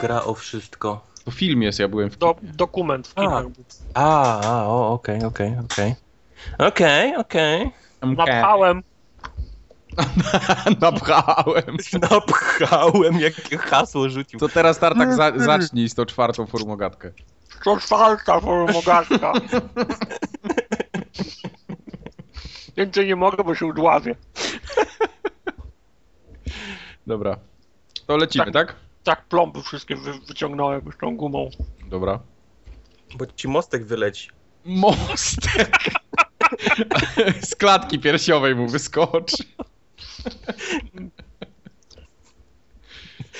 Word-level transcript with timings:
gra 0.00 0.22
o 0.24 0.34
wszystko? 0.34 1.00
To 1.24 1.30
film 1.30 1.62
jest, 1.62 1.78
ja 1.78 1.88
byłem 1.88 2.10
w 2.10 2.16
Do, 2.18 2.36
dokument 2.42 3.08
w 3.08 3.12
A. 3.18 3.20
kinach. 3.20 3.44
A, 3.94 4.40
a, 4.40 4.66
o, 4.66 4.92
okej, 4.92 5.24
okej, 5.24 5.56
okej. 5.64 5.94
Okej, 6.58 7.16
okej. 7.16 7.70
Napchałem. 8.02 8.82
Napchałem. 10.80 11.76
Napchałem, 12.10 13.20
jakie 13.20 13.58
hasło 13.58 14.08
rzucił. 14.08 14.40
To 14.40 14.48
teraz 14.48 14.78
Tartak 14.78 15.14
za 15.14 15.32
zacznij 15.46 15.88
z 15.88 15.94
tą 15.94 16.04
czwartą 16.06 16.46
formogatkę. 16.46 17.10
To 17.64 17.76
czwarta 17.76 18.40
formogatka. 18.40 19.32
Więcej 22.76 23.06
nie 23.06 23.16
mogę, 23.16 23.44
bo 23.44 23.54
się 23.54 23.66
udławię. 23.66 24.14
Dobra. 27.06 27.36
To 28.06 28.16
lecimy, 28.16 28.44
Tak. 28.44 28.54
tak? 28.54 28.76
Tak 29.08 29.24
plomby 29.24 29.62
wszystkie 29.62 29.96
wy, 29.96 30.12
wyciągnąłem 30.26 30.82
już 30.86 30.96
tą 30.96 31.16
gumą. 31.16 31.50
Dobra. 31.86 32.20
Bo 33.18 33.26
ci 33.26 33.48
mostek 33.48 33.84
wyleci. 33.84 34.30
Mostek. 34.64 35.78
Z 37.40 37.56
klatki 37.56 37.98
piersiowej 37.98 38.54
mu 38.54 38.68
wyskoczy. 38.68 39.36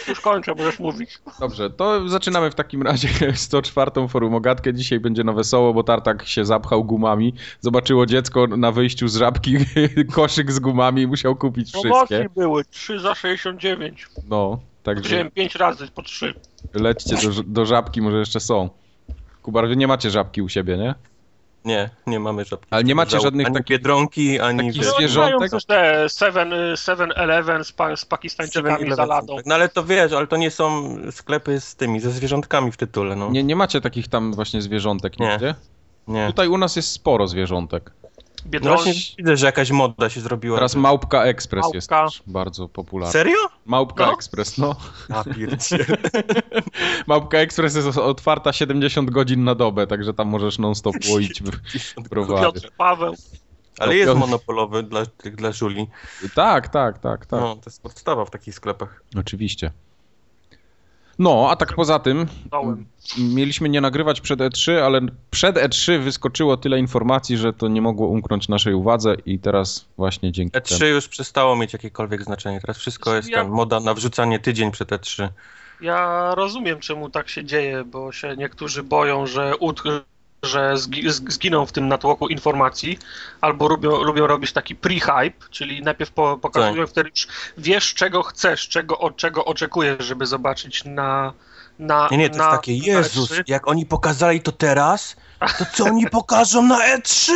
Już 0.09 0.21
kończę, 0.21 0.55
możesz 0.55 0.79
mówić. 0.79 1.19
Dobrze, 1.41 1.71
to 1.71 2.09
zaczynamy 2.09 2.51
w 2.51 2.55
takim 2.55 2.83
razie 2.83 3.09
104. 3.35 3.91
forumogatkę. 4.09 4.75
Dzisiaj 4.75 5.01
będzie 5.01 5.25
na 5.25 5.33
wesoło, 5.33 5.75
bo 5.75 5.83
Tartak 5.83 6.27
się 6.27 6.45
zapchał 6.45 6.85
gumami. 6.85 7.35
Zobaczyło 7.61 8.07
dziecko 8.07 8.47
na 8.47 8.73
wyjściu 8.73 9.09
z 9.09 9.17
żabki 9.17 9.57
koszyk 10.15 10.53
z 10.53 10.59
gumami 10.59 11.03
i 11.03 11.07
musiał 11.07 11.37
kupić 11.37 11.69
wszystkie. 11.69 11.89
Promocji 11.91 12.29
były 12.37 12.65
3 12.65 13.01
za 13.01 13.15
69. 13.15 14.07
No, 14.29 14.61
także 14.83 15.03
Wziąłem 15.05 15.31
5 15.31 15.55
razy 15.55 15.89
po 15.89 16.03
3. 16.03 16.35
lećcie 16.75 17.17
do, 17.17 17.43
do 17.47 17.67
żabki, 17.67 18.03
może 18.03 18.19
jeszcze 18.19 18.41
są. 18.41 18.71
Kubar, 19.43 19.69
wy 19.69 19.77
nie 19.77 19.87
macie 19.87 20.11
żabki 20.11 20.43
u 20.43 20.49
siebie, 20.49 20.77
nie? 20.77 20.95
Nie, 21.65 21.91
nie 22.07 22.21
mamy 22.21 22.45
żadnych. 22.45 22.69
Ale 22.71 22.85
nie 22.85 22.95
macie 22.95 23.21
żadnych 23.21 23.47
ani 23.47 23.55
takich- 23.57 23.77
biedronki, 23.77 24.41
ani 24.41 24.59
takich 24.59 24.83
wiesz, 24.83 24.95
zwierzątek? 24.95 25.53
Mają 25.53 25.61
te 25.67 26.07
7-Eleven 26.77 27.65
z, 27.65 27.73
pa, 27.73 27.97
z 27.97 28.05
Pakistańczykami 28.05 28.85
7-Eleven 28.85 28.97
za 28.97 29.05
ladą. 29.07 29.37
tak. 29.37 29.47
No 29.47 29.55
ale 29.55 29.69
to 29.69 29.85
wiesz, 29.85 30.13
ale 30.13 30.27
to 30.27 30.37
nie 30.37 30.51
są 30.51 30.97
sklepy 31.11 31.61
z 31.61 31.77
tymi, 31.77 32.01
ze 32.01 32.11
zwierzątkami 32.11 32.73
w 32.73 32.77
tytule, 32.77 33.17
no. 33.17 33.31
Nie, 33.31 33.43
nie 33.45 33.57
macie 33.57 33.81
takich 33.81 34.09
tam 34.09 34.33
właśnie 34.35 34.63
zwierzątek 34.63 35.19
Nie. 35.19 35.29
nigdzie? 35.29 35.55
Nie. 36.09 36.27
Tutaj 36.27 36.49
u 36.49 36.59
nas 36.59 36.77
jest 36.77 36.93
sporo 36.93 37.29
zwierzątek. 37.29 37.93
Biedronki. 38.47 38.85
właśnie 38.85 39.15
widzę, 39.19 39.37
że 39.37 39.47
jakaś 39.47 39.71
moda 39.71 40.11
się 40.11 40.21
zrobiła. 40.21 40.57
Teraz 40.57 40.75
Małpka 40.75 41.25
Express 41.25 41.63
Małpka. 41.63 41.77
jest 41.77 41.89
też 41.89 42.23
bardzo 42.27 42.69
popularna. 42.69 43.13
Serio? 43.13 43.37
Małpka 43.67 44.07
No. 44.07 44.13
Express, 44.13 44.59
no. 44.59 44.77
A. 45.11 45.25
Małpka 47.07 47.39
Express 47.39 47.75
jest 47.75 47.99
otwarta 47.99 48.53
70 48.53 49.11
godzin 49.11 49.45
na 49.45 49.55
dobę, 49.55 49.87
także 49.87 50.15
tam 50.15 50.29
możesz 50.29 50.59
non-stop 50.59 50.95
łoić 51.13 51.43
browary. 52.11 52.43
Piotr 52.43 52.71
Paweł. 52.77 53.15
Ale 53.79 53.97
jest 53.97 54.15
monopolowy 54.15 54.83
dla 54.83 55.03
dla 55.37 55.53
żuli. 55.53 55.87
Tak, 56.35 56.69
tak, 56.69 56.99
tak, 56.99 57.27
tak. 57.27 57.41
No, 57.41 57.57
to 57.57 57.63
jest 57.67 57.83
podstawa 57.83 58.25
w 58.25 58.31
takich 58.31 58.55
sklepach. 58.55 59.03
Oczywiście. 59.19 59.71
No, 61.19 61.47
a 61.51 61.57
tak 61.57 61.75
poza 61.75 61.99
tym, 61.99 62.27
Dołem. 62.51 62.87
mieliśmy 63.19 63.69
nie 63.69 63.81
nagrywać 63.81 64.21
przed 64.21 64.41
E3, 64.41 64.73
ale 64.73 65.01
przed 65.31 65.57
E3 65.57 65.99
wyskoczyło 66.01 66.57
tyle 66.57 66.79
informacji, 66.79 67.37
że 67.37 67.53
to 67.53 67.69
nie 67.69 67.83
mogło 67.83 68.09
umknąć 68.09 68.49
naszej 68.49 68.75
uwadze 68.75 69.15
i 69.27 69.39
teraz 69.39 69.87
właśnie 69.97 70.33
dzięki 70.33 70.59
E3 70.59 70.79
temu. 70.79 70.91
już 70.91 71.09
przestało 71.09 71.57
mieć 71.57 71.73
jakiekolwiek 71.73 72.23
znaczenie. 72.25 72.61
Teraz 72.61 72.79
wszystko 72.79 73.15
jest 73.17 73.29
Ja- 73.29 73.37
tam 73.39 73.49
moda 73.51 73.81
na 73.81 73.95
wrzucanie 73.95 74.39
tydzień 74.39 74.71
przed 74.71 74.93
E 74.93 74.97
E3. 74.97 75.29
Ja 75.81 76.35
rozumiem, 76.35 76.81
czemu 76.81 77.11
tak 77.11 77.29
się 77.29 77.45
dzieje, 77.45 77.85
bo 77.85 78.13
się 78.13 78.37
niektórzy 78.37 78.83
boją, 78.83 79.27
że, 79.27 79.57
ut, 79.57 79.83
że 80.43 80.75
zginą 81.29 81.67
w 81.67 81.73
tym 81.73 81.89
natłoku 81.89 82.29
informacji, 82.29 82.99
albo 83.41 83.69
lubią, 83.69 84.03
lubią 84.03 84.27
robić 84.27 84.53
taki 84.53 84.77
pre-hype, 84.77 85.49
czyli 85.51 85.83
najpierw 85.83 86.11
po, 86.11 86.39
pokazują, 86.43 86.83
Tak. 86.83 86.91
wtedy 86.91 87.11
już 87.11 87.27
wiesz, 87.59 87.95
czego 87.95 88.23
chcesz, 88.23 88.69
czego, 88.69 88.99
od 88.99 89.17
czego 89.17 89.45
oczekujesz, 89.45 90.05
żeby 90.05 90.27
zobaczyć 90.27 90.85
na. 90.85 91.33
na 91.79 92.09
Nie, 92.11 92.19
nie, 92.19 92.31
to 92.31 92.37
na, 92.37 92.45
jest 92.45 92.57
takie, 92.57 92.73
na 92.79 92.85
Jezus, 92.85 93.31
E3. 93.31 93.43
jak 93.47 93.69
oni 93.69 93.87
pokazali 93.87 94.41
to 94.41 94.53
teraz, 94.53 95.17
to 95.59 95.65
co 95.75 95.85
oni 95.85 96.07
pokażą 96.21 96.63
na 96.63 96.85
E 96.85 96.99
E3? 96.99 97.33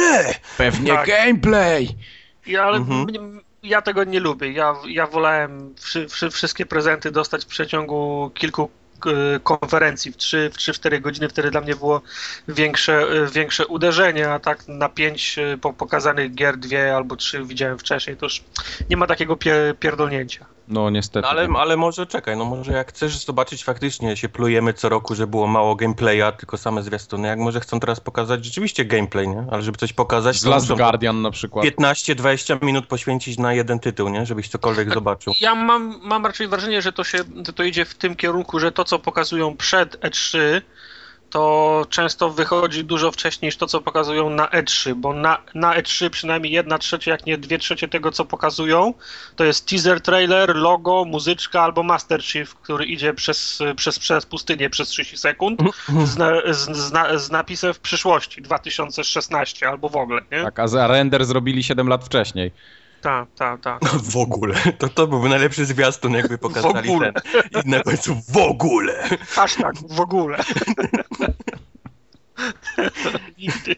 Pewnie 0.59 0.93
Tak. 0.93 1.07
gameplay! 1.09 1.89
Ja, 2.47 2.63
ale 2.65 2.77
Mhm. 2.77 3.01
mnie, 3.05 3.21
ja 3.63 3.83
tego 3.83 4.05
nie 4.05 4.21
lubię. 4.21 4.53
Ja, 4.53 4.75
ja 4.89 5.07
wolałem 5.07 5.75
wszy, 5.79 6.09
wszy, 6.09 6.31
wszystkie 6.31 6.67
prezenty 6.67 7.11
dostać 7.11 7.45
w 7.45 7.49
przeciągu 7.49 8.31
kilku 8.35 8.63
e, 8.63 8.82
konferencji 9.43 10.13
w 10.13 10.17
3-4 10.17 11.01
godziny. 11.01 11.29
Wtedy 11.29 11.51
dla 11.51 11.61
mnie 11.61 11.77
było 11.77 12.03
większe, 12.49 12.99
e, 12.99 13.27
większe 13.27 13.67
uderzenie, 13.67 14.31
a 14.31 14.39
tak 14.39 14.69
na 14.69 14.89
5 14.89 15.39
e, 15.39 15.59
po, 15.59 15.73
pokazanych 15.73 16.35
gier, 16.35 16.57
dwie 16.57 16.97
albo 16.97 17.17
trzy 17.17 17.45
widziałem 17.45 17.79
wcześniej, 17.79 18.17
to 18.17 18.27
już 18.27 18.45
nie 18.91 18.97
ma 18.97 19.07
takiego 19.07 19.37
pie, 19.37 19.75
pierdolnięcia. 19.81 20.47
No 20.69 20.91
niestety. 20.91 21.23
No, 21.23 21.29
ale, 21.29 21.49
ale 21.57 21.77
może 21.77 22.07
czekaj, 22.07 22.37
no 22.37 22.45
może 22.45 22.73
jak 22.73 22.89
chcesz 22.89 23.25
zobaczyć 23.25 23.65
faktycznie, 23.65 24.17
się 24.17 24.29
plujemy 24.29 24.73
co 24.73 24.89
roku, 24.89 25.15
że 25.15 25.27
było 25.27 25.47
mało 25.47 25.77
gameplaya, 25.77 26.33
tylko 26.39 26.59
same 26.59 26.83
zwiastuny, 26.83 27.29
jak 27.29 27.39
może 27.39 27.61
chcą 27.61 27.81
teraz 27.81 28.01
pokazać 28.01 28.45
rzeczywiście 28.45 28.85
gameplay, 28.85 29.29
nie? 29.29 29.45
Ale 29.51 29.63
żeby 29.63 29.79
coś 29.79 29.93
pokazać, 29.93 30.37
Z 30.37 30.43
to 30.43 30.51
Last 30.51 30.73
Guardian 30.73 31.23
na 31.23 31.31
przykład. 31.31 31.67
15-20 31.67 32.65
minut 32.65 32.87
poświęcić 32.87 33.39
na 33.39 33.55
jeden 33.55 33.79
tytuł, 33.79 34.09
nie? 34.09 34.27
Żebyś 34.27 34.49
cokolwiek 34.49 34.95
zobaczył. 34.95 35.33
Ja 35.41 35.55
mam, 35.55 36.01
mam 36.03 36.27
raczej 36.27 36.49
wrażenie, 36.49 36.83
że 36.83 36.93
to 36.93 37.05
się 37.05 37.19
że 37.47 37.53
to 37.53 37.63
idzie 37.63 37.85
w 37.85 37.95
tym 37.95 38.17
kierunku, 38.17 38.59
że 38.59 38.73
to, 38.73 38.85
co 38.85 38.99
pokazują 38.99 39.57
przed 39.57 40.01
E3, 40.01 40.39
to 41.33 41.87
często 41.91 42.31
wychodzi 42.31 42.85
dużo 42.85 43.13
wcześniej 43.13 43.49
niż 43.49 43.57
to, 43.57 43.67
co 43.67 43.81
pokazują 43.81 44.31
na 44.31 44.47
E3, 44.47 44.95
bo 44.95 45.13
na, 45.13 45.39
na 45.55 45.81
E3 45.81 46.11
przynajmniej 46.11 46.53
jedna 46.53 46.79
trzecia, 46.79 47.11
jak 47.11 47.27
nie 47.27 47.39
dwie 47.39 47.59
trzecie 47.59 47.89
tego, 47.89 48.13
co 48.13 48.25
pokazują, 48.25 48.95
to 49.37 49.45
jest 49.45 49.67
teaser 49.67 50.01
trailer, 50.01 50.57
logo, 50.57 51.05
muzyczka 51.05 51.63
albo 51.63 51.83
Master 51.83 52.25
Chief, 52.25 52.55
który 52.55 52.85
idzie 52.85 53.15
przez, 53.15 53.59
przez, 53.77 53.99
przez 53.99 54.27
pustynię 54.27 54.71
przez 54.71 54.89
30 54.89 55.17
sekund 55.17 55.61
z, 56.05 56.17
na, 56.17 56.33
z, 56.53 56.77
z, 56.77 57.23
z 57.23 57.31
napisem 57.31 57.75
w 57.75 57.81
przyszłości 57.81 58.43
2016 58.43 59.69
albo 59.69 59.89
w 59.89 59.97
ogóle, 59.97 60.21
nie? 60.33 60.43
Tak, 60.43 60.59
a 60.59 60.87
render 60.87 61.25
zrobili 61.25 61.63
7 61.63 61.89
lat 61.89 62.05
wcześniej. 62.05 62.51
Tak, 63.03 63.29
tak, 63.35 63.61
tak. 63.61 63.83
W 63.85 64.17
ogóle. 64.17 64.55
To, 64.79 64.89
to 64.89 65.07
byłby 65.07 65.29
najlepszy 65.29 65.67
zwiastun, 65.67 66.13
jakby 66.13 66.39
pokazali 66.39 66.91
ogóle. 66.91 67.13
ten. 67.13 67.63
I 67.67 67.69
na 67.71 67.83
końcu 67.83 68.17
w 68.33 68.37
ogóle. 68.37 69.09
Hashtag 69.29 69.75
w 69.89 70.01
ogóle. 70.01 70.39
Nigdy. 73.39 73.77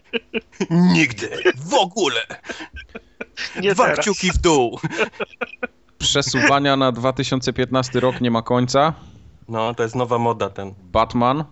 Nigdy. 0.69 1.29
W 1.55 1.73
ogóle. 1.73 2.21
Nie 3.61 3.73
Dwa 3.73 3.83
teraz. 3.83 3.99
kciuki 3.99 4.31
w 4.31 4.37
dół. 4.37 4.79
Przesuwania 5.97 6.75
na 6.75 6.91
2015 6.91 7.99
rok 7.99 8.21
nie 8.21 8.31
ma 8.31 8.41
końca. 8.41 8.93
No, 9.47 9.73
to 9.73 9.83
jest 9.83 9.95
nowa 9.95 10.17
moda 10.17 10.49
ten. 10.49 10.73
Batman 10.83 11.43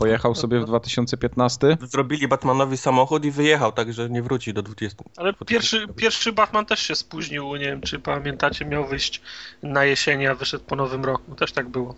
pojechał 0.00 0.34
sobie 0.34 0.60
w 0.60 0.64
2015. 0.64 1.76
Zrobili 1.82 2.28
Batmanowi 2.28 2.76
samochód 2.76 3.24
i 3.24 3.30
wyjechał, 3.30 3.72
także 3.72 4.10
nie 4.10 4.22
wróci 4.22 4.54
do 4.54 4.62
20. 4.62 5.04
Ale 5.16 5.34
pierwszy, 5.46 5.86
pierwszy 5.96 6.32
Batman 6.32 6.66
też 6.66 6.80
się 6.80 6.94
spóźnił, 6.94 7.56
nie 7.56 7.64
wiem 7.64 7.80
czy 7.80 7.98
pamiętacie, 7.98 8.64
miał 8.64 8.86
wyjść 8.86 9.22
na 9.62 9.84
jesieni, 9.84 10.26
a 10.26 10.34
wyszedł 10.34 10.64
po 10.64 10.76
nowym 10.76 11.04
roku. 11.04 11.34
Też 11.34 11.52
tak 11.52 11.68
było. 11.68 11.94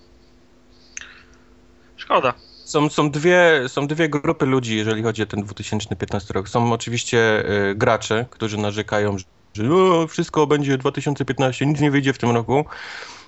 Szkoda. 1.97 2.35
Są, 2.65 2.89
są, 2.89 3.11
dwie, 3.11 3.63
są 3.69 3.87
dwie 3.87 4.09
grupy 4.09 4.47
ludzi, 4.47 4.77
jeżeli 4.77 5.03
chodzi 5.03 5.23
o 5.23 5.27
ten 5.27 5.43
2015 5.43 6.35
rok. 6.35 6.49
Są 6.49 6.73
oczywiście 6.73 7.51
y, 7.71 7.75
gracze, 7.75 8.27
którzy 8.31 8.59
narzekają, 8.59 9.19
że 9.19 9.25
że 9.55 9.75
o, 9.75 10.07
wszystko 10.07 10.47
będzie 10.47 10.79
2015, 10.79 11.67
nic 11.67 11.81
nie 11.81 11.91
wyjdzie 11.91 12.13
w 12.13 12.19
tym 12.19 12.31
roku. 12.31 12.65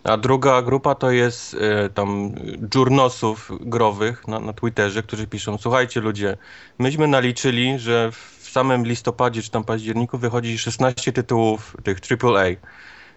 A 0.04 0.16
druga 0.16 0.62
grupa 0.62 0.94
to 0.94 1.10
jest 1.10 1.54
y, 1.54 1.58
tam 1.94 2.34
dżurnosów 2.68 3.50
growych 3.60 4.28
na, 4.28 4.40
na 4.40 4.52
Twitterze, 4.52 5.02
którzy 5.02 5.26
piszą, 5.26 5.58
słuchajcie 5.58 6.00
ludzie, 6.00 6.36
myśmy 6.78 7.08
naliczyli, 7.08 7.78
że 7.78 8.12
w 8.12 8.48
samym 8.50 8.86
listopadzie 8.86 9.42
czy 9.42 9.50
tam 9.50 9.64
październiku 9.64 10.18
wychodzi 10.18 10.58
16 10.58 11.12
tytułów 11.12 11.76
tych 11.84 11.98
AAA. 12.22 12.44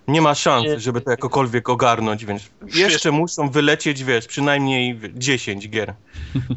Nie 0.07 0.21
ma 0.21 0.35
szans, 0.35 0.65
żeby 0.77 1.01
to 1.01 1.11
jakokolwiek 1.11 1.69
ogarnąć, 1.69 2.25
więc 2.25 2.49
jeszcze 2.73 3.11
muszą 3.11 3.49
wylecieć, 3.49 4.03
wiesz, 4.03 4.27
przynajmniej 4.27 4.99
10 5.13 5.69
gier. 5.69 5.93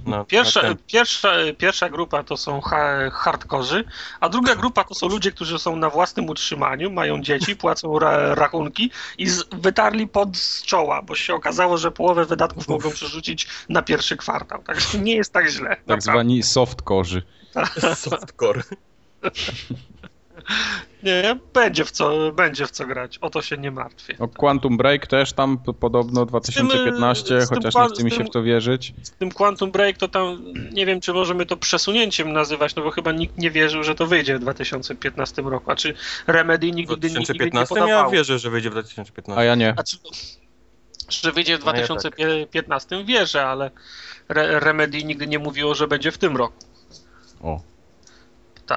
No, 0.06 0.24
Pierwsza, 0.34 0.60
pierwsza, 0.86 1.32
pierwsza 1.58 1.88
grupa 1.90 2.22
to 2.22 2.36
są 2.36 2.60
ha 2.60 3.10
hardkorzy, 3.10 3.84
a 4.20 4.28
druga 4.28 4.54
grupa 4.54 4.84
to 4.84 4.94
są 4.94 5.08
ludzie, 5.08 5.32
którzy 5.32 5.58
są 5.58 5.76
na 5.76 5.90
własnym 5.90 6.28
utrzymaniu, 6.28 6.90
mają 6.90 7.22
dzieci, 7.22 7.56
płacą 7.56 7.98
ra 7.98 8.34
rachunki 8.34 8.90
i 9.18 9.26
wytarli 9.52 10.08
pod 10.08 10.36
z 10.36 10.62
czoła, 10.62 11.02
bo 11.02 11.14
się 11.14 11.34
okazało, 11.34 11.78
że 11.78 11.90
połowę 11.90 12.24
wydatków 12.24 12.68
mogą 12.68 12.90
przerzucić 12.90 13.46
na 13.68 13.82
pierwszy 13.82 14.16
kwartał. 14.16 14.62
Także 14.62 14.98
nie 15.08 15.16
jest 15.16 15.32
tak 15.32 15.48
źle. 15.48 15.76
Tak 15.86 16.02
zwani 16.02 16.42
softkorzy. 16.42 17.22
Softcore. 17.94 18.62
Nie, 21.02 21.36
będzie 21.54 21.84
w 21.84 21.90
co, 21.90 22.32
będzie 22.32 22.66
w 22.66 22.70
co 22.70 22.86
grać. 22.86 23.18
O 23.18 23.30
to 23.30 23.42
się 23.42 23.56
nie 23.58 23.70
martwię. 23.70 24.16
O 24.18 24.28
Quantum 24.28 24.76
Break 24.76 25.06
też 25.06 25.32
tam 25.32 25.58
podobno 25.58 26.26
2015, 26.26 27.40
z 27.40 27.48
tym 27.48 27.56
chociaż 27.56 27.74
kwa- 27.74 27.84
nie 27.86 27.90
chce 27.94 28.04
mi 28.04 28.10
się 28.10 28.16
tym- 28.16 28.26
w 28.26 28.30
to 28.30 28.42
wierzyć. 28.42 28.94
Z 29.02 29.10
tym 29.10 29.30
Quantum 29.30 29.70
Break 29.70 29.98
to 29.98 30.08
tam 30.08 30.44
nie 30.72 30.86
wiem, 30.86 31.00
czy 31.00 31.12
możemy 31.12 31.46
to 31.46 31.56
przesunięciem 31.56 32.32
nazywać, 32.32 32.74
no 32.74 32.82
bo 32.82 32.90
chyba 32.90 33.12
nikt 33.12 33.38
nie 33.38 33.50
wierzył, 33.50 33.84
że 33.84 33.94
to 33.94 34.06
wyjdzie 34.06 34.36
w 34.36 34.40
2015 34.40 35.42
roku. 35.50 35.70
A 35.70 35.76
czy 35.76 35.94
Remedy 36.26 36.66
nigdy, 36.72 36.92
nigdy 36.92 37.08
nie 37.08 37.14
2015 37.14 37.74
ja 37.74 37.80
podawało. 37.82 38.10
wierzę, 38.10 38.38
że 38.38 38.50
wyjdzie 38.50 38.68
w 38.70 38.72
2015. 38.72 39.40
A 39.40 39.44
ja 39.44 39.54
nie. 39.54 39.74
A 39.76 39.82
czy, 39.82 39.96
że 41.10 41.32
wyjdzie 41.32 41.58
w 41.58 41.64
No 41.64 41.66
ja 41.66 41.78
tak. 41.78 41.86
2015 41.86 43.04
wierzę, 43.04 43.46
ale 43.46 43.70
Re 44.28 44.60
Remedy 44.60 45.04
nigdy 45.04 45.26
nie 45.26 45.38
mówiło, 45.38 45.74
że 45.74 45.88
będzie 45.88 46.12
w 46.12 46.18
tym 46.18 46.36
roku. 46.36 46.54
O. 47.42 47.60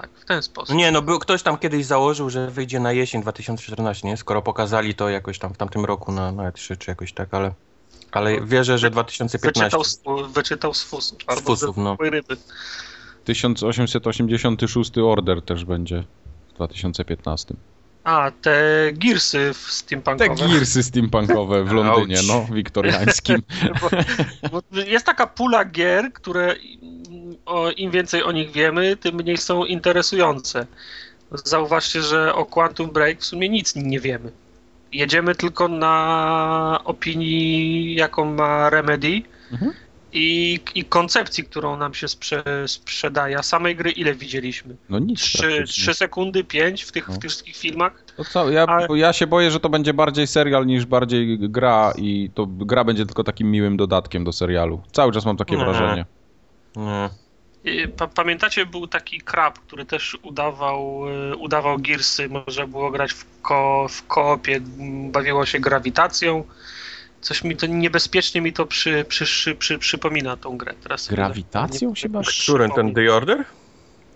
Tak, 0.02 0.10
w 0.16 0.26
ten 0.26 0.42
sposób. 0.44 0.76
Nie, 0.76 0.92
no 0.92 1.02
był, 1.02 1.20
ktoś 1.20 1.44
tam 1.44 1.58
kiedyś 1.58 1.86
założył, 1.86 2.30
że 2.30 2.52
wyjdzie 2.52 2.80
na 2.80 2.92
jesień 2.92 3.22
2014, 3.22 4.08
nie? 4.08 4.18
Skoro 4.18 4.42
pokazali 4.42 4.96
to 4.96 5.10
jakoś 5.10 5.40
tam 5.40 5.54
w 5.54 5.58
tamtym 5.58 5.86
roku 5.86 6.12
na, 6.12 6.32
na 6.32 6.52
E3 6.52 6.78
czy 6.78 6.92
jakoś 6.92 7.14
tak, 7.14 7.34
ale, 7.34 7.54
ale 8.12 8.42
wierzę, 8.46 8.78
że 8.78 8.90
2015. 8.90 9.64
Wyczytał, 9.64 9.84
z- 9.84 10.34
wyczytał 10.34 10.74
z 10.74 10.84
fusów. 10.84 11.18
albo 11.28 11.42
fusów, 11.42 11.78
no. 11.78 11.98
ryby. 12.00 12.38
1886 13.26 14.98
Order 14.98 15.42
też 15.42 15.66
będzie 15.66 16.04
w 16.50 16.54
2015. 16.54 17.56
A, 18.04 18.32
te 18.42 18.52
Gearsy 18.94 19.54
w 19.54 19.66
Te 19.66 19.72
steampunkowe. 19.72 20.36
girsy 20.36 20.84
steampunkowe 20.84 21.64
w 21.64 21.72
Londynie, 21.82 22.20
no, 22.28 22.46
wiktoriańskim. 22.54 23.44
bo, 23.82 23.90
bo 24.52 24.82
jest 24.82 25.06
taka 25.06 25.28
pula 25.28 25.66
gier, 25.66 26.14
które 26.14 26.56
o, 27.46 27.72
im 27.72 27.92
więcej 27.92 28.24
o 28.24 28.32
nich 28.32 28.52
wiemy, 28.52 28.98
tym 28.98 29.16
mniej 29.16 29.38
są 29.38 29.66
interesujące. 29.66 30.68
Zauważcie, 31.32 32.02
że 32.02 32.36
o 32.36 32.46
Quantum 32.46 32.90
Break 32.90 33.20
w 33.20 33.26
sumie 33.26 33.50
nic 33.50 33.76
nie 33.76 34.00
wiemy. 34.00 34.32
Jedziemy 34.92 35.36
tylko 35.36 35.68
na 35.68 36.80
opinii, 36.84 37.96
jaką 37.96 38.26
ma 38.26 38.70
Remedy 38.70 39.22
Mhm. 39.52 39.72
i, 40.14 40.60
i 40.76 40.86
koncepcji, 40.86 41.44
którą 41.44 41.78
nam 41.78 41.94
się 41.94 42.08
sprze, 42.08 42.44
sprzedaje. 42.68 43.38
A 43.38 43.44
samej 43.44 43.76
gry 43.76 43.92
ile 43.92 44.14
widzieliśmy? 44.16 44.76
No 44.90 45.00
nic 45.00 45.20
Trzy, 45.22 45.38
praktycznie. 45.38 45.66
trzy 45.84 45.94
sekundy, 45.94 46.44
pięć 46.44 46.84
w 46.84 46.92
tych, 46.92 47.08
No. 47.08 47.14
w 47.14 47.18
tych 47.20 47.30
wszystkich 47.32 47.56
filmach? 47.58 48.04
To 48.18 48.24
co, 48.24 48.50
ja, 48.52 48.66
Ale- 48.66 48.88
ja 49.00 49.14
się 49.14 49.28
boję, 49.28 49.52
że 49.52 49.60
to 49.60 49.70
będzie 49.70 49.94
bardziej 49.94 50.28
serial 50.28 50.66
niż 50.66 50.86
bardziej 50.86 51.38
gra 51.40 51.94
i 51.98 52.30
to 52.34 52.46
gra 52.48 52.84
będzie 52.84 53.06
tylko 53.06 53.24
takim 53.24 53.52
miłym 53.52 53.78
dodatkiem 53.78 54.24
do 54.24 54.32
serialu. 54.32 54.82
Cały 54.92 55.12
czas 55.12 55.26
mam 55.26 55.38
takie 55.38 55.56
Nie. 55.58 55.64
wrażenie. 55.66 56.06
Nie. 56.76 57.10
Pa, 57.98 58.08
pamiętacie, 58.08 58.66
był 58.66 58.88
taki 58.88 59.22
krab, 59.22 59.60
który 59.60 59.86
też 59.86 60.18
udawał, 60.22 61.04
y, 61.32 61.36
udawał 61.36 61.78
Gearsy, 61.80 62.30
można 62.30 62.68
było 62.68 62.92
grać 62.92 63.14
w, 63.14 63.26
ko, 63.42 63.88
w 63.90 64.08
koopie, 64.08 64.60
bawiło 65.12 65.46
się 65.46 65.60
grawitacją. 65.60 66.44
Coś 67.22 67.44
mi 67.44 67.56
to 67.58 67.66
niebezpiecznie 67.66 68.42
mi 68.42 68.54
to 68.54 68.66
przy, 68.66 69.06
przy, 69.10 69.26
przy, 69.26 69.56
przy, 69.56 69.80
przypomina 69.80 70.38
tą 70.38 70.58
grę. 70.58 70.74
Teraz 70.84 71.08
Grawitacją 71.08 71.90
nie- 71.90 71.96
się 71.96 72.10
bawi? 72.10 72.28
Który, 72.44 72.70
ten 72.70 72.94
The 72.94 73.14
Order? 73.14 73.46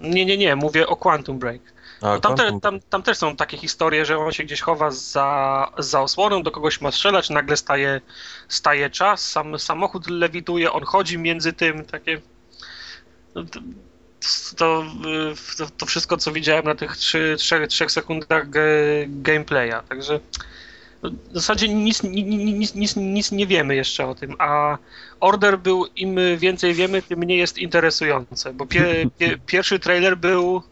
Nie, 0.02 0.26
nie, 0.26 0.38
nie, 0.38 0.56
mówię 0.56 0.88
o 0.88 0.96
Quantum 0.96 1.40
Break. 1.40 1.62
A, 2.02 2.20
tam, 2.20 2.36
te, 2.36 2.60
tam, 2.62 2.80
tam 2.90 3.04
też 3.04 3.18
są 3.18 3.36
takie 3.36 3.58
historie, 3.58 4.06
że 4.06 4.18
on 4.18 4.32
się 4.32 4.44
gdzieś 4.44 4.62
chowa 4.62 4.92
za, 4.92 5.72
za 5.78 6.02
osłoną, 6.02 6.44
do 6.44 6.52
kogoś 6.52 6.82
ma 6.82 6.92
strzelać, 6.92 7.30
nagle 7.30 7.58
staje, 7.58 8.02
staje 8.48 8.90
czas, 8.90 9.32
sam 9.32 9.60
samochód 9.60 10.10
lewituje, 10.10 10.72
on 10.72 10.84
chodzi 10.84 11.18
między 11.18 11.54
tym, 11.54 11.86
takie... 11.86 12.22
no 13.38 13.44
To, 13.44 13.60
to, 14.58 14.86
to, 15.58 15.68
to 15.78 15.86
wszystko, 15.86 16.18
co 16.18 16.32
widziałem 16.32 16.66
na 16.66 16.76
tych 16.76 16.98
3, 16.98 17.36
3, 17.68 17.90
sekundach 17.90 18.50
ge, 18.50 18.62
gameplaya, 19.08 19.84
także 19.90 20.20
no, 21.04 21.10
w 21.10 21.34
zasadzie 21.34 21.68
nic, 21.68 22.04
ni- 22.04 22.24
ni- 22.24 22.54
nic, 22.54 22.76
nic, 22.76 22.96
nic 22.96 23.32
nie 23.32 23.48
wiemy 23.48 23.76
jeszcze 23.76 24.08
o 24.08 24.16
tym, 24.16 24.36
a 24.40 24.78
Order 25.20 25.60
był, 25.60 25.86
im 25.96 26.16
więcej 26.38 26.74
wiemy, 26.74 27.02
tym 27.02 27.20
mniej 27.20 27.38
jest 27.38 27.58
interesujące, 27.58 28.54
bo 28.54 28.66
pie, 28.66 29.06
pie, 29.18 29.38
pierwszy 29.46 29.80
trailer 29.80 30.18
był 30.18 30.64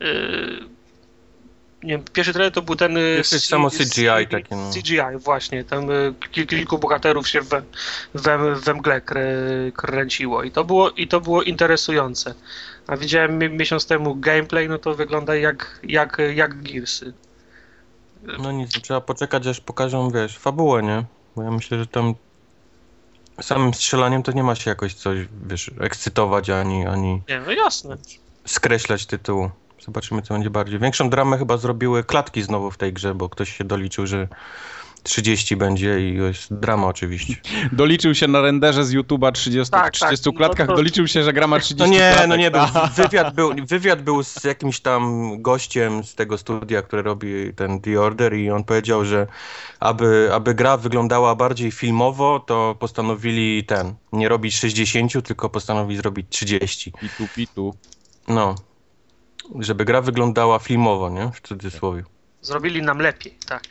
Yy, 0.00 0.77
nie 1.82 1.90
wiem, 1.90 2.04
pierwszy 2.12 2.32
trailer 2.32 2.52
to 2.52 2.62
był 2.62 2.76
ten. 2.76 2.94
Pierwszy 2.94 3.40
samo 3.40 3.70
CGI 3.70 4.26
takie, 4.30 4.56
no. 4.56 4.70
CGI, 4.72 5.00
właśnie. 5.18 5.64
Tam 5.64 5.90
y, 5.90 6.14
kil- 6.32 6.46
kilku 6.46 6.78
bohaterów 6.78 7.28
się 7.28 7.40
we, 7.40 7.62
we, 8.14 8.54
we 8.54 8.74
mgle 8.74 9.00
krę, 9.00 9.26
kręciło 9.76 10.42
i 10.42 10.50
to, 10.50 10.64
było, 10.64 10.90
i 10.90 11.08
to 11.08 11.20
było 11.20 11.42
interesujące. 11.42 12.34
A 12.86 12.96
widziałem 12.96 13.38
mi- 13.38 13.48
miesiąc 13.50 13.86
temu 13.86 14.14
gameplay, 14.16 14.68
no 14.68 14.78
to 14.78 14.94
wygląda 14.94 15.34
jak, 15.36 15.80
jak, 15.82 16.18
jak 16.34 16.62
Gearsy. 16.62 17.12
No 18.38 18.52
nic, 18.52 18.70
trzeba 18.82 19.00
poczekać 19.00 19.46
aż 19.46 19.60
pokażą, 19.60 20.10
wiesz, 20.10 20.38
fabułę, 20.38 20.82
nie? 20.82 21.04
Bo 21.36 21.42
ja 21.42 21.50
myślę, 21.50 21.78
że 21.78 21.86
tam 21.86 22.14
samym 23.40 23.74
strzelaniem 23.74 24.22
to 24.22 24.32
nie 24.32 24.42
ma 24.42 24.54
się 24.54 24.70
jakoś 24.70 24.94
coś, 24.94 25.18
wiesz, 25.46 25.70
ekscytować 25.80 26.50
ani, 26.50 26.86
ani 26.86 27.22
Nie, 27.28 27.40
no 27.46 27.52
jasne. 27.52 27.96
skreślać 28.46 29.06
tytułu. 29.06 29.50
Zobaczymy, 29.84 30.22
co 30.22 30.34
będzie 30.34 30.50
bardziej. 30.50 30.78
Większą 30.78 31.10
dramę 31.10 31.38
chyba 31.38 31.56
zrobiły 31.56 32.04
klatki 32.04 32.42
znowu 32.42 32.70
w 32.70 32.76
tej 32.76 32.92
grze, 32.92 33.14
bo 33.14 33.28
ktoś 33.28 33.56
się 33.56 33.64
doliczył, 33.64 34.06
że 34.06 34.28
30 35.02 35.56
będzie 35.56 36.00
i 36.10 36.14
jest 36.16 36.54
drama 36.54 36.86
oczywiście. 36.86 37.36
Doliczył 37.72 38.14
się 38.14 38.28
na 38.28 38.40
renderze 38.40 38.84
z 38.84 38.94
YouTube'a 38.94 39.32
30, 39.32 39.70
Tak, 39.70 39.82
tak. 39.82 39.92
30 39.92 40.26
No 40.26 40.32
klatkach, 40.32 40.66
to- 40.66 40.76
doliczył 40.76 41.08
się, 41.08 41.22
że 41.22 41.32
gra 41.32 41.46
ma 41.46 41.60
30 41.60 41.76
No 41.78 41.86
nie, 41.86 41.98
klatek. 42.10 42.28
no 42.28 42.36
nie 42.36 42.50
był. 42.50 42.60
A, 42.60 42.86
Wywiad 42.86 43.34
był, 43.34 43.50
wywiad 43.66 44.02
był 44.02 44.22
z 44.22 44.44
jakimś 44.44 44.80
tam 44.80 45.32
gościem 45.42 46.04
z 46.04 46.14
tego 46.14 46.38
studia, 46.38 46.82
które 46.82 47.02
robi 47.02 47.54
ten 47.56 47.80
The 47.80 48.00
Order 48.00 48.34
i 48.34 48.50
on 48.50 48.64
powiedział, 48.64 49.04
że 49.04 49.26
aby, 49.80 50.30
aby 50.34 50.54
gra 50.54 50.76
wyglądała 50.76 51.34
bardziej 51.34 51.70
filmowo, 51.70 52.40
to 52.40 52.76
postanowili 52.78 53.64
ten, 53.64 53.94
nie 54.12 54.28
robić 54.28 54.56
60, 54.56 55.12
tylko 55.26 55.48
postanowili 55.48 55.96
zrobić 55.98 56.26
30. 56.28 56.92
Pitu, 57.00 57.28
pitu. 57.36 57.74
No. 58.28 58.54
Żeby 59.60 59.84
gra 59.84 60.00
wyglądała 60.00 60.58
filmowo, 60.58 61.10
nie? 61.10 61.30
W 61.34 61.40
cudzysłowie. 61.40 62.04
Zrobili 62.42 62.82
nam 62.82 62.98
lepiej, 62.98 63.38
tak. 63.46 63.62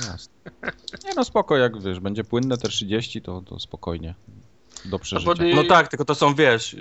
No. 0.00 0.16
Nie 1.04 1.14
no 1.16 1.24
spoko, 1.24 1.56
jak 1.56 1.82
wiesz, 1.82 2.00
będzie 2.00 2.24
płynne 2.24 2.56
te 2.58 2.68
30, 2.68 3.22
to, 3.22 3.40
to 3.42 3.60
spokojnie. 3.60 4.14
Do 4.84 4.98
przeżycia. 4.98 5.34
bo- 5.34 5.62
No 5.62 5.64
tak, 5.64 5.88
tylko 5.88 6.04
to 6.04 6.14
są, 6.14 6.34
wiesz, 6.34 6.76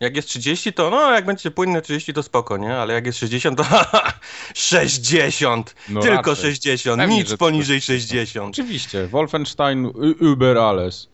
jak 0.00 0.16
jest 0.16 0.28
30, 0.28 0.72
to 0.72 0.90
no, 0.90 1.10
jak 1.10 1.24
będzie 1.24 1.50
płynne 1.50 1.82
30, 1.82 2.12
to 2.14 2.22
spoko, 2.22 2.56
nie? 2.56 2.76
Ale 2.76 2.94
jak 2.94 3.06
jest 3.06 3.18
60, 3.18 3.58
to 3.58 3.64
60! 4.54 5.74
No 5.88 6.00
Tylko 6.00 6.16
raczej. 6.16 6.36
60, 6.36 7.00
Pewnie, 7.00 7.16
nic 7.16 7.28
że- 7.28 7.38
poniżej 7.38 7.80
60. 7.80 8.54
Oczywiście, 8.54 9.06
Wolfenstein 9.06 9.86
über 10.20 10.58
alles. 10.58 11.08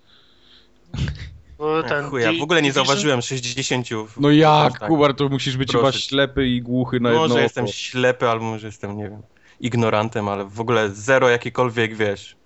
Bo 1.59 1.83
Ten, 1.83 1.91
ten 1.91 2.11
Chuja, 2.11 2.33
w 2.41 2.43
ogóle 2.43 2.63
nie 2.63 2.71
Division- 2.71 2.75
zauważyłem 2.75 3.23
60. 3.23 3.87
w- 4.09 4.21
No 4.21 4.31
jak, 4.31 4.79
tak. 4.79 4.89
Kubar, 4.89 5.15
to 5.15 5.29
musisz 5.29 5.57
być 5.57 5.69
Proszę 5.71 5.87
chyba 5.87 5.93
ślepy 6.01 6.47
i 6.49 6.63
głuchy 6.63 7.01
na 7.01 7.09
jedno 7.09 7.23
Może 7.23 7.35
oko. 7.35 7.43
jestem 7.43 7.67
ślepy, 7.69 8.29
albo 8.29 8.45
może 8.45 8.67
jestem, 8.67 8.97
nie 8.97 9.09
wiem, 9.11 9.23
ignorantem, 9.61 10.29
ale 10.29 10.45
w 10.45 10.61
ogóle 10.61 10.91
zero 10.91 11.29
jakiejkolwiek, 11.29 11.95
wiesz, 11.97 12.37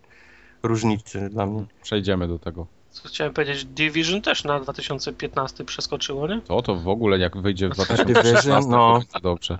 różnicy 0.62 1.28
dla 1.30 1.46
mnie. 1.46 1.64
Przejdziemy 1.82 2.28
do 2.28 2.38
tego. 2.38 2.66
Co 2.90 3.08
chciałem 3.08 3.32
powiedzieć, 3.32 3.64
Division 3.64 4.22
też 4.22 4.44
na 4.44 4.60
2015 4.60 5.64
przeskoczyło, 5.64 6.26
nie? 6.28 6.40
To 6.40 6.62
to 6.62 6.74
w 6.76 6.88
ogóle 6.88 7.18
jak 7.18 7.36
wyjdzie 7.36 7.68
w 7.68 7.72
Division, 7.72 7.96
2016, 7.96 8.70
no. 8.70 8.92
to 8.92 8.98
będzie 8.98 9.20
dobrze. 9.22 9.58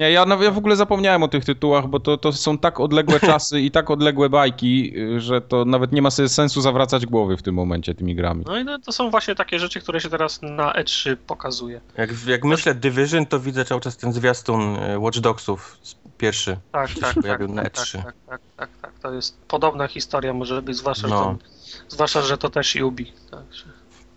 Nie, 0.00 0.10
ja, 0.10 0.26
no, 0.26 0.42
ja 0.42 0.50
w 0.50 0.58
ogóle 0.58 0.76
zapomniałem 0.76 1.22
o 1.22 1.28
tych 1.28 1.44
tytułach, 1.44 1.86
bo 1.86 2.00
to, 2.00 2.16
to 2.16 2.32
są 2.32 2.58
tak 2.58 2.80
odległe 2.80 3.20
czasy 3.30 3.60
i 3.60 3.70
tak 3.70 3.90
odległe 3.90 4.28
bajki, 4.30 4.94
że 5.18 5.40
to 5.40 5.64
nawet 5.64 5.92
nie 5.92 6.02
ma 6.02 6.10
sensu 6.10 6.60
zawracać 6.60 7.06
głowy 7.06 7.36
w 7.36 7.42
tym 7.42 7.54
momencie 7.54 7.94
tymi 7.94 8.14
grami. 8.14 8.44
No 8.46 8.58
i 8.58 8.64
no, 8.64 8.78
to 8.78 8.92
są 8.92 9.10
właśnie 9.10 9.34
takie 9.34 9.58
rzeczy, 9.58 9.80
które 9.80 10.00
się 10.00 10.08
teraz 10.08 10.42
na 10.42 10.72
E3 10.72 11.16
pokazuje. 11.16 11.80
Jak, 11.96 12.10
jak 12.26 12.44
myślę 12.44 12.74
Division, 12.74 13.26
to 13.26 13.40
widzę 13.40 13.64
cały 13.64 13.80
czas 13.80 13.96
ten 13.96 14.12
zwiastun 14.12 14.76
e, 14.76 14.98
Watch 14.98 15.18
Dogsów, 15.18 15.78
pierwszy. 16.18 16.56
Tak, 16.72 16.90
tak, 17.00 17.14
tak, 17.22 17.48
na 17.48 17.62
tak, 17.62 17.74
E3. 17.74 18.02
tak, 18.02 18.14
tak, 18.28 18.40
tak, 18.56 18.70
tak. 18.82 18.92
To 19.02 19.12
jest 19.12 19.36
podobna 19.48 19.88
historia 19.88 20.32
może 20.32 20.62
być, 20.62 20.76
zwłaszcza, 20.76 21.08
No. 21.08 21.18
że, 21.18 21.24
to, 21.24 21.94
zwłaszcza 21.94 22.22
że 22.22 22.38
to 22.38 22.50
też 22.50 22.76
Ubi. 22.76 23.12
Także. 23.30 23.64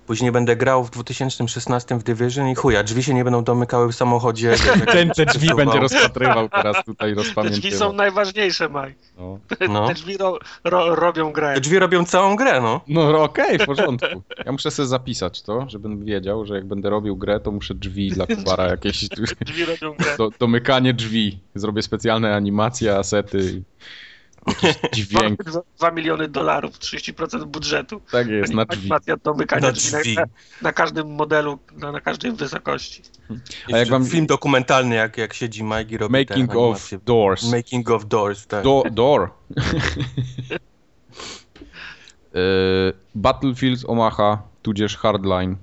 Później 0.07 0.31
będę 0.31 0.55
grał 0.55 0.83
w 0.83 0.91
2016 0.91 1.95
w 1.95 2.03
Division 2.03 2.47
i 2.49 2.55
chuja, 2.55 2.83
drzwi 2.83 3.03
się 3.03 3.13
nie 3.13 3.23
będą 3.23 3.43
domykały 3.43 3.91
w 3.91 3.95
samochodzie. 3.95 4.55
Ten 4.91 5.09
te 5.09 5.25
drzwi 5.25 5.47
Przesuwał. 5.47 5.55
będzie 5.57 5.79
rozpatrywał 5.79 6.49
teraz 6.49 6.85
tutaj, 6.85 7.15
Te 7.15 7.21
drzwi 7.21 7.33
są 7.33 7.43
rozpamiętywał. 7.43 7.93
najważniejsze, 7.93 8.69
Mike. 8.69 8.93
No, 9.17 9.39
No. 9.69 9.87
Te 9.87 9.93
drzwi 9.93 10.17
ro, 10.17 10.39
ro, 10.63 10.95
robią 10.95 11.31
grę. 11.31 11.53
Te 11.53 11.61
drzwi 11.61 11.79
robią 11.79 12.05
całą 12.05 12.35
grę, 12.35 12.61
no. 12.61 12.81
no 12.87 13.23
okej, 13.23 13.59
w 13.59 13.65
porządku. 13.65 14.23
Ja 14.45 14.51
muszę 14.51 14.71
sobie 14.71 14.87
zapisać 14.87 15.41
to, 15.41 15.65
żebym 15.69 16.05
wiedział, 16.05 16.45
że 16.45 16.55
jak 16.55 16.65
będę 16.65 16.89
robił 16.89 17.17
grę, 17.17 17.39
to 17.39 17.51
muszę 17.51 17.75
drzwi 17.75 18.09
dla 18.09 18.25
Kubara 18.35 18.67
jakieś... 18.67 19.09
Drzwi 19.09 19.65
robią 19.65 19.95
grę. 19.99 20.15
Do, 20.17 20.29
domykanie 20.39 20.93
drzwi. 20.93 21.39
Zrobię 21.55 21.81
specjalne 21.81 22.35
animacje, 22.35 22.95
asety. 22.97 23.63
Dźwięk. 24.93 25.43
2 25.77 25.91
miliony 25.91 26.27
dolarów, 26.27 26.79
30% 26.79 27.45
budżetu. 27.45 28.01
Tak 28.11 28.27
jest, 28.27 28.53
na 28.53 28.65
drzwi. 28.65 28.79
Animacja 28.81 29.17
domykania 29.17 29.61
Na 29.61 29.71
drzwi 29.71 29.97
drzwi. 29.97 30.15
na, 30.15 30.23
na 30.61 30.73
każdym 30.73 31.11
modelu, 31.15 31.59
na, 31.77 31.91
na 31.91 32.01
każdej 32.01 32.31
wysokości. 32.31 33.01
A 33.73 33.77
jak 33.77 33.87
wam- 33.89 34.05
Film 34.05 34.25
dokumentalny, 34.25 34.95
jak, 34.95 35.17
jak 35.17 35.33
siedzi 35.33 35.63
Mike 35.63 35.83
i 35.89 35.97
robi 35.97 36.11
Making 36.11 36.49
of 36.49 36.55
animacje. 36.57 36.99
Doors. 37.05 37.51
Making 37.51 37.89
of 37.89 38.05
Doors, 38.05 38.47
tak. 38.47 38.63
Do, 38.63 38.83
door. 38.91 39.29
E, 42.33 42.39
Battlefield 43.15 43.79
Omaha, 43.87 44.41
tudzież 44.61 44.97
Hardline. 44.97 45.55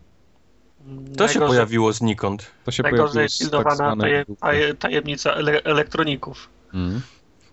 To 1.17 1.29
się 1.29 1.41
pojawiło 1.41 1.93
znikąd. 1.93 2.51
To 2.65 2.71
się 2.71 2.83
pojawiło 2.83 3.21
jest 3.21 3.45
z 3.45 3.51
tak 3.51 3.75
zwanej 3.75 4.25
tajemnica 4.79 5.33
ele, 5.33 5.63
elektroników. 5.63 6.49
Mm. 6.75 7.01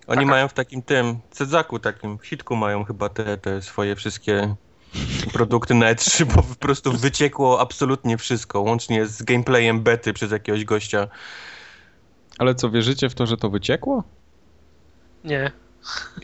Oni 0.06 0.16
Taka- 0.18 0.30
mają 0.30 0.48
w 0.48 0.52
takim 0.52 0.82
tym, 0.82 1.18
Cedzaku 1.30 1.78
takim, 1.78 2.18
w 2.18 2.26
sitku 2.26 2.56
mają 2.56 2.84
chyba 2.84 3.08
te, 3.08 3.38
te 3.38 3.62
swoje 3.62 3.96
wszystkie 3.96 4.54
produkty 5.32 5.74
na 5.74 5.94
E3, 5.94 6.24
bo 6.24 6.42
po 6.42 6.54
prostu 6.54 6.92
wyciekło 6.92 7.60
absolutnie 7.60 8.18
wszystko, 8.18 8.60
łącznie 8.60 9.06
z 9.06 9.22
gameplayem 9.22 9.80
bety 9.80 10.12
przez 10.12 10.32
jakiegoś 10.32 10.64
gościa. 10.64 11.08
Ale 12.38 12.54
co, 12.54 12.70
wierzycie 12.70 13.08
w 13.08 13.14
to, 13.14 13.26
że 13.26 13.36
to 13.36 13.50
wyciekło? 13.50 14.04
Nie. 15.24 15.52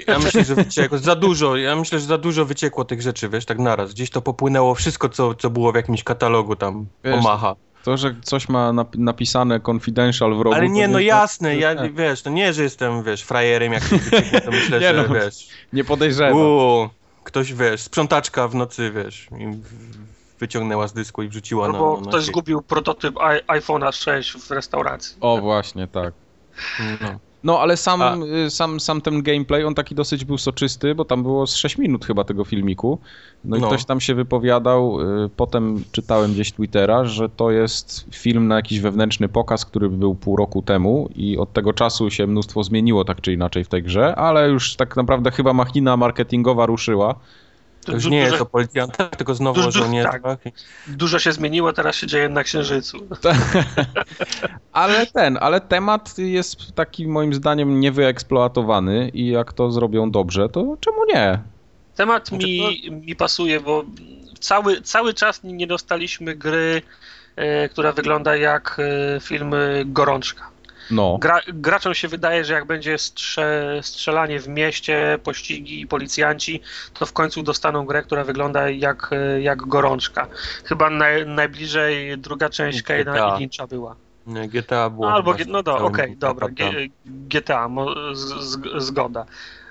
Ja 0.06 0.18
myślę, 0.18 0.44
że 0.44 0.54
wyciekło 0.54 0.98
za 0.98 1.16
dużo, 1.16 1.56
ja 1.56 1.76
myślę, 1.76 1.98
że 1.98 2.06
za 2.06 2.18
dużo 2.18 2.44
wyciekło 2.44 2.84
tych 2.84 3.02
rzeczy, 3.02 3.28
wiesz, 3.28 3.44
tak 3.44 3.58
naraz. 3.58 3.92
Gdzieś 3.94 4.10
to 4.10 4.22
popłynęło 4.22 4.74
wszystko, 4.74 5.08
co, 5.08 5.34
co 5.34 5.50
było 5.50 5.72
w 5.72 5.74
jakimś 5.74 6.04
katalogu 6.04 6.56
tam, 6.56 6.86
Wiesz, 7.04 7.14
Omaha. 7.14 7.56
To, 7.84 7.96
że 7.96 8.14
coś 8.22 8.48
ma 8.48 8.70
nap- 8.72 8.98
napisane 8.98 9.60
confidential 9.60 10.34
w 10.34 10.40
rogu... 10.40 10.56
Ale 10.56 10.68
nie, 10.68 10.88
no 10.88 10.98
jasne, 11.00 11.56
ja, 11.56 11.74
tak. 11.74 11.94
wiesz, 11.94 12.22
to 12.22 12.30
nie, 12.30 12.52
że 12.52 12.62
jestem, 12.62 13.02
wiesz, 13.02 13.22
frajerem, 13.22 13.72
jak 13.72 13.82
to 14.44 14.50
myślę, 14.50 14.80
Nie 14.80 14.94
że, 14.94 15.08
no. 15.08 15.14
wiesz, 15.14 15.48
Nie 15.72 15.84
podejrzewam. 15.84 16.32
uuu, 16.38 16.88
ktoś, 17.24 17.52
wiesz, 17.54 17.80
sprzątaczka 17.80 18.48
w 18.48 18.54
nocy, 18.54 18.90
wiesz, 18.90 19.28
wyciągnęła 20.38 20.88
z 20.88 20.92
dysku 20.92 21.22
i 21.22 21.28
wrzuciła 21.28 21.68
na, 21.68 21.74
Albo 21.74 21.94
na, 21.94 22.00
na 22.00 22.08
ktoś 22.08 22.24
zgubił 22.24 22.62
prototyp 22.62 23.14
iPhone'a 23.48 23.92
6 23.92 24.32
w 24.32 24.50
restauracji. 24.50 25.16
O, 25.20 25.38
właśnie, 25.40 25.86
tak. 25.88 26.14
No. 27.00 27.18
No, 27.44 27.60
ale 27.60 27.76
sam, 27.76 28.02
A- 28.02 28.16
y, 28.46 28.50
sam, 28.50 28.80
sam 28.80 29.00
ten 29.00 29.22
gameplay, 29.22 29.64
on 29.64 29.74
taki 29.74 29.94
dosyć 29.94 30.24
był 30.24 30.38
soczysty, 30.38 30.94
bo 30.94 31.04
tam 31.04 31.22
było 31.22 31.46
z 31.46 31.54
6 31.54 31.78
minut 31.78 32.04
chyba 32.04 32.24
tego 32.24 32.44
filmiku. 32.44 32.98
No 33.44 33.56
i 33.56 33.60
No. 33.60 33.66
ktoś 33.66 33.84
tam 33.84 34.00
się 34.00 34.14
wypowiadał, 34.14 35.00
y, 35.24 35.28
potem 35.36 35.84
czytałem 35.92 36.32
gdzieś 36.32 36.52
Twittera, 36.52 37.04
że 37.04 37.28
to 37.28 37.50
jest 37.50 38.06
film 38.14 38.48
na 38.48 38.56
jakiś 38.56 38.80
wewnętrzny 38.80 39.28
pokaz, 39.28 39.64
który 39.64 39.88
był 39.88 40.14
pół 40.14 40.36
roku 40.36 40.62
temu 40.62 41.08
i 41.16 41.38
od 41.38 41.52
tego 41.52 41.72
czasu 41.72 42.10
się 42.10 42.26
mnóstwo 42.26 42.62
zmieniło 42.62 43.04
tak 43.04 43.20
czy 43.20 43.32
inaczej 43.32 43.64
w 43.64 43.68
tej 43.68 43.82
grze, 43.82 44.16
ale 44.16 44.48
już 44.48 44.76
tak 44.76 44.96
naprawdę 44.96 45.30
chyba 45.30 45.52
machina 45.52 45.96
marketingowa 45.96 46.66
ruszyła. 46.66 47.14
To 47.84 47.92
już 47.92 48.04
nie 48.06 48.20
dużo, 48.20 48.30
jest 48.30 48.42
o 48.42 48.46
policjantach, 48.46 49.10
tylko 49.10 49.34
znowu 49.34 49.60
Dużo- 49.60 49.68
o 49.68 49.72
żołnierzach. 49.82 50.20
dużo 50.86 51.18
się 51.18 51.32
zmieniło, 51.32 51.72
teraz 51.72 51.96
się 51.96 52.06
dzieje 52.06 52.28
na 52.28 52.42
Księżycu. 52.44 52.98
Ale 54.72 55.06
ten, 55.06 55.38
ale 55.40 55.60
temat 55.60 56.18
jest 56.18 56.74
taki 56.74 57.06
moim 57.06 57.34
zdaniem 57.34 57.80
niewyeksploatowany 57.80 59.08
i 59.08 59.28
jak 59.28 59.52
to 59.52 59.70
zrobią 59.70 60.10
dobrze, 60.10 60.48
to 60.48 60.76
czemu 60.80 61.04
nie? 61.14 61.38
Temat 61.96 62.28
Znaczy, 62.28 62.46
mi, 62.46 62.90
mi 62.90 63.16
pasuje, 63.16 63.60
bo 63.60 63.84
cały, 64.40 64.82
cały 64.82 65.14
czas 65.14 65.40
nie 65.44 65.66
dostaliśmy 65.66 66.34
gry, 66.36 66.82
e, 67.36 67.68
która 67.68 67.92
wygląda 67.92 68.36
jak 68.36 68.80
e, 69.16 69.20
film 69.20 69.54
Gorączka. 69.86 70.50
No. 70.90 71.18
Gra, 71.20 71.40
graczom 71.48 71.94
się 71.94 72.08
wydaje, 72.08 72.44
że 72.44 72.54
jak 72.54 72.64
będzie 72.66 72.98
strze, 72.98 73.78
strzelanie 73.82 74.40
w 74.40 74.48
mieście, 74.48 75.18
pościgi, 75.24 75.86
policjanci, 75.86 76.60
to 76.98 77.06
w 77.06 77.12
końcu 77.12 77.42
dostaną 77.42 77.86
grę, 77.86 78.02
która 78.02 78.24
wygląda 78.24 78.70
jak, 78.70 79.10
jak 79.40 79.58
Gorączka. 79.58 80.28
Chyba 80.64 80.90
naj, 80.90 81.26
najbliżej 81.26 82.18
druga 82.18 82.48
część 82.48 82.82
GTA. 82.82 83.36
i 83.36 83.40
Lyncha 83.40 83.66
była. 83.66 83.96
Nie, 84.26 84.48
GTA 84.48 84.90
było. 84.90 85.06
No, 85.10 85.14
albo, 85.14 85.34
G- 85.34 85.44
no 85.48 85.62
do, 85.62 85.76
okej, 85.78 86.16
dobra, 86.16 86.48
G, 86.48 86.64
naprawdę. 86.64 86.94
GTA, 87.04 87.68
mo, 87.68 88.14
z, 88.14 88.20
z, 88.20 88.58
zgoda. 88.84 89.26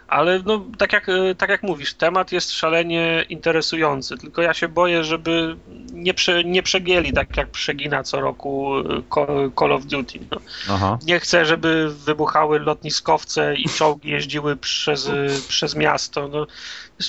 Ale 0.08 0.42
no, 0.46 0.62
tak, 0.78 0.94
jak, 0.94 1.10
e, 1.10 1.36
tak 1.36 1.50
jak 1.50 1.64
mówisz, 1.64 1.94
temat 1.94 2.32
jest 2.32 2.52
szalenie 2.52 3.26
interesujący, 3.30 4.18
tylko 4.18 4.42
ja 4.42 4.54
się 4.54 4.68
boję, 4.68 5.04
żeby 5.04 5.58
nie, 5.94 6.14
prze, 6.14 6.44
nie 6.44 6.64
przegięli 6.64 7.14
tak 7.14 7.38
jak 7.38 7.50
przegina 7.50 8.04
co 8.04 8.22
roku 8.22 8.80
e, 8.80 8.84
Call- 9.56 9.74
of 9.74 9.86
Duty. 9.86 10.20
No. 10.32 10.98
Nie 11.06 11.20
chcę, 11.20 11.46
żeby 11.46 11.94
wybuchały 12.06 12.60
lotniskowce 12.60 13.56
i 13.56 13.70
czołgi 13.70 14.10
jeździły 14.10 14.56
przez, 14.56 15.12
przez 15.48 15.76
miasto. 15.76 16.28
No, 16.28 16.48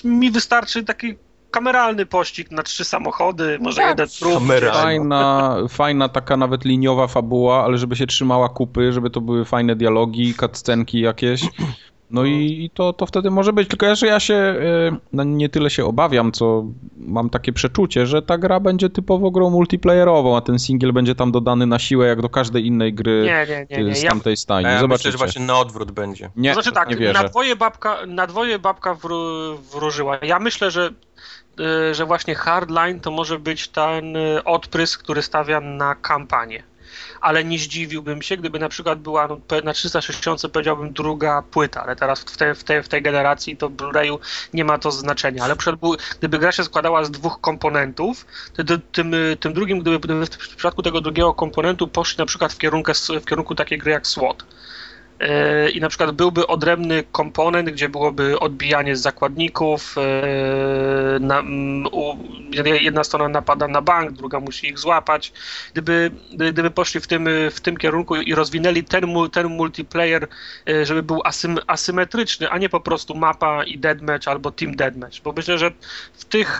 mi 0.04 0.30
wystarczy 0.30 0.84
taki 0.84 1.16
kameralny 1.50 2.06
pościg 2.06 2.50
na 2.50 2.62
trzy 2.62 2.84
samochody, 2.84 3.58
może 3.60 3.76
Tak, 3.76 3.88
jeden 3.88 4.08
trup. 4.08 4.42
Fajna, 4.72 5.56
fajna 5.68 6.08
taka 6.08 6.36
nawet 6.36 6.64
liniowa 6.64 7.06
fabuła, 7.06 7.64
ale 7.64 7.78
żeby 7.78 7.96
się 7.96 8.06
trzymała 8.06 8.48
kupy, 8.48 8.92
żeby 8.92 9.10
to 9.10 9.20
były 9.20 9.44
fajne 9.44 9.76
dialogi, 9.76 10.34
cutscenki 10.34 11.00
jakieś. 11.00 11.42
No 12.10 12.24
i, 12.24 12.70
to, 12.74 12.92
to 12.92 13.06
wtedy 13.06 13.30
może 13.30 13.52
być. 13.52 13.68
Tylko 13.68 13.86
ja, 13.86 13.94
że 13.94 14.06
ja 14.06 14.20
się 14.20 14.34
e, 14.34 14.96
no 15.12 15.24
nie 15.24 15.48
tyle 15.48 15.70
się 15.70 15.84
obawiam, 15.84 16.32
co 16.32 16.64
mam 16.96 17.30
takie 17.30 17.52
przeczucie, 17.52 18.06
że 18.06 18.22
ta 18.22 18.38
gra 18.38 18.60
będzie 18.60 18.90
typowo 18.90 19.30
grą 19.30 19.50
multiplayerową, 19.50 20.36
a 20.36 20.40
ten 20.40 20.58
single 20.58 20.92
będzie 20.92 21.14
tam 21.14 21.32
dodany 21.32 21.66
na 21.66 21.78
siłę, 21.78 22.06
jak 22.06 22.22
do 22.22 22.28
każdej 22.28 22.66
innej 22.66 22.94
gry 22.94 23.22
Nie, 23.24 23.66
nie, 23.70 23.78
nie. 23.78 23.84
nie. 23.84 23.94
z 23.94 24.04
tamtej 24.04 24.36
stajni. 24.36 24.70
ja 24.70 24.86
myślę, 24.86 25.12
że 25.12 25.18
właśnie 25.18 25.44
na 25.44 25.58
odwrót 25.58 25.90
będzie. 25.90 26.30
Nie, 26.36 26.54
to 26.54 26.62
znaczy 26.62 26.74
tak, 26.74 27.00
nie 27.00 27.12
na 27.12 27.24
dwoje 27.24 27.56
babka, 27.56 27.98
na 28.06 28.26
dwoje 28.26 28.58
babka 28.58 28.94
wró, 28.94 29.18
wróżyła. 29.72 30.18
Ja 30.22 30.38
myślę, 30.38 30.70
że, 30.70 30.90
y, 31.90 31.94
że 31.94 32.06
właśnie 32.06 32.34
Hardline 32.34 33.00
to 33.00 33.10
może 33.10 33.38
być 33.38 33.68
ten 33.68 34.16
y, 34.16 34.44
odprysk, 34.44 35.02
który 35.02 35.22
stawia 35.22 35.60
na 35.60 35.94
kampanię. 35.94 36.62
Ale 37.20 37.44
nie 37.44 37.58
zdziwiłbym 37.58 38.22
się, 38.22 38.36
gdyby 38.36 38.58
na 38.58 38.68
przykład 38.68 38.98
była 38.98 39.28
no, 39.28 39.40
na 39.64 39.72
360 39.72 40.42
powiedziałbym 40.52 40.92
druga 40.92 41.42
płyta, 41.50 41.82
ale 41.82 41.96
teraz 41.96 42.20
w, 42.20 42.36
te, 42.36 42.54
w, 42.54 42.64
te, 42.64 42.82
w 42.82 42.88
tej 42.88 43.02
generacji 43.02 43.56
to 43.56 43.70
Blu-rayu 43.70 44.18
nie 44.54 44.64
ma 44.64 44.78
to 44.78 44.90
znaczenia. 44.90 45.44
Ale 45.44 45.56
był, 45.80 45.96
gdyby 46.18 46.38
gra 46.38 46.52
się 46.52 46.64
składała 46.64 47.04
z 47.04 47.10
dwóch 47.10 47.40
komponentów, 47.40 48.26
to 48.56 48.64
ty- 48.64 48.78
tym, 48.92 49.12
tym 49.40 49.52
drugim, 49.52 49.78
gdyby, 49.78 49.98
gdyby 49.98 50.26
w 50.26 50.56
przypadku 50.56 50.82
tego 50.82 51.00
drugiego 51.00 51.34
komponentu 51.34 51.88
poszli 51.88 52.18
na 52.18 52.26
przykład 52.26 52.52
w 52.52 52.58
kierunku, 52.58 52.92
w 53.20 53.24
kierunku 53.24 53.54
takiej 53.54 53.78
gry 53.78 53.92
jak 53.92 54.06
SWOT. 54.06 54.44
E, 55.20 55.70
i 55.70 55.80
na 55.80 55.88
przykład 55.88 56.12
byłby 56.12 56.46
odrębny 56.46 57.04
komponent, 57.12 57.70
gdzie 57.70 57.88
byłoby 57.88 58.38
odbijanie 58.38 58.96
z 58.96 59.00
zakładników, 59.00 59.96
e, 59.98 61.18
na, 61.20 61.42
u, 61.92 62.16
jedna 62.80 63.04
strona 63.04 63.28
napada 63.28 63.68
na 63.68 63.82
bank, 63.82 64.12
druga 64.12 64.40
musi 64.40 64.68
ich 64.68 64.78
złapać. 64.78 65.32
Gdyby, 65.72 66.10
gdyby 66.32 66.70
poszli 66.70 67.00
w 67.00 67.06
tym, 67.06 67.28
w 67.50 67.60
tym 67.60 67.76
kierunku 67.76 68.16
i 68.16 68.34
rozwinęli 68.34 68.84
ten, 68.84 69.04
ten 69.32 69.46
multiplayer, 69.46 70.28
e, 70.68 70.86
żeby 70.86 71.02
był 71.02 71.20
asym, 71.24 71.58
asymetryczny, 71.66 72.50
a 72.50 72.58
nie 72.58 72.68
po 72.68 72.80
prostu 72.80 73.14
mapa 73.14 73.64
i 73.64 73.78
deathmatch 73.78 74.28
albo 74.28 74.50
team 74.50 74.76
deathmatch, 74.76 75.22
bo 75.22 75.32
myślę, 75.32 75.58
że 75.58 75.70
w, 76.12 76.24
tych, 76.24 76.58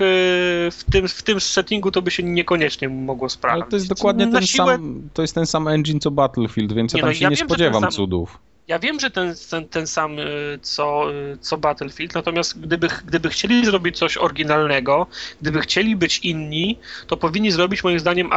w, 0.71 0.85
tym, 0.93 1.09
w 1.09 1.23
tym 1.23 1.41
settingu 1.41 1.91
to 1.91 2.03
by 2.03 2.11
się 2.11 2.23
niekoniecznie 2.23 2.89
mogło 2.89 3.29
sprawdzić. 3.29 3.63
Ale 3.63 3.71
to 3.71 3.77
jest 3.77 3.89
dokładnie 3.89 4.29
ten 4.29 4.43
siłę- 4.43 4.67
sam, 4.67 5.09
to 5.15 5.23
jest 5.23 5.35
ten 5.35 5.47
sam 5.47 5.69
engine 5.69 6.01
co 6.01 6.11
Battlefield, 6.11 6.73
więc 6.73 6.95
Nie 6.95 6.99
ja 6.99 7.03
tam 7.03 7.11
no, 7.11 7.15
się 7.15 7.25
ja 7.25 7.31
nie 7.31 7.37
wiem, 7.37 7.49
spodziewam 7.49 7.83
sam- 7.83 7.91
cudów. 7.91 8.39
Ja 8.69 8.79
wiem, 8.79 9.01
że 9.01 9.11
ten, 9.11 9.35
ten, 9.51 9.69
ten 9.69 9.87
sam 9.87 10.19
y, 10.19 10.59
co, 10.63 11.13
y, 11.13 11.39
co 11.41 11.57
Battlefield, 11.57 12.15
natomiast 12.15 12.61
gdyby, 12.61 12.89
gdyby 13.07 13.29
chcieli 13.29 13.65
zrobić 13.65 13.99
coś 13.99 14.17
oryginalnego, 14.17 15.07
gdyby 15.43 15.61
chcieli 15.61 15.97
być 15.97 16.19
inni, 16.19 16.79
to 17.07 17.17
powinni 17.17 17.51
zrobić 17.51 17.85
moim 17.85 17.99
zdaniem 17.99 18.31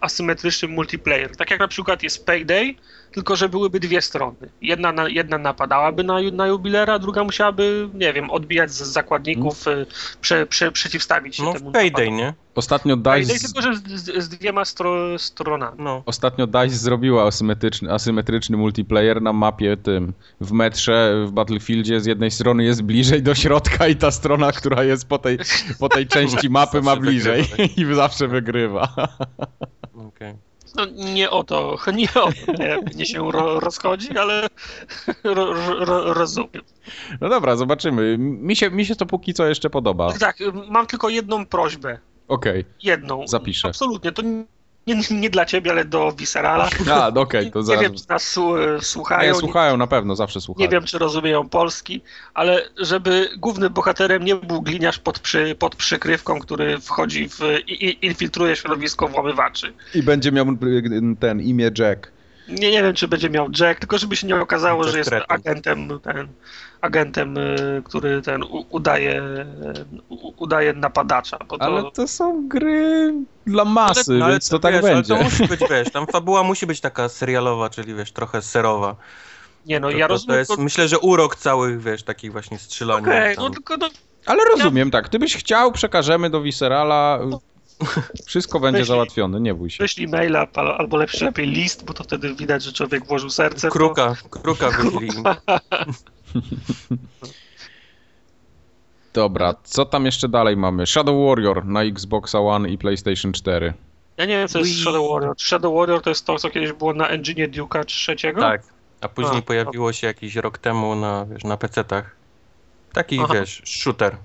asymetryczny 0.00 0.68
multiplayer. 0.68 1.36
Tak 1.36 1.50
jak 1.50 1.60
na 1.60 1.68
przykład 1.68 2.02
jest 2.02 2.26
Payday, 2.26 2.74
tylko 3.12 3.36
że 3.36 3.48
byłyby 3.48 3.80
dwie 3.80 4.02
strony. 4.02 4.36
Jedna, 4.62 4.92
na, 4.92 5.08
jedna 5.08 5.38
napadałaby 5.38 6.04
na, 6.04 6.14
na 6.32 6.46
jubilera, 6.46 6.98
druga 6.98 7.24
musiałaby, 7.24 7.88
nie 7.94 8.12
wiem, 8.12 8.30
odbijać 8.30 8.70
z 8.70 8.82
zakładników, 8.82 9.66
y, 9.66 9.86
prze, 10.20 10.46
prze, 10.46 10.72
przeciwstawić 10.72 11.36
się 11.36 11.42
No 11.42 11.52
temu 11.52 11.70
w 11.70 11.72
Payday, 11.72 12.10
nie? 12.10 12.34
Ostatnio 12.54 12.96
Payday, 12.96 13.34
DICE, 13.34 13.46
tylko 13.46 13.62
że 13.62 13.76
z, 13.76 14.00
z, 14.00 14.24
z 14.24 14.28
dwiema 14.28 14.64
stro, 14.64 15.18
stronami. 15.18 15.76
No. 15.78 16.02
ostatnio 16.06 16.46
DICE 16.46 16.76
zrobiła 16.76 17.26
asymetryczny, 17.26 17.92
asymetryczny 17.92 18.56
multiplayer 18.56 19.22
na 19.22 19.32
mapie 19.32 19.76
tym 19.76 20.12
w 20.40 20.52
metrze, 20.52 21.24
w 21.26 21.30
Battlefieldzie. 21.30 22.00
Z 22.00 22.06
jednej 22.06 22.30
strony 22.30 22.64
jest 22.64 22.82
bliżej 22.82 23.22
do 23.22 23.34
środka 23.34 23.88
i 23.88 23.96
ta 23.96 24.10
strona, 24.10 24.52
która 24.52 24.84
jest 24.84 25.08
po 25.08 25.18
tej, 25.18 25.38
po 25.78 25.88
tej 25.88 26.06
części 26.06 26.50
mapy 26.60 26.82
ma 26.82 26.96
bliżej 26.96 27.42
wygrywa, 27.42 27.72
i 27.92 27.94
zawsze 27.94 28.28
wygrywa. 28.28 29.08
No, 30.76 30.86
nie 31.14 31.30
o 31.30 31.44
to, 31.44 31.76
nie 31.94 32.08
o 32.14 32.28
mnie, 32.28 32.78
mnie 32.94 33.06
się 33.06 33.32
ro, 33.32 33.60
rozchodzi, 33.60 34.18
ale 34.18 34.46
ro, 35.24 35.54
ro, 35.84 36.14
rozumiem. 36.14 36.62
No 37.20 37.28
dobra, 37.28 37.56
zobaczymy. 37.56 38.16
Mi 38.18 38.56
się, 38.56 38.70
mi 38.70 38.86
się 38.86 38.96
to 38.96 39.06
póki 39.06 39.34
co 39.34 39.46
jeszcze 39.46 39.70
podoba. 39.70 40.12
Tak, 40.12 40.36
mam 40.70 40.86
tylko 40.86 41.08
jedną 41.08 41.46
prośbę. 41.46 41.98
Okej. 42.28 42.64
Jedną. 42.82 43.26
Zapiszę. 43.26 43.68
Absolutnie. 43.68 44.12
To 44.12 44.22
nie, 44.96 45.02
nie 45.10 45.30
dla 45.30 45.44
ciebie, 45.44 45.70
ale 45.70 45.84
do 45.84 46.12
Viscerala. 46.12 46.68
A, 46.92 47.10
no 47.14 47.20
okej, 47.20 47.50
to 47.52 47.58
Nie 47.58 47.64
zaraz. 47.64 47.82
wiem, 47.82 47.94
czy 47.94 48.04
nas 48.08 48.36
słu- 48.36 48.56
Nie, 48.76 48.82
słuchają. 48.82 49.34
słuchają 49.34 49.76
na 49.76 49.86
pewno, 49.86 50.16
zawsze 50.16 50.40
słuchają. 50.40 50.66
Nie 50.66 50.72
wiem, 50.72 50.84
czy 50.84 50.98
rozumieją 50.98 51.48
polski, 51.48 52.00
ale 52.34 52.68
żeby 52.78 53.28
głównym 53.38 53.72
bohaterem 53.72 54.24
nie 54.24 54.34
był 54.34 54.62
gliniarz 54.62 54.98
pod, 54.98 55.18
przy, 55.18 55.54
pod 55.58 55.76
przykrywką, 55.76 56.38
który 56.40 56.78
wchodzi 56.78 57.28
w 57.28 57.40
i, 57.66 57.84
i 57.86 58.06
infiltruje 58.06 58.56
środowisko 58.56 59.08
włamywaczy. 59.08 59.72
I 59.94 60.02
będzie 60.02 60.32
miał 60.32 60.46
ten 61.20 61.40
imię 61.40 61.70
Jack. 61.78 62.10
Nie, 62.48 62.70
nie 62.70 62.82
wiem, 62.82 62.94
czy 62.94 63.08
będzie 63.08 63.30
miał 63.30 63.48
Jack, 63.60 63.80
tylko 63.80 63.98
żeby 63.98 64.16
się 64.16 64.26
nie 64.26 64.40
okazało, 64.40 64.82
Jack 64.82 64.92
że 64.92 64.98
jest 64.98 65.10
Tretton. 65.10 65.36
agentem, 65.36 66.00
ten, 66.00 66.28
agentem, 66.80 67.38
y, 67.38 67.82
który 67.84 68.22
ten 68.22 68.42
u, 68.42 68.66
udaje, 68.70 69.22
u, 70.08 70.42
udaje 70.42 70.72
napadacza. 70.72 71.38
Bo 71.48 71.58
to, 71.58 71.64
Ale 71.64 71.90
to 71.92 72.08
są 72.08 72.48
gry 72.48 73.14
dla 73.46 73.64
masy, 73.64 74.12
No, 74.12 74.24
ale 74.24 74.34
więc 74.34 74.48
to 74.48 74.58
tak 74.58 74.72
wiesz, 74.74 74.82
będzie. 74.82 75.14
Ale 75.14 75.24
to 75.24 75.30
musi 75.30 75.46
być, 75.48 75.60
wiesz, 75.70 75.90
tam 75.92 76.06
fabuła 76.06 76.42
musi 76.42 76.66
być 76.66 76.80
taka 76.80 77.08
serialowa, 77.08 77.70
czyli 77.70 77.94
wiesz, 77.94 78.12
trochę 78.12 78.42
serowa. 78.42 78.96
nie 79.66 79.80
no, 79.80 79.90
To, 79.90 79.96
ja 79.96 80.04
to, 80.04 80.08
to 80.08 80.14
rozumiem. 80.14 80.38
jest, 80.38 80.58
myślę, 80.58 80.88
że 80.88 80.98
urok 80.98 81.36
całych, 81.36 81.82
wiesz, 81.82 82.02
takich 82.02 82.32
właśnie 82.32 82.58
strzelania. 82.58 83.00
Okej, 83.08 83.36
tam. 83.36 83.44
no 83.44 83.50
tylko 83.50 83.76
no, 83.76 83.88
Ale 84.26 84.44
rozumiem, 84.44 84.90
tak. 84.90 85.08
Gdybyś 85.08 85.36
chciał, 85.36 85.72
przekażemy 85.72 86.30
do 86.30 86.42
Viscerala. 86.42 87.18
Wszystko 88.26 88.60
będzie 88.60 88.80
Wyślij- 88.82 88.86
załatwione, 88.86 89.40
nie 89.40 89.54
bój 89.54 89.70
się. 89.70 89.84
wyślij 89.84 90.08
maila, 90.08 90.46
al- 90.54 90.72
albo 90.78 90.96
lepszy 90.96 91.24
lepiej 91.24 91.46
list, 91.46 91.84
bo 91.84 91.94
to 91.94 92.04
wtedy 92.04 92.34
widać, 92.34 92.62
że 92.62 92.72
człowiek 92.72 93.04
włożył 93.06 93.30
serce. 93.30 93.68
w 93.68 93.72
to. 93.72 93.78
Kruka, 93.78 94.14
kruka 94.30 94.70
wychili. 94.78 95.08
Dobra, 99.12 99.54
co 99.64 99.84
tam 99.84 100.06
jeszcze 100.06 100.28
dalej 100.28 100.56
mamy? 100.56 100.86
Shadow 100.86 101.28
Warrior 101.28 101.64
na 101.66 101.82
Xbox 101.82 102.34
One 102.34 102.68
i 102.70 102.78
PlayStation 102.78 103.32
4. 103.32 103.72
Ja 104.16 104.24
nie 104.24 104.38
wiem, 104.38 104.48
co 104.48 104.58
jest. 104.58 104.70
Shadow 104.82 105.10
Warrior. 105.12 105.34
Shadow 105.40 105.74
Warrior 105.74 106.02
to 106.02 106.10
jest 106.10 106.26
to, 106.26 106.38
co 106.38 106.50
kiedyś 106.50 106.72
było 106.72 106.94
na 106.94 107.08
engine 107.08 107.46
Duke'a 107.50 107.84
trzeciego? 107.84 108.40
Tak. 108.40 108.62
A 109.00 109.08
później 109.08 109.38
A, 109.38 109.42
pojawiło 109.42 109.92
się 109.92 110.06
jakiś 110.06 110.36
rok 110.36 110.58
temu 110.58 110.94
na, 110.94 111.26
wiesz, 111.26 111.44
na 111.44 111.56
PC-tach. 111.56 112.02
Taki, 112.92 113.20
Aha. 113.24 113.34
wiesz, 113.34 113.62
shooter. 113.64 114.16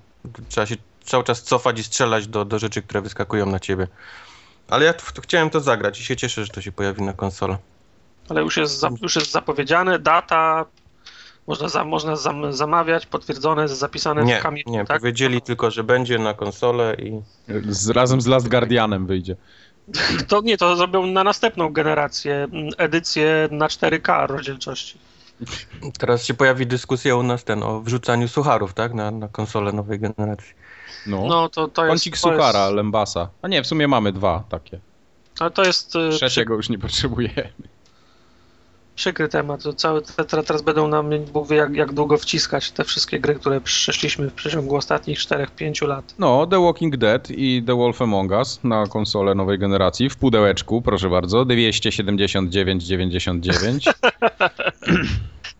Trzeba 0.48 0.66
się 0.66 0.76
cały 1.04 1.24
czas 1.24 1.42
cofać 1.42 1.78
i 1.78 1.84
strzelać 1.84 2.26
do, 2.26 2.44
do 2.44 2.58
rzeczy, 2.58 2.82
które 2.82 3.00
wyskakują 3.00 3.46
na 3.46 3.60
ciebie. 3.60 3.86
Ale 4.68 4.84
ja 4.84 4.92
t- 4.92 5.12
t- 5.14 5.22
chciałem 5.22 5.50
to 5.50 5.60
zagrać 5.60 6.00
i 6.00 6.04
się 6.04 6.16
cieszę, 6.16 6.44
że 6.44 6.52
to 6.52 6.60
się 6.60 6.72
pojawi 6.72 7.02
na 7.02 7.12
konsolę. 7.12 7.58
Ale 8.28 8.40
już 8.42 8.56
jest, 8.56 8.78
za, 8.78 8.90
już 9.02 9.16
jest 9.16 9.30
zapowiedziane, 9.30 9.98
data, 9.98 10.64
można, 11.46 11.68
za, 11.68 11.84
można 11.84 12.16
zam, 12.16 12.52
zamawiać, 12.52 13.06
potwierdzone, 13.06 13.68
zapisane 13.68 14.24
Nie, 14.24 14.38
w 14.38 14.42
kamieniu, 14.42 14.70
nie, 14.72 14.84
tak? 14.84 15.00
powiedzieli 15.00 15.42
tylko, 15.42 15.70
że 15.70 15.84
będzie 15.84 16.18
na 16.18 16.34
konsolę 16.34 16.94
i... 16.94 17.20
Z, 17.68 17.88
razem 17.90 18.20
z 18.20 18.26
Last 18.26 18.48
Guardianem 18.48 19.06
wyjdzie. 19.06 19.36
To 20.28 20.40
nie, 20.40 20.56
to 20.58 20.76
zrobią 20.76 21.06
na 21.06 21.24
następną 21.24 21.72
generację, 21.72 22.34
mm, 22.34 22.72
edycję 22.78 23.48
na 23.50 23.66
4K 23.68 24.26
rozdzielczości. 24.26 24.98
Teraz 25.98 26.24
się 26.24 26.34
pojawi 26.34 26.66
dyskusja 26.66 27.16
u 27.16 27.22
nas 27.22 27.44
ten 27.44 27.62
o 27.62 27.80
wrzucaniu 27.80 28.28
sucharów, 28.28 28.74
tak? 28.74 28.94
Na, 28.94 29.10
na 29.10 29.28
konsolę 29.28 29.72
nowej 29.72 30.00
generacji. 30.00 30.54
No. 31.06 31.26
No 31.26 31.48
to, 31.48 31.68
to 31.68 31.84
jest... 31.84 31.90
Kącik 31.92 32.14
to 32.14 32.20
Suchara, 32.20 32.64
Jest, 32.64 32.74
Lembasa. 32.74 33.28
A 33.42 33.48
nie, 33.48 33.62
w 33.62 33.66
sumie 33.66 33.88
mamy 33.88 34.12
dwa 34.12 34.44
takie. 34.48 34.78
ale 35.40 35.50
to 35.50 35.64
jest 35.64 35.96
y, 35.96 36.08
przy, 36.08 36.16
Trzeciego 36.18 36.54
już 36.54 36.68
nie 36.68 36.78
potrzebujemy. 36.78 37.52
przykry 38.96 39.28
temat. 39.28 39.62
To 39.62 39.72
cały, 39.72 40.02
te, 40.02 40.24
teraz 40.24 40.62
będą 40.62 40.88
nam, 40.88 41.10
Bóg 41.32 41.48
wie 41.48 41.56
jak, 41.56 41.74
jak 41.74 41.92
długo 41.92 42.18
wciskać 42.18 42.70
te 42.70 42.84
wszystkie 42.84 43.20
gry, 43.20 43.34
które 43.34 43.60
przeszliśmy 43.60 44.30
w 44.30 44.34
przeciągu 44.34 44.76
ostatnich 44.76 45.18
4-5 45.18 45.86
lat. 45.88 46.14
No, 46.18 46.46
The 46.46 46.62
Walking 46.64 46.96
Dead 46.96 47.30
i 47.30 47.62
The 47.66 47.76
Wolf 47.76 48.02
Among 48.02 48.30
Us 48.30 48.60
na 48.64 48.86
konsolę 48.86 49.34
nowej 49.34 49.58
generacji 49.58 50.10
w 50.10 50.16
pudełeczku, 50.16 50.82
proszę 50.82 51.10
bardzo, 51.10 51.44
279,99. 51.44 53.92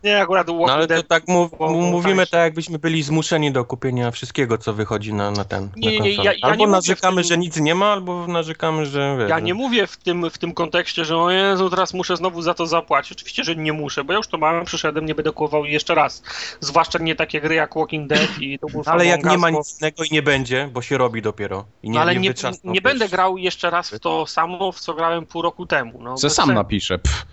Nie, 0.05 0.21
akurat 0.21 0.47
Walking 0.47 0.67
No 0.67 0.73
ale 0.73 0.87
to 0.87 1.03
tak 1.03 1.27
mów, 1.27 1.51
mówimy 1.91 2.27
tak, 2.27 2.39
jakbyśmy 2.41 2.79
byli 2.79 3.03
zmuszeni 3.03 3.51
do 3.51 3.65
kupienia 3.65 4.11
wszystkiego, 4.11 4.57
co 4.57 4.73
wychodzi 4.73 5.13
na, 5.13 5.31
na 5.31 5.45
ten 5.45 5.69
Nie, 5.75 5.91
nie, 5.91 5.99
na 5.99 6.05
nie, 6.05 6.13
ja- 6.13 6.23
ja 6.33 6.37
Albo 6.41 6.55
nie 6.65 6.67
narzekamy, 6.71 7.21
tym- 7.21 7.27
że 7.29 7.37
nic 7.37 7.57
nie 7.57 7.75
ma, 7.75 7.85
albo 7.85 8.27
narzekamy, 8.27 8.85
że 8.85 9.15
wiesz, 9.19 9.29
Ja 9.29 9.35
że- 9.35 9.41
nie 9.41 9.53
mówię 9.53 9.87
w 9.87 9.97
tym, 9.97 10.29
w 10.29 10.37
tym 10.37 10.53
kontekście, 10.53 11.05
że 11.05 11.17
o 11.17 11.31
Jezu, 11.31 11.69
teraz 11.69 11.93
muszę 11.93 12.17
znowu 12.17 12.41
za 12.41 12.53
to 12.53 12.67
zapłacić. 12.67 13.11
Oczywiście, 13.11 13.43
że 13.43 13.55
nie 13.55 13.73
muszę, 13.73 14.03
bo 14.03 14.13
ja 14.13 14.17
już 14.17 14.27
to 14.27 14.37
mam, 14.37 14.65
przyszedłem, 14.65 15.05
nie 15.05 15.15
będę 15.15 15.31
kupował 15.31 15.65
jeszcze 15.65 15.95
raz. 15.95 16.23
Zwłaszcza 16.59 16.99
nie 16.99 17.15
takie 17.15 17.41
gry 17.41 17.55
jak 17.55 17.75
Walking 17.75 18.09
Dead 18.09 18.39
i 18.39 18.59
The 18.59 18.67
Wolf 18.73 18.87
Ale 18.87 19.05
jak 19.05 19.23
nie 19.23 19.37
ma 19.37 19.49
nic 19.49 19.77
innego 19.81 20.03
i 20.03 20.07
nie 20.11 20.21
będzie, 20.21 20.69
bo 20.73 20.81
się 20.81 20.97
robi 20.97 21.21
dopiero. 21.21 21.65
I 21.83 21.89
nie, 21.89 21.95
No, 21.95 22.01
ale 22.01 22.15
nie, 22.15 22.19
nie, 22.29 22.33
nie 22.63 22.81
będę 22.81 23.09
grał 23.09 23.37
jeszcze 23.37 23.69
raz 23.69 23.89
w 23.89 23.99
to 23.99 24.25
samo, 24.27 24.71
w 24.71 24.79
co 24.79 24.93
grałem 24.93 25.25
pół 25.25 25.41
roku 25.41 25.65
temu. 25.65 25.99
No, 26.03 26.11
bez 26.13 26.21
sam 26.21 26.29
sensu. 26.45 26.53
napiszę. 26.53 26.99
Pff. 26.99 27.25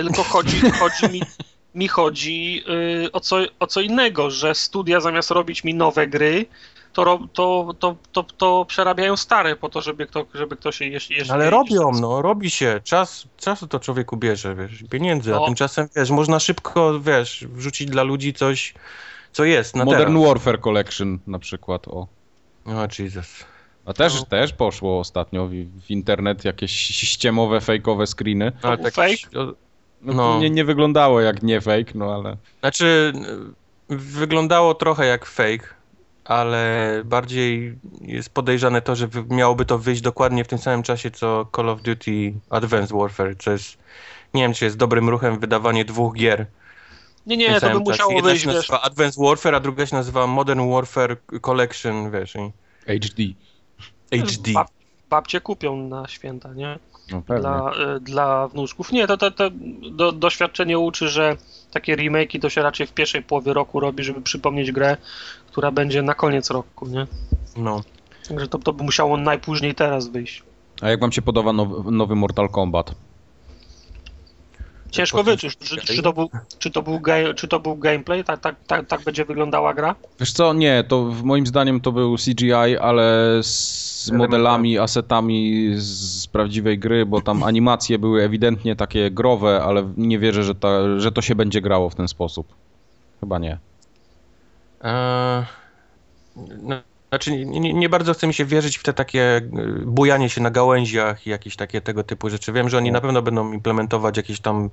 Y, 0.00 0.04
Tylko 0.04 0.22
chodzi, 0.22 0.60
chodzi 0.70 1.12
mi, 1.12 1.20
mi 1.74 1.88
chodzi 1.88 2.64
y, 3.06 3.12
o, 3.12 3.20
co, 3.20 3.36
o 3.60 3.66
co 3.66 3.80
innego, 3.80 4.30
że 4.30 4.54
studia 4.54 5.00
zamiast 5.00 5.30
robić 5.30 5.64
mi 5.64 5.74
nowe 5.74 6.06
gry, 6.06 6.46
to, 6.92 7.18
to, 7.32 7.74
to, 7.78 7.96
to, 8.12 8.22
to 8.22 8.64
przerabiają 8.68 9.16
stare 9.16 9.56
po 9.56 9.68
to, 9.68 9.80
żeby, 9.80 10.06
kto, 10.06 10.26
żeby 10.34 10.56
ktoś 10.56 10.80
je 10.80 10.88
jeszcze... 10.88 11.14
jeszcze 11.14 11.32
Ale 11.32 11.50
robią, 11.50 11.90
no, 12.00 12.22
robi 12.22 12.50
się. 12.50 12.80
Czas, 12.84 13.24
czasu 13.36 13.66
to 13.66 13.80
człowieku 13.80 14.16
bierze, 14.16 14.54
wiesz, 14.54 14.84
pieniędzy, 14.90 15.30
No. 15.30 15.42
a 15.42 15.46
tymczasem, 15.46 15.88
wiesz, 15.96 16.10
można 16.10 16.40
szybko, 16.40 17.00
wiesz, 17.00 17.44
wrzucić 17.48 17.90
dla 17.90 18.02
ludzi 18.02 18.34
coś, 18.34 18.74
co 19.32 19.44
jest 19.44 19.76
na 19.76 19.84
Modern 19.84 20.14
teraz. 20.14 20.28
Warfare 20.28 20.60
Collection 20.60 21.18
na 21.26 21.38
przykład, 21.38 21.88
o. 21.88 22.06
O, 22.66 22.88
Jesus. 22.98 23.44
A 23.84 23.92
też, 23.92 24.14
No. 24.14 24.26
też 24.26 24.52
poszło 24.52 24.98
ostatnio 24.98 25.46
w, 25.46 25.50
w 25.86 25.90
internet 25.90 26.44
jakieś 26.44 26.72
ściemowe, 26.72 27.60
fejkowe 27.60 28.06
screeny. 28.06 28.52
Ale 28.62 28.76
był 28.76 28.84
tak, 28.84 28.94
fake? 28.94 29.54
No, 30.02 30.12
No. 30.12 30.32
To 30.32 30.40
nie, 30.40 30.50
nie 30.50 30.64
wyglądało 30.64 31.20
jak 31.20 31.42
nie 31.42 31.60
fake, 31.60 31.92
no 31.94 32.14
ale... 32.14 32.36
Znaczy, 32.60 33.12
wyglądało 33.88 34.74
trochę 34.74 35.06
jak 35.06 35.26
fake, 35.26 35.68
ale 36.24 37.02
bardziej 37.04 37.78
jest 38.00 38.30
podejrzane 38.30 38.82
to, 38.82 38.96
że 38.96 39.08
miałoby 39.30 39.64
to 39.64 39.78
wyjść 39.78 40.02
dokładnie 40.02 40.44
w 40.44 40.48
tym 40.48 40.58
samym 40.58 40.82
czasie, 40.82 41.10
co 41.10 41.46
Call 41.56 41.68
of 41.68 41.82
Duty 41.82 42.32
Advanced 42.50 42.92
Warfare, 42.98 43.36
co 43.38 43.50
jest, 43.50 43.78
nie 44.34 44.42
wiem, 44.42 44.54
czy 44.54 44.64
jest 44.64 44.76
dobrym 44.76 45.08
ruchem 45.08 45.38
wydawanie 45.38 45.84
dwóch 45.84 46.14
gier 46.14 46.46
Nie, 47.26 47.36
nie, 47.36 47.46
to 47.46 47.66
by 47.66 47.72
czasie. 47.72 47.78
musiało 47.78 48.12
Jedna 48.12 48.30
wyjść, 48.30 48.44
się 48.44 48.48
wiesz, 48.48 48.56
nazywa 48.56 48.82
Advanced 48.82 49.24
Warfare, 49.24 49.54
a 49.54 49.60
druga 49.60 49.86
się 49.86 49.96
nazywa 49.96 50.26
Modern 50.26 50.70
Warfare 50.70 51.16
Collection, 51.40 52.10
wiesz, 52.10 52.34
i 52.36 53.00
HD. 53.00 53.24
HD. 54.26 54.52
Bab, 54.52 54.68
babcie 55.10 55.40
kupią 55.40 55.76
na 55.76 56.08
święta, 56.08 56.54
nie? 56.54 56.78
No. 57.12 57.22
Dla, 57.40 57.72
y, 57.96 58.00
dla 58.00 58.48
wnuczków. 58.48 58.92
Nie, 58.92 59.06
to, 59.06 59.16
to, 59.16 59.30
to 59.30 59.50
do, 59.90 60.12
doświadczenie 60.12 60.78
uczy, 60.78 61.08
że 61.08 61.36
takie 61.70 61.96
remake'i 61.96 62.40
to 62.40 62.48
się 62.48 62.62
raczej 62.62 62.86
w 62.86 62.92
pierwszej 62.92 63.22
połowie 63.22 63.52
roku 63.52 63.80
robi, 63.80 64.04
żeby 64.04 64.20
przypomnieć 64.20 64.72
grę, 64.72 64.96
która 65.46 65.70
będzie 65.70 66.02
na 66.02 66.14
koniec 66.14 66.50
roku, 66.50 66.86
nie? 66.86 67.06
No. 67.56 67.80
Także 68.28 68.48
to, 68.48 68.58
to 68.58 68.72
by 68.72 68.84
musiało 68.84 69.16
najpóźniej 69.16 69.74
teraz 69.74 70.08
wyjść. 70.08 70.42
A 70.82 70.88
jak 70.90 71.00
wam 71.00 71.12
się 71.12 71.22
podoba 71.22 71.52
nowy, 71.52 71.90
nowy 71.90 72.16
Mortal 72.16 72.48
Kombat? 72.48 72.94
Ciężko 74.90 75.22
wyczuć, 75.24 75.56
czy, 75.56 75.76
czy, 75.76 76.02
to 76.02 76.12
był, 76.12 76.30
czy, 76.58 76.70
to 76.70 76.82
był 76.82 77.00
czy 77.36 77.48
to 77.48 77.60
był 77.60 77.76
gameplay, 77.76 78.24
tak, 78.24 78.40
tak, 78.40 78.56
tak, 78.66 78.86
tak 78.86 79.02
będzie 79.02 79.24
wyglądała 79.24 79.74
gra? 79.74 79.94
Wiesz 80.20 80.32
co, 80.32 80.52
nie, 80.52 80.84
to 80.88 81.04
w 81.04 81.22
moim 81.22 81.46
zdaniem 81.46 81.80
to 81.80 81.92
był 81.92 82.16
CGI, 82.16 82.78
ale 82.80 83.38
z 83.42 84.10
modelami, 84.10 84.78
asetami 84.78 85.70
z 85.76 86.26
prawdziwej 86.26 86.78
gry, 86.78 87.06
bo 87.06 87.20
tam 87.20 87.42
animacje 87.50 87.98
były 87.98 88.22
ewidentnie 88.22 88.76
takie 88.76 89.10
growe, 89.10 89.62
ale 89.62 89.92
nie 89.96 90.18
wierzę, 90.18 90.42
że, 90.42 90.54
ta, 90.54 91.00
że 91.00 91.12
to 91.12 91.22
się 91.22 91.34
będzie 91.34 91.60
grało 91.60 91.90
w 91.90 91.94
ten 91.94 92.08
sposób. 92.08 92.46
Chyba 93.20 93.38
nie. 93.38 93.58
Eee, 94.82 95.44
no, 96.62 96.76
znaczy, 97.10 97.44
nie, 97.44 97.72
nie- 97.74 97.88
bardzo 97.88 98.14
chce 98.14 98.26
mi 98.26 98.34
się 98.34 98.44
wierzyć 98.44 98.78
w 98.78 98.82
te 98.82 98.92
takie 98.92 99.36
y, 99.36 99.82
bujanie 99.86 100.30
się 100.30 100.40
na 100.40 100.50
gałęziach 100.50 101.26
i 101.26 101.30
jakieś 101.30 101.56
takie 101.56 101.80
tego 101.80 102.04
typu 102.04 102.30
rzeczy. 102.30 102.52
Wiem, 102.52 102.68
że 102.68 102.76
oni 102.78 102.92
na 102.92 103.00
pewno 103.00 103.22
będą 103.22 103.52
implementować 103.52 104.16
jakieś 104.16 104.40
tam, 104.40 104.70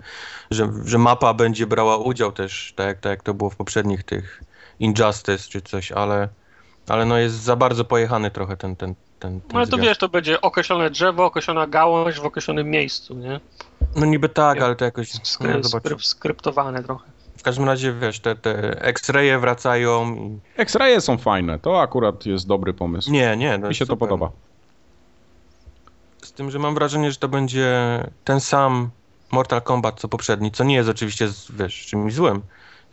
że, 0.52 0.69
że 0.86 0.97
mapa 0.97 1.34
będzie 1.34 1.67
brała 1.67 1.97
udział 1.97 2.32
też, 2.32 2.73
tak, 2.76 2.88
jak- 2.88 3.00
tak 3.00 3.10
jak 3.10 3.23
to 3.23 3.34
było 3.34 3.50
w 3.50 3.56
poprzednich 3.56 4.04
tych 4.04 4.43
Injustice 4.80 5.50
czy 5.50 5.62
coś, 5.62 5.91
ale, 5.91 6.28
ale 6.88 7.06
no 7.06 7.17
jest 7.17 7.36
za 7.36 7.56
bardzo 7.56 7.86
pojechany 7.86 8.32
trochę 8.32 8.58
ten, 8.58 8.76
ten, 8.76 8.95
ten, 9.19 9.41
ten 9.41 9.50
No 9.54 9.60
ale 9.60 9.67
to 9.67 9.78
wiesz, 9.78 9.97
to 9.97 10.10
będzie 10.10 10.41
określone 10.41 10.89
drzewo, 10.89 11.26
określona 11.26 11.67
gałąź 11.67 12.19
w 12.19 12.26
określonym 12.26 12.69
miejscu, 12.69 13.15
nie? 13.15 13.39
No 13.95 14.06
niby 14.06 14.30
tak, 14.30 14.62
ale 14.62 14.76
to 14.76 14.86
jakoś, 14.86 15.12
Skry, 15.23 15.54
no, 15.63 15.69
skryp, 15.69 16.06
skryptowane 16.06 16.84
trochę. 16.84 17.06
W 17.38 17.43
każdym 17.43 17.65
razie, 17.65 17.93
wiesz, 17.93 18.19
te, 18.19 18.36
te 18.36 18.82
X-raye 18.82 19.39
wracają 19.39 20.15
i... 20.15 20.39
X-raye 20.58 21.02
są 21.02 21.17
fajne, 21.17 21.60
to 21.60 21.82
akurat 21.82 22.26
jest 22.26 22.47
dobry 22.47 22.73
pomysł. 22.73 23.12
Nie, 23.12 23.38
nie, 23.38 23.58
no 23.58 23.67
Mi 23.67 23.76
się 23.76 23.86
to 23.86 23.93
super. 23.93 24.10
podoba. 24.10 24.32
Z 26.21 26.32
tym, 26.32 26.52
że 26.52 26.60
mam 26.60 26.76
wrażenie, 26.76 27.12
że 27.12 27.17
to 27.17 27.28
będzie 27.28 27.76
ten 28.23 28.39
sam 28.39 28.89
Mortal 29.32 29.62
Kombat 29.62 30.00
co 30.00 30.08
poprzedni, 30.08 30.52
co 30.52 30.63
nie 30.63 30.76
jest 30.76 30.89
oczywiście, 30.89 31.30
wiesz, 31.50 31.86
czymś 31.86 32.13
złym. 32.13 32.41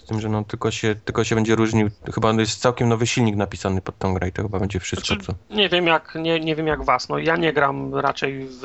Z 0.05 0.07
tym, 0.07 0.21
że 0.21 0.29
no 0.29 0.45
tylko 0.45 0.71
się, 0.71 0.95
tylko 1.05 1.25
się 1.25 1.35
będzie 1.35 1.55
różnił, 1.55 1.91
chyba 2.15 2.33
jest 2.33 2.61
całkiem 2.61 2.89
nowy 2.89 3.07
silnik 3.07 3.37
napisany 3.37 3.81
pod 3.81 3.99
tą 3.99 4.15
grę 4.15 4.29
i 4.29 4.33
to 4.33 4.43
chyba 4.43 4.59
będzie 4.59 4.81
wszystko, 4.81 5.07
Znaczy, 5.07 5.23
co... 5.27 5.55
Nie 5.55 5.69
wiem 5.69 5.87
jak, 5.87 6.15
nie, 6.15 6.41
nie 6.41 6.57
wiem 6.57 6.67
jak 6.67 6.85
was, 6.85 7.09
no 7.09 7.19
ja 7.19 7.37
nie 7.37 7.53
gram 7.53 7.95
raczej 7.95 8.47
w, 8.47 8.61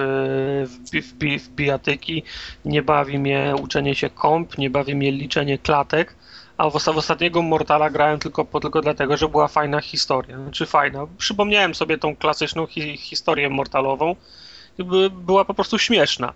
w, 0.68 0.92
w, 0.92 1.44
w 1.44 1.50
bijatyki, 1.50 2.24
nie 2.66 2.82
bawi 2.82 3.20
mnie 3.20 3.54
uczenie 3.62 3.96
się 3.96 4.10
komp, 4.10 4.58
nie 4.58 4.70
bawi 4.70 4.96
mnie 4.96 5.12
liczenie 5.12 5.58
klatek, 5.58 6.16
a 6.58 6.70
w, 6.70 6.74
osta- 6.74 6.94
w 6.94 6.98
ostatniego 6.98 7.42
Mortala 7.42 7.90
grałem 7.90 8.20
tylko, 8.20 8.46
po, 8.46 8.60
tylko 8.60 8.82
dlatego, 8.82 9.18
że 9.18 9.30
była 9.30 9.48
fajna 9.48 9.82
historia, 9.82 10.38
znaczy 10.38 10.66
fajna. 10.66 11.08
Przypomniałem 11.18 11.76
sobie 11.76 11.98
tą 11.98 12.16
klasyczną 12.16 12.68
hi, 12.68 12.98
historię 12.98 13.50
Mortalową 13.50 14.16
by, 14.78 15.10
była 15.10 15.46
po 15.46 15.54
prostu 15.54 15.78
śmieszna. 15.78 16.34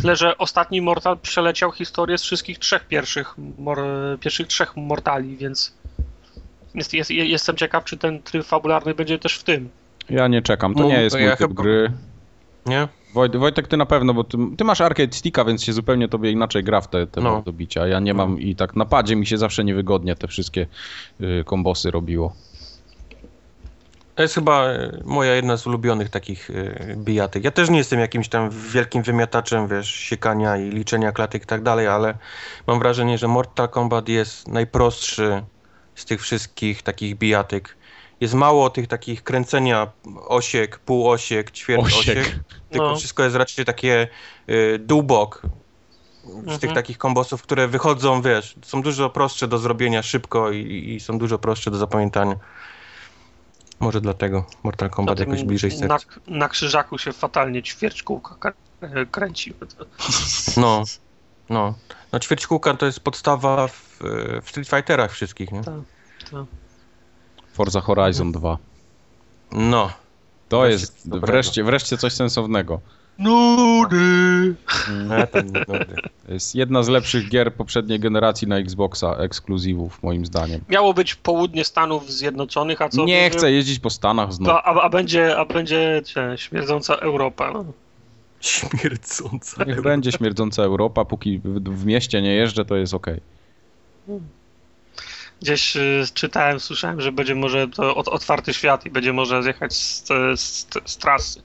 Tyle, 0.00 0.16
że 0.16 0.38
ostatni 0.38 0.80
Mortal 0.80 1.18
przeleciał 1.18 1.72
historię 1.72 2.18
z 2.18 2.22
wszystkich 2.22 2.58
trzech 2.58 2.84
pierwszych, 2.86 3.34
mor, 3.58 3.78
pierwszych 4.20 4.46
trzech 4.46 4.76
Mortali, 4.76 5.36
więc 5.36 5.72
jest, 6.74 6.94
jest, 6.94 7.10
jestem 7.10 7.56
ciekaw, 7.56 7.84
czy 7.84 7.96
ten 7.96 8.22
tryb 8.22 8.44
fabularny 8.46 8.94
będzie 8.94 9.18
też 9.18 9.34
w 9.38 9.44
tym. 9.44 9.68
Ja 10.10 10.28
nie 10.28 10.42
czekam, 10.42 10.74
to 10.74 10.80
No, 10.80 10.88
nie 10.88 11.02
jest 11.02 11.14
to 11.16 11.18
mój 11.20 11.26
ja 11.28 11.36
typ 11.36 11.48
chyba- 11.48 11.62
gry. 11.62 11.92
Nie? 12.66 12.88
Wojt, 13.14 13.36
Wojtek, 13.36 13.68
ty 13.68 13.76
na 13.76 13.86
pewno, 13.86 14.14
bo 14.14 14.24
ty, 14.24 14.38
ty 14.58 14.64
masz 14.64 14.80
arcade 14.80 15.12
sticka, 15.12 15.44
więc 15.44 15.64
się 15.64 15.72
zupełnie 15.72 16.08
tobie 16.08 16.30
inaczej 16.30 16.64
gra 16.64 16.80
w 16.80 16.88
te, 16.88 17.06
te 17.06 17.20
No. 17.20 17.42
do 17.42 17.52
bicia. 17.52 17.86
Ja 17.86 18.00
nie 18.00 18.14
mam 18.14 18.40
i 18.40 18.56
tak 18.56 18.76
na 18.76 18.84
padzie 18.84 19.16
mi 19.16 19.26
się 19.26 19.38
zawsze 19.38 19.64
niewygodnie 19.64 20.16
te 20.16 20.28
wszystkie 20.28 20.66
y, 21.20 21.44
kombosy 21.46 21.90
robiło. 21.90 22.34
To 24.20 24.24
jest 24.24 24.34
chyba 24.34 24.64
e, 24.64 25.00
moja 25.04 25.34
jedna 25.34 25.56
z 25.56 25.66
ulubionych 25.66 26.10
takich 26.10 26.50
e, 26.50 26.96
bijatyk. 26.96 27.44
Ja 27.44 27.50
też 27.50 27.70
nie 27.70 27.78
jestem 27.78 28.00
jakimś 28.00 28.28
tam 28.28 28.50
wielkim 28.50 29.02
wymiataczem, 29.02 29.68
wiesz, 29.68 29.94
siekania 29.94 30.56
i 30.56 30.70
liczenia 30.70 31.12
klatek 31.12 31.42
i 31.42 31.46
tak 31.46 31.62
dalej, 31.62 31.86
ale 31.88 32.18
mam 32.66 32.78
wrażenie, 32.78 33.18
że 33.18 33.28
Mortal 33.28 33.68
Kombat 33.68 34.08
jest 34.08 34.48
najprostszy 34.48 35.42
z 35.94 36.04
tych 36.04 36.20
wszystkich 36.22 36.82
takich 36.82 37.18
bijatyk. 37.18 37.76
Jest 38.20 38.34
mało 38.34 38.70
tych 38.70 38.88
takich 38.88 39.22
kręcenia 39.22 39.86
osiek, 40.28 40.78
półosiek, 40.78 41.50
ćwierć 41.50 41.84
Osiek. 41.84 42.18
osiek, 42.18 42.34
tylko 42.70 42.86
No. 42.88 42.96
wszystko 42.96 43.22
jest 43.22 43.36
raczej 43.36 43.64
takie 43.64 44.08
y, 44.48 44.78
dół-bok. 44.78 45.42
Z 46.24 46.44
tych 46.44 46.70
Mhm. 46.70 46.74
takich 46.74 46.98
kombosów, 46.98 47.42
które 47.42 47.68
wychodzą, 47.68 48.22
wiesz, 48.22 48.54
są 48.62 48.82
dużo 48.82 49.10
prostsze 49.10 49.48
do 49.48 49.58
zrobienia 49.58 50.02
szybko 50.02 50.50
i, 50.50 50.92
i 50.94 51.00
są 51.00 51.18
dużo 51.18 51.38
prostsze 51.38 51.70
do 51.70 51.76
zapamiętania. 51.76 52.36
Może 53.80 54.00
dlatego 54.00 54.44
Mortal 54.62 54.90
Kombat 54.90 55.18
jakoś 55.20 55.44
bliżej 55.44 55.70
na, 55.70 55.76
serca. 55.98 56.20
na 56.26 56.48
krzyżaku 56.48 56.98
się 56.98 57.12
fatalnie 57.12 57.62
ćwierć 57.62 58.02
kółka 58.02 58.34
kr- 58.34 59.06
kręci. 59.10 59.54
No, 60.56 60.84
no. 61.50 61.74
No 62.12 62.18
ćwierćkółka 62.20 62.74
to 62.74 62.86
jest 62.86 63.00
podstawa 63.00 63.68
w, 63.68 63.98
w 64.42 64.48
Street 64.50 64.68
Fighterach 64.68 65.12
wszystkich, 65.12 65.52
nie? 65.52 65.64
Tak. 65.64 65.74
Forza 67.52 67.80
Horizon 67.80 68.32
2. 68.32 68.58
No. 69.52 69.90
To 70.48 70.60
Wreszcie 70.60 70.72
jest 70.82 71.08
dobrego. 71.08 71.26
wreszcie, 71.32 71.64
wreszcie 71.64 71.96
coś 71.98 72.12
sensownego. 72.12 72.80
Nudy! 73.18 74.54
Tam 75.32 75.46
nie 75.52 75.64
jest 76.28 76.54
jedna 76.54 76.82
z 76.82 76.88
lepszych 76.88 77.28
gier 77.28 77.54
poprzedniej 77.54 78.00
generacji 78.00 78.48
na 78.48 78.58
Xboxa, 78.58 79.16
ekskluzywów 79.16 80.02
moim 80.02 80.26
zdaniem. 80.26 80.60
Miało 80.68 80.94
być 80.94 81.14
południe 81.14 81.64
Stanów 81.64 82.12
Zjednoczonych, 82.12 82.82
a 82.82 82.88
co? 82.88 83.04
nie 83.04 83.22
będzie? 83.22 83.38
chcę 83.38 83.52
jeździć 83.52 83.78
po 83.78 83.90
Stanach 83.90 84.32
znów. 84.32 84.48
To, 84.48 84.62
a, 84.62 84.82
a 84.82 84.88
będzie, 84.88 85.38
a 85.38 85.44
będzie 85.44 86.02
śmierdząca 86.36 86.94
Europa. 86.94 87.52
No. 87.52 87.64
Śmierdząca. 88.40 89.64
Niech 89.64 89.82
będzie 89.82 90.12
śmierdząca 90.12 90.62
Europa, 90.62 91.04
póki 91.04 91.38
w, 91.38 91.60
w 91.68 91.86
mieście 91.86 92.22
nie 92.22 92.34
jeżdżę, 92.34 92.64
to 92.64 92.76
jest 92.76 92.94
okej. 92.94 93.20
Gdzieś 95.42 95.76
y, 95.76 96.04
czytałem, 96.14 96.60
słyszałem, 96.60 97.00
że 97.00 97.12
będzie 97.12 97.34
może 97.34 97.68
to 97.68 97.94
ot, 97.94 98.08
otwarty 98.08 98.54
świat 98.54 98.86
i 98.86 98.90
będzie 98.90 99.12
można 99.12 99.42
zjechać 99.42 99.72
z, 99.74 100.06
z, 100.36 100.66
z 100.84 100.96
trasy. 100.96 101.42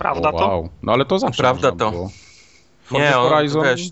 Prawda 0.00 0.28
O, 0.28 0.38
to? 0.38 0.46
wow. 0.48 0.68
No 0.82 0.92
ale 0.92 1.04
to 1.04 1.18
zawsze 1.18 1.42
Prawda 1.42 1.70
to. 1.72 1.90
było. 1.90 2.10
Forza 2.84 3.04
Nie, 3.10 3.18
on, 3.18 3.28
Horizon 3.32 3.64
wiesz, 3.64 3.88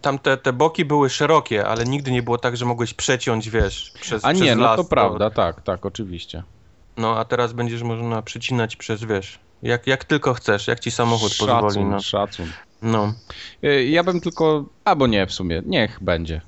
tam 0.00 0.18
te, 0.18 0.36
te 0.36 0.52
boki 0.52 0.84
były 0.84 1.10
szerokie, 1.10 1.66
ale 1.66 1.84
nigdy 1.84 2.10
nie 2.10 2.22
było 2.22 2.38
tak, 2.38 2.56
że 2.56 2.64
mogłeś 2.64 2.94
przeciąć, 2.94 3.50
wiesz, 3.50 3.92
przez, 4.00 4.24
A 4.24 4.28
przez 4.28 4.42
nie, 4.42 4.56
no 4.56 4.62
las. 4.64 4.76
to 4.76 4.84
prawda, 4.84 5.30
tak, 5.30 5.62
tak, 5.62 5.86
oczywiście. 5.86 6.42
No, 6.96 7.18
a 7.18 7.24
teraz 7.24 7.52
będziesz 7.52 7.82
można 7.82 8.22
przycinać 8.22 8.76
przez, 8.76 9.04
wiesz, 9.04 9.38
jak, 9.62 9.86
jak 9.86 10.04
tylko 10.04 10.34
chcesz, 10.34 10.66
jak 10.68 10.80
ci 10.80 10.90
samochód 10.90 11.32
pozwoli. 11.38 11.62
Szacun, 11.74 11.90
No. 11.90 12.00
szacun. 12.00 12.46
no. 12.82 13.12
Y, 13.64 13.84
Ja 13.84 14.04
bym 14.04 14.20
tylko, 14.20 14.64
albo 14.84 15.06
nie 15.06 15.26
w 15.26 15.32
sumie, 15.32 15.62
niech 15.66 15.98
będzie. 16.02 16.40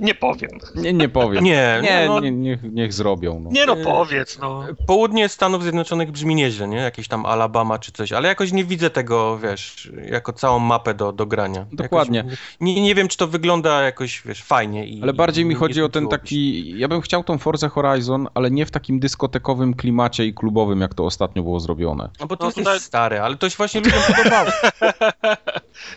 Nie 0.00 0.14
powiem. 0.14 0.50
Nie, 0.74 0.92
nie 0.92 1.08
powiem. 1.08 1.44
Nie, 1.44 1.80
nie, 1.82 2.04
no, 2.08 2.20
nie 2.20 2.30
niech, 2.30 2.62
niech 2.62 2.92
zrobią. 2.92 3.40
No. 3.40 3.50
Nie 3.50 3.66
no, 3.66 3.76
powiedz, 3.76 4.38
no. 4.38 4.64
Południe 4.86 5.28
Stanów 5.28 5.62
Zjednoczonych 5.62 6.10
brzmi 6.10 6.34
nieźle, 6.34 6.68
nie? 6.68 6.76
Jakieś 6.76 7.08
tam 7.08 7.26
Alabama 7.26 7.78
czy 7.78 7.92
coś, 7.92 8.12
ale 8.12 8.28
jakoś 8.28 8.52
nie 8.52 8.64
widzę 8.64 8.90
tego, 8.90 9.38
wiesz, 9.38 9.92
jako 10.10 10.32
całą 10.32 10.58
mapę 10.58 10.94
do, 10.94 11.12
do 11.12 11.26
grania. 11.26 11.66
Dokładnie. 11.72 12.18
Jakoś, 12.18 12.38
nie, 12.60 12.82
nie 12.82 12.94
wiem, 12.94 13.08
czy 13.08 13.16
to 13.16 13.26
wygląda 13.26 13.82
jakoś, 13.82 14.22
wiesz, 14.26 14.42
fajnie. 14.42 14.86
I, 14.86 15.02
Ale 15.02 15.12
bardziej 15.12 15.44
mi 15.44 15.52
i 15.52 15.56
chodzi 15.56 15.78
nie 15.78 15.84
o 15.84 15.88
ten 15.88 16.08
taki. 16.08 16.78
Ja 16.78 16.88
bym 16.88 17.00
chciał 17.00 17.24
tą 17.24 17.38
Forza 17.38 17.68
Horizon, 17.68 18.28
ale 18.34 18.50
nie 18.50 18.66
w 18.66 18.70
takim 18.70 19.00
dyskotekowym 19.00 19.74
klimacie 19.74 20.26
i 20.26 20.34
klubowym, 20.34 20.80
jak 20.80 20.94
to 20.94 21.04
ostatnio 21.04 21.42
było 21.42 21.60
zrobione. 21.60 22.10
No 22.20 22.26
bo 22.26 22.36
ty 22.36 22.42
No, 22.42 22.46
jesteś 22.48 22.64
tutaj- 22.64 22.80
stary, 22.80 23.20
ale 23.20 23.36
to 23.36 23.50
się 23.50 23.56
właśnie 23.56 23.80
ludziom 23.80 24.00
podobało. 24.16 24.50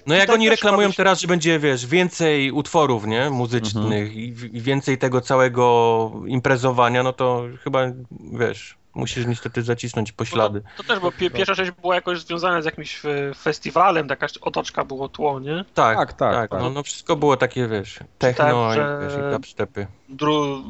No 0.07 0.15
jak 0.15 0.29
oni 0.29 0.49
reklamują 0.49 0.91
teraz, 0.91 1.21
że 1.21 1.27
będzie, 1.27 1.59
wiesz, 1.59 1.85
więcej 1.85 2.51
utworów, 2.51 3.05
nie, 3.07 3.29
muzycznych 3.29 3.82
i, 3.91 4.35
i 4.53 4.61
więcej 4.61 4.97
tego 4.97 5.21
całego 5.21 6.11
imprezowania, 6.27 7.03
no 7.03 7.13
to 7.13 7.43
chyba, 7.63 7.79
wiesz, 8.33 8.77
musisz 8.95 9.25
niestety 9.25 9.61
zacisnąć 9.61 10.11
poślady. 10.11 10.61
To, 10.61 10.83
to 10.83 10.89
też, 10.89 10.99
bo 10.99 11.11
pie, 11.11 11.29
pierwsza 11.29 11.55
część 11.55 11.71
była 11.71 11.95
jakoś 11.95 12.21
związana 12.21 12.61
z 12.61 12.65
jakimś 12.65 13.01
festiwalem, 13.37 14.07
jakaś 14.09 14.37
otoczka 14.37 14.85
było 14.85 15.09
tło, 15.09 15.39
nie? 15.39 15.65
Tak, 15.73 15.97
Tak, 15.97 16.13
tak, 16.13 16.33
tak, 16.33 16.51
tak. 16.51 16.61
No, 16.61 16.69
no 16.69 16.83
wszystko 16.83 17.15
było 17.15 17.37
takie, 17.37 17.67
wiesz, 17.67 17.99
techno 18.17 18.45
Czytałem, 18.45 19.01
i, 19.01 19.05
wiesz, 19.05 19.13
i 19.13 19.31
dubstepy. 19.31 19.87
Dru, 20.09 20.63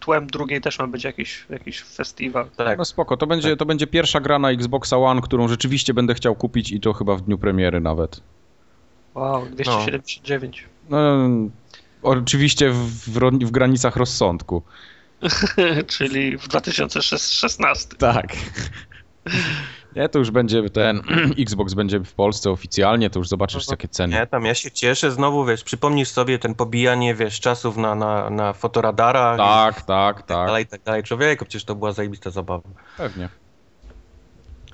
tłem 0.00 0.26
drugiej 0.26 0.60
też 0.60 0.78
ma 0.78 0.86
być 0.86 1.04
jakiś, 1.04 1.46
jakiś 1.50 1.82
festiwal. 1.82 2.50
Tak. 2.56 2.78
No 2.78 2.84
spoko, 2.84 3.16
to 3.16 3.26
będzie, 3.26 3.56
to 3.56 3.66
będzie 3.66 3.86
pierwsza 3.86 4.20
gra 4.20 4.38
na 4.38 4.50
Xboxa 4.50 4.96
One, 4.96 5.20
którą 5.20 5.48
rzeczywiście 5.48 5.94
będę 5.94 6.14
chciał 6.14 6.34
kupić 6.34 6.72
i 6.72 6.80
to 6.80 6.92
chyba 6.92 7.16
w 7.16 7.20
dniu 7.20 7.38
premiery 7.38 7.80
nawet. 7.80 8.20
Wow, 9.14 9.46
279. 9.46 10.66
No, 10.90 10.98
oczywiście 12.02 12.70
w, 12.70 12.76
w, 13.44 13.50
granicach 13.50 13.96
rozsądku. 13.96 14.62
Czyli 15.98 16.38
w 16.38 16.48
2016. 16.48 17.96
Tak. 17.96 18.26
Nie, 19.96 20.08
to 20.08 20.18
już 20.18 20.30
będzie 20.30 20.70
ten 20.70 21.02
Xbox 21.38 21.74
będzie 21.74 22.00
w 22.00 22.12
Polsce 22.12 22.50
oficjalnie, 22.50 23.10
to 23.10 23.18
już 23.18 23.28
zobaczysz 23.28 23.68
jakie 23.70 23.88
ceny. 23.88 24.16
Nie, 24.16 24.26
tam 24.26 24.44
ja 24.44 24.54
się 24.54 24.70
cieszę 24.70 25.10
znowu, 25.10 25.44
wiesz, 25.44 25.64
przypomnisz 25.64 26.08
sobie 26.08 26.38
ten 26.38 26.54
pobijanie, 26.54 27.14
wiesz, 27.14 27.40
czasów 27.40 27.76
na, 27.76 27.94
na, 27.94 28.30
na 28.30 28.52
fotoradarach 28.52 29.38
Tak, 29.38 29.82
tak, 29.82 30.16
i 30.16 30.18
tak 30.18 30.26
tak, 30.26 30.46
dalej, 30.46 30.64
i 30.64 30.66
tak 30.66 30.82
dalej. 30.82 31.02
Człowieku, 31.02 31.44
przecież 31.44 31.64
to 31.64 31.74
była 31.74 31.92
zajebista 31.92 32.30
zabawa. 32.30 32.68
pewnie. 32.96 33.28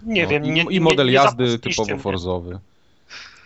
Nie 0.02 0.22
No, 0.22 0.28
wiem, 0.28 0.44
i, 0.44 0.50
nie, 0.50 0.62
I 0.62 0.80
model 0.80 1.06
nie, 1.06 1.12
nie 1.12 1.18
jazdy 1.18 1.58
typowo 1.58 1.98
forzowy. 1.98 2.58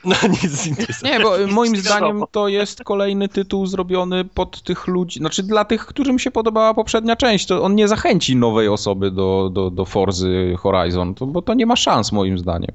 No 0.05 0.15
nic 0.43 0.67
nie 0.67 1.11
Nie, 1.11 1.21
bo 1.21 1.41
y, 1.41 1.47
moim 1.47 1.73
Nic 1.73 1.85
zdaniem 1.85 2.25
to 2.31 2.49
jest 2.49 2.85
kolejny 2.85 3.29
tytuł 3.29 3.67
zrobiony 3.67 4.25
pod 4.25 4.63
tych 4.63 4.87
ludzi, 4.87 5.19
znaczy 5.19 5.43
dla 5.43 5.65
tych, 5.65 5.87
którym 5.87 6.19
się 6.19 6.31
podobała 6.31 6.75
poprzednia 6.75 7.17
część, 7.17 7.47
to 7.47 7.63
on 7.63 7.75
nie 7.75 7.89
zachęci 7.89 8.37
nowej 8.37 8.69
osoby 8.69 9.11
do, 9.11 9.51
do, 9.53 9.71
do 9.71 9.85
Forzy 9.85 10.55
Horizon, 10.59 11.15
to, 11.15 11.27
bo 11.27 11.43
to 11.43 11.55
nie 11.55 11.67
ma 11.67 11.77
szans 11.77 12.13
moim 12.13 12.39
zdaniem. 12.39 12.73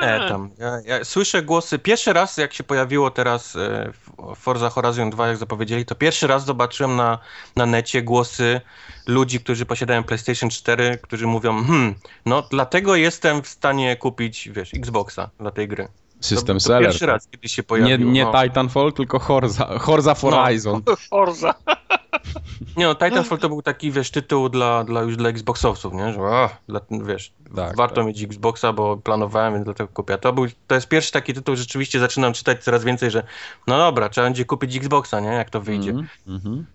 E, 0.00 0.28
tam. 0.28 0.50
Ja, 0.58 0.80
ja 0.84 1.04
słyszę 1.04 1.42
głosy. 1.42 1.78
Pierwszy 1.78 2.12
raz, 2.12 2.36
jak 2.36 2.52
się 2.52 2.64
pojawiło 2.64 3.10
teraz 3.10 3.56
e, 3.56 3.92
w- 3.92 4.36
Forza 4.36 4.70
Horizon 4.70 5.10
2, 5.10 5.28
jak 5.28 5.36
zapowiedzieli, 5.36 5.84
to 5.84 5.94
pierwszy 5.94 6.26
raz 6.26 6.44
zobaczyłem 6.44 6.96
na, 6.96 7.18
na 7.56 7.66
necie 7.66 8.02
głosy 8.02 8.60
ludzi, 9.06 9.40
którzy 9.40 9.66
posiadają 9.66 10.04
PlayStation 10.04 10.50
4, 10.50 10.98
którzy 11.02 11.26
mówią, 11.26 11.64
hmm, 11.64 11.94
no 12.26 12.42
dlatego 12.50 12.96
jestem 12.96 13.42
w 13.42 13.48
stanie 13.48 13.96
kupić, 13.96 14.48
wiesz, 14.52 14.74
Xboxa 14.74 15.30
dla 15.38 15.50
tej 15.50 15.68
gry. 15.68 15.88
System 16.22 16.56
to, 16.56 16.60
to 16.62 16.68
seller. 16.68 16.82
Pierwszy 16.82 17.06
raz, 17.06 17.28
kiedy 17.28 17.48
się 17.48 17.62
Nie, 17.62 17.64
pojawił. 17.64 18.10
nie 18.10 18.24
no. 18.24 18.42
Titanfall, 18.42 18.92
tylko 18.92 19.18
Horza, 19.18 19.78
Horza 19.78 20.14
Horizon. 20.14 20.82
Forza. 21.10 21.54
Nie 22.76 22.86
no, 22.86 22.94
Titanfall 22.94 23.38
to 23.38 23.48
był 23.48 23.62
taki, 23.62 23.90
wiesz, 23.90 24.10
tytuł 24.10 24.48
dla, 24.48 24.84
dla 24.84 25.02
już 25.02 25.16
dla 25.16 25.28
Xboxowców, 25.28 25.92
nie? 25.94 26.12
Że, 26.12 26.20
o, 26.20 26.50
dla, 26.68 26.80
wiesz, 26.90 27.32
Tak, 27.56 27.76
warto 27.76 27.96
tak. 27.96 28.06
mieć 28.06 28.22
Xboxa, 28.22 28.72
bo 28.72 28.96
planowałem, 28.96 29.52
więc 29.54 29.64
dlatego 29.64 29.92
kupię. 29.92 30.18
To, 30.18 30.32
był, 30.32 30.46
to 30.66 30.74
jest 30.74 30.88
pierwszy 30.88 31.12
taki 31.12 31.34
tytuł, 31.34 31.56
rzeczywiście 31.56 32.00
zaczynam 32.00 32.32
czytać 32.32 32.64
coraz 32.64 32.84
więcej, 32.84 33.10
że 33.10 33.22
no 33.66 33.78
dobra, 33.78 34.08
trzeba 34.08 34.26
będzie 34.26 34.44
kupić 34.44 34.76
Xboxa, 34.76 35.20
nie? 35.20 35.28
Jak 35.28 35.50
to 35.50 35.60
wyjdzie. 35.60 35.94
Mhm. 36.26 36.66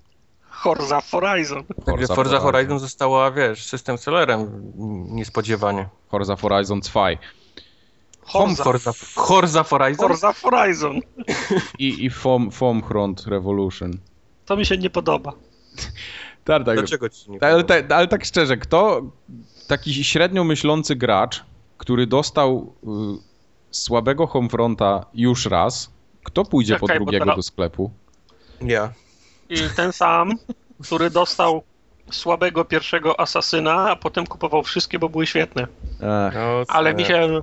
Forza 0.64 1.02
Horizon. 1.12 1.64
Także 1.86 2.08
Forza 2.08 2.40
Horizon 2.40 2.80
została, 2.80 3.32
wiesz, 3.32 3.66
system 3.66 3.98
sellerem 3.98 4.72
niespodziewanie. 5.16 5.90
Forza 6.10 6.36
Horizon 6.36 6.80
2. 6.80 7.08
Home 8.28 8.56
Forza. 8.56 8.94
Forza, 8.94 8.94
Forza 8.94 9.64
Horizon? 9.64 10.08
Forza 10.08 10.34
Horizon. 10.34 11.00
I, 11.80 12.06
i 12.06 12.10
Foam, 12.10 12.52
Foam 12.52 12.82
Front 12.84 13.26
Revolution. 13.28 13.92
To 14.46 14.58
mi 14.58 14.66
się 14.66 14.78
nie 14.78 14.90
podoba. 14.90 15.34
Tak, 16.44 16.66
tak. 16.66 16.78
Dlaczego 16.78 17.10
ci 17.10 17.32
nie 17.32 17.44
Ale, 17.44 17.52
podoba? 17.64 17.68
tak- 17.82 17.92
ale 17.92 18.08
tak 18.08 18.26
szczerze, 18.26 18.58
kto 18.58 19.02
taki 19.68 20.04
średnio 20.04 20.44
myślący 20.44 20.96
gracz, 20.96 21.44
który 21.78 22.08
dostał 22.08 22.74
y, 22.84 22.88
słabego 23.72 24.28
Homefronta 24.28 25.06
już 25.14 25.46
raz, 25.46 25.92
kto 26.24 26.46
pójdzie 26.46 26.76
po 26.80 26.88
Czekaj, 26.88 27.00
bo 27.00 27.06
drugiego 27.06 27.26
teraz- 27.26 27.36
do 27.38 27.44
sklepu? 27.44 27.92
Ja. 28.62 28.94
I 29.50 29.58
ten 29.76 29.94
sam, 29.94 30.32
który 30.84 31.10
dostał 31.10 31.64
słabego 32.12 32.66
pierwszego 32.66 33.20
asasyna, 33.20 33.90
a 33.92 33.96
potem 33.96 34.28
kupował 34.28 34.64
wszystkie, 34.64 35.00
bo 35.00 35.10
były 35.10 35.28
świetne. 35.28 35.62
Ech, 35.94 36.34
No, 36.34 36.64
Ale 36.68 36.94
mi 36.94 37.06
się, 37.06 37.42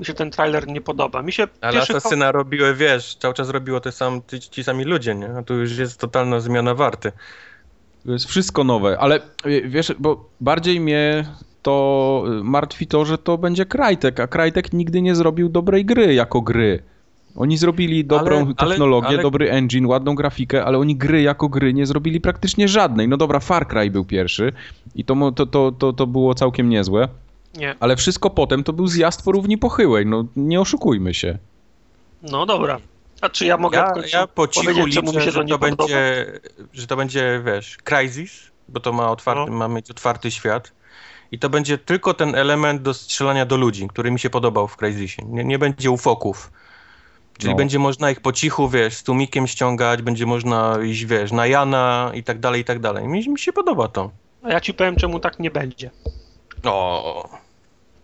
mi 0.00 0.06
się 0.06 0.14
ten 0.14 0.30
trailer 0.30 0.68
nie 0.68 0.80
podoba. 0.80 1.22
Mi 1.22 1.32
się 1.32 1.48
Ale 1.60 1.80
Asasyna 1.80 2.32
robiły, 2.32 2.74
wiesz, 2.74 3.14
cały 3.14 3.34
czas 3.34 3.48
robiło 3.50 3.80
te 3.80 3.92
sam, 3.92 4.20
ci, 4.30 4.40
ci 4.40 4.64
sami 4.64 4.84
ludzie, 4.84 5.14
nie? 5.14 5.28
A 5.38 5.42
tu 5.42 5.54
już 5.54 5.78
jest 5.78 6.00
totalna 6.00 6.40
zmiana 6.40 6.74
warty. 6.74 7.12
To 8.06 8.12
jest 8.12 8.26
wszystko 8.26 8.64
nowe, 8.64 8.98
ale 8.98 9.20
y, 9.46 9.62
wiesz, 9.68 9.94
bo 9.98 10.28
bardziej 10.40 10.80
mnie 10.80 11.24
to 11.62 12.24
y, 12.40 12.44
martwi 12.44 12.86
to, 12.86 13.04
że 13.04 13.18
to 13.18 13.38
będzie 13.38 13.66
Crytek, 13.66 14.20
a 14.20 14.26
Crytek 14.26 14.72
nigdy 14.72 15.02
nie 15.02 15.14
zrobił 15.14 15.48
dobrej 15.48 15.84
gry 15.84 16.14
jako 16.14 16.40
gry. 16.40 16.82
Oni 17.36 17.58
zrobili 17.58 18.04
dobrą 18.04 18.36
Ale- 18.36 18.54
ale- 18.56 18.70
technologię, 18.70 19.08
ale- 19.08 19.22
dobry 19.22 19.50
engine, 19.50 19.86
ładną 19.86 20.14
grafikę, 20.14 20.64
ale 20.64 20.78
oni 20.78 20.96
gry 20.96 21.22
jako 21.22 21.48
gry 21.48 21.74
nie 21.74 21.86
zrobili 21.86 22.20
praktycznie 22.20 22.68
żadnej. 22.68 23.08
No 23.08 23.16
dobra, 23.16 23.40
Far 23.40 23.68
Cry 23.68 23.90
był 23.90 24.04
pierwszy 24.04 24.52
i 24.94 25.04
to, 25.04 25.32
to, 25.32 25.46
to, 25.46 25.72
to, 25.72 25.92
to 25.92 26.06
było 26.06 26.34
całkiem 26.34 26.68
niezłe, 26.68 27.08
Nie. 27.54 27.74
ale 27.80 27.96
wszystko 27.96 28.30
potem 28.30 28.64
to 28.64 28.72
był 28.72 28.86
zjazd 28.86 29.22
po 29.24 29.32
równi 29.32 29.58
pochyłej, 29.58 30.06
no 30.06 30.24
nie 30.36 30.60
oszukujmy 30.60 31.14
się. 31.14 31.38
No 32.22 32.46
dobra. 32.46 32.78
A 33.20 33.28
czy 33.28 33.46
ja 33.46 33.56
mogę 33.56 33.78
Ja, 33.78 33.92
ja 34.12 34.26
po 34.26 34.48
cichu 34.48 34.86
liczę, 34.86 35.02
to 35.02 35.12
że 35.20 35.32
to, 35.32 35.38
podoba? 35.38 35.58
będzie, 35.58 36.26
że 36.72 36.86
to 36.86 36.96
będzie, 36.96 37.42
wiesz, 37.46 37.76
Crysis, 37.84 38.50
bo 38.68 38.80
to 38.80 38.92
ma, 38.92 39.10
otwarty, 39.10 39.50
No. 39.50 39.56
ma 39.56 39.68
mieć 39.68 39.90
otwarty 39.90 40.30
świat. 40.30 40.72
I 41.32 41.38
to 41.38 41.50
będzie 41.50 41.78
tylko 41.78 42.14
ten 42.14 42.34
element 42.34 42.82
do 42.82 42.94
strzelania 42.94 43.46
do 43.46 43.56
ludzi, 43.56 43.88
który 43.88 44.10
mi 44.10 44.20
się 44.20 44.30
podobał 44.30 44.68
w 44.68 44.76
Crysisie. 44.76 45.22
Nie, 45.26 45.44
nie 45.44 45.58
będzie 45.58 45.90
ufoków. 45.90 46.50
Czyli 47.38 47.50
No. 47.50 47.56
będzie 47.56 47.78
można 47.78 48.10
ich 48.10 48.20
po 48.20 48.32
cichu, 48.32 48.68
wiesz, 48.68 48.94
z 48.96 49.02
tłumikiem 49.02 49.46
ściągać, 49.46 50.02
będzie 50.02 50.26
można 50.26 50.78
iść, 50.84 51.04
wiesz, 51.04 51.32
na 51.32 51.46
Jana 51.46 52.10
i 52.14 52.22
tak 52.24 52.38
dalej, 52.38 52.60
i 52.60 52.64
tak 52.64 52.78
dalej. 52.80 53.08
Mi, 53.08 53.28
mi 53.28 53.38
się 53.38 53.52
podoba 53.52 53.88
to. 53.88 54.10
A 54.42 54.48
ja 54.52 54.60
ci 54.60 54.74
powiem, 54.74 54.96
czemu 54.96 55.20
tak 55.20 55.38
nie 55.38 55.50
będzie. 55.50 55.90
O, 56.64 57.28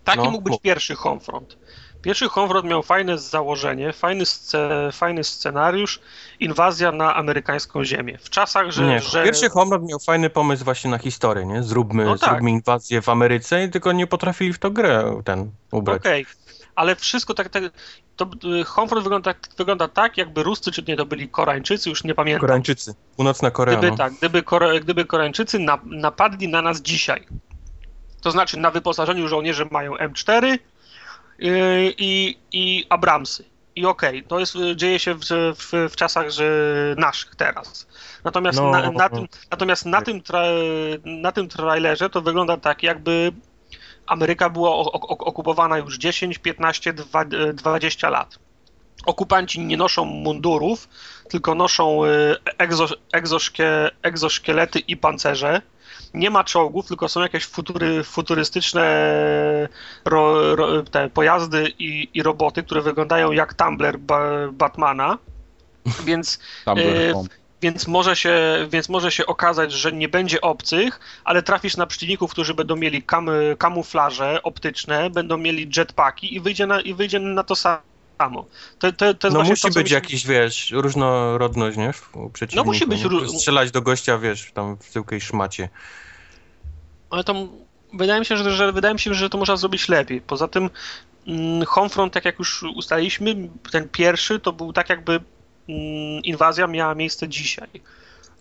Taki 0.06 0.22
No, 0.22 0.30
mógł 0.30 0.50
być 0.50 0.60
pierwszy 0.60 0.94
Homefront. 0.94 1.56
Pierwszy 2.02 2.28
Homefront 2.28 2.66
miał 2.66 2.82
fajne 2.82 3.18
założenie, 3.18 3.92
fajny, 3.92 4.26
sce, 4.26 4.88
fajny 4.92 5.24
scenariusz, 5.24 6.00
inwazja 6.40 6.92
na 6.92 7.14
amerykańską 7.14 7.84
ziemię. 7.84 8.18
W 8.18 8.30
czasach, 8.30 8.70
że... 8.70 8.86
nie, 8.86 9.00
że... 9.00 9.24
pierwszy 9.24 9.50
Homeland 9.50 9.88
miał 9.88 9.98
fajny 9.98 10.30
pomysł 10.30 10.64
właśnie 10.64 10.90
na 10.90 10.98
historię, 10.98 11.46
nie? 11.46 11.62
Zróbmy, 11.62 12.04
No 12.04 12.18
tak. 12.18 12.30
zróbmy 12.30 12.50
inwazję 12.50 13.02
w 13.02 13.08
Ameryce 13.08 13.68
tylko 13.68 13.92
nie 13.92 14.06
potrafili 14.06 14.52
w 14.52 14.58
to 14.58 14.70
grę 14.70 15.20
ten 15.24 15.50
ubrać. 15.72 16.00
Okej, 16.00 16.26
ale 16.74 16.96
wszystko 16.96 17.34
tak, 17.34 17.48
tak 17.48 17.62
to 18.16 18.30
y, 18.60 18.64
Homefront 18.64 19.04
wygląda, 19.04 19.34
wygląda 19.58 19.88
tak, 19.88 20.16
jakby 20.16 20.42
Ruscy, 20.42 20.72
czy 20.72 20.82
nie 20.88 20.96
to 20.96 21.06
byli 21.06 21.28
Koreańczycy, 21.28 21.90
już 21.90 22.04
nie 22.04 22.14
pamiętam. 22.14 22.40
Koreańczycy, 22.40 22.94
północna 23.16 23.50
Korea. 23.50 23.76
Gdyby 23.76 23.90
no. 23.90 23.96
tak, 23.96 24.12
gdyby, 24.12 24.42
Kore, 24.42 24.80
gdyby 24.80 25.04
Koreańczycy 25.04 25.58
na, 25.58 25.78
napadli 25.84 26.48
na 26.48 26.62
nas 26.62 26.80
dzisiaj, 26.82 27.26
to 28.26 28.30
znaczy 28.30 28.56
na 28.56 28.70
wyposażeniu 28.70 29.28
żołnierzy 29.28 29.66
mają 29.70 29.94
M4 29.94 30.44
yy, 30.46 30.58
i, 31.98 32.38
i 32.52 32.84
Abramsy. 32.88 33.44
I 33.76 33.86
okej, 33.86 34.22
to 34.22 34.38
jest, 34.38 34.56
y, 34.56 34.76
dzieje 34.76 34.98
się 34.98 35.14
w, 35.14 35.20
w, 35.56 35.92
w 35.92 35.96
czasach 35.96 36.30
że 36.30 36.44
naszych 36.98 37.36
teraz. 37.36 37.86
Natomiast, 38.24 38.58
No, 38.58 38.70
na, 38.70 38.80
na 38.80 38.90
no. 38.90 39.08
tym, 39.08 39.28
natomiast 39.50 39.86
na, 39.86 40.02
tym 40.02 40.22
tra, 40.22 40.42
na 41.04 41.32
tym 41.32 41.48
trailerze 41.48 42.10
to 42.10 42.22
wygląda 42.22 42.56
tak, 42.56 42.82
jakby 42.82 43.32
Ameryka 44.06 44.50
była 44.50 44.70
okupowana 45.00 45.78
już 45.78 45.98
10, 45.98 46.38
15, 46.38 46.92
dwa- 46.92 47.54
20 47.54 48.10
lat. 48.10 48.38
Okupanci 49.06 49.60
nie 49.60 49.76
noszą 49.76 50.04
mundurów, 50.04 50.88
tylko 51.28 51.54
noszą 51.54 52.04
y, 52.04 52.08
egzo, 52.58 52.86
egzoszkie, 53.12 53.90
egzoszkielety 54.02 54.78
i 54.78 54.96
pancerze. 54.96 55.62
Nie 56.16 56.30
ma 56.30 56.44
czołgów, 56.44 56.88
tylko 56.88 57.08
są 57.08 57.20
jakieś 57.20 57.46
futury, 57.46 58.04
futurystyczne 58.04 58.82
ro, 60.04 60.56
ro, 60.56 60.82
te 60.82 61.10
pojazdy 61.10 61.72
i, 61.78 62.08
i 62.14 62.22
roboty, 62.22 62.62
które 62.62 62.82
wyglądają 62.82 63.32
jak 63.32 63.54
Tumbler 63.54 63.98
ba, 63.98 64.20
Batmana. 64.52 65.18
Więc 66.04 66.38
był 66.74 67.26
więc 67.62 67.86
może, 67.86 68.16
się, 68.16 68.38
więc 68.70 68.88
może 68.88 69.12
się 69.12 69.26
okazać, 69.26 69.72
że 69.72 69.92
nie 69.92 70.08
będzie 70.08 70.40
obcych, 70.40 71.00
ale 71.24 71.42
trafisz 71.42 71.76
na 71.76 71.86
przeciwników, 71.86 72.30
którzy 72.30 72.54
będą 72.54 72.76
mieli 72.76 73.02
kam, 73.02 73.30
kamuflaże 73.58 74.42
optyczne, 74.42 75.10
będą 75.10 75.36
mieli 75.36 75.70
jetpacki 75.76 76.34
i 76.34 76.40
wyjdzie 76.40 76.66
na, 76.66 76.80
i 76.80 76.94
wyjdzie 76.94 77.18
na 77.18 77.44
to 77.44 77.54
samo. 77.56 78.46
To, 78.78 78.92
to, 78.92 79.14
to 79.14 79.30
No 79.30 79.42
musi 79.42 79.62
to, 79.62 79.74
być 79.74 79.90
mi 79.90 79.94
jakiś, 79.94 80.26
wiesz, 80.26 80.70
różnorodność, 80.70 81.76
nie? 81.76 81.92
W- 81.92 82.16
U 82.16 82.30
przeciwniku, 82.30 82.66
musi 82.66 82.86
być 82.86 83.00
Strzelać 83.38 83.70
do 83.70 83.82
gościa, 83.82 84.18
wiesz, 84.18 84.52
tam 84.52 84.76
w 84.76 84.92
tyłkę 84.92 85.16
i 85.16 85.20
szmacie. 85.20 85.68
Ale 87.10 87.24
to 87.24 87.48
wydaje 87.92 88.20
mi 88.20 88.26
się, 88.26 88.36
że, 88.36 88.50
że 88.50 88.72
wydaje 88.72 88.94
mi 88.94 89.00
się, 89.00 89.14
że 89.14 89.30
to 89.30 89.38
można 89.38 89.56
zrobić 89.56 89.88
lepiej. 89.88 90.20
Poza 90.20 90.48
tym 90.48 90.70
mm, 91.26 91.64
Homefront, 91.64 92.12
tak 92.12 92.24
jak 92.24 92.38
już 92.38 92.62
ustaliliśmy, 92.62 93.48
ten 93.72 93.88
pierwszy 93.88 94.40
to 94.40 94.52
był 94.52 94.72
tak 94.72 94.88
jakby 94.88 95.12
mm, 95.12 96.22
inwazja 96.22 96.66
miała 96.66 96.94
miejsce 96.94 97.28
dzisiaj. 97.28 97.68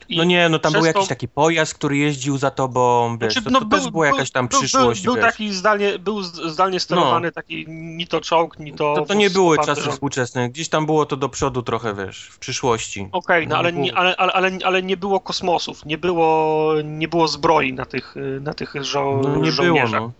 I 0.09 0.17
No 0.17 0.23
nie, 0.23 0.49
no 0.49 0.59
tam 0.59 0.71
był 0.73 0.81
to- 0.81 0.87
jakiś 0.87 1.07
taki 1.07 1.27
pojazd, 1.27 1.73
który 1.73 1.97
jeździł 1.97 2.37
za 2.37 2.51
tobą, 2.51 3.17
wiesz, 3.17 3.33
Znaczy, 3.33 3.45
to, 3.45 3.51
no, 3.51 3.59
to 3.59 3.65
był- 3.65 3.79
też 3.79 3.89
była 3.91 4.07
jakaś 4.07 4.31
tam 4.31 4.47
był- 4.47 4.59
przyszłość, 4.59 5.01
Był, 5.03 5.13
był 5.13 5.23
taki 5.23 5.53
zdalnie, 5.53 5.99
był 5.99 6.21
zdalnie 6.23 6.79
sterowany, 6.79 7.31
taki 7.31 7.65
ni 7.67 8.07
to 8.07 8.21
czołg, 8.21 8.59
ni 8.59 8.73
to... 8.73 8.93
To, 8.95 9.05
to 9.05 9.13
nie 9.13 9.29
były 9.29 9.57
czasy 9.65 9.91
współczesne, 9.91 10.49
gdzieś 10.49 10.69
tam 10.69 10.85
było 10.85 11.05
to 11.05 11.17
do 11.17 11.29
przodu 11.29 11.61
trochę, 11.61 11.93
wiesz, 11.95 12.27
w 12.31 12.39
przyszłości. 12.39 13.09
Okej, 13.11 13.47
no 13.47 13.53
No, 13.55 13.59
ale, 13.59 13.71
było. 13.71 13.83
nie, 13.85 13.97
ale, 13.97 14.15
ale, 14.15 14.33
ale, 14.33 14.51
ale 14.63 14.83
nie 14.83 14.97
było 14.97 15.19
kosmosów, 15.19 15.85
nie 15.85 15.97
było, 15.97 16.73
nie 16.83 17.07
było 17.07 17.27
zbroi 17.27 17.73
na 17.73 17.85
tych, 17.85 18.15
na 18.41 18.53
tych 18.53 18.73
żo- 18.83 19.19
No 19.23 19.29
nie 19.29 19.35
było, 19.41 19.51
żołnierzach. 19.51 20.01
no. 20.01 20.11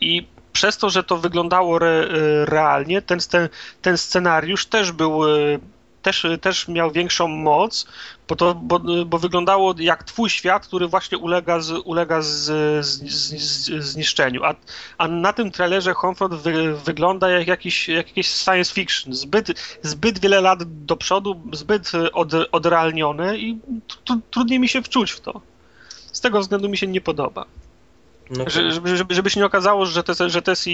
I 0.00 0.26
przez 0.52 0.76
to, 0.78 0.90
że 0.90 1.04
to 1.04 1.16
wyglądało 1.16 1.76
re, 1.76 2.08
realnie, 2.44 3.02
ten, 3.02 3.18
ten, 3.30 3.48
ten 3.82 3.98
scenariusz 3.98 4.66
też 4.66 4.92
był, 4.92 5.24
e, 5.28 5.58
też, 6.02 6.26
też 6.40 6.68
miał 6.68 6.90
większą 6.90 7.28
moc, 7.28 7.86
bo, 8.28 8.36
to, 8.36 8.54
bo, 8.54 8.80
bo 9.06 9.18
wyglądało 9.18 9.74
jak 9.78 10.04
twój 10.04 10.30
świat, 10.30 10.66
który 10.66 10.88
właśnie 10.88 11.18
ulega, 11.18 11.60
z, 11.60 11.70
ulega 11.70 12.22
z, 12.22 12.44
z, 12.86 13.02
z, 13.42 13.84
zniszczeniu. 13.84 14.44
A, 14.44 14.54
a 14.98 15.08
na 15.08 15.32
tym 15.32 15.50
trailerze 15.50 15.94
Homefront 15.94 16.34
wy, 16.34 16.74
wygląda 16.74 17.30
jak 17.30 17.48
jakiś, 17.48 17.88
jak 17.88 18.08
jakiś 18.08 18.28
science 18.28 18.74
fiction. 18.74 19.14
Zbyt, 19.14 19.78
zbyt 19.82 20.18
wiele 20.18 20.40
lat 20.40 20.84
do 20.84 20.96
przodu, 20.96 21.40
zbyt 21.52 21.92
od, 22.12 22.32
odrealnione 22.52 23.38
i 23.38 23.58
tr- 24.06 24.20
trudniej 24.30 24.58
mi 24.58 24.68
się 24.68 24.82
wczuć 24.82 25.10
w 25.10 25.20
to. 25.20 25.40
Z 26.12 26.20
tego 26.20 26.40
względu 26.40 26.68
mi 26.68 26.76
się 26.76 26.86
nie 26.86 27.00
podoba. 27.00 27.44
No 28.30 28.44
tak. 28.44 28.50
Że, 28.52 28.72
żeby, 28.72 28.96
żeby, 28.96 29.14
żeby 29.14 29.30
się 29.30 29.40
nie 29.40 29.46
okazało, 29.46 29.86
że 29.86 30.02
to, 30.02 30.12
jest, 30.12 30.22
że 30.32 30.42
to 30.42 30.50
jest, 30.52 30.64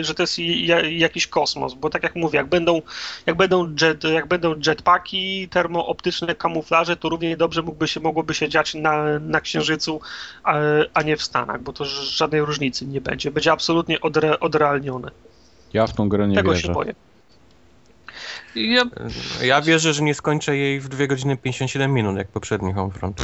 że 0.00 0.14
to 0.14 0.22
jest 0.22 0.38
ja- 0.38 0.80
jakiś 0.80 1.26
kosmos, 1.26 1.74
bo 1.74 1.90
tak 1.90 2.02
jak 2.02 2.16
mówię, 2.16 2.36
jak 2.36 2.46
będą, 2.48 2.82
jak 3.26 3.36
będą, 3.36 3.74
jet, 3.82 4.04
jak 4.04 4.26
będą 4.26 4.54
jetpacki, 4.66 5.48
termooptyczne 5.48 6.34
kamuflaże, 6.34 6.96
to 6.96 7.08
równie 7.08 7.36
dobrze 7.36 7.62
mógłby 7.62 7.88
się, 7.88 8.00
mogłoby 8.00 8.34
się 8.34 8.48
dziać 8.48 8.74
na, 8.74 9.18
na 9.18 9.40
Księżycu, 9.40 10.00
a, 10.44 10.54
a 10.94 11.02
nie 11.02 11.16
w 11.16 11.22
Stanach, 11.22 11.62
bo 11.62 11.72
to 11.72 11.84
żadnej 11.84 12.40
różnicy 12.40 12.86
nie 12.86 13.00
będzie. 13.00 13.30
Będzie 13.30 13.52
absolutnie 13.52 14.00
odre, 14.00 14.40
odrealnione. 14.40 15.10
Ja 15.72 15.86
w 15.86 15.94
tą 15.94 16.08
grę 16.08 16.28
nie 16.28 16.36
Tego 16.36 16.50
wierzę. 16.52 16.66
się 16.66 16.72
boję. 16.72 16.94
Ja, 18.54 18.82
Ja 19.42 19.60
wierzę, 19.62 19.92
że 19.92 20.02
nie 20.02 20.14
skończę 20.14 20.56
jej 20.56 20.80
w 20.80 20.88
2 20.88 21.06
godziny 21.06 21.36
57 21.36 21.94
minut, 21.94 22.16
jak 22.16 22.28
poprzedni 22.28 22.72
Homefront. 22.72 23.22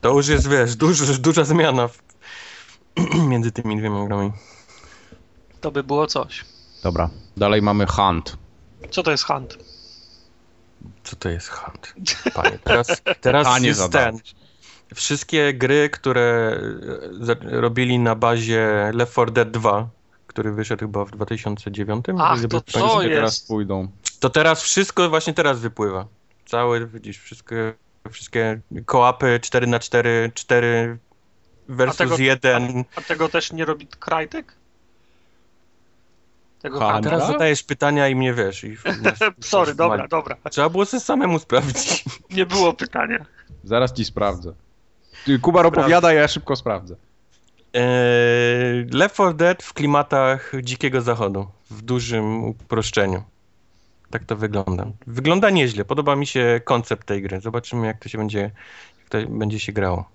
To 0.00 0.12
już 0.16 0.28
jest, 0.28 0.50
wiesz, 0.50 0.76
duż, 0.76 1.18
duża 1.18 1.44
zmiana 1.44 1.88
w, 1.88 1.98
między 3.30 3.52
tymi 3.52 3.76
dwiema 3.76 4.06
grami. 4.06 4.32
to 5.60 5.70
by 5.70 5.82
było 5.82 6.06
coś. 6.06 6.44
Dobra, 6.82 7.10
dalej 7.36 7.62
mamy 7.62 7.86
Hunt. 7.86 8.36
Co 8.90 9.02
to 9.02 9.10
jest 9.10 9.24
Hunt? 9.24 9.58
Co 11.04 11.16
to 11.16 11.28
jest 11.28 11.48
Hunt? 11.48 11.94
Panie, 12.34 12.58
teraz, 12.64 12.86
teraz 13.20 13.46
A, 13.46 13.58
nie 13.58 13.68
jest 13.68 13.92
ten. 13.92 14.18
Wszystkie 14.94 15.54
gry, 15.54 15.90
które 15.90 16.58
e, 17.28 17.60
robili 17.60 17.98
na 17.98 18.14
bazie 18.14 18.90
Left 18.94 19.12
4 19.12 19.30
Dead 19.30 19.50
2, 19.50 19.88
który 20.26 20.52
wyszedł 20.52 20.80
chyba 20.80 21.04
w 21.04 21.10
2009, 21.10 22.04
Ach, 22.18 22.40
to 22.48 22.60
co 22.60 22.88
Wszystkie 22.88 23.08
teraz 23.08 23.34
jest? 23.34 23.48
pójdą. 23.48 23.88
to 24.20 24.30
teraz 24.30 24.62
wszystko 24.62 25.08
właśnie 25.10 25.34
teraz 25.34 25.60
wypływa. 25.60 26.06
Całe, 26.46 26.86
widzisz, 26.86 27.18
wszystkie, 27.18 27.74
wszystkie 28.10 28.60
kołapy 28.86 29.40
4 29.42 29.66
na 29.66 29.78
4 29.78 30.30
4 30.34 30.98
A 31.68 31.72
versus 31.72 31.96
tego- 31.96 32.16
1. 32.18 32.84
A 32.96 33.00
tego 33.00 33.28
też 33.28 33.52
nie 33.52 33.64
robi 33.64 33.86
Krajtek? 33.86 34.54
Tego? 36.62 36.78
Hanka. 36.80 37.10
Teraz 37.10 37.26
zadajesz 37.26 37.62
pytania 37.62 38.08
i 38.08 38.14
mnie 38.14 38.34
wiesz. 38.34 38.64
I 38.64 38.76
Sorry, 39.40 39.74
dobra, 39.74 40.08
dobra. 40.08 40.36
Trzeba 40.50 40.68
było 40.68 40.86
sobie 40.86 41.00
samemu 41.00 41.38
sprawdzić. 41.38 42.04
Nie 42.30 42.46
było 42.46 42.72
pytania. 42.72 43.24
Zaraz 43.64 43.92
ci 43.92 44.04
sprawdzę. 44.04 44.52
Kubar 45.42 45.66
opowiada, 45.66 46.12
ja 46.12 46.28
szybko 46.28 46.56
sprawdzę. 46.56 46.96
Eee, 47.74 48.86
Left 48.92 49.14
4 49.14 49.34
Dead 49.34 49.62
w 49.62 49.72
klimatach 49.72 50.52
dzikiego 50.62 51.00
zachodu. 51.00 51.46
W 51.70 51.82
dużym 51.82 52.44
uproszczeniu. 52.44 53.22
Tak 54.10 54.24
to 54.24 54.36
wygląda. 54.36 54.86
Wygląda 55.06 55.50
nieźle. 55.50 55.84
Podoba 55.84 56.16
mi 56.16 56.26
się 56.26 56.60
koncept 56.64 57.06
tej 57.06 57.22
gry. 57.22 57.40
Zobaczymy, 57.40 57.86
jak 57.86 57.98
to 57.98 58.08
się 58.08 58.18
będzie, 58.18 58.40
jak 58.98 59.08
to 59.08 59.30
będzie 59.30 59.60
się 59.60 59.72
grało. 59.72 60.08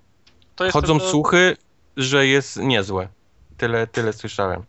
To 0.56 0.64
jest 0.64 0.72
Chodzą 0.72 0.98
ten- 1.00 1.08
słuchy, 1.08 1.56
że 1.96 2.26
jest 2.26 2.56
niezłe. 2.56 3.08
Tyle, 3.56 3.86
tyle 3.86 4.12
słyszałem. 4.12 4.62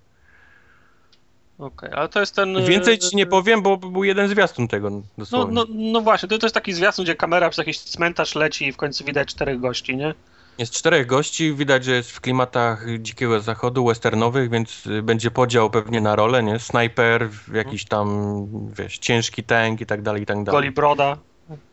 Okej, 1.59 1.89
ale 1.93 2.09
to 2.09 2.19
jest 2.19 2.35
ten... 2.35 2.65
Więcej 2.65 2.99
ci 2.99 3.15
nie 3.15 3.25
powiem, 3.25 3.61
bo 3.61 3.77
był 3.77 4.03
jeden 4.03 4.29
zwiastun 4.29 4.67
tego 4.67 4.89
No, 4.89 5.01
dosłownie. 5.17 5.53
no, 5.55 5.65
no 5.69 6.01
właśnie, 6.01 6.29
to, 6.29 6.37
to 6.37 6.45
jest 6.45 6.53
taki 6.53 6.73
zwiastun, 6.73 7.05
gdzie 7.05 7.15
kamera 7.15 7.49
przez 7.49 7.57
jakiś 7.57 7.79
cmentarz 7.79 8.35
leci 8.35 8.67
i 8.67 8.71
w 8.71 8.77
końcu 8.77 9.05
widać 9.05 9.27
czterech 9.27 9.59
gości, 9.59 9.97
nie? 9.97 10.13
Jest 10.57 10.73
czterech 10.73 11.05
gości, 11.07 11.53
widać, 11.53 11.83
że 11.85 11.91
jest 11.91 12.11
w 12.11 12.21
klimatach 12.21 12.85
dzikiego 12.99 13.39
zachodu, 13.39 13.85
westernowych, 13.85 14.49
więc 14.49 14.85
y, 14.87 15.01
będzie 15.03 15.31
podział 15.31 15.69
pewnie 15.69 16.01
na 16.01 16.15
rolę, 16.15 16.43
nie? 16.43 16.59
Snajper, 16.59 17.29
jakiś 17.53 17.85
tam, 17.85 18.47
wiesz, 18.77 18.97
ciężki 18.97 19.43
tank 19.43 19.81
i 19.81 19.85
tak 19.85 20.01
dalej, 20.01 20.23
i 20.23 20.25
tak 20.25 20.43
dalej. 20.43 20.61
Goli 20.61 20.71
broda, 20.71 21.17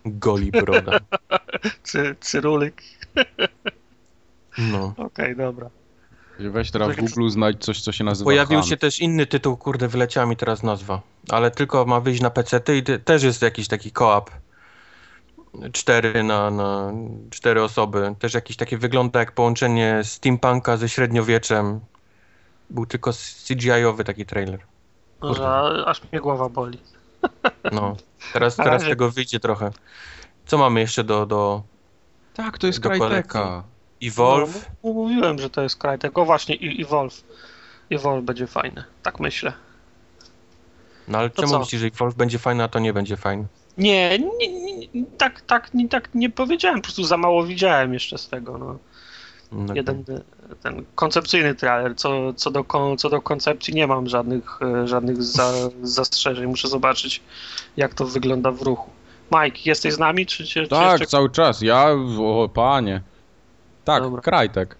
Goli 0.04 0.50
broda. 0.50 0.98
cy, 1.84 2.16
cyrulik. 2.20 2.82
No. 4.58 4.94
Okej, 4.96 5.36
dobra. 5.36 5.70
Weź 6.38 6.70
teraz 6.70 6.96
w 6.96 7.00
Google 7.00 7.28
znajdź 7.28 7.64
coś, 7.64 7.80
co 7.80 7.92
się 7.92 8.04
nazywa 8.04 8.28
Pojawił 8.28 8.58
Hunt. 8.58 8.68
się 8.68 8.76
też 8.76 9.00
inny 9.00 9.26
tytuł, 9.26 9.56
kurde, 9.56 9.88
wyleciała 9.88 10.26
mi 10.26 10.36
teraz 10.36 10.62
nazwa, 10.62 11.00
ale 11.30 11.50
tylko 11.50 11.84
ma 11.84 12.00
wyjść 12.00 12.20
na 12.20 12.30
PC 12.30 12.76
i 12.76 12.82
te- 12.82 12.98
też 12.98 13.22
jest 13.22 13.42
jakiś 13.42 13.68
taki 13.68 13.90
koop. 13.92 14.30
Cztery 15.72 16.22
na, 16.22 16.50
na 16.50 16.92
cztery 17.30 17.62
osoby. 17.62 18.14
Też 18.18 18.34
jakiś 18.34 18.56
taki 18.56 18.76
wygląda 18.76 19.20
jak 19.20 19.32
połączenie 19.32 20.00
steampunka 20.04 20.76
ze 20.76 20.88
średniowieczem. 20.88 21.80
Był 22.70 22.86
tylko 22.86 23.10
CGI-owy 23.48 24.04
taki 24.04 24.26
trailer. 24.26 24.60
Może 25.22 25.48
a- 25.48 25.84
aż 25.84 26.02
mnie 26.12 26.20
głowa 26.20 26.48
boli. 26.48 26.78
No, 27.72 27.96
teraz, 28.32 28.56
teraz 28.56 28.82
tego 28.82 29.10
wyjdzie 29.10 29.40
trochę. 29.40 29.70
Co 30.46 30.58
mamy 30.58 30.80
jeszcze 30.80 31.04
do, 31.04 31.26
do 31.26 31.62
Tak, 32.34 32.58
to 32.58 32.66
jest 32.66 32.80
Crytek'a. 32.80 33.62
Evolve? 34.02 34.70
No, 34.84 34.92
mówiłem, 34.92 35.38
że 35.38 35.50
to 35.50 35.62
jest 35.62 35.76
Crytek. 35.76 36.18
O 36.18 36.24
właśnie, 36.24 36.54
i 36.54 36.82
Evolve. 36.82 37.22
Evolve 37.90 38.24
będzie 38.24 38.46
fajne. 38.46 38.84
Tak 39.02 39.20
myślę. 39.20 39.52
No 41.08 41.18
ale 41.18 41.30
To 41.30 41.42
czemu 41.42 41.52
co? 41.52 41.58
myślisz, 41.58 41.80
że 41.80 41.86
Evolve 41.86 42.14
będzie 42.16 42.38
fajny, 42.38 42.64
a 42.64 42.68
to 42.68 42.78
nie 42.78 42.92
będzie 42.92 43.16
fajny? 43.16 43.44
Nie, 43.78 44.18
nie, 44.18 44.48
nie 44.94 45.04
tak, 45.18 45.40
tak, 45.40 45.74
nie, 45.74 45.88
tak 45.88 46.08
nie 46.14 46.30
powiedziałem, 46.30 46.78
po 46.78 46.82
prostu 46.82 47.04
za 47.04 47.16
mało 47.16 47.44
widziałem 47.44 47.94
jeszcze 47.94 48.18
z 48.18 48.28
tego. 48.28 48.58
No. 48.58 48.78
No, 49.52 49.74
Jeden 49.74 50.04
ten 50.62 50.84
koncepcyjny 50.94 51.54
trailer, 51.54 51.96
co, 51.96 52.32
co, 52.34 52.50
do, 52.50 52.64
co 52.98 53.10
do 53.10 53.22
koncepcji 53.22 53.74
nie 53.74 53.86
mam 53.86 54.08
żadnych, 54.08 54.58
e, 54.62 54.88
żadnych 54.88 55.22
za, 55.22 55.52
zastrzeżeń, 55.82 56.46
muszę 56.46 56.68
zobaczyć 56.68 57.20
jak 57.76 57.94
to 57.94 58.06
wygląda 58.06 58.50
w 58.50 58.62
ruchu. 58.62 58.90
Mike, 59.42 59.58
jesteś 59.64 59.94
z 59.94 59.98
nami, 59.98 60.26
czy, 60.26 60.46
czy, 60.46 60.62
czy 60.62 60.68
Tak, 60.68 60.92
jeszcze... 61.00 61.06
cały 61.06 61.30
czas. 61.30 61.62
Ja, 61.62 61.86
o 62.18 62.50
panie. 62.54 63.02
Tak, 63.84 64.02
Dobra. 64.02 64.20
Crytek. 64.22 64.76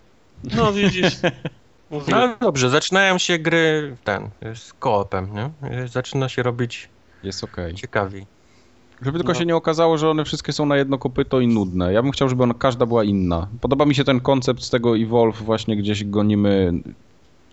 No 0.56 0.72
widzisz, 0.72 1.16
No 1.90 1.98
mówiłem. 1.98 2.20
ale 2.22 2.36
dobrze, 2.40 2.70
zaczynają 2.70 3.18
się 3.18 3.38
gry 3.38 3.96
ten, 4.04 4.30
z 4.54 4.72
koopem, 4.72 5.28
nie? 5.34 5.50
Zaczyna 5.88 6.28
się 6.28 6.42
robić 6.42 6.88
Jest 7.22 7.44
okej. 7.44 7.74
ciekawiej. 7.74 8.26
Żeby 9.02 9.18
tylko 9.18 9.32
No. 9.32 9.38
się 9.38 9.46
nie 9.46 9.56
okazało, 9.56 9.98
że 9.98 10.10
one 10.10 10.24
wszystkie 10.24 10.52
są 10.52 10.66
na 10.66 10.76
jedno 10.76 10.98
kopyto 10.98 11.40
i 11.40 11.46
nudne. 11.46 11.92
Ja 11.92 12.02
bym 12.02 12.12
chciał, 12.12 12.28
żeby 12.28 12.42
ona, 12.42 12.54
każda 12.54 12.86
była 12.86 13.04
inna. 13.04 13.48
Podoba 13.60 13.84
mi 13.84 13.94
się 13.94 14.04
ten 14.04 14.20
koncept 14.20 14.62
z 14.62 14.70
tego 14.70 14.96
Evolve, 14.98 15.42
właśnie 15.42 15.76
gdzieś 15.76 16.04
gonimy 16.04 16.72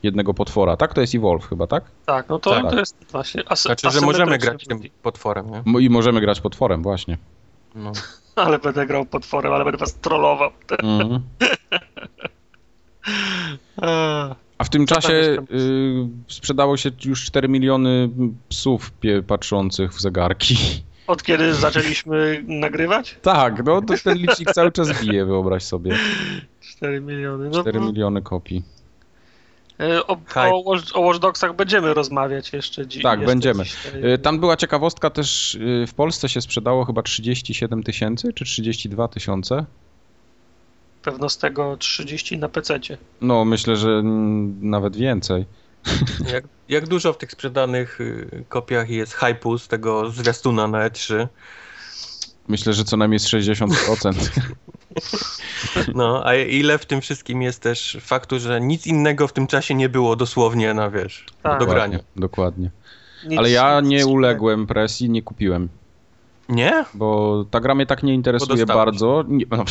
jednego 0.04 0.34
potwora. 0.34 0.78
Tak? 0.78 0.94
To 0.94 1.02
jest 1.02 1.16
Evolve 1.16 1.46
chyba, 1.50 1.68
tak? 1.68 1.84
Tak, 2.06 2.30
no 2.30 2.40
to, 2.40 2.50
Tak. 2.62 2.72
to 2.72 2.80
jest 2.80 2.96
właśnie 3.12 3.44
as, 3.52 3.62
Znaczy, 3.62 3.90
że 3.92 4.02
możemy 4.02 4.38
grać 4.38 4.66
tym 4.68 4.80
potworem, 5.04 5.46
nie? 5.52 5.82
I 5.82 5.90
możemy 5.90 6.22
grać 6.22 6.42
potworem, 6.42 6.84
właśnie. 6.84 7.18
No. 7.76 7.92
Ale 8.42 8.60
będę 8.60 8.86
grał 8.86 9.06
potworem, 9.06 9.54
ale 9.54 9.64
będę 9.64 9.78
was 9.78 9.94
trollował. 9.94 10.52
Mhm. 10.84 11.22
A 14.58 14.64
w 14.64 14.70
tym 14.70 14.88
Co 14.88 14.96
czasie 14.96 15.14
y, 15.14 15.38
sprzedało 16.28 16.78
się 16.78 16.92
już 17.06 17.26
4 17.26 17.50
miliony 17.50 18.10
psów 18.50 18.92
patrzących 19.28 19.94
w 19.94 20.02
zegarki. 20.02 20.58
Od 21.08 21.24
kiedy 21.24 21.54
zaczęliśmy 21.66 22.44
nagrywać? 22.48 23.18
Tak, 23.22 23.66
no 23.66 23.82
to 23.82 23.94
ten 24.04 24.18
licznik 24.18 24.52
cały 24.52 24.72
czas 24.72 25.02
bije, 25.02 25.26
wyobraź 25.26 25.64
sobie. 25.64 25.98
4 26.76 27.02
miliony. 27.02 27.50
No, 27.50 27.62
4 27.62 27.80
no, 27.80 27.86
miliony 27.86 28.22
kopii. 28.22 28.64
E, 29.80 30.08
o, 30.08 30.18
o, 30.36 30.78
o 30.94 31.00
Watch 31.02 31.20
Dogsach 31.20 31.56
będziemy 31.56 31.94
rozmawiać 31.94 32.54
jeszcze 32.54 32.88
dziś. 32.88 33.04
Tak, 33.04 33.20
jeszcze 33.20 33.34
będziemy. 33.34 33.64
dzisiaj. 33.64 34.14
Y, 34.14 34.18
Tam 34.18 34.40
była 34.40 34.58
ciekawostka 34.58 35.10
też, 35.10 35.56
y, 35.56 35.86
w 35.88 35.94
Polsce 35.94 36.30
się 36.30 36.42
sprzedało 36.42 36.86
chyba 36.86 37.02
37 37.02 37.84
tysięcy, 37.84 38.34
czy 38.34 38.46
32 38.46 39.08
tysiące? 39.08 39.66
Pewno 41.02 41.30
z 41.30 41.38
tego 41.38 41.78
30 41.78 42.38
na 42.38 42.50
PC. 42.50 42.80
No, 43.22 43.46
myślę, 43.46 43.76
że 43.76 44.02
nawet 44.62 44.96
więcej. 44.96 45.46
Jak, 46.34 46.44
jak 46.70 46.88
dużo 46.88 47.14
w 47.14 47.18
tych 47.18 47.32
sprzedanych 47.32 48.02
y, 48.02 48.44
kopiach 48.50 48.90
jest 48.90 49.14
hypu 49.14 49.58
z 49.58 49.68
tego 49.68 50.10
zwiastuna 50.10 50.68
na 50.68 50.86
E 50.86 50.90
E3? 50.90 51.28
Myślę, 52.50 52.74
że 52.74 52.84
co 52.84 52.98
najmniej 52.98 53.20
z 53.20 53.28
60%. 53.28 54.30
No, 55.96 56.22
a 56.26 56.36
ile 56.36 56.78
w 56.78 56.86
tym 56.86 57.02
wszystkim 57.02 57.42
jest 57.42 57.62
też 57.62 57.98
faktu, 58.02 58.40
że 58.40 58.62
nic 58.62 58.88
innego 58.88 59.28
w 59.28 59.34
tym 59.34 59.48
czasie 59.48 59.76
nie 59.76 59.90
było 59.90 60.16
dosłownie 60.16 60.74
na, 60.74 60.90
wiesz, 60.90 61.26
Tak. 61.44 61.60
do 61.60 61.66
grania. 61.66 62.00
Dokładnie. 62.16 62.72
Nic- 63.28 63.40
Ale 63.40 63.50
ja 63.52 63.82
nie 63.82 64.06
uległem 64.08 64.68
presji, 64.68 65.10
nie 65.10 65.22
kupiłem. 65.22 65.70
Nie? 66.50 66.86
Bo 66.94 67.46
ta 67.52 67.60
gra 67.60 67.76
mnie 67.76 67.86
tak 67.86 68.04
nie 68.04 68.14
interesuje 68.14 68.66
bardzo. 68.66 69.24
Nie, 69.28 69.46
no, 69.52 69.64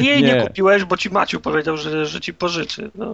jej 0.00 0.22
nie. 0.22 0.32
Nie. 0.34 0.42
kupiłeś, 0.42 0.84
bo 0.84 0.96
ci 0.96 1.10
Maciu 1.10 1.40
powiedział, 1.40 1.76
że, 1.76 2.06
że 2.06 2.20
ci 2.20 2.34
pożyczy. 2.34 2.90
No. 2.94 3.12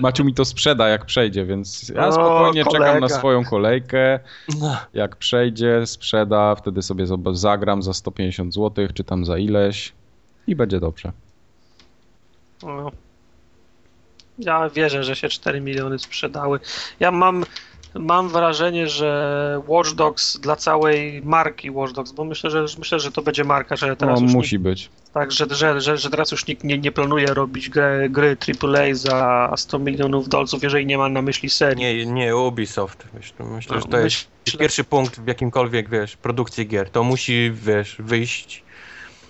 Maciu 0.00 0.24
mi 0.24 0.34
to 0.34 0.44
sprzeda 0.44 0.88
jak 0.88 1.06
przejdzie, 1.06 1.46
więc 1.46 1.88
ja 1.88 2.06
O, 2.08 2.12
spokojnie 2.12 2.64
czekam 2.64 3.00
na 3.00 3.08
swoją 3.08 3.44
kolejkę. 3.44 4.20
No. 4.60 4.76
Jak 4.94 5.16
przejdzie, 5.16 5.86
sprzeda, 5.86 6.54
wtedy 6.54 6.82
sobie 6.82 7.06
zagram 7.32 7.82
za 7.82 7.94
150 7.94 8.54
zł, 8.54 8.88
czy 8.94 9.04
tam 9.04 9.24
za 9.24 9.38
ileś 9.38 9.92
i 10.46 10.56
będzie 10.56 10.80
dobrze. 10.80 11.12
No. 12.62 12.90
Ja 14.38 14.70
wierzę, 14.70 15.04
że 15.04 15.16
się 15.16 15.28
4 15.28 15.60
miliony 15.60 15.98
sprzedały. 15.98 16.60
Ja 17.00 17.10
mam, 17.10 17.44
mam 17.98 18.28
wrażenie, 18.28 18.88
że 18.88 19.62
Watch 19.66 19.90
Dogs 19.92 20.38
dla 20.40 20.56
całej 20.56 21.22
marki 21.24 21.70
Watch 21.70 21.92
Dogs, 21.92 22.12
bo 22.12 22.24
myślę, 22.24 22.50
że 22.50 22.64
myślę, 22.78 23.00
że 23.00 23.12
to 23.12 23.22
będzie 23.22 23.44
marka, 23.44 23.76
że 23.76 23.96
teraz 23.96 24.20
No, 24.20 24.26
już 24.26 24.34
musi 24.34 24.58
być. 24.58 24.82
Nikt, 24.82 25.12
tak, 25.12 25.32
że, 25.32 25.46
że, 25.50 25.80
że, 25.80 25.96
że 25.96 26.10
teraz 26.10 26.30
już 26.32 26.46
nikt 26.46 26.64
nie, 26.64 26.78
nie 26.78 26.92
planuje 26.92 27.26
robić 27.26 27.70
gry, 27.70 28.08
gry 28.10 28.36
AAA 28.62 28.94
za 28.94 29.52
100 29.56 29.78
milionów 29.78 30.28
dolców, 30.28 30.62
jeżeli 30.62 30.86
nie 30.86 30.98
ma 30.98 31.08
na 31.08 31.22
myśli 31.22 31.50
serii. 31.50 31.78
Nie, 31.78 32.06
nie 32.06 32.36
Ubisoft. 32.36 33.04
Myślę, 33.14 33.46
myślę 33.46 33.76
No, 33.76 33.82
że 33.82 33.88
to 33.88 33.98
jest 33.98 34.28
myślę- 34.46 34.58
pierwszy 34.60 34.84
punkt 34.84 35.20
w 35.20 35.26
jakimkolwiek, 35.26 35.88
wiesz, 35.90 36.16
produkcji 36.16 36.66
gier. 36.68 36.90
To 36.90 37.04
musi, 37.04 37.52
wiesz, 37.54 37.96
wyjść 37.98 38.62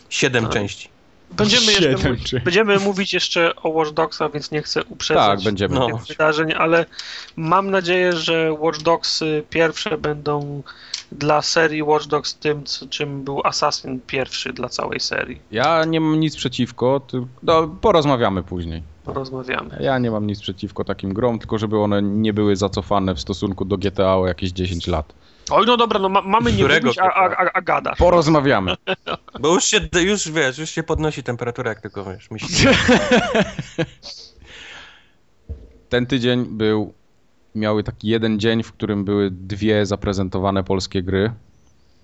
siedem 0.08 0.44
No. 0.44 0.50
części. 0.50 0.88
Będziemy, 1.30 1.66
jeszcze 1.72 2.08
mówić, 2.08 2.30
czy- 2.30 2.40
będziemy 2.40 2.78
mówić 2.78 3.14
jeszcze 3.14 3.56
o 3.56 3.68
Watch 3.68 3.90
Dogsach, 3.90 4.32
więc 4.32 4.50
nie 4.50 4.62
chcę 4.62 4.84
uprzedzać 4.84 5.26
Tak, 5.26 5.44
będziemy. 5.44 5.74
No. 5.74 5.86
tych 5.86 6.06
wydarzeń, 6.06 6.52
ale 6.52 6.86
mam 7.36 7.70
nadzieję, 7.70 8.12
że 8.12 8.52
Watch 8.52 8.80
Dogs 8.82 9.22
y, 9.22 9.44
pierwsze 9.50 9.98
będą 9.98 10.62
dla 11.12 11.42
serii 11.42 11.82
Watch 11.82 12.06
Dogs 12.06 12.34
tym, 12.34 12.64
co- 12.64 12.86
czym 12.86 13.24
był 13.24 13.40
Assassin 13.44 14.00
pierwszy 14.06 14.52
dla 14.52 14.68
całej 14.68 15.00
serii. 15.00 15.40
Ja 15.50 15.84
nie 15.84 16.00
mam 16.00 16.20
nic 16.20 16.36
przeciwko, 16.36 17.00
ty... 17.00 17.22
no, 17.42 17.68
porozmawiamy 17.80 18.42
później. 18.42 18.82
Porozmawiamy. 19.04 19.78
Ja 19.80 19.98
nie 19.98 20.10
mam 20.10 20.26
nic 20.26 20.40
przeciwko 20.40 20.84
takim 20.84 21.14
grom, 21.14 21.38
tylko 21.38 21.58
żeby 21.58 21.78
one 21.78 22.02
nie 22.02 22.32
były 22.32 22.56
zacofane 22.56 23.14
w 23.14 23.20
stosunku 23.20 23.64
do 23.64 23.78
GTA 23.78 24.16
o 24.16 24.26
jakieś 24.26 24.50
10 24.52 24.86
lat. 24.86 25.12
Oj, 25.50 25.66
no 25.66 25.76
dobra, 25.76 25.98
no 26.00 26.08
ma, 26.08 26.22
mamy 26.22 26.52
nie 26.52 26.58
Którego 26.58 26.86
mówić, 26.86 26.98
a, 26.98 27.14
a, 27.14 27.36
a, 27.36 27.52
a 27.52 27.62
gada. 27.62 27.94
Porozmawiamy. 27.98 28.74
Bo 29.40 29.54
już 29.54 29.64
się, 29.64 29.80
już 30.04 30.30
wiesz, 30.30 30.58
już 30.58 30.70
się 30.70 30.82
podnosi 30.82 31.22
temperatura, 31.22 31.68
jak 31.68 31.80
tylko 31.80 32.04
wiesz, 32.04 32.30
myślisz. 32.30 32.66
Ten 35.88 36.06
tydzień 36.06 36.44
był, 36.44 36.92
miały 37.54 37.82
taki 37.82 38.08
jeden 38.08 38.40
dzień, 38.40 38.62
w 38.62 38.72
którym 38.72 39.04
były 39.04 39.30
dwie 39.30 39.86
zaprezentowane 39.86 40.64
polskie 40.64 41.02
gry. 41.02 41.32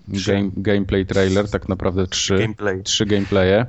Game, 0.07 0.49
gameplay 0.57 1.05
trailer, 1.05 1.49
tak 1.49 1.69
naprawdę 1.69 2.07
trzy. 2.07 2.37
Gameplay. 2.37 2.83
Trzy 2.83 3.05
gameplaye. 3.05 3.65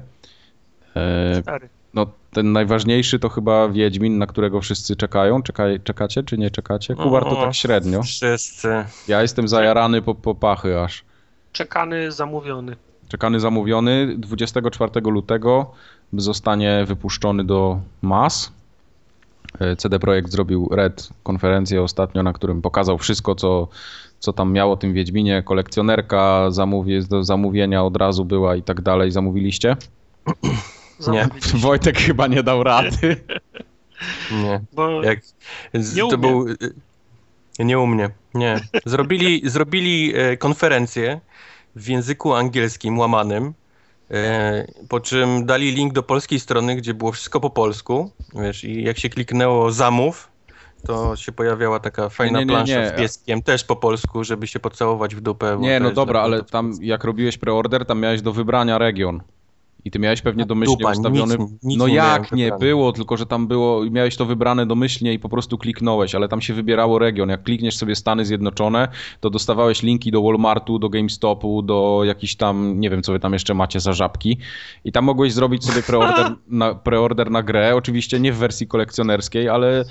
E, 0.96 1.42
Cztery. 1.42 1.68
No, 1.94 2.06
ten 2.30 2.52
najważniejszy 2.52 3.18
to 3.18 3.28
chyba 3.28 3.68
Wiedźmin, 3.68 4.18
na 4.18 4.26
którego 4.26 4.60
wszyscy 4.60 4.96
czekają. 4.96 5.42
Czekaj, 5.42 5.80
czekacie 5.84 6.22
czy 6.22 6.38
nie 6.38 6.50
czekacie? 6.50 6.94
Kubar 6.94 7.22
to 7.22 7.38
O, 7.38 7.44
tak 7.44 7.54
średnio. 7.54 8.02
Wszyscy. 8.02 8.68
Ja 9.08 9.22
jestem 9.22 9.48
zajarany 9.48 10.02
po, 10.02 10.14
po 10.14 10.34
pachy 10.34 10.80
aż. 10.80 11.04
Czekany, 11.52 12.12
zamówiony. 12.12 12.76
Czekany 13.08 13.40
zamówiony 13.40 14.14
24 14.18 15.00
lutego 15.04 15.72
zostanie 16.12 16.84
wypuszczony 16.86 17.44
do 17.44 17.80
mas. 18.02 18.52
E, 19.60 19.76
CD 19.76 19.98
Projekt 19.98 20.30
zrobił 20.30 20.68
Red 20.72 21.08
konferencję 21.22 21.82
ostatnio, 21.82 22.22
na 22.22 22.32
którym 22.32 22.62
pokazał 22.62 22.98
wszystko, 22.98 23.34
co, 23.34 23.68
co 24.18 24.32
tam 24.32 24.52
miało 24.52 24.76
tym 24.76 24.92
Wiedźminie. 24.92 25.42
Kolekcjonerka 25.42 26.50
zamówie, 26.50 27.02
do 27.02 27.24
zamówienia 27.24 27.84
od 27.84 27.96
razu 27.96 28.24
była 28.24 28.56
i 28.56 28.62
tak 28.62 28.80
dalej. 28.80 29.10
Zamówiliście? 29.10 29.76
Zamówiliśmy. 30.98 31.60
Wojtek 31.60 31.98
chyba 31.98 32.26
nie 32.26 32.42
dał 32.42 32.62
rady. 32.62 33.16
Nie. 34.32 34.60
Bo 34.72 35.02
Jak, 35.02 35.20
z, 35.74 35.94
Nie 35.96 36.10
to 36.10 36.18
był. 36.18 36.46
Nie 37.58 37.78
u 37.78 37.86
mnie. 37.86 38.10
Nie. 38.34 38.60
Zrobili, 38.86 39.42
zrobili 39.44 40.12
e, 40.16 40.36
konferencję 40.36 41.20
w 41.76 41.88
języku 41.88 42.34
angielskim 42.34 42.98
łamanym. 42.98 43.54
e, 44.10 44.66
Po 44.88 45.00
czym 45.00 45.46
dali 45.46 45.72
link 45.72 45.92
do 45.92 46.02
polskiej 46.02 46.40
strony, 46.40 46.76
gdzie 46.76 46.94
było 46.94 47.12
wszystko 47.12 47.40
po 47.40 47.50
polsku. 47.50 48.10
Wiesz, 48.34 48.64
i 48.64 48.82
jak 48.82 48.98
się 48.98 49.08
kliknęło 49.08 49.72
zamów, 49.72 50.28
to 50.86 51.16
się 51.16 51.32
pojawiała 51.32 51.80
taka 51.80 52.08
fajna 52.08 52.38
nie, 52.38 52.44
nie, 52.44 52.52
plansza 52.52 52.80
nie. 52.80 52.88
z 52.88 52.92
pieskiem, 52.92 53.42
też 53.42 53.64
po 53.64 53.76
polsku, 53.76 54.24
żeby 54.24 54.46
się 54.46 54.60
pocałować 54.60 55.14
w 55.14 55.20
dupę. 55.20 55.56
Nie, 55.60 55.80
no 55.80 55.90
dobra, 55.90 56.20
ale 56.20 56.42
tam 56.44 56.72
jak 56.80 57.04
robiłeś 57.04 57.38
preorder, 57.38 57.86
tam 57.86 58.00
miałeś 58.00 58.22
do 58.22 58.32
wybrania 58.32 58.78
region. 58.78 59.22
I 59.84 59.90
ty 59.90 59.98
miałeś 59.98 60.22
pewnie 60.22 60.42
No, 60.42 60.46
domyślnie 60.46 60.76
dupa, 60.76 60.90
ustawiony. 60.90 61.36
nic- 61.38 61.50
nic 61.62 61.78
no 61.78 61.86
jak 61.86 62.32
nie 62.32 62.44
wybrane. 62.44 62.60
było, 62.66 62.92
tylko 62.92 63.16
że 63.16 63.26
tam 63.26 63.46
było, 63.46 63.84
miałeś 63.90 64.16
to 64.16 64.24
wybrane 64.26 64.66
domyślnie 64.66 65.12
i 65.12 65.18
po 65.18 65.28
prostu 65.28 65.58
kliknąłeś, 65.58 66.14
ale 66.14 66.28
tam 66.28 66.40
się 66.40 66.54
wybierało 66.54 66.98
region. 66.98 67.28
Jak 67.28 67.42
klikniesz 67.42 67.76
sobie 67.76 67.96
Stany 67.96 68.24
Zjednoczone, 68.24 68.88
to 69.20 69.30
dostawałeś 69.30 69.82
linki 69.82 70.10
do 70.10 70.22
Walmartu, 70.22 70.78
do 70.78 70.88
GameStopu, 70.88 71.62
do 71.62 72.00
jakichś 72.04 72.34
tam, 72.34 72.80
nie 72.80 72.90
wiem 72.90 73.02
co 73.02 73.12
wy 73.12 73.20
tam 73.20 73.32
jeszcze 73.32 73.54
macie 73.54 73.80
za 73.80 73.92
żabki. 73.92 74.38
I 74.84 74.92
tam 74.92 75.04
mogłeś 75.04 75.32
zrobić 75.32 75.64
sobie 75.64 75.82
preorder 75.82 76.34
na, 76.48 76.74
preorder 76.74 77.30
na 77.30 77.42
grę, 77.42 77.76
oczywiście 77.76 78.20
nie 78.20 78.32
w 78.32 78.36
wersji 78.36 78.66
kolekcjonerskiej, 78.66 79.48
ale 79.48 79.84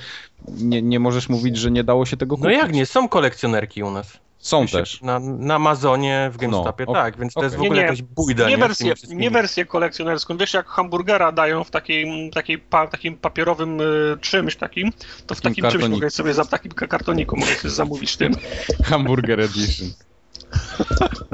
nie, 0.48 0.82
nie 0.82 1.00
możesz 1.00 1.30
mówić, 1.30 1.58
że 1.58 1.72
nie 1.72 1.84
dało 1.84 2.06
się 2.06 2.18
tego 2.18 2.36
No 2.36 2.42
kupić. 2.44 2.58
jak 2.58 2.74
nie, 2.74 2.86
są 2.86 3.10
kolekcjonerki 3.10 3.84
u 3.84 3.92
nas. 3.92 4.23
Są 4.44 4.68
Się- 4.68 4.78
też. 4.78 5.02
Na, 5.02 5.20
na 5.20 5.56
Amazonie, 5.56 6.30
w 6.34 6.38
GameStopie, 6.38 6.86
No, 6.88 6.94
tak, 6.94 7.18
więc 7.18 7.34
to 7.34 7.44
jest 7.44 7.56
w 7.56 7.62
ogóle 7.62 7.76
nie. 7.76 7.82
jakaś 7.82 8.02
bójda, 8.02 8.44
nie, 8.44 8.50
nie? 8.50 8.58
wersję, 8.58 8.94
nie 9.10 9.32
wersję 9.32 9.66
kolekcjonerską. 9.66 10.38
Wiesz, 10.38 10.54
jak 10.54 10.68
hamburgera 10.68 11.32
dają 11.32 11.64
w 11.64 11.72
takiej, 11.72 12.32
takiej 12.34 12.60
pa, 12.60 12.88
takim 12.88 13.18
papierowym 13.18 13.82
y, 13.82 14.18
czymś 14.22 14.56
takim, 14.56 14.92
to 15.28 15.36
w 15.36 15.42
Takim 15.42 15.42
takim 15.42 15.54
czymś 15.56 15.64
kartoniku. 15.74 15.90
mogę 15.96 16.10
sobie 16.10 16.34
za 16.34 16.44
w 16.44 16.50
takim 16.50 16.72
ka- 16.72 16.88
kartoniku 16.88 17.38
mogę 17.38 17.56
sobie 17.56 17.70
zamówić 17.70 18.18
tym. 18.18 18.34
Hamburger 18.90 19.42
Edition. 19.42 19.88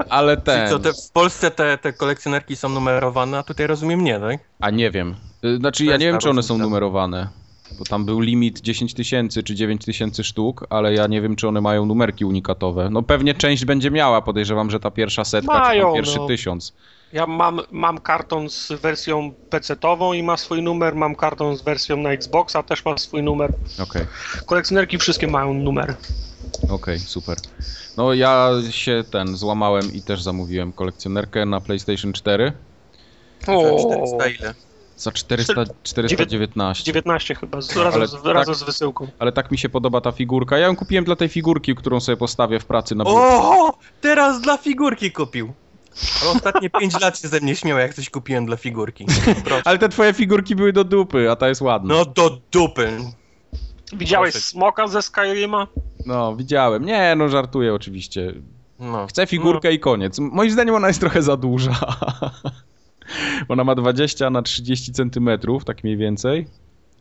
Ale 0.09 0.37
ten. 0.37 0.69
co, 0.69 0.79
te, 0.79 0.93
w 0.93 1.11
Polsce 1.13 1.51
te, 1.51 1.77
te 1.77 1.93
kolekcjonerki 1.93 2.55
są 2.55 2.69
numerowane, 2.69 3.37
a 3.37 3.43
tutaj 3.43 3.67
rozumiem 3.67 4.03
nie, 4.03 4.19
tak? 4.19 4.39
A 4.59 4.69
nie 4.69 4.91
wiem. 4.91 5.15
Y, 5.45 5.57
Znaczy, 5.57 5.85
To 5.85 5.91
ja 5.91 5.97
nie 5.97 6.05
wiem, 6.05 6.17
czy 6.17 6.29
one 6.29 6.43
są 6.43 6.57
numerowane. 6.57 7.27
Bo 7.77 7.85
tam 7.85 8.05
był 8.05 8.19
limit 8.19 8.59
10 8.59 8.93
tysięcy 8.93 9.43
czy 9.43 9.55
9 9.55 9.85
tysięcy 9.85 10.23
sztuk, 10.23 10.65
ale 10.69 10.93
ja 10.93 11.07
nie 11.07 11.21
wiem, 11.21 11.35
czy 11.35 11.47
one 11.47 11.61
mają 11.61 11.85
numerki 11.85 12.25
unikatowe. 12.25 12.89
No 12.89 13.03
pewnie 13.03 13.33
część 13.33 13.65
będzie 13.65 13.91
miała, 13.91 14.21
podejrzewam, 14.21 14.69
że 14.71 14.79
ta 14.79 14.91
pierwsza 14.91 15.23
setka, 15.23 15.53
czy 15.53 15.59
Mają, 15.59 15.85
tam 15.85 15.93
pierwszy 15.93 16.17
no. 16.17 16.27
tysiąc. 16.27 16.73
Ja 17.13 17.27
mam, 17.27 17.61
mam 17.71 17.97
karton 17.99 18.49
z 18.49 18.71
wersją 18.71 19.31
PC-tową 19.49 20.13
i 20.13 20.23
ma 20.23 20.37
swój 20.37 20.61
numer, 20.61 20.95
mam 20.95 21.15
karton 21.15 21.57
z 21.57 21.61
wersją 21.61 21.97
na 21.97 22.11
Xboxa, 22.11 22.63
też 22.63 22.85
ma 22.85 22.97
swój 22.97 23.23
numer. 23.23 23.53
Okej, 23.83 24.05
Kolekcjonerki 24.45 24.97
wszystkie 24.97 25.27
mają 25.27 25.53
numer. 25.53 25.95
okej, 26.69 26.99
super. 26.99 27.37
No 27.97 28.13
ja 28.13 28.49
się 28.69 29.03
ten 29.11 29.37
złamałem 29.37 29.93
i 29.93 30.01
też 30.01 30.21
zamówiłem 30.21 30.71
kolekcjonerkę 30.73 31.45
na 31.45 31.61
PlayStation 31.61 32.13
4 32.13 32.51
Za 33.39 33.53
400 33.53 34.27
ile? 34.27 34.53
Za 34.99 35.11
400, 35.11 35.53
419. 35.83 36.83
19 36.83 37.35
chyba, 37.35 37.61
z, 37.61 37.75
No, 37.75 37.83
razem, 37.83 37.99
ale 38.01 38.07
z, 38.07 38.11
tak- 38.13 38.23
razem 38.33 38.55
z 38.55 38.63
wysyłką. 38.63 39.07
Ale 39.19 39.31
tak 39.31 39.51
mi 39.51 39.57
się 39.57 39.69
podoba 39.69 40.01
ta 40.01 40.11
figurka. 40.11 40.57
Ja 40.57 40.67
ją 40.67 40.75
kupiłem 40.75 41.05
dla 41.05 41.15
tej 41.15 41.29
figurki, 41.29 41.75
którą 41.75 41.99
sobie 41.99 42.17
postawię 42.17 42.59
w 42.59 42.65
pracy 42.65 42.95
na 42.95 43.03
biurku. 43.03 43.19
O, 43.23 43.73
teraz 44.01 44.41
dla 44.41 44.57
figurki 44.57 45.11
kupił. 45.11 45.53
Ale 46.21 46.31
ostatnie 46.31 46.69
5 46.79 46.99
lat 47.01 47.19
się 47.19 47.27
ze 47.27 47.39
mnie 47.39 47.55
śmiał, 47.55 47.77
jak 47.77 47.93
coś 47.93 48.09
kupiłem 48.09 48.45
dla 48.45 48.57
figurki. 48.57 49.05
Proszę. 49.43 49.61
Ale 49.65 49.77
te 49.77 49.89
twoje 49.89 50.13
figurki 50.13 50.55
były 50.55 50.73
do 50.73 50.83
dupy, 50.83 51.31
a 51.31 51.35
ta 51.35 51.47
jest 51.47 51.61
ładna. 51.61 51.93
No 51.95 52.05
do 52.05 52.37
dupy. 52.51 52.97
Widziałeś 53.93 54.31
Proszę. 54.31 54.47
smoka 54.47 54.87
ze 54.87 55.01
Skyrima? 55.01 55.67
No, 56.05 56.35
widziałem. 56.35 56.85
Nie, 56.85 57.13
no 57.17 57.29
żartuję 57.29 57.73
oczywiście. 57.73 58.33
No. 58.79 59.07
Chcę 59.07 59.27
figurkę 59.27 59.73
i 59.73 59.79
koniec. 59.79 60.19
Moim 60.19 60.51
zdaniem 60.51 60.75
ona 60.75 60.87
jest 60.87 60.99
trochę 60.99 61.21
za 61.21 61.37
duża. 61.37 61.71
ona 63.49 63.63
ma 63.63 63.75
20 63.75 64.29
na 64.29 64.41
30 64.41 64.91
centymetrów, 64.91 65.65
tak 65.65 65.83
mniej 65.83 65.97
więcej. 65.97 66.47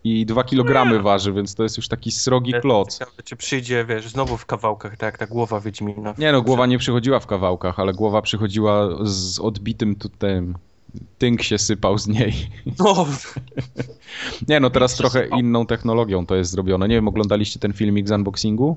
I 0.04 0.26
2 0.26 0.44
kg 0.44 1.02
waży, 1.02 1.32
więc 1.32 1.54
to 1.54 1.62
jest 1.62 1.76
już 1.76 1.88
taki 1.88 2.12
srogi 2.12 2.52
No. 2.52 2.60
kloc. 2.60 2.98
Ciekawe, 2.98 3.22
czy 3.24 3.36
przyjdzie, 3.36 3.84
wiesz, 3.84 4.08
znowu 4.08 4.36
w 4.36 4.46
kawałkach, 4.46 4.96
tak 4.96 5.02
jak 5.06 5.18
ta 5.18 5.26
głowa 5.26 5.60
Wiedźmina. 5.60 6.14
Nie 6.18 6.32
no, 6.32 6.42
głowa 6.42 6.66
nie 6.66 6.78
przychodziła 6.78 7.20
w 7.20 7.26
kawałkach, 7.26 7.80
ale 7.80 7.92
głowa 7.92 8.22
przychodziła 8.22 8.88
z 9.02 9.38
odbitym 9.40 9.96
tutaj. 9.96 10.42
Tynk 11.18 11.42
się 11.42 11.58
sypał 11.58 11.98
z 11.98 12.06
niej. 12.06 12.32
No, 12.78 13.06
Nie 14.48 14.60
no, 14.60 14.70
teraz 14.70 14.94
trochę 14.94 15.22
sypał. 15.22 15.38
inną 15.38 15.66
technologią 15.66 16.26
to 16.26 16.36
jest 16.36 16.50
zrobione. 16.50 16.88
Nie 16.88 16.94
wiem, 16.94 17.08
oglądaliście 17.08 17.60
ten 17.60 17.72
filmik 17.72 18.08
z 18.08 18.10
unboxingu? 18.10 18.76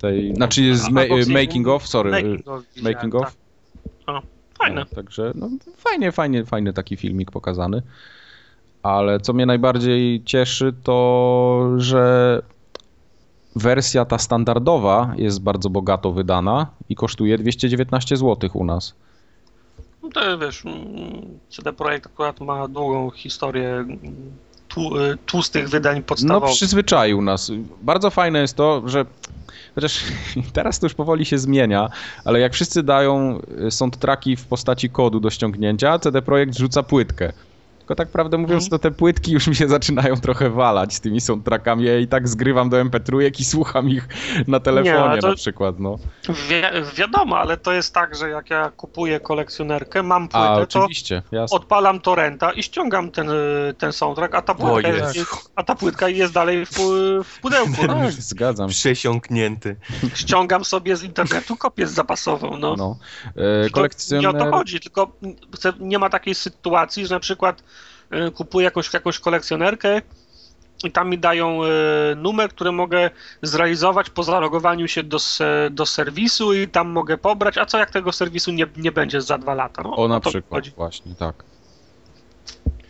Tej, 0.00 0.34
znaczy 0.34 0.76
z 0.76 0.90
ma 0.90 1.00
making 1.32 1.68
of, 1.68 1.88
sorry. 1.88 2.10
Making 2.10 2.48
of. 2.48 2.62
Making 2.82 3.14
of? 3.14 3.36
tak. 4.06 4.22
Fajne. 4.58 4.80
No, 4.90 4.96
także 4.96 5.32
no, 5.34 5.48
fajnie, 5.76 6.12
fajnie, 6.12 6.44
fajny 6.44 6.72
taki 6.72 6.96
filmik 6.96 7.30
pokazany. 7.30 7.82
Ale 8.82 9.20
co 9.20 9.32
mnie 9.32 9.46
najbardziej 9.46 10.24
cieszy, 10.24 10.72
to 10.82 11.70
że 11.76 12.42
wersja 13.56 14.04
ta 14.04 14.18
standardowa 14.18 15.14
jest 15.16 15.42
bardzo 15.42 15.70
bogato 15.70 16.12
wydana 16.12 16.66
i 16.88 16.94
kosztuje 16.94 17.38
219 17.38 18.16
zł 18.16 18.50
u 18.52 18.64
nas. 18.64 18.94
No 20.02 20.08
to 20.08 20.38
wiesz, 20.38 20.66
mm, 20.66 21.38
CD 21.48 21.72
Projekt 21.72 22.06
akurat 22.06 22.40
ma 22.40 22.68
długą 22.68 23.10
historię 23.10 23.70
mm, 23.70 23.98
tłustych 25.26 25.68
wydań 25.68 25.96
No 25.96 26.02
podstawowych. 26.02 26.54
przyzwyczaił 26.56 27.22
nas. 27.22 27.52
Bardzo 27.82 28.10
fajne 28.10 28.40
jest 28.40 28.56
to, 28.56 28.82
że 28.86 29.04
chociaż 29.74 30.00
teraz 30.52 30.78
to 30.78 30.86
już 30.86 30.94
powoli 30.94 31.24
się 31.24 31.38
zmienia, 31.38 31.88
ale 32.24 32.40
jak 32.40 32.52
wszyscy 32.52 32.82
dają 32.82 33.40
y, 33.66 33.70
soundtracki 33.70 34.36
w 34.36 34.46
postaci 34.46 34.90
kodu 34.90 35.20
do 35.20 35.30
ściągnięcia, 35.30 35.98
CD 35.98 36.22
Projekt 36.22 36.58
rzuca 36.58 36.82
płytkę. 36.82 37.32
Tylko 37.84 37.94
tak 37.94 38.08
prawdę 38.08 38.38
mówiąc, 38.38 38.64
Mhm. 38.64 38.70
to 38.70 38.78
te 38.78 38.90
płytki 38.90 39.32
już 39.32 39.46
mi 39.46 39.56
się 39.56 39.68
zaczynają 39.68 40.16
trochę 40.16 40.50
walać 40.50 40.94
z 40.94 41.00
tymi 41.00 41.20
soundtrackami. 41.20 41.84
Ja 41.84 41.98
i 41.98 42.06
tak 42.08 42.28
zgrywam 42.28 42.68
do 42.70 42.76
MP3 42.84 43.40
i 43.40 43.44
słucham 43.44 43.88
ich 43.90 44.08
na 44.46 44.60
telefonie 44.60 44.98
ale 44.98 45.20
to- 45.20 45.28
na 45.28 45.34
przykład, 45.34 45.78
no. 45.80 45.96
Wi 46.28 46.62
wiadomo, 46.96 47.38
ale 47.38 47.56
to 47.56 47.72
jest 47.72 47.94
tak, 47.94 48.16
że 48.16 48.28
jak 48.30 48.50
ja 48.50 48.70
kupuję 48.76 49.20
kolekcjonerkę, 49.20 50.02
mam 50.02 50.28
A 50.32 50.54
płytę, 50.56 50.66
to 50.72 50.80
oczywiście, 50.80 51.22
jasne. 51.32 51.56
odpalam 51.56 52.00
torrenta 52.00 52.52
i 52.52 52.62
ściągam 52.62 53.10
ten, 53.10 53.30
y, 53.30 53.74
ten 53.78 53.92
soundtrack, 53.92 54.34
a 54.34 54.42
ta 54.42 54.54
płytka, 54.54 54.88
jest, 54.88 55.50
a 55.56 55.62
ta 55.62 55.74
płytka 55.74 56.08
jest 56.08 56.32
dalej 56.32 56.66
w, 56.66 56.70
w 57.24 57.40
pudełku. 57.40 57.72
No. 57.88 58.00
Zgadzam 58.10 58.68
się. 58.70 58.74
przesiąknięty. 58.74 59.76
Ściągam 60.14 60.64
sobie 60.64 60.96
z 60.96 61.02
internetu 61.02 61.56
kopię 61.56 61.86
zapasową. 61.86 62.56
No. 62.58 62.74
No. 62.76 62.96
E, 63.28 63.32
To 63.34 63.42
Nie 63.42 63.66
o 63.66 63.70
kolekcjoner... 63.70 64.38
to 64.42 64.50
chodzi, 64.50 64.80
tylko 64.80 65.12
nie 65.80 65.98
ma 65.98 66.10
takiej 66.10 66.34
sytuacji, 66.34 67.06
że 67.06 67.14
na 67.14 67.20
przykład 67.20 67.62
kupuję 68.34 68.64
jakąś, 68.64 68.92
jakąś 68.94 69.18
kolekcjonerkę 69.18 70.02
i 70.84 70.90
tam 70.90 71.10
mi 71.10 71.18
dają 71.18 71.64
y, 71.64 71.68
numer, 72.16 72.50
który 72.50 72.72
mogę 72.72 73.10
zrealizować 73.42 74.10
po 74.10 74.22
zalogowaniu 74.22 74.88
się 74.88 75.02
do, 75.02 75.18
do 75.70 75.86
serwisu 75.86 76.54
i 76.54 76.68
tam 76.68 76.88
mogę 76.88 77.18
pobrać, 77.18 77.58
a 77.58 77.66
co 77.66 77.78
jak 77.78 77.90
tego 77.90 78.12
serwisu 78.12 78.52
nie, 78.52 78.66
nie 78.76 78.92
będzie 78.92 79.20
za 79.20 79.38
dwa 79.38 79.54
lata? 79.54 79.82
No, 79.82 79.96
O, 79.96 80.08
na 80.08 80.20
przykład, 80.20 80.62
Chodzi. 80.62 80.70
właśnie, 80.76 81.14
tak. 81.14 81.44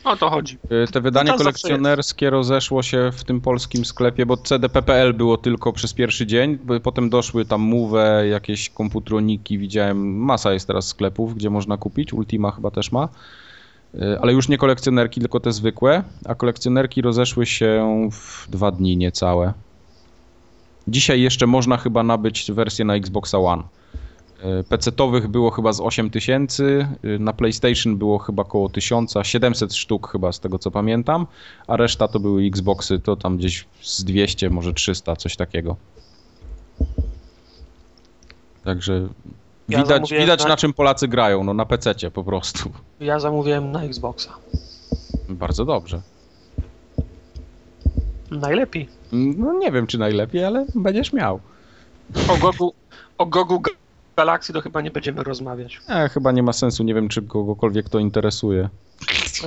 O 0.05 0.17
to 0.17 0.31
chodzi. 0.31 0.59
Y, 0.89 0.93
Te 0.93 1.01
wydanie 1.01 1.33
to 1.33 1.39
kolekcjonerskie 1.39 2.31
rozeszło 2.31 2.83
się 2.83 3.11
w 3.13 3.25
tym 3.25 3.41
polskim 3.41 3.85
sklepie, 3.85 4.27
bo 4.27 4.37
CDPPL 4.37 5.15
było 5.15 5.37
tylko 5.37 5.73
przez 5.73 5.95
pierwszy 5.95 6.27
dzień, 6.27 6.59
potem 6.83 7.11
doszły 7.11 7.45
tam 7.45 7.61
Move, 7.61 7.93
jakieś 8.31 8.71
komputroniki, 8.71 9.59
widziałem, 9.59 10.17
masa 10.19 10.53
jest 10.53 10.67
teraz 10.67 10.87
sklepów, 10.89 11.35
gdzie 11.35 11.51
można 11.51 11.77
kupić, 11.77 12.13
Ultima 12.13 12.51
chyba 12.51 12.71
też 12.71 12.93
ma, 12.93 13.05
Y, 13.05 13.09
ale 14.21 14.33
już 14.33 14.49
nie 14.49 14.59
kolekcjonerki, 14.59 15.21
tylko 15.21 15.41
te 15.41 15.53
zwykłe, 15.53 16.03
a 16.25 16.35
kolekcjonerki 16.35 17.03
rozeszły 17.03 17.47
się 17.47 18.09
w 18.13 18.51
dwa 18.51 18.71
dni 18.71 18.97
niecałe. 18.97 19.53
Dzisiaj 20.89 21.21
jeszcze 21.21 21.47
można 21.47 21.77
chyba 21.77 22.03
nabyć 22.03 22.53
wersję 22.53 22.85
na 22.85 22.95
Xboxa 22.95 23.39
One. 23.39 23.63
E, 24.43 24.63
PC-towych 24.63 25.27
było 25.27 25.51
chyba 25.51 25.73
z 25.73 25.81
8000, 25.81 26.89
y, 27.05 27.19
na 27.19 27.33
PlayStation 27.33 27.97
było 27.97 28.19
chyba 28.19 28.43
około 28.43 28.69
1000, 28.69 29.15
700 29.23 29.75
sztuk 29.75 30.11
chyba 30.13 30.33
z 30.33 30.41
tego 30.41 30.59
co 30.59 30.71
pamiętam, 30.71 31.27
a 31.67 31.77
reszta 31.77 32.09
to 32.09 32.21
były 32.21 32.43
Xboxy, 32.43 32.99
to 32.99 33.17
tam 33.17 33.37
gdzieś 33.37 33.67
z 33.83 34.05
200, 34.05 34.51
może 34.51 34.75
300, 34.75 35.17
coś 35.17 35.37
takiego. 35.37 35.77
Także 38.65 39.09
Ja 39.69 39.79
widać, 39.79 39.89
zamówiłem 39.97 40.23
widać 40.23 40.43
na- 40.43 40.49
na 40.49 40.57
czym 40.57 40.73
Polacy 40.73 41.09
grają, 41.09 41.45
no 41.45 41.55
na 41.55 41.65
PC 41.67 42.11
po 42.11 42.25
prostu. 42.25 42.71
Ja 43.01 43.19
zamówiłem 43.21 43.73
na 43.73 43.83
Xboxa. 43.83 44.31
Bardzo 45.29 45.65
dobrze. 45.65 46.01
Najlepiej. 48.31 48.89
No 49.13 49.53
nie 49.53 49.73
wiem 49.73 49.87
czy 49.87 49.99
najlepiej, 49.99 50.45
ale 50.45 50.67
będziesz 50.75 51.13
miał. 51.13 51.41
O 52.29 52.37
Gogu, 52.37 52.75
o 53.19 53.27
Gogu 53.27 53.57
Ga- 53.57 53.75
Galaxy 54.17 54.53
to 54.53 54.61
chyba 54.61 54.81
nie 54.81 54.91
będziemy 54.91 55.23
rozmawiać. 55.23 55.81
E, 55.89 56.09
chyba 56.09 56.33
nie 56.33 56.43
ma 56.43 56.53
sensu, 56.53 56.83
nie 56.85 56.95
wiem 56.95 57.09
czy 57.09 57.23
kogokolwiek 57.23 57.89
to 57.89 57.99
interesuje. 57.99 58.69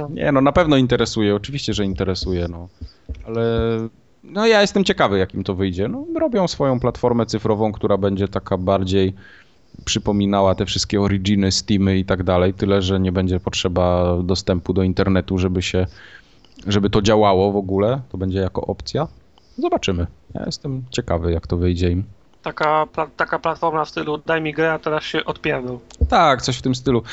Nie, 0.09 0.31
no 0.31 0.41
na 0.41 0.51
pewno 0.51 0.77
interesuje, 0.77 1.35
oczywiście, 1.35 1.73
że 1.73 1.85
interesuje, 1.85 2.47
no. 2.47 2.67
Ale 3.27 3.41
no 4.23 4.45
ja 4.47 4.61
jestem 4.61 4.83
ciekawy, 4.83 5.17
jakim 5.19 5.43
to 5.43 5.55
wyjdzie. 5.55 5.87
No, 5.87 6.05
robią 6.19 6.47
swoją 6.47 6.79
platformę 6.79 7.25
cyfrową, 7.25 7.71
która 7.71 7.97
będzie 7.97 8.27
taka 8.27 8.57
bardziej 8.57 9.13
przypominała 9.85 10.55
te 10.55 10.65
wszystkie 10.65 11.01
originy, 11.01 11.51
Steamy 11.51 11.97
i 11.97 12.05
tak 12.05 12.23
dalej, 12.23 12.53
tyle, 12.53 12.81
że 12.81 12.99
nie 12.99 13.11
będzie 13.11 13.39
potrzeba 13.39 14.17
dostępu 14.23 14.73
do 14.73 14.83
internetu, 14.83 15.37
żeby 15.37 15.61
się, 15.61 15.87
żeby 16.67 16.89
to 16.89 17.01
działało 17.01 17.51
w 17.51 17.55
ogóle, 17.55 18.01
to 18.09 18.17
będzie 18.17 18.39
jako 18.39 18.61
opcja. 18.61 19.07
Zobaczymy. 19.57 20.07
Ja 20.33 20.45
jestem 20.45 20.83
ciekawy, 20.91 21.31
jak 21.31 21.47
to 21.47 21.57
wyjdzie 21.57 21.91
im. 21.91 22.03
Taka, 22.43 22.85
pla, 22.93 23.07
taka 23.17 23.39
platforma 23.39 23.85
w 23.85 23.89
stylu 23.89 24.17
daj 24.17 24.41
mi 24.41 24.53
grę, 24.53 24.73
a 24.73 24.79
teraz 24.79 25.03
się 25.03 25.25
odpierdol. 25.25 25.79
Tak, 26.09 26.41
coś 26.41 26.57
w 26.57 26.61
tym 26.61 26.75
stylu. 26.75 27.03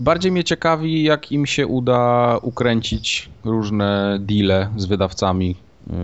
Bardziej 0.00 0.32
mnie 0.32 0.44
ciekawi, 0.44 1.02
jak 1.02 1.32
im 1.32 1.46
się 1.46 1.66
uda 1.66 2.38
ukręcić 2.42 3.30
różne 3.44 4.18
deale 4.20 4.70
z 4.76 4.86
wydawcami 4.86 5.56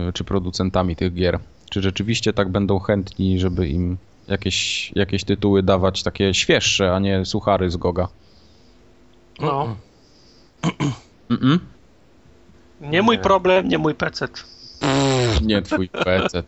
y, 0.09 0.13
czy 0.13 0.23
producentami 0.23 0.95
tych 0.95 1.13
gier. 1.13 1.39
Czy 1.69 1.81
rzeczywiście 1.81 2.33
tak 2.33 2.49
będą 2.49 2.79
chętni, 2.79 3.39
żeby 3.39 3.67
im 3.67 3.97
jakieś, 4.27 4.91
jakieś 4.95 5.23
tytuły 5.23 5.63
dawać 5.63 6.03
takie 6.03 6.33
świeższe, 6.33 6.95
a 6.95 6.99
nie 6.99 7.25
suchary 7.25 7.71
z 7.71 7.77
Goga. 7.77 8.07
No. 9.39 9.75
Mm-mm. 11.29 11.59
Nie 12.81 13.01
mój 13.01 13.19
problem, 13.19 13.67
nie 13.67 13.77
mój 13.77 13.95
PC. 13.95 14.27
Nie 15.41 15.61
twój 15.61 15.89
PC. 16.05 16.43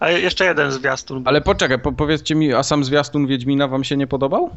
A 0.00 0.10
jeszcze 0.10 0.44
jeden 0.44 0.72
zwiastun. 0.72 1.22
Ale 1.24 1.40
poczekaj, 1.40 1.78
po, 1.78 1.92
powiedzcie 1.92 2.34
mi, 2.34 2.52
a 2.52 2.62
sam 2.62 2.84
zwiastun 2.84 3.26
Wiedźmina 3.26 3.68
wam 3.68 3.84
się 3.84 3.96
nie 3.96 4.06
podobał? 4.06 4.50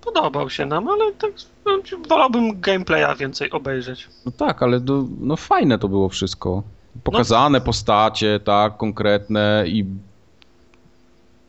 Podobał 0.00 0.50
się 0.50 0.66
nam, 0.66 0.88
ale 0.88 1.12
tak 1.12 1.30
no, 1.66 1.78
wolałbym 2.08 2.60
gameplaya 2.60 3.16
więcej 3.16 3.50
obejrzeć. 3.50 4.08
No 4.26 4.32
tak, 4.32 4.62
ale 4.62 4.80
do, 4.80 5.04
no 5.20 5.36
fajne 5.36 5.78
to 5.78 5.88
było 5.88 6.08
wszystko. 6.08 6.62
Pokazane 7.04 7.60
postacie, 7.60 8.40
tak, 8.40 8.76
konkretne 8.76 9.64
i 9.66 9.84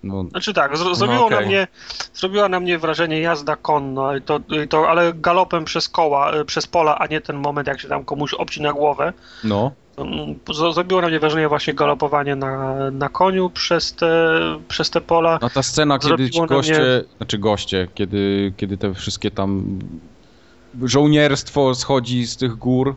no, 0.03 0.23
Znaczy 0.23 0.53
tak, 0.53 0.77
zro, 0.77 0.95
zrobiło, 0.95 1.25
okej. 1.25 1.39
na 1.39 1.45
mnie, 1.45 1.67
zrobiła 2.13 2.49
na 2.49 2.59
mnie 2.59 2.77
wrażenie 2.77 3.19
jazda 3.19 3.55
konna, 3.55 4.17
i 4.17 4.21
to, 4.21 4.39
i 4.63 4.67
to, 4.67 4.89
ale 4.89 5.13
galopem 5.13 5.65
przez 5.65 5.89
koła, 5.89 6.31
e, 6.31 6.45
przez 6.45 6.67
pola, 6.67 6.97
a 6.99 7.07
nie 7.07 7.21
ten 7.21 7.35
moment, 7.35 7.67
jak 7.67 7.81
się 7.81 7.87
tam 7.87 8.05
komuś 8.05 8.33
obcina 8.33 8.73
głowę. 8.73 9.13
no, 9.43 9.71
Mm, 9.97 10.35
Zrobiło 10.73 11.01
na 11.01 11.07
mnie 11.07 11.19
wrażenie 11.19 11.47
właśnie 11.47 11.73
galopowanie 11.73 12.35
na, 12.35 12.75
na 12.91 13.09
koniu 13.09 13.49
przez 13.49 13.93
te, 13.93 14.39
przez 14.67 14.89
te 14.89 15.01
pola. 15.01 15.39
A 15.41 15.49
ta 15.49 15.63
scena, 15.63 15.99
kiedy 15.99 16.29
ci 16.29 16.41
goście, 16.47 17.03
znaczy 17.17 17.37
goście, 17.37 17.87
kiedy, 17.93 18.53
kiedy 18.57 18.77
te 18.77 18.93
wszystkie 18.93 19.31
tam 19.31 19.79
żołnierstwo 20.83 21.75
schodzi 21.75 22.27
z 22.27 22.37
tych 22.37 22.55
gór, 22.55 22.95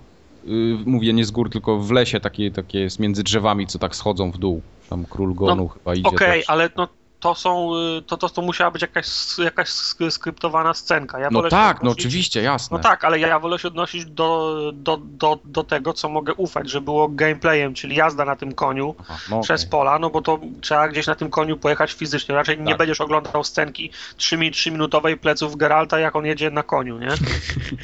mówię 0.86 1.12
nie 1.12 1.24
z 1.24 1.30
gór, 1.30 1.50
tylko 1.50 1.78
w 1.78 1.90
lesie 1.90 2.20
takie, 2.20 2.50
takie 2.50 2.80
jest 2.80 2.98
między 2.98 3.22
drzewami, 3.22 3.66
co 3.66 3.78
tak 3.78 3.96
schodzą 3.96 4.30
w 4.30 4.38
dół. 4.38 4.62
Tam 4.90 5.04
król 5.10 5.34
Gonu 5.34 5.68
chyba 5.68 5.94
idzie 5.94 6.08
Okej, 6.08 6.40
też. 6.40 6.50
ale 6.50 6.70
no, 6.76 6.88
to 7.20 7.34
są, 7.34 7.70
y, 7.98 8.02
to, 8.02 8.16
to, 8.16 8.28
to 8.28 8.42
musiała 8.42 8.70
być 8.70 8.82
jakaś, 8.82 9.06
jakaś 9.38 9.68
sk- 9.68 10.10
skryptowana 10.10 10.74
scenka. 10.74 11.18
Ja 11.18 11.28
No 11.32 11.48
tak, 11.48 11.82
no 11.82 11.90
odnosić- 11.90 11.92
oczywiście, 11.92 12.42
jasne. 12.42 12.76
No 12.76 12.82
tak, 12.82 13.04
ale 13.04 13.18
ja 13.18 13.38
wolę 13.38 13.58
się 13.58 13.68
odnosić 13.68 14.04
do, 14.04 14.56
do, 14.74 14.96
do, 14.96 15.38
do 15.44 15.64
tego, 15.64 15.92
co 15.92 16.08
mogę 16.08 16.34
ufać, 16.34 16.70
że 16.70 16.80
było 16.80 17.08
gameplayem, 17.08 17.74
czyli 17.74 17.96
jazda 17.96 18.24
na 18.24 18.36
tym 18.36 18.52
koniu 18.54 18.94
Aha, 18.98 19.16
no 19.30 19.40
przez 19.40 19.60
okej. 19.60 19.70
pola, 19.70 19.98
no 19.98 20.10
bo 20.10 20.22
to 20.22 20.38
trzeba 20.60 20.88
gdzieś 20.88 21.06
na 21.06 21.14
tym 21.14 21.30
koniu 21.30 21.56
pojechać 21.56 21.92
fizycznie. 21.92 22.34
Raczej 22.34 22.58
nie 22.58 22.66
Tak. 22.68 22.78
będziesz 22.78 23.00
oglądał 23.00 23.44
scenki 23.44 23.90
3-minutowej 24.18 25.16
pleców 25.16 25.56
Geralta, 25.56 25.98
jak 25.98 26.16
on 26.16 26.26
jedzie 26.26 26.50
na 26.50 26.62
koniu, 26.62 26.98
nie? 26.98 27.08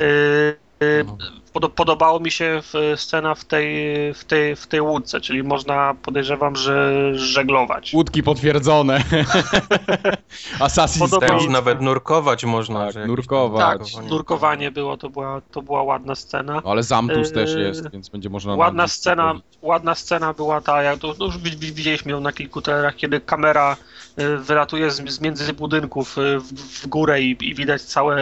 Y, 0.01 0.57
y, 0.85 1.05
pod- 1.05 1.19
Podobało 1.61 2.21
mi 2.21 2.31
się 2.31 2.63
w, 2.63 3.01
scena 3.01 3.35
w 3.35 3.45
tej, 3.45 3.75
w, 4.15 4.25
tej, 4.25 4.57
w 4.57 4.67
tej 4.67 4.81
łódce, 4.81 5.21
czyli 5.21 5.43
można, 5.43 5.95
podejrzewam, 6.03 6.57
że 6.57 6.93
żeglować. 7.15 7.93
Łódki 7.95 8.23
potwierdzone. 8.23 8.99
Assassin's 10.59 11.33
już 11.33 11.43
się. 11.45 11.51
nawet 11.51 11.81
nurkować 11.81 12.45
można. 12.45 12.93
Tak, 12.93 13.07
nurkować. 13.07 13.95
Tak, 13.95 14.05
nurkowanie 14.05 14.71
było, 14.71 14.97
to 14.97 15.11
była, 15.11 15.41
to 15.53 15.63
była 15.63 15.83
ładna 15.83 16.15
scena. 16.15 16.61
No, 16.65 16.71
ale 16.71 16.83
Zamtus 16.83 17.29
Yy, 17.29 17.35
też 17.35 17.55
jest, 17.55 17.91
więc 17.91 18.09
będzie 18.09 18.29
można... 18.31 18.53
na 18.53 18.59
Ładna 18.59 18.89
scena, 18.89 19.35
ładna 19.63 19.95
scena 19.95 20.33
była 20.33 20.61
ta, 20.61 20.83
jak 20.83 20.99
to, 20.99 21.15
no 21.19 21.27
już 21.27 21.39
wi- 21.39 21.57
wi- 21.57 21.73
widzieliśmy 21.73 22.13
ją 22.13 22.21
na 22.21 22.33
kilku 22.33 22.63
trailerach, 22.63 22.97
kiedy 22.97 23.21
kamera 23.21 23.77
wylatuje 24.39 24.91
z, 24.91 25.11
z 25.11 25.21
między 25.21 25.53
budynków 25.53 26.19
y, 26.19 26.39
w, 26.41 26.53
w 26.53 26.87
górę 26.87 27.23
i, 27.23 27.49
i 27.49 27.55
widać 27.55 27.83
całe, 27.83 28.19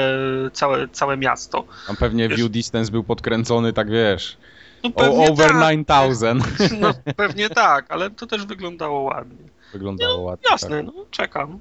całe, 0.53 0.88
całe 0.88 1.16
miasto. 1.16 1.64
Tam 1.86 1.97
pewnie 1.97 2.28
Wiesz- 2.28 2.38
view 2.38 2.51
distance 2.51 2.92
był 2.92 3.05
podkręcony, 3.05 3.72
tak 3.72 3.90
wiesz, 3.90 4.36
No 4.84 4.90
o, 4.94 5.26
over 5.30 5.49
tak, 5.49 5.59
9000. 5.61 6.40
no 6.80 6.92
pewnie 7.16 7.51
tak, 7.51 7.86
ale 7.88 8.11
to 8.11 8.26
też 8.26 8.47
wyglądało 8.47 9.01
ładnie. 9.01 9.49
Wyglądało 9.72 10.18
ładnie. 10.18 10.51
Jasne, 10.51 10.82
no 10.82 10.92
czekam. 11.11 11.59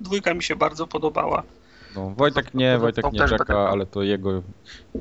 Dwójka 0.00 0.34
mi 0.34 0.42
się 0.42 0.56
bardzo 0.56 0.86
podobała. 0.86 1.42
Tak. 1.94 1.96
No, 1.96 2.10
Wojtek 2.16 2.54
nie, 2.54 2.78
Wojtek 2.78 3.12
nie 3.12 3.28
czeka, 3.28 3.68
ale 3.70 3.86
to 3.86 4.02
jego, 4.02 4.42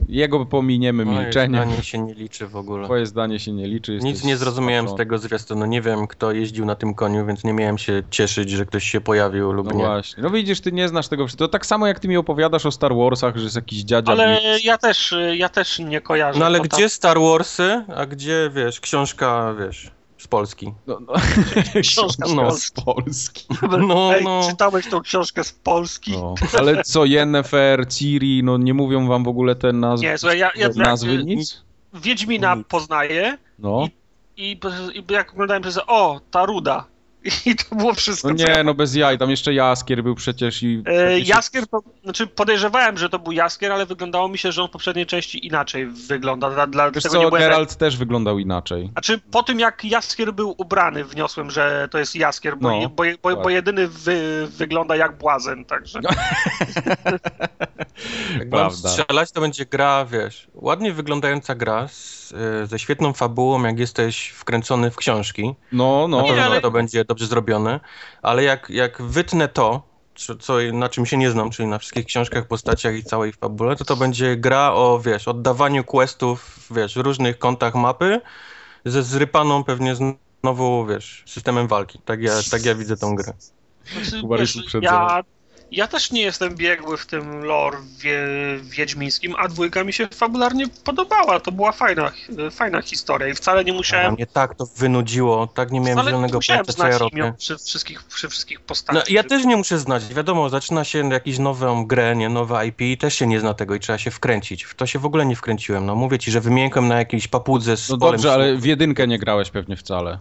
jego 0.07 0.45
pominiemy 0.45 1.05
Moje 1.05 1.19
milczeniem. 1.19 1.63
zdanie 1.63 1.83
się 1.83 1.97
nie 1.99 2.13
liczy 2.13 2.47
w 2.47 2.55
ogóle. 2.55 2.85
Twoje 2.85 3.05
zdanie 3.05 3.39
się 3.39 3.51
nie 3.51 3.67
liczy. 3.67 3.99
Nic 4.01 4.23
nie 4.23 4.37
zrozumiałem 4.37 4.89
z 4.89 4.95
tego 4.95 5.17
zwiastunu. 5.17 5.65
Nie 5.65 5.81
wiem, 5.81 6.07
kto 6.07 6.31
jeździł 6.31 6.65
na 6.65 6.75
tym 6.75 6.93
koniu, 6.93 7.25
więc 7.25 7.43
nie 7.43 7.53
miałem 7.53 7.77
się 7.77 8.03
cieszyć, 8.09 8.49
że 8.49 8.65
ktoś 8.65 8.83
się 8.83 9.01
pojawił 9.01 9.51
lub 9.51 9.67
No 9.67 9.73
nie. 9.73 9.85
właśnie. 9.85 10.23
No 10.23 10.29
widzisz, 10.29 10.61
ty 10.61 10.71
nie 10.71 10.87
znasz 10.87 11.07
tego 11.07 11.25
wszystkiego. 11.27 11.47
To 11.47 11.51
tak 11.51 11.65
samo 11.65 11.87
jak 11.87 11.99
ty 11.99 12.07
mi 12.07 12.17
opowiadasz 12.17 12.65
o 12.65 12.71
Star 12.71 12.95
Warsach, 12.95 13.35
że 13.37 13.43
jest 13.43 13.55
jakiś 13.55 13.79
dziadzia 13.83 14.11
Ale 14.11 14.37
Blitz. 14.41 14.63
ja 14.63 14.77
też, 14.77 15.15
ja 15.33 15.49
też 15.49 15.79
nie 15.79 16.01
kojarzę. 16.01 16.39
No 16.39 16.45
ale 16.45 16.57
bo 16.59 16.67
tam- 16.67 16.77
gdzie 16.77 16.89
Star 16.89 17.19
Warsy, 17.19 17.83
a 17.95 18.05
gdzie, 18.05 18.49
wiesz, 18.55 18.79
książka, 18.79 19.55
wiesz, 19.59 19.91
z 20.19 20.27
Polski. 20.27 20.73
No, 20.87 20.99
no. 21.07 21.13
Książka 21.81 22.27
z 22.27 22.33
no, 22.33 22.41
Polski. 22.43 22.81
z 22.81 22.83
Polski. 22.83 23.45
No, 23.87 24.15
Ej, 24.15 24.23
no. 24.23 24.41
czytałeś 24.49 24.87
tą 24.87 25.01
książkę 25.01 25.43
z 25.43 25.51
Polski? 25.51 26.11
No. 26.11 26.35
Ale 26.59 26.83
co, 26.83 27.05
Yennefer, 27.05 27.87
Ciri, 27.87 28.43
no 28.43 28.57
nie 28.57 28.73
mówią 28.73 29.07
wam 29.07 29.23
w 29.23 29.27
ogóle 29.27 29.55
te 29.55 29.73
nazwy, 29.73 30.07
Nie, 30.07 30.17
słuchaj, 30.17 30.39
ja, 30.39 30.51
ja, 30.55 30.69
nazwy 30.75 31.15
ja, 31.15 31.21
nic? 31.21 31.63
Wiedźmina 31.93 32.57
poznaję 32.67 33.37
No. 33.59 33.87
i, 34.37 34.59
i 34.93 35.03
jak 35.13 35.33
oglądałem 35.33 35.63
przez 35.63 35.79
o, 35.87 36.21
ta 36.31 36.45
ruda. 36.45 36.85
I 37.45 37.55
to 37.55 37.75
było 37.75 37.93
wszystko. 37.93 38.27
No 38.27 38.33
nie, 38.33 38.63
no 38.63 38.73
bez 38.73 38.95
jaj, 38.95 39.17
tam 39.17 39.29
jeszcze 39.29 39.53
Jaskier 39.53 40.03
był 40.03 40.15
przecież 40.15 40.63
i... 40.63 40.83
E, 40.85 41.19
Jaskier 41.19 41.67
to, 41.67 41.83
znaczy 42.03 42.27
podejrzewałem, 42.27 42.97
że 42.97 43.09
to 43.09 43.19
był 43.19 43.31
Jaskier, 43.31 43.71
ale 43.71 43.85
wyglądało 43.85 44.27
mi 44.27 44.37
się, 44.37 44.51
że 44.51 44.61
on 44.61 44.67
w 44.67 44.71
poprzedniej 44.71 45.05
części 45.05 45.47
inaczej 45.47 45.85
wygląda. 45.85 46.49
Dla, 46.49 46.67
dla 46.67 46.91
Wiesz 46.91 47.03
tego 47.03 47.15
co. 47.15 47.31
Geralt 47.31 47.75
też 47.75 47.97
wyglądał 47.97 48.39
inaczej. 48.39 48.89
Znaczy 48.91 49.19
po 49.31 49.43
tym 49.43 49.59
jak 49.59 49.85
Jaskier 49.85 50.33
był 50.33 50.55
ubrany, 50.57 51.05
wniosłem, 51.05 51.51
że 51.51 51.87
to 51.91 51.99
jest 51.99 52.15
Jaskier, 52.15 52.57
bo, 52.57 52.69
No, 52.69 52.89
bo, 52.89 53.03
bo, 53.23 53.35
tak. 53.35 53.43
bo 53.43 53.49
jedyny 53.49 53.87
wy, 53.87 54.47
wygląda 54.47 54.95
jak 54.95 55.17
błazen, 55.17 55.65
także... 55.65 55.99
Jak 58.33 58.49
mam 58.49 58.49
Prawda. 58.49 58.89
strzelać, 58.89 59.31
to 59.31 59.41
będzie 59.41 59.65
gra, 59.65 60.05
wiesz, 60.05 60.47
ładnie 60.53 60.93
wyglądająca 60.93 61.55
gra 61.55 61.87
z, 61.87 62.18
y, 62.63 62.67
ze 62.67 62.79
świetną 62.79 63.13
fabułą, 63.13 63.63
jak 63.63 63.79
jesteś 63.79 64.29
wkręcony 64.29 64.91
w 64.91 64.95
książki. 64.95 65.55
No, 65.71 66.07
no. 66.07 66.17
Na 66.17 66.23
Nie, 66.23 66.29
pewno 66.29 66.45
ale- 66.45 66.61
to 66.61 66.71
będzie 66.71 67.05
dobrze 67.05 67.25
zrobione, 67.27 67.79
ale 68.21 68.43
jak, 68.43 68.69
jak 68.69 69.01
wytnę 69.01 69.47
to, 69.47 69.81
co, 70.15 70.35
co, 70.35 70.53
na 70.73 70.89
czym 70.89 71.05
się 71.05 71.17
nie 71.17 71.31
znam, 71.31 71.49
czyli 71.49 71.67
na 71.69 71.79
wszystkich 71.79 72.05
książkach, 72.05 72.47
postaciach 72.47 72.95
i 72.95 73.03
całej 73.03 73.33
fabule, 73.33 73.75
to 73.75 73.85
to 73.85 73.95
będzie 73.95 74.35
gra 74.37 74.71
o, 74.73 74.99
wiesz, 74.99 75.27
oddawaniu 75.27 75.83
questów, 75.83 76.67
wiesz, 76.71 76.93
w 76.95 76.97
różnych 76.97 77.39
kątach 77.39 77.75
mapy, 77.75 78.21
ze 78.85 79.03
zrypaną 79.03 79.63
pewnie 79.63 79.95
znowu, 80.41 80.85
wiesz, 80.85 81.23
systemem 81.27 81.67
walki. 81.67 81.99
Tak 82.05 82.21
ja, 82.21 82.33
tak 82.51 82.65
ja 82.65 82.75
widzę 82.75 82.97
tą 82.97 83.15
grę. 83.15 83.33
Znaczy, 83.93 84.21
wiesz, 84.39 84.55
uprzedzony. 84.55 84.83
ja, 84.85 85.23
Ja 85.71 85.87
też 85.87 86.11
nie 86.11 86.21
jestem 86.21 86.55
biegły 86.55 86.97
w 86.97 87.05
tym 87.05 87.43
lore 87.43 87.77
wie, 87.99 88.19
wiedźmińskim, 88.63 89.35
a 89.37 89.47
dwójka 89.47 89.83
mi 89.83 89.93
się 89.93 90.07
fabularnie 90.13 90.65
podobała. 90.83 91.39
To 91.39 91.51
była 91.51 91.71
fajna, 91.71 92.11
fajna 92.51 92.81
historia 92.81 93.27
i 93.27 93.33
wcale 93.33 93.63
nie 93.65 93.71
A 93.71 93.75
musiałem. 93.75 94.13
mnie 94.13 94.25
tak 94.27 94.55
to 94.55 94.65
wynudziło, 94.77 95.47
tak 95.47 95.71
nie 95.71 95.79
miałem 95.79 95.93
Wcale 95.93 96.05
nie 96.05 96.09
zielonego 96.11 96.37
musiałem 96.37 96.65
pojęcia, 96.65 96.81
co 96.83 96.87
ja 96.87 96.97
znać 96.97 97.01
robię. 97.01 97.33
przy 97.37 97.57
wszystkich, 97.57 98.03
przy 98.03 98.29
wszystkich 98.29 98.57
No, 98.59 98.65
postaciach. 98.67 99.09
ja 99.09 99.23
też 99.23 99.45
nie 99.45 99.57
muszę 99.57 99.79
znać. 99.79 100.13
Wiadomo, 100.13 100.49
zaczyna 100.49 100.83
się 100.83 101.09
jakiś 101.09 101.37
nową 101.39 101.85
grę, 101.85 102.15
nie, 102.15 102.29
nowe 102.29 102.67
IP 102.67 102.81
i 102.81 102.97
też 102.97 103.15
się 103.15 103.27
nie 103.27 103.39
zna 103.39 103.53
tego 103.53 103.75
i 103.75 103.79
trzeba 103.79 103.97
się 103.97 104.11
wkręcić. 104.11 104.63
W 104.63 104.75
to 104.75 104.85
się 104.85 104.99
w 104.99 105.05
ogóle 105.05 105.25
nie 105.25 105.35
wkręciłem. 105.35 105.85
No 105.85 105.95
mówię 105.95 106.19
ci, 106.19 106.31
że 106.31 106.41
wymiękłem 106.41 106.87
na 106.87 106.97
jakiejś 106.97 107.27
papudze 107.27 107.77
z 107.77 107.89
No 107.89 107.97
dobrze, 107.97 108.33
ale 108.33 108.55
w 108.55 108.65
jedynkę 108.65 109.07
nie 109.07 109.19
grałeś 109.19 109.49
pewnie 109.49 109.75
wcale. 109.77 110.19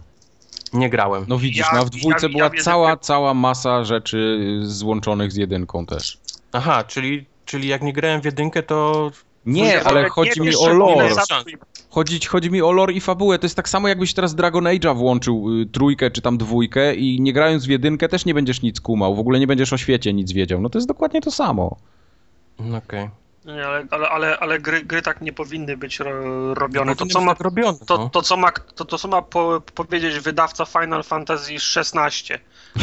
Nie 0.73 0.89
grałem. 0.89 1.25
No 1.27 1.37
widzisz, 1.37 1.65
Ja- 1.65 1.73
no, 1.73 1.79
a 1.79 1.85
w 1.85 1.89
dwójce 1.89 2.27
ja- 2.27 2.31
była 2.33 2.43
ja 2.55 2.61
cała, 2.63 2.97
cała 2.97 3.33
masa 3.33 3.83
rzeczy 3.83 4.39
złączonych 4.63 5.31
z 5.31 5.35
jedynką 5.35 5.85
też. 5.85 6.17
Aha, 6.51 6.83
czyli, 6.83 7.25
czyli 7.45 7.67
jak 7.67 7.81
nie 7.81 7.93
grałem 7.93 8.21
w 8.21 8.25
jedynkę, 8.25 8.63
to... 8.63 9.11
Nie, 9.45 9.63
Dwójka, 9.69 9.89
ale 9.89 10.03
nie 10.03 10.09
chodzi 10.09 10.41
mi 10.41 10.55
o 10.55 10.69
lore. 10.69 11.09
Chodzi, 11.89 12.19
chodzi 12.25 12.51
mi 12.51 12.61
o 12.61 12.71
lore 12.71 12.93
i 12.93 13.01
fabułę. 13.01 13.39
To 13.39 13.45
jest 13.45 13.55
tak 13.55 13.69
samo, 13.69 13.87
jakbyś 13.87 14.13
teraz 14.13 14.35
Dragon 14.35 14.63
Age'a 14.63 14.97
włączył 14.97 15.59
y, 15.61 15.65
trójkę 15.65 16.11
czy 16.11 16.21
tam 16.21 16.37
dwójkę 16.37 16.95
i 16.95 17.21
nie 17.21 17.33
grając 17.33 17.65
w 17.65 17.69
jedynkę 17.69 18.09
też 18.09 18.25
nie 18.25 18.33
będziesz 18.33 18.61
nic 18.61 18.81
kumał. 18.81 19.15
W 19.15 19.19
ogóle 19.19 19.39
nie 19.39 19.47
będziesz 19.47 19.73
o 19.73 19.77
świecie 19.77 20.13
nic 20.13 20.31
wiedział. 20.31 20.61
No 20.61 20.69
to 20.69 20.77
jest 20.77 20.87
dokładnie 20.87 21.21
to 21.21 21.31
samo. 21.31 21.77
No 22.59 22.77
Okej. 22.77 23.09
Nie, 23.55 23.67
ale, 23.67 23.85
ale, 23.91 24.09
ale, 24.09 24.39
ale 24.39 24.59
gry, 24.59 24.83
gry 24.83 25.01
tak 25.01 25.21
nie 25.21 25.33
powinny 25.33 25.77
być 25.77 25.99
ro, 25.99 26.53
robione. 26.53 26.91
To 26.91 26.97
Powinny 26.97 27.13
co 27.13 27.21
ma, 27.21 27.31
tak 27.35 27.41
robione, 27.41 27.77
to, 27.87 27.97
no. 27.97 28.09
to, 28.09 28.21
co 28.21 28.37
ma, 28.37 28.51
to, 28.51 28.85
to, 28.85 28.97
co 28.97 29.07
ma 29.07 29.21
po, 29.21 29.61
powiedzieć 29.75 30.19
wydawca 30.19 30.65
Final 30.65 31.03
Fantasy 31.03 31.53
XVI? 31.75 32.33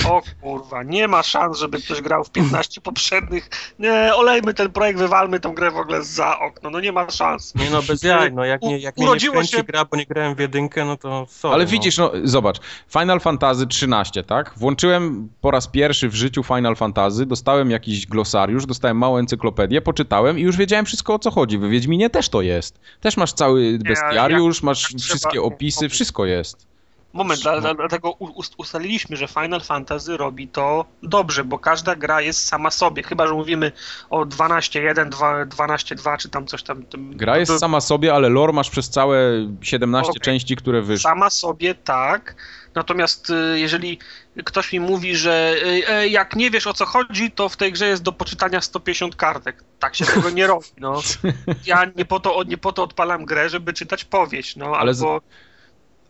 O 0.08 0.22
kurwa, 0.40 0.82
nie 0.82 1.08
ma 1.08 1.22
szans, 1.22 1.58
żeby 1.58 1.82
ktoś 1.82 2.00
grał 2.00 2.24
w 2.24 2.30
15 2.30 2.80
poprzednich. 2.80 3.50
Nie, 3.78 4.10
olejmy 4.14 4.54
ten 4.54 4.72
projekt, 4.72 4.98
wywalmy 4.98 5.40
tą 5.40 5.54
grę 5.54 5.70
w 5.70 5.76
ogóle 5.76 6.04
za 6.04 6.38
okno. 6.38 6.70
No 6.70 6.80
nie 6.80 6.92
ma 6.92 7.10
szans. 7.10 7.54
Nie 7.54 7.70
no, 7.70 7.82
bez 7.82 8.02
jaj, 8.02 8.32
no 8.32 8.44
jak, 8.44 8.62
nie, 8.62 8.78
jak 8.78 8.96
mnie 8.96 9.04
nie 9.04 9.10
Urodziło 9.10 9.44
się- 9.44 9.62
gra, 9.62 9.84
bo 9.84 9.96
nie 9.96 10.06
grałem 10.06 10.34
w 10.34 10.38
jedynkę, 10.38 10.84
no 10.84 10.96
to 10.96 11.26
sorry, 11.30 11.54
Ale 11.54 11.64
no. 11.64 11.70
widzisz, 11.70 11.98
no 11.98 12.12
zobacz, 12.24 12.60
Final 12.88 13.20
Fantasy 13.20 13.66
13, 13.66 14.22
tak? 14.24 14.52
Włączyłem 14.56 15.28
po 15.40 15.50
raz 15.50 15.66
pierwszy 15.68 16.08
w 16.08 16.14
życiu 16.14 16.42
Final 16.42 16.76
Fantasy, 16.76 17.26
dostałem 17.26 17.70
jakiś 17.70 18.06
glosariusz, 18.06 18.66
dostałem 18.66 18.96
małą 18.98 19.16
encyklopedię, 19.18 19.80
poczytałem 19.80 20.38
i 20.38 20.42
już 20.42 20.56
wiedziałem 20.56 20.86
wszystko 20.86 21.14
o 21.14 21.18
co 21.18 21.30
chodzi. 21.30 21.58
W 21.58 21.68
Wiedźminie 21.68 22.10
też 22.10 22.28
to 22.28 22.42
jest. 22.42 22.80
Też 23.00 23.16
masz 23.16 23.32
cały 23.32 23.78
bestiariusz, 23.78 24.62
masz 24.62 24.94
wszystkie 24.94 25.42
opisy, 25.42 25.88
wszystko 25.88 26.26
jest. 26.26 26.75
Moment, 27.16 27.40
dla, 27.40 27.74
dlatego 27.74 28.16
ustaliliśmy, 28.56 29.16
że 29.16 29.28
Final 29.28 29.60
Fantasy 29.60 30.16
robi 30.16 30.48
to 30.48 30.84
dobrze, 31.02 31.44
bo 31.44 31.58
każda 31.58 31.96
gra 31.96 32.20
jest 32.20 32.48
sama 32.48 32.70
sobie. 32.70 33.02
Chyba, 33.02 33.26
że 33.26 33.32
mówimy 33.34 33.72
o 34.10 34.20
12.1, 34.24 35.08
2 35.08 35.44
12.2 35.44 36.18
czy 36.18 36.28
tam 36.28 36.46
coś 36.46 36.62
tam. 36.62 36.84
Gra 36.96 37.38
jest 37.38 37.58
sama 37.58 37.80
sobie, 37.80 38.14
ale 38.14 38.28
lore 38.28 38.52
masz 38.52 38.70
przez 38.70 38.90
całe 38.90 39.18
17 39.62 40.10
Okej. 40.10 40.20
części, 40.20 40.56
które 40.56 40.82
wyszły. 40.82 41.02
Sama 41.02 41.30
sobie 41.30 41.74
tak. 41.74 42.36
Natomiast 42.74 43.30
y, 43.30 43.60
jeżeli 43.60 43.98
ktoś 44.44 44.72
mi 44.72 44.80
mówi, 44.80 45.16
że 45.16 45.54
y, 45.66 45.88
e, 45.88 46.08
jak 46.08 46.36
nie 46.36 46.50
wiesz 46.50 46.66
o 46.66 46.74
co 46.74 46.86
chodzi, 46.86 47.30
to 47.30 47.48
w 47.48 47.56
tej 47.56 47.72
grze 47.72 47.86
jest 47.86 48.02
do 48.02 48.12
poczytania 48.12 48.60
150 48.60 49.16
kartek. 49.16 49.64
Tak 49.78 49.96
się 49.96 50.04
tego 50.06 50.30
nie 50.30 50.46
robi. 50.46 50.66
No. 50.78 51.00
Ja 51.66 51.84
nie 51.96 52.04
po, 52.04 52.20
to, 52.20 52.42
nie 52.42 52.58
po 52.58 52.72
to 52.72 52.82
odpalam 52.82 53.24
grę, 53.24 53.48
żeby 53.48 53.72
czytać 53.72 54.04
powieść. 54.04 54.56
No, 54.56 54.76
Ale 54.76 54.94
z- 54.94 55.02
albo 55.02 55.20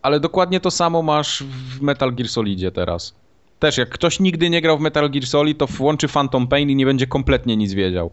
Ale 0.06 0.20
dokładnie 0.20 0.60
to 0.60 0.70
samo 0.70 1.02
masz 1.02 1.42
w 1.42 1.80
Metal 1.80 2.14
Gear 2.14 2.28
Solidzie 2.28 2.72
teraz. 2.72 3.14
Też 3.58 3.78
jak 3.78 3.88
ktoś 3.88 4.20
nigdy 4.20 4.50
nie 4.50 4.62
grał 4.62 4.78
w 4.78 4.80
Metal 4.80 5.10
Gear 5.10 5.26
Solid, 5.26 5.58
to 5.58 5.66
włączy 5.66 6.08
Phantom 6.08 6.48
Pain 6.48 6.70
i 6.70 6.76
nie 6.76 6.86
będzie 6.86 7.06
kompletnie 7.06 7.56
nic 7.56 7.72
wiedział. 7.72 8.10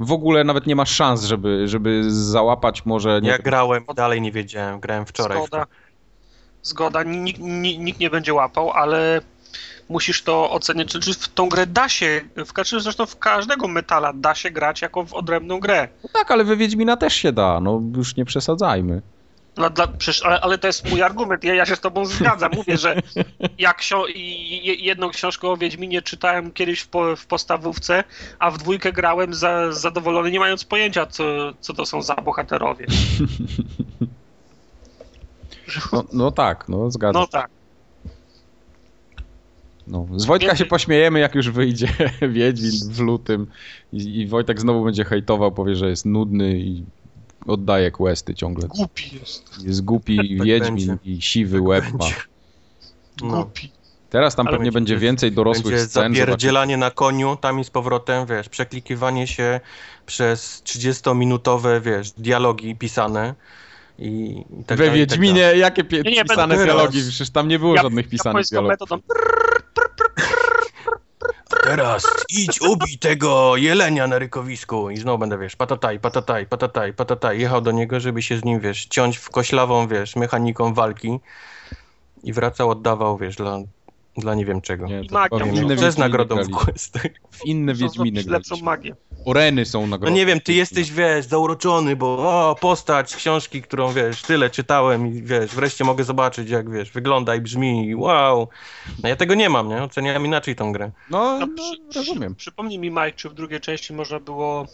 W 0.00 0.12
ogóle 0.12 0.44
nawet 0.44 0.66
nie 0.66 0.76
ma 0.76 0.86
szans, 0.86 1.24
żeby, 1.24 1.68
żeby 1.68 2.02
załapać 2.10 2.86
może... 2.86 3.20
Nie 3.22 3.28
Ja 3.28 3.34
wiem, 3.34 3.42
grałem 3.44 3.84
i 3.92 3.94
dalej 3.94 4.20
nie 4.20 4.32
wiedziałem, 4.32 4.80
grałem 4.80 5.06
wczoraj. 5.06 5.38
Zgoda. 5.38 5.66
Zgoda, 6.62 7.02
nikt, 7.02 7.40
nikt, 7.78 8.00
nie 8.00 8.10
będzie 8.10 8.34
łapał, 8.34 8.70
ale 8.70 9.20
musisz 9.88 10.22
to 10.22 10.50
ocenić. 10.50 10.92
Czy, 10.92 11.00
czy 11.00 11.14
w 11.14 11.28
tą 11.28 11.48
grę 11.48 11.66
da 11.66 11.88
się, 11.88 12.20
w, 12.36 12.64
czy 12.64 12.80
zresztą 12.80 13.06
w 13.06 13.18
każdego 13.18 13.68
metala 13.68 14.12
da 14.12 14.34
się 14.34 14.50
grać 14.50 14.82
jako 14.82 15.04
w 15.04 15.14
odrębną 15.14 15.60
grę. 15.60 15.88
No 16.02 16.10
tak, 16.12 16.30
ale 16.30 16.44
we 16.44 16.56
Wiedźmina 16.56 16.96
też 16.96 17.14
się 17.14 17.32
da, 17.32 17.60
no 17.60 17.82
już 17.96 18.16
nie 18.16 18.24
przesadzajmy. 18.24 19.02
Dla, 19.54 19.70
dla, 19.70 19.86
przecież, 19.86 20.22
ale, 20.22 20.40
ale 20.40 20.58
to 20.58 20.66
jest 20.66 20.90
mój 20.90 21.02
argument, 21.02 21.44
ja, 21.44 21.54
ja 21.54 21.66
się 21.66 21.76
z 21.76 21.80
tobą 21.80 22.04
zgadzam. 22.06 22.52
Mówię, 22.56 22.76
że 22.76 23.02
ja 23.58 23.72
ksio- 23.72 24.08
i- 24.14 24.66
i- 24.68 24.84
jedną 24.84 25.10
książkę 25.10 25.48
o 25.48 25.56
Wiedźminie 25.56 26.02
czytałem 26.02 26.52
kiedyś 26.52 26.80
w, 26.80 26.88
po, 26.88 27.16
w 27.16 27.26
podstawówce, 27.26 28.04
a 28.38 28.50
w 28.50 28.58
dwójkę 28.58 28.92
grałem 28.92 29.34
za, 29.34 29.72
zadowolony, 29.72 30.30
nie 30.30 30.40
mając 30.40 30.64
pojęcia, 30.64 31.06
co, 31.06 31.24
co 31.60 31.74
to 31.74 31.86
są 31.86 32.02
za 32.02 32.14
bohaterowie. 32.14 32.86
No, 35.92 36.04
no 36.12 36.30
tak, 36.30 36.68
no 36.68 36.90
zgadzam. 36.90 37.22
No 37.22 37.26
tak. 37.26 37.50
No. 39.86 40.06
Z 40.16 40.24
Wojtka 40.24 40.56
się 40.56 40.64
pośmiejemy, 40.66 41.18
jak 41.20 41.34
już 41.34 41.50
wyjdzie 41.50 41.88
Wiedźmin 42.28 42.92
w 42.92 43.00
lutym 43.00 43.46
i, 43.92 44.20
i 44.20 44.26
Wojtek 44.26 44.60
znowu 44.60 44.84
będzie 44.84 45.04
hejtował, 45.04 45.52
powie, 45.52 45.76
że 45.76 45.88
jest 45.90 46.06
nudny 46.06 46.58
i 46.58 46.84
oddaje 47.46 47.90
questy 47.90 48.34
ciągle. 48.34 48.68
Głupi 48.68 49.16
jest. 49.20 49.64
Jest 49.66 49.84
głupi 49.84 50.16
Tak 50.38 50.46
Wiedźmin 50.46 50.86
będzie. 50.86 51.10
i 51.10 51.22
siwy 51.22 51.60
łeb 51.60 51.84
ma. 51.92 52.04
No. 53.22 53.28
Głupi. 53.36 53.70
Teraz 54.10 54.36
tam 54.36 54.46
Ale 54.46 54.56
pewnie 54.56 54.72
będzie 54.72 54.94
będzie- 54.94 55.06
więcej 55.06 55.32
dorosłych 55.32 55.74
Będzie 55.74 55.86
scen. 55.86 56.14
zapierdzielanie 56.14 56.76
na 56.76 56.90
koniu, 56.90 57.36
tam 57.36 57.60
i 57.60 57.64
z 57.64 57.70
powrotem, 57.70 58.26
wiesz, 58.26 58.48
przeklikiwanie 58.48 59.26
się 59.26 59.60
przez 60.06 60.62
30-minutowe, 60.64 61.80
wiesz, 61.82 62.10
dialogi 62.12 62.76
pisane 62.76 63.34
i, 63.98 64.44
i 64.60 64.64
tak 64.64 64.78
We 64.78 64.86
dalej, 64.86 65.06
tak 65.06 65.10
Wiedźminie 65.10 65.40
dalej. 65.42 65.60
jakie 65.60 65.84
pie- 65.84 66.04
Nie, 66.04 66.10
nie, 66.10 66.24
pisane 66.24 66.56
dialogi? 66.64 67.00
Przecież 67.08 67.30
tam 67.30 67.48
nie 67.48 67.58
było 67.58 67.74
Ja- 67.74 67.82
żadnych 67.82 68.08
pisanych 68.08 68.46
Japońską 68.52 68.76
dialogów. 68.76 68.80
metodą. 68.90 69.02
Teraz 71.64 72.04
idź 72.28 72.60
ubij 72.60 72.98
tego 72.98 73.56
jelenia 73.56 74.06
na 74.06 74.18
rykowisku 74.18 74.90
i 74.90 74.96
znowu 74.96 75.18
będę, 75.18 75.38
wiesz, 75.38 75.56
patataj, 75.56 76.00
patataj, 76.00 76.46
patataj, 76.46 76.94
patataj. 76.94 77.40
Jechał 77.40 77.60
do 77.60 77.72
niego, 77.72 78.00
żeby 78.00 78.22
się 78.22 78.38
z 78.38 78.44
nim, 78.44 78.60
wiesz, 78.60 78.86
ciąć 78.86 79.16
w 79.16 79.30
koślawą, 79.30 79.88
wiesz, 79.88 80.16
mechaniką 80.16 80.74
walki 80.74 81.20
i 82.24 82.32
wracał, 82.32 82.70
oddawał, 82.70 83.18
wiesz, 83.18 83.36
dla, 83.36 83.58
dla 84.16 84.34
nie 84.34 84.44
wiem 84.44 84.60
czego. 84.60 84.86
Nie, 84.86 85.04
to 85.04 85.28
Powiem, 85.28 85.54
inne 85.54 85.72
jest 85.72 85.82
Wiedźminy 85.84 86.08
nagrodą 86.08 86.36
w 86.44 86.50
questach? 86.50 87.06
W 87.30 87.44
inne 87.46 87.72
Wiedźminy 87.74 87.94
zrobić 87.94 88.26
lepszą 88.26 88.48
graliśmy. 88.48 88.64
magię. 88.64 88.96
Oreny 89.24 89.64
są 89.64 89.80
No 89.80 89.86
nagrodą. 89.86 90.14
nie 90.16 90.26
wiem, 90.26 90.40
ty 90.40 90.52
jesteś, 90.52 90.92
wiesz, 90.92 91.26
zauroczony, 91.26 91.96
bo 91.96 92.06
o, 92.50 92.54
postać 92.60 93.16
książki, 93.16 93.62
którą, 93.62 93.92
wiesz, 93.92 94.22
tyle 94.22 94.50
czytałem 94.50 95.06
i, 95.06 95.22
wiesz, 95.22 95.50
wreszcie 95.54 95.84
mogę 95.84 96.04
zobaczyć, 96.04 96.50
jak, 96.50 96.70
wiesz, 96.70 96.90
wygląda 96.90 97.34
i 97.34 97.40
brzmi 97.40 97.88
i 97.88 97.94
wow. 97.94 98.48
No 99.02 99.08
ja 99.08 99.16
tego 99.16 99.34
nie 99.34 99.48
mam, 99.50 99.68
nie? 99.68 99.82
Oceniam 99.82 100.26
inaczej 100.26 100.56
tą 100.56 100.72
grę. 100.72 100.90
No, 101.10 101.38
No, 101.38 101.46
no 101.46 101.54
przy- 101.54 101.98
rozumiem. 101.98 102.34
Przypomnij 102.34 102.78
mi, 102.78 102.90
Mike, 102.90 103.12
czy 103.12 103.28
w 103.28 103.34
drugiej 103.34 103.60
części 103.60 103.92
można 103.92 104.20
było 104.20 104.66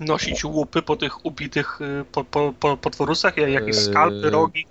nosić 0.00 0.44
łupy 0.44 0.82
po 0.82 0.96
tych 0.96 1.26
upitych 1.26 1.80
y, 1.80 2.04
po, 2.12 2.24
po, 2.24 2.52
po, 2.60 2.76
potworusach? 2.76 3.36
Jakieś 3.36 3.76
Eee, 3.76 3.84
skalpy, 3.84 4.30
rogi? 4.30 4.66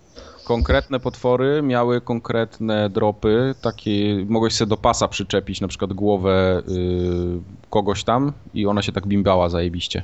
Konkretne 0.47 0.99
potwory 0.99 1.61
miały 1.61 2.01
konkretne 2.01 2.89
dropy, 2.89 3.55
takie 3.61 4.25
mogłeś 4.29 4.53
sobie 4.53 4.69
do 4.69 4.77
pasa 4.77 5.07
przyczepić 5.07 5.61
na 5.61 5.67
przykład 5.67 5.93
głowę 5.93 6.63
y, 6.69 7.69
kogoś 7.69 8.03
tam 8.03 8.33
i 8.53 8.65
ona 8.65 8.81
się 8.81 8.91
tak 8.91 9.07
bimbała 9.07 9.49
zajebiście. 9.49 10.03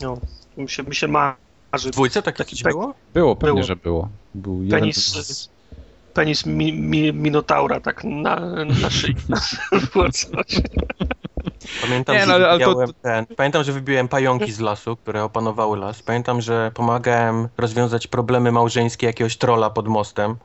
No, 0.00 0.18
mi 0.56 0.68
się, 0.68 0.82
mi 0.82 0.94
się 0.94 1.08
marzy. 1.08 1.88
W 1.88 1.90
dwójce 1.90 2.22
tak 2.22 2.36
Taki 2.36 2.56
taki 2.56 2.64
pek- 2.64 2.72
było? 2.72 2.94
Było, 3.14 3.36
pewnie, 3.36 3.54
Było. 3.54 3.66
że 3.66 3.76
było. 3.76 4.08
Był 4.34 4.62
jeden 4.62 4.80
Penis, 4.80 4.96
z... 4.96 5.48
penis 6.14 6.46
mi, 6.46 6.72
mi, 6.72 7.12
Minotaura 7.12 7.80
tak 7.80 8.04
na, 8.04 8.40
na 8.64 8.90
szyi. 8.90 9.14
Pamiętam, 11.82 12.14
Nie, 12.16 12.20
że 12.20 12.26
no, 12.26 12.34
ale- 12.34 12.48
ale 12.48 12.60
to- 12.60 12.68
wybiłem 12.68 12.92
ten, 13.02 13.26
pamiętam, 13.36 13.64
że 13.64 13.72
wybiłem 13.72 14.08
pająki 14.08 14.52
z 14.52 14.60
lasu, 14.60 14.96
które 14.96 15.24
opanowały 15.24 15.78
las. 15.78 16.02
Pamiętam, 16.02 16.40
że 16.40 16.70
pomagałem 16.74 17.48
rozwiązać 17.58 18.06
problemy 18.06 18.52
małżeńskie 18.52 19.06
jakiegoś 19.06 19.36
trola 19.36 19.70
pod 19.70 19.88
mostem. 19.88 20.36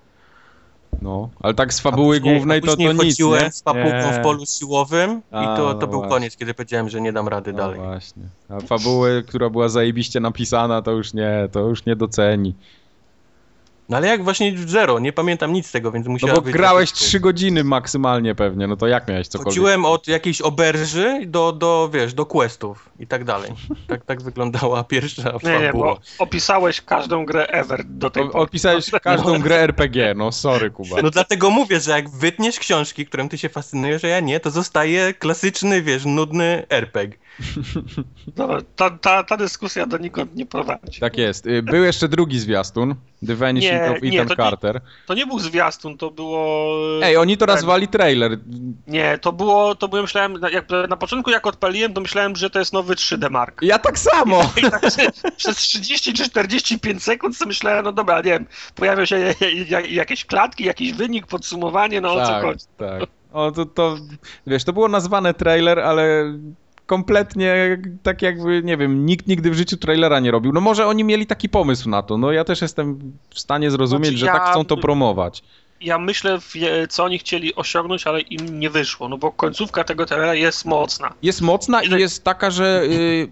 No, 1.01 1.29
ale 1.41 1.53
tak 1.53 1.73
z 1.73 1.79
fabuły 1.79 2.17
później- 2.19 2.35
głównej 2.35 2.61
to, 2.61 2.75
to 2.77 2.81
nic, 2.93 2.97
chodziłem 2.97 3.43
nie? 3.43 3.51
z 3.51 3.61
papuką 3.61 3.95
Nie. 4.11 4.13
w 4.19 4.23
polu 4.23 4.45
siłowym 4.45 5.21
A, 5.31 5.43
i 5.43 5.57
to, 5.57 5.73
to 5.73 5.87
był 5.87 5.99
właśnie. 5.99 6.09
koniec, 6.09 6.37
kiedy 6.37 6.53
powiedziałem, 6.53 6.89
że 6.89 7.01
nie 7.01 7.13
dam 7.13 7.27
rady 7.27 7.51
No 7.51 7.57
dalej. 7.57 7.79
właśnie. 7.79 8.23
A 8.49 8.59
fabuły, 8.59 9.23
która 9.27 9.49
była 9.49 9.69
zajebiście 9.69 10.19
napisana, 10.19 10.81
to 10.81 10.91
już 10.91 11.13
nie, 11.13 11.47
to 11.51 11.59
już 11.59 11.85
nie 11.85 11.95
doceni. 11.95 12.55
No 13.91 13.97
ale 13.97 14.07
jak 14.07 14.23
właśnie 14.23 14.53
zero, 14.65 14.99
nie 14.99 15.13
pamiętam 15.13 15.53
nic 15.53 15.67
z 15.67 15.71
tego, 15.71 15.91
więc 15.91 16.05
No 16.05 16.11
musiałem 16.11 16.35
bo 16.35 16.41
być 16.41 16.53
grałeś 16.53 16.91
3 16.91 17.19
godziny 17.19 17.63
maksymalnie 17.63 18.35
pewnie, 18.35 18.67
no 18.67 18.75
to 18.75 18.87
jak 18.87 19.07
miałeś 19.07 19.27
cokolwiek? 19.27 19.53
Chodziłem 19.53 19.85
od 19.85 20.07
jakiejś 20.07 20.41
oberży 20.41 21.19
do, 21.27 21.51
do, 21.51 21.89
wiesz, 21.93 22.13
do 22.13 22.25
questów 22.25 22.89
i 22.99 23.07
tak 23.07 23.23
dalej. 23.23 23.51
Tak, 23.87 24.05
tak 24.05 24.21
wyglądała 24.21 24.83
pierwsza 24.93 25.33
Nie, 25.43 25.59
nie, 25.59 25.73
bo 25.73 25.99
opisałeś 26.19 26.81
każdą 26.81 27.25
grę 27.25 27.47
ever 27.47 27.83
do 27.85 28.09
tej 28.09 28.29
pory. 28.29 28.43
Opisałeś 28.43 28.91
każdą 29.03 29.39
grę 29.39 29.59
RPG, 29.59 30.13
no 30.13 30.31
sorry 30.31 30.69
Kuba. 30.69 31.01
No 31.01 31.09
dlatego 31.09 31.49
mówię, 31.49 31.79
że 31.79 31.91
jak 31.91 32.09
wytniesz 32.09 32.59
książki, 32.59 33.05
którym 33.05 33.29
ty 33.29 33.37
się 33.37 33.49
fascynujesz, 33.49 34.03
a 34.03 34.07
ja 34.07 34.19
nie, 34.19 34.39
to 34.39 34.51
zostaje 34.51 35.13
klasyczny, 35.13 35.81
wiesz, 35.81 36.05
nudny 36.05 36.65
RPG. 36.69 37.17
Dobra, 38.27 38.61
ta, 38.75 38.89
ta, 38.89 39.23
ta 39.23 39.37
dyskusja 39.37 39.85
donikąd 39.85 40.35
nie 40.35 40.45
prowadzi. 40.45 40.99
Tak 40.99 41.17
jest. 41.17 41.47
Y, 41.47 41.63
Był 41.63 41.83
jeszcze 41.83 42.07
drugi 42.07 42.39
zwiastun, 42.39 42.95
The 43.27 43.35
Vanishing 43.35 43.80
Nie, 43.89 43.91
of 43.95 44.01
nie, 44.01 44.21
Ethan 44.21 44.27
to 44.37 44.43
nie- 44.43 44.49
Carter. 44.49 44.81
To 45.05 45.13
nie 45.13 45.25
był 45.25 45.39
zwiastun, 45.39 45.97
to 45.97 46.11
było... 46.11 46.67
Ej, 47.03 47.17
oni 47.17 47.37
to 47.37 47.45
Tak. 47.45 47.55
nazwali 47.55 47.87
trailer. 47.87 48.37
Nie, 48.87 49.17
to 49.17 49.31
było, 49.31 49.75
to 49.75 49.87
było, 49.87 50.01
myślałem, 50.01 50.33
na- 50.33 50.49
jak 50.49 50.65
na 50.89 50.97
początku 50.97 51.31
jak 51.31 51.47
odpaliłem, 51.47 51.93
to 51.93 52.01
myślałem, 52.01 52.35
że 52.35 52.49
to 52.49 52.59
jest 52.59 52.73
nowy 52.73 52.95
3D 52.95 53.29
Mark. 53.31 53.61
Ja 53.61 53.79
tak 53.79 53.99
samo! 53.99 54.41
I 54.57 54.61
tak 54.71 54.81
przez- 54.81 55.21
przez 55.37 55.57
30 55.57 56.13
czy 56.13 56.29
45 56.29 57.03
sekund 57.03 57.37
sobie 57.37 57.47
myślałem, 57.49 57.85
no 57.85 57.91
dobra, 57.91 58.17
nie 58.17 58.23
wiem, 58.23 58.45
pojawią 58.75 59.05
się 59.05 59.17
ja- 59.19 59.33
ja- 59.69 59.79
jakieś 59.79 60.25
klatki, 60.25 60.63
jakiś 60.63 60.93
wynik, 60.93 61.27
podsumowanie, 61.27 62.01
no 62.01 62.13
o 62.13 62.21
co 62.25 62.27
tak, 62.31 62.43
chodzi. 62.43 62.65
tak. 62.77 63.03
O, 63.33 63.51
to, 63.51 63.65
to, 63.65 63.97
wiesz, 64.47 64.63
to 64.63 64.73
było 64.73 64.87
nazwane 64.87 65.33
trailer, 65.33 65.79
ale 65.79 66.33
kompletnie 66.95 67.77
tak 68.03 68.21
jakby, 68.21 68.61
nie 68.63 68.77
wiem, 68.77 69.05
nikt 69.05 69.27
nigdy 69.27 69.51
w 69.51 69.53
życiu 69.53 69.77
trailera 69.77 70.19
nie 70.19 70.31
robił. 70.31 70.51
No 70.53 70.61
może 70.61 70.87
oni 70.87 71.03
mieli 71.03 71.25
taki 71.25 71.49
pomysł 71.49 71.89
na 71.89 72.03
to, 72.03 72.17
no 72.17 72.31
ja 72.31 72.43
też 72.43 72.61
jestem 72.61 72.99
w 73.29 73.39
stanie 73.39 73.71
zrozumieć, 73.71 74.05
Znaczy, 74.09 74.17
że 74.19 74.25
ja- 74.25 74.33
tak 74.33 74.49
chcą 74.51 74.65
to 74.65 74.77
promować. 74.77 75.43
Ja 75.81 75.99
myślę, 75.99 76.39
co 76.89 77.03
oni 77.03 77.17
chcieli 77.19 77.55
osiągnąć, 77.55 78.07
ale 78.07 78.21
im 78.21 78.59
nie 78.59 78.69
wyszło, 78.69 79.09
no 79.09 79.17
bo 79.17 79.31
końcówka 79.31 79.83
tego 79.83 80.05
trailera 80.05 80.35
jest 80.35 80.65
mocna. 80.65 81.13
Jest 81.23 81.41
mocna 81.41 81.83
i 81.83 81.89
jest 81.99 82.23
taka, 82.23 82.51
że 82.51 82.83
y, 82.83 83.29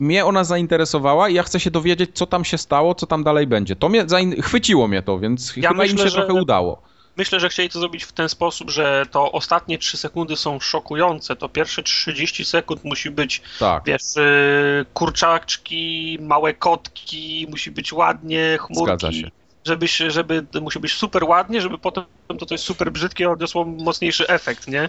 mnie 0.00 0.24
ona 0.24 0.44
zainteresowała 0.44 1.28
i 1.28 1.34
ja 1.34 1.42
chcę 1.42 1.60
się 1.60 1.70
dowiedzieć, 1.70 2.10
co 2.14 2.26
tam 2.26 2.44
się 2.44 2.58
stało, 2.58 2.94
co 2.94 3.06
tam 3.06 3.24
dalej 3.24 3.46
będzie. 3.46 3.76
To 3.76 3.88
mnie 3.88 4.06
chwyciło 4.42 4.88
mnie 4.88 5.02
to, 5.02 5.18
więc 5.18 5.56
Ja 5.56 5.68
chyba 5.68 5.84
im 5.84 5.90
myślę, 5.92 6.04
się 6.04 6.10
że- 6.10 6.16
trochę 6.26 6.32
udało. 6.42 6.82
Myślę, 7.16 7.40
że 7.40 7.48
chcieli 7.48 7.68
to 7.70 7.80
zrobić 7.80 8.04
w 8.04 8.12
ten 8.12 8.28
sposób, 8.28 8.70
że 8.70 9.06
to 9.10 9.32
ostatnie 9.32 9.78
3 9.78 9.96
sekundy 9.96 10.36
są 10.36 10.60
szokujące, 10.60 11.36
to 11.36 11.48
pierwsze 11.48 11.82
30 11.82 12.44
sekund 12.44 12.84
musi 12.84 13.10
być 13.10 13.42
Tak. 13.58 13.82
wiesz, 13.86 14.16
y, 14.16 14.84
kurczaczki, 14.94 16.18
małe 16.20 16.54
kotki, 16.54 17.46
musi 17.50 17.70
być 17.70 17.92
ładnie, 17.92 18.58
chmurki. 18.60 18.84
Zgadza 18.84 19.12
się. 19.12 19.30
Żeby, 19.64 19.88
się- 19.88 20.10
żeby, 20.10 20.46
musi 20.60 20.78
być 20.78 20.92
super 20.92 21.24
ładnie, 21.24 21.60
żeby 21.60 21.78
potem 21.78 22.04
to 22.38 22.46
coś 22.46 22.60
super 22.60 22.92
brzydkie 22.92 23.30
odniosło 23.30 23.64
mocniejszy 23.64 24.28
efekt, 24.28 24.68
nie? 24.68 24.88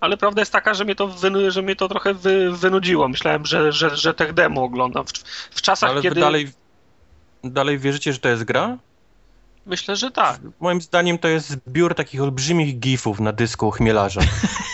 Ale 0.00 0.16
prawda 0.16 0.40
jest 0.42 0.52
taka, 0.52 0.74
że 0.74 0.84
mnie 0.84 0.94
to, 0.94 1.08
wynu, 1.08 1.50
że 1.50 1.62
mnie 1.62 1.76
to 1.76 1.88
trochę 1.88 2.14
wy, 2.14 2.52
wynudziło. 2.52 3.08
Myślałem, 3.08 3.46
że, 3.46 3.72
że, 3.72 3.96
że 3.96 4.14
tech 4.14 4.32
demo 4.32 4.62
oglądam. 4.62 5.04
W, 5.06 5.12
w 5.50 5.62
czasach, 5.62 5.90
Ale 5.90 6.02
kiedy... 6.02 6.20
dalej, 6.20 6.48
dalej 7.44 7.78
wierzycie, 7.78 8.12
że 8.12 8.18
to 8.18 8.28
jest 8.28 8.44
gra? 8.44 8.78
Myślę, 9.66 9.96
że 9.96 10.10
tak. 10.10 10.40
Moim 10.60 10.80
zdaniem 10.80 11.18
to 11.18 11.28
jest 11.28 11.48
zbiór 11.48 11.94
takich 11.94 12.22
olbrzymich 12.22 12.78
gifów 12.78 13.20
na 13.20 13.32
dysku 13.32 13.70
chmielarza. 13.70 14.20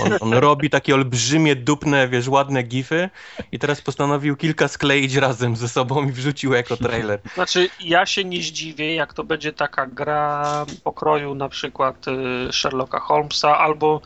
On, 0.05 0.13
on 0.21 0.35
robi 0.35 0.71
takie 0.71 0.95
olbrzymie, 0.95 1.57
dupne, 1.57 2.09
wiesz, 2.09 2.29
ładne 2.29 2.63
gify 2.63 3.11
i 3.53 3.59
teraz 3.59 3.81
postanowił 3.81 4.37
kilka 4.37 4.69
skleić 4.69 5.15
razem 5.15 5.57
ze 5.57 5.69
sobą 5.69 6.09
i 6.09 6.13
wrzucił 6.13 6.53
jako 6.53 6.77
trailer. 6.77 7.21
Znaczy, 7.35 7.71
ja 7.81 8.07
się 8.07 8.25
nie 8.25 8.43
zdziwię, 8.43 8.95
jak 8.95 9.15
to 9.15 9.25
będzie 9.25 9.53
taka 9.53 9.87
gra 9.87 10.67
pokroju 10.85 11.35
na 11.35 11.49
przykład 11.49 12.07
y, 12.09 12.53
Sherlocka 12.53 13.01
Holmesa, 13.01 13.59
albo 13.59 14.01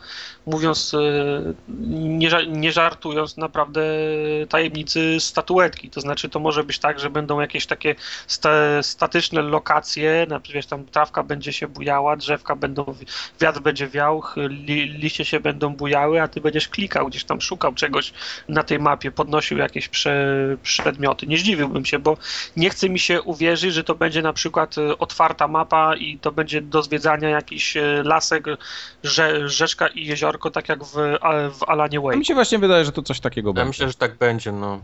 mówiąc, 0.45 0.93
y, 0.93 1.53
nie, 1.89 2.29
nie 2.47 2.71
żartując, 2.71 3.37
naprawdę 3.37 3.81
tajemnicy 4.49 5.19
statuetki. 5.19 5.89
To 5.89 6.01
znaczy, 6.01 6.29
to 6.29 6.39
może 6.39 6.63
być 6.63 6.79
tak, 6.79 6.99
że 6.99 7.09
będą 7.09 7.39
jakieś 7.41 7.65
takie 7.65 7.95
sta 8.27 8.49
statyczne 8.81 9.41
lokacje, 9.41 10.25
na 10.29 10.39
przykład 10.39 10.65
tam 10.65 10.85
trawka 10.85 11.23
będzie 11.23 11.53
się 11.53 11.67
bujała, 11.67 12.15
drzewka 12.15 12.55
będą, 12.55 12.83
wi- 12.83 13.05
wiatr 13.41 13.59
będzie 13.59 13.87
wiał, 13.87 14.23
li 14.35 14.87
liście 14.89 15.25
się 15.25 15.39
będą 15.39 15.75
bujały, 15.75 16.21
a 16.21 16.27
ty 16.27 16.41
będziesz 16.41 16.67
klikał, 16.67 17.07
gdzieś 17.07 17.23
tam 17.23 17.41
szukał 17.41 17.73
czegoś 17.73 18.13
na 18.49 18.63
tej 18.63 18.79
mapie, 18.79 19.11
podnosił 19.11 19.57
jakieś 19.57 19.89
prze 19.89 20.13
przedmioty. 20.63 21.27
Nie 21.27 21.37
zdziwiłbym 21.37 21.85
się, 21.85 21.99
bo 21.99 22.17
nie 22.57 22.69
chce 22.69 22.89
mi 22.89 22.99
się 22.99 23.21
uwierzyć, 23.21 23.73
że 23.73 23.83
to 23.83 23.95
będzie 23.95 24.21
na 24.21 24.33
przykład 24.33 24.77
e, 24.77 24.97
otwarta 24.97 25.47
mapa 25.47 25.95
i 25.95 26.17
to 26.17 26.31
będzie 26.31 26.61
do 26.61 26.83
zwiedzania 26.83 27.29
jakiś 27.29 27.77
e, 27.77 28.03
lasek, 28.03 28.45
rze 29.03 29.49
rzeczka 29.49 29.87
i 29.87 30.05
jeziorko, 30.33 30.51
tak 30.51 30.69
jak 30.69 30.83
w, 30.83 30.97
a- 31.21 31.49
w 31.49 31.63
Alanie 31.67 31.97
A 31.97 32.01
Wake. 32.01 32.17
mi 32.17 32.25
się 32.25 32.33
właśnie 32.33 32.59
wydaje, 32.59 32.85
że 32.85 32.91
to 32.91 33.01
coś 33.03 33.19
takiego 33.19 33.49
Ja 33.49 33.53
będzie. 33.53 33.67
myślę, 33.67 33.87
że 33.87 33.93
tak 33.93 34.17
będzie, 34.17 34.51
no. 34.51 34.79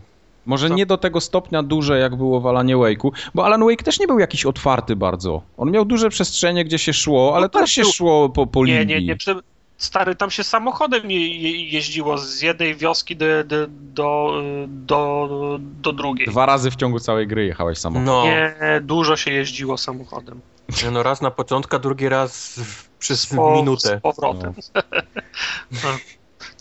Może 0.46 0.68
To- 0.70 0.74
nie 0.76 0.86
do 0.86 0.98
tego 0.98 1.22
stopnia 1.22 1.64
duże, 1.64 2.00
jak 2.00 2.16
było 2.16 2.42
w 2.42 2.48
Alanie 2.48 2.76
Wake'u, 2.78 3.12
bo 3.36 3.46
Alan 3.46 3.64
Wake 3.66 3.84
też 3.84 4.00
nie 4.00 4.08
był 4.08 4.20
jakiś 4.20 4.46
otwarty 4.46 4.96
bardzo. 4.96 5.42
On 5.58 5.72
miał 5.72 5.86
duże 5.86 6.10
przestrzenie, 6.10 6.66
gdzie 6.66 6.78
się 6.78 6.94
szło, 6.94 7.32
ale 7.36 7.46
No 7.46 7.50
tak 7.50 7.62
też 7.62 7.72
się 7.72 7.82
był. 7.82 7.92
szło 7.92 8.30
po, 8.30 8.48
po 8.48 8.66
Nie, 8.66 8.80
linii. 8.80 8.96
nie, 8.96 9.06
nie. 9.06 9.16
Przy... 9.16 9.36
Stary, 9.78 10.16
tam 10.16 10.30
się 10.32 10.44
samochodem 10.44 11.12
je, 11.12 11.28
je, 11.42 11.70
jeździło 11.72 12.18
z 12.18 12.42
jednej 12.42 12.76
wioski 12.76 13.16
do, 13.16 13.26
do, 13.46 13.68
do, 13.70 14.42
do, 14.68 15.58
do 15.82 15.92
drugiej. 15.94 16.28
Dwa 16.28 16.46
razy 16.46 16.72
w 16.72 16.76
ciągu 16.76 17.00
całej 17.00 17.28
gry 17.28 17.46
jechałeś 17.46 17.78
samochodem. 17.78 18.06
No, 18.06 18.24
Nie, 18.26 18.56
dużo 18.82 19.16
się 19.16 19.32
jeździło 19.32 19.78
samochodem. 19.78 20.40
nie, 20.84 20.92
no 20.92 21.04
raz 21.04 21.22
na 21.22 21.32
początku, 21.32 21.76
a 21.76 21.80
drugi 21.80 22.10
raz 22.10 22.60
w, 22.64 22.89
przez 23.00 23.26
Po- 23.26 23.56
minutę. 23.56 23.98
Z 24.00 24.02
powrotem. 24.02 24.54
No. 25.72 25.90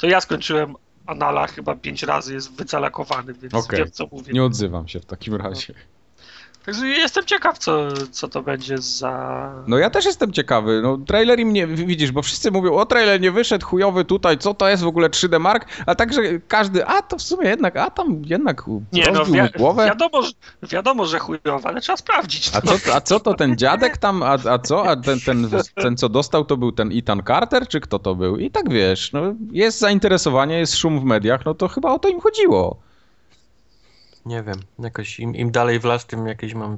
To 0.00 0.06
ja 0.06 0.20
skończyłem 0.20 0.74
Anala 1.06 1.46
chyba 1.46 1.76
pięć 1.76 2.02
razy, 2.02 2.34
jest 2.34 2.52
wycalakowany, 2.56 3.34
więc 3.34 3.54
Okej. 3.54 3.78
wiem 3.78 3.90
co 3.90 4.06
mówię. 4.12 4.32
Nie 4.32 4.44
odzywam 4.44 4.88
się 4.88 5.00
w 5.00 5.04
takim 5.06 5.34
razie. 5.34 5.74
Także 6.68 6.86
jestem 6.86 7.24
ciekaw, 7.24 7.58
co, 7.58 7.88
co 8.10 8.28
to 8.28 8.42
będzie 8.42 8.78
za... 8.78 9.52
No 9.66 9.78
ja 9.78 9.90
też 9.90 10.04
jestem 10.04 10.32
ciekawy. 10.32 10.80
No 10.82 10.98
trailer 10.98 11.40
im 11.40 11.52
nie... 11.52 11.66
Widzisz, 11.66 12.12
bo 12.12 12.22
wszyscy 12.22 12.50
mówią, 12.50 12.74
o 12.74 12.86
trailer 12.86 13.20
nie 13.20 13.32
wyszedł, 13.32 13.66
chujowy 13.66 14.04
tutaj, 14.04 14.38
co 14.38 14.54
to 14.54 14.68
jest 14.68 14.82
w 14.82 14.86
ogóle 14.86 15.08
3D 15.08 15.40
Mark? 15.40 15.66
A 15.86 15.94
także 15.94 16.22
każdy, 16.48 16.86
a 16.86 17.02
to 17.02 17.18
w 17.18 17.22
sumie 17.22 17.48
jednak, 17.48 17.76
a 17.76 17.90
tam 17.90 18.22
jednak 18.24 18.64
Nie 18.92 19.04
no, 19.12 19.24
wi 19.24 19.38
głowę. 19.58 19.86
wiadomo, 19.86 20.22
że, 20.22 20.32
wiadomo, 20.62 21.06
że 21.06 21.18
chujowa, 21.18 21.68
ale 21.68 21.80
trzeba 21.80 21.96
sprawdzić. 21.96 22.50
A 22.54 22.60
co, 22.60 22.94
a 22.94 23.00
co 23.00 23.20
to 23.20 23.34
ten 23.34 23.56
dziadek 23.56 23.96
tam, 23.96 24.22
a, 24.22 24.36
a 24.50 24.58
co? 24.58 24.86
A 24.88 24.96
ten, 24.96 25.20
ten, 25.20 25.50
ten 25.74 25.96
co 25.96 26.08
dostał 26.08 26.44
to 26.44 26.56
był 26.56 26.72
ten 26.72 26.90
Ethan 26.92 27.22
Carter, 27.26 27.68
czy 27.68 27.80
kto 27.80 27.98
to 27.98 28.14
był? 28.14 28.36
I 28.36 28.50
tak 28.50 28.70
wiesz, 28.70 29.12
no 29.12 29.20
jest 29.52 29.78
zainteresowanie, 29.78 30.58
jest 30.58 30.76
szum 30.76 31.00
w 31.00 31.04
mediach, 31.04 31.44
no 31.44 31.54
to 31.54 31.68
chyba 31.68 31.92
o 31.92 31.98
to 31.98 32.08
im 32.08 32.20
chodziło. 32.20 32.87
Nie 34.26 34.42
wiem, 34.42 34.56
jakoś 34.78 35.20
im, 35.20 35.36
im 35.36 35.50
dalej 35.50 35.80
w 35.80 35.84
las, 35.84 36.06
tym 36.06 36.26
jakieś 36.26 36.54
mam 36.54 36.76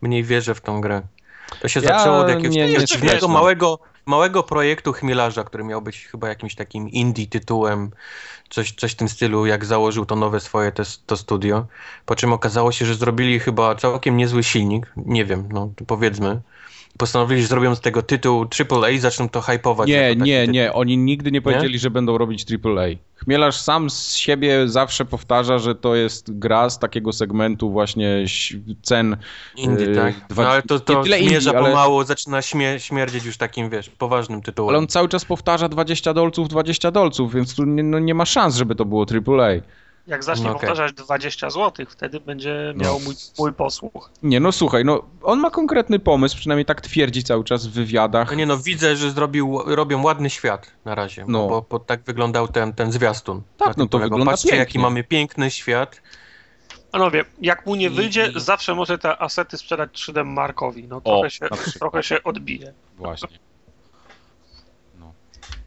mniej 0.00 0.24
wierzę 0.24 0.54
w 0.54 0.60
tą 0.60 0.80
grę. 0.80 1.02
To 1.60 1.68
się 1.68 1.80
Ja 1.80 1.98
zaczęło 1.98 2.18
od 2.18 2.28
jakiegoś 2.28 2.56
nie- 2.56 2.68
nie 2.68 2.84
dziwnego, 2.84 3.28
małego, 3.28 3.78
małego 4.06 4.42
projektu 4.42 4.92
chmielarza, 4.92 5.44
który 5.44 5.64
miał 5.64 5.82
być 5.82 6.06
chyba 6.06 6.28
jakimś 6.28 6.54
takim 6.54 6.88
indie 6.88 7.26
tytułem, 7.26 7.90
coś, 8.50 8.72
coś 8.72 8.92
w 8.92 8.96
tym 8.96 9.08
stylu, 9.08 9.46
jak 9.46 9.64
założył 9.64 10.06
to 10.06 10.16
nowe 10.16 10.40
swoje 10.40 10.72
te, 10.72 10.82
to 11.06 11.16
studio. 11.16 11.66
Po 12.06 12.14
czym 12.16 12.32
okazało 12.32 12.72
się, 12.72 12.86
że 12.86 12.94
zrobili 12.94 13.40
chyba 13.40 13.74
całkiem 13.74 14.16
niezły 14.16 14.42
silnik, 14.44 14.92
nie 14.96 15.24
wiem, 15.24 15.48
no 15.52 15.70
powiedzmy. 15.86 16.40
Postanowili, 16.98 17.42
że 17.42 17.48
zrobią 17.48 17.74
z 17.74 17.80
tego 17.80 18.02
tytuł 18.02 18.46
AAA 18.70 18.90
i 18.90 18.98
zaczną 18.98 19.28
to 19.28 19.40
hypować. 19.40 19.88
Nie, 19.88 20.16
nie, 20.16 20.40
tytuł. 20.40 20.52
nie, 20.54 20.72
oni 20.72 20.98
nigdy 20.98 21.30
nie 21.32 21.42
powiedzieli, 21.42 21.78
że 21.78 21.90
będą 21.90 22.18
robić 22.18 22.46
AAA. 22.64 22.86
Chmielarz 23.14 23.56
sam 23.60 23.90
z 23.90 24.14
siebie 24.16 24.68
zawsze 24.68 25.04
powtarza, 25.04 25.58
że 25.58 25.74
to 25.74 25.94
jest 25.94 26.38
gra 26.38 26.70
z 26.70 26.78
takiego 26.78 27.12
segmentu 27.12 27.70
właśnie 27.70 28.24
cen 28.82 29.16
Indie, 29.56 29.86
Yy, 29.86 29.94
tak? 29.94 30.14
dwa- 30.28 30.42
No 30.42 30.48
ale 30.48 30.62
to, 30.62 30.80
to 30.80 30.94
nie 30.98 31.02
tyle 31.02 31.18
zmierza 31.18 31.50
indie, 31.50 31.58
ale- 31.58 31.68
pomału, 31.70 32.04
zaczyna 32.04 32.42
śmie 32.42 32.80
śmierdzieć 32.80 33.24
już 33.24 33.36
takim, 33.36 33.70
wiesz, 33.70 33.90
poważnym 33.90 34.42
tytułem. 34.42 34.68
Ale 34.68 34.78
on 34.78 34.86
cały 34.86 35.08
czas 35.08 35.24
powtarza 35.24 35.68
20 35.68 36.14
dolców, 36.14 36.48
20 36.48 36.90
dolców, 36.90 37.34
więc 37.34 37.54
tu 37.54 37.64
nie, 37.64 37.82
no 37.82 37.98
nie 37.98 38.14
ma 38.14 38.24
szans, 38.24 38.56
żeby 38.56 38.74
to 38.74 38.84
było 38.84 39.06
AAA. 39.12 39.60
Jak 40.08 40.24
zacznie 40.24 40.44
No 40.44 40.50
okej. 40.50 40.60
powtarzać 40.68 40.92
20 40.92 41.50
zł, 41.50 41.86
wtedy 41.88 42.20
będzie 42.20 42.72
No. 42.76 42.84
miał 42.84 43.00
mój, 43.00 43.14
mój 43.38 43.52
posłuch. 43.52 44.10
Nie, 44.22 44.40
no 44.40 44.52
słuchaj, 44.52 44.84
no 44.84 45.02
on 45.22 45.40
ma 45.40 45.50
konkretny 45.50 45.98
pomysł, 45.98 46.36
przynajmniej 46.36 46.64
tak 46.64 46.80
twierdzi 46.80 47.22
cały 47.24 47.44
czas 47.44 47.66
w 47.66 47.70
wywiadach. 47.72 48.30
No 48.30 48.36
nie 48.36 48.46
no, 48.46 48.58
widzę, 48.58 48.96
że 48.96 49.10
zrobił, 49.10 49.58
robią 49.66 50.02
ładny 50.02 50.30
świat 50.30 50.70
na 50.84 50.94
razie, 50.94 51.24
No. 51.28 51.38
no. 51.38 51.48
bo, 51.48 51.66
bo 51.70 51.78
tak 51.78 52.02
wyglądał 52.02 52.48
ten, 52.48 52.72
ten 52.72 52.92
zwiastun. 52.92 53.42
Tak, 53.56 53.76
no 53.76 53.86
to 53.86 53.98
wygląda 53.98 54.26
Patrzcie, 54.26 54.48
jaki 54.48 54.58
pięknie. 54.58 54.80
mamy 54.80 55.04
piękny 55.04 55.50
świat. 55.50 56.02
Panowie, 56.90 57.24
jak 57.40 57.66
mu 57.66 57.74
nie 57.74 57.90
wyjdzie, 57.90 58.32
i- 58.36 58.40
zawsze 58.40 58.74
może 58.74 58.98
te 58.98 59.22
asety 59.22 59.56
sprzedać 59.56 59.90
3D 59.92 60.24
Markowi. 60.24 60.88
No 60.88 61.00
trochę, 61.00 61.30
się, 61.30 61.44
na 61.50 61.56
przykład. 61.56 61.74
trochę 61.78 62.02
się 62.02 62.22
odbije. 62.22 62.72
Właśnie. 62.96 63.38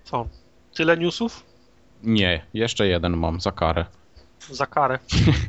Co? 0.04 0.28
Tyle 0.76 0.98
newsów? 0.98 1.44
Nie, 2.04 2.46
jeszcze 2.54 2.88
jeden 2.88 3.18
mam 3.18 3.40
za 3.42 3.52
karę. 3.52 3.86
Za 4.52 4.66
karę. 4.66 5.00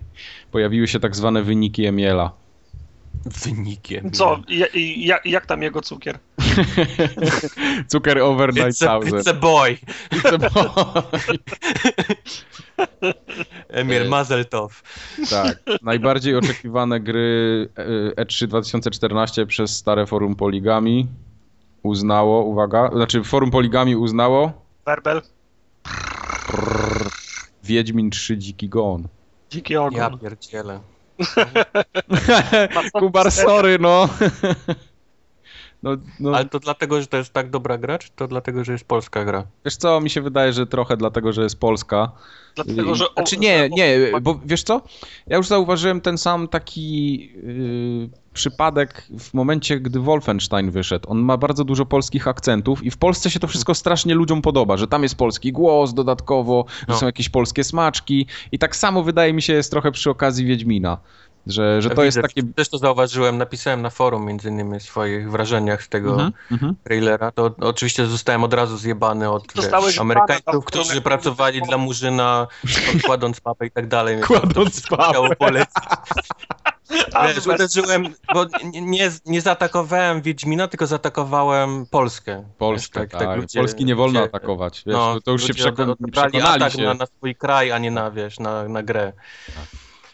Pojawiły 0.53 0.89
się 0.89 1.01
tak 1.01 1.17
zwane 1.17 1.43
wyniki 1.43 1.87
Emiela. 1.87 2.33
Wynikiem. 3.45 4.11
Co? 4.11 4.41
Ja, 4.49 4.67
i- 4.67 5.07
ja, 5.07 5.19
jak 5.25 5.47
tam 5.47 5.63
jego 5.63 5.81
cukier? 5.83 6.19
Cukier 7.93 8.19
over 8.19 8.51
It's 8.51 8.61
a, 8.61 8.99
9000. 9.01 9.17
it's 9.17 9.31
a 9.31 9.35
boy. 9.35 9.79
It's 10.13 10.35
a 10.35 10.39
boy. 10.51 10.99
Emir 13.69 14.03
E, 14.03 14.09
Mazeltov. 14.09 14.83
Tak. 15.31 15.59
Najbardziej 15.83 16.37
oczekiwane 16.37 17.01
gry 17.01 17.69
e, 18.17 18.25
E3 18.25 18.47
2014 18.47 19.47
przez 19.47 19.77
stare 19.77 20.07
forum 20.07 20.37
Poligami 20.37 21.07
uznało, 21.83 22.45
uwaga, 22.45 22.91
znaczy 22.95 23.25
forum 23.25 23.51
Poligami 23.51 23.97
uznało 23.97 24.53
Werbel? 24.87 25.23
Wiedźmin 27.63 28.11
3 28.11 28.39
Dziki 28.39 28.69
Gon. 28.69 29.09
Dziki 29.51 29.77
ogon. 29.77 29.99
Ja 29.99 30.11
pierdzielę. 30.11 30.81
Kubar, 33.01 33.33
sorry, 33.33 33.79
no. 33.79 34.09
No, 35.83 35.91
no 36.21 36.37
Ale 36.37 36.45
to 36.45 36.61
dlatego, 36.61 37.01
że 37.01 37.07
to 37.07 37.17
jest 37.17 37.33
tak 37.33 37.51
dobra 37.51 37.79
gra, 37.79 37.99
czy 37.99 38.11
to 38.17 38.29
dlatego, 38.29 38.65
że 38.65 38.73
jest 38.73 38.85
polska 38.85 39.25
gra? 39.25 39.45
wiesz 39.65 39.77
co, 39.77 40.01
mi 40.01 40.11
się 40.11 40.21
wydaje, 40.21 40.53
że 40.53 40.67
trochę 40.67 40.97
dlatego, 40.97 41.33
że 41.33 41.43
jest 41.43 41.61
Polska. 41.61 42.13
Dlatego, 42.55 42.95
że... 42.95 43.05
Znaczy 43.15 43.37
nie, 43.37 43.69
nie, 43.69 43.99
bo 44.23 44.41
wiesz 44.45 44.63
co? 44.63 44.83
Ja 45.27 45.37
już 45.37 45.47
zauważyłem 45.47 46.01
ten 46.01 46.19
sam 46.19 46.49
taki 46.49 47.19
yy, 47.21 48.11
przypadek 48.33 49.07
w 49.19 49.35
momencie, 49.35 49.81
gdy 49.81 50.01
Wolfenstein 50.01 50.71
wyszedł. 50.71 51.11
On 51.11 51.19
ma 51.19 51.37
bardzo 51.37 51.65
dużo 51.65 51.87
polskich 51.87 52.29
akcentów 52.29 52.85
i 52.85 52.91
w 52.91 52.97
Polsce 52.97 53.31
się 53.31 53.41
to 53.41 53.47
wszystko 53.47 53.75
strasznie 53.75 54.15
ludziom 54.15 54.43
podoba, 54.43 54.77
że 54.77 54.87
tam 54.87 55.03
jest 55.03 55.15
polski 55.15 55.53
głos 55.53 55.95
dodatkowo, 55.95 56.65
że 56.81 56.85
No. 56.89 56.97
są 56.97 57.07
jakieś 57.07 57.29
polskie 57.29 57.65
smaczki 57.65 58.27
i 58.53 58.59
tak 58.59 58.77
samo 58.77 59.03
wydaje 59.03 59.33
mi 59.33 59.43
się 59.43 59.53
jest 59.53 59.71
trochę 59.71 59.93
przy 59.93 60.11
okazji 60.11 60.47
Wiedźmina. 60.47 60.99
Że, 61.47 61.83
że 61.83 61.89
to 61.89 61.95
Widzę, 61.95 62.05
jest 62.05 62.23
takie... 62.23 62.43
Też 62.43 62.69
to 62.69 62.79
zauważyłem, 62.79 63.39
napisałem 63.39 63.83
na 63.83 63.91
forum 63.91 64.27
między 64.27 64.49
innymi 64.49 64.79
w 64.79 64.83
swoich 64.83 65.31
wrażeniach 65.31 65.83
z 65.83 65.89
tego 65.89 66.11
Mhm, 66.13 66.33
mhm. 66.51 66.77
trailera. 66.85 67.31
To 67.31 67.55
oczywiście 67.61 68.07
zostałem 68.07 68.45
od 68.45 68.55
razu 68.55 68.77
zjebany 68.77 69.31
od 69.31 69.45
wiesz, 69.87 69.99
Amerykańców, 69.99 70.65
którzy 70.65 71.01
pracowali 71.01 71.63
dla 71.63 71.79
Murzyna, 71.79 72.47
kładąc 73.05 73.45
mapę 73.45 73.67
i 73.67 73.71
tak 73.71 73.89
dalej. 73.89 74.21
Kładąc 74.27 74.83
to. 74.83 74.97
A, 77.13 77.29
Wiesz, 77.29 77.47
uderzyłem, 77.47 78.15
bo 78.35 78.47
nie, 78.65 79.11
nie, 79.27 79.41
zaatakowałem 79.41 80.23
Wiedźmina, 80.23 80.69
tylko 80.69 80.87
zaatakowałem 80.87 81.87
Polskę. 81.87 82.45
Polskę, 82.59 83.01
Wiesz, 83.01 83.11
tak. 83.11 83.37
ludzie- 83.41 83.61
Polski 83.61 83.85
nie 83.85 83.95
wolno 83.97 84.21
ludzie- 84.21 84.35
atakować. 84.35 84.83
Wiesz, 84.87 84.95
no, 84.97 85.15
to, 85.15 85.21
to 85.21 85.31
już 85.31 85.47
się 85.47 85.55
przekon... 85.55 85.95
przekonali 86.13 86.41
atak 86.43 86.73
się. 86.73 86.83
Na, 86.83 86.95
na 86.95 87.07
swój 87.07 87.35
kraj, 87.35 87.73
a 87.73 87.79
nie 87.79 87.91
na, 87.91 88.11
wiesz, 88.11 88.39
na, 88.39 88.69
na 88.69 88.83
grę. 88.83 89.13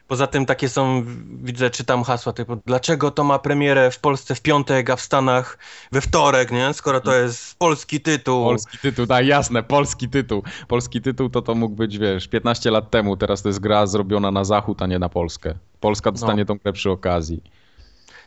Poza 0.09 0.27
tym 0.27 0.47
takie 0.47 0.69
są, 0.69 1.05
widzę, 1.43 1.71
czytam 1.71 2.05
hasła 2.05 2.33
typu, 2.33 2.57
dlaczego 2.67 3.11
to 3.11 3.25
ma 3.25 3.39
premierę 3.39 3.91
w 3.91 3.99
Polsce 3.99 4.35
w 4.35 4.41
piątek, 4.41 4.91
a 4.91 4.97
w 4.97 5.01
Stanach 5.01 5.59
we 5.93 6.01
wtorek, 6.01 6.51
nie? 6.51 6.73
Skoro 6.73 7.01
to 7.01 7.15
jest 7.15 7.59
polski 7.59 8.01
tytuł. 8.01 8.45
Polski 8.45 8.79
tytuł, 8.79 9.07
tak, 9.07 9.27
jasne, 9.27 9.63
polski 9.63 10.09
tytuł. 10.09 10.43
Polski 10.69 11.01
tytuł 11.01 11.29
to 11.29 11.43
to 11.43 11.55
mógł 11.55 11.75
być, 11.75 11.99
wiesz, 11.99 12.29
15 12.29 12.71
lat 12.71 12.91
temu, 12.91 13.17
teraz 13.17 13.43
to 13.43 13.49
jest 13.49 13.61
gra 13.61 13.87
zrobiona 13.87 14.31
na 14.31 14.45
zachód, 14.45 14.83
a 14.83 14.87
nie 14.87 14.99
na 14.99 15.09
Polskę. 15.09 15.55
Polska 15.81 16.13
dostanie 16.13 16.45
tą 16.45 16.55
grę 16.55 16.73
przy 16.73 16.91
okazji. 16.91 17.43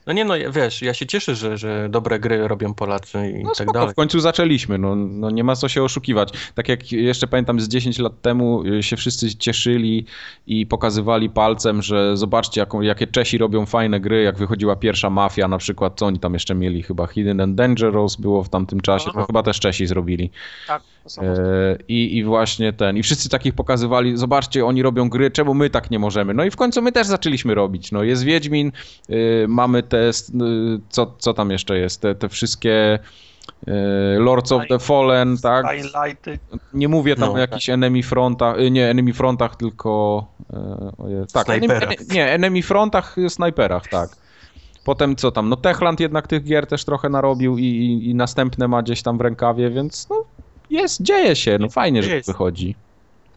No 0.08 0.14
nie 0.14 0.26
no, 0.26 0.34
wiesz, 0.52 0.82
ja 0.82 0.94
się 0.94 1.06
cieszę, 1.06 1.36
że, 1.36 1.58
że 1.58 1.88
dobre 1.90 2.20
gry 2.20 2.48
robią 2.48 2.74
Polacy 2.74 3.18
i 3.40 3.44
No 3.44 3.50
tak 3.50 3.56
spoko, 3.56 3.74
dalej. 3.74 3.92
w 3.92 3.96
końcu 3.96 4.20
zaczęliśmy, 4.20 4.78
no, 4.78 4.96
no 4.96 5.30
nie 5.32 5.44
ma 5.44 5.56
co 5.56 5.70
się 5.70 5.84
oszukiwać. 5.84 6.30
Tak 6.56 6.70
jak 6.70 6.92
jeszcze 6.92 7.28
pamiętam 7.28 7.60
z 7.60 7.68
10 7.68 8.00
lat 8.00 8.22
temu 8.22 8.64
y, 8.66 8.84
się 8.84 8.98
wszyscy 8.98 9.36
cieszyli 9.38 10.06
i 10.48 10.66
pokazywali 10.66 11.30
palcem, 11.30 11.82
że 11.82 12.18
zobaczcie 12.18 12.60
jaką, 12.62 12.82
jakie 12.82 13.08
Czesi 13.08 13.38
robią 13.38 13.66
fajne 13.66 14.00
gry, 14.00 14.24
jak 14.24 14.38
wychodziła 14.38 14.76
pierwsza 14.76 15.10
Mafia 15.10 15.48
na 15.48 15.58
przykład, 15.58 15.94
co 15.96 16.06
oni 16.06 16.20
tam 16.20 16.34
jeszcze 16.34 16.56
mieli, 16.56 16.84
chyba 16.84 17.08
Hidden 17.08 17.42
and 17.42 17.56
Dangerous 17.56 18.16
było 18.16 18.44
w 18.44 18.50
tamtym 18.50 18.80
czasie, 18.82 19.06
to 19.06 19.12
Aha. 19.16 19.26
chyba 19.28 19.44
też 19.44 19.60
Czesi 19.60 19.86
zrobili. 19.88 20.32
Tak, 20.68 20.82
I, 21.88 22.18
I 22.18 22.24
właśnie 22.24 22.74
ten. 22.74 22.98
I 22.98 23.04
wszyscy 23.04 23.30
takich 23.30 23.54
pokazywali, 23.54 24.18
zobaczcie, 24.18 24.66
oni 24.66 24.82
robią 24.82 25.10
gry, 25.10 25.32
czemu 25.32 25.54
my 25.54 25.70
tak 25.70 25.92
nie 25.92 26.00
możemy? 26.00 26.34
No 26.34 26.44
i 26.46 26.52
w 26.52 26.56
końcu 26.56 26.82
my 26.82 26.92
też 26.92 27.08
zaczęliśmy 27.08 27.56
robić. 27.56 27.92
No 27.92 28.04
jest 28.04 28.24
Wiedźmin, 28.24 28.72
y, 29.10 29.46
mamy 29.50 29.84
te, 29.84 30.08
s- 30.08 30.30
y, 30.30 30.34
co, 30.90 31.14
co 31.20 31.34
tam 31.34 31.52
jeszcze 31.52 31.78
jest, 31.78 32.02
te, 32.02 32.16
te 32.16 32.30
wszystkie 32.30 33.00
y, 33.68 33.72
Lords 34.20 34.52
of 34.52 34.62
the 34.70 34.80
Fallen, 34.80 35.38
tak? 35.38 35.66
Nie 36.74 36.88
mówię 36.88 37.16
tam 37.16 37.30
No, 37.30 37.34
o 37.34 37.38
jakichś 37.38 37.70
enemy 37.70 38.04
frontach, 38.04 38.56
nie 38.72 38.90
enemy 38.90 39.14
frontach, 39.14 39.56
tylko 39.56 40.26
oje, 40.98 41.26
tak, 41.34 41.46
enemy, 41.50 41.80
nie, 42.14 42.32
enemy 42.32 42.62
frontach, 42.62 43.16
snajperach, 43.30 43.88
tak. 43.88 44.10
Potem 44.84 45.16
co 45.16 45.32
tam, 45.32 45.50
no 45.50 45.56
Techland 45.56 46.00
jednak 46.00 46.28
tych 46.28 46.44
gier 46.44 46.68
też 46.68 46.86
trochę 46.86 47.10
narobił 47.10 47.58
i, 47.58 47.64
i, 47.64 48.10
i 48.10 48.16
następne 48.16 48.68
ma 48.68 48.82
gdzieś 48.84 49.02
tam 49.02 49.18
w 49.18 49.22
rękawie, 49.22 49.70
więc 49.70 50.10
no 50.10 50.21
jest, 50.72 51.02
dzieje 51.02 51.36
się, 51.36 51.58
no 51.60 51.70
fajnie, 51.70 52.04
że 52.04 52.10
to 52.10 52.16
Jest. 52.16 52.28
wychodzi. 52.28 52.76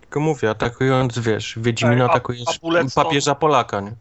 Tylko 0.00 0.20
mówię, 0.20 0.50
atakując, 0.50 1.18
wiesz, 1.18 1.58
Wiedźmina 1.60 2.06
Tak, 2.06 2.10
atakujesz 2.10 2.60
papieża 2.94 3.34
Polaka, 3.34 3.80
nie? 3.80 3.92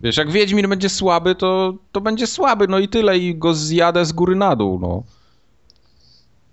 Wiesz, 0.00 0.16
jak 0.16 0.30
Wiedźmin 0.30 0.68
będzie 0.68 0.88
słaby, 0.88 1.34
to, 1.34 1.74
to 1.92 2.00
będzie 2.00 2.26
słaby, 2.26 2.68
no 2.68 2.78
i 2.78 2.88
tyle 2.88 3.18
i 3.18 3.34
go 3.34 3.54
zjadę 3.54 4.04
z 4.04 4.12
góry 4.12 4.36
na 4.36 4.56
dół, 4.56 4.78
no. 4.80 5.02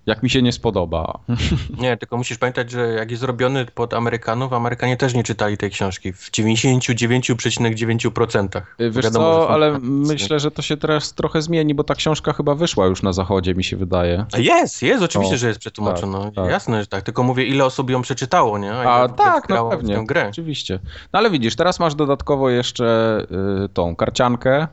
Jak 0.05 0.23
mi 0.23 0.29
się 0.29 0.41
nie 0.41 0.51
spodoba. 0.51 1.19
Nie, 1.81 1.97
tylko 1.97 2.17
musisz 2.17 2.37
pamiętać, 2.37 2.71
że 2.71 2.87
jak 2.87 3.11
jest 3.11 3.21
zrobiony 3.21 3.65
pod 3.65 3.93
Amerykanów, 3.93 4.53
Amerykanie 4.53 4.97
też 4.97 5.13
nie 5.13 5.23
czytali 5.23 5.57
tej 5.57 5.71
książki 5.71 6.13
w 6.13 6.31
99,9%. 6.31 8.61
Wiesz 8.79 9.05
Wiadomo, 9.05 9.25
co, 9.25 9.49
ale 9.49 9.79
myślę, 9.81 10.39
że 10.39 10.51
to 10.51 10.61
się 10.61 10.77
teraz 10.77 11.13
trochę 11.13 11.41
zmieni, 11.41 11.75
bo 11.75 11.83
ta 11.83 11.95
książka 11.95 12.33
chyba 12.33 12.55
wyszła 12.55 12.85
już 12.85 13.03
na 13.03 13.13
zachodzie, 13.13 13.55
mi 13.55 13.63
się 13.63 13.77
wydaje. 13.77 14.25
A 14.33 14.37
Jest, 14.37 14.81
jest, 14.83 15.03
oczywiście, 15.03 15.35
O, 15.35 15.37
że 15.37 15.47
jest 15.47 15.59
przetłumaczona. 15.59 16.23
tak, 16.23 16.33
tak. 16.33 16.49
Jasne, 16.49 16.81
że 16.81 16.87
tak. 16.87 17.03
Tylko 17.03 17.23
mówię, 17.23 17.45
ile 17.45 17.65
osób 17.65 17.89
ją 17.89 18.01
przeczytało, 18.01 18.57
nie? 18.57 18.73
A 18.73 19.05
ile 19.05 19.13
tak, 19.13 19.49
no 19.49 19.69
pewnie, 19.69 19.95
tę 19.95 20.03
grę. 20.05 20.27
oczywiście. 20.29 20.79
No 21.13 21.19
ale 21.19 21.29
widzisz, 21.29 21.55
teraz 21.55 21.79
masz 21.79 21.95
dodatkowo 21.95 22.49
jeszcze 22.49 23.17
y, 23.65 23.69
tą 23.69 23.95
karciankę, 23.95 24.67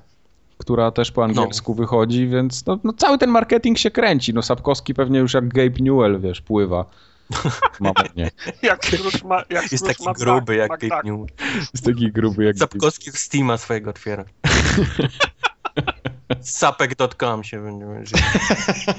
która 0.62 0.90
też 0.90 1.12
po 1.12 1.24
angielsku 1.24 1.74
wychodzi, 1.74 2.28
więc 2.28 2.66
no, 2.66 2.78
no 2.84 2.92
cały 2.92 3.18
ten 3.18 3.30
marketing 3.30 3.78
się 3.78 3.90
kręci. 3.90 4.34
No 4.34 4.42
Sapkowski 4.42 4.94
pewnie 4.94 5.18
już 5.18 5.34
jak 5.34 5.48
Gabe 5.48 5.80
Newell, 5.80 6.20
wiesz, 6.20 6.40
pływa. 6.40 6.84
Mam 7.80 7.92
nie. 8.16 8.30
Jak 8.62 8.84
Scrooge 8.84 9.24
ma, 9.24 9.42
jak 9.50 9.72
Jest 9.72 9.86
taki 9.86 10.04
ma 10.04 10.12
gruby, 10.12 10.56
jak 10.56 10.72
McDuck. 10.72 10.90
Cape 10.90 11.08
New. 11.08 11.30
Jest 11.74 11.84
taki 11.84 12.12
gruby 12.12 12.44
jak... 12.44 12.56
Sapkowski 12.56 13.10
w 13.10 13.18
Steama 13.18 13.56
swojego 13.56 13.90
otwiera. 13.90 14.24
Sapek.com 16.40 17.44
się 17.44 17.64
będzie 17.64 17.86
żył. 18.06 18.18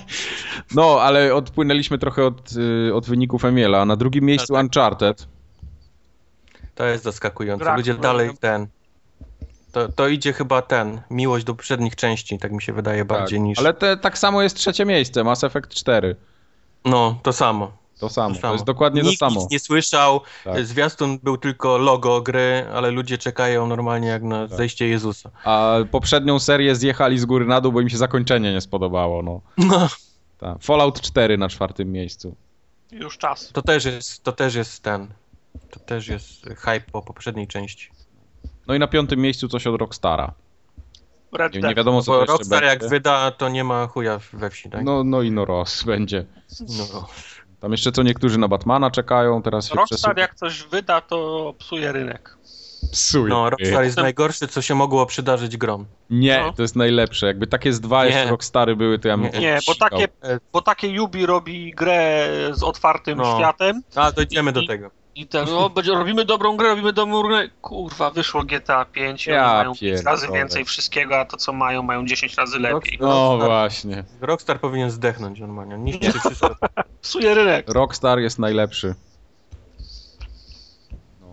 No, 0.76 0.98
ale 1.02 1.36
odpłynęliśmy 1.36 1.98
trochę 1.98 2.26
od, 2.26 2.52
y, 2.88 2.94
od 2.94 3.06
wyników 3.06 3.46
Emiela. 3.46 3.82
a 3.82 3.86
Na 3.86 3.96
drugim 3.96 4.26
miejscu 4.26 4.54
tak. 4.54 4.64
Uncharted. 4.64 5.28
To 6.76 6.86
jest 6.86 7.04
zaskakujące. 7.04 7.76
Ludzie 7.76 7.94
broni. 7.94 8.04
dalej 8.04 8.38
ten. 8.40 8.68
To, 9.74 9.88
to 9.92 10.08
idzie 10.08 10.34
chyba 10.34 10.62
ten. 10.62 11.02
Miłość 11.10 11.46
do 11.46 11.56
poprzednich 11.56 11.96
części, 11.96 12.40
tak 12.40 12.52
mi 12.52 12.62
się 12.62 12.74
wydaje 12.74 13.06
bardziej 13.06 13.40
tak. 13.40 13.46
niż. 13.46 13.60
Ale 13.60 13.74
te, 13.74 13.98
tak 13.98 14.18
samo 14.18 14.42
jest 14.42 14.56
trzecie 14.58 14.86
miejsce, 14.86 15.24
Mass 15.24 15.44
Effect 15.44 15.70
4. 15.74 16.16
No, 16.86 17.20
to 17.24 17.34
samo. 17.34 17.72
To 18.00 18.10
samo, 18.10 18.30
To, 18.30 18.36
to, 18.36 18.42
samo. 18.42 18.54
jest 18.54 18.66
dokładnie 18.66 19.02
Nikt 19.02 19.20
to 19.20 19.30
samo. 19.30 19.42
nic 19.42 19.52
nie 19.52 19.60
słyszał. 19.60 20.22
Tak. 20.44 20.66
Zwiastun 20.66 21.20
był 21.24 21.38
tylko 21.38 21.78
logo 21.78 22.22
gry, 22.22 22.66
ale 22.74 22.92
ludzie 22.92 23.18
czekają 23.18 23.68
normalnie 23.68 24.08
jak 24.08 24.24
na 24.24 24.48
Tak. 24.48 24.58
zejście 24.58 24.88
Jezusa. 24.88 25.30
A 25.44 25.76
poprzednią 25.92 26.40
serię 26.40 26.76
zjechali 26.76 27.20
z 27.20 27.26
góry 27.26 27.46
na 27.46 27.62
dół, 27.62 27.72
bo 27.72 27.82
im 27.82 27.90
się 27.90 27.98
zakończenie 27.98 28.54
nie 28.54 28.62
spodobało. 28.62 29.22
No. 29.24 29.42
No, 29.58 29.90
Tak. 30.38 30.58
Fallout 30.62 31.02
4 31.02 31.38
na 31.38 31.50
czwartym 31.50 31.92
miejscu. 31.92 32.36
Już 32.92 33.18
czas. 33.18 33.50
to 33.54 33.62
też 33.62 33.86
jest, 33.86 34.24
to 34.24 34.32
też 34.32 34.56
jest 34.56 34.84
ten. 34.84 35.08
To 35.70 35.80
też 35.80 36.08
jest 36.08 36.46
hype 36.46 36.82
po 36.92 37.02
poprzedniej 37.02 37.48
części. 37.48 37.90
No 38.68 38.76
i 38.76 38.80
na 38.80 38.88
piątym 38.88 39.20
miejscu 39.20 39.48
coś 39.48 39.68
od 39.68 39.80
Rockstara. 39.82 40.34
Red 41.32 41.54
Nie, 41.54 41.60
nie 41.62 41.76
wiadomo 41.76 42.02
co 42.02 42.06
to 42.06 42.12
Bo 42.12 42.20
jeszcze 42.22 42.32
Rockstar 42.34 42.64
jak 42.64 42.80
będzie. 42.80 42.96
wyda, 42.96 43.32
to 43.32 43.50
nie 43.50 43.64
ma 43.64 43.88
chuja 43.88 44.20
we 44.34 44.50
wsi, 44.50 44.70
tak? 44.70 44.84
No, 44.84 45.04
no 45.04 45.22
i 45.22 45.32
no 45.32 45.46
Ross 45.46 45.84
będzie. 45.94 46.26
No. 46.60 47.08
Tam 47.60 47.72
jeszcze 47.72 47.92
co 47.92 48.04
niektórzy 48.04 48.38
na 48.40 48.48
Batmana 48.48 48.92
czekają, 48.92 49.42
teraz 49.42 49.68
się 49.70 49.76
Rockstar 49.76 49.98
przesuwa. 50.00 50.22
jak 50.22 50.36
coś 50.36 50.64
wyda, 50.64 51.02
to 51.02 51.54
psuje 51.58 51.92
rynek. 51.92 52.38
Psuje. 52.92 53.30
No, 53.30 53.50
Rockstar 53.50 53.84
jest 53.84 53.98
najgorsze, 53.98 54.48
co 54.48 54.62
się 54.62 54.76
mogło 54.76 55.06
przydarzyć 55.06 55.58
grom. 55.58 55.86
Nie, 56.10 56.40
No. 56.40 56.54
to 56.54 56.62
jest 56.62 56.76
najlepsze. 56.76 57.28
Jakby 57.28 57.48
takie 57.48 57.74
z 57.74 57.80
dwa 57.82 58.06
Nie. 58.06 58.12
jeszcze 58.12 58.30
Rockstary 58.30 58.76
były, 58.76 59.00
to 59.00 59.08
ja 59.08 59.18
bym 59.18 59.32
Nie. 59.32 59.40
Nie, 59.40 59.60
bo 59.68 59.76
takie, 59.76 60.08
bo 60.54 60.62
takie 60.62 60.88
Yubi 60.88 61.26
robi 61.26 61.72
grę 61.72 62.28
z 62.52 62.64
otwartym 62.64 63.18
No. 63.18 63.38
światem 63.38 63.82
A, 63.96 64.12
dojdziemy 64.12 64.52
do 64.52 64.62
I- 64.62 64.68
tego. 64.68 64.92
I 65.16 65.28
ten, 65.28 65.46
no, 65.46 65.70
będzie, 65.70 65.92
robimy 65.92 66.26
dobrą 66.26 66.58
grę, 66.58 66.70
robimy 66.70 66.94
dobrą 66.94 67.22
grę. 67.22 67.50
Kurwa, 67.62 68.12
wyszło 68.12 68.44
GTA 68.44 68.86
5 68.86 69.28
i 69.28 69.30
Ja 69.30 69.54
mają 69.54 69.74
5 69.76 70.02
razy 70.02 70.28
więcej 70.34 70.66
wszystkiego, 70.66 71.20
a 71.20 71.26
to 71.26 71.38
co 71.38 71.54
mają, 71.54 71.84
mają 71.84 72.06
10 72.06 72.36
razy 72.36 72.60
lepiej. 72.60 72.98
No 73.02 73.08
Rockstar- 73.08 73.46
właśnie. 73.46 74.04
Rockstar 74.22 74.60
powinien 74.60 74.92
zdechnąć 74.92 75.40
normalnie. 75.40 75.78
Niszczy 75.78 76.12
wszystko. 76.20 76.56
Psuje 77.02 77.34
rynek. 77.34 77.70
Rockstar 77.70 78.20
jest 78.20 78.40
najlepszy. 78.40 78.96
No. 81.22 81.28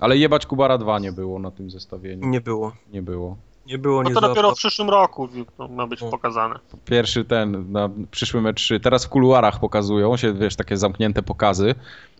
Ale 0.00 0.16
jebać 0.16 0.46
Kubara 0.46 0.78
2 0.78 0.98
nie 0.98 1.12
było 1.12 1.38
na 1.38 1.50
tym 1.50 1.70
zestawieniu. 1.70 2.28
Nie 2.28 2.40
było. 2.40 2.72
Nie 2.92 3.02
było. 3.02 3.36
Nie 3.66 3.78
było, 3.78 4.02
No 4.02 4.10
to 4.10 4.20
dopiero 4.20 4.50
w 4.52 4.54
przyszłym 4.54 4.90
roku 4.90 5.28
to 5.56 5.68
ma 5.68 5.86
być 5.86 6.02
O. 6.02 6.10
pokazane. 6.10 6.58
Pierwszy 6.84 7.24
ten, 7.24 7.72
na 7.72 7.90
przyszłym 8.10 8.44
E3. 8.44 8.80
Teraz 8.80 9.04
w 9.04 9.08
kuluarach 9.08 9.60
pokazują 9.60 10.16
się, 10.16 10.34
wiesz, 10.34 10.56
takie 10.56 10.76
zamknięte 10.76 11.22
pokazy. 11.22 11.74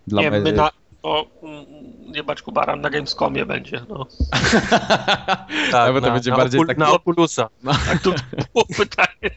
Dla 0.07 0.23
Nie, 0.23 0.31
my 0.31 0.53
na... 0.53 0.71
To, 1.03 1.27
mm, 1.43 1.65
jebać 2.15 2.43
Kubaran 2.43 2.81
na 2.81 2.91
Gamescomie 2.91 3.47
będzie, 3.47 3.81
no. 3.89 4.07
Tak, 5.71 5.73
Nawet 5.73 6.05
to 6.05 6.11
będzie 6.11 6.31
bardziej 6.31 6.61
Okul- 6.61 6.67
taki- 6.67 6.81
na 6.81 6.91
Oculusa. 6.91 7.49
A 7.67 7.99
tu 7.99 8.13
było 8.53 8.65
pytanie 8.79 9.31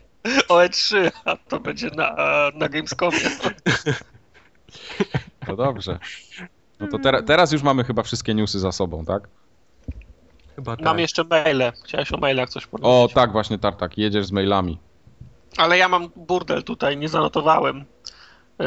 o 0.50 0.56
E3, 0.56 1.12
a 1.26 1.36
to 1.36 1.60
będzie 1.60 1.90
na, 1.96 2.16
na 2.56 2.70
Gamescomie. 2.70 3.20
No 5.48 5.56
dobrze. 5.56 6.00
No 6.80 6.88
to 6.88 6.98
tera- 6.98 7.24
teraz 7.24 7.52
już 7.52 7.64
mamy 7.64 7.84
chyba 7.84 8.04
wszystkie 8.04 8.34
newsy 8.34 8.60
za 8.60 8.72
sobą, 8.72 9.06
tak? 9.06 9.28
Chyba 10.58 10.76
tak. 10.76 10.86
Mam 10.86 11.00
jeszcze 11.00 11.24
maile. 11.24 11.72
Chciałeś 11.86 12.14
o 12.14 12.18
mailach 12.18 12.50
coś 12.50 12.66
O, 12.66 12.68
powiedzieć. 12.70 13.14
tak 13.16 13.32
właśnie, 13.32 13.60
Tartak, 13.60 13.98
jedziesz 13.98 14.26
z 14.26 14.32
mailami. 14.32 14.80
Ale 15.58 15.78
ja 15.78 15.88
mam 15.88 16.10
burdel 16.16 16.64
tutaj, 16.64 16.98
nie 16.98 17.10
zanotowałem. 17.10 17.86
Yy, 18.60 18.66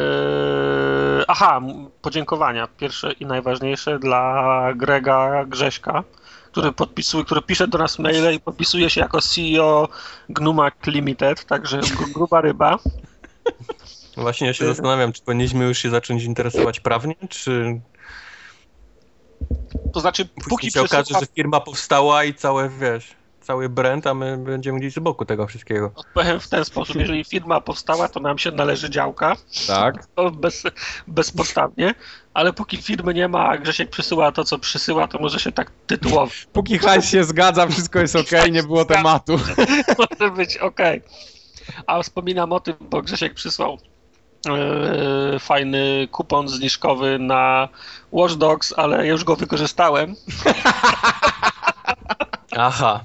aha, 1.27 1.61
podziękowania. 2.01 2.67
Pierwsze 2.67 3.11
i 3.11 3.25
najważniejsze 3.25 3.99
dla 3.99 4.43
Grega 4.75 5.45
Grześka, 5.45 6.03
który 6.51 6.71
podpisuje, 6.71 7.23
który 7.25 7.41
pisze 7.41 7.67
do 7.67 7.77
nas 7.77 7.99
maile 7.99 8.35
i 8.35 8.39
podpisuje 8.39 8.89
się 8.89 9.01
jako 9.01 9.21
CEO 9.21 9.87
Gnumak 10.29 10.87
Limited, 10.87 11.45
także 11.45 11.79
gr- 11.79 12.11
gruba 12.13 12.41
ryba. 12.41 12.79
Właśnie 14.17 14.47
ja 14.47 14.53
się 14.53 14.65
zastanawiam, 14.65 15.11
czy 15.13 15.21
powinniśmy 15.21 15.65
już 15.65 15.77
się 15.77 15.89
zacząć 15.89 16.23
interesować 16.23 16.79
prawnie, 16.79 17.15
czy 17.29 17.81
To 19.93 19.99
znaczy, 19.99 20.25
póki 20.25 20.49
póki 20.49 20.71
się 20.71 20.81
okaże, 20.81 21.19
że 21.19 21.25
firma 21.35 21.59
powstała 21.59 22.23
i 22.23 22.33
całe, 22.33 22.69
wiesz, 22.69 23.15
cały 23.41 23.69
brand, 23.69 24.07
a 24.07 24.13
my 24.13 24.37
będziemy 24.37 24.79
gdzieś 24.79 24.93
z 24.93 24.99
boku 24.99 25.25
tego 25.25 25.47
wszystkiego. 25.47 25.91
powiem 26.13 26.39
w 26.39 26.47
ten 26.47 26.65
sposób, 26.65 26.95
jeżeli 26.95 27.23
firma 27.23 27.61
powstała, 27.61 28.09
to 28.09 28.19
nam 28.19 28.37
się 28.37 28.51
należy 28.51 28.89
działka, 28.89 29.35
Tak? 29.67 30.05
to 30.15 30.31
bez, 30.31 30.63
bezpodstawnie, 31.07 31.95
ale 32.33 32.53
póki 32.53 32.77
firmy 32.77 33.13
nie 33.13 33.27
ma, 33.27 33.49
a 33.49 33.57
Grzesiek 33.57 33.89
przysyła 33.89 34.31
to, 34.31 34.43
co 34.43 34.59
przysyła, 34.59 35.07
to 35.07 35.19
może 35.19 35.39
się 35.39 35.51
tak 35.51 35.71
tytułować. 35.87 36.47
Póki 36.53 36.77
hajs 36.77 37.05
się 37.05 37.23
zgadza, 37.23 37.67
wszystko 37.67 37.99
jest 37.99 38.15
ok, 38.15 38.31
nie 38.51 38.63
było 38.63 38.85
tematu. 38.85 39.39
może 40.19 40.31
być 40.31 40.57
ok. 40.57 40.79
A 41.87 42.01
wspominam 42.01 42.53
o 42.53 42.59
tym, 42.59 42.75
bo 42.79 43.01
Grzesiek 43.01 43.33
przysłał 43.33 43.77
fajny 45.39 46.07
kupon 46.11 46.47
zniżkowy 46.47 47.19
na 47.19 47.69
Watch 48.11 48.35
Dogs, 48.35 48.73
ale 48.77 48.97
ja 48.97 49.11
już 49.11 49.23
go 49.23 49.35
wykorzystałem, 49.35 50.15
Aha, 52.57 53.03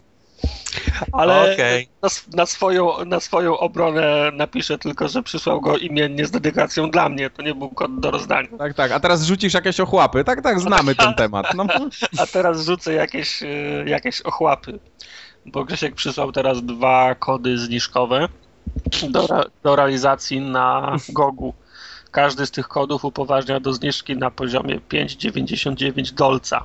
ale 1.13 1.53
okej. 1.53 1.89
na, 2.03 2.09
na, 2.35 2.47
swoją, 2.47 3.05
na 3.05 3.21
swoją 3.21 3.59
obronę 3.59 4.31
napiszę 4.33 4.79
tylko, 4.79 5.09
że 5.09 5.23
przysłał 5.23 5.61
go 5.61 5.77
imiennie 5.77 6.27
z 6.27 6.31
dedykacją 6.31 6.91
dla 6.91 7.09
mnie. 7.09 7.31
To 7.31 7.43
nie 7.43 7.55
był 7.55 7.69
kod 7.69 8.01
do 8.01 8.11
rozdania. 8.11 8.49
Tak, 8.59 8.75
tak. 8.75 8.93
A 8.93 9.01
teraz 9.01 9.23
rzucisz 9.23 9.55
jakieś 9.55 9.81
ochłapy. 9.81 10.25
Tak, 10.25 10.43
tak, 10.43 10.61
znamy 10.61 10.95
ten 10.95 11.15
temat. 11.15 11.55
No, 11.55 11.67
A 12.23 12.27
teraz 12.27 12.65
rzucę 12.65 12.93
jakieś, 12.93 13.43
e, 13.43 13.47
jakieś 13.87 14.21
ochłapy. 14.21 14.79
Bo 15.47 15.65
Grzesiek 15.65 15.95
przysłał 15.95 16.33
teraz 16.33 16.63
dwa 16.63 17.15
kody 17.15 17.59
zniżkowe 17.59 18.29
do, 19.11 19.29
do 19.63 19.77
realizacji 19.77 20.41
na 20.41 20.97
Gogu. 21.09 21.55
Każdy 22.11 22.47
z 22.47 22.51
tych 22.51 22.69
kodów 22.69 23.05
upoważnia 23.05 23.61
do 23.61 23.73
zniżki 23.73 24.17
na 24.17 24.31
poziomie 24.31 24.81
5,99 24.81 26.13
dolca. 26.15 26.65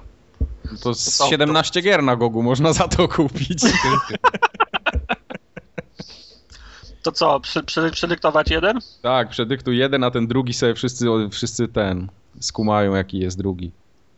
to 0.83 0.93
z 0.93 1.23
17 1.29 1.81
gier 1.81 2.03
na 2.03 2.15
Gogu 2.15 2.43
można 2.43 2.73
za 2.73 2.87
to 2.87 3.07
kupić. 3.07 3.63
To 7.03 7.11
co, 7.11 7.39
przy, 7.39 7.63
przy, 7.63 7.91
przedyktować 7.91 8.49
jeden? 8.51 8.79
Tak, 9.01 9.29
przedyktuj 9.29 9.77
jeden, 9.77 10.03
a 10.03 10.11
ten 10.11 10.27
drugi 10.27 10.53
sobie 10.53 10.75
wszyscy, 10.75 11.05
wszyscy 11.31 11.67
ten 11.67 12.07
skumają, 12.39 12.95
jaki 12.95 13.19
jest 13.19 13.37
drugi. 13.37 13.71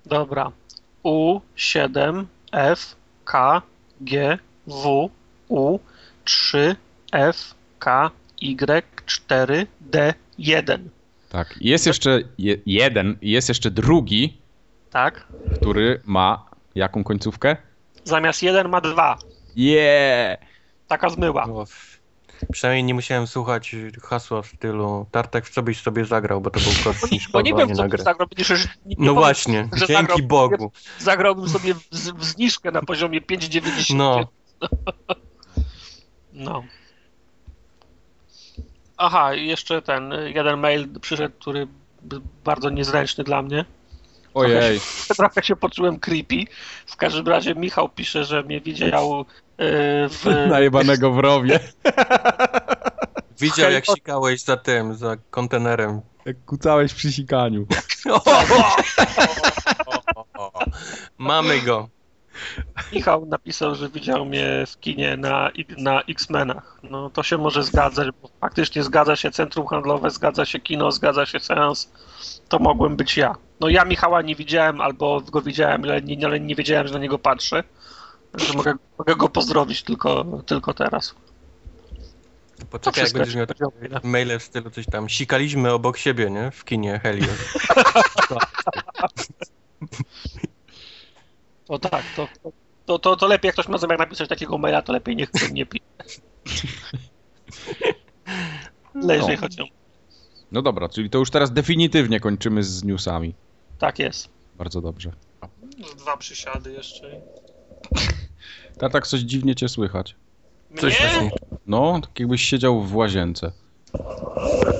Dobra. 0.06 0.52
U, 1.04 1.40
7, 1.56 2.28
F, 2.52 2.96
K, 3.26 3.62
G, 4.02 4.38
W, 4.68 5.10
U, 5.50 5.80
3, 6.24 6.76
F, 7.12 7.56
K, 7.84 8.12
Y, 8.42 8.84
4, 9.06 9.68
D, 9.82 10.14
1. 10.38 10.90
Tak. 11.30 11.56
Jest 11.62 11.88
jeszcze 11.88 12.22
je, 12.38 12.56
jeden, 12.66 13.18
jest 13.22 13.50
jeszcze 13.50 13.72
drugi, 13.72 14.38
Tak? 14.92 15.28
który 15.56 16.02
ma 16.06 16.46
jaką 16.76 17.04
końcówkę? 17.04 17.58
Zamiast 18.04 18.44
1 18.44 18.70
ma 18.70 18.82
2. 18.82 19.18
Yeah! 19.56 20.38
Taka 20.88 21.10
zmyła. 21.10 21.46
No, 21.48 21.64
przynajmniej 22.52 22.84
nie 22.84 22.94
musiałem 22.94 23.28
słuchać 23.28 23.76
hasła 24.04 24.42
w 24.42 24.48
stylu 24.48 25.06
Tartek, 25.12 25.46
w 25.46 25.50
co 25.54 25.64
byś 25.64 25.82
sobie 25.82 26.06
zagrał, 26.06 26.42
bo 26.42 26.50
to 26.50 26.60
był 26.60 26.72
kod 26.84 26.96
Bo 27.32 27.42
nie 27.42 27.54
wiem, 27.54 27.68
nie 27.70 27.76
co 27.76 27.88
grę. 27.88 28.04
zagrał. 28.04 28.28
Że 28.38 28.56
nie 28.56 28.66
No 28.86 28.96
powiem, 28.98 29.16
właśnie, 29.16 29.70
że 29.74 29.88
dzięki 29.88 29.94
zagrał- 30.04 30.28
Bogu. 30.28 30.72
Zagrałbym 31.00 31.50
sobie 31.50 31.74
w, 31.74 31.80
w 32.18 32.24
zniżkę 32.26 32.72
na 32.72 32.82
poziomie 32.82 33.22
5,90. 33.22 33.96
No, 33.96 34.28
No. 36.34 36.64
Aha, 38.98 39.36
i 39.36 39.48
jeszcze 39.48 39.82
ten 39.82 40.14
jeden 40.36 40.60
mail 40.60 41.00
przyszedł, 41.02 41.36
który 41.40 41.68
b- 42.02 42.20
bardzo 42.44 42.70
niezręczny 42.70 43.24
dla 43.24 43.42
mnie. 43.42 43.66
Ojej. 44.34 44.80
Trochę 45.18 45.44
się 45.44 45.56
poczułem 45.56 46.00
creepy. 46.00 46.36
W 46.86 46.96
każdym 46.96 47.28
razie 47.28 47.56
Michał 47.56 47.90
pisze, 47.90 48.26
że 48.26 48.44
mnie 48.44 48.62
widział 48.62 49.18
yy, 49.58 49.66
w... 50.10 50.26
Najebanego 50.50 51.12
w 51.12 51.20
rowie. 51.20 51.60
widział 53.40 53.72
jak 53.72 53.84
o- 53.90 53.96
sikałeś 53.96 54.42
za 54.42 54.58
tym, 54.58 54.96
za 54.96 55.16
kontenerem. 55.32 56.02
Jak 56.26 56.46
kucałeś 56.46 56.94
przy 56.94 57.12
sikaniu. 57.12 57.66
Mamy 61.18 61.62
go. 61.62 61.90
Michał 62.94 63.26
napisał, 63.26 63.76
że 63.76 63.90
widział 63.90 64.26
mnie 64.26 64.64
w 64.68 64.80
kinie 64.80 65.18
na, 65.18 65.52
na 65.78 66.02
X-Menach. 66.02 66.80
No 66.84 67.10
to 67.10 67.24
się 67.24 67.38
może 67.38 67.64
zgadzać, 67.64 68.08
bo 68.22 68.30
faktycznie 68.42 68.84
zgadza 68.84 69.16
się 69.16 69.32
centrum 69.32 69.68
handlowe, 69.68 70.12
zgadza 70.12 70.46
się 70.46 70.60
kino, 70.60 70.92
zgadza 70.92 71.26
się 71.26 71.40
seans. 71.40 71.92
To 72.50 72.60
mogłem 72.60 72.96
być 72.96 73.18
ja. 73.18 73.36
No 73.60 73.70
ja 73.70 73.86
Michała 73.86 74.22
nie 74.22 74.36
widziałem, 74.36 74.82
albo 74.82 75.22
go 75.22 75.42
widziałem, 75.42 75.84
ale 75.84 76.02
nie, 76.02 76.26
ale 76.26 76.40
nie 76.40 76.56
wiedziałem, 76.56 76.88
że 76.88 76.94
na 76.94 77.00
niego 77.00 77.20
patrzę. 77.20 77.64
Także 78.32 78.54
mogę, 78.54 78.74
mogę 78.98 79.16
go 79.16 79.30
pozdrowić 79.30 79.84
tylko, 79.84 80.26
tylko 80.46 80.74
teraz. 80.74 81.16
Poczekaj, 82.70 83.04
jak 83.04 83.14
będziesz 83.14 83.36
miał 83.36 83.48
maile 84.04 84.40
w 84.40 84.44
stylu 84.44 84.70
coś 84.70 84.86
tam. 84.86 85.10
Sikaliśmy 85.10 85.72
obok 85.72 85.98
siebie, 85.98 86.32
nie? 86.32 86.52
W 86.52 86.66
kinie 86.66 87.00
Helios. 87.04 87.30
O 91.68 91.80
tak, 91.80 92.04
to, 92.16 92.28
to, 92.86 93.00
to, 93.00 93.16
to 93.16 93.28
lepiej 93.28 93.48
jak 93.48 93.54
ktoś 93.56 93.68
ma 93.68 93.78
zamiar 93.78 94.00
napisać 94.00 94.30
takiego 94.30 94.58
maila, 94.58 94.82
to 94.82 94.94
lepiej 94.94 95.16
niech 95.16 95.32
to 95.32 95.40
nie 95.52 95.66
pisze. 95.66 95.86
Ale 99.04 99.16
jeżeli 99.16 99.34
No. 99.36 99.40
chodzi 99.42 99.62
o... 99.62 99.66
No 100.52 100.62
dobra, 100.62 100.90
czyli 100.90 101.10
to 101.10 101.18
już 101.18 101.30
teraz 101.32 101.52
definitywnie 101.52 102.20
kończymy 102.20 102.64
z 102.64 102.84
newsami. 102.84 103.34
Tak 103.80 104.00
jest. 104.00 104.30
Bardzo 104.58 104.82
dobrze. 104.82 105.12
Dwa 105.98 106.18
przysiady 106.18 106.72
jeszcze. 106.74 107.22
Tartak, 108.80 109.08
coś 109.08 109.20
dziwnie 109.22 109.56
cię 109.56 109.70
słychać. 109.70 110.16
Coś 110.80 111.00
Nie? 111.02 111.08
właśnie. 111.10 111.32
No, 111.68 112.00
tak 112.02 112.20
jakbyś 112.20 112.42
siedział 112.44 112.82
w 112.82 112.96
łazience. 112.96 113.52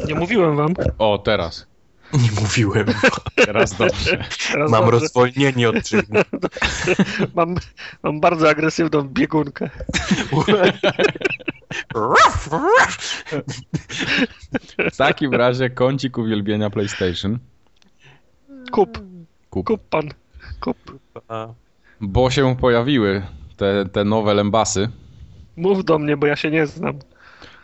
Nie 0.08 0.16
mówiłem 0.16 0.56
wam. 0.56 0.74
O, 0.98 1.18
teraz. 1.18 1.68
Nie 2.14 2.42
mówiłem. 2.42 2.86
Teraz 3.46 3.78
dobrze. 3.78 4.26
Teraz 4.52 4.72
Mam 4.72 4.82
dobrze. 4.86 5.00
rozwolnienie 5.00 5.70
od 5.70 5.76
dni. 5.76 6.02
mam, 7.36 7.56
mam 8.04 8.20
bardzo 8.20 8.50
agresywną 8.50 9.02
biegunkę. 9.04 9.70
W 14.94 14.98
takim 14.98 15.34
razie 15.34 15.70
kącik 15.70 16.18
uwielbienia 16.18 16.70
PlayStation. 16.70 17.40
Kup, 18.72 19.00
Kup. 19.50 19.66
kup 19.68 19.82
pan. 19.90 20.10
Kup. 20.60 20.78
Bo 22.02 22.30
się 22.32 22.56
pojawiły 22.56 23.22
te, 23.58 23.86
te 23.92 24.04
nowe 24.04 24.34
lembasy. 24.34 24.90
Mów 25.58 25.86
do 25.86 26.00
mnie, 26.00 26.18
bo 26.18 26.28
ja 26.28 26.36
się 26.36 26.52
nie 26.52 26.68
znam. 26.68 27.00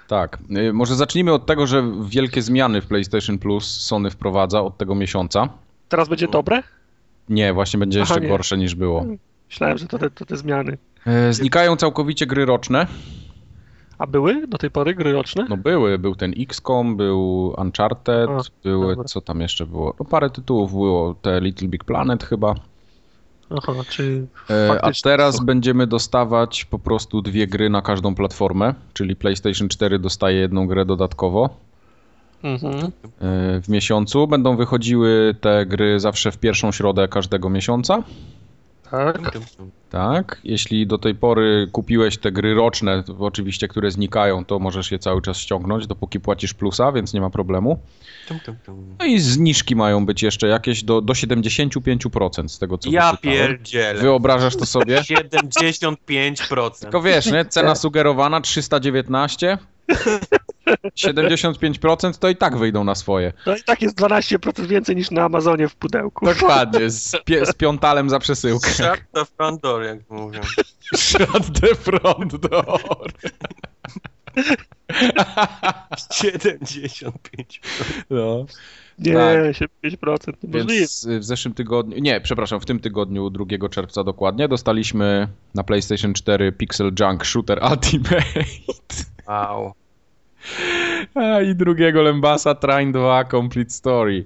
Tak. 0.10 0.38
Y, 0.70 0.74
Może 0.74 0.96
zacznijmy 0.96 1.34
od 1.34 1.46
tego, 1.46 1.68
że 1.68 1.84
wielkie 2.08 2.42
zmiany 2.42 2.82
w 2.82 2.88
PlayStation 2.88 3.40
Plus 3.40 3.82
Sony 3.82 4.10
wprowadza 4.12 4.62
od 4.62 4.78
tego 4.78 4.96
miesiąca. 4.96 5.50
Teraz 5.90 6.10
będzie 6.10 6.28
dobre? 6.28 6.64
Nie, 7.30 7.54
właśnie 7.54 7.80
będzie 7.80 8.02
Aha, 8.02 8.14
jeszcze 8.14 8.22
nie. 8.24 8.30
gorsze 8.30 8.58
niż 8.58 8.76
było. 8.76 9.06
Myślałem, 9.50 9.78
że 9.78 9.88
to 9.88 9.98
te, 10.00 10.10
to 10.10 10.26
te 10.26 10.38
zmiany. 10.38 10.78
E, 11.06 11.34
Znikają 11.34 11.76
całkowicie 11.76 12.26
gry 12.26 12.46
roczne. 12.46 12.88
A 13.98 14.08
były 14.08 14.48
do 14.48 14.58
tej 14.58 14.72
pory 14.72 14.94
gry 14.96 15.12
roczne? 15.14 15.46
No 15.50 15.58
były, 15.58 16.00
był 16.00 16.16
ten 16.16 16.34
XCOM, 16.40 16.98
był 16.98 17.54
Uncharted, 17.58 18.30
A, 18.30 18.42
były, 18.64 18.88
dobra. 18.96 19.04
co 19.04 19.22
tam 19.22 19.42
jeszcze 19.42 19.66
było? 19.66 19.94
No 20.00 20.06
parę 20.06 20.30
tytułów 20.30 20.72
było, 20.72 21.14
te 21.22 21.42
Little 21.42 21.68
Big 21.68 21.84
Planet 21.84 22.24
chyba. 22.24 22.56
Aha, 23.58 23.74
czy 23.90 24.28
E, 24.50 24.80
A 24.84 24.92
teraz 25.04 25.36
są. 25.38 25.46
będziemy 25.46 25.88
dostawać 25.88 26.66
po 26.66 26.80
prostu 26.80 27.22
dwie 27.22 27.48
gry 27.48 27.70
na 27.70 27.82
każdą 27.82 28.16
platformę, 28.16 28.74
czyli 28.94 29.16
PlayStation 29.16 29.70
4 29.70 30.00
dostaje 30.00 30.38
jedną 30.40 30.68
grę 30.68 30.86
dodatkowo 30.86 31.50
Mhm. 32.44 32.76
e, 32.76 32.90
w 33.62 33.70
miesiącu. 33.70 34.28
Będą 34.28 34.56
wychodziły 34.56 35.36
te 35.42 35.66
gry 35.66 36.00
zawsze 36.00 36.32
w 36.32 36.38
pierwszą 36.38 36.72
środę 36.72 37.08
każdego 37.08 37.50
miesiąca. 37.50 38.04
Tak. 38.92 39.32
Tak, 39.90 40.40
jeśli 40.44 40.88
do 40.88 40.98
tej 40.98 41.16
pory 41.16 41.68
kupiłeś 41.72 42.18
te 42.18 42.32
gry 42.32 42.54
roczne, 42.54 43.04
oczywiście, 43.20 43.68
które 43.68 43.92
znikają, 43.92 44.46
to 44.46 44.60
możesz 44.60 44.92
je 44.92 45.00
cały 45.00 45.22
czas 45.22 45.38
ściągnąć, 45.38 45.88
dopóki 45.88 46.20
płacisz 46.20 46.54
plusa, 46.54 46.92
więc 46.92 47.14
nie 47.14 47.22
ma 47.22 47.30
problemu. 47.30 47.80
No 49.00 49.06
i 49.06 49.20
zniżki 49.20 49.76
mają 49.76 50.06
być 50.06 50.24
jeszcze 50.24 50.48
jakieś 50.48 50.84
do, 50.84 51.02
do 51.02 51.14
75% 51.14 52.48
z 52.48 52.60
tego, 52.60 52.78
co 52.78 52.90
Ja 52.90 53.12
wyczytałem. 53.12 53.38
pierdzielę. 53.40 54.02
Wyobrażasz 54.02 54.56
to 54.56 54.66
sobie? 54.66 55.02
75%. 55.02 56.82
Tylko 56.82 57.02
wiesz, 57.02 57.32
nie? 57.32 57.46
Cena 57.46 57.76
sugerowana 57.76 58.42
319. 58.42 59.58
75% 60.96 62.18
to 62.18 62.30
i 62.30 62.36
tak 62.36 62.58
wyjdą 62.58 62.84
na 62.84 62.96
swoje. 62.96 63.34
No 63.46 63.56
i 63.56 63.64
tak 63.64 63.82
jest 63.82 64.00
12% 64.00 64.66
więcej 64.66 64.96
niż 64.96 65.12
na 65.12 65.24
Amazonie 65.24 65.68
w 65.68 65.76
pudełku. 65.76 66.26
Dokładnie, 66.26 66.90
z, 66.90 67.16
pie, 67.26 67.46
z 67.46 67.54
piątalem 67.54 68.10
za 68.10 68.20
przesyłkę. 68.20 68.70
Shut 68.70 69.02
the 69.14 69.26
front 69.26 69.62
door, 69.62 69.84
jak 69.84 70.10
mówią. 70.10 70.42
Shut 70.96 71.60
the 71.62 71.76
front 71.76 72.36
door. 72.36 73.12
75. 76.12 77.62
No. 78.10 78.46
Nie, 79.00 79.14
Tak. 79.14 79.34
75% 79.84 80.34
niemożliwe. 80.44 80.74
Więc 80.74 81.08
w 81.20 81.24
zeszłym 81.24 81.54
tygodniu, 81.54 82.00
nie, 82.00 82.22
przepraszam, 82.22 82.60
w 82.60 82.66
tym 82.66 82.80
tygodniu 82.80 83.30
2 83.30 83.70
czerwca 83.70 84.04
dokładnie, 84.04 84.48
dostaliśmy 84.48 85.28
na 85.56 85.64
PlayStation 85.64 86.14
4 86.14 86.52
Pixel 86.52 86.92
Junk 87.00 87.26
Shooter 87.26 87.60
Ultimate. 87.72 88.46
Wow. 89.28 89.74
A, 91.16 91.42
I 91.42 91.56
drugiego 91.56 92.02
Lembasa 92.02 92.56
Train 92.56 92.92
2 92.92 93.26
Complete 93.26 93.70
Story. 93.70 94.26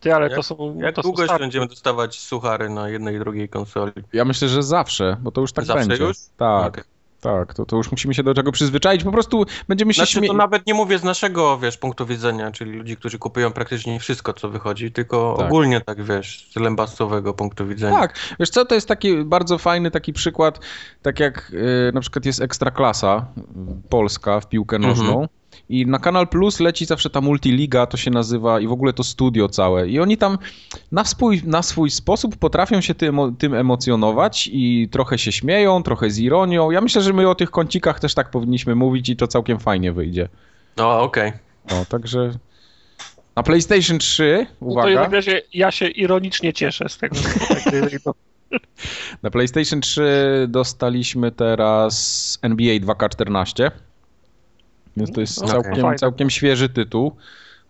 Ty, 0.00 0.14
ale 0.14 0.26
Jak- 0.26 0.34
to 0.34 0.42
są. 0.42 0.78
Jak 0.80 0.94
to 0.94 1.02
długo 1.02 1.26
są 1.26 1.38
będziemy 1.38 1.66
dostawać 1.66 2.18
suchary 2.20 2.70
na 2.70 2.88
jednej 2.88 3.16
i 3.16 3.18
drugiej 3.18 3.48
konsoli? 3.48 3.92
Ja 4.12 4.24
myślę, 4.24 4.48
że 4.48 4.62
zawsze, 4.62 5.16
bo 5.20 5.30
to 5.30 5.40
już 5.40 5.52
tak 5.52 5.64
Zawsze 5.64 5.88
będzie. 5.88 6.04
już? 6.04 6.16
Tak, 6.36 6.68
Okej. 6.68 6.84
Tak, 7.20 7.54
to, 7.54 7.66
to 7.66 7.76
już 7.76 7.90
musimy 7.90 8.14
się 8.14 8.22
do 8.22 8.34
czego 8.34 8.52
przyzwyczaić. 8.52 9.04
Po 9.04 9.12
prostu 9.12 9.46
będziemy 9.68 9.94
się 9.94 9.98
Znaczy, 9.98 10.12
śmie... 10.12 10.28
to 10.28 10.34
nawet 10.34 10.66
nie 10.66 10.74
mówię 10.74 10.98
z 10.98 11.04
naszego, 11.04 11.58
wiesz, 11.58 11.76
punktu 11.76 12.06
widzenia, 12.06 12.50
czyli 12.50 12.72
ludzi, 12.72 12.96
którzy 12.96 13.18
kupują 13.18 13.50
praktycznie 13.52 14.00
wszystko, 14.00 14.32
co 14.32 14.48
wychodzi, 14.48 14.92
tylko 14.92 15.34
Tak. 15.38 15.46
ogólnie 15.46 15.80
tak, 15.80 16.02
wiesz, 16.02 16.48
z 16.50 16.56
lembasowego 16.56 17.34
punktu 17.34 17.66
widzenia. 17.66 17.98
Tak, 17.98 18.14
wiesz 18.40 18.50
co, 18.50 18.64
to 18.64 18.74
jest 18.74 18.88
taki 18.88 19.24
bardzo 19.24 19.58
fajny 19.58 19.90
taki 19.90 20.12
przykład, 20.12 20.60
tak 21.02 21.20
jak 21.20 21.52
y, 21.88 21.92
na 21.94 22.00
przykład 22.00 22.24
jest 22.24 22.40
Ekstraklasa 22.40 23.26
y, 23.38 23.42
Polska 23.88 24.40
w 24.40 24.48
piłkę 24.48 24.76
Mhm. 24.76 25.39
I 25.68 25.86
na 25.86 25.98
Kanal 25.98 26.28
Plus 26.28 26.60
leci 26.60 26.86
zawsze 26.86 27.10
ta 27.10 27.20
Multiliga, 27.20 27.86
to 27.86 27.96
się 27.96 28.10
nazywa 28.10 28.60
i 28.60 28.66
w 28.66 28.72
ogóle 28.72 28.92
to 28.92 29.04
studio 29.04 29.48
całe 29.48 29.88
i 29.88 30.00
oni 30.00 30.16
tam 30.16 30.38
na 30.92 31.04
swój, 31.04 31.42
na 31.44 31.62
swój 31.62 31.90
sposób 31.90 32.36
potrafią 32.36 32.80
się 32.80 32.94
tym, 32.94 33.36
tym 33.38 33.54
emocjonować 33.54 34.50
i 34.52 34.88
trochę 34.90 35.18
się 35.18 35.32
śmieją, 35.32 35.82
trochę 35.82 36.10
z 36.10 36.18
ironią. 36.18 36.70
Ja 36.70 36.80
myślę, 36.80 37.02
że 37.02 37.12
my 37.12 37.28
o 37.28 37.34
tych 37.34 37.50
kącikach 37.50 38.00
też 38.00 38.14
tak 38.14 38.30
powinniśmy 38.30 38.74
mówić 38.74 39.08
i 39.08 39.16
to 39.16 39.26
całkiem 39.26 39.58
fajnie 39.58 39.92
wyjdzie. 39.92 40.28
No, 40.76 41.00
okej. 41.00 41.32
No, 41.70 41.84
także 41.84 42.30
na 43.36 43.42
PlayStation 43.42 43.98
3, 43.98 44.38
No 44.38 44.46
to 44.46 44.64
w 44.64 44.68
uwaga, 44.68 44.94
takim 44.94 45.14
razie 45.14 45.42
ja 45.54 45.70
się 45.70 45.88
ironicznie 45.88 46.52
cieszę 46.52 46.88
z 46.88 46.98
tego. 46.98 47.16
że 47.16 48.00
tak. 48.00 48.14
Na 49.22 49.30
PlayStation 49.30 49.80
3 49.80 50.46
dostaliśmy 50.48 51.32
teraz 51.32 52.38
NBA 52.42 52.74
2K14. 52.76 53.70
Więc 54.96 55.12
to 55.12 55.20
jest 55.20 55.34
całkiem, 55.46 55.74
fajne. 55.82 55.96
całkiem 55.98 56.30
świeży 56.30 56.68
tytuł. 56.68 57.16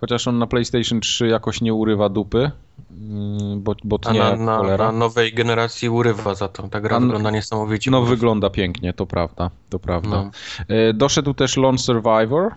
Chociaż 0.01 0.29
on 0.29 0.39
na 0.39 0.47
PlayStation 0.47 1.01
3 1.01 1.27
jakoś 1.29 1.61
nie 1.61 1.75
urywa 1.75 2.09
dupy. 2.09 2.51
mm, 2.91 3.63
Bo, 3.63 3.75
bo 3.85 3.99
A 4.05 4.11
tnie 4.11 4.19
na, 4.21 4.31
jak 4.31 4.41
na, 4.41 4.57
cholera. 4.57 4.93
na 4.93 4.99
nowej 4.99 5.33
generacji 5.35 5.89
urywa 5.89 6.35
za 6.35 6.49
to. 6.49 6.69
Ta 6.69 6.81
gra 6.81 6.97
A- 6.97 7.01
wygląda 7.01 7.31
niesamowicie. 7.31 7.91
No 7.91 8.03
wygląda 8.03 8.51
pięknie, 8.51 8.93
to 8.93 9.07
prawda. 9.07 9.51
To 9.71 9.79
prawda. 9.79 10.09
No. 10.09 10.31
E, 10.69 10.93
Doszedł 10.93 11.35
też 11.35 11.57
Lone 11.57 11.79
Survivor. 11.79 12.55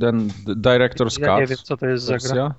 Ten 0.00 0.28
Director's 0.46 1.20
Ja 1.20 1.34
nie 1.36 1.40
Cut 1.40 1.50
wiem, 1.50 1.58
co 1.64 1.76
to 1.76 1.86
jest 1.86 2.04
za 2.04 2.12
gra. 2.18 2.20
wersja. 2.22 2.54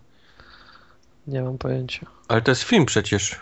Nie 1.28 1.42
mam 1.42 1.58
pojęcia. 1.58 2.06
Ale 2.28 2.42
to 2.42 2.52
jest 2.52 2.64
film 2.64 2.86
przecież. 2.86 3.40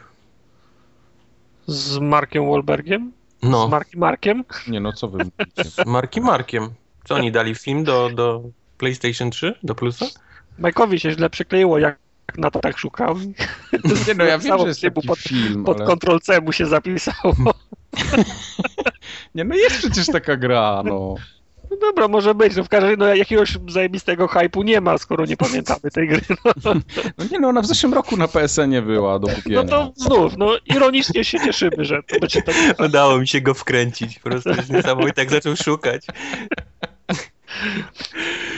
Z 1.67 1.97
Markiem 1.99 2.45
Wahlbergiem? 2.49 3.11
No, 3.43 3.67
Z 3.67 3.71
Markiem 3.71 3.99
Markiem? 3.99 4.43
Nie 4.67 4.79
no, 4.79 4.93
co 4.93 5.07
wy 5.07 5.17
mówicie? 5.23 5.69
z 5.69 5.85
Markiem 5.85 6.23
Markiem. 6.23 6.69
Co 7.09 7.15
oni 7.15 7.31
dali 7.31 7.55
film 7.55 7.83
do, 7.83 8.09
do 8.09 8.43
PlayStation 8.77 9.31
3? 9.31 9.55
Do 9.63 9.75
plusa? 9.75 10.05
Majkowi 10.59 10.99
się 10.99 11.11
źle 11.11 11.29
przykleiło, 11.29 11.79
jak 11.79 11.97
na 12.37 12.51
to 12.51 12.59
tak 12.59 12.77
szukał. 12.77 13.15
Nie 14.07 14.13
no, 14.17 14.23
ja 14.23 14.37
wiem, 14.37 14.59
że 14.59 14.67
jest 14.67 14.81
taki 14.81 15.07
pod, 15.07 15.19
film, 15.19 15.63
pod 15.63 15.81
ale... 15.81 15.95
Ctrl 15.95 16.19
C 16.19 16.41
mu 16.41 16.51
się 16.51 16.65
zapisało. 16.65 17.35
Nie 17.35 18.13
Nie 19.35 19.43
no, 19.43 19.55
jest 19.55 19.77
przecież 19.77 20.07
taka 20.07 20.37
gra, 20.37 20.81
no. 20.85 21.15
No 21.71 21.77
dobra, 21.77 22.07
może 22.07 22.35
być. 22.35 22.55
No 22.55 22.63
w 22.63 22.69
każdym 22.69 22.89
razie 22.89 22.97
no, 22.97 23.15
jakiegoś 23.15 23.57
zajebistego 23.67 24.27
hypu 24.27 24.63
nie 24.63 24.81
ma, 24.81 24.97
skoro 24.97 25.25
nie 25.25 25.37
pamiętamy 25.37 25.91
tej 25.93 26.07
gry. 26.07 26.21
No, 26.45 26.53
No 27.17 27.25
nie 27.31 27.39
no, 27.39 27.47
ona 27.47 27.61
w 27.61 27.65
zeszłym 27.65 27.93
roku 27.93 28.17
na 28.17 28.27
PSN-ie 28.27 28.81
była 28.81 29.19
do 29.19 29.27
kupienia. 29.27 29.63
no 29.63 29.69
to 29.69 29.93
znów, 29.95 30.37
no 30.37 30.57
ironicznie 30.65 31.23
się 31.23 31.39
cieszymy, 31.39 31.85
że 31.85 32.03
to 32.03 32.19
będzie 32.19 32.41
tak. 32.41 32.55
Udało 32.79 33.19
mi 33.19 33.27
się 33.27 33.41
go 33.41 33.53
wkręcić. 33.53 34.19
Po 34.19 34.29
prostu 34.29 34.49
jest 34.49 34.69
niesamowite, 34.69 35.13
tak 35.13 35.29
zaczął 35.29 35.55
szukać. 35.55 36.05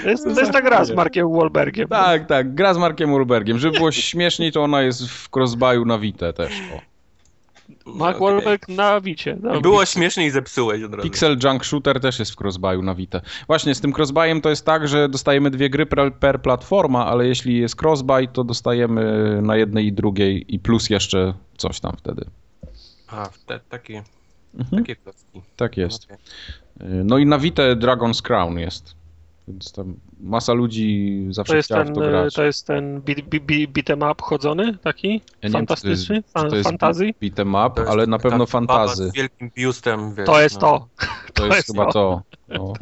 To 0.03 0.09
jest, 0.09 0.23
to 0.23 0.39
jest 0.39 0.51
ta 0.51 0.61
gra 0.61 0.85
z 0.85 0.91
Markiem 0.91 1.31
Wahlbergiem. 1.33 1.87
Tak, 1.87 2.27
tak, 2.27 2.55
gra 2.55 2.73
z 2.73 2.77
Markiem 2.77 3.11
Wahlbergiem. 3.11 3.59
Żeby 3.59 3.77
było 3.77 3.91
śmieszniej, 3.91 4.51
to 4.51 4.63
ona 4.63 4.81
jest 4.81 5.09
w 5.09 5.29
crossbuyu 5.35 5.85
na 5.85 5.99
Vita 5.99 6.33
też. 6.33 6.53
O. 6.75 6.81
Mark. 7.85 8.19
Wahlberg 8.19 8.67
na 8.69 9.01
Wicie. 9.01 9.37
No. 9.41 9.61
Było 9.61 9.85
śmiesznie 9.85 10.25
i 10.25 10.29
zepsułeś 10.29 10.83
od 10.83 10.91
razu. 10.93 11.03
Pixel 11.03 11.37
Junk 11.43 11.65
Shooter 11.65 11.99
też 11.99 12.19
jest 12.19 12.31
w 12.31 12.41
crossbuyu 12.41 12.81
na 12.81 12.95
Vita. 12.95 13.21
Właśnie, 13.47 13.75
z 13.75 13.81
tym 13.81 13.93
crossbuyem 13.93 14.41
to 14.41 14.49
jest 14.49 14.65
tak, 14.65 14.87
że 14.87 15.09
dostajemy 15.09 15.49
dwie 15.51 15.69
gry 15.69 15.85
per, 15.85 16.13
per 16.13 16.41
platforma, 16.41 17.05
ale 17.05 17.27
jeśli 17.27 17.57
jest 17.57 17.81
crossbuy, 17.81 18.27
to 18.27 18.43
dostajemy 18.43 19.39
na 19.41 19.55
jednej 19.55 19.85
i 19.87 19.93
drugiej 19.93 20.55
i 20.55 20.59
plus 20.59 20.89
jeszcze 20.89 21.33
coś 21.57 21.79
tam 21.79 21.95
wtedy. 21.97 22.25
A, 23.07 23.29
te, 23.45 23.59
takie, 23.69 24.03
Mhm. 24.59 24.83
takie 24.83 24.95
klocki. 24.95 25.41
Tak 25.55 25.77
jest. 25.77 26.05
Okej. 26.05 26.17
No 26.83 27.17
i 27.17 27.25
na 27.25 27.39
Vita 27.39 27.63
Dragon's 27.63 28.21
Crown 28.21 28.59
jest. 28.59 28.95
Więc 29.47 29.71
tam 29.71 29.95
masa 30.19 30.53
ludzi 30.53 31.25
zawsze 31.29 31.53
To 31.53 31.57
jest 31.57 31.67
chciała 31.67 31.83
ten, 31.83 31.93
w 31.93 31.95
to 31.97 32.01
grać. 32.01 32.33
to 32.33 32.43
jest 32.43 32.67
ten 32.67 33.01
beat, 33.01 33.21
beat, 33.21 33.43
beat, 33.43 33.69
beat'em 33.69 34.11
up 34.11 34.23
chodzony, 34.23 34.77
taki? 34.77 35.13
Ja 35.13 35.19
wiem, 35.19 35.21
to 35.41 35.47
jest- 35.47 35.51
Fantastyczny? 35.53 36.23
to 36.49 36.55
jest 36.55 36.69
Fantazy? 36.69 37.13
Beat'em 37.21 37.65
up, 37.67 37.75
To 37.75 37.81
jest 37.81 37.91
ale 37.93 38.07
na 38.07 38.19
pewno 38.19 38.45
fantazy. 38.45 39.09
Z 39.09 39.13
wielkim 39.13 39.51
biustem, 39.55 40.15
wiesz, 40.15 40.25
To 40.25 40.41
jest 40.41 40.61
no. 40.61 40.61
to. 40.61 40.87
To 41.33 41.45
jest 41.45 41.57
jest 41.57 41.67
chyba 41.67 41.85
to. 41.85 41.91
to. 41.91 42.21
No. 42.57 42.73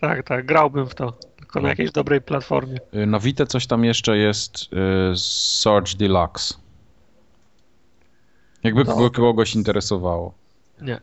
Tak, 0.00 0.26
tak, 0.26 0.46
grałbym 0.46 0.86
w 0.86 0.94
to. 0.94 1.12
Tylko 1.36 1.58
na 1.58 1.62
No. 1.62 1.68
jakiejś 1.68 1.92
dobrej 1.92 2.20
platformie. 2.20 2.78
Y, 2.94 3.06
Na 3.06 3.18
Vita 3.18 3.46
coś 3.46 3.66
tam 3.66 3.84
jeszcze 3.84 4.16
jest 4.16 4.56
y, 4.64 4.66
Surge 5.16 5.96
Deluxe. 5.96 6.54
Jakby 8.64 8.84
No. 8.84 8.92
kogo- 8.96 9.10
kogoś 9.10 9.54
interesowało. 9.54 10.34
Nie. 10.80 11.00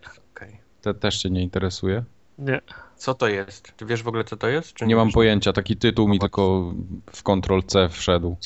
Te 0.81 0.93
też 0.93 1.17
cię 1.17 1.29
nie 1.29 1.41
interesuje? 1.41 2.03
nie. 2.39 2.61
Co 2.95 3.13
to 3.13 3.27
jest? 3.27 3.73
Ty 3.77 3.85
wiesz 3.85 4.03
w 4.03 4.07
ogóle, 4.07 4.23
co 4.23 4.37
to 4.37 4.47
jest? 4.47 4.73
Czy 4.73 4.85
Nie 4.85 4.95
mam 4.95 5.07
wiesz? 5.07 5.13
pojęcia, 5.15 5.53
taki 5.53 5.77
tytuł 5.77 6.07
mi 6.07 6.15
Zobacz. 6.17 6.21
tylko 6.31 6.73
w 7.11 7.23
Ctrl 7.23 7.59
C 7.67 7.89
wszedł. 7.89 8.35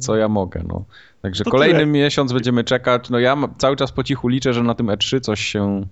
Co 0.00 0.16
ja 0.16 0.28
mogę, 0.28 0.62
no. 0.68 0.84
Także 1.22 1.44
To 1.44 1.50
kolejny 1.50 1.74
tyle. 1.78 1.86
miesiąc 1.86 2.32
będziemy 2.32 2.64
czekać. 2.64 3.10
No 3.10 3.18
ja 3.18 3.36
cały 3.58 3.76
czas 3.76 3.92
po 3.92 4.04
cichu 4.04 4.28
liczę, 4.28 4.52
że 4.54 4.62
na 4.62 4.74
tym 4.74 4.86
E3 4.86 5.20
coś 5.20 5.40
się 5.40 5.86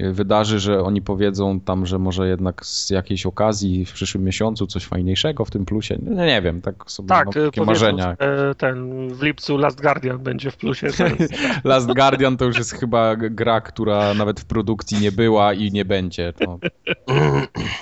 wydarzy, 0.00 0.60
że 0.60 0.82
oni 0.82 1.02
powiedzą 1.02 1.60
tam, 1.60 1.86
że 1.86 1.98
może 1.98 2.28
jednak 2.28 2.66
z 2.66 2.90
jakiejś 2.90 3.26
okazji 3.26 3.84
w 3.84 3.92
przyszłym 3.92 4.24
miesiącu 4.24 4.66
coś 4.66 4.84
fajniejszego 4.84 5.44
w 5.44 5.50
tym 5.50 5.64
plusie. 5.64 5.98
No, 6.02 6.26
nie 6.26 6.42
wiem, 6.42 6.60
tak 6.60 6.90
sobie 6.90 7.08
Tak, 7.08 7.26
no, 7.36 7.42
e, 7.42 7.44
takie 7.44 7.64
marzenia. 7.64 8.16
e, 8.18 8.54
ten 8.54 9.08
w 9.14 9.22
lipcu 9.22 9.56
Last 9.56 9.80
Guardian 9.80 10.18
będzie 10.18 10.50
w 10.50 10.56
plusie. 10.56 10.86
Last 11.64 11.94
Guardian 11.94 12.36
to 12.36 12.44
już 12.44 12.58
jest 12.58 12.72
chyba 12.72 13.16
gra, 13.16 13.60
która 13.60 14.14
nawet 14.14 14.40
w 14.40 14.44
produkcji 14.44 14.98
nie 15.00 15.12
była 15.12 15.52
i 15.52 15.72
nie 15.72 15.84
będzie. 15.84 16.32
To 16.32 16.58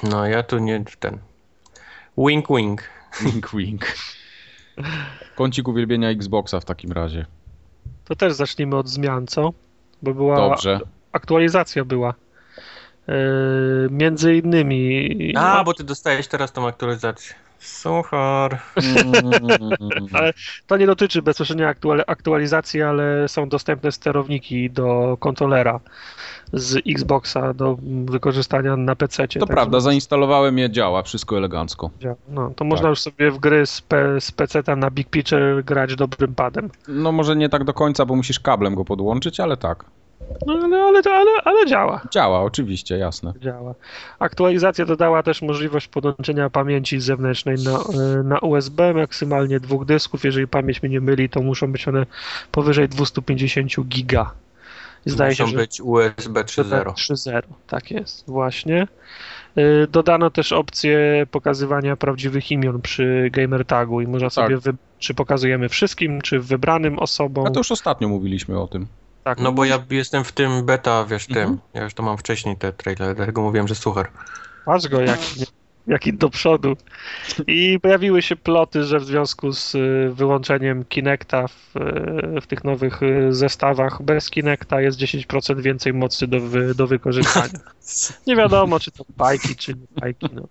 No 0.11 0.27
ja 0.27 0.43
tu 0.43 0.59
nie 0.59 0.85
ten. 1.01 1.19
Wink 2.19 2.47
wink. 2.57 2.83
wink 3.25 3.51
wink. 3.55 3.87
Kącik 5.37 5.69
uwielbienia 5.69 6.09
Xboxa 6.11 6.61
w 6.61 6.65
takim 6.65 6.93
razie. 6.93 7.27
to 8.05 8.17
też 8.17 8.33
zacznijmy 8.33 8.77
od 8.77 8.89
zmian, 8.89 9.27
co? 9.27 9.53
Bo 10.03 10.15
była 10.15 10.37
Dobrze. 10.37 10.81
Aktualizacja 11.13 11.85
była. 11.85 12.15
E, 13.09 13.15
między 13.91 14.37
innymi 14.37 15.33
A, 15.37 15.65
bo 15.65 15.75
ty 15.75 15.85
dostajesz 15.85 16.29
teraz 16.29 16.53
tą 16.53 16.69
aktualizację. 16.69 17.35
Suchar. 17.63 18.59
Ale 20.13 20.33
to 20.67 20.77
nie 20.77 20.87
dotyczy 20.87 21.23
bezpośrednio 21.23 21.69
aktual, 21.69 22.05
aktualizacji, 22.07 22.83
ale 22.83 23.29
są 23.29 23.49
dostępne 23.49 23.93
sterowniki 23.93 24.71
do 24.71 25.17
kontrolera 25.21 25.81
z 26.53 26.83
Xboxa 26.87 27.55
do 27.55 27.79
wykorzystania 28.05 28.77
na 28.77 28.97
PC. 28.97 29.29
To 29.29 29.47
prawda, 29.47 29.81
zainstalowałem 29.81 30.59
je, 30.59 30.71
działa, 30.71 31.03
wszystko 31.03 31.37
elegancko. 31.37 31.91
No, 32.29 32.53
to 32.57 32.65
można 32.65 32.83
tak. 32.83 32.91
już 32.91 33.01
sobie 33.01 33.31
w 33.31 33.39
gry 33.39 33.67
z, 33.67 33.81
P, 33.81 34.21
z 34.21 34.33
PC 34.33 34.63
na 34.77 34.91
Big 34.91 35.09
Picture 35.09 35.65
grać 35.65 35.95
dobrym 35.97 36.35
padem. 36.35 36.71
No 36.89 37.13
może 37.13 37.37
nie 37.37 37.49
tak 37.49 37.65
do 37.65 37.75
końca, 37.75 38.07
bo 38.07 38.17
musisz 38.17 38.41
kablem 38.41 38.75
go 38.75 38.85
podłączyć, 38.85 39.41
ale 39.41 39.57
tak. 39.57 39.85
No, 40.47 40.55
ale, 40.55 40.77
ale, 40.77 41.03
ale, 41.05 41.31
ale 41.45 41.67
działa. 41.67 42.01
Działa, 42.11 42.43
oczywiście, 42.43 42.99
jasne. 42.99 43.33
Działa. 43.41 43.75
Aktualizacja 44.19 44.87
dodała 44.87 45.23
też 45.23 45.43
możliwość 45.43 45.89
podłączenia 45.89 46.51
pamięci 46.51 47.01
zewnętrznej 47.01 47.57
na, 47.65 47.79
e, 47.79 48.23
na 48.23 48.39
USB, 48.39 48.95
maksymalnie 48.95 49.61
dwóch 49.61 49.85
dysków. 49.85 50.25
Jeżeli 50.25 50.49
pamięć 50.49 50.83
mnie 50.83 50.91
nie 50.91 51.01
myli, 51.01 51.29
to 51.29 51.43
muszą 51.43 51.73
być 51.73 51.89
one 51.89 52.07
powyżej 52.53 52.89
250 52.89 53.89
giga. 53.89 54.31
Zdaje 55.07 55.31
muszą 55.31 55.47
się, 55.47 55.57
być 55.57 55.81
USB 55.81 56.45
3.0. 56.45 56.93
3.0, 56.93 57.43
tak 57.67 57.91
jest, 57.91 58.25
właśnie. 58.27 58.89
E, 59.57 59.87
dodano 59.87 60.31
też 60.31 60.53
opcję 60.53 61.27
pokazywania 61.31 61.97
prawdziwych 61.97 62.51
imion 62.51 62.83
przy 62.83 63.31
gamer 63.33 63.65
tagu 63.65 64.01
i 64.01 64.07
można 64.07 64.31
tak. 64.31 64.33
sobie 64.33 64.57
wybrać, 64.57 64.87
czy 64.99 65.15
pokazujemy 65.15 65.69
wszystkim, 65.69 66.21
czy 66.21 66.41
wybranym 66.41 66.99
osobom. 66.99 67.47
A 67.47 67.51
to 67.51 67.61
już 67.61 67.73
ostatnio 67.73 68.09
mówiliśmy 68.09 68.61
o 68.61 68.69
tym. 68.69 68.87
Tak. 69.25 69.39
No 69.39 69.53
bo 69.53 69.65
ja 69.65 69.85
jestem 69.91 70.25
w 70.25 70.33
tym 70.33 70.67
beta, 70.67 71.05
wiesz, 71.05 71.27
tym. 71.27 71.39
Mhm. 71.39 71.59
Ja 71.75 71.83
już 71.83 71.95
to 71.95 72.03
mam 72.03 72.19
wcześniej 72.19 72.57
te 72.57 72.73
trailery, 72.73 73.15
dlatego 73.15 73.43
mówiłem, 73.43 73.69
że 73.69 73.75
suchar. 73.75 74.11
Patrz 74.65 74.89
go, 74.89 75.01
jaki, 75.01 75.45
jaki 75.87 76.13
do 76.13 76.31
przodu. 76.31 76.77
I 77.47 77.81
pojawiły 77.81 78.23
się 78.23 78.37
ploty, 78.37 78.85
że 78.85 78.99
w 78.99 79.05
związku 79.05 79.53
z 79.53 79.75
y, 79.75 80.11
wyłączeniem 80.15 80.85
Kinecta 80.85 81.49
w, 81.49 81.77
y, 81.77 82.41
w 82.41 82.47
tych 82.47 82.65
nowych 82.65 83.03
y, 83.03 83.33
zestawach 83.35 84.03
bez 84.03 84.31
Kinecta 84.31 84.81
jest 84.81 84.99
10% 84.99 85.61
więcej 85.61 85.93
mocy 85.93 86.27
do, 86.27 86.39
do 86.75 86.87
wykorzystania. 86.87 87.59
Nie 88.27 88.37
wiadomo, 88.37 88.81
czy 88.81 88.91
to 88.91 89.05
bajki, 89.17 89.57
czy 89.57 89.75
nie 89.75 90.01
bajki. 90.01 90.29
No. 90.33 90.49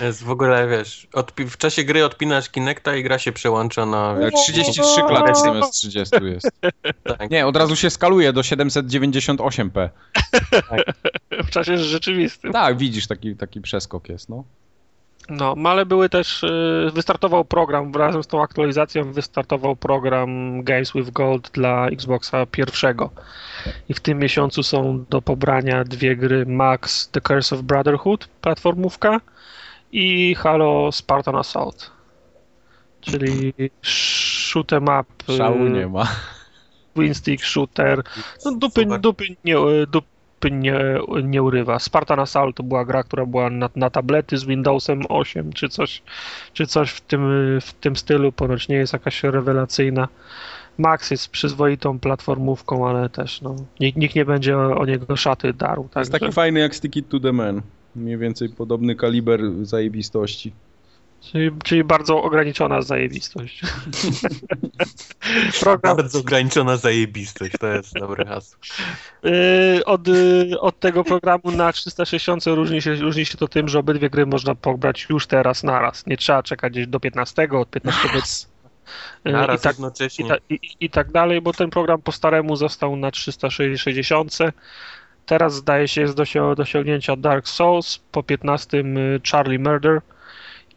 Jest 0.00 0.24
w 0.24 0.30
ogóle, 0.30 0.68
wiesz, 0.68 1.08
w 1.38 1.56
czasie 1.56 1.84
gry 1.84 2.04
odpinasz 2.04 2.50
Kinecta 2.50 2.96
i 2.96 3.02
gra 3.02 3.18
się 3.18 3.32
przełącza 3.32 3.86
na... 3.86 4.16
33 4.44 5.02
klatki 5.08 5.40
zamiast 5.40 5.72
30 5.72 6.16
jest. 6.22 6.50
Tak. 7.18 7.30
Nie, 7.30 7.46
od 7.46 7.56
razu 7.56 7.76
się 7.76 7.90
skaluje 7.90 8.32
do 8.32 8.40
798p. 8.40 9.88
Tak. 10.50 10.84
W 11.46 11.50
czasie 11.50 11.78
rzeczywistym. 11.78 12.52
Tak, 12.52 12.78
widzisz, 12.78 13.06
taki, 13.06 13.36
taki 13.36 13.60
przeskok 13.60 14.08
jest, 14.08 14.28
no. 14.28 14.44
No, 15.28 15.54
ale 15.64 15.86
były 15.86 16.08
też, 16.08 16.42
y, 16.42 16.90
wystartował 16.94 17.44
program, 17.44 17.92
razem 17.94 18.22
z 18.22 18.26
tą 18.26 18.42
aktualizacją 18.42 19.12
wystartował 19.12 19.76
program 19.76 20.62
Games 20.62 20.92
with 20.92 21.10
Gold 21.10 21.50
dla 21.50 21.88
Xboxa 21.88 22.46
pierwszego. 22.46 23.10
I 23.88 23.94
w 23.94 24.00
tym 24.00 24.18
miesiącu 24.18 24.62
są 24.62 25.04
do 25.10 25.22
pobrania 25.22 25.84
dwie 25.84 26.16
gry 26.16 26.46
Max 26.46 27.08
The 27.08 27.20
Curse 27.20 27.56
of 27.56 27.62
Brotherhood, 27.62 28.28
platformówka 28.40 29.20
i 29.92 30.34
Halo 30.34 30.92
Spartan 30.92 31.36
Assault. 31.36 31.90
Czyli 33.00 33.54
shoot'em 33.82 35.00
up. 35.00 35.34
Szału 35.36 35.68
nie 35.68 35.86
ma. 35.86 36.08
Twin 36.94 37.14
stick 37.14 37.44
shooter. 37.44 38.02
No 38.44 38.56
dupy, 38.56 38.86
dupy, 39.00 39.24
nie, 39.44 39.56
dupy 39.88 40.50
nie, 40.50 40.80
nie 41.22 41.42
urywa. 41.42 41.78
Spartan 41.78 42.20
Assault 42.20 42.56
to 42.56 42.62
była 42.62 42.84
gra, 42.84 43.02
która 43.02 43.26
była 43.26 43.50
na, 43.50 43.70
na 43.76 43.90
tablety 43.90 44.38
z 44.38 44.44
Windowsem 44.44 45.02
8 45.08 45.52
czy 45.52 45.68
coś, 45.68 46.02
czy 46.52 46.66
coś 46.66 46.90
w, 46.90 47.00
tym, 47.00 47.22
w 47.60 47.72
tym 47.72 47.96
stylu. 47.96 48.32
Ponoć 48.32 48.68
nie 48.68 48.76
jest 48.76 48.92
jakaś 48.92 49.22
rewelacyjna. 49.22 50.08
Max 50.78 51.10
jest 51.10 51.28
przyzwoitą 51.28 51.98
platformówką, 51.98 52.88
ale 52.88 53.08
też 53.08 53.40
no, 53.40 53.56
nikt, 53.80 53.98
nikt 53.98 54.14
nie 54.14 54.24
będzie 54.24 54.58
o, 54.58 54.78
o 54.78 54.86
niego 54.86 55.16
szaty 55.16 55.52
darł. 55.52 55.88
Tak 55.88 56.00
jest 56.00 56.12
taki 56.12 56.32
fajny 56.32 56.60
jak 56.60 56.74
Stick 56.74 56.96
It 56.96 57.08
to 57.08 57.20
the 57.20 57.32
Man. 57.32 57.62
Mniej 57.96 58.18
więcej 58.18 58.48
podobny 58.48 58.96
kaliber 58.96 59.40
zajebistości. 59.62 60.52
Czyli, 61.20 61.50
czyli 61.64 61.84
bardzo 61.84 62.22
ograniczona 62.22 62.82
zajebistość. 62.82 63.60
Program... 65.60 65.96
Bardzo 65.96 66.18
ograniczona 66.18 66.76
zajebistość, 66.76 67.52
to 67.60 67.66
jest 67.66 67.94
dobre 67.94 68.24
hasło. 68.24 68.58
Yy, 69.22 69.84
od, 69.84 70.08
yy, 70.08 70.60
od 70.60 70.80
tego 70.80 71.04
programu 71.04 71.50
na 71.50 71.72
360 71.72 72.46
różni 72.46 72.82
się, 72.82 72.94
różni 72.94 73.26
się 73.26 73.38
to 73.38 73.48
tym, 73.48 73.68
że 73.68 73.78
obydwie 73.78 74.10
gry 74.10 74.26
można 74.26 74.54
pobrać 74.54 75.06
już 75.10 75.26
teraz, 75.26 75.62
naraz. 75.62 76.06
Nie 76.06 76.16
trzeba 76.16 76.42
czekać 76.42 76.72
gdzieś 76.72 76.86
do 76.86 77.00
15, 77.00 77.48
od 77.52 77.70
15 77.70 78.08
do... 78.08 78.20
Naraz 79.32 79.56
I 79.60 79.62
tak, 79.62 79.72
jednocześnie. 79.72 80.26
I, 80.26 80.28
ta, 80.28 80.36
i, 80.50 80.58
I 80.80 80.90
tak 80.90 81.12
dalej, 81.12 81.40
bo 81.40 81.52
ten 81.52 81.70
program 81.70 82.02
po 82.02 82.12
staremu 82.12 82.56
został 82.56 82.96
na 82.96 83.10
360 83.10 84.38
Teraz 85.30 85.54
zdaje 85.54 85.88
się 85.88 86.00
jest 86.00 86.16
do, 86.16 86.24
do 86.54 86.62
osiągnięcia 86.62 87.16
Dark 87.16 87.48
Souls, 87.48 87.98
po 88.12 88.22
15 88.22 88.78
y, 88.78 89.20
Charlie 89.30 89.58
Murder 89.58 90.00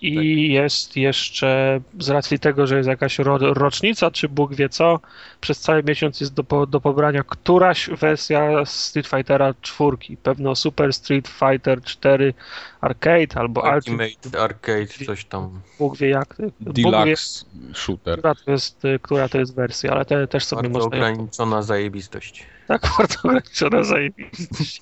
i 0.02 0.16
tak. 0.16 0.26
jest 0.54 0.98
jeszcze, 0.98 1.82
z 2.00 2.10
racji 2.10 2.40
tego, 2.40 2.68
że 2.68 2.78
jest 2.78 2.90
jakaś 2.90 3.20
ro, 3.20 3.38
rocznica, 3.38 4.12
czy 4.12 4.30
Bóg 4.30 4.56
wie 4.56 4.70
co, 4.70 5.00
przez 5.42 5.60
cały 5.60 5.84
miesiąc 5.84 6.22
jest 6.22 6.34
do, 6.34 6.66
do 6.66 6.82
pobrania 6.82 7.24
któraś 7.24 7.90
wersja 7.90 8.66
Street 8.66 9.08
Fightera 9.08 9.54
4. 9.62 9.98
Pewno 10.24 10.56
Super 10.56 10.94
Street 10.94 11.28
Fighter 11.28 11.82
4 11.82 12.34
Arcade 12.82 13.28
albo 13.36 13.62
Ultimate 13.76 14.04
Ultimate 14.04 14.44
Arcade, 14.44 15.06
coś 15.06 15.26
tam. 15.26 15.62
Bóg 15.80 15.98
wie 15.98 16.10
jak. 16.10 16.36
Deluxe 16.60 17.46
wie, 17.54 17.74
Shooter. 17.76 18.18
Która 18.20 18.36
to, 18.36 18.52
jest, 18.52 18.84
która 19.02 19.30
to 19.30 19.40
jest 19.40 19.56
wersja, 19.56 19.92
ale 19.92 20.06
te, 20.06 20.28
też 20.28 20.46
sobie 20.46 20.62
Bardzo 20.62 20.80
można... 20.80 20.98
ograniczona 20.98 21.62
zajebistość. 21.62 22.53
Tak, 22.68 22.82
bardzo 22.98 23.20
ograniczona 23.24 23.84
zajebistość. 23.84 24.82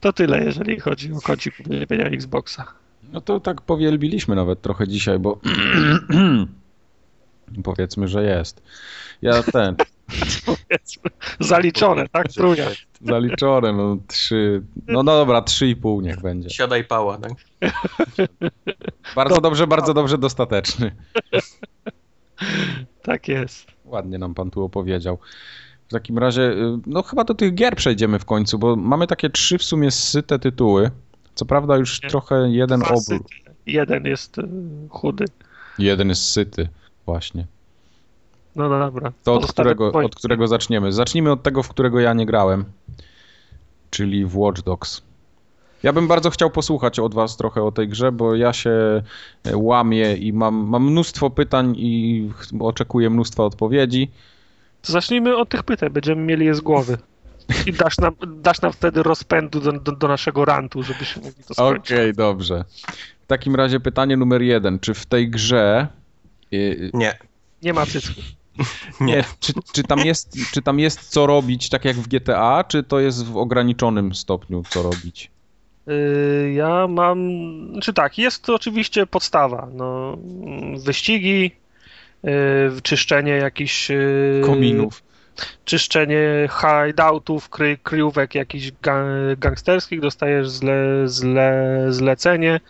To 0.00 0.12
tyle, 0.12 0.44
jeżeli 0.44 0.80
chodzi 0.80 1.12
o 1.12 1.20
kącik 1.20 1.54
uwielbienia 1.66 2.04
Xboxa. 2.04 2.64
No 3.12 3.20
to 3.20 3.40
tak 3.40 3.60
powielbiliśmy 3.60 4.34
nawet 4.34 4.62
trochę 4.62 4.88
dzisiaj, 4.88 5.18
bo 5.18 5.40
powiedzmy, 7.64 8.08
że 8.08 8.24
jest. 8.24 8.62
Ja 9.22 9.42
ten... 9.42 9.76
Zaliczone, 11.40 12.08
tak? 12.08 12.28
Trunia. 12.28 12.66
Zaliczone, 13.00 13.72
no 13.72 13.96
trzy... 14.06 14.62
No, 14.86 15.02
no 15.02 15.12
dobra, 15.12 15.42
trzy 15.42 15.68
i 15.68 15.76
pół 15.76 16.00
niech 16.00 16.20
będzie. 16.20 16.50
Siadaj 16.50 16.84
pała, 16.84 17.18
tak? 17.18 17.32
Bardzo 19.16 19.40
dobrze, 19.40 19.66
bardzo 19.66 19.94
dobrze, 19.94 20.18
dostateczny. 20.18 20.96
Tak 23.02 23.28
jest. 23.28 23.66
Ładnie 23.84 24.18
nam 24.18 24.34
pan 24.34 24.50
tu 24.50 24.64
opowiedział. 24.64 25.18
W 25.88 25.92
takim 25.92 26.18
razie, 26.18 26.42
y, 26.42 26.78
no 26.86 27.02
chyba 27.02 27.24
do 27.24 27.34
tych 27.34 27.54
gier 27.54 27.76
przejdziemy 27.76 28.18
w 28.18 28.24
końcu, 28.24 28.58
bo 28.58 28.76
mamy 28.76 29.06
takie 29.06 29.30
trzy 29.30 29.58
w 29.58 29.64
sumie 29.64 29.90
syte 29.90 30.38
tytuły. 30.38 30.90
Co 31.34 31.44
prawda 31.44 31.76
już 31.76 32.00
trochę 32.00 32.50
jeden 32.50 32.82
obór. 32.82 33.24
Jeden 33.66 34.04
jest 34.04 34.38
y, 34.38 34.48
chudy. 34.90 35.24
Jeden 35.78 36.08
jest 36.08 36.24
syty, 36.24 36.68
właśnie. 37.06 37.46
No, 38.56 38.68
no 38.68 38.78
dobra. 38.78 39.12
To 39.24 39.34
od 39.34 39.52
którego, 39.52 39.92
od 39.92 40.14
którego 40.14 40.46
zaczniemy? 40.46 40.92
Zacznijmy 40.92 41.32
od 41.32 41.42
tego, 41.42 41.62
w 41.62 41.68
którego 41.68 42.00
ja 42.00 42.14
nie 42.14 42.26
grałem, 42.26 42.64
czyli 43.90 44.26
w 44.26 44.36
Watch 44.36 44.62
Dogs. 44.62 45.02
Ja 45.82 45.92
bym 45.92 46.08
bardzo 46.08 46.30
chciał 46.30 46.50
posłuchać 46.50 46.98
od 46.98 47.14
was 47.14 47.36
trochę 47.36 47.62
o 47.62 47.72
tej 47.72 47.88
grze, 47.88 48.12
bo 48.12 48.34
ja 48.34 48.52
się 48.52 48.70
e, 49.44 49.56
łamię 49.56 50.14
i 50.14 50.32
mam, 50.32 50.54
mam 50.54 50.90
mnóstwo 50.90 51.30
pytań 51.30 51.74
i 51.76 52.30
oczekuję 52.60 53.10
mnóstwa 53.10 53.44
odpowiedzi. 53.44 54.10
To 54.82 54.92
zacznijmy 54.92 55.36
od 55.36 55.48
tych 55.48 55.62
pytań, 55.62 55.90
będziemy 55.90 56.22
mieli 56.22 56.46
je 56.46 56.54
z 56.54 56.60
głowy. 56.60 56.98
I 57.66 57.72
dasz 57.72 57.98
nam, 57.98 58.14
dasz 58.36 58.60
nam 58.60 58.72
wtedy 58.72 59.02
rozpędu 59.02 59.60
do, 59.60 59.72
do, 59.72 59.92
do 59.92 60.08
naszego 60.08 60.44
rantu, 60.44 60.82
żebyśmy 60.82 61.22
mogli 61.22 61.44
to 61.44 61.54
skończyć. 61.54 61.92
Okej, 61.92 61.98
okay, 61.98 62.12
dobrze. 62.12 62.64
W 63.22 63.26
takim 63.26 63.54
razie 63.54 63.80
pytanie 63.80 64.16
numer 64.16 64.42
jeden. 64.42 64.80
Czy 64.80 64.94
w 64.94 65.06
tej 65.06 65.30
grze... 65.30 65.88
Y, 66.52 66.90
Nie. 66.94 67.18
Nie 67.62 67.72
ma 67.72 67.86
cycku. 67.86 68.20
Nie. 69.00 69.24
Czy, 69.40 69.52
czy, 69.72 69.82
tam 69.82 69.98
jest, 69.98 70.36
czy 70.52 70.62
tam 70.62 70.78
jest 70.78 71.08
co 71.08 71.26
robić, 71.26 71.68
tak 71.68 71.84
jak 71.84 71.96
w 71.96 72.08
GTA, 72.08 72.64
czy 72.68 72.82
to 72.82 73.00
jest 73.00 73.24
w 73.24 73.36
ograniczonym 73.36 74.14
stopniu 74.14 74.62
co 74.68 74.82
robić? 74.82 75.30
Y, 75.88 76.52
ja 76.52 76.86
mam, 76.88 77.18
czy 77.66 77.72
znaczy 77.72 77.92
tak, 77.92 78.18
jest 78.18 78.44
to 78.44 78.54
oczywiście 78.54 79.06
podstawa. 79.06 79.68
No, 79.72 80.16
wyścigi, 80.84 81.44
y, 81.44 81.61
czyszczenie 82.82 83.32
jakichś 83.32 83.88
kominów 84.44 85.02
czyszczenie 85.64 86.48
hideoutów, 86.60 87.48
kry, 87.48 87.78
kryjówek 87.82 88.34
jakichś 88.34 88.72
gangsterskich, 89.38 90.00
dostajesz 90.00 90.48
zle, 90.48 91.08
zle, 91.08 91.86
zlecenie. 91.88 92.60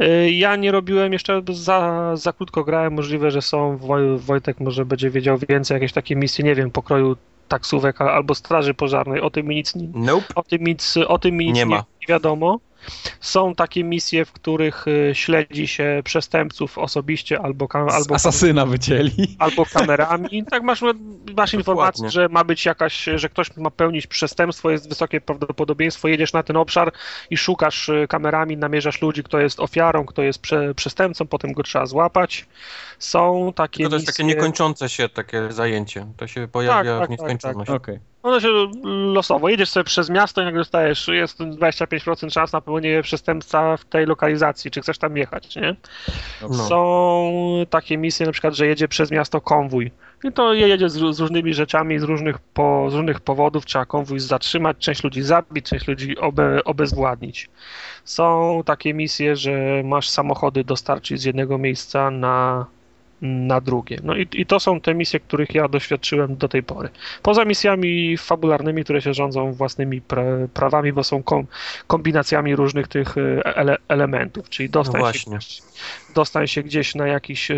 Y, 0.00 0.30
ja 0.30 0.56
nie 0.56 0.72
robiłem 0.72 1.12
jeszcze, 1.12 1.42
za, 1.52 2.10
za 2.16 2.32
krótko 2.32 2.64
grałem, 2.64 2.94
możliwe, 2.94 3.30
że 3.30 3.42
są, 3.42 3.78
Wojtek 4.16 4.60
może 4.60 4.84
będzie 4.84 5.10
wiedział 5.10 5.38
więcej, 5.48 5.74
jakieś 5.74 5.92
takie 5.92 6.16
misje, 6.16 6.44
nie 6.44 6.54
wiem, 6.54 6.70
pokroju 6.70 7.16
taksówek 7.48 8.00
albo 8.00 8.34
straży 8.34 8.74
pożarnej, 8.74 9.20
o 9.20 9.30
tym 9.30 9.46
mi 9.46 9.54
nic, 9.54 9.72
nope. 9.94 10.34
o 10.34 10.42
tym 10.42 10.64
nic, 10.64 10.96
o 11.08 11.18
tym 11.18 11.36
mi 11.36 11.46
nic 11.46 11.56
nie, 11.56 11.64
nie, 11.64 11.76
nie 11.76 12.06
wiadomo. 12.08 12.60
Są 13.20 13.54
takie 13.54 13.84
misje, 13.84 14.24
w 14.24 14.32
których 14.32 14.88
y, 14.88 15.10
śledzi 15.14 15.66
się 15.66 16.02
przestępców 16.04 16.78
osobiście 16.78 17.40
albo, 17.40 17.68
albo, 17.72 18.14
asasyna 18.14 18.66
wycięli. 18.66 19.36
albo 19.38 19.66
kamerami. 19.66 20.44
Tak 20.50 20.62
masz, 20.62 20.80
masz 21.36 21.54
informację, 21.54 22.10
że 22.10 22.28
ma 22.28 22.44
być 22.44 22.64
jakaś, 22.64 23.04
że 23.14 23.28
ktoś 23.28 23.56
ma 23.56 23.70
pełnić 23.70 24.06
przestępstwo, 24.06 24.70
jest 24.70 24.88
wysokie 24.88 25.20
prawdopodobieństwo, 25.20 26.08
jedziesz 26.08 26.32
na 26.32 26.42
ten 26.42 26.56
obszar 26.56 26.92
i 27.30 27.36
szukasz 27.36 27.88
y, 27.88 28.06
kamerami, 28.08 28.56
namierzasz 28.56 29.02
ludzi, 29.02 29.22
kto 29.22 29.40
jest 29.40 29.60
ofiarą, 29.60 30.06
kto 30.06 30.22
jest 30.22 30.38
prze, 30.38 30.74
przestępcą, 30.74 31.26
potem 31.26 31.52
go 31.52 31.62
trzeba 31.62 31.86
złapać. 31.86 32.46
Są 32.98 33.52
takie 33.56 33.76
Tylko 33.76 33.90
to 33.90 33.96
jest 33.96 34.08
misje... 34.08 34.24
takie 34.24 34.36
niekończące 34.36 34.88
się 34.88 35.08
takie 35.08 35.52
zajęcie. 35.52 36.06
To 36.16 36.26
się 36.26 36.48
pojawia 36.48 36.98
tak, 36.98 37.08
w 37.08 37.10
nieskończoność. 37.10 37.70
tak, 37.70 37.76
Okej. 37.76 38.09
Ono 38.22 38.40
się 38.40 38.48
losowo. 39.12 39.48
Jedziesz 39.48 39.70
sobie 39.70 39.84
przez 39.84 40.10
miasto 40.10 40.42
i 40.42 40.44
nagle 40.44 40.60
dostajesz, 40.60 41.08
jest 41.08 41.38
25% 41.38 42.30
szans 42.30 42.52
na 42.52 42.60
popełnienie 42.60 43.02
przestępstwa 43.02 43.76
w 43.76 43.84
tej 43.84 44.06
lokalizacji, 44.06 44.70
czy 44.70 44.80
chcesz 44.80 44.98
tam 44.98 45.16
jechać, 45.16 45.56
nie? 45.56 45.76
No. 46.42 46.54
Są 46.54 47.32
takie 47.70 47.98
misje 47.98 48.26
na 48.26 48.32
przykład, 48.32 48.54
że 48.54 48.66
jedzie 48.66 48.88
przez 48.88 49.10
miasto 49.10 49.40
konwój. 49.40 49.90
I 50.24 50.32
to 50.32 50.54
jedzie 50.54 50.88
z, 50.88 51.16
z 51.16 51.20
różnymi 51.20 51.54
rzeczami, 51.54 51.98
z 51.98 52.02
różnych, 52.02 52.38
po, 52.38 52.90
z 52.90 52.94
różnych 52.94 53.20
powodów. 53.20 53.66
Trzeba 53.66 53.84
konwój 53.86 54.20
zatrzymać, 54.20 54.76
część 54.78 55.04
ludzi 55.04 55.22
zabić, 55.22 55.66
część 55.66 55.88
ludzi 55.88 56.18
obe, 56.18 56.64
obezwładnić. 56.64 57.50
Są 58.04 58.62
takie 58.66 58.94
misje, 58.94 59.36
że 59.36 59.82
masz 59.84 60.08
samochody 60.08 60.64
dostarczyć 60.64 61.20
z 61.20 61.24
jednego 61.24 61.58
miejsca 61.58 62.10
na, 62.10 62.66
na 63.22 63.60
drugie. 63.60 63.98
No 64.02 64.16
i, 64.16 64.28
i 64.32 64.46
to 64.46 64.60
są 64.60 64.80
te 64.80 64.94
misje, 64.94 65.20
których 65.20 65.54
ja 65.54 65.68
doświadczyłem 65.68 66.36
do 66.36 66.48
tej 66.48 66.62
pory. 66.62 66.88
Poza 67.22 67.44
misjami 67.44 68.16
fabularnymi, 68.16 68.84
które 68.84 69.02
się 69.02 69.14
rządzą 69.14 69.52
własnymi 69.52 70.00
pra, 70.00 70.22
prawami, 70.54 70.92
bo 70.92 71.04
są 71.04 71.22
kom, 71.22 71.46
kombinacjami 71.86 72.56
różnych 72.56 72.88
tych 72.88 73.18
e, 73.18 73.56
ele, 73.56 73.76
elementów, 73.88 74.48
czyli 74.48 74.68
No 74.68 74.72
dostań, 74.72 74.94
się, 74.94 74.98
właśnie. 74.98 75.38
dostań 76.14 76.46
się 76.46 76.62
gdzieś 76.62 76.94
na 76.94 77.06
jakiś, 77.06 77.50
e, 77.50 77.56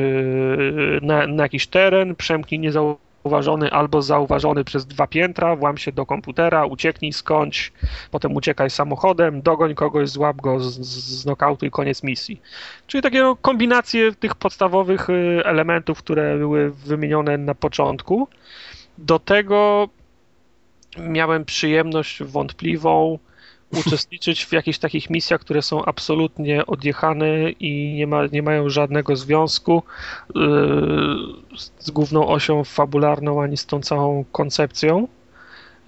na, 1.02 1.26
na 1.26 1.42
jakiś 1.42 1.66
teren, 1.66 2.16
przemknij 2.16 2.60
niezauważony 2.60 3.11
albo 3.70 4.02
zauważony 4.02 4.64
przez 4.64 4.86
dwa 4.86 5.06
piętra, 5.06 5.56
włam 5.56 5.76
się 5.76 5.92
do 5.92 6.06
komputera, 6.06 6.66
ucieknij 6.66 7.12
skądś, 7.12 7.72
potem 8.10 8.36
uciekaj 8.36 8.70
samochodem, 8.70 9.42
dogoń 9.42 9.74
kogoś, 9.74 10.08
złap 10.08 10.36
go 10.36 10.60
z, 10.60 11.26
nokautu 11.26 11.66
i 11.66 11.70
koniec 11.70 12.02
misji. 12.02 12.40
Czyli 12.86 13.02
takie 13.02 13.20
no, 13.20 13.36
kombinacje 13.36 14.12
tych 14.12 14.34
podstawowych 14.34 15.10
y, 15.10 15.42
elementów, 15.44 15.98
które 15.98 16.38
były 16.38 16.70
wymienione 16.70 17.38
na 17.38 17.54
początku. 17.54 18.28
Do 18.98 19.18
tego 19.18 19.88
miałem 20.98 21.44
przyjemność 21.44 22.22
wątpliwą 22.22 23.18
uczestniczyć 23.80 24.44
w 24.46 24.52
jakichś 24.52 24.78
takich 24.78 25.10
misjach, 25.10 25.40
które 25.40 25.62
są 25.62 25.84
absolutnie 25.84 26.66
odjechane 26.66 27.50
i 27.50 27.94
nie, 27.94 28.06
ma, 28.06 28.26
nie 28.26 28.42
mają 28.42 28.68
żadnego 28.68 29.16
związku 29.16 29.82
y, 30.30 30.32
z- 31.58 31.90
główną 31.90 32.28
osią 32.28 32.64
fabularną 32.64 33.42
ani 33.42 33.56
z 33.56 33.66
tą 33.66 33.80
całą 33.80 34.24
koncepcją. 34.32 35.08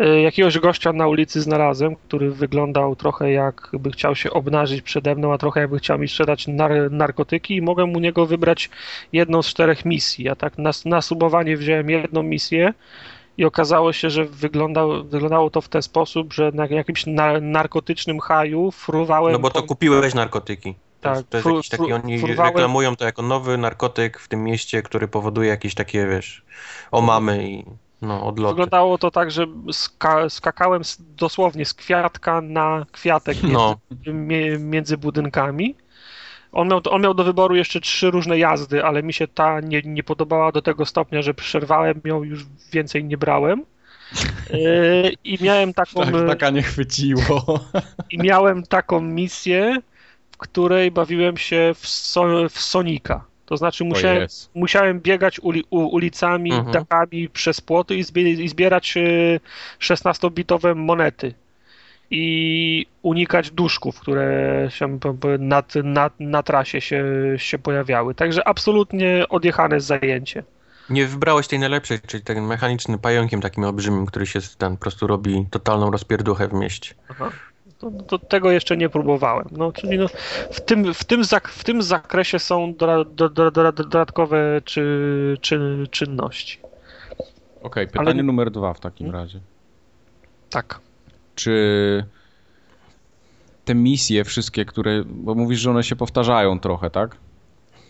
Y, 0.00 0.20
Jakiegoś 0.20 0.58
gościa 0.58 0.92
na 0.92 1.06
ulicy 1.08 1.40
znalazłem, 1.42 1.96
który 1.96 2.30
wyglądał 2.30 2.96
trochę 2.96 3.32
jakby 3.32 3.90
chciał 3.90 4.14
się 4.16 4.30
obnażyć 4.30 4.82
przede 4.82 5.14
mną, 5.14 5.32
a 5.32 5.38
trochę 5.38 5.60
jakby 5.60 5.78
chciał 5.78 5.98
mi 5.98 6.08
sprzedać 6.08 6.46
nar- 6.48 6.90
narkotyki 6.90 7.56
i 7.56 7.62
mogłem 7.62 7.96
u 7.96 8.00
niego 8.00 8.26
wybrać 8.26 8.70
jedną 9.12 9.42
z 9.42 9.46
czterech 9.46 9.84
misji. 9.84 10.24
Ja 10.24 10.36
tak 10.36 10.58
na, 10.58 10.70
na 10.84 11.02
subowanie 11.02 11.56
wziąłem 11.56 11.90
jedną 11.90 12.22
misję 12.22 12.74
i 13.38 13.44
okazało 13.44 13.92
się, 13.92 14.10
że 14.10 14.24
wyglądał, 14.24 15.04
wyglądało 15.04 15.50
to 15.50 15.60
w 15.60 15.68
ten 15.68 15.82
sposób, 15.82 16.32
że 16.32 16.50
na 16.54 16.66
jakimś 16.66 17.06
na, 17.06 17.40
narkotycznym 17.40 18.20
haju 18.20 18.70
fruwałem... 18.70 19.32
No 19.32 19.38
bo 19.38 19.50
to 19.50 19.60
po- 19.62 19.68
kupiłeś 19.68 20.14
narkotyki. 20.14 20.74
Tak, 21.00 21.22
to 21.30 21.36
jest 21.36 21.46
fru- 21.48 21.56
jakiś 21.56 21.68
taki, 21.68 21.92
oni 21.92 22.18
fruwałem- 22.18 22.44
reklamują 22.46 22.96
to 22.96 23.04
jako 23.04 23.22
nowy 23.22 23.58
narkotyk 23.58 24.18
w 24.18 24.28
tym 24.28 24.44
mieście, 24.44 24.82
który 24.82 25.08
powoduje 25.08 25.48
jakieś 25.48 25.74
takie, 25.74 26.06
wiesz, 26.06 26.42
omamy 26.90 27.48
i 27.50 27.64
no, 28.02 28.26
odloty. 28.26 28.52
Wyglądało 28.54 28.98
to 28.98 29.10
tak, 29.10 29.30
że 29.30 29.46
ska, 29.72 30.30
skakałem 30.30 30.82
dosłownie 30.98 31.64
z 31.64 31.74
kwiatka 31.74 32.40
na 32.40 32.86
kwiatek 32.92 33.42
między, 33.42 33.54
No. 33.58 33.76
mie- 34.06 34.58
między 34.58 34.96
budynkami. 34.98 35.74
On 36.54 36.68
miał, 36.68 36.80
on 36.90 37.02
miał 37.02 37.14
do 37.14 37.24
wyboru 37.24 37.56
jeszcze 37.56 37.80
trzy 37.80 38.10
różne 38.10 38.38
jazdy, 38.38 38.84
ale 38.84 39.02
mi 39.02 39.12
się 39.12 39.28
ta 39.28 39.60
nie, 39.60 39.82
nie 39.84 40.02
podobała 40.02 40.52
do 40.52 40.62
tego 40.62 40.86
stopnia, 40.86 41.22
że 41.22 41.34
przerwałem 41.34 42.00
ją, 42.04 42.22
już 42.22 42.46
więcej 42.72 43.04
nie 43.04 43.18
brałem. 43.18 43.62
Yy, 44.50 45.12
I 45.24 45.38
miałem 45.40 45.74
taką, 45.82 46.00
Tak, 46.04 46.14
taka 46.28 46.50
nie 46.50 46.62
chwyciło. 46.62 47.60
i 48.12 48.18
miałem 48.18 48.62
taką 48.62 49.00
misję, 49.00 49.76
w 50.32 50.36
której 50.36 50.90
bawiłem 50.90 51.36
się 51.36 51.72
w, 51.74 51.88
so, 51.88 52.48
w 52.48 52.60
Sonika. 52.60 53.24
To 53.46 53.56
znaczy 53.56 53.84
musiałem, 53.84 54.22
jest. 54.22 54.50
musiałem 54.54 55.00
biegać 55.00 55.40
uli, 55.40 55.64
u, 55.70 55.78
ulicami, 55.78 56.52
Mhm. 56.52 56.72
dakami 56.72 57.28
przez 57.28 57.60
płoty 57.60 57.96
i, 57.96 58.02
zbie, 58.02 58.30
i 58.30 58.48
zbierać 58.48 58.96
y, 58.96 59.40
16-bitowe 59.80 60.74
monety. 60.76 61.34
I 62.16 62.86
unikać 63.02 63.50
duszków, 63.50 64.00
które 64.00 64.66
się 64.70 64.98
na, 65.38 65.62
na, 65.84 66.10
na 66.20 66.42
trasie 66.42 66.80
się, 66.80 67.04
się 67.36 67.58
pojawiały. 67.58 68.14
Także 68.14 68.48
absolutnie 68.48 69.24
odjechane 69.28 69.80
zajęcie. 69.80 70.44
Nie 70.90 71.06
wybrałeś 71.06 71.48
tej 71.48 71.58
najlepszej, 71.58 72.00
czyli 72.06 72.22
ten 72.22 72.44
mechaniczny 72.44 72.98
pająkiem 72.98 73.40
takim 73.40 73.64
olbrzymim, 73.64 74.06
który 74.06 74.26
się 74.26 74.38
ten 74.58 74.76
po 74.76 74.80
prostu 74.80 75.06
robi 75.06 75.46
totalną 75.50 75.90
rozpierduchę 75.90 76.48
w 76.48 76.52
mieście. 76.52 76.94
Aha. 77.08 77.30
To, 77.78 77.90
to 77.90 78.18
tego 78.18 78.50
jeszcze 78.50 78.76
nie 78.76 78.88
próbowałem. 78.88 79.48
No, 79.50 79.72
czyli 79.72 79.98
no, 79.98 80.06
w, 80.50 80.60
tym, 80.60 80.94
w, 80.94 81.04
tym 81.04 81.22
zak- 81.22 81.48
w 81.48 81.64
tym 81.64 81.82
zakresie 81.82 82.38
są 82.38 82.74
do, 82.74 83.04
do, 83.04 83.28
do, 83.28 83.50
do, 83.50 83.72
dodatkowe 83.72 84.60
czy, 84.64 85.38
czy, 85.40 85.86
czynności. 85.90 86.58
Okej, 87.62 87.86
pytanie 87.86 88.10
Ale 88.10 88.22
numer 88.22 88.50
dwa 88.50 88.74
w 88.74 88.80
takim 88.80 89.10
razie. 89.10 89.40
Tak. 90.50 90.80
Czy 91.34 92.04
te 93.64 93.74
misje 93.74 94.24
wszystkie, 94.24 94.64
które, 94.64 95.02
bo 95.06 95.34
mówisz, 95.34 95.60
że 95.60 95.70
one 95.70 95.84
się 95.84 95.96
powtarzają 95.96 96.60
trochę, 96.60 96.90
tak? 96.90 97.16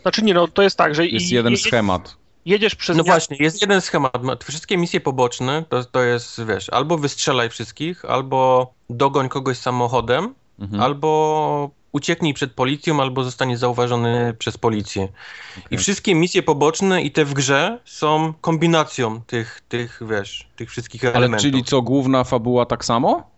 Znaczy 0.02 0.22
nie, 0.22 0.34
no 0.34 0.48
to 0.48 0.62
jest 0.62 0.76
tak, 0.78 0.94
że 0.94 1.06
Jest 1.06 1.26
i- 1.30 1.34
jeden 1.34 1.52
je- 1.52 1.58
schemat. 1.58 2.16
jedziesz 2.46 2.74
przez 2.74 2.96
No 2.96 3.02
miasto, 3.02 3.12
właśnie, 3.12 3.36
jest 3.44 3.60
jeden 3.62 3.80
schemat. 3.80 4.22
Ma- 4.22 4.36
Wszystkie 4.44 4.76
misje 4.76 5.00
poboczne 5.00 5.64
to, 5.68 5.84
to 5.84 6.02
jest, 6.02 6.44
wiesz, 6.44 6.70
albo 6.70 6.98
wystrzelaj 6.98 7.50
wszystkich, 7.50 8.04
albo 8.04 8.72
dogoń 8.90 9.28
kogoś 9.28 9.58
samochodem, 9.58 10.34
Mhm. 10.60 10.82
albo 10.82 11.70
ucieknij 11.92 12.34
przed 12.34 12.52
policją, 12.52 13.00
albo 13.02 13.24
zostanie 13.24 13.58
zauważony 13.58 14.34
przez 14.38 14.58
policję. 14.58 15.08
I 15.56 15.66
Okej. 15.66 15.78
wszystkie 15.78 16.14
misje 16.14 16.42
poboczne 16.42 17.02
i 17.02 17.10
te 17.10 17.24
w 17.24 17.34
grze 17.34 17.78
są 17.84 18.34
kombinacją 18.40 19.20
tych, 19.20 19.60
tych 19.68 20.00
wiesz, 20.10 20.48
tych 20.56 20.70
wszystkich 20.70 21.04
Ale 21.04 21.14
elementów. 21.14 21.42
czyli 21.42 21.64
co, 21.64 21.82
główna 21.82 22.24
fabuła 22.24 22.66
tak 22.66 22.84
samo? 22.84 23.30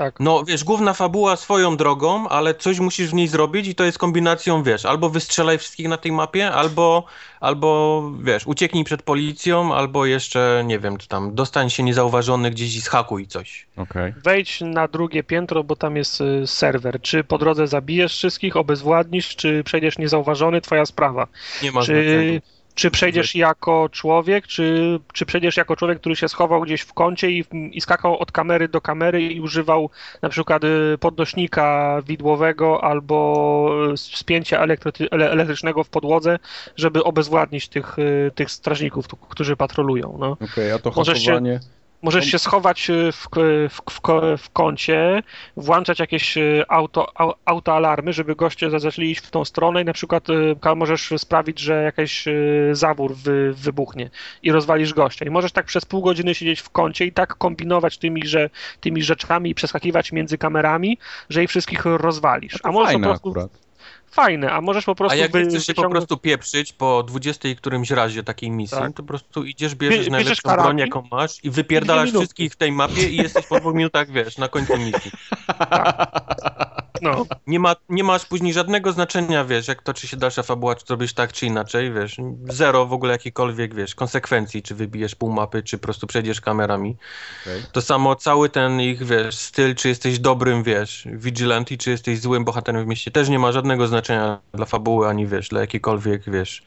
Tak. 0.00 0.20
No, 0.20 0.44
wiesz, 0.44 0.64
główna 0.64 0.94
fabuła 0.94 1.36
swoją 1.36 1.76
drogą, 1.76 2.28
ale 2.28 2.54
coś 2.54 2.78
musisz 2.78 3.10
w 3.10 3.14
niej 3.14 3.28
zrobić 3.28 3.68
i 3.68 3.74
to 3.74 3.84
jest 3.84 3.98
kombinacją, 3.98 4.62
wiesz, 4.62 4.84
albo 4.84 5.10
wystrzelaj 5.10 5.58
wszystkich 5.58 5.88
na 5.88 5.96
tej 5.96 6.12
mapie, 6.12 6.50
albo, 6.50 7.04
albo 7.40 8.02
wiesz, 8.22 8.46
ucieknij 8.46 8.84
przed 8.84 9.02
policją, 9.02 9.74
albo 9.74 10.06
jeszcze, 10.06 10.62
nie 10.66 10.78
wiem, 10.78 10.96
czy 10.96 11.08
tam, 11.08 11.34
dostań 11.34 11.70
się 11.70 11.82
niezauważony 11.82 12.50
gdzieś 12.50 12.76
i 12.76 12.80
zhakuj 12.80 13.26
coś. 13.26 13.66
Okej. 13.76 14.14
Wejdź 14.24 14.60
na 14.60 14.88
drugie 14.88 15.22
piętro, 15.22 15.64
bo 15.64 15.76
tam 15.76 15.96
jest 15.96 16.20
y, 16.20 16.46
serwer. 16.46 17.00
Czy 17.02 17.24
po 17.24 17.38
drodze 17.38 17.66
zabijesz 17.66 18.12
wszystkich, 18.12 18.56
obezwładnisz, 18.56 19.36
czy 19.36 19.64
przejdziesz 19.64 19.98
niezauważony, 19.98 20.60
twoja 20.60 20.86
sprawa. 20.86 21.26
Nie 21.62 21.72
ma 21.72 21.80
Czy, 21.80 21.86
znaczenia. 21.86 22.59
Czy 22.74 22.90
przejdziesz 22.90 23.34
jako 23.34 23.88
człowiek, 23.92 24.46
czy, 24.46 24.98
czy 25.12 25.26
przejdziesz 25.26 25.56
jako 25.56 25.76
człowiek, 25.76 26.00
który 26.00 26.16
się 26.16 26.28
schował 26.28 26.60
gdzieś 26.60 26.80
w 26.80 26.92
kącie 26.92 27.30
i, 27.30 27.44
i 27.72 27.80
skakał 27.80 28.18
od 28.18 28.32
kamery 28.32 28.68
do 28.68 28.80
kamery 28.80 29.22
i 29.22 29.40
używał 29.40 29.90
na 30.22 30.28
przykład 30.28 30.64
y, 30.64 30.98
podnośnika 31.00 31.96
widłowego 32.06 32.84
albo 32.84 33.70
y, 33.92 33.96
spięcia 33.96 34.66
elektry- 34.66 35.08
ele- 35.10 35.30
elektrycznego 35.30 35.84
w 35.84 35.88
podłodze, 35.88 36.38
żeby 36.76 37.04
obezwładnić 37.04 37.68
tych, 37.68 37.98
y, 37.98 38.30
tych 38.34 38.50
strażników, 38.50 39.06
którzy 39.28 39.56
patrolują. 39.56 40.16
No. 40.20 40.30
Okej, 40.52 40.72
a 40.72 40.78
to 40.78 40.92
Możesz 40.96 41.18
się- 41.18 41.30
hakowanie... 41.30 41.60
Możesz 42.02 42.26
się 42.26 42.38
schować 42.38 42.90
y, 42.90 43.12
w, 43.12 43.28
w, 43.70 43.80
w, 43.90 44.00
w 44.38 44.50
kącie, 44.50 45.22
włączać 45.56 45.98
jakieś 45.98 46.36
y, 46.36 46.64
auto, 46.68 47.06
au- 47.18 47.34
autoalarmy, 47.44 48.12
żeby 48.12 48.36
goście 48.36 48.70
za- 48.70 48.78
zaczęli 48.78 49.10
iść 49.10 49.20
w 49.20 49.30
tą 49.30 49.44
stronę 49.44 49.82
i 49.82 49.84
na 49.84 49.92
przykład 49.92 50.30
y, 50.30 50.56
możesz 50.76 51.12
sprawić, 51.16 51.58
że 51.58 51.82
jakiś 51.82 52.24
zawór 52.72 53.14
wy, 53.16 53.52
wybuchnie 53.54 54.10
i 54.42 54.52
rozwalisz 54.52 54.94
gościa. 54.94 55.24
I 55.24 55.30
możesz 55.30 55.52
tak 55.52 55.66
przez 55.66 55.84
pół 55.84 56.02
godziny 56.02 56.34
siedzieć 56.34 56.60
w 56.60 56.70
kącie 56.70 57.04
i 57.06 57.12
tak 57.12 57.34
kombinować 57.34 57.98
tymi, 57.98 58.26
że, 58.26 58.50
tymi 58.80 59.02
rzeczami 59.02 59.50
i 59.50 59.54
przeskakiwać 59.54 60.12
między 60.12 60.38
kamerami, 60.38 60.98
że 61.30 61.44
ich 61.44 61.50
wszystkich 61.50 61.84
rozwalisz. 61.84 62.54
A 62.62 62.68
A 62.68 62.72
możesz 62.72 62.92
po 62.94 63.00
prostu 63.00 63.30
akurat. 63.30 63.69
Fajne, 64.10 64.52
a 64.52 64.60
możesz 64.60 64.84
po 64.84 64.94
prostu... 64.94 65.12
A 65.12 65.16
jak 65.16 65.32
wy- 65.32 65.42
chcesz 65.46 65.66
się 65.66 65.74
po 65.74 65.82
wyciągnąć- 65.82 65.92
prostu 65.92 66.16
pieprzyć 66.16 66.72
po 66.72 67.02
20 67.02 67.48
którymś 67.56 67.90
razie 67.90 68.22
takiej 68.22 68.50
misji, 68.50 68.78
Tak. 68.78 68.92
to 68.92 69.02
po 69.02 69.08
prostu 69.08 69.44
idziesz, 69.44 69.74
bierzesz 69.74 70.06
Bie- 70.06 70.10
najlepszą 70.10 70.42
karabin 70.48 70.64
broń, 70.64 70.78
jaką 70.78 71.08
masz 71.10 71.44
i 71.44 71.50
wypierdalasz 71.50 72.10
wszystkich 72.10 72.52
w 72.52 72.56
tej 72.56 72.72
mapie 72.72 73.08
i 73.08 73.16
jesteś 73.16 73.46
po 73.46 73.60
dwóch 73.60 73.74
minutach, 73.74 74.10
wiesz, 74.10 74.38
na 74.38 74.48
końcu 74.48 74.78
misji. 74.78 75.10
No. 77.02 77.26
Nie, 77.46 77.60
ma, 77.60 77.76
nie 77.88 78.04
masz 78.04 78.26
później 78.26 78.52
żadnego 78.52 78.92
znaczenia, 78.92 79.44
wiesz, 79.44 79.68
jak 79.68 79.82
toczy 79.82 80.08
się 80.08 80.16
dalsza 80.16 80.42
fabuła, 80.42 80.74
czy 80.74 80.86
zrobisz 80.86 81.12
tak, 81.14 81.32
czy 81.32 81.46
inaczej, 81.46 81.92
wiesz. 81.92 82.16
Zero 82.48 82.86
w 82.86 82.92
ogóle 82.92 83.12
jakiejkolwiek, 83.12 83.74
wiesz, 83.74 83.94
konsekwencji, 83.94 84.62
czy 84.62 84.74
wybijesz 84.74 85.14
pół 85.14 85.32
mapy, 85.32 85.62
czy 85.62 85.78
po 85.78 85.82
prostu 85.82 86.06
przejdziesz 86.06 86.40
kamerami. 86.40 86.96
Okej. 87.42 87.62
To 87.72 87.82
samo 87.82 88.16
cały 88.16 88.48
ten 88.48 88.80
ich, 88.80 89.06
wiesz, 89.06 89.36
styl, 89.36 89.74
czy 89.74 89.88
jesteś 89.88 90.18
dobrym, 90.18 90.62
wiesz, 90.62 91.08
vigilante, 91.12 91.76
czy 91.76 91.90
jesteś 91.90 92.20
złym 92.20 92.44
bohaterem 92.44 92.84
w 92.84 92.86
mieście, 92.86 93.10
też 93.10 93.28
nie 93.28 93.38
ma 93.38 93.52
żadnego 93.52 93.86
znaczenia 93.86 94.38
dla 94.52 94.66
fabuły, 94.66 95.08
ani, 95.08 95.26
wiesz, 95.26 95.48
dla 95.48 95.60
jakiejkolwiek, 95.60 96.30
wiesz, 96.30 96.62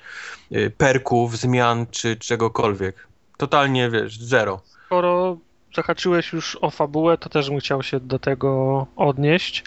y, 0.52 0.72
perków, 0.78 1.38
zmian, 1.38 1.86
czy 1.92 2.16
czegokolwiek. 2.16 3.08
Totalnie, 3.38 3.90
wiesz, 3.90 4.20
zero. 4.20 4.62
Skoro 4.86 5.38
zahaczyłeś 5.76 6.34
już 6.34 6.58
o 6.62 6.70
fabułę, 6.70 7.18
to 7.18 7.30
też 7.30 7.50
bym 7.50 7.60
chciał 7.60 7.84
się 7.84 8.00
do 8.00 8.20
tego 8.20 8.88
odnieść, 8.96 9.64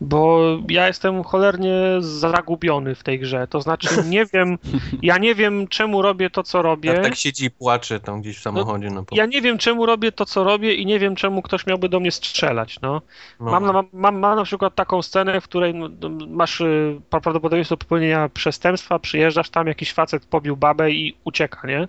bo 0.00 0.40
ja 0.68 0.86
jestem 0.86 1.24
cholernie 1.24 1.74
zagubiony 2.00 2.94
w 2.94 3.02
tej 3.02 3.20
grze. 3.20 3.46
To 3.46 3.60
znaczy, 3.60 3.88
nie 4.08 4.26
wiem, 4.32 4.58
ja 5.02 5.18
nie 5.18 5.34
wiem, 5.34 5.68
czemu 5.68 6.02
robię 6.02 6.30
to, 6.30 6.42
co 6.42 6.62
robię. 6.62 6.92
Jak 6.92 7.02
tak 7.02 7.14
siedzi 7.14 7.44
i 7.44 7.50
płacze 7.50 8.00
tam 8.00 8.20
gdzieś 8.20 8.38
w 8.38 8.42
samochodzie. 8.42 8.90
No. 8.90 9.04
Ja 9.12 9.26
nie 9.26 9.42
wiem, 9.42 9.58
czemu 9.58 9.86
robię 9.86 10.12
to, 10.12 10.24
co 10.24 10.44
robię 10.44 10.74
i 10.74 10.86
nie 10.86 10.98
wiem, 10.98 11.16
czemu 11.16 11.42
ktoś 11.42 11.66
miałby 11.66 11.88
do 11.88 12.00
mnie 12.00 12.10
strzelać, 12.10 12.80
no. 12.80 13.02
no. 13.40 13.50
Mam, 13.50 13.64
mam, 13.64 13.86
mam, 13.92 14.18
mam 14.18 14.36
na 14.36 14.44
przykład 14.44 14.74
taką 14.74 15.02
scenę, 15.02 15.40
w 15.40 15.44
której 15.44 15.74
no, 15.74 15.88
no, 16.00 16.26
masz 16.26 16.60
y, 16.60 17.00
pra- 17.10 17.20
prawdopodobieństwo 17.20 17.76
popełnienia 17.76 18.28
przestępstwa, 18.28 18.98
przyjeżdżasz 18.98 19.50
tam, 19.50 19.66
jakiś 19.66 19.92
facet 19.92 20.26
pobił 20.26 20.56
babę 20.56 20.90
i 20.90 21.16
ucieka, 21.24 21.68
nie? 21.68 21.88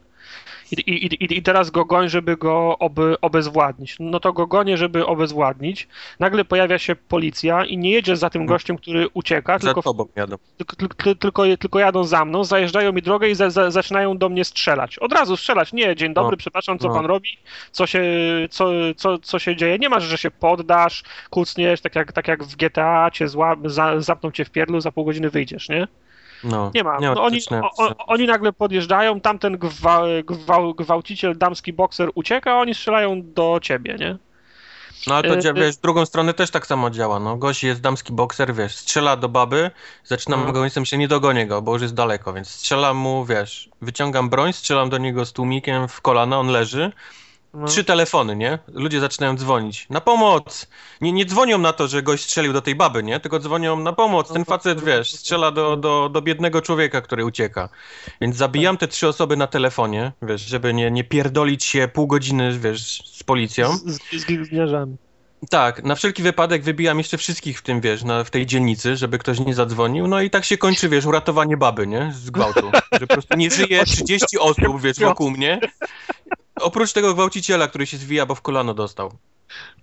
I, 0.72 0.92
i, 0.92 1.38
i, 1.38 1.42
teraz 1.44 1.70
go 1.70 1.86
goń, 1.86 2.10
żeby 2.10 2.38
go 2.38 2.78
oby, 2.78 3.16
obezwładnić. 3.22 3.96
No 4.00 4.20
to 4.20 4.34
go 4.34 4.48
gonię, 4.48 4.78
żeby 4.78 5.06
obezwładnić. 5.06 5.88
Nagle 6.20 6.46
pojawia 6.46 6.80
się 6.80 6.96
policja 6.96 7.66
i 7.66 7.78
nie 7.78 7.92
jedzie 7.92 8.16
za 8.16 8.30
tym 8.30 8.46
gościem, 8.46 8.78
który 8.78 9.08
ucieka. 9.14 9.60
Za 9.60 9.68
tylko, 9.68 9.82
tobą 9.82 10.06
jadą. 10.16 10.36
tylko, 10.58 10.76
tylko, 10.76 11.16
tylko, 11.16 11.44
tylko 11.60 11.80
jadą 11.80 12.04
za 12.04 12.26
mną, 12.26 12.44
zajeżdżają 12.44 12.94
mi 12.94 13.02
drogę 13.02 13.30
i 13.30 13.36
za, 13.36 13.50
za, 13.50 13.72
zaczynają 13.72 14.18
do 14.18 14.30
mnie 14.30 14.46
strzelać. 14.46 15.00
Od 15.00 15.14
razu 15.14 15.38
strzelać. 15.38 15.74
Nie, 15.74 15.96
dzień 15.96 16.14
dobry, 16.14 16.32
No, 16.32 16.38
przepraszam, 16.38 16.80
co 16.80 16.88
no. 16.88 16.94
pan 16.94 17.06
robi? 17.06 17.30
Co 17.72 17.88
się, 17.88 18.04
co, 18.50 18.70
co, 18.98 19.18
co 19.18 19.40
się 19.40 19.56
dzieje? 19.56 19.80
Nie 19.80 19.90
masz, 19.90 20.04
że 20.04 20.18
się 20.18 20.32
poddasz, 20.32 21.04
kucniesz, 21.30 21.82
tak 21.82 21.96
jak, 21.96 22.12
tak 22.12 22.28
jak 22.28 22.44
w 22.44 22.56
GTA 22.56 23.12
cię 23.12 23.28
zła, 23.28 23.56
za, 23.66 24.02
zapną 24.02 24.32
cię 24.32 24.46
w 24.46 24.52
pierdlu, 24.52 24.82
za 24.82 24.92
pół 24.92 25.06
godziny 25.06 25.30
wyjdziesz, 25.30 25.70
nie? 25.70 25.88
No, 26.46 26.72
Nie 26.76 26.84
ma. 26.84 27.00
No, 27.00 27.24
oni, 27.24 27.40
o, 27.62 27.86
o, 27.86 28.06
oni 28.06 28.26
nagle 28.28 28.54
podjeżdżają, 28.54 29.22
tamten 29.22 29.58
gwa, 29.58 30.04
gwa, 30.26 30.58
gwałciciel, 30.78 31.38
damski 31.38 31.74
bokser 31.74 32.10
ucieka, 32.16 32.52
a 32.54 32.58
oni 32.58 32.76
strzelają 32.76 33.22
do 33.24 33.60
ciebie, 33.62 33.96
nie? 34.00 34.18
No 35.08 35.16
ale 35.16 35.24
to 35.30 35.50
y, 35.50 35.52
y- 35.52 35.54
wiesz, 35.54 35.76
w 35.76 35.82
drugą 35.82 36.06
stronę 36.06 36.34
też 36.34 36.52
tak 36.52 36.68
samo 36.68 36.90
działa. 36.90 37.20
No, 37.20 37.38
gość 37.38 37.64
jest 37.64 37.82
damski 37.82 38.14
bokser, 38.14 38.54
wiesz, 38.54 38.76
strzela 38.76 39.18
do 39.18 39.30
baby, 39.30 39.72
zaczynam 40.04 40.46
No. 40.46 40.52
go, 40.52 40.64
jestem 40.64 40.86
się 40.86 40.98
nie 40.98 41.08
dogonię 41.08 41.48
go, 41.48 41.62
bo 41.62 41.74
już 41.74 41.82
jest 41.82 41.94
daleko, 41.94 42.34
więc 42.34 42.50
strzelam 42.50 42.98
mu, 42.98 43.26
wiesz, 43.26 43.70
wyciągam 43.82 44.30
broń, 44.30 44.54
strzelam 44.54 44.90
do 44.90 44.98
niego 44.98 45.26
z 45.26 45.34
tłumikiem 45.34 45.88
w 45.88 46.02
kolana, 46.02 46.40
on 46.40 46.48
leży. 46.48 46.92
No. 47.56 47.68
Trzy 47.68 47.84
telefony, 47.84 48.36
nie? 48.36 48.60
Ludzie 48.68 49.00
zaczynają 49.00 49.36
dzwonić. 49.36 49.88
Na 49.90 50.02
pomoc! 50.02 50.68
Nie, 51.02 51.12
nie 51.12 51.26
dzwonią 51.26 51.58
na 51.58 51.74
to, 51.74 51.88
że 51.88 52.04
gość 52.04 52.24
strzelił 52.24 52.54
do 52.54 52.62
tej 52.62 52.76
baby, 52.76 53.04
nie? 53.04 53.20
Tylko 53.20 53.40
dzwonią 53.40 53.80
na 53.80 53.94
pomoc. 53.94 54.34
Ten 54.34 54.46
facet, 54.46 54.84
wiesz, 54.84 55.14
strzela 55.14 55.52
do, 55.52 55.78
do, 55.78 56.10
do 56.10 56.22
biednego 56.22 56.62
człowieka, 56.62 57.02
który 57.02 57.26
ucieka. 57.26 57.70
Więc 58.22 58.36
zabijam 58.36 58.78
te 58.78 58.88
trzy 58.88 59.08
osoby 59.08 59.38
na 59.38 59.48
telefonie, 59.48 60.12
wiesz, 60.22 60.42
żeby 60.42 60.74
nie, 60.74 60.92
nie 60.92 61.04
pierdolić 61.04 61.64
się 61.64 61.88
pół 61.94 62.08
godziny, 62.08 62.60
wiesz, 62.60 63.04
z 63.06 63.24
policją. 63.24 63.78
Z, 63.78 63.84
z, 63.84 64.22
z. 64.22 64.26
Tak, 65.50 65.84
na 65.84 65.96
wszelki 65.96 66.24
wypadek 66.24 66.64
wybijam 66.64 66.98
jeszcze 66.98 67.18
wszystkich 67.18 67.60
w 67.60 67.62
tym, 67.62 67.82
wiesz, 67.82 68.04
na, 68.04 68.24
w 68.24 68.30
tej 68.30 68.46
dzielnicy, 68.46 68.98
żeby 68.98 69.18
ktoś 69.18 69.40
nie 69.40 69.54
zadzwonił. 69.54 70.08
No 70.08 70.22
i 70.22 70.30
tak 70.30 70.46
się 70.46 70.58
kończy, 70.58 70.90
wiesz, 70.90 71.06
uratowanie 71.06 71.58
baby, 71.58 71.88
nie? 71.88 72.14
Z 72.14 72.30
gwałtu. 72.30 72.72
Że 72.92 73.08
po 73.08 73.14
prostu 73.14 73.38
nie 73.38 73.52
żyje 73.52 73.86
30 73.86 74.40
osób, 74.40 74.82
wiesz, 74.82 75.00
wokół 75.00 75.32
mnie. 75.32 75.60
Oprócz 76.62 76.94
tego 76.94 77.14
gwałciciela, 77.14 77.68
który 77.68 77.86
się 77.86 77.98
zwija, 77.98 78.26
bo 78.26 78.36
w 78.36 78.42
kolano 78.42 78.74
dostał. 78.74 79.12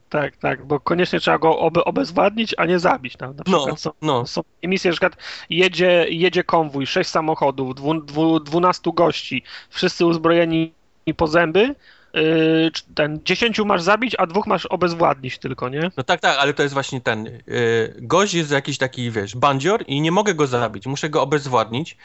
Tak, 0.09 0.37
tak, 0.37 0.67
bo 0.67 0.81
koniecznie 0.81 1.21
trzeba 1.21 1.39
go 1.39 1.59
obe, 1.59 1.85
obezwładnić, 1.85 2.55
a 2.59 2.65
nie 2.67 2.79
zabić. 2.79 3.19
Na, 3.19 3.29
na 3.29 3.35
No, 3.47 3.77
są, 3.77 3.91
no. 4.03 4.27
są 4.27 4.41
emisje, 4.63 4.91
na 4.91 4.93
przykład 4.93 5.17
jedzie, 5.51 6.07
jedzie 6.09 6.45
konwój, 6.45 6.87
sześć 6.87 7.11
samochodów, 7.11 7.75
dwu, 7.75 7.95
dwu, 7.95 8.41
12 8.41 8.91
gości, 8.95 9.43
wszyscy 9.71 10.07
uzbrojeni 10.07 10.73
po 11.17 11.27
zęby. 11.27 11.75
Yy, 12.15 12.71
ten 12.95 13.21
10 13.25 13.59
masz 13.59 13.83
zabić, 13.83 14.15
a 14.19 14.27
dwóch 14.27 14.47
masz 14.47 14.67
obezwładnić 14.67 15.39
tylko, 15.39 15.69
nie? 15.69 15.91
No 15.97 16.03
tak, 16.03 16.21
tak, 16.21 16.39
ale 16.39 16.55
to 16.55 16.63
jest 16.63 16.75
właśnie 16.75 17.01
ten. 17.01 17.25
Yy, 17.25 17.95
gość 17.99 18.35
jest 18.35 18.51
jakiś 18.51 18.79
taki, 18.79 19.11
wiesz, 19.11 19.37
bandzior 19.37 19.85
i 19.87 20.01
nie 20.01 20.13
mogę 20.13 20.35
go 20.35 20.47
zabić, 20.47 20.87
muszę 20.87 21.11
go 21.11 21.23
obezwładnić, 21.23 21.97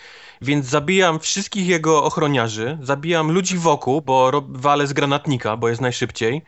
więc 0.41 0.65
zabijam 0.65 1.19
wszystkich 1.19 1.67
jego 1.67 2.03
ochroniarzy, 2.03 2.77
zabijam 2.81 3.31
ludzi 3.31 3.57
wokół, 3.57 4.01
bo 4.01 4.31
rob, 4.31 4.45
walę 4.49 4.88
z 4.88 4.93
granatnika, 4.93 5.57
bo 5.57 5.69
jest 5.69 5.81
najszybciej. 5.81 6.41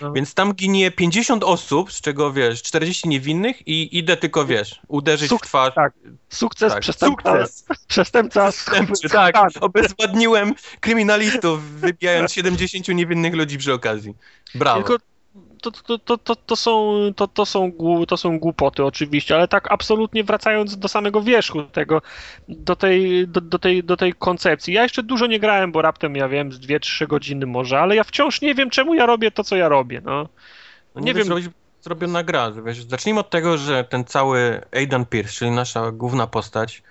No. 0.00 0.12
Więc 0.12 0.34
tam 0.34 0.52
ginie 0.54 0.90
50 0.90 1.44
osób, 1.44 1.92
z 1.92 2.00
czego 2.00 2.32
wiesz, 2.32 2.62
40 2.62 3.08
niewinnych 3.08 3.68
i 3.68 3.98
idę 3.98 4.16
tylko, 4.16 4.44
wiesz, 4.44 4.80
uderzyć 4.88 5.30
Suk- 5.30 5.38
w 5.38 5.48
twarz. 5.48 5.74
tak. 5.74 5.92
Sukces 6.28 6.72
Tak, 6.72 6.80
przestępca. 6.80 7.30
sukces. 7.46 7.64
Przestępca. 7.88 8.50
Przestępczy, 8.52 9.08
tak, 9.08 9.34
obezwładniłem 9.60 10.54
kryminalistów, 10.80 11.62
wybijając 11.64 12.32
70 12.32 12.88
niewinnych 12.88 13.05
ludzi 13.14 13.58
przy 13.58 13.74
okazji. 13.74 14.14
Brawo. 14.54 14.82
Tylko 14.82 14.98
to, 15.62 15.70
to, 15.70 15.98
to, 15.98 16.18
to, 16.18 16.36
to, 16.36 16.56
są, 16.56 16.94
to, 17.16 17.28
to, 17.28 17.46
są, 17.46 17.72
to 18.08 18.16
są 18.16 18.38
głupoty 18.38 18.84
oczywiście, 18.84 19.34
ale 19.34 19.48
tak 19.48 19.72
absolutnie 19.72 20.24
wracając 20.24 20.78
do 20.78 20.88
samego 20.88 21.22
wierzchu 21.22 21.62
tego, 21.62 22.02
do 22.48 22.76
tej, 22.76 23.28
do, 23.28 23.40
do, 23.40 23.58
tej, 23.58 23.84
do 23.84 23.96
tej 23.96 24.14
koncepcji. 24.14 24.74
Ja 24.74 24.82
jeszcze 24.82 25.02
dużo 25.02 25.26
nie 25.26 25.40
grałem, 25.40 25.72
bo 25.72 25.82
raptem 25.82 26.16
ja 26.16 26.28
wiem 26.28 26.52
z 26.52 26.60
2-3 26.60 27.06
godziny 27.06 27.46
może, 27.46 27.78
ale 27.80 27.96
ja 27.96 28.04
wciąż 28.04 28.40
nie 28.40 28.54
wiem, 28.54 28.70
czemu 28.70 28.94
ja 28.94 29.06
robię 29.06 29.30
to, 29.30 29.44
co 29.44 29.56
ja 29.56 29.68
robię. 29.68 30.02
No. 30.04 30.28
No 30.94 31.00
nie 31.00 31.06
nie 31.06 31.14
wiem. 31.14 31.26
Zrobić 31.26 31.50
zrobiona 31.86 32.22
gra. 32.22 32.52
Wiesz, 32.52 32.84
zacznijmy 32.84 33.20
od 33.20 33.30
tego, 33.30 33.58
że 33.58 33.84
ten 33.84 34.04
cały 34.04 34.60
Aidan 34.72 35.06
Pierce, 35.06 35.32
czyli 35.32 35.50
nasza 35.50 35.92
główna 35.92 36.26
postać, 36.26 36.82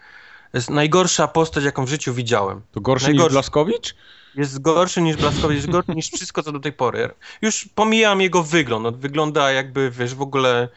jest 0.54 0.70
najgorsza 0.70 1.28
postać, 1.28 1.64
jaką 1.64 1.86
w 1.86 1.90
życiu 1.90 2.14
widziałem. 2.14 2.62
To 2.72 2.82
gorszy 2.82 3.06
Najgorszy. 3.06 3.28
niż 3.28 3.34
Blaskowicz? 3.34 3.96
Jest 4.38 4.62
gorszy 4.62 5.02
niż 5.02 5.16
Blaskowicz, 5.16 5.56
jest 5.56 5.70
gorszy 5.70 5.92
niż 5.92 6.12
wszystko, 6.12 6.44
co 6.44 6.52
do 6.52 6.60
tej 6.60 6.74
pory. 6.74 7.10
Już 7.42 7.70
pomijam 7.76 8.22
jego 8.22 8.44
wygląd. 8.44 8.86
On 8.86 8.96
wygląda 8.96 9.52
jakby, 9.52 9.92
wiesz, 9.92 10.16
w 10.16 10.22
ogóle 10.22 10.70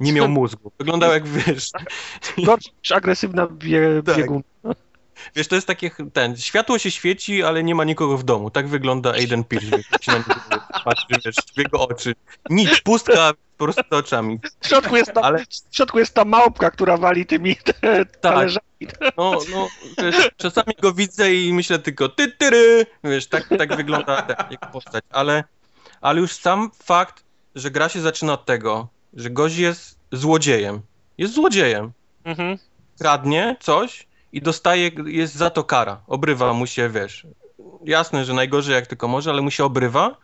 nie 0.00 0.12
miał 0.12 0.28
mózgu. 0.28 0.72
Wyglądał 0.78 1.12
jak, 1.12 1.28
wiesz, 1.28 1.70
Gorszy 2.38 2.70
niż 2.82 2.92
agresywna 2.92 3.46
bie, 3.46 4.02
Tak. 4.06 4.16
biegun. 4.16 4.42
Wiesz, 5.34 5.48
to 5.48 5.54
jest 5.54 5.66
takie, 5.66 5.90
ten, 6.12 6.36
światło 6.36 6.78
się 6.78 6.90
świeci, 6.90 7.42
ale 7.42 7.62
nie 7.64 7.74
ma 7.74 7.84
nikogo 7.84 8.18
w 8.18 8.22
domu. 8.24 8.50
Tak 8.50 8.68
wygląda 8.68 9.12
Aiden 9.12 9.44
Pierce, 9.44 9.76
jak 9.92 10.02
się 10.04 10.12
na 10.12 10.18
niego 10.18 10.40
patrzy, 10.84 11.06
wiesz, 11.24 11.34
w 11.54 11.58
jego 11.58 11.88
oczy. 11.88 12.14
Nic, 12.50 12.80
pustka 12.80 13.32
po 13.58 13.64
prostu 13.64 13.82
oczami. 13.96 14.38
W 14.60 14.66
środku 14.68 14.96
jest 14.96 15.12
ta, 15.12 15.20
Ale- 15.20 15.38
w 15.70 15.76
środku 15.76 15.98
jest 15.98 16.14
ta 16.14 16.24
małpka, 16.24 16.70
która 16.70 16.96
wali 16.96 17.26
tymi 17.26 17.56
te, 17.56 18.04
talerzami. 18.06 18.66
No, 19.16 19.38
no, 19.54 19.68
wiesz, 19.98 20.30
czasami 20.36 20.74
go 20.82 20.92
widzę 20.92 21.34
i 21.34 21.52
myślę 21.52 21.78
tylko 21.78 22.08
ty, 22.08 22.32
tyry, 22.32 22.86
wiesz, 23.04 23.26
tak, 23.26 23.48
tak 23.58 23.76
wygląda 23.76 24.22
ta 24.22 24.48
jego 24.50 24.66
postać, 24.66 25.04
ale, 25.10 25.44
ale 26.00 26.20
już 26.20 26.32
sam 26.32 26.70
fakt, 26.84 27.24
że 27.54 27.70
gra 27.70 27.88
się 27.88 28.00
zaczyna 28.00 28.32
od 28.32 28.44
tego, 28.46 28.88
że 29.14 29.30
gość 29.30 29.56
jest 29.56 29.98
złodziejem, 30.12 30.80
jest 31.18 31.34
złodziejem, 31.34 31.92
Mhm. 32.24 32.58
kradnie 33.00 33.56
coś 33.60 34.06
i 34.32 34.40
dostaje, 34.42 34.90
jest 35.06 35.34
za 35.34 35.50
to 35.50 35.64
kara, 35.64 36.00
obrywa 36.06 36.52
mu 36.52 36.66
się, 36.66 36.88
wiesz, 36.88 37.26
jasne, 37.84 38.24
że 38.24 38.34
najgorzej 38.34 38.74
jak 38.74 38.86
tylko 38.86 39.08
może, 39.08 39.30
ale 39.30 39.42
mu 39.42 39.50
się 39.50 39.64
obrywa 39.64 40.16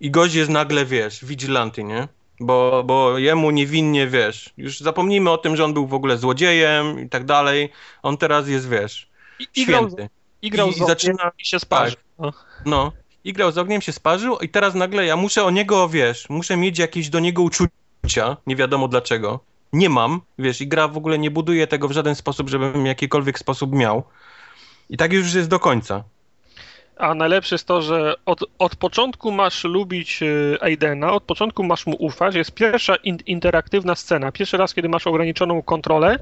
i 0.00 0.10
gość 0.10 0.34
jest 0.34 0.50
nagle, 0.50 0.84
wiesz, 0.84 1.24
vigilanty, 1.24 1.84
nie? 1.84 2.08
Bo, 2.40 2.82
bo 2.86 3.18
jemu 3.18 3.50
niewinnie, 3.50 4.06
wiesz, 4.06 4.50
już 4.56 4.80
zapomnijmy 4.80 5.30
o 5.30 5.38
tym, 5.38 5.56
że 5.56 5.64
on 5.64 5.74
był 5.74 5.86
w 5.86 5.94
ogóle 5.94 6.18
złodziejem 6.18 7.00
i 7.00 7.08
tak 7.08 7.24
dalej, 7.24 7.72
on 8.02 8.16
teraz 8.16 8.48
jest, 8.48 8.68
wiesz, 8.68 9.08
I, 9.38 9.46
i 9.56 9.66
grał, 9.66 9.82
święty. 9.86 10.08
i 10.42 10.50
grał 10.50 10.68
I 10.68 10.74
z 10.74 10.78
zaczyna- 10.78 11.30
i 11.38 11.44
się 11.44 11.58
sparzy. 11.60 11.96
No. 12.18 12.32
No. 12.66 12.92
I 13.24 13.32
grał 13.32 13.52
z 13.52 13.58
ogniem, 13.58 13.80
się 13.82 13.92
sparzył 13.92 14.38
i 14.38 14.48
teraz 14.48 14.74
nagle 14.74 15.06
ja 15.06 15.16
muszę 15.16 15.44
o 15.44 15.50
niego, 15.50 15.88
wiesz, 15.88 16.28
muszę 16.28 16.56
mieć 16.56 16.78
jakieś 16.78 17.08
do 17.08 17.20
niego 17.20 17.42
uczucia, 17.42 18.36
nie 18.46 18.56
wiadomo 18.56 18.88
dlaczego. 18.88 19.40
Nie 19.72 19.88
mam, 19.88 20.20
wiesz, 20.38 20.60
i 20.60 20.68
gra 20.68 20.88
w 20.88 20.96
ogóle 20.96 21.18
nie 21.18 21.30
buduje 21.30 21.66
tego 21.66 21.88
w 21.88 21.92
żaden 21.92 22.14
sposób, 22.14 22.48
żebym 22.48 22.82
w 22.82 22.86
jakikolwiek 22.86 23.38
sposób 23.38 23.74
miał. 23.74 24.02
I 24.90 24.96
tak 24.96 25.12
już 25.12 25.34
jest 25.34 25.48
do 25.48 25.58
końca. 25.58 26.04
A 26.96 27.14
najlepsze 27.14 27.54
jest 27.54 27.66
to, 27.66 27.82
że 27.82 28.14
od, 28.26 28.44
od 28.58 28.76
początku 28.76 29.32
masz 29.32 29.64
lubić 29.64 30.22
e, 30.22 30.62
Aidena, 30.62 31.12
od 31.12 31.22
początku 31.22 31.64
masz 31.64 31.86
mu 31.86 31.96
ufać. 31.98 32.34
Jest 32.34 32.52
pierwsza 32.52 32.96
in, 32.96 33.18
interaktywna 33.26 33.94
scena. 33.94 34.32
Pierwszy 34.32 34.56
raz, 34.56 34.74
kiedy 34.74 34.88
masz 34.88 35.06
ograniczoną 35.06 35.62
kontrolę 35.62 36.18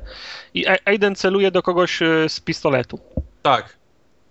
i 0.54 0.66
Aiden 0.84 1.14
celuje 1.14 1.50
do 1.50 1.62
kogoś 1.62 2.02
e, 2.02 2.28
z 2.28 2.40
pistoletu. 2.40 3.00
Tak. 3.42 3.76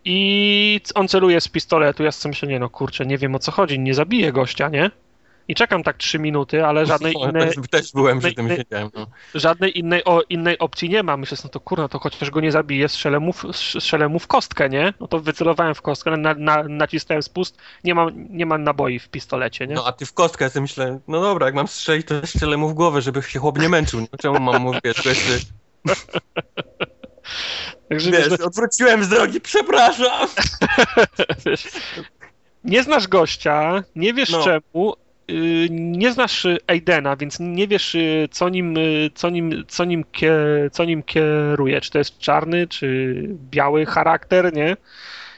I 0.06 0.82
on 0.96 1.08
celuje 1.08 1.42
z 1.42 1.48
pistoletu. 1.48 2.04
Ja 2.04 2.12
sobie 2.12 2.30
myślę, 2.30 2.48
nie 2.48 2.60
no 2.60 2.70
kurczę, 2.70 3.06
nie 3.06 3.18
wiem 3.18 3.36
o 3.36 3.40
co 3.40 3.52
chodzi, 3.52 3.80
nie 3.80 3.94
zabiję 3.94 4.32
gościa, 4.32 4.70
nie? 4.70 4.92
I 5.50 5.56
czekam 5.56 5.84
tak 5.84 5.98
trzy 5.98 6.20
minuty, 6.20 6.66
ale 6.66 6.86
żadnej 6.86 7.14
No, 7.20 7.26
innej, 7.30 7.48
też, 7.48 7.56
też 7.72 7.92
byłem 7.92 8.20
przy 8.20 8.34
tym 8.34 8.50
siedziałem. 8.56 8.90
No. 8.96 9.08
żadnej 9.36 9.80
innej, 9.80 10.04
o, 10.06 10.22
innej 10.30 10.60
opcji 10.60 10.90
nie 10.90 11.04
ma. 11.04 11.18
Myślę, 11.18 11.38
no 11.44 11.50
to 11.50 11.60
kurna, 11.60 11.88
to 11.88 12.00
chociaż 12.00 12.30
go 12.32 12.42
nie 12.42 12.52
zabiję, 12.52 12.90
strzelę 12.90 13.20
mu, 13.20 13.34
w- 13.34 13.46
strzelę 13.56 14.10
mu 14.10 14.20
w 14.20 14.28
kostkę, 14.28 14.70
nie? 14.70 14.94
No 15.00 15.08
to 15.08 15.20
wycelowałem 15.20 15.76
w 15.76 15.82
kostkę, 15.82 16.18
na, 16.18 16.34
na, 16.34 16.64
nacisnąłem 16.64 17.24
spust, 17.24 17.58
nie 17.84 17.96
mam, 17.96 18.12
nie 18.30 18.46
mam 18.46 18.64
naboi 18.64 19.00
w 19.00 19.10
pistolecie, 19.10 19.68
nie? 19.68 19.76
no 19.76 19.86
a 19.88 19.92
ty 19.92 20.06
w 20.06 20.14
kostkę, 20.14 20.46
ja 20.46 20.50
sobie 20.50 20.62
myślę, 20.62 21.00
no 21.08 21.22
dobra, 21.22 21.46
jak 21.46 21.56
mam 21.56 21.68
strzelić, 21.68 22.08
to 22.08 22.28
strzelę 22.28 22.58
mu 22.58 22.70
w 22.70 22.74
głowę, 22.74 23.02
żeby 23.02 23.22
się 23.24 23.40
chłop 23.40 23.60
nie 23.60 23.70
męczył. 23.70 24.00
No, 24.00 24.08
czemu 24.22 24.40
mam 24.40 24.62
mu, 24.62 24.72
wiesz, 24.84 25.06
jeszcze, 25.06 25.32
Także 27.90 28.12
wiesz, 28.12 28.30
wiesz, 28.30 28.40
odwróciłem 28.40 29.04
z 29.04 29.10
drogi, 29.10 29.42
przepraszam! 29.42 30.28
wiesz, 31.46 31.68
nie 32.64 32.84
znasz 32.84 33.08
gościa, 33.08 33.84
nie 33.96 34.14
wiesz 34.14 34.30
No. 34.30 34.44
czemu, 34.44 34.94
nie 35.70 36.12
znasz 36.12 36.46
y, 36.46 36.58
Aidena, 36.68 37.16
więc 37.16 37.40
nie 37.40 37.68
wiesz, 37.68 37.96
y, 37.96 38.28
co 38.32 38.50
nim, 38.50 38.78
y, 38.78 39.10
co 39.16 39.30
nim, 39.30 39.64
co 39.68 39.86
nim, 39.86 40.06
co 40.72 40.86
nim 40.86 41.04
kieruje. 41.04 41.82
Czy 41.82 41.92
to 41.92 41.98
jest 41.98 42.18
czarny, 42.18 42.68
czy 42.68 43.16
biały 43.52 43.86
charakter, 43.86 44.54
nie? 44.54 44.78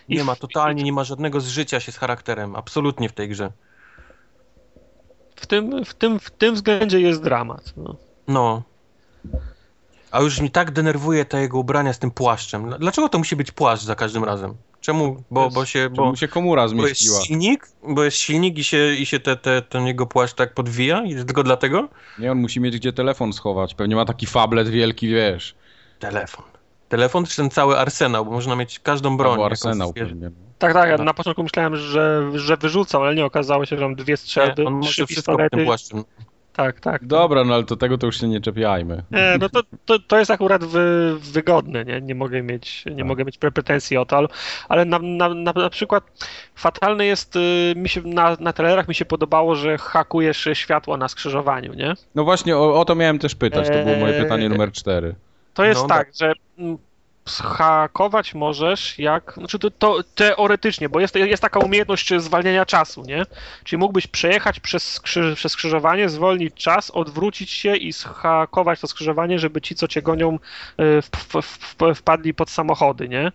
I 0.07 0.15
Nie 0.15 0.23
ma, 0.23 0.35
totalnie 0.35 0.83
nie 0.83 0.93
ma 0.93 1.03
żadnego 1.03 1.39
zżycia 1.39 1.79
się 1.79 1.91
z 1.91 1.97
charakterem, 1.97 2.55
absolutnie 2.55 3.09
w 3.09 3.13
tej 3.13 3.29
grze. 3.29 3.51
W 5.35 5.47
tym, 5.47 5.85
w 5.85 5.93
tym, 5.93 6.19
w 6.19 6.31
tym 6.31 6.55
względzie 6.55 7.01
jest 7.01 7.23
dramat. 7.23 7.73
No. 7.77 7.95
No. 8.27 8.63
A 10.11 10.21
już 10.21 10.41
mi 10.41 10.51
tak 10.51 10.71
denerwuje 10.71 11.25
te 11.25 11.41
jego 11.41 11.59
ubrania 11.59 11.93
z 11.93 11.99
tym 11.99 12.11
płaszczem. 12.11 12.73
Dlaczego 12.79 13.09
to 13.09 13.17
musi 13.17 13.35
być 13.35 13.51
płaszcz 13.51 13.83
za 13.83 13.95
każdym 13.95 14.23
razem? 14.23 14.53
Czemu? 14.81 15.23
Bo, 15.31 15.49
bo 15.49 15.65
się... 15.65 15.89
Bo 15.89 16.15
się 16.15 16.27
komura 16.27 16.61
bo 16.61 16.73
jest 16.73 16.75
zmieściła. 16.75 17.21
silnik? 17.21 17.67
Bo 17.83 18.03
jest 18.03 18.17
silnik 18.17 18.57
i 18.57 18.63
się, 18.63 18.93
i 18.93 19.05
się 19.05 19.19
te, 19.19 19.35
te, 19.37 19.61
ten 19.61 19.87
jego 19.87 20.05
płaszcz 20.05 20.33
tak 20.33 20.53
podwija? 20.53 21.03
I 21.03 21.15
tylko 21.15 21.43
dlatego? 21.43 21.89
Nie, 22.19 22.31
on 22.31 22.37
musi 22.37 22.59
mieć 22.59 22.75
gdzie 22.75 22.93
telefon 22.93 23.33
schować. 23.33 23.75
Pewnie 23.75 23.95
ma 23.95 24.05
taki 24.05 24.25
fablet 24.25 24.69
wielki, 24.69 25.07
wiesz. 25.07 25.55
Telefon. 25.99 26.45
Telefon 26.89 27.25
czy 27.25 27.35
ten 27.35 27.49
cały 27.49 27.77
arsenał, 27.77 28.25
bo 28.25 28.31
można 28.31 28.55
mieć 28.55 28.79
każdą 28.79 29.17
broń. 29.17 29.31
Albo 29.31 29.45
arsenał 29.45 29.93
pewnie. 29.93 30.31
Tak, 30.59 30.73
tak, 30.73 30.89
ja 30.89 30.97
No. 30.97 31.03
na 31.03 31.13
początku 31.13 31.43
myślałem, 31.43 31.75
że, 31.75 32.31
że 32.35 32.57
wyrzucał, 32.57 33.03
ale 33.03 33.15
nie 33.15 33.25
okazało 33.25 33.65
się, 33.65 33.77
że 33.77 33.83
mam 33.83 33.95
dwie 33.95 34.17
strzelby, 34.17 34.61
nie, 34.61 34.67
on 34.67 34.81
trzy 34.81 35.01
może 35.01 35.07
wszystko 35.13 35.37
pod 35.37 35.51
tym 35.51 35.59
pistolety. 35.67 36.09
Tak, 36.59 36.79
tak. 36.79 37.05
Dobra, 37.05 37.43
no 37.43 37.53
ale 37.53 37.63
to 37.63 37.75
tego 37.75 37.97
to 37.97 38.05
już 38.05 38.19
się 38.19 38.27
nie 38.27 38.41
czepiajmy. 38.41 39.03
Nie, 39.11 39.37
no 39.39 39.49
to, 39.49 39.61
to, 39.85 39.99
to 39.99 40.19
jest 40.19 40.31
akurat 40.31 40.63
wy, 40.63 41.15
wygodne, 41.19 41.85
nie? 41.85 42.01
Nie 42.01 42.15
mogę 42.15 42.43
mieć, 42.43 42.85
nie 42.85 42.95
Tak. 42.95 43.05
mogę 43.05 43.25
mieć 43.25 43.37
pre- 43.39 43.51
pretensji 43.51 43.97
o 43.97 44.05
to, 44.05 44.17
ale, 44.17 44.27
ale 44.69 44.85
na, 44.85 44.99
na, 44.99 45.29
na, 45.29 45.53
na 45.53 45.69
przykład 45.69 46.03
fatalne 46.55 47.05
jest, 47.05 47.35
y, 47.35 47.73
mi 47.75 47.89
się, 47.89 48.01
na, 48.05 48.37
na 48.39 48.53
trailerach 48.53 48.87
mi 48.87 48.95
się 48.95 49.05
podobało, 49.05 49.55
że 49.55 49.77
hakujesz 49.77 50.47
światło 50.53 50.97
na 50.97 51.07
skrzyżowaniu, 51.07 51.73
nie? 51.73 51.93
No 52.15 52.23
właśnie, 52.23 52.57
o, 52.57 52.79
o 52.79 52.85
to 52.85 52.95
miałem 52.95 53.19
też 53.19 53.35
pytać. 53.35 53.67
To 53.67 53.73
było 53.73 53.95
moje 53.97 54.15
Eee, 54.15 54.23
pytanie 54.23 54.49
numer 54.49 54.71
cztery. 54.71 55.15
To 55.53 55.63
jest 55.63 55.81
No, 55.81 55.87
tak, 55.87 56.11
że 56.19 56.33
zhakować 57.29 58.33
możesz 58.33 58.99
jak, 58.99 59.33
znaczy 59.37 59.59
to, 59.59 59.71
to 59.71 60.03
teoretycznie, 60.15 60.89
bo 60.89 60.99
jest, 60.99 61.15
jest 61.15 61.41
taka 61.41 61.59
umiejętność 61.59 62.13
zwalniania 62.17 62.65
czasu, 62.65 63.03
nie? 63.03 63.25
Czyli 63.63 63.79
mógłbyś 63.79 64.07
przejechać 64.07 64.59
przez, 64.59 64.91
skrzy, 64.91 65.35
przez 65.35 65.51
skrzyżowanie, 65.51 66.09
zwolnić 66.09 66.53
czas, 66.53 66.91
odwrócić 66.91 67.51
się 67.51 67.75
i 67.75 67.91
zhakować 67.91 68.79
to 68.79 68.87
skrzyżowanie, 68.87 69.39
żeby 69.39 69.61
ci, 69.61 69.75
co 69.75 69.87
cię 69.87 70.01
gonią, 70.01 70.35
y, 70.35 71.01
w, 71.01 71.09
w, 71.09 71.41
w, 71.41 71.95
wpadli 71.95 72.33
pod 72.33 72.49
samochody, 72.49 73.09
nie? 73.09 73.31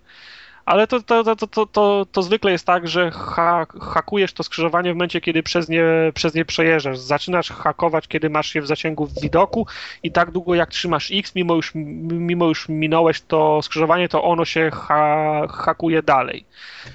Ale 0.65 0.87
to, 0.87 1.03
to, 1.03 1.37
to, 1.37 1.67
to, 1.67 2.07
to, 2.13 2.23
zwykle 2.23 2.53
jest 2.53 2.67
tak, 2.67 2.89
że 2.89 3.11
ha, 3.11 3.67
hakujesz 3.81 4.33
to 4.33 4.43
skrzyżowanie 4.43 4.93
w 4.93 4.97
momencie, 4.97 5.21
kiedy 5.21 5.43
przez 5.43 5.69
nie, 5.69 5.85
przez 6.15 6.35
nie 6.35 6.45
przejeżdżasz. 6.45 6.99
Zaczynasz 6.99 7.51
hakować, 7.51 8.09
kiedy 8.09 8.31
masz 8.31 8.55
je 8.55 8.63
w 8.63 8.67
zasięgu 8.67 9.09
widoku 9.23 9.67
i 10.03 10.13
tak 10.13 10.31
długo 10.31 10.55
jak 10.55 10.71
trzymasz 10.71 11.11
X, 11.13 11.35
mimo 11.35 11.55
już, 11.55 11.73
mimo 11.75 12.47
już 12.47 12.69
minąłeś 12.69 13.21
to 13.21 13.63
skrzyżowanie, 13.63 14.09
to 14.09 14.25
ono 14.25 14.45
się 14.45 14.71
ha, 14.75 15.47
hakuje 15.51 16.03
dalej. 16.03 16.45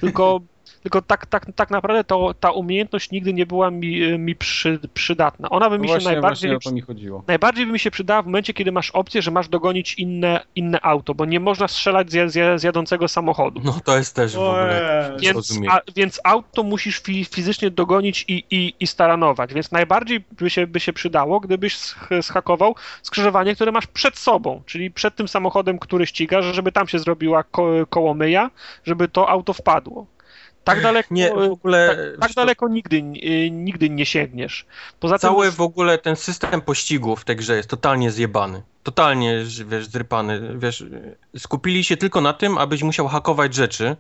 Tylko, 0.02 0.42
tylko 0.84 1.02
tak, 1.02 1.26
tak, 1.26 1.46
tak 1.56 1.70
naprawdę 1.70 2.04
to, 2.04 2.34
ta 2.40 2.52
umiejętność 2.52 3.12
nigdy 3.12 3.34
nie 3.34 3.46
była 3.46 3.72
mi, 3.72 4.20
mi 4.20 4.36
przy, 4.36 4.80
przydatna. 4.94 5.50
Ona 5.50 5.70
by 5.70 5.80
mi 5.80 5.88
się 5.88 5.94
właśnie, 5.94 6.12
najbardziej 6.12 6.52
właśnie 6.52 6.70
o 6.70 6.72
to 6.72 6.76
mi 6.76 6.82
chodziło. 6.82 7.24
Najbardziej 7.28 7.66
by 7.66 7.72
mi 7.72 7.80
się 7.80 7.92
przydała 7.92 8.22
w 8.22 8.26
momencie, 8.26 8.54
kiedy 8.54 8.72
masz 8.72 8.92
opcję, 8.92 9.22
że 9.22 9.32
masz 9.32 9.48
dogonić 9.48 9.94
inne, 9.94 10.46
inne 10.56 10.82
auto, 10.82 11.16
bo 11.16 11.26
nie 11.26 11.40
można 11.40 11.68
strzelać 11.68 12.12
z, 12.12 12.32
z, 12.32 12.62
z 12.62 12.64
jadącego 12.64 13.08
samochodu. 13.08 13.62
No 13.64 13.80
to 13.84 13.98
jest 13.98 14.16
też 14.16 14.36
w 14.36 14.40
ogóle... 14.40 15.12
Więc, 15.20 15.34
zrozumieć. 15.34 15.72
a, 15.72 15.82
więc 15.96 16.22
auto 16.24 16.64
musisz 16.64 17.00
fi, 17.00 17.26
fizycznie 17.26 17.72
dogonić 17.72 18.26
i, 18.28 18.44
i, 18.52 18.74
i 18.80 18.88
staranować. 18.88 19.54
Więc 19.54 19.72
najbardziej 19.72 20.24
by 20.32 20.50
się, 20.50 20.68
by 20.68 20.80
się 20.80 20.94
przydało, 20.94 21.40
gdybyś 21.40 21.76
sch- 21.78 22.22
zhakował 22.22 22.76
skrzyżowanie, 23.04 23.56
które 23.56 23.72
masz 23.72 23.88
przed 23.88 24.18
sobą, 24.18 24.62
czyli 24.66 24.92
przed 24.92 25.16
tym 25.16 25.28
samochodem, 25.28 25.80
który 25.80 26.08
ścigasz, 26.08 26.46
żeby 26.46 26.72
tam 26.72 26.88
się 26.88 27.00
zrobiła 27.00 27.44
ko, 27.44 27.68
kołomyja, 27.90 28.52
żeby 28.86 29.08
to 29.08 29.30
auto 29.30 29.54
wpadło. 29.54 30.06
Tak 30.64 30.82
daleko, 30.82 31.14
Nie, 31.14 31.30
w 31.30 31.38
ogóle... 31.38 31.88
tak, 31.88 32.22
tak 32.22 32.34
daleko 32.34 32.68
nigdy, 32.68 32.98
y, 32.98 33.52
nigdy 33.52 33.90
nie 33.90 34.06
sięgniesz. 34.06 34.66
Poza 35.00 35.20
tym 35.20 35.30
Cały 35.30 35.52
w 35.52 35.62
ogóle 35.62 35.98
ten 35.98 36.16
system 36.16 36.62
pościgu 36.62 37.16
w 37.16 37.26
tej 37.26 37.36
grze 37.36 37.56
jest 37.56 37.70
totalnie 37.70 38.12
zjebany. 38.12 38.62
Totalnie, 38.84 39.44
wiesz, 39.66 39.88
zrypany. 39.88 40.58
Wiesz, 40.58 40.84
skupili 41.38 41.84
się 41.84 41.98
tylko 41.98 42.22
na 42.22 42.34
tym, 42.34 42.58
abyś 42.58 42.84
musiał 42.84 43.08
hakować 43.08 43.54
rzeczy. 43.54 43.96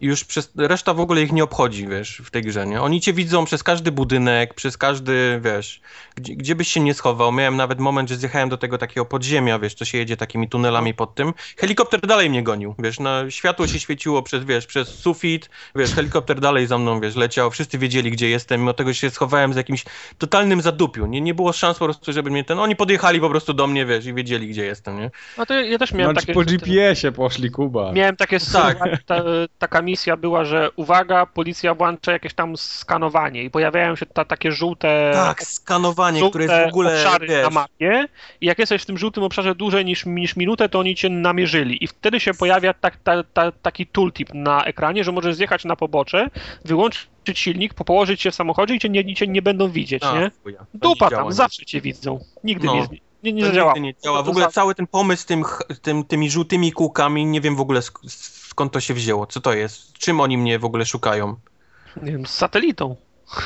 Już 0.00 0.24
przez 0.24 0.52
reszta 0.56 0.94
w 0.94 1.00
ogóle 1.00 1.22
ich 1.22 1.32
nie 1.32 1.44
obchodzi, 1.44 1.88
wiesz, 1.88 2.22
w 2.24 2.30
tej 2.30 2.42
grze, 2.42 2.66
nie? 2.66 2.82
Oni 2.82 3.00
cię 3.00 3.12
widzą 3.12 3.44
przez 3.44 3.62
każdy 3.62 3.92
budynek, 3.92 4.54
przez 4.54 4.76
każdy, 4.76 5.40
wiesz, 5.44 5.80
gdzie, 6.16 6.34
gdzie 6.36 6.54
byś 6.54 6.68
się 6.68 6.80
nie 6.80 6.94
schował. 6.94 7.32
Miałem 7.32 7.56
nawet 7.56 7.78
moment, 7.78 8.08
że 8.08 8.16
zjechałem 8.16 8.48
do 8.48 8.56
tego 8.56 8.78
takiego 8.78 9.04
podziemia, 9.04 9.58
wiesz, 9.58 9.74
co 9.74 9.84
się 9.84 9.98
jedzie 9.98 10.16
takimi 10.16 10.48
tunelami 10.48 10.94
pod 10.94 11.14
tym. 11.14 11.34
Helikopter 11.56 12.00
dalej 12.00 12.30
mnie 12.30 12.42
gonił, 12.42 12.74
wiesz, 12.78 13.00
na 13.00 13.30
światło 13.30 13.66
się 13.66 13.80
świeciło 13.80 14.22
przez, 14.22 14.44
wiesz, 14.44 14.66
przez 14.66 14.88
sufit, 14.88 15.50
wiesz, 15.76 15.94
helikopter 15.94 16.40
dalej 16.40 16.66
za 16.66 16.78
mną, 16.78 17.00
wiesz, 17.00 17.16
leciał. 17.16 17.50
Wszyscy 17.50 17.78
wiedzieli, 17.78 18.10
gdzie 18.10 18.28
jestem, 18.28 18.60
mimo 18.60 18.72
tego, 18.72 18.90
że 18.90 18.94
się 18.94 19.10
schowałem 19.10 19.52
z 19.52 19.56
jakimś 19.56 19.84
totalnym 20.18 20.60
zadupiu. 20.60 21.06
Nie, 21.06 21.20
nie 21.20 21.34
było 21.34 21.52
szans 21.52 21.78
po 21.78 21.84
prostu, 21.84 22.12
żeby 22.12 22.30
mnie 22.30 22.44
ten... 22.44 22.58
Oni 22.58 22.76
podjechali 22.76 23.20
po 23.20 23.30
prostu 23.30 23.54
do 23.54 23.66
mnie, 23.66 23.86
wiesz, 23.86 24.06
i 24.06 24.14
wiedzieli, 24.14 24.48
gdzie 24.48 24.64
jestem, 24.64 24.98
nie? 25.00 25.10
No 25.38 25.46
to 25.46 25.54
ja 25.54 25.78
też 25.78 25.92
miałem 25.92 26.14
Znaczy 26.14 26.26
takie... 26.26 26.34
po 26.34 26.44
GPS-ie 26.44 27.12
poszli, 27.12 27.50
Kuba. 27.50 27.92
Miałem 27.92 28.16
takie 28.16 28.40
Tak. 28.40 28.78
ta, 29.06 29.22
taka 29.58 29.77
misja 29.82 30.16
była, 30.16 30.44
że 30.44 30.70
uwaga, 30.76 31.26
policja 31.26 31.74
włącza 31.74 32.12
jakieś 32.12 32.34
tam 32.34 32.56
skanowanie 32.56 33.42
i 33.42 33.50
pojawiają 33.50 33.96
się 33.96 34.06
ta, 34.06 34.24
takie 34.24 34.52
żółte, 34.52 35.10
Tak, 35.14 35.42
skanowanie, 35.42 36.18
żółte 36.18 36.38
które 36.38 36.44
jest 36.44 36.66
w 36.66 36.68
ogóle, 36.68 36.94
obszary 36.94 37.42
na 37.42 37.50
mapie 37.50 38.06
i 38.40 38.46
jak 38.46 38.58
jesteś 38.58 38.82
w 38.82 38.86
tym 38.86 38.98
żółtym 38.98 39.24
obszarze 39.24 39.54
dłużej 39.54 39.84
niż, 39.84 40.06
niż 40.06 40.36
minutę, 40.36 40.68
to 40.68 40.78
oni 40.78 40.94
cię 40.96 41.08
namierzyli 41.10 41.84
i 41.84 41.86
wtedy 41.86 42.20
się 42.20 42.34
pojawia 42.34 42.74
tak, 42.74 42.96
ta, 42.96 43.22
ta, 43.22 43.52
taki 43.52 43.86
tooltip 43.86 44.34
na 44.34 44.64
ekranie, 44.64 45.04
że 45.04 45.12
możesz 45.12 45.34
zjechać 45.34 45.64
na 45.64 45.76
pobocze, 45.76 46.30
wyłączyć 46.64 47.08
silnik, 47.34 47.74
położyć 47.74 48.22
się 48.22 48.30
w 48.30 48.34
samochodzie 48.34 48.74
i 48.74 48.78
cię 48.80 48.88
nie, 48.88 49.14
cię 49.14 49.26
nie 49.26 49.42
będą 49.42 49.68
widzieć, 49.68 50.02
A, 50.02 50.18
nie? 50.20 50.30
chuja, 50.42 50.66
Dupa 50.74 50.88
nie 51.06 51.10
tam, 51.10 51.10
działa, 51.10 51.32
zawsze 51.32 51.64
cię 51.66 51.80
widzą. 51.80 52.20
Nigdy 52.44 52.66
No. 52.66 52.74
nie, 52.74 52.88
nie, 53.22 53.32
nie 53.32 53.46
zadziała. 53.46 53.72
nigdy 53.72 53.80
nie 53.86 53.94
działa. 54.04 54.22
W 54.22 54.28
ogóle 54.28 54.48
cały 54.48 54.74
ten 54.74 54.86
pomysł 54.86 55.22
z 55.22 55.26
tym, 55.26 55.44
tym, 55.82 56.04
tymi 56.04 56.30
żółtymi 56.30 56.72
kółkami, 56.72 57.26
nie 57.26 57.40
wiem 57.40 57.56
w 57.56 57.60
ogóle 57.60 57.80
skąd 58.58 58.72
to 58.72 58.80
się 58.80 58.94
wzięło. 58.94 59.26
Co 59.26 59.40
to 59.40 59.52
jest? 59.52 59.92
Czym 59.92 60.20
oni 60.20 60.38
mnie 60.38 60.58
w 60.58 60.64
ogóle 60.64 60.86
szukają? 60.86 61.36
Nie 62.02 62.12
wiem, 62.12 62.26
z 62.26 62.30
satelitą. 62.30 62.96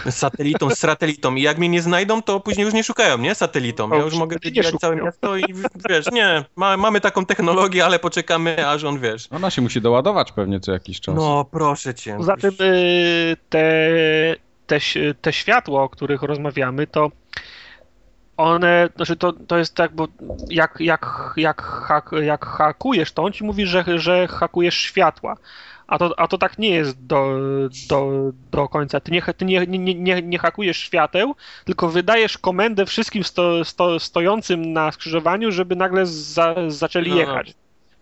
Z 0.07 0.15
satelitą, 0.15 0.71
z 0.71 0.79
satelitą. 0.79 1.35
I 1.35 1.43
jak 1.43 1.59
mnie 1.59 1.69
nie 1.69 1.83
znajdą, 1.83 2.23
to 2.23 2.41
później 2.41 2.65
już 2.65 2.75
nie 2.75 2.85
szukają, 2.85 3.19
nie? 3.19 3.35
Satelitą. 3.35 3.91
Ja 3.91 3.97
już 3.97 4.15
mogę 4.15 4.37
wybierać 4.43 4.75
całe 4.75 4.97
miasto 4.97 5.37
i 5.37 5.45
wiesz, 5.89 6.11
nie, 6.13 6.45
ma, 6.57 6.77
mamy 6.77 7.01
taką 7.01 7.27
technologię, 7.27 7.85
ale 7.85 7.99
poczekamy, 7.99 8.69
aż 8.69 8.85
on, 8.85 8.99
wiesz. 8.99 9.29
Ona 9.31 9.51
się 9.51 9.63
musi 9.63 9.81
doładować 9.81 10.33
pewnie 10.33 10.61
co 10.61 10.73
jakiś 10.73 11.01
czas. 11.01 11.15
No, 11.15 11.45
proszę 11.51 11.95
cię. 11.95 12.17
Poza 12.17 12.37
tym 12.37 12.55
y, 12.61 13.37
te, 13.49 13.67
te, 14.67 14.79
te 15.21 15.33
światła, 15.33 15.83
o 15.83 15.89
których 15.89 16.23
rozmawiamy, 16.23 16.87
to 16.87 17.11
one, 18.43 18.89
znaczy 18.97 19.17
to, 19.17 19.33
to 19.33 19.59
jest 19.59 19.75
tak, 19.75 19.95
bo 19.95 20.09
jak, 20.49 20.77
jak, 20.81 21.33
jak, 21.37 21.63
hak, 21.63 22.11
jak 22.23 22.47
hakujesz, 22.47 23.13
to 23.13 23.25
on 23.25 23.33
ci 23.33 23.45
mówi, 23.45 23.67
że, 23.67 23.85
że 23.99 24.29
hakujesz 24.29 24.75
światła. 24.75 25.37
A 25.87 25.99
to, 25.99 26.21
a 26.21 26.29
to 26.29 26.39
tak 26.39 26.59
nie 26.59 26.71
jest 26.71 27.07
do, 27.07 27.39
do, 27.89 28.11
do 28.51 28.69
końca. 28.69 29.01
Ty, 29.01 29.13
nie, 29.13 29.23
ty 29.23 29.45
nie, 29.45 29.67
nie, 29.67 29.95
nie, 29.95 30.23
nie 30.23 30.39
hakujesz 30.39 30.77
świateł, 30.77 31.35
tylko 31.65 31.89
wydajesz 31.89 32.39
komendę 32.39 32.87
wszystkim 32.87 33.25
sto, 33.25 33.65
sto, 33.65 34.01
stojącym 34.01 34.73
na 34.73 34.93
skrzyżowaniu, 34.93 35.53
żeby 35.53 35.77
nagle 35.77 36.07
za, 36.07 36.55
zaczęli 36.69 37.11
No. 37.11 37.17
jechać. 37.17 37.55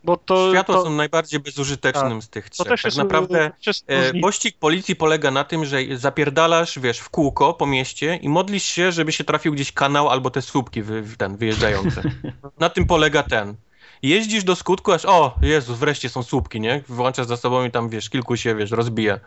Bo 0.05 0.17
to, 0.17 0.51
Światła 0.51 0.75
to, 0.75 0.85
są 0.85 0.91
najbardziej 0.91 1.41
bezużytecznym 1.41 2.23
z 2.23 2.29
tych 2.29 2.51
trzech. 2.51 2.67
też 2.67 2.83
tak 2.83 2.85
jest, 2.85 2.99
naprawdę 2.99 3.51
e, 3.87 4.21
pościg 4.21 4.57
policji 4.59 4.97
polega 4.97 5.31
na 5.31 5.45
tym, 5.45 5.65
że 5.65 5.79
zapierdalasz, 5.95 6.79
wiesz, 6.79 6.99
w 6.99 7.09
kółko 7.09 7.55
po 7.55 7.67
mieście 7.67 8.17
i 8.17 8.29
modlisz 8.29 8.65
się, 8.65 8.93
żeby 8.93 9.13
się 9.13 9.25
trafił 9.25 9.53
gdzieś 9.53 9.73
kanał 9.73 10.09
albo 10.09 10.31
te 10.31 10.43
słupki 10.43 10.83
wy, 10.83 11.05
ten, 11.19 11.37
wyjeżdżające. 11.37 12.03
na 12.59 12.71
tym 12.71 12.87
polega 12.87 13.23
ten. 13.23 13.55
Jeździsz 14.03 14.45
do 14.45 14.57
skutku, 14.57 14.93
aż 14.93 15.05
o, 15.05 15.35
Jezus, 15.43 15.79
wreszcie 15.79 16.09
są 16.09 16.23
słupki, 16.23 16.61
nie? 16.61 16.83
Włączasz 16.89 17.27
za 17.27 17.37
sobą 17.37 17.65
i 17.65 17.71
tam, 17.71 17.89
wiesz, 17.89 18.11
kilku 18.11 18.37
się, 18.37 18.55
wiesz, 18.55 18.71
rozbija. 18.71 19.21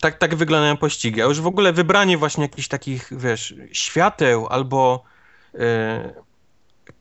Tak, 0.00 0.18
tak 0.18 0.34
wyglądają 0.34 0.76
pościgi. 0.76 1.22
A 1.22 1.24
już 1.24 1.40
w 1.40 1.46
ogóle 1.46 1.72
wybranie 1.72 2.18
właśnie 2.18 2.42
jakichś 2.42 2.68
takich, 2.68 3.08
wiesz, 3.10 3.54
świateł 3.72 4.46
albo 4.46 5.04
e, 5.54 6.14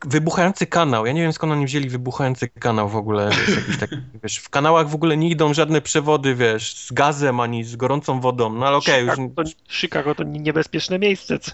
wybuchający 0.05 0.65
kanał. 0.65 1.05
Ja 1.05 1.11
nie 1.11 1.21
wiem 1.21 1.33
skąd 1.33 1.53
oni 1.53 1.65
wzięli 1.65 1.89
wybuchający 1.89 2.47
kanał 2.47 2.89
w 2.89 2.95
ogóle. 2.95 3.29
Wiesz, 3.47 3.77
taki, 3.79 3.95
wiesz, 4.23 4.37
w 4.37 4.49
kanałach 4.49 4.89
w 4.89 4.95
ogóle 4.95 5.17
nie 5.17 5.29
idą 5.29 5.53
żadne 5.53 5.81
przewody, 5.81 6.35
wiesz, 6.35 6.75
z 6.75 6.91
gazem 6.91 7.39
ani 7.39 7.63
z 7.63 7.75
gorącą 7.75 8.19
wodą. 8.19 8.49
No 8.53 8.67
ale 8.67 8.77
okej, 8.77 9.05
już... 9.05 9.15
Chicago, 9.15 9.43
to, 9.43 9.49
Chicago 9.69 10.15
to 10.15 10.23
niebezpieczne 10.23 10.99
miejsce, 10.99 11.39
co, 11.39 11.51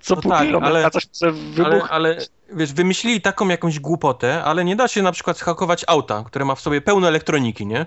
co 0.00 0.14
No 0.14 0.22
pół 0.22 0.30
tak, 0.30 0.48
ale- 0.62 0.90
coś 0.90 1.06
może 1.22 1.66
Ale, 1.66 1.82
ale 1.90 2.18
wiesz, 2.52 2.72
wymyślili 2.72 3.20
taką 3.20 3.48
jakąś 3.48 3.80
głupotę, 3.80 4.44
ale 4.44 4.64
nie 4.64 4.76
da 4.76 4.88
się 4.88 5.02
na 5.02 5.12
przykład 5.12 5.38
zhakować 5.38 5.84
auta, 5.88 6.24
które 6.26 6.44
ma 6.44 6.54
w 6.54 6.60
sobie 6.60 6.80
pełno 6.80 7.08
elektroniki, 7.08 7.66
nie? 7.66 7.86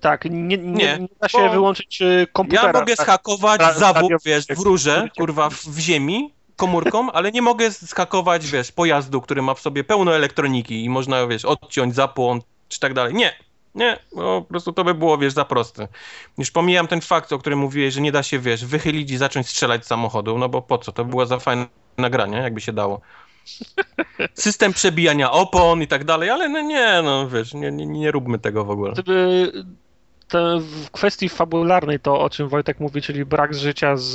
Tak, 0.00 0.24
nie, 0.24 0.30
nie, 0.30 0.56
nie, 0.58 0.98
Nie, 0.98 1.08
da 1.20 1.28
się 1.28 1.50
wyłączyć 1.50 2.02
y, 2.02 2.26
komputera. 2.32 2.66
Ja 2.72 2.80
mogę 2.80 2.96
tak. 2.96 3.06
zhakować 3.06 3.60
ra- 3.60 3.74
zawód, 3.74 4.12
wiesz, 4.24 4.46
w 4.46 4.58
rurze, 4.60 5.08
kurwa, 5.18 5.50
w, 5.50 5.54
w 5.54 5.78
ziemi, 5.78 6.34
komórką, 6.58 7.12
ale 7.12 7.32
nie 7.32 7.42
mogę 7.42 7.70
zhakować, 7.70 8.46
wiesz, 8.46 8.72
pojazdu, 8.72 9.20
który 9.20 9.42
ma 9.42 9.54
w 9.54 9.60
sobie 9.60 9.84
pełno 9.84 10.16
elektroniki 10.16 10.84
i 10.84 10.90
można, 10.90 11.26
wiesz, 11.26 11.44
odciąć 11.44 11.94
zapłon 11.94 12.40
czy 12.68 12.80
tak 12.80 12.94
dalej. 12.94 13.14
Nie, 13.14 13.32
nie, 13.74 13.98
bo 14.12 14.42
po 14.42 14.48
prostu 14.48 14.72
to 14.72 14.84
by 14.84 14.94
było, 14.94 15.18
wiesz, 15.18 15.32
za 15.32 15.44
proste. 15.44 15.88
Już 16.38 16.50
pomijam 16.50 16.86
ten 16.86 17.00
fakt, 17.00 17.32
o 17.32 17.38
którym 17.38 17.58
mówiłeś, 17.58 17.94
że 17.94 18.00
nie 18.00 18.12
da 18.12 18.22
się, 18.22 18.38
wiesz, 18.38 18.64
wychylić 18.64 19.10
i 19.10 19.16
zacząć 19.16 19.48
strzelać 19.48 19.84
z 19.84 19.86
samochodu, 19.86 20.38
no 20.38 20.48
bo 20.48 20.62
po 20.62 20.78
co? 20.78 20.92
To 20.92 21.04
by 21.04 21.10
było 21.10 21.26
za 21.26 21.38
fajne 21.38 21.66
nagranie, 21.98 22.36
jakby 22.36 22.60
się 22.60 22.72
dało. 22.72 23.00
System 24.34 24.72
przebijania 24.72 25.32
opon 25.32 25.82
i 25.82 25.86
tak 25.86 26.04
dalej, 26.04 26.30
ale 26.30 26.48
no 26.48 26.60
nie, 26.60 27.00
no 27.04 27.28
wiesz, 27.28 27.54
nie, 27.54 27.72
nie, 27.72 27.86
nie 27.86 28.10
róbmy 28.10 28.38
tego 28.38 28.64
w 28.64 28.70
ogóle. 28.70 28.92
Gdyby 28.92 29.52
te, 30.28 30.58
w 30.60 30.90
kwestii 30.90 31.28
fabularnej 31.28 32.00
to, 32.00 32.20
o 32.20 32.30
czym 32.30 32.48
Wojtek 32.48 32.80
mówi, 32.80 33.02
czyli 33.02 33.24
brak 33.24 33.54
życia 33.54 33.96
z, 33.96 34.12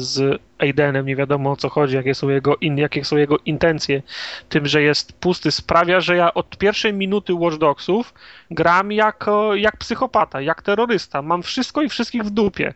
z 0.00 0.40
Aidenem, 0.58 1.06
nie 1.06 1.16
wiadomo 1.16 1.50
o 1.50 1.56
co 1.56 1.68
chodzi, 1.68 1.96
jakie 1.96 2.14
są, 2.14 2.28
jego 2.28 2.56
in, 2.56 2.78
jakie 2.78 3.04
są 3.04 3.16
jego 3.16 3.38
intencje, 3.38 4.02
tym, 4.48 4.66
że 4.66 4.82
jest 4.82 5.12
pusty, 5.12 5.50
sprawia, 5.50 6.00
że 6.00 6.16
ja 6.16 6.34
od 6.34 6.58
pierwszej 6.58 6.94
minuty 6.94 7.34
Watch 7.34 7.56
Dogsów 7.56 8.14
gram 8.50 8.92
jako, 8.92 9.54
jak 9.54 9.76
psychopata, 9.76 10.40
jak 10.40 10.62
terrorysta. 10.62 11.22
Mam 11.22 11.42
wszystko 11.42 11.82
i 11.82 11.88
wszystkich 11.88 12.22
w 12.22 12.30
dupie. 12.30 12.74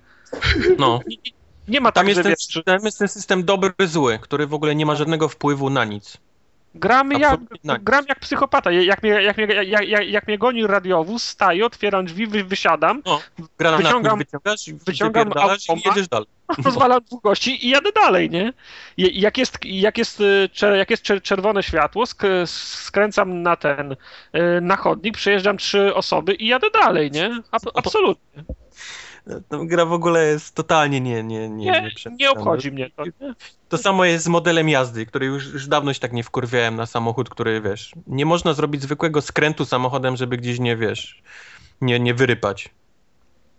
No. 0.78 1.00
Nie, 1.68 1.80
ma 1.80 1.92
Tam 1.92 2.06
tak, 2.06 2.08
jest, 2.08 2.22
ten, 2.22 2.30
wiesz, 2.30 2.64
tam 2.64 2.84
jest 2.84 2.98
ten 2.98 3.08
system 3.08 3.44
dobry, 3.44 3.72
zły, 3.84 4.18
który 4.22 4.46
w 4.46 4.54
ogóle 4.54 4.74
nie 4.74 4.86
ma 4.86 4.94
żadnego 4.94 5.28
wpływu 5.28 5.70
na 5.70 5.84
nic. 5.84 6.18
Gram, 6.74 7.12
jak, 7.12 7.22
absolutnie 7.32 7.72
nic. 7.74 7.82
gram 7.82 8.04
jak 8.08 8.20
psychopata. 8.20 8.70
Jak 8.70 9.02
mnie, 9.02 9.10
jak, 9.10 9.36
mnie, 9.36 9.46
jak, 9.46 9.88
jak, 9.88 10.08
jak 10.08 10.26
mnie 10.26 10.38
goni 10.38 10.66
radiowóz, 10.66 11.24
staję, 11.24 11.66
otwieram 11.66 12.04
drzwi, 12.04 12.26
wy, 12.26 12.44
wysiadam, 12.44 13.02
Granat 13.58 13.80
Wyciągam- 13.80 14.18
wyciągasz 14.18 14.70
wyciągam 14.86 15.24
wypierdalasz 15.28 15.68
i 15.68 15.72
automat. 15.72 15.96
jedziesz 15.96 16.08
dalej. 16.08 16.26
rozwalam 16.64 17.00
dwóch 17.06 17.22
gości 17.22 17.66
i 17.66 17.70
jadę 17.70 17.90
dalej, 17.92 18.30
nie? 18.30 18.52
Jak 18.96 19.38
jest, 19.38 19.58
jak 19.64 19.98
jest, 19.98 20.20
y, 20.20 20.48
jak 20.76 20.90
jest 20.90 21.04
czer- 21.04 21.22
czerwone 21.22 21.62
światło, 21.62 22.04
sk- 22.04 22.46
skręcam 22.46 23.42
na 23.42 23.56
ten, 23.56 23.92
y, 23.92 23.96
na 24.60 24.76
chodnik, 24.76 25.14
przejeżdżam 25.16 25.56
trzy 25.56 25.94
osoby 25.94 26.34
i 26.34 26.46
jadę 26.46 26.66
dalej, 26.70 27.10
nie? 27.10 27.30
Ab- 27.52 27.70
absolutnie. 27.74 28.44
Ta 29.48 29.58
gra 29.64 29.84
w 29.84 29.92
ogóle 29.92 30.26
jest 30.26 30.54
totalnie 30.54 31.00
nie, 31.00 31.22
nie, 31.22 31.48
nie, 31.48 31.64
Nie, 31.64 31.72
przemyślana. 31.72 32.16
nie 32.20 32.30
obchodzi 32.30 32.72
mnie 32.72 32.90
to. 32.90 33.04
Nie? 33.04 33.34
To 33.68 33.78
samo 33.78 34.04
jest 34.04 34.24
z 34.24 34.28
modelem 34.28 34.68
jazdy, 34.68 35.06
który 35.06 35.26
już, 35.26 35.52
już 35.52 35.66
dawno 35.66 35.92
się 35.94 36.00
tak 36.00 36.12
nie 36.12 36.24
wkurwiałem 36.24 36.76
na 36.76 36.86
samochód, 36.86 37.28
który 37.28 37.60
wiesz, 37.60 37.92
nie 38.06 38.26
można 38.26 38.54
zrobić 38.54 38.82
zwykłego 38.82 39.22
skrętu 39.22 39.64
samochodem, 39.64 40.16
żeby 40.16 40.36
gdzieś 40.36 40.58
nie 40.58 40.76
wiesz, 40.76 41.22
nie, 41.80 42.00
nie 42.00 42.14
wyrypać. 42.14 42.70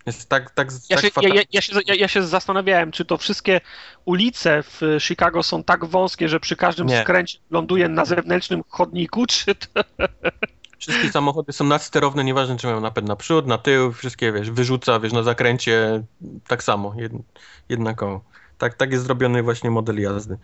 Jest 0.05 0.29
tak, 0.29 0.51
tak, 0.51 0.67
Ja 0.89 1.01
tak 1.01 1.05
się, 1.23 1.29
ja, 1.29 1.41
ja, 1.51 1.61
się, 1.61 1.73
ja, 1.85 1.95
ja 1.95 2.07
się 2.07 2.23
zastanawiałem, 2.23 2.91
czy 2.91 3.05
to 3.05 3.17
wszystkie 3.17 3.61
ulice 4.05 4.63
w 4.63 4.81
Chicago 4.99 5.43
są 5.43 5.63
tak 5.63 5.85
wąskie, 5.85 6.29
że 6.29 6.39
przy 6.39 6.55
każdym 6.55 6.87
Nie. 6.87 7.01
skręcie 7.01 7.37
ląduje 7.51 7.89
na 7.89 8.05
zewnętrznym 8.05 8.63
chodniku, 8.69 9.25
czy 9.25 9.55
to... 9.55 9.83
Wszystkie 10.83 11.11
samochody 11.11 11.53
są 11.53 11.65
nadsterowne, 11.65 12.23
nieważne 12.23 12.57
czy 12.57 12.67
mają 12.67 12.81
napęd 12.81 13.07
na 13.07 13.15
przód, 13.15 13.47
na 13.47 13.57
tył, 13.57 13.93
wszystkie 13.93 14.31
wiesz, 14.31 14.51
wyrzuca, 14.51 14.99
wiesz, 14.99 15.13
na 15.13 15.23
zakręcie 15.23 16.03
tak 16.47 16.63
samo, 16.63 16.93
jed, 16.97 17.11
jednakowo. 17.69 18.21
Tak, 18.57 18.73
tak 18.73 18.91
jest 18.91 19.03
zrobiony 19.03 19.43
właśnie 19.43 19.69
model 19.69 20.01
jazdy. 20.01 20.37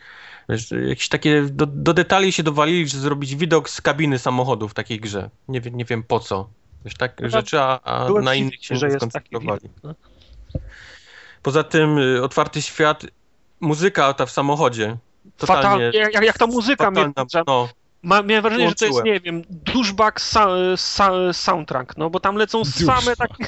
Wiesz, 0.49 0.71
jakieś 0.87 1.09
takie 1.09 1.41
do, 1.41 1.65
do 1.65 1.93
detali 1.93 2.31
się 2.31 2.43
dowalili, 2.43 2.87
że 2.87 2.99
zrobić 2.99 3.35
widok 3.35 3.69
z 3.69 3.81
kabiny 3.81 4.19
samochodu 4.19 4.67
w 4.67 4.73
takiej 4.73 4.99
grze. 4.99 5.29
Nie, 5.47 5.61
wiem- 5.61 5.77
nie 5.77 5.85
wiem 5.85 6.03
po 6.03 6.19
co. 6.19 6.49
Wiesz, 6.85 6.93
tak 6.95 7.21
No, 7.21 7.29
rzeczy, 7.29 7.59
a, 7.61 7.79
a 7.83 8.09
na 8.09 8.35
innych 8.35 8.65
się 8.65 8.75
nie 8.75 8.91
skoncentrowali. 8.91 9.69
no. 9.83 9.95
Poza 11.43 11.63
tym 11.63 11.97
y, 11.97 12.23
otwarty 12.23 12.61
świat, 12.61 13.05
muzyka 13.59 14.13
ta 14.13 14.25
w 14.25 14.31
samochodzie. 14.31 14.97
Totalnie 15.37 15.91
jak, 15.93 16.23
jak 16.25 16.37
ta 16.37 16.47
muzyka 16.47 16.91
mnie 16.91 17.05
fatalna, 17.15 17.43
no, 17.47 17.69
Ma, 18.03 18.21
miałem 18.23 18.43
wrażenie, 18.43 18.69
że 18.69 18.76
to 18.76 18.85
jest, 18.85 18.95
Włączyłem. 18.95 19.15
nie 19.15 19.19
wiem, 19.19 19.43
douchebag 19.49 20.21
sa, 20.21 20.47
sa, 20.77 21.34
soundtrack, 21.34 21.97
no 21.97 22.09
bo 22.09 22.19
tam 22.19 22.35
lecą 22.35 22.65
same 22.65 23.15
takie 23.15 23.45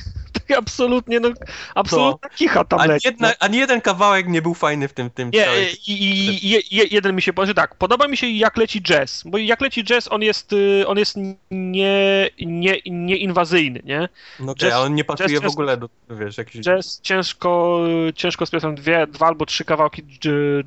absolutnie, 0.64 1.20
no, 1.20 1.30
absolutna 1.76 2.30
kicha 2.30 2.64
tam 2.64 2.80
ani, 2.80 2.90
leci. 2.90 3.08
jedna, 3.08 3.28
no. 3.28 3.34
ani 3.40 3.58
jeden 3.58 3.82
kawałek 3.82 4.28
nie 4.28 4.42
był 4.42 4.54
fajny 4.54 4.88
w 4.88 4.94
tym, 4.94 5.10
tym 5.10 5.30
Nie, 5.34 5.46
całej- 5.46 5.76
i, 5.88 5.92
i, 5.92 6.48
i, 6.48 6.50
je- 6.76 6.88
jeden 6.92 7.16
mi 7.16 7.22
się 7.22 7.34
podoba, 7.34 7.48
że 7.48 7.54
tak, 7.54 7.76
podoba 7.76 8.08
mi 8.08 8.18
się 8.18 8.30
jak 8.30 8.58
leci 8.58 8.82
jazz, 8.82 9.24
bo 9.26 9.38
jak 9.38 9.62
leci 9.62 9.84
jazz, 9.84 10.08
on 10.12 10.22
jest, 10.22 10.54
y, 10.54 10.88
on 10.88 10.98
jest 10.98 11.18
nie, 11.52 12.30
nie, 12.42 12.78
nieinwazyjny, 12.86 13.82
nie? 13.84 14.10
No 14.40 14.52
okej, 14.52 14.70
jazz- 14.70 14.74
a 14.74 14.82
on 14.82 14.96
nie 14.96 15.04
pasuje 15.04 15.40
jazz- 15.40 15.44
w 15.44 15.54
ogóle 15.54 15.78
do, 15.78 15.90
wiesz, 16.10 16.38
jakiś... 16.38 16.62
Jazz 16.62 17.02
ciężko, 17.02 17.80
ciężko 18.16 18.46
z 18.46 18.52
dwie, 18.76 19.08
dwa 19.08 19.28
albo 19.28 19.46
trzy 19.46 19.66
kawałki 19.66 20.04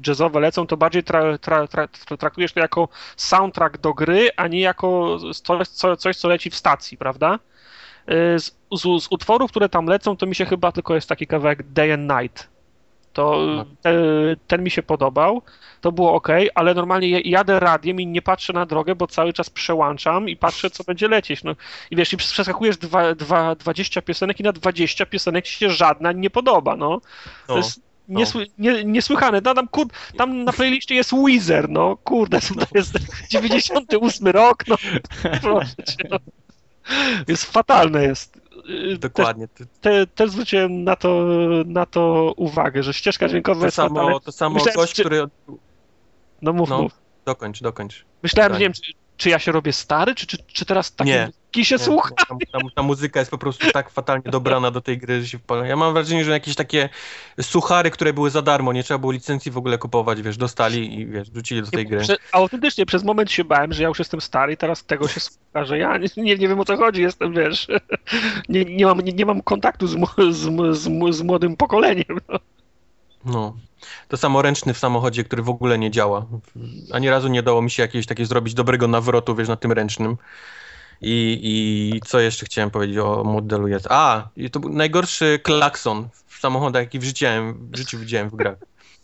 jazzowe 0.06 0.40
lecą, 0.40 0.66
to 0.66 0.76
bardziej 0.76 1.02
tra, 1.04 1.38
tra, 1.38 1.66
tra, 1.66 1.88
traktujesz 2.18 2.52
to 2.52 2.60
jako 2.60 2.88
soundtrack 3.16 3.78
do 3.78 3.94
gry, 3.94 4.30
a 4.36 4.48
nie 4.48 4.60
jako 4.60 5.18
coś, 5.44 5.68
co, 5.68 5.96
coś, 5.96 6.16
co 6.16 6.28
leci 6.28 6.50
w 6.50 6.54
stacji, 6.54 6.98
prawda? 6.98 7.38
Y, 8.10 8.38
Z, 8.38 8.56
z, 8.72 8.82
z 9.02 9.06
utworów, 9.10 9.50
które 9.50 9.68
tam 9.68 9.86
lecą, 9.86 10.16
to 10.16 10.26
mi 10.26 10.34
się 10.34 10.44
chyba 10.44 10.72
tylko 10.72 10.94
jest 10.94 11.08
taki 11.08 11.26
kawałek 11.26 11.72
Day 11.72 11.94
and 11.94 12.10
Night. 12.20 12.48
To 13.12 13.36
No. 13.56 13.64
te, 13.82 13.92
ten 14.46 14.62
mi 14.64 14.70
się 14.70 14.82
podobał, 14.82 15.42
to 15.80 15.92
było 15.92 16.14
ok, 16.14 16.28
ale 16.54 16.74
normalnie 16.74 17.08
ja- 17.08 17.20
jadę 17.24 17.60
radiem 17.60 18.00
i 18.00 18.06
nie 18.06 18.22
patrzę 18.22 18.52
na 18.52 18.66
drogę, 18.66 18.94
bo 18.94 19.06
cały 19.06 19.32
czas 19.32 19.50
przełączam 19.50 20.28
i 20.28 20.36
patrzę, 20.36 20.70
co 20.70 20.84
będzie 20.84 21.08
lecieć. 21.08 21.44
No 21.44 21.54
i 21.90 21.96
wiesz, 21.96 22.12
i 22.12 22.16
przeskakujesz 22.16 22.76
dwa, 22.76 23.14
dwa, 23.14 23.54
20 23.54 24.02
piosenek 24.02 24.40
i 24.40 24.42
na 24.42 24.52
20 24.52 25.06
piosenek 25.06 25.44
ci 25.44 25.52
się 25.58 25.70
żadna 25.70 26.12
nie 26.12 26.30
podoba, 26.30 26.76
no. 26.76 27.00
To 27.46 27.52
No. 27.52 27.56
jest 27.56 27.80
niesły, 28.08 28.46
nie, 28.58 28.84
niesłychane. 28.84 29.40
No, 29.44 29.54
tam, 29.54 29.68
kur, 29.68 29.86
tam 30.16 30.44
na 30.44 30.52
playliście 30.52 30.94
jest 30.94 31.12
Weezer, 31.12 31.68
no 31.68 31.96
kurde, 31.96 32.40
to 32.40 32.54
jest 32.74 32.98
98 33.30 34.26
rok, 34.26 34.64
no 34.68 34.76
proszę 35.42 35.74
cię. 35.76 36.08
No. 36.10 36.18
Jest 37.28 37.44
fatalne 37.44 38.02
jest. 38.02 38.36
Y, 38.70 38.98
Dokładnie. 38.98 39.48
Też, 39.48 39.66
te, 39.80 40.06
też 40.06 40.30
zwróciłem 40.30 40.84
na 40.84 40.96
to, 40.96 41.24
na 41.66 41.86
to 41.86 42.32
uwagę, 42.36 42.82
że 42.82 42.94
ścieżka 42.94 43.28
dźwiękowa 43.28 43.60
to 43.60 43.66
jest 43.66 43.76
samo, 43.76 44.20
to 44.20 44.32
samo 44.32 44.54
Myślałem, 44.54 44.76
gość, 44.76 44.94
czy- 44.94 45.02
który... 45.02 45.24
No 46.42 46.52
mów, 46.52 46.68
No. 46.70 46.82
mów. 46.82 46.92
Dokończ, 47.24 47.62
dokończ. 47.62 48.04
Myślałem, 48.22 48.52
że 48.52 48.58
nie 48.58 48.64
wiem, 48.64 48.72
czy, 48.72 48.92
czy 49.16 49.28
ja 49.30 49.38
się 49.38 49.52
robię 49.52 49.72
stary, 49.72 50.14
czy, 50.14 50.26
czy, 50.26 50.38
czy 50.46 50.64
teraz 50.64 50.94
taki 50.94 51.10
Nie. 51.10 51.30
Muzyki 51.54 51.64
się 51.64 51.78
słucha? 51.78 52.10
Ta, 52.10 52.36
ta, 52.52 52.58
ta 52.74 52.82
muzyka 52.82 53.20
jest 53.20 53.30
po 53.30 53.38
prostu 53.38 53.70
tak 53.72 53.90
fatalnie 53.90 54.30
dobrana 54.30 54.70
do 54.70 54.80
tej 54.80 54.98
gry, 54.98 55.20
że 55.20 55.28
się 55.28 55.38
wpala. 55.38 55.66
Ja 55.66 55.76
mam 55.76 55.92
wrażenie, 55.94 56.24
że 56.24 56.30
jakieś 56.30 56.54
takie 56.54 56.88
suchary, 57.40 57.90
które 57.90 58.12
były 58.12 58.30
za 58.30 58.42
darmo, 58.42 58.72
nie 58.72 58.82
trzeba 58.82 58.98
było 58.98 59.12
licencji 59.12 59.52
w 59.52 59.58
ogóle 59.58 59.78
kupować, 59.78 60.22
wiesz, 60.22 60.36
dostali 60.36 61.00
i 61.00 61.06
wiesz, 61.06 61.30
wrzucili 61.30 61.62
do 61.62 61.70
tej 61.70 61.86
gry. 61.86 62.00
Prze, 62.00 62.16
autentycznie 62.32 62.86
przez 62.86 63.04
moment 63.04 63.30
się 63.30 63.44
bałem, 63.44 63.72
że 63.72 63.82
ja 63.82 63.88
już 63.88 63.98
jestem 63.98 64.20
stary 64.20 64.52
i 64.52 64.56
teraz 64.56 64.84
tego 64.84 65.08
się 65.08 65.20
słucha, 65.20 65.64
że 65.64 65.78
ja 65.78 65.98
nie, 65.98 66.08
nie, 66.16 66.36
nie 66.36 66.48
wiem 66.48 66.60
o 66.60 66.64
co 66.64 66.76
chodzi, 66.76 67.02
jestem, 67.02 67.32
wiesz, 67.32 67.68
nie, 68.48 68.64
nie, 68.64 68.86
mam, 68.86 69.00
nie, 69.00 69.12
nie 69.12 69.26
mam 69.26 69.42
kontaktu 69.42 69.86
z, 69.86 69.96
z, 70.30 70.78
z, 70.78 71.16
z 71.16 71.22
młodym 71.22 71.56
pokoleniem. 71.56 72.20
No. 72.28 72.38
No. 73.24 73.56
To 74.08 74.16
samo 74.16 74.42
ręczny 74.42 74.74
w 74.74 74.78
samochodzie, 74.78 75.24
który 75.24 75.42
w 75.42 75.48
ogóle 75.48 75.78
nie 75.78 75.90
działa. 75.90 76.26
Ani 76.92 77.10
razu 77.10 77.28
nie 77.28 77.42
dało 77.42 77.62
mi 77.62 77.70
się 77.70 77.82
jakiegoś 77.82 78.06
takiego 78.06 78.26
zrobić 78.26 78.54
dobrego 78.54 78.88
nawrotu, 78.88 79.34
wiesz, 79.34 79.48
na 79.48 79.56
tym 79.56 79.72
ręcznym. 79.72 80.16
I, 81.00 81.40
I 81.42 82.00
co 82.06 82.20
jeszcze 82.20 82.46
chciałem 82.46 82.70
powiedzieć 82.70 82.98
o 82.98 83.24
modelu 83.24 83.68
jest? 83.68 83.86
A, 83.90 84.28
i 84.36 84.50
to 84.50 84.60
był 84.60 84.70
najgorszy 84.70 85.40
klakson 85.42 86.08
w 86.26 86.38
samochodach, 86.40 86.82
jaki 86.82 86.98
w 86.98 87.04
życiu, 87.04 87.26
w 87.58 87.76
życiu 87.76 87.98
widziałem 87.98 88.30
w 88.30 88.34
grach. 88.34 88.58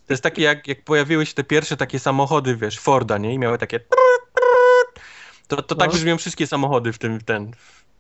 To 0.07 0.12
jest 0.12 0.23
takie, 0.23 0.43
jak, 0.43 0.69
jak 0.69 0.85
pojawiły 0.85 1.27
się 1.27 1.35
te 1.35 1.45
pierwsze 1.45 1.77
takie 1.77 1.99
samochody, 1.99 2.57
wiesz, 2.57 2.79
Forda, 2.79 3.19
nie? 3.19 3.35
I 3.35 3.39
miały 3.39 3.59
takie... 3.59 3.81
To, 5.49 5.62
to 5.62 5.75
tak 5.75 5.91
No. 5.91 5.97
brzmią 5.97 6.19
wszystkie 6.19 6.47
samochody 6.47 6.93
w 6.93 6.99
tym, 6.99 7.21
ten, 7.21 7.51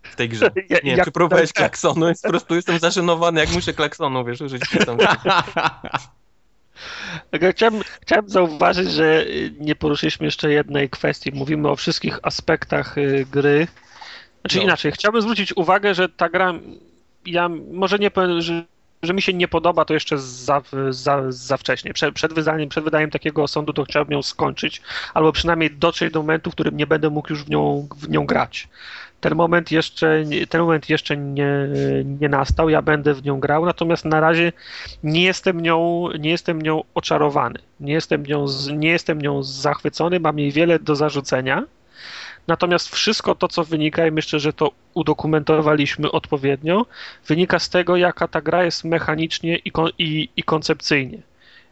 w 0.02 0.16
tej 0.16 0.28
grze. 0.28 0.50
Nie 0.70 0.80
wiem, 0.84 0.96
jak 0.96 1.04
czy 1.04 1.12
próbowałeś 1.12 1.52
klaksonu, 1.52 2.08
jest 2.08 2.22
po 2.22 2.28
prostu 2.28 2.54
jestem 2.54 2.78
zaszynowany, 2.78 3.40
jak 3.40 3.50
muszę 3.50 3.72
klaksonu, 3.72 4.24
wiesz, 4.24 4.40
użyć 4.40 4.62
tam. 4.86 4.98
Chciałem, 7.50 7.80
chciałem 8.02 8.28
zauważyć, 8.28 8.90
że 8.90 9.24
nie 9.60 9.74
poruszyliśmy 9.76 10.26
jeszcze 10.26 10.52
jednej 10.52 10.90
kwestii. 10.90 11.32
Mówimy 11.34 11.68
o 11.68 11.76
wszystkich 11.76 12.18
aspektach 12.22 12.98
y, 12.98 13.26
gry. 13.30 13.66
Znaczy 14.40 14.56
No. 14.58 14.62
inaczej, 14.62 14.92
chciałbym 14.92 15.22
zwrócić 15.22 15.56
uwagę, 15.56 15.94
że 15.94 16.08
ta 16.08 16.28
gra, 16.28 16.52
ja 17.26 17.48
może 17.72 17.98
nie 17.98 18.10
powiem, 18.10 18.40
że, 18.40 18.64
że 19.02 19.14
mi 19.14 19.22
się 19.22 19.32
nie 19.32 19.48
podoba, 19.48 19.84
to 19.84 19.94
jeszcze 19.94 20.18
za, 20.18 20.62
za, 20.90 21.22
za 21.28 21.56
wcześnie. 21.56 21.94
Przed, 21.94 22.14
przed, 22.14 22.32
wydaniem, 22.32 22.68
przed 22.68 22.84
wydaniem 22.84 23.10
takiego 23.10 23.42
osądu 23.42 23.72
to 23.72 23.84
chciałbym 23.84 24.12
ją 24.12 24.22
skończyć, 24.22 24.82
albo 25.14 25.32
przynajmniej 25.32 25.70
dotrzeć 25.70 26.12
do 26.12 26.20
momentu, 26.20 26.50
w 26.50 26.54
którym 26.54 26.76
nie 26.76 26.86
będę 26.86 27.10
mógł 27.10 27.32
już 27.32 27.44
w 27.44 27.50
nią, 27.50 27.88
w 27.96 28.08
nią 28.08 28.26
grać. 28.26 28.68
Ten 29.20 29.34
moment 29.34 29.70
jeszcze, 29.70 30.24
ten 30.48 30.60
moment 30.60 30.90
jeszcze 30.90 31.16
nie, 31.16 31.68
nie 32.20 32.28
nastał, 32.28 32.68
ja 32.68 32.82
będę 32.82 33.14
w 33.14 33.24
nią 33.24 33.40
grał, 33.40 33.66
natomiast 33.66 34.04
na 34.04 34.20
razie 34.20 34.52
nie 35.04 35.22
jestem 35.22 35.60
nią, 35.60 36.08
nie 36.18 36.30
jestem 36.30 36.62
nią 36.62 36.82
oczarowany, 36.94 37.58
nie 37.80 37.92
jestem 37.92 38.26
nią, 38.26 38.46
nie 38.72 38.88
jestem 38.88 39.22
nią 39.22 39.42
zachwycony, 39.42 40.20
mam 40.20 40.38
jej 40.38 40.52
wiele 40.52 40.78
do 40.78 40.96
zarzucenia. 40.96 41.64
Natomiast 42.46 42.88
wszystko 42.88 43.34
to, 43.34 43.48
co 43.48 43.64
wynika, 43.64 44.06
i 44.06 44.10
myślę, 44.10 44.40
że 44.40 44.52
to 44.52 44.72
udokumentowaliśmy 44.94 46.10
odpowiednio, 46.10 46.86
wynika 47.26 47.58
z 47.58 47.68
tego, 47.68 47.96
jaka 47.96 48.28
ta 48.28 48.40
gra 48.40 48.64
jest 48.64 48.84
mechanicznie 48.84 49.56
i, 49.56 49.70
kon, 49.70 49.90
i, 49.98 50.28
i 50.36 50.42
koncepcyjnie. 50.42 51.18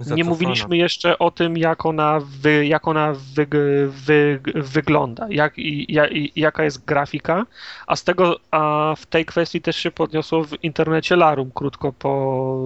Nie 0.00 0.04
Zacofana. 0.04 0.30
mówiliśmy 0.30 0.76
jeszcze 0.76 1.18
o 1.18 1.30
tym, 1.30 1.56
jak 1.56 1.86
ona, 1.86 2.20
wy, 2.42 2.66
jak 2.66 2.88
ona 2.88 3.12
wy, 3.34 3.46
wy, 3.88 4.40
wygląda, 4.54 5.26
jak, 5.30 5.58
i, 5.58 5.92
ja- 5.94 6.08
i, 6.08 6.32
jaka 6.36 6.64
jest 6.64 6.84
grafika, 6.84 7.46
a 7.86 7.96
z 7.96 8.04
tego 8.04 8.36
a 8.50 8.94
w 8.98 9.06
tej 9.06 9.24
kwestii 9.24 9.60
też 9.60 9.76
się 9.76 9.90
podniosło 9.90 10.44
w 10.44 10.64
internecie 10.64 11.16
Larum 11.16 11.50
krótko 11.54 11.92
po, 11.92 12.64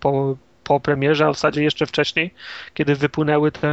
po, 0.00 0.36
po 0.64 0.80
premierze, 0.80 1.26
a 1.26 1.30
w 1.30 1.34
zasadzie 1.34 1.62
jeszcze 1.64 1.86
wcześniej, 1.86 2.34
kiedy 2.74 2.94
wypłynęły 2.94 3.52
te 3.52 3.68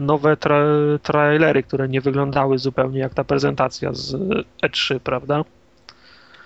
nowe 0.00 0.36
tra, 0.36 0.60
trailery, 1.02 1.62
które 1.62 1.88
nie 1.88 2.00
wyglądały 2.00 2.58
zupełnie 2.58 2.98
jak 3.00 3.14
ta 3.14 3.24
prezentacja 3.24 3.92
z 3.92 4.12
E3, 4.62 4.98
prawda? 5.00 5.44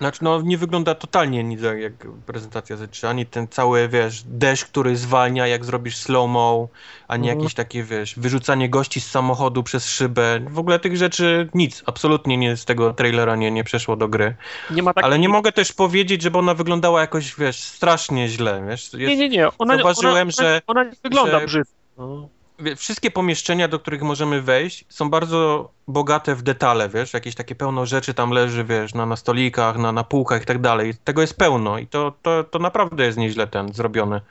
Znaczy, 0.03 0.23
no 0.23 0.41
nie 0.41 0.57
wygląda 0.57 0.95
totalnie 0.95 1.43
nic 1.43 1.61
jak, 1.61 1.93
prezentacja 2.25 2.77
z 2.77 2.91
3 2.91 3.07
ani 3.07 3.25
ten 3.25 3.47
cały, 3.47 3.87
wiesz, 3.89 4.23
deszcz, 4.25 4.65
który 4.65 4.95
zwalnia, 4.97 5.47
jak 5.47 5.65
zrobisz 5.65 5.95
slow-mo, 5.97 6.67
ani 7.07 7.23
Mhm. 7.29 7.39
jakieś 7.39 7.53
takie, 7.55 7.83
wiesz, 7.83 8.13
wyrzucanie 8.19 8.69
gości 8.69 9.01
z 9.01 9.11
samochodu 9.11 9.63
przez 9.63 9.85
szybę. 9.89 10.39
W 10.49 10.59
ogóle 10.59 10.79
tych 10.79 10.97
rzeczy 10.97 11.49
nic, 11.53 11.83
absolutnie 11.85 12.37
nie 12.37 12.57
z 12.57 12.65
tego 12.65 12.93
trailera 12.93 13.35
nie, 13.35 13.51
nie 13.51 13.63
przeszło 13.63 13.95
do 13.95 14.07
gry. 14.07 14.35
Nie 14.71 14.83
ma 14.83 14.93
takiej... 14.93 15.05
Ale 15.07 15.19
nie 15.19 15.29
mogę 15.29 15.51
też 15.51 15.73
powiedzieć, 15.73 16.21
żeby 16.21 16.37
ona 16.37 16.53
wyglądała 16.53 17.01
jakoś, 17.01 17.35
wiesz, 17.35 17.59
strasznie 17.63 18.27
źle, 18.27 18.63
wiesz. 18.69 18.93
Jest, 18.93 19.09
Nie, 19.09 19.17
nie, 19.17 19.29
nie. 19.29 19.47
Ona, 19.57 19.75
Zauważyłem, 19.75 20.27
ona, 20.27 20.31
że- 20.31 20.61
Ona, 20.67 20.81
ona 20.81 20.89
nie 20.89 20.95
wygląda 21.03 21.39
że- 21.39 21.45
brzydko. 21.45 21.73
No. 21.97 22.29
Wszystkie 22.77 23.11
pomieszczenia, 23.11 23.67
do 23.67 23.79
których 23.79 24.01
możemy 24.01 24.41
wejść, 24.41 24.85
są 24.89 25.09
bardzo 25.09 25.69
bogate 25.87 26.35
w 26.35 26.41
detale, 26.41 26.89
wiesz, 26.89 27.13
jakieś 27.13 27.35
takie 27.35 27.55
pełno 27.55 27.85
rzeczy 27.85 28.13
tam 28.13 28.31
leży, 28.31 28.63
wiesz, 28.63 28.93
na, 28.93 29.05
na 29.05 29.15
stolikach, 29.15 29.77
na, 29.77 29.91
na 29.91 30.03
półkach 30.03 30.41
i 30.41 30.45
tak 30.45 30.61
dalej. 30.61 30.93
Tego 31.03 31.21
jest 31.21 31.37
pełno 31.37 31.77
i 31.77 31.87
to, 31.87 32.13
to, 32.21 32.43
to 32.43 32.59
naprawdę 32.59 33.05
jest 33.05 33.17
nieźle 33.17 33.47
ten 33.47 33.73
zrobione. 33.73 34.21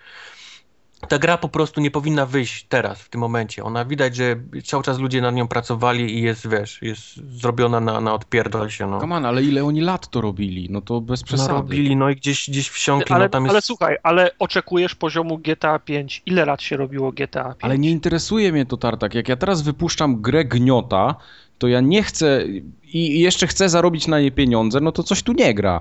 Ta 1.08 1.18
gra 1.18 1.38
po 1.38 1.48
prostu 1.48 1.80
nie 1.80 1.90
powinna 1.90 2.26
wyjść 2.26 2.66
teraz, 2.68 3.02
w 3.02 3.08
tym 3.08 3.20
momencie. 3.20 3.64
Ona 3.64 3.84
widać, 3.84 4.16
że 4.16 4.36
cały 4.64 4.82
czas 4.82 4.98
ludzie 4.98 5.20
nad 5.20 5.34
nią 5.34 5.48
pracowali 5.48 6.18
i 6.18 6.22
jest, 6.22 6.48
wiesz, 6.48 6.82
jest 6.82 7.16
zrobiona 7.40 7.80
na, 7.80 8.00
na 8.00 8.14
odpierdol 8.14 8.70
się, 8.70 8.86
no. 8.86 9.00
Come 9.00 9.16
on, 9.16 9.26
ale 9.26 9.42
ile 9.42 9.64
oni 9.64 9.80
lat 9.80 10.08
to 10.10 10.20
robili? 10.20 10.68
No 10.70 10.80
to 10.80 11.00
bez 11.00 11.20
No 11.20 11.26
przesady. 11.26 11.52
robili, 11.52 11.96
no 11.96 12.10
i 12.10 12.16
gdzieś, 12.16 12.50
gdzieś 12.50 12.68
wsiąkli, 12.68 13.14
Ale, 13.14 13.24
no 13.24 13.28
tam 13.28 13.42
jest... 13.44 13.52
ale 13.52 13.62
słuchaj, 13.62 13.96
ale 14.02 14.30
oczekujesz 14.38 14.94
poziomu 14.94 15.38
GTA 15.38 15.78
5. 15.78 16.22
Ile 16.26 16.44
lat 16.44 16.62
się 16.62 16.76
robiło 16.76 17.12
GTA 17.12 17.44
5? 17.44 17.56
Ale 17.60 17.78
nie 17.78 17.90
interesuje 17.90 18.52
mnie 18.52 18.66
to, 18.66 18.76
Tartak. 18.76 19.14
Jak 19.14 19.28
ja 19.28 19.36
teraz 19.36 19.62
wypuszczam 19.62 20.22
grę 20.22 20.44
gniota, 20.44 21.14
to 21.58 21.68
ja 21.68 21.80
nie 21.80 22.02
chcę 22.02 22.44
i 22.84 23.20
jeszcze 23.20 23.46
chcę 23.46 23.68
zarobić 23.68 24.06
na 24.06 24.20
nie 24.20 24.32
pieniądze, 24.32 24.80
no 24.80 24.92
to 24.92 25.02
coś 25.02 25.22
tu 25.22 25.32
nie 25.32 25.54
gra. 25.54 25.80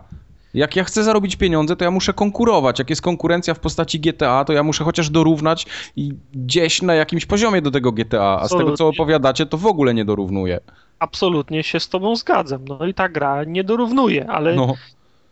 Jak 0.54 0.76
ja 0.76 0.84
chcę 0.84 1.04
zarobić 1.04 1.36
pieniądze, 1.36 1.76
to 1.76 1.86
ja 1.86 1.92
muszę 1.92 2.14
konkurować. 2.14 2.80
Jak 2.80 2.90
jest 2.90 3.02
konkurencja 3.02 3.54
w 3.54 3.60
postaci 3.60 4.00
GTA, 4.00 4.46
to 4.46 4.54
ja 4.54 4.64
muszę 4.64 4.84
chociaż 4.84 5.10
dorównać 5.10 5.66
i 5.96 6.14
gdzieś 6.34 6.82
na 6.82 6.94
jakimś 6.94 7.26
poziomie 7.26 7.62
do 7.62 7.72
tego 7.72 7.92
GTA, 7.92 8.40
a 8.42 8.48
z 8.48 8.52
tego 8.52 8.78
co 8.78 8.88
opowiadacie, 8.88 9.46
to 9.46 9.58
w 9.58 9.66
ogóle 9.66 9.94
nie 9.94 10.06
dorównuje. 10.06 10.60
Absolutnie 11.00 11.64
się 11.64 11.80
z 11.80 11.90
tobą 11.90 12.16
zgadzam. 12.16 12.66
No 12.68 12.86
i 12.86 12.94
ta 12.94 13.10
gra 13.10 13.44
nie 13.44 13.64
dorównuje, 13.64 14.30
ale, 14.30 14.56
No, 14.56 14.74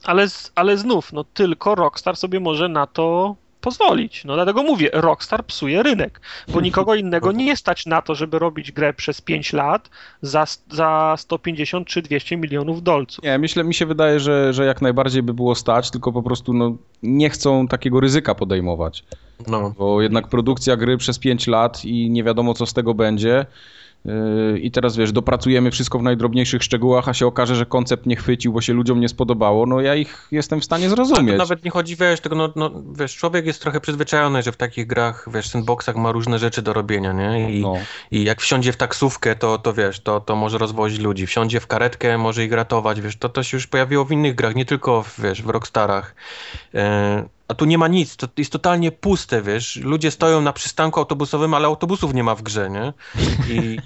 ale, 0.04 0.28
ale 0.56 0.78
znów, 0.78 1.14
no 1.14 1.24
tylko 1.24 1.76
Rockstar 1.76 2.16
sobie 2.16 2.40
może 2.40 2.70
na 2.70 2.88
to 2.88 3.36
pozwolić. 3.62 4.26
No 4.26 4.36
dlatego 4.36 4.64
mówię, 4.64 4.90
Rockstar 4.94 5.46
psuje 5.46 5.84
rynek, 5.84 6.22
bo 6.48 6.62
nikogo 6.62 6.96
innego 6.96 7.32
nie 7.32 7.58
stać 7.58 7.86
na 7.86 8.02
to, 8.02 8.16
żeby 8.16 8.40
robić 8.40 8.72
grę 8.72 8.94
przez 8.94 9.22
5 9.22 9.54
lat 9.54 9.90
za, 10.22 10.46
za 10.72 11.16
150 11.18 11.88
czy 11.88 12.02
200 12.02 12.38
milionów 12.38 12.84
dolców. 12.84 13.24
nie, 13.24 13.38
myślę, 13.38 13.64
mi 13.64 13.74
się 13.74 13.86
wydaje, 13.86 14.20
że, 14.20 14.54
że 14.54 14.66
jak 14.66 14.82
najbardziej 14.82 15.24
by 15.24 15.34
było 15.34 15.56
stać, 15.56 15.92
tylko 15.92 16.12
po 16.12 16.24
prostu 16.24 16.54
no, 16.54 16.78
nie 17.04 17.30
chcą 17.30 17.68
takiego 17.68 18.00
ryzyka 18.00 18.36
podejmować. 18.36 19.04
No. 19.48 19.74
Bo 19.78 20.02
jednak 20.02 20.28
produkcja 20.28 20.78
gry 20.78 20.98
przez 20.98 21.20
5 21.20 21.48
lat 21.48 21.86
i 21.86 22.10
nie 22.10 22.24
wiadomo 22.24 22.54
co 22.54 22.66
z 22.66 22.74
tego 22.74 22.94
będzie. 22.94 23.46
Yy, 24.06 24.60
I 24.60 24.72
teraz 24.72 24.98
wiesz, 24.98 25.12
dopracujemy 25.12 25.72
wszystko 25.72 26.00
w 26.00 26.04
najdrobniejszych 26.04 26.64
szczegółach, 26.64 27.10
a 27.10 27.14
się 27.14 27.28
okaże, 27.28 27.56
że 27.56 27.66
koncept 27.66 28.06
nie 28.06 28.16
chwycił, 28.16 28.54
bo 28.54 28.62
się 28.62 28.74
ludziom 28.74 29.00
nie 29.00 29.10
spodobało. 29.10 29.66
No 29.66 29.82
ja 29.82 29.96
ich 29.96 30.28
jestem 30.32 30.60
w 30.62 30.66
stanie 30.66 30.90
to 30.90 30.96
zrozumieć. 30.96 31.38
nawet 31.38 31.64
nie 31.64 31.72
chodzi, 31.72 31.96
wiesz, 31.96 32.20
tego, 32.20 32.36
no, 32.36 32.50
no, 32.56 32.72
wiesz, 33.00 33.16
człowiek 33.16 33.46
jest 33.46 33.62
trochę 33.62 33.82
przyzwyczajony, 33.82 34.44
że 34.44 34.52
w 34.52 34.58
takich 34.58 34.88
grach, 34.88 35.30
wiesz, 35.34 35.50
sandboxach 35.50 35.96
ma 35.96 36.12
różne 36.12 36.40
rzeczy 36.40 36.62
do 36.62 36.74
robienia, 36.74 37.14
nie? 37.14 37.52
I, 37.60 37.62
No. 37.62 37.74
i 38.12 38.24
jak 38.24 38.42
wsiądzie 38.42 38.72
w 38.72 38.78
taksówkę, 38.78 39.36
to, 39.36 39.58
to 39.58 39.74
wiesz, 39.74 40.00
to, 40.00 40.20
to 40.22 40.36
może 40.36 40.58
rozwozić 40.58 41.00
ludzi. 41.00 41.28
Wsiądzie 41.28 41.60
w 41.60 41.68
karetkę, 41.68 42.18
może 42.18 42.46
ich 42.46 42.52
ratować, 42.54 43.02
wiesz, 43.02 43.18
to, 43.18 43.30
to 43.30 43.44
się 43.44 43.58
już 43.58 43.68
pojawiło 43.68 44.06
w 44.06 44.12
innych 44.12 44.36
grach, 44.36 44.56
nie 44.56 44.66
tylko, 44.66 45.04
w, 45.04 45.22
wiesz, 45.22 45.42
w 45.44 45.50
Rockstarach. 45.50 46.16
E, 46.76 47.24
a 47.50 47.54
tu 47.54 47.66
nie 47.66 47.78
ma 47.78 47.88
nic, 47.88 48.16
to 48.16 48.28
jest 48.38 48.52
totalnie 48.52 48.92
puste, 48.92 49.42
wiesz, 49.42 49.76
ludzie 49.76 50.12
stoją 50.12 50.42
na 50.42 50.54
przystanku 50.54 51.00
autobusowym, 51.00 51.54
ale 51.54 51.68
autobusów 51.68 52.14
nie 52.14 52.24
ma 52.24 52.36
w 52.36 52.42
grze, 52.42 52.70
nie? 52.70 52.94
I 53.50 53.80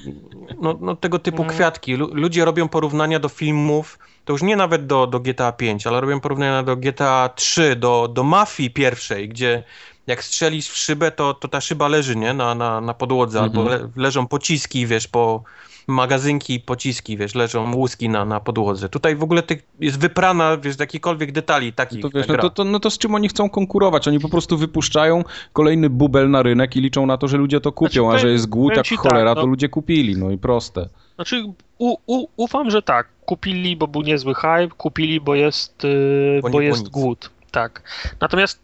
no, 0.62 0.78
no 0.82 0.96
tego 0.96 1.20
typu 1.20 1.42
Mm. 1.44 1.54
kwiatki. 1.56 1.96
Lu- 1.96 2.10
ludzie 2.14 2.46
robią 2.46 2.68
porównania 2.68 3.20
do 3.20 3.30
filmów, 3.30 4.00
to 4.26 4.34
już 4.34 4.42
nie 4.42 4.56
nawet 4.56 4.86
do, 4.86 5.08
do 5.08 5.20
GTA 5.20 5.52
5, 5.52 5.88
ale 5.88 6.02
robią 6.02 6.20
porównania 6.20 6.64
do 6.64 6.76
GTA 6.76 7.30
3, 7.36 7.76
do, 7.76 8.08
do 8.14 8.24
Mafii 8.24 8.70
pierwszej, 8.72 9.30
gdzie 9.30 9.64
jak 10.08 10.24
strzelisz 10.24 10.70
w 10.70 10.78
szybę, 10.78 11.12
to, 11.12 11.34
to 11.34 11.48
ta 11.48 11.62
szyba 11.62 11.88
leży, 11.88 12.16
nie? 12.16 12.34
Na, 12.34 12.56
na, 12.56 12.82
na 12.82 12.94
podłodze, 12.94 13.40
Mhm. 13.40 13.68
albo 13.68 13.70
le, 13.70 13.90
leżą 13.96 14.28
pociski, 14.28 14.88
wiesz, 14.88 15.08
po 15.08 15.44
magazynki, 15.88 16.60
pociski, 16.60 17.18
wiesz, 17.18 17.36
leżą 17.36 17.76
łuski 17.76 18.10
na, 18.10 18.26
na 18.26 18.40
podłodze. 18.40 18.90
Tutaj 18.90 19.16
w 19.16 19.24
ogóle 19.24 19.44
ty, 19.44 19.62
jest 19.80 20.00
wyprana, 20.00 20.58
wiesz, 20.58 20.76
z 20.76 20.80
jakichkolwiek 20.80 21.32
detali 21.32 21.74
takich 21.74 22.02
To, 22.02 22.10
wiesz, 22.10 22.28
ta 22.28 22.34
no, 22.34 22.40
to, 22.40 22.50
to, 22.50 22.64
no 22.64 22.80
to 22.80 22.90
z 22.90 22.98
czym 22.98 23.16
oni 23.16 23.30
chcą 23.30 23.50
konkurować? 23.50 24.08
Oni 24.08 24.20
po 24.20 24.30
prostu 24.30 24.58
wypuszczają 24.58 25.24
kolejny 25.54 25.90
bubel 25.90 26.30
na 26.30 26.44
rynek 26.44 26.76
i 26.76 26.82
liczą 26.82 27.06
na 27.06 27.18
to, 27.18 27.28
że 27.28 27.38
ludzie 27.38 27.62
to 27.62 27.72
kupią, 27.72 28.04
Znaczy, 28.04 28.16
a 28.16 28.20
że 28.20 28.30
jest 28.30 28.50
głód 28.50 28.76
jak 28.76 28.86
ci 28.86 28.96
cholera, 28.96 29.30
tak, 29.30 29.36
no. 29.36 29.42
to 29.42 29.48
ludzie 29.48 29.70
kupili, 29.70 30.18
no 30.18 30.32
i 30.32 30.38
proste. 30.38 30.90
Znaczy, 31.16 31.46
u, 31.78 31.98
u, 32.08 32.28
ufam, 32.38 32.70
że 32.70 32.82
tak. 32.82 33.08
Kupili, 33.26 33.78
bo 33.78 33.88
był 33.88 34.02
niezły 34.02 34.34
hype, 34.36 34.70
kupili, 34.78 35.22
bo 35.22 35.36
jest, 35.36 35.84
yy, 35.84 36.40
Bo 36.42 36.50
bo 36.50 36.62
jest 36.62 36.90
głód. 36.90 37.30
Tak. 37.52 37.84
Natomiast 38.22 38.60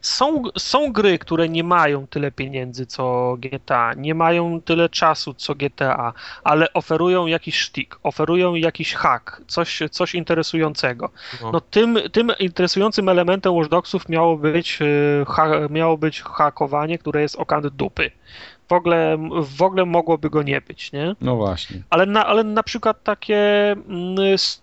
są, 0.00 0.42
są 0.58 0.92
gry, 0.92 1.18
które 1.18 1.48
nie 1.48 1.64
mają 1.64 2.06
tyle 2.06 2.30
pieniędzy 2.30 2.86
co 2.86 3.36
GTA, 3.38 3.94
nie 3.94 4.14
mają 4.14 4.60
tyle 4.60 4.88
czasu 4.88 5.34
co 5.34 5.54
GTA, 5.54 6.12
ale 6.44 6.72
oferują 6.72 7.26
jakiś 7.26 7.58
sztik, 7.58 7.98
oferują 8.02 8.54
jakiś 8.54 8.94
hack, 8.94 9.40
coś, 9.46 9.82
coś 9.90 10.14
interesującego. 10.14 11.10
No. 11.42 11.52
No 11.52 11.60
tym, 11.60 11.98
tym 12.12 12.32
interesującym 12.38 13.08
elementem 13.08 13.54
Watch 13.54 13.70
Dogsów 13.70 14.08
miało 14.08 14.36
być, 14.36 14.80
yy, 14.80 15.24
ha, 15.28 15.50
miało 15.70 15.98
być 15.98 16.22
hakowanie, 16.22 16.98
które 16.98 17.22
jest 17.22 17.36
okant 17.36 17.66
dupy. 17.66 18.10
W 18.68 18.72
ogóle, 18.72 19.18
w 19.42 19.62
ogóle 19.62 19.84
mogłoby 19.84 20.30
go 20.30 20.42
nie 20.42 20.60
być, 20.60 20.92
nie? 20.92 21.14
No 21.20 21.36
właśnie. 21.36 21.82
Ale 21.90 22.06
na, 22.06 22.26
ale 22.26 22.44
na 22.44 22.62
przykład 22.62 23.02
takie 23.02 23.72
mm, 23.72 24.16
sl- 24.16 24.60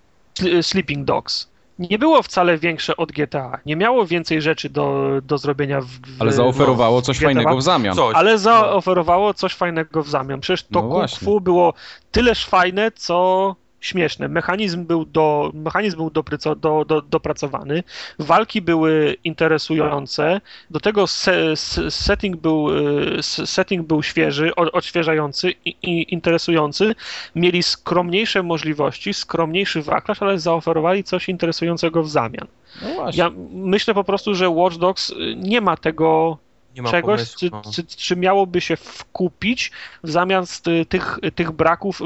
Sleeping 0.62 1.06
Dogs 1.06 1.49
nie 1.80 2.00
było 2.00 2.24
wcale 2.24 2.58
większe 2.58 2.98
od 2.98 3.12
GTA. 3.12 3.60
Nie 3.66 3.76
miało 3.76 4.06
więcej 4.06 4.42
rzeczy 4.42 4.70
do, 4.70 5.10
do 5.24 5.38
zrobienia 5.38 5.82
w, 5.82 5.86
w 5.86 6.22
Ale 6.22 6.32
zaoferowało 6.32 6.96
no, 6.96 7.02
coś 7.02 7.18
GTA, 7.18 7.28
fajnego 7.28 7.58
w 7.58 7.62
zamian. 7.62 7.96
Coś. 7.96 8.16
Ale 8.16 8.38
zaoferowało 8.38 9.34
coś 9.34 9.54
fajnego 9.54 10.04
w 10.04 10.10
zamian. 10.10 10.40
Przecież 10.40 10.64
to 10.64 10.82
No 10.82 10.90
Kung. 10.90 11.10
Fu 11.10 11.42
było 11.42 11.74
tyleż 12.12 12.46
fajne, 12.46 12.92
co 12.92 13.56
śmieszne. 13.82 14.28
Mechanizm 14.28 14.86
był, 14.86 15.06
do, 15.06 15.52
mechanizm 15.54 15.98
był 15.98 16.10
dopryco, 16.10 16.56
do, 16.56 16.86
do, 16.86 17.02
dopracowany, 17.02 17.84
walki 18.20 18.62
były 18.62 19.16
interesujące, 19.24 20.42
do 20.70 20.80
tego 20.80 21.08
se, 21.08 21.56
setting, 21.90 22.36
był, 22.38 22.70
y, 23.18 23.24
setting 23.24 23.88
był 23.88 24.04
świeży, 24.04 24.56
odświeżający 24.56 25.52
i, 25.66 25.76
i 25.82 26.14
interesujący. 26.14 26.96
Mieli 27.36 27.64
skromniejsze 27.64 28.44
możliwości, 28.44 29.14
skromniejszy 29.14 29.82
wachlarz, 29.82 30.22
ale 30.22 30.40
zaoferowali 30.40 31.04
coś 31.04 31.30
interesującego 31.30 32.04
w 32.04 32.10
zamian. 32.10 32.48
No 32.82 33.06
ja 33.14 33.32
myślę 33.52 33.94
po 33.94 34.04
prostu, 34.04 34.36
że 34.36 34.50
Watch 34.50 34.78
Dogs 34.78 35.10
y, 35.10 35.36
nie 35.36 35.62
ma 35.62 35.78
tego 35.78 36.38
czegoś, 36.84 37.36
czy, 37.36 37.50
no. 37.52 37.62
czy, 37.74 37.84
czy, 37.84 38.16
miałoby 38.16 38.62
się 38.62 38.76
wkupić 38.76 39.72
w 40.04 40.12
zamian 40.12 40.46
tych, 40.90 41.20
tych 41.36 41.52
braków 41.52 42.02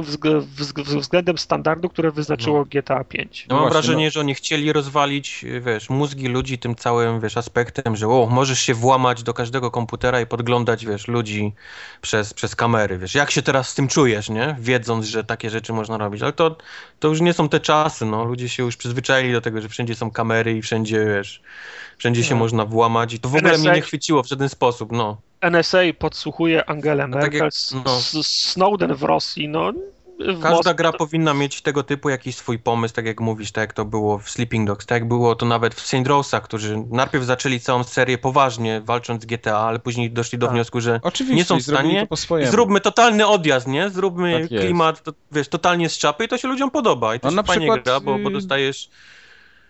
względem 0.97 1.37
standardu, 1.37 1.89
które 1.89 2.11
wyznaczyło 2.11 2.59
no. 2.59 2.65
GTA 2.65 3.03
5. 3.03 3.45
No, 3.49 3.55
mam 3.55 3.63
Właśnie, 3.63 3.73
wrażenie, 3.73 4.05
no. 4.05 4.11
że 4.11 4.19
oni 4.19 4.35
chcieli 4.35 4.73
rozwalić, 4.73 5.45
wiesz, 5.61 5.89
mózgi 5.89 6.27
ludzi 6.27 6.57
tym 6.57 6.75
całym, 6.75 7.19
wiesz, 7.19 7.37
aspektem, 7.37 7.95
że 7.95 8.07
o, 8.07 8.27
możesz 8.31 8.59
się 8.59 8.73
włamać 8.73 9.23
do 9.23 9.33
każdego 9.33 9.71
komputera 9.71 10.21
i 10.21 10.25
podglądać, 10.25 10.85
wiesz, 10.85 11.07
ludzi 11.07 11.53
przez, 12.01 12.33
przez 12.33 12.55
kamery, 12.55 12.97
wiesz, 12.97 13.15
jak 13.15 13.31
się 13.31 13.41
teraz 13.41 13.69
z 13.69 13.75
tym 13.75 13.87
czujesz, 13.87 14.29
nie? 14.29 14.55
Wiedząc, 14.59 15.05
że 15.05 15.23
takie 15.23 15.49
rzeczy 15.49 15.73
można 15.73 15.97
robić, 15.97 16.21
ale 16.21 16.33
to, 16.33 16.57
to 16.99 17.07
już 17.07 17.21
nie 17.21 17.33
są 17.33 17.49
te 17.49 17.59
czasy, 17.59 18.05
no, 18.05 18.25
ludzie 18.25 18.49
się 18.49 18.63
już 18.63 18.77
przyzwyczaili 18.77 19.33
do 19.33 19.41
tego, 19.41 19.61
że 19.61 19.69
wszędzie 19.69 19.95
są 19.95 20.11
kamery 20.11 20.57
i 20.57 20.61
wszędzie, 20.61 21.05
wiesz, 21.05 21.41
wszędzie 21.97 22.23
się 22.23 22.35
no. 22.35 22.39
można 22.39 22.65
włamać 22.65 23.13
i 23.13 23.19
to 23.19 23.29
w 23.29 23.35
ogóle 23.35 23.57
mnie 23.57 23.71
nie 23.71 23.81
chwyciło 23.81 24.23
w 24.23 24.27
żaden 24.27 24.49
sposób, 24.49 24.62
no. 24.91 25.17
NSA 25.41 25.79
podsłuchuje 25.99 26.69
Angelę 26.69 27.07
no, 27.07 27.13
tak 27.13 27.21
Merkel, 27.21 27.51
tak 27.51 27.83
jak, 27.83 27.85
no. 27.85 28.23
Snowden 28.23 28.95
w 28.95 29.03
Rosji, 29.03 29.49
no 29.49 29.73
Każda 30.41 30.73
gra 30.73 30.91
powinna 30.91 31.33
mieć 31.33 31.61
tego 31.61 31.83
typu 31.83 32.09
jakiś 32.09 32.35
swój 32.35 32.59
pomysł, 32.59 32.93
tak 32.93 33.05
jak 33.05 33.21
mówisz, 33.21 33.51
tak 33.51 33.61
jak 33.61 33.73
to 33.73 33.85
było 33.85 34.17
w 34.17 34.29
Sleeping 34.29 34.67
Dogs, 34.67 34.85
tak 34.85 34.95
jak 34.95 35.07
było 35.07 35.35
to 35.35 35.45
nawet 35.45 35.75
w 35.75 35.87
Saint 35.87 36.07
Rosa, 36.07 36.39
którzy 36.39 36.83
najpierw 36.89 37.23
zaczęli 37.23 37.59
całą 37.59 37.83
serię 37.83 38.17
poważnie, 38.17 38.81
walcząc 38.81 39.23
z 39.23 39.25
GTA, 39.25 39.57
ale 39.57 39.79
później 39.79 40.11
doszli 40.11 40.37
do 40.37 40.45
tak. 40.45 40.53
wniosku, 40.53 40.81
że 40.81 40.99
Oczywiście, 41.03 41.35
nie 41.35 41.45
są 41.45 41.57
w 41.59 41.63
stanie. 41.63 42.07
Zróbmy 42.43 42.81
totalny 42.81 43.27
odjazd, 43.27 43.67
nie? 43.67 43.89
Zróbmy 43.89 44.47
tak 44.49 44.59
klimat, 44.59 45.03
to, 45.03 45.13
wiesz, 45.31 45.47
totalnie 45.47 45.89
z 45.89 45.97
czapy 45.97 46.25
i 46.25 46.27
to 46.27 46.37
się 46.37 46.47
ludziom 46.47 46.71
podoba. 46.71 47.15
I 47.15 47.19
to 47.19 47.31
no, 47.31 47.41
się 47.41 47.47
fajnie 47.47 47.67
przykład, 47.67 47.83
gra, 47.83 47.99
bo, 47.99 48.19
bo 48.19 48.29
y, 48.29 48.33
dostajesz... 48.33 48.89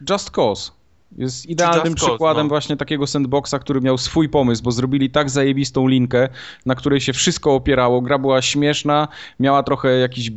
Just 0.10 0.32
Cause. 0.32 0.72
Jest 1.18 1.46
idealnym 1.46 1.96
przykładem 1.96 2.46
no. 2.46 2.50
właśnie 2.50 2.78
takiego 2.78 3.08
sandboxa, 3.08 3.54
który 3.62 3.82
miał 3.82 3.98
swój 3.98 4.30
pomysł, 4.30 4.64
bo 4.64 4.72
zrobili 4.72 5.10
tak 5.10 5.30
zajebistą 5.30 5.88
linkę, 5.88 6.30
na 6.66 6.76
której 6.76 7.02
się 7.02 7.14
wszystko 7.14 7.56
opierało. 7.56 8.02
Gra 8.02 8.18
była 8.18 8.42
śmieszna, 8.42 9.08
miała 9.40 9.64
trochę 9.64 10.00
jakichś 10.00 10.28
y, 10.28 10.32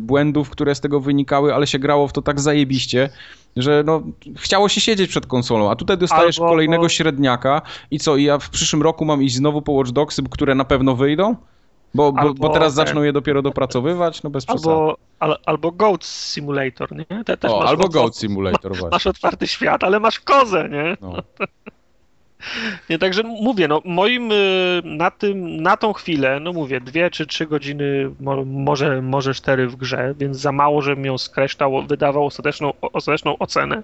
błędów, 0.00 0.50
które 0.50 0.74
z 0.74 0.80
tego 0.80 1.00
wynikały, 1.00 1.54
ale 1.54 1.66
się 1.66 1.78
grało 1.78 2.08
w 2.08 2.12
to 2.12 2.22
tak 2.22 2.40
zajebiście, 2.40 3.10
że 3.56 3.82
no, 3.86 4.02
chciało 4.36 4.68
się 4.68 4.80
siedzieć 4.80 5.10
przed 5.10 5.26
konsolą, 5.26 5.70
a 5.70 5.76
tutaj 5.76 5.98
dostajesz 5.98 6.38
Albo, 6.38 6.50
kolejnego 6.50 6.88
średniaka 6.88 7.62
i 7.90 7.98
co, 7.98 8.16
i 8.16 8.24
ja 8.24 8.38
w 8.38 8.50
przyszłym 8.50 8.82
roku 8.82 9.04
mam 9.04 9.22
iść 9.22 9.34
znowu 9.34 9.62
po 9.62 9.72
Watch 9.72 9.90
Dogsy, 9.90 10.22
które 10.30 10.54
na 10.54 10.64
pewno 10.64 10.96
wyjdą? 10.96 11.36
Bo, 11.94 12.12
bo, 12.12 12.34
bo 12.34 12.48
teraz 12.48 12.74
zaczną 12.74 13.02
je 13.02 13.12
dopiero 13.12 13.42
dopracowywać, 13.42 14.22
no 14.22 14.30
bez 14.30 14.46
przesady. 14.46 14.70
Albo, 14.70 14.96
al, 15.18 15.36
albo 15.46 15.72
Goat 15.72 16.04
Simulator, 16.04 16.96
nie? 16.96 17.24
Te, 17.24 17.36
też 17.36 17.50
o, 17.50 17.68
albo 17.68 17.84
od... 17.84 17.92
Goat 17.92 18.16
Simulator, 18.16 18.72
właśnie. 18.72 18.88
Masz 18.90 19.06
otwarty 19.06 19.46
świat, 19.46 19.84
ale 19.84 20.00
masz 20.00 20.20
kozę, 20.20 20.68
nie? 20.68 20.96
No. 21.00 21.16
Nie, 22.90 22.98
także 22.98 23.22
mówię, 23.22 23.68
no 23.68 23.82
moim 23.84 24.32
y, 24.32 24.82
na 24.84 25.10
tym, 25.10 25.62
na 25.62 25.76
tą 25.76 25.92
chwilę, 25.92 26.40
no 26.40 26.52
mówię, 26.52 26.80
dwie 26.80 27.10
czy 27.10 27.26
trzy 27.26 27.46
godziny, 27.46 28.10
może, 28.46 29.02
może 29.02 29.34
cztery 29.34 29.68
w 29.68 29.76
grze, 29.76 30.14
więc 30.18 30.36
za 30.36 30.52
mało, 30.52 30.82
żebym 30.82 31.04
ją 31.04 31.18
skreślał, 31.18 31.86
wydawał 31.86 32.26
ostateczną, 32.26 32.72
ostateczną 32.80 33.38
ocenę, 33.38 33.82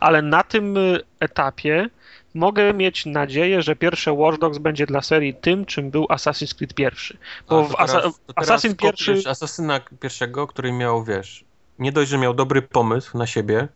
ale 0.00 0.22
na 0.22 0.42
tym 0.42 0.76
y, 0.76 1.00
etapie 1.20 1.88
mogę 2.36 2.74
mieć 2.74 3.06
nadzieję, 3.06 3.62
że 3.62 3.76
pierwsze 3.76 4.12
Watch 4.12 4.38
Dogs 4.38 4.58
będzie 4.58 4.86
dla 4.86 5.02
serii 5.02 5.34
tym, 5.34 5.66
czym 5.66 5.90
był 5.90 6.04
Assassin's 6.04 6.54
Creed 6.54 6.74
pierwszy. 6.74 7.18
Bo 7.48 7.64
w 7.64 7.80
Asa 7.80 8.02
Assassin 8.34 8.76
pierwszy... 8.76 9.22
Asasyna 9.28 9.80
pierwszego, 10.00 10.46
który 10.46 10.72
miał, 10.72 11.04
wiesz, 11.04 11.44
nie 11.78 11.92
dość, 11.92 12.10
że 12.10 12.18
miał 12.18 12.34
dobry 12.34 12.62
pomysł 12.62 13.18
na 13.18 13.26
siebie, 13.26 13.68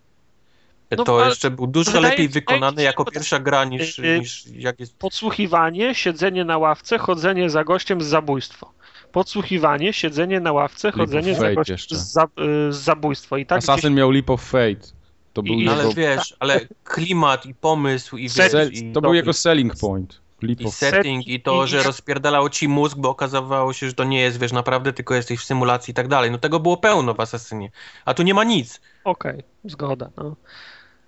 no, 0.96 1.04
to 1.04 1.26
jeszcze 1.26 1.50
był 1.50 1.66
dużo 1.66 2.00
lepiej 2.00 2.28
wykonany 2.28 2.82
jako 2.82 3.04
pierwsza 3.04 3.38
gra 3.38 3.64
niż, 3.64 3.98
y, 3.98 4.06
y, 4.06 4.18
niż 4.18 4.46
jak 4.46 4.80
jest... 4.80 4.98
Podsłuchiwanie, 4.98 5.94
siedzenie 5.94 6.44
na 6.44 6.58
ławce, 6.58 6.98
chodzenie 6.98 7.50
za 7.50 7.64
gościem 7.64 8.02
z 8.02 8.06
zabójstwo 8.06 8.72
podsłuchiwanie, 9.12 9.92
siedzenie 9.92 10.40
na 10.40 10.52
ławce, 10.52 10.92
chodzenie 10.92 11.34
za 11.34 11.54
gościem 11.54 11.78
z, 11.78 12.12
za, 12.12 12.24
y, 12.24 12.72
z 12.72 12.76
zabójstwo. 12.76 13.36
I 13.36 13.46
tak 13.46 13.58
Assassin 13.58 13.80
gdzieś... 13.80 13.98
miał 13.98 14.10
Leap 14.10 14.30
of 14.30 14.42
Fate. 14.42 14.99
To 15.32 15.42
był 15.42 15.54
I, 15.54 15.58
jego... 15.58 15.72
Ale 15.72 15.94
wiesz, 15.94 16.36
ale 16.38 16.60
klimat 16.84 17.46
i 17.46 17.54
pomysł 17.54 18.16
i 18.16 18.28
wiesz, 18.28 18.52
i... 18.72 18.92
To 18.92 19.00
był 19.00 19.14
jego 19.14 19.32
selling 19.32 19.76
point. 19.76 20.20
I 20.42 20.70
setting 20.70 21.26
i 21.26 21.40
to, 21.40 21.66
że 21.66 21.82
rozpierdalało 21.82 22.50
ci 22.50 22.68
mózg, 22.68 22.96
bo 22.96 23.08
okazywało 23.10 23.72
się, 23.72 23.86
że 23.86 23.94
to 23.94 24.04
nie 24.04 24.20
jest, 24.20 24.40
wiesz, 24.40 24.52
naprawdę, 24.52 24.92
tylko 24.92 25.14
jesteś 25.14 25.40
w 25.40 25.44
symulacji 25.44 25.90
i 25.92 25.94
tak 25.94 26.08
dalej. 26.08 26.30
No 26.30 26.38
tego 26.38 26.60
było 26.60 26.76
pełno 26.76 27.14
w 27.14 27.20
Asasynie. 27.20 27.70
A 28.04 28.14
tu 28.14 28.22
nie 28.22 28.34
ma 28.34 28.44
nic. 28.44 28.80
Okej, 29.04 29.32
okay, 29.32 29.44
zgoda. 29.64 30.10
No. 30.16 30.36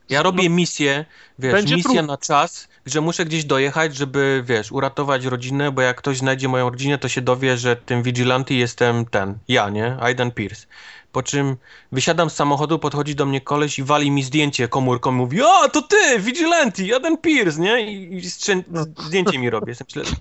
Ja 0.08 0.22
robię 0.22 0.48
no, 0.48 0.54
misję, 0.54 1.04
wiesz, 1.38 1.52
Będzie 1.52 1.76
misję 1.76 2.02
na 2.02 2.16
czas, 2.16 2.68
że 2.86 3.00
muszę 3.00 3.24
gdzieś 3.24 3.44
dojechać, 3.44 3.96
żeby, 3.96 4.42
wiesz, 4.46 4.72
uratować 4.72 5.24
rodzinę, 5.24 5.72
bo 5.72 5.82
jak 5.82 5.96
ktoś 5.96 6.18
znajdzie 6.18 6.48
moją 6.48 6.70
rodzinę, 6.70 6.98
to 6.98 7.08
się 7.08 7.20
dowie, 7.20 7.56
że 7.56 7.76
tym 7.76 8.02
vigilanty 8.02 8.54
jestem 8.54 9.06
ten, 9.06 9.38
ja, 9.48 9.68
nie? 9.70 9.96
Aiden 10.00 10.30
Pierce. 10.30 10.66
Po 11.12 11.22
czym 11.22 11.56
wysiadam 11.92 12.30
z 12.30 12.34
samochodu, 12.34 12.78
podchodzi 12.78 13.14
do 13.14 13.26
mnie 13.26 13.40
koleś 13.40 13.78
i 13.78 13.82
wali 13.82 14.10
mi 14.10 14.22
zdjęcie 14.22 14.68
komórką. 14.68 15.12
Mówi, 15.12 15.42
o, 15.42 15.68
to 15.68 15.82
ty, 15.82 16.18
Vigilante, 16.18 16.82
jeden 16.82 17.18
Pierce, 17.18 17.60
nie? 17.60 17.92
I, 17.92 18.18
i 18.18 18.22
no. 18.70 18.84
zdjęcie 19.06 19.38
mi 19.38 19.50
robi. 19.50 19.68
Jestem 19.68 19.86
myślę, 19.86 20.16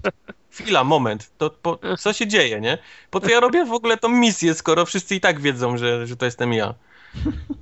chwila, 0.51 0.83
moment, 0.83 1.31
to 1.37 1.49
po, 1.49 1.79
co 1.99 2.13
się 2.13 2.27
dzieje, 2.27 2.61
nie? 2.61 2.77
Po 3.09 3.19
co 3.19 3.29
ja 3.29 3.39
robię 3.39 3.65
w 3.65 3.73
ogóle 3.73 3.97
tą 3.97 4.09
misję, 4.09 4.53
skoro 4.53 4.85
wszyscy 4.85 5.15
i 5.15 5.19
tak 5.19 5.39
wiedzą, 5.39 5.77
że, 5.77 6.07
że 6.07 6.15
to 6.15 6.25
jestem 6.25 6.53
ja? 6.53 6.73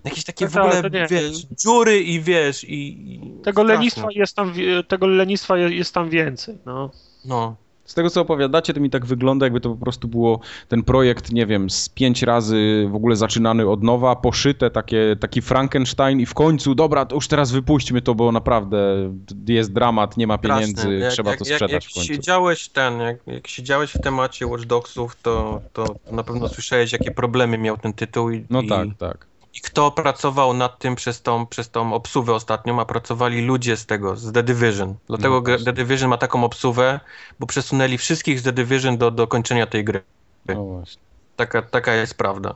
Jakieś 0.04 0.24
takie 0.24 0.48
w 0.48 0.58
ogóle, 0.58 0.90
wiesz, 1.10 1.38
dziury 1.52 2.00
i 2.00 2.22
wiesz, 2.22 2.64
i... 2.64 3.14
i 3.14 3.44
tego 3.44 3.64
lenistwa 3.64 4.08
jest 4.12 4.36
tam, 4.36 4.54
tego 4.88 5.08
lenistwa 5.08 5.58
jest 5.58 5.94
tam 5.94 6.10
więcej, 6.10 6.58
no. 6.66 6.92
No, 7.26 7.56
z 7.90 7.94
tego, 7.94 8.10
co 8.10 8.22
opowiadacie, 8.22 8.74
to 8.74 8.80
mi 8.80 8.90
tak 8.90 9.06
wygląda, 9.06 9.46
jakby 9.46 9.60
to 9.60 9.70
po 9.70 9.76
prostu 9.76 10.08
było 10.08 10.40
ten 10.68 10.84
projekt, 10.84 11.32
nie 11.32 11.46
wiem, 11.46 11.70
z 11.70 11.90
pięć 11.90 12.24
razy 12.24 12.88
w 12.92 12.96
ogóle 12.96 13.16
zaczynany 13.16 13.68
od 13.70 13.84
nowa, 13.84 14.16
poszyte, 14.16 14.70
takie, 14.70 15.16
taki 15.20 15.42
Frankenstein 15.42 16.20
i 16.20 16.26
w 16.26 16.34
końcu, 16.34 16.76
dobra, 16.76 17.06
to 17.06 17.16
już 17.16 17.28
teraz 17.28 17.52
wypuśćmy 17.52 18.02
to, 18.02 18.16
bo 18.16 18.32
naprawdę 18.32 19.12
jest 19.48 19.74
dramat, 19.74 20.18
nie 20.18 20.28
ma 20.28 20.38
pieniędzy, 20.38 21.08
trzeba 21.12 21.30
jak, 21.30 21.40
to 21.40 21.46
sprzedać 21.46 21.72
jak, 21.72 21.84
jak 21.84 21.92
w 21.92 21.94
końcu. 21.94 22.14
Siedziałeś 22.14 22.70
ten, 22.70 23.00
jak, 23.00 23.18
jak 23.28 23.48
siedziałeś 23.48 23.92
w 23.92 24.02
temacie 24.02 24.48
Watch 24.48 24.66
Dogsów, 24.66 25.18
to, 25.22 25.62
to 25.74 25.96
na 26.12 26.24
pewno 26.24 26.50
słyszałeś, 26.50 26.92
jakie 26.92 27.12
problemy 27.12 27.58
miał 27.58 27.78
ten 27.78 27.94
tytuł. 27.94 28.32
I, 28.32 28.46
no 28.50 28.62
tak, 28.70 28.88
tak. 28.98 29.29
I 29.54 29.62
kto 29.62 29.92
pracował 29.92 30.54
nad 30.54 30.80
tym 30.80 30.96
przez 30.96 31.22
tą, 31.22 31.46
przez 31.46 31.70
tą 31.70 31.94
obsuwę 31.94 32.34
ostatnią, 32.34 32.82
a 32.82 32.86
pracowali 32.86 33.42
ludzie 33.42 33.78
z 33.78 33.86
tego, 33.86 34.16
z 34.16 34.32
The 34.32 34.44
Division. 34.44 34.96
Dlatego 35.08 35.44
no, 35.48 35.66
The 35.66 35.74
Division 35.74 36.10
ma 36.10 36.18
taką 36.18 36.44
obsuwę, 36.44 37.00
bo 37.40 37.48
przesunęli 37.48 37.98
wszystkich 37.98 38.40
z 38.40 38.44
The 38.44 38.52
Division 38.52 38.98
do, 38.98 39.12
do 39.12 39.28
kończenia 39.28 39.68
tej 39.68 39.84
gry. 39.84 40.02
No 40.48 40.66
właśnie. 40.66 41.02
Taka, 41.36 41.62
taka 41.62 41.94
jest 41.94 42.14
prawda. 42.14 42.56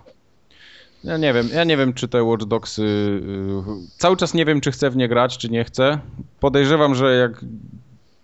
Ja 1.04 1.18
nie 1.18 1.34
wiem, 1.34 1.50
ja 1.54 1.64
nie 1.64 1.78
wiem, 1.78 1.94
czy 1.94 2.08
te 2.08 2.24
Watch 2.24 2.46
Dogs. 2.46 2.78
Yy, 2.78 3.64
cały 3.98 4.18
czas 4.18 4.34
nie 4.34 4.46
wiem, 4.46 4.62
czy 4.62 4.72
chcę 4.72 4.90
w 4.90 4.96
nie 4.96 5.08
grać, 5.08 5.38
czy 5.38 5.50
nie 5.50 5.64
chcę. 5.64 6.00
Podejrzewam, 6.40 6.96
że 6.96 7.16
jak 7.16 7.46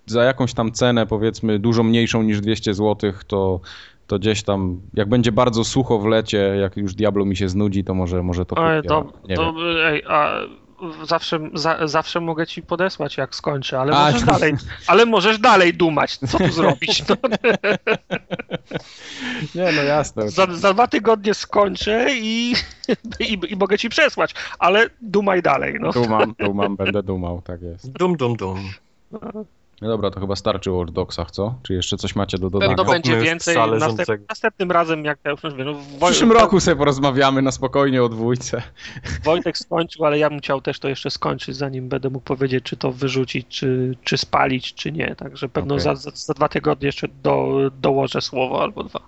za 0.06 0.24
jakąś 0.24 0.54
tam 0.54 0.72
cenę, 0.72 1.06
powiedzmy, 1.06 1.60
dużo 1.60 1.84
mniejszą 1.84 2.24
niż 2.24 2.42
200 2.42 2.74
zł, 2.74 3.14
to 3.28 3.60
to 4.10 4.20
gdzieś 4.20 4.44
tam, 4.44 4.82
jak 4.94 5.10
będzie 5.10 5.32
bardzo 5.32 5.64
sucho 5.64 6.00
w 6.00 6.06
lecie, 6.06 6.38
jak 6.38 6.78
już 6.78 6.96
Diablo 6.96 7.26
mi 7.26 7.36
się 7.36 7.50
znudzi, 7.50 7.84
to 7.84 7.94
może, 7.94 8.24
może 8.24 8.46
to 8.46 8.56
kupię. 8.56 8.82
To, 8.88 9.14
to, 9.36 9.54
ej, 9.86 10.04
a 10.08 10.40
zawsze, 11.04 11.40
za, 11.54 11.88
zawsze 11.88 12.20
mogę 12.20 12.48
ci 12.48 12.62
podesłać, 12.62 13.18
jak 13.18 13.36
skończę, 13.36 13.80
ale 13.80 13.92
możesz, 13.92 14.24
dalej, 14.24 14.54
ale 14.88 15.06
możesz 15.06 15.40
dalej 15.40 15.74
dumać. 15.74 16.18
Co 16.18 16.38
tu 16.38 16.52
zrobić? 16.60 17.04
No. 17.10 17.16
Nie, 19.56 19.72
no 19.72 19.84
jasne. 19.84 20.30
Za, 20.30 20.48
za, 20.52 20.74
dwa 20.74 20.88
tygodnie 20.88 21.34
skończę 21.34 22.08
i, 22.16 22.54
i, 23.20 23.40
i, 23.50 23.56
mogę 23.56 23.78
ci 23.78 23.90
przesłać, 23.90 24.34
ale 24.60 24.90
dumaj 25.02 25.42
dalej. 25.42 25.78
No. 25.80 25.92
Dumam, 25.92 26.36
dumam, 26.40 26.76
będę 26.76 27.04
dumał, 27.04 27.42
tak 27.42 27.62
jest. 27.62 27.92
Dum, 27.92 28.18
dum, 28.18 28.36
dum. 28.36 28.60
No. 29.82 29.88
Dobra, 29.88 30.12
to 30.12 30.20
chyba 30.20 30.36
starczy 30.36 30.72
o 30.72 30.76
Watch 30.76 30.92
Dogsach, 30.92 31.32
co? 31.32 31.56
Czy 31.64 31.74
jeszcze 31.74 31.98
coś 31.98 32.16
macie 32.16 32.38
do 32.38 32.50
dodania? 32.50 32.76
Pewno 32.76 32.92
będzie 32.92 33.18
więcej 33.18 33.58
następ, 33.80 34.30
następnym 34.30 34.72
razem, 34.72 35.06
jak 35.06 35.20
ja 35.24 35.32
już 35.32 35.44
mówię. 35.44 35.64
No, 35.64 35.74
w 35.74 36.06
przyszłym 36.06 36.32
roku 36.32 36.60
sobie 36.60 36.76
porozmawiamy 36.76 37.42
na 37.42 37.52
spokojnie 37.52 38.04
o 38.04 38.10
dwójce. 38.10 38.62
Wojtek 39.24 39.58
skończył, 39.58 40.06
ale 40.06 40.20
ja 40.20 40.30
bym 40.30 40.40
chciał 40.40 40.62
też 40.62 40.80
to 40.80 40.90
jeszcze 40.90 41.12
skończyć, 41.12 41.56
zanim 41.56 41.90
będę 41.90 42.10
mógł 42.10 42.26
powiedzieć, 42.26 42.64
czy 42.64 42.78
to 42.78 42.92
wyrzucić, 42.92 43.48
czy, 43.48 43.96
czy 44.04 44.18
spalić, 44.18 44.74
czy 44.74 44.92
nie. 44.92 45.16
Także 45.16 45.50
pewno 45.50 45.76
okay. 45.76 45.84
za, 45.84 45.96
za, 45.96 46.12
za, 46.14 46.34
dwa 46.34 46.50
tygodnie 46.50 46.86
jeszcze 46.86 47.08
do, 47.24 47.58
dołożę 47.82 48.22
słowo 48.22 48.62
albo 48.62 48.84
dwa. 48.84 49.00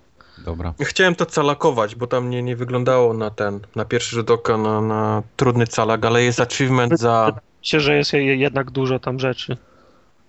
Dobra. 0.44 0.74
Chciałem 0.80 1.14
to 1.14 1.26
calakować, 1.26 1.94
bo 1.94 2.06
tam 2.06 2.30
nie, 2.30 2.42
nie 2.42 2.56
wyglądało 2.56 3.14
na 3.14 3.30
ten, 3.30 3.60
na 3.76 3.84
pierwszy 3.84 4.16
rzut 4.16 4.30
oka 4.30 4.56
na, 4.56 4.80
na 4.80 5.22
trudny 5.36 5.66
calak, 5.66 6.04
ale 6.04 6.22
jest 6.22 6.40
achievement 6.40 6.98
za... 6.98 7.32
Myślę, 7.62 7.80
że 7.80 7.96
jest 7.96 8.12
je- 8.12 8.36
jednak 8.36 8.70
dużo 8.70 8.98
tam 8.98 9.18
rzeczy. 9.18 9.56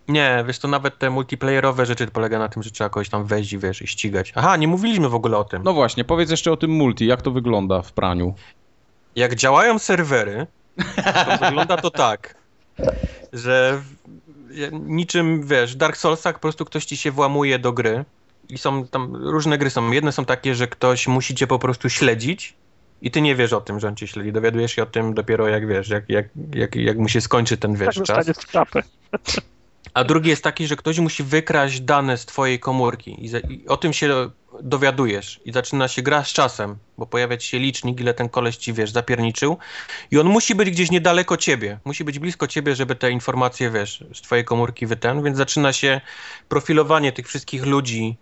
Nie, 0.07 0.43
wiesz, 0.47 0.59
to 0.59 0.67
nawet 0.67 0.97
te 0.99 1.09
multiplayerowe 1.09 1.85
rzeczy 1.85 2.07
polega 2.07 2.39
na 2.39 2.49
tym, 2.49 2.63
że 2.63 2.71
trzeba 2.71 2.89
kogoś 2.89 3.09
tam 3.09 3.25
wejść 3.25 3.53
i 3.53 3.57
wiesz, 3.57 3.81
i 3.81 3.87
ścigać. 3.87 4.31
Aha, 4.35 4.57
nie 4.57 4.67
mówiliśmy 4.67 5.09
w 5.09 5.15
ogóle 5.15 5.37
o 5.37 5.43
tym. 5.43 5.63
No 5.63 5.73
właśnie, 5.73 6.03
powiedz 6.03 6.31
jeszcze 6.31 6.51
o 6.51 6.57
tym 6.57 6.71
multi, 6.71 7.05
jak 7.05 7.21
to 7.21 7.31
wygląda 7.31 7.81
w 7.81 7.91
praniu. 7.91 8.33
Jak 9.15 9.35
działają 9.35 9.79
serwery, 9.79 10.47
to 11.05 11.45
wygląda 11.45 11.77
to 11.77 11.91
tak, 11.91 12.35
że 13.33 13.81
niczym, 14.71 15.47
wiesz, 15.47 15.73
w 15.73 15.77
Dark 15.77 15.97
Soulsach 15.97 16.35
po 16.35 16.41
prostu 16.41 16.65
ktoś 16.65 16.85
ci 16.85 16.97
się 16.97 17.11
włamuje 17.11 17.59
do 17.59 17.73
gry 17.73 18.05
i 18.49 18.57
są 18.57 18.87
tam, 18.87 19.15
różne 19.15 19.57
gry 19.57 19.69
są. 19.69 19.91
Jedne 19.91 20.11
są 20.11 20.25
takie, 20.25 20.55
że 20.55 20.67
ktoś 20.67 21.07
musi 21.07 21.35
cię 21.35 21.47
po 21.47 21.59
prostu 21.59 21.89
śledzić 21.89 22.53
i 23.01 23.11
ty 23.11 23.21
nie 23.21 23.35
wiesz 23.35 23.53
o 23.53 23.61
tym, 23.61 23.79
że 23.79 23.87
on 23.87 23.95
cię 23.95 24.07
śledzi. 24.07 24.31
Dowiadujesz 24.31 24.71
się 24.71 24.83
o 24.83 24.85
tym 24.85 25.13
dopiero 25.13 25.47
jak, 25.47 25.67
wiesz, 25.67 25.89
jak, 25.89 26.09
jak, 26.09 26.25
jak, 26.53 26.75
jak 26.75 26.97
mu 26.97 27.09
się 27.09 27.21
skończy 27.21 27.57
ten, 27.57 27.75
wiesz, 27.75 27.95
Tak 27.95 28.03
czas. 28.05 28.27
w 28.27 28.51
czapę. 28.51 28.83
A 29.93 30.03
drugi 30.03 30.29
jest 30.29 30.43
taki, 30.43 30.67
że 30.67 30.75
ktoś 30.75 30.99
musi 30.99 31.23
wykraść 31.23 31.81
dane 31.81 32.17
z 32.17 32.25
twojej 32.25 32.59
komórki 32.59 33.25
i, 33.25 33.27
za, 33.27 33.39
i 33.39 33.67
o 33.67 33.77
tym 33.77 33.93
się 33.93 34.29
dowiadujesz 34.61 35.39
i 35.45 35.51
zaczyna 35.51 35.87
się 35.87 36.01
gra 36.01 36.23
z 36.23 36.33
czasem, 36.33 36.75
bo 36.97 37.05
pojawia 37.05 37.39
się 37.39 37.59
licznik, 37.59 37.99
ile 37.99 38.13
ten 38.13 38.29
koleś 38.29 38.57
ci, 38.57 38.73
wiesz, 38.73 38.91
zapierniczył 38.91 39.57
i 40.11 40.19
on 40.19 40.27
musi 40.27 40.55
być 40.55 40.69
gdzieś 40.69 40.91
niedaleko 40.91 41.37
ciebie, 41.37 41.79
musi 41.85 42.03
być 42.03 42.19
blisko 42.19 42.47
ciebie, 42.47 42.75
żeby 42.75 42.95
te 42.95 43.11
informacje, 43.11 43.71
wiesz, 43.71 44.03
z 44.13 44.21
twojej 44.21 44.45
komórki 44.45 44.85
wyten, 44.85 45.23
więc 45.23 45.37
zaczyna 45.37 45.73
się 45.73 46.01
profilowanie 46.49 47.11
tych 47.11 47.27
wszystkich 47.27 47.65
ludzi 47.65 48.17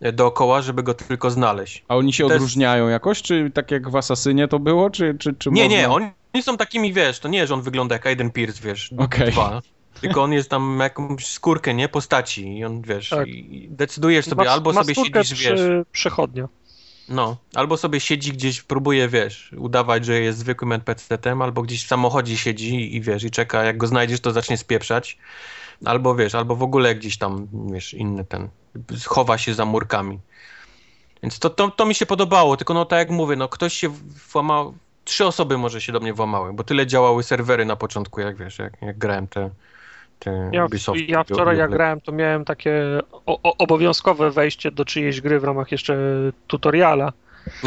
e, 0.00 0.12
dookoła, 0.12 0.62
żeby 0.62 0.82
go 0.82 0.94
tylko 0.94 1.30
znaleźć. 1.30 1.84
A 1.88 1.96
oni 1.96 2.12
się 2.12 2.26
odróżniają 2.26 2.88
jakoś, 2.88 3.22
czy 3.22 3.50
tak 3.54 3.70
jak 3.70 3.90
w 3.90 3.96
Asasynie 3.96 4.48
to 4.48 4.58
było, 4.58 4.90
czy, 4.90 5.16
czy, 5.18 5.34
czy 5.34 5.50
Nie, 5.50 5.62
można... 5.62 5.78
nie, 5.78 5.88
oni 6.34 6.42
są 6.42 6.56
takimi, 6.56 6.92
wiesz, 6.92 7.18
to 7.18 7.28
nie, 7.28 7.46
że 7.46 7.54
on 7.54 7.62
wygląda 7.62 7.94
jak 7.94 8.06
Aiden 8.06 8.30
Pierce, 8.30 8.60
wiesz, 8.62 8.90
Okej. 8.98 9.32
dwa. 9.32 9.62
Tylko 10.00 10.22
on 10.22 10.32
jest 10.32 10.50
tam 10.50 10.78
jakąś 10.80 11.26
skórkę, 11.26 11.74
nie? 11.74 11.88
Postaci 11.88 12.58
i 12.58 12.64
on, 12.64 12.82
wiesz, 12.82 13.08
Tak. 13.08 13.28
i 13.28 13.68
decydujesz 13.70 14.26
sobie, 14.26 14.44
Ma- 14.44 14.50
albo 14.50 14.72
ma 14.72 14.84
sobie 14.84 14.94
siedzisz, 14.94 15.12
wiesz, 15.42 15.52
przy- 15.54 15.84
Przechodnia. 15.92 16.48
no, 17.08 17.36
albo 17.54 17.76
sobie 17.76 18.00
siedzi 18.00 18.32
gdzieś, 18.32 18.62
próbuje, 18.62 19.08
wiesz, 19.08 19.52
udawać, 19.58 20.04
że 20.04 20.20
jest 20.20 20.38
zwykłym 20.38 20.72
NPC-tem, 20.72 21.42
albo 21.42 21.62
gdzieś 21.62 21.84
w 21.84 21.88
samochodzie 21.88 22.36
siedzi 22.36 22.96
i, 22.96 23.00
wiesz, 23.00 23.24
i 23.24 23.30
czeka, 23.30 23.64
jak 23.64 23.76
go 23.76 23.86
znajdziesz, 23.86 24.20
to 24.20 24.32
zacznie 24.32 24.56
spieprzać, 24.56 25.18
albo, 25.84 26.14
wiesz, 26.14 26.34
albo 26.34 26.56
w 26.56 26.62
ogóle 26.62 26.94
gdzieś 26.94 27.18
tam, 27.18 27.48
wiesz, 27.72 27.94
inny 27.94 28.24
ten, 28.24 28.48
chowa 29.06 29.38
się 29.38 29.54
za 29.54 29.64
murkami. 29.64 30.18
Więc 31.22 31.38
to, 31.38 31.50
to, 31.50 31.70
to 31.70 31.86
mi 31.86 31.94
się 31.94 32.06
podobało, 32.06 32.56
tylko 32.56 32.74
no 32.74 32.84
tak 32.84 32.98
jak 32.98 33.10
mówię, 33.10 33.36
no 33.36 33.48
ktoś 33.48 33.74
się 33.74 33.88
włamał, 34.32 34.74
trzy 35.04 35.26
osoby 35.26 35.58
może 35.58 35.80
się 35.80 35.92
do 35.92 36.00
mnie 36.00 36.12
włamały, 36.14 36.52
bo 36.52 36.64
tyle 36.64 36.86
działały 36.86 37.22
serwery 37.22 37.64
na 37.64 37.76
początku, 37.76 38.20
jak 38.20 38.36
wiesz, 38.36 38.58
jak, 38.58 38.82
jak 38.82 38.98
grałem 38.98 39.26
te 39.28 39.50
Ja, 40.52 40.66
ja 41.08 41.24
wczoraj 41.24 41.58
jak 41.58 41.70
grałem, 41.70 42.00
to 42.00 42.12
miałem 42.12 42.44
takie 42.44 43.00
o, 43.26 43.38
o, 43.42 43.56
obowiązkowe 43.56 44.30
wejście 44.30 44.70
do 44.70 44.84
czyjejś 44.84 45.20
gry 45.20 45.40
w 45.40 45.44
ramach 45.44 45.72
jeszcze 45.72 45.98
tutoriala. 46.46 47.12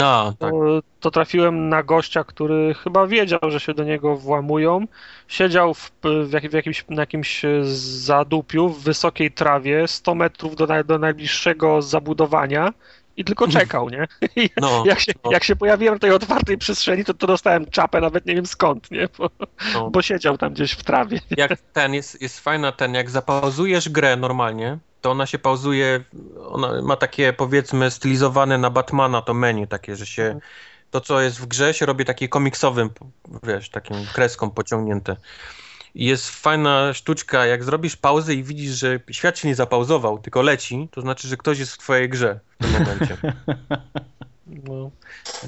A, 0.01 0.33
tak. 0.39 0.51
To, 0.51 0.81
to 0.99 1.11
trafiłem 1.11 1.69
na 1.69 1.83
gościa, 1.83 2.23
który 2.23 2.73
chyba 2.73 3.07
wiedział, 3.07 3.39
że 3.47 3.59
się 3.59 3.73
do 3.73 3.83
niego 3.83 4.15
włamują. 4.15 4.85
Siedział 5.27 5.73
w, 5.73 5.91
w, 6.03 6.31
jak, 6.31 6.49
w 6.49 6.53
jakimś, 6.53 6.85
na 6.89 7.01
jakimś 7.01 7.41
zadupiu 8.03 8.69
w 8.69 8.83
wysokiej 8.83 9.31
trawie, 9.31 9.87
100 9.87 10.15
metrów 10.15 10.55
do, 10.55 10.83
do 10.83 10.99
najbliższego 10.99 11.81
zabudowania 11.81 12.73
i 13.17 13.23
tylko 13.23 13.47
czekał, 13.47 13.89
nie? 13.89 14.07
I 14.43 14.49
No, 14.57 14.83
jak, 14.85 14.99
się, 14.99 15.11
no. 15.25 15.31
jak 15.31 15.43
się 15.43 15.55
pojawiłem 15.55 15.97
w 15.97 16.01
tej 16.01 16.11
otwartej 16.11 16.57
przestrzeni, 16.57 17.05
to, 17.05 17.13
to 17.13 17.27
dostałem 17.27 17.65
czapę, 17.65 18.01
nawet 18.01 18.25
nie 18.25 18.35
wiem 18.35 18.45
skąd, 18.45 18.91
nie? 18.91 19.07
Bo, 19.17 19.29
no. 19.73 19.89
bo 19.89 20.01
siedział 20.01 20.37
tam 20.37 20.53
gdzieś 20.53 20.71
w 20.71 20.83
trawie. 20.83 21.19
jak 21.37 21.59
ten, 21.73 21.93
jest, 21.93 22.21
jest 22.21 22.39
fajna 22.39 22.71
ten, 22.71 22.93
jak 22.93 23.09
zapauzujesz 23.09 23.89
grę 23.89 24.17
normalnie, 24.17 24.77
to 25.01 25.11
ona 25.11 25.25
się 25.25 25.39
pauzuje, 25.39 26.03
ona 26.49 26.81
ma 26.81 26.95
takie 26.95 27.33
powiedzmy 27.33 27.91
stylizowane 27.91 28.57
na 28.57 28.69
Batmana 28.69 29.21
to 29.21 29.33
menu 29.33 29.67
takie, 29.67 29.95
że 29.95 30.05
się 30.05 30.39
to 30.91 31.01
co 31.01 31.21
jest 31.21 31.39
w 31.39 31.45
grze 31.45 31.73
się 31.73 31.85
robi 31.85 32.05
takie 32.05 32.29
komiksowym, 32.29 32.89
wiesz, 33.43 33.69
takim 33.69 33.97
kreską 34.13 34.49
pociągnięte. 34.49 35.15
Jest 35.97 36.29
fajna 36.29 36.93
sztuczka, 36.93 37.45
jak 37.45 37.63
zrobisz 37.63 37.95
pauzę 37.95 38.33
i 38.33 38.43
widzisz, 38.43 38.71
że 38.71 38.99
świat 39.11 39.39
się 39.39 39.47
nie 39.47 39.55
zapauzował, 39.55 40.19
tylko 40.19 40.41
leci, 40.41 40.87
to 40.91 41.01
znaczy, 41.01 41.27
że 41.27 41.37
ktoś 41.37 41.59
jest 41.59 41.73
w 41.73 41.77
twojej 41.77 42.09
grze 42.09 42.39
w 42.59 42.63
tym 42.63 42.71
momencie, 42.71 43.17
No. 44.67 44.91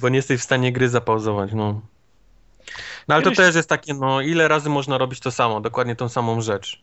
bo 0.02 0.10
nie 0.10 0.16
jesteś 0.16 0.40
w 0.40 0.44
stanie 0.44 0.72
gry 0.72 0.90
zapauzować, 0.90 1.54
no. 1.54 1.82
No 3.08 3.16
ale 3.16 3.24
to 3.24 3.32
też 3.32 3.56
jest 3.56 3.70
takie, 3.70 3.94
no 3.94 4.22
ile 4.22 4.48
razy 4.48 4.70
można 4.70 4.98
robić 4.98 5.20
to 5.20 5.32
samo, 5.32 5.62
dokładnie 5.62 5.96
tą 5.96 6.10
samą 6.10 6.42
rzecz. 6.42 6.82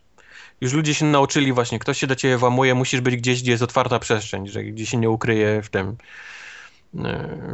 Już 0.60 0.72
ludzie 0.72 0.94
się 0.94 1.04
nauczyli 1.04 1.52
właśnie, 1.52 1.78
ktoś 1.78 1.98
się 1.98 2.06
do 2.06 2.16
ciebie 2.16 2.36
włamuje, 2.36 2.74
musisz 2.74 3.00
być 3.00 3.16
gdzieś, 3.16 3.42
gdzie 3.42 3.50
jest 3.50 3.62
otwarta 3.62 3.98
przestrzeń, 3.98 4.48
że 4.48 4.64
gdzie 4.64 4.86
się 4.86 4.96
nie 4.96 5.10
ukryje 5.10 5.62
w 5.62 5.68
tym, 5.68 5.96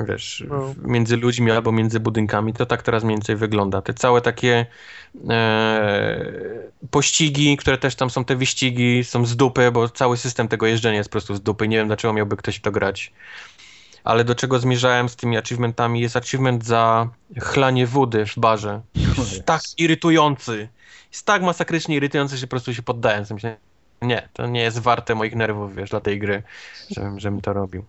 wiesz, 0.09 0.45
No. 0.49 0.75
między 0.83 1.17
ludźmi 1.17 1.51
albo 1.51 1.73
między 1.73 2.01
budynkami. 2.01 2.53
To 2.53 2.67
tak 2.67 2.83
teraz 2.83 3.05
mniej 3.05 3.17
więcej 3.17 3.37
wygląda. 3.37 3.83
Te 3.83 3.95
całe 3.95 4.21
takie 4.21 4.67
e, 5.29 6.25
pościgi, 6.91 7.57
które 7.57 7.79
też 7.79 7.95
tam 7.95 8.11
są, 8.11 8.25
te 8.25 8.37
wyścigi 8.37 9.05
są 9.05 9.27
z 9.27 9.37
dupy, 9.37 9.71
bo 9.73 9.89
cały 9.89 10.17
system 10.17 10.49
tego 10.49 10.67
jeżdżenia 10.67 10.97
jest 10.99 11.11
po 11.11 11.13
prostu 11.13 11.35
z 11.35 11.41
dupy. 11.41 11.69
Nie 11.69 11.77
wiem, 11.77 11.87
dlaczego 11.87 12.15
miałby 12.15 12.37
ktoś 12.37 12.57
w 12.57 12.61
to 12.61 12.71
grać. 12.71 13.13
Ale 14.05 14.25
do 14.25 14.35
czego 14.35 14.59
zmierzałem 14.59 15.09
z 15.09 15.17
tymi 15.17 15.37
achievementami 15.39 16.01
jest 16.01 16.17
achievement 16.17 16.65
za 16.65 17.09
chlanie 17.41 17.87
wody 17.87 18.27
w 18.27 18.39
barze. 18.39 18.81
Tak 19.45 19.61
irytujący. 19.79 20.69
Jest 21.13 21.27
tak 21.27 21.43
masakrycznie 21.43 21.97
irytujący, 21.97 22.37
że 22.37 22.47
po 22.47 22.51
prostu 22.51 22.75
się 22.75 22.83
poddałem. 22.83 23.25
Myślę, 23.31 23.57
nie, 24.03 24.29
to 24.33 24.47
nie 24.47 24.63
jest 24.63 24.79
warte 24.79 25.15
moich 25.15 25.35
nerwów, 25.35 25.75
wiesz, 25.75 25.91
dla 25.91 26.01
tej 26.01 26.19
gry, 26.19 26.43
żebym, 26.91 27.21
żebym 27.21 27.41
to 27.41 27.53
robił. 27.53 27.85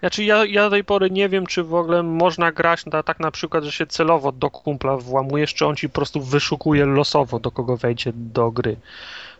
Znaczy 0.00 0.24
ja, 0.24 0.44
ja 0.44 0.62
do 0.62 0.70
tej 0.70 0.84
pory 0.84 1.10
nie 1.10 1.28
wiem, 1.28 1.46
czy 1.46 1.64
w 1.64 1.74
ogóle 1.74 2.02
można 2.02 2.52
grać 2.52 2.86
na, 2.86 3.02
tak 3.02 3.20
na 3.20 3.30
przykład, 3.30 3.64
że 3.64 3.72
się 3.72 3.86
celowo 3.86 4.32
do 4.32 4.50
kumpla 4.50 4.96
włamujesz, 4.96 5.54
czy 5.54 5.66
on 5.66 5.76
ci 5.76 5.88
po 5.88 5.94
prostu 5.94 6.20
wyszukuje 6.20 6.86
losowo, 6.86 7.38
do 7.38 7.50
kogo 7.50 7.76
wejdzie 7.76 8.12
do 8.14 8.50
gry. 8.50 8.76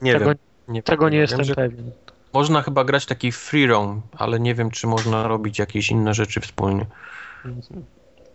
Nie 0.03 0.13
tego, 0.13 0.25
wiem. 0.25 0.35
Nie, 0.69 0.83
tego 0.83 1.09
nie 1.09 1.19
wiem, 1.19 1.39
jestem 1.39 1.57
pewien. 1.57 1.91
Można 2.33 2.63
chyba 2.63 2.85
grać 2.85 3.07
taki 3.07 3.33
free 3.33 3.67
roam, 3.67 4.01
ale 4.17 4.41
nie 4.41 4.55
wiem, 4.55 4.71
czy 4.71 4.87
można 4.87 5.29
robić 5.29 5.59
jakieś 5.59 5.91
inne 5.91 6.15
rzeczy 6.15 6.41
wspólnie. 6.41 6.87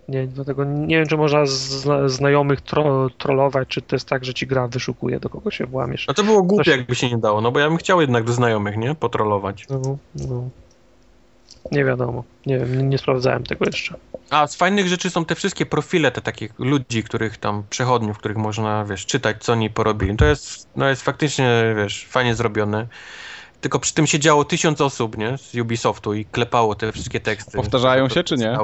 Nie, 0.09 0.27
dlatego 0.27 0.63
nie 0.63 0.97
wiem, 0.97 1.07
czy 1.07 1.17
można 1.17 1.45
zna, 1.45 2.09
znajomych 2.09 2.61
tro, 2.61 3.09
trollować, 3.17 3.67
czy 3.67 3.81
to 3.81 3.95
jest 3.95 4.09
tak, 4.09 4.25
że 4.25 4.33
ci 4.33 4.47
gra 4.47 4.67
wyszukuje, 4.67 5.19
do 5.19 5.29
kogo 5.29 5.51
się 5.51 5.65
włamiesz. 5.65 6.07
No 6.07 6.13
to 6.13 6.23
było 6.23 6.43
głupie, 6.43 6.63
Coś- 6.63 6.77
jakby 6.77 6.95
się 6.95 7.09
nie 7.09 7.17
dało, 7.17 7.41
no 7.41 7.51
bo 7.51 7.59
ja 7.59 7.69
bym 7.69 7.77
chciał 7.77 8.01
jednak 8.01 8.23
do 8.23 8.33
znajomych, 8.33 8.77
nie? 8.77 8.95
Potrolować. 8.95 9.67
No, 9.69 9.97
no. 10.15 10.49
Nie 11.71 11.85
wiadomo. 11.85 12.23
Nie 12.45 12.57
wiem, 12.59 12.89
nie, 12.89 12.97
sprawdzałem 12.97 13.43
tego 13.43 13.65
jeszcze. 13.65 13.95
A 14.29 14.47
z 14.47 14.55
fajnych 14.55 14.87
rzeczy 14.87 15.09
są 15.09 15.25
te 15.25 15.35
wszystkie 15.35 15.65
profile 15.65 16.11
te 16.11 16.21
takich 16.21 16.51
ludzi, 16.59 17.03
których 17.03 17.37
tam, 17.37 17.63
przechodniów, 17.69 18.17
których 18.17 18.37
można, 18.37 18.85
wiesz, 18.85 19.05
czytać, 19.05 19.43
co 19.43 19.53
oni 19.53 19.69
porobili. 19.69 20.15
To 20.17 20.25
jest, 20.25 20.67
no 20.75 20.89
jest 20.89 21.01
faktycznie, 21.01 21.73
wiesz, 21.77 22.05
fajnie 22.09 22.35
zrobione. 22.35 22.87
Tylko 23.61 23.79
przy 23.79 23.93
tym 23.93 24.07
siedziało 24.07 24.45
tysiąc 24.45 24.81
osób, 24.81 25.17
nie? 25.17 25.37
Z 25.37 25.55
Ubisoftu 25.55 26.13
i 26.13 26.25
klepało 26.25 26.75
te 26.75 26.91
wszystkie 26.91 27.19
teksty. 27.19 27.51
Powtarzają 27.57 28.09
się, 28.09 28.23
czy 28.23 28.35
nie? 28.35 28.57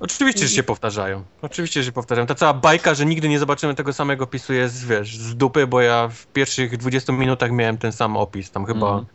Oczywiście, 0.00 0.48
że 0.48 0.54
się 0.54 0.62
powtarzają. 0.62 1.22
Oczywiście, 1.42 1.80
że 1.82 1.86
się 1.86 1.92
powtarzają. 1.92 2.26
Ta 2.26 2.34
cała 2.34 2.54
bajka, 2.54 2.94
że 2.94 3.06
nigdy 3.06 3.28
nie 3.28 3.38
zobaczymy 3.38 3.74
tego 3.74 3.92
samego 3.92 4.24
opisu 4.24 4.52
jest, 4.52 4.86
wiesz, 4.86 5.16
z 5.18 5.36
dupy, 5.36 5.66
bo 5.66 5.80
ja 5.80 6.08
w 6.08 6.26
pierwszych 6.26 6.76
20 6.76 7.12
minutach 7.12 7.50
miałem 7.50 7.78
ten 7.78 7.92
sam 7.92 8.16
opis. 8.16 8.50
Tam 8.50 8.64
chyba 8.66 8.86
Mhm. 8.88 9.06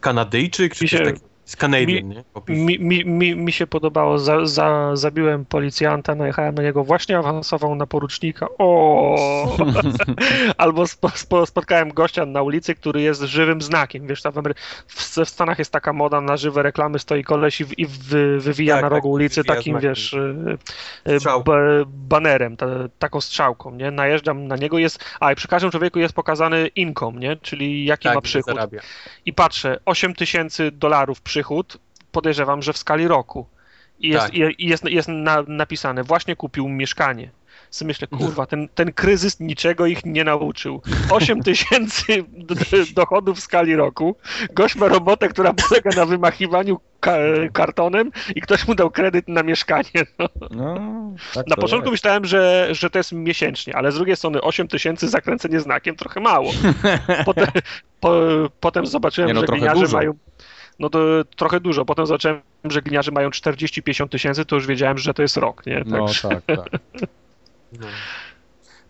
Kanadyjczyk, 0.00 0.72
czy 0.74 0.78
coś 0.78 0.90
się- 0.90 0.98
takiego. 0.98 1.33
Z 1.44 1.56
Canadian, 1.56 2.08
mi- 2.08 2.14
nie? 2.14 2.24
Mi, 2.48 2.78
mi, 2.78 3.04
mi, 3.04 3.36
mi 3.36 3.52
się 3.52 3.66
podobało, 3.66 4.18
za, 4.18 4.46
za, 4.46 4.96
zabiłem 4.96 5.44
policjanta, 5.44 6.14
najechałem 6.14 6.54
na 6.54 6.62
niego, 6.62 6.84
właśnie 6.84 7.18
awansował 7.18 7.74
na 7.74 7.86
porucznika. 7.86 8.46
O! 8.58 9.56
Albo 10.58 10.86
spo, 10.86 11.08
spo, 11.14 11.46
spotkałem 11.46 11.88
gościa 11.92 12.26
na 12.26 12.42
ulicy, 12.42 12.74
który 12.74 13.00
jest 13.02 13.22
żywym 13.22 13.62
znakiem. 13.62 14.06
Wiesz, 14.06 14.22
tam 14.22 14.32
w, 14.32 14.38
w, 14.86 15.24
w 15.24 15.28
Stanach 15.28 15.58
jest 15.58 15.72
taka 15.72 15.92
moda 15.92 16.20
na 16.20 16.36
żywe 16.36 16.62
reklamy, 16.62 16.98
stoi 16.98 17.24
koleś 17.24 17.60
i, 17.60 17.64
w- 17.64 17.78
i 17.78 17.86
wy, 17.86 18.40
wywija 18.40 18.74
Tak, 18.74 18.82
na 18.82 18.88
tak, 18.90 18.96
rogu 18.96 19.10
ulicy 19.10 19.40
wywija 19.42 19.54
takim, 19.56 19.80
wiesz, 19.80 20.12
y, 20.12 20.58
y, 21.08 21.18
ba, 21.44 21.56
banerem, 21.86 22.56
ta, 22.56 22.66
taką 22.98 23.20
strzałką, 23.20 23.70
nie? 23.74 23.90
Najeżdżam 23.90 24.46
na 24.46 24.56
niego, 24.56 24.78
jest, 24.78 25.04
a 25.20 25.32
i 25.32 25.34
przy 25.34 25.48
każdym 25.48 25.70
człowieku 25.70 25.98
jest 25.98 26.14
pokazany 26.14 26.66
income, 26.66 27.20
nie? 27.20 27.36
Czyli 27.36 27.84
jaki 27.84 28.04
tak, 28.08 28.14
ma 28.14 28.20
przychód 28.20 28.54
i 29.26 29.32
patrzę, 29.32 29.78
8 29.84 30.14
tysięcy 30.14 30.70
dolarów 30.70 31.20
przychód, 31.34 31.78
podejrzewam, 32.12 32.62
że 32.62 32.72
w 32.72 32.78
skali 32.78 33.08
roku. 33.08 33.46
I 34.00 34.08
jest, 34.08 34.26
Tak. 34.26 34.34
i, 34.34 34.68
jest, 34.68 34.84
jest 34.84 35.08
na, 35.08 35.42
napisane, 35.48 36.04
właśnie 36.04 36.36
kupił 36.36 36.68
mieszkanie. 36.68 37.30
Sobie 37.70 37.86
myślę, 37.86 38.08
kurwa, 38.08 38.46
ten, 38.46 38.68
ten 38.74 38.92
kryzys 38.92 39.40
niczego 39.40 39.86
ich 39.86 40.04
nie 40.04 40.24
nauczył. 40.24 40.82
8 41.10 41.42
tysięcy 41.48 42.24
dochodów 42.94 43.38
w 43.38 43.40
skali 43.40 43.76
roku. 43.76 44.16
Gość 44.52 44.76
ma 44.76 44.88
robotę, 44.88 45.28
która 45.28 45.52
polega 45.52 45.90
na 45.96 46.06
wymachiwaniu 46.06 46.80
ka 47.00 47.16
kartonem 47.52 48.10
i 48.34 48.40
ktoś 48.40 48.68
mu 48.68 48.74
dał 48.74 48.90
kredyt 48.90 49.28
na 49.28 49.42
mieszkanie. 49.42 49.90
No. 50.18 50.28
No, 50.50 51.10
tak 51.34 51.46
Na 51.46 51.56
początku 51.56 51.90
jest. 51.90 51.92
myślałem, 51.92 52.24
że, 52.24 52.68
że 52.70 52.90
to 52.90 52.98
jest 52.98 53.12
miesięcznie, 53.12 53.76
ale 53.76 53.92
z 53.92 53.94
drugiej 53.94 54.16
strony 54.16 54.40
8 54.40 54.68
tysięcy 54.68 55.08
zakręcenie 55.08 55.60
znakiem 55.60 55.96
trochę 55.96 56.20
mało. 56.20 56.50
Potem, 57.24 57.46
po, 58.00 58.20
potem 58.60 58.86
zobaczyłem, 58.86 59.28
Nie, 59.28 59.34
no, 59.34 59.40
że 59.40 59.46
gliniarze 59.46 59.86
mają. 59.92 60.14
No 60.78 60.90
to 60.90 60.98
trochę 61.36 61.60
dużo. 61.60 61.84
Potem 61.84 62.06
zobaczyłem, 62.06 62.40
że 62.64 62.82
gliniarze 62.82 63.12
mają 63.12 63.28
40-50 63.28 64.08
tysięcy, 64.08 64.44
to 64.44 64.56
już 64.56 64.66
wiedziałem, 64.66 64.98
że 64.98 65.14
to 65.14 65.22
jest 65.22 65.36
rok, 65.36 65.66
nie? 65.66 65.82
No 65.86 66.06
Także- 66.06 66.28
tak, 66.28 66.44
tak. 66.46 66.80
No. 67.80 67.86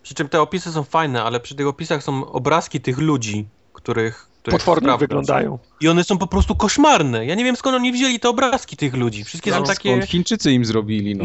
Przy 0.03 0.13
czym 0.13 0.29
te 0.29 0.41
opisy 0.41 0.71
są 0.71 0.83
fajne, 0.83 1.23
ale 1.23 1.39
przy 1.39 1.55
tych 1.55 1.67
opisach 1.67 2.03
są 2.03 2.31
obrazki 2.31 2.81
tych 2.81 2.97
ludzi, 2.97 3.45
których. 3.73 4.27
których 4.41 4.59
Potwornie 4.59 4.97
wyglądają. 4.97 5.59
I 5.81 5.87
one 5.87 6.03
są 6.03 6.17
po 6.17 6.27
prostu 6.27 6.55
koszmarne. 6.55 7.25
Ja 7.25 7.35
nie 7.35 7.43
wiem 7.43 7.55
skąd 7.55 7.75
oni 7.75 7.91
wzięli 7.91 8.19
te 8.19 8.29
obrazki 8.29 8.77
tych 8.77 8.93
ludzi. 8.93 9.23
Wszystkie 9.23 9.51
No, 9.51 9.57
są 9.57 9.63
takie. 9.63 9.89
Skąd 9.89 10.05
Chińczycy 10.05 10.51
im 10.51 10.65
zrobili, 10.65 11.15
no. 11.15 11.23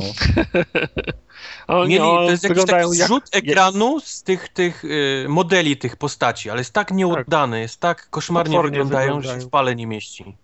Oni, 1.68 1.94
Mieli, 1.94 2.04
to 2.04 2.30
jest 2.30 2.42
jakiś 2.42 2.58
wyglądają 2.58 2.88
taki 2.88 2.98
jak... 2.98 3.08
zrzut 3.08 3.24
ekranu 3.32 4.00
z 4.00 4.22
tych, 4.22 4.48
tych 4.48 4.84
y, 4.84 5.26
modeli 5.28 5.76
tych 5.76 5.96
postaci, 5.96 6.50
ale 6.50 6.60
jest 6.60 6.72
tak 6.72 6.90
nieudany, 6.90 7.60
jest 7.60 7.80
tak 7.80 8.10
koszmarnie 8.10 8.50
Potwornie 8.50 8.70
wyglądają, 8.70 9.06
że 9.08 9.16
wyglądają. 9.16 9.40
się 9.40 9.46
w 9.46 9.50
pale 9.50 9.76
nie 9.76 9.86
mieści. 9.86 10.36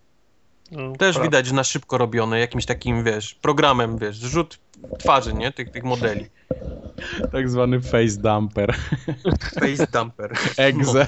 No, 0.71 0.93
Też 0.93 0.99
prawda. 0.99 1.23
widać, 1.23 1.47
że 1.47 1.55
na 1.55 1.65
szybko 1.65 1.99
robione, 1.99 2.41
jakimś 2.41 2.67
takim, 2.67 3.05
wiesz, 3.05 3.35
programem, 3.35 3.99
wiesz, 3.99 4.17
zrzut 4.19 4.59
twarzy, 4.99 5.35
nie? 5.35 5.53
Tych, 5.53 5.71
tych 5.71 5.85
modeli. 5.85 6.27
Tak 7.33 7.49
zwany 7.51 7.81
face 7.81 8.17
dumper. 8.21 8.75
Face 9.61 9.87
dumper. 9.93 10.33
Egze. 10.57 11.07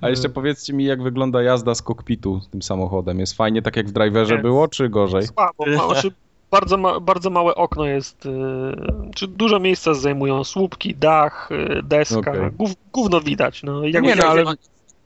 A 0.00 0.08
jeszcze 0.08 0.28
powiedzcie 0.28 0.72
mi, 0.72 0.84
jak 0.84 1.02
wygląda 1.02 1.42
jazda 1.42 1.74
z 1.74 1.82
kokpitu 1.82 2.40
tym 2.50 2.62
samochodem. 2.62 3.20
Jest 3.20 3.36
fajnie 3.36 3.62
tak 3.62 3.76
jak 3.76 3.86
w 3.88 3.92
driverze 3.92 4.34
Jest. 4.34 4.42
było, 4.42 4.68
czy 4.68 4.88
gorzej? 4.88 5.26
Słabo, 5.26 5.64
mało, 5.76 5.94
czy 5.94 6.12
bardzo, 6.50 6.76
ma, 6.76 7.00
bardzo 7.00 7.30
małe 7.30 7.54
okno 7.54 7.84
jest, 7.84 8.26
y, 8.26 8.30
czy 9.14 9.28
dużo 9.28 9.60
miejsca 9.60 9.94
zajmują 9.94 10.44
słupki, 10.44 10.94
dach, 10.94 11.48
y, 11.52 11.82
deska. 11.82 12.32
Gów, 12.50 12.70
gówno 12.92 13.20
widać, 13.20 13.62
no. 13.62 13.84
Jakby, 13.84 14.08
Nie, 14.08 14.16
no, 14.16 14.24
ale- 14.24 14.44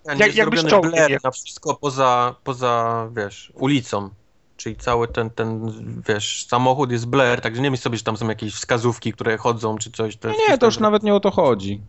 Jak, 0.09 0.19
Jak- 0.20 0.35
jakbyś 0.37 0.62
jechał. 0.62 0.83
na 1.24 1.31
wszystko 1.31 1.74
poza, 1.74 2.35
poza, 2.45 3.09
wiesz, 3.16 3.53
ulicą. 3.55 4.11
Czyli 4.57 4.77
cały 4.77 5.09
ten, 5.09 5.31
ten, 5.31 5.73
wiesz, 6.09 6.47
samochód 6.47 6.93
jest 6.93 7.07
blur, 7.07 7.41
także 7.43 7.62
nie 7.62 7.70
myśl 7.70 7.83
sobie, 7.83 7.97
że 7.99 8.05
tam 8.05 8.16
są 8.16 8.28
jakieś 8.28 8.55
wskazówki, 8.55 9.12
które 9.12 9.37
chodzą, 9.39 9.78
czy 9.78 9.91
coś. 9.91 10.16
To 10.16 10.28
jest 10.28 10.41
Nie, 10.49 10.59
to 10.59 10.66
już 10.66 10.78
nawet 10.78 11.03
nie 11.03 11.15
o 11.15 11.20
to 11.20 11.31
chodzi. 11.31 11.81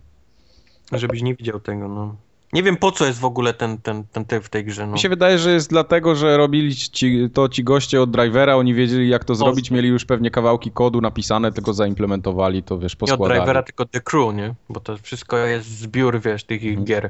Żebyś 0.91 1.21
nie 1.21 1.35
widział 1.35 1.59
tego, 1.59 1.87
no. 1.87 2.15
Nie 2.53 2.63
wiem, 2.63 2.77
po 2.77 2.91
co 2.91 3.05
jest 3.05 3.19
w 3.19 3.25
ogóle 3.25 3.53
ten, 3.53 3.77
ten, 3.77 4.03
ten 4.11 4.25
typ 4.25 4.43
w 4.43 4.49
tej 4.49 4.65
grze, 4.65 4.87
no. 4.87 4.93
Mi 4.93 4.99
się 4.99 5.09
wydaje, 5.09 5.37
że 5.39 5.51
jest 5.53 5.69
dlatego, 5.69 6.15
że 6.15 6.37
robili 6.37 6.75
ci, 6.75 7.29
to 7.33 7.49
ci 7.49 7.63
goście 7.63 8.01
od 8.01 8.11
drivera, 8.11 8.55
oni 8.55 8.73
wiedzieli 8.73 9.09
jak 9.09 9.25
to 9.25 9.35
zrobić, 9.35 9.71
mieli 9.71 9.89
już 9.89 10.05
pewnie 10.05 10.31
kawałki 10.31 10.71
kodu 10.71 11.01
napisane, 11.01 11.51
tylko 11.51 11.73
zaimplementowali 11.73 12.63
to, 12.63 12.79
wiesz, 12.79 12.93
Nie 12.93 12.95
od 12.95 12.99
poskładali. 12.99 13.39
drivera, 13.39 13.63
tylko 13.63 13.85
The 13.85 14.01
Crew, 14.01 14.33
nie? 14.35 14.53
Bo 14.69 14.79
to 14.79 14.97
wszystko 14.97 15.37
jest 15.37 15.67
zbiór, 15.79 16.21
wiesz, 16.21 16.43
tych 16.43 16.63
ich 16.63 16.69
Mhm. 16.69 16.85
gier. 16.85 17.09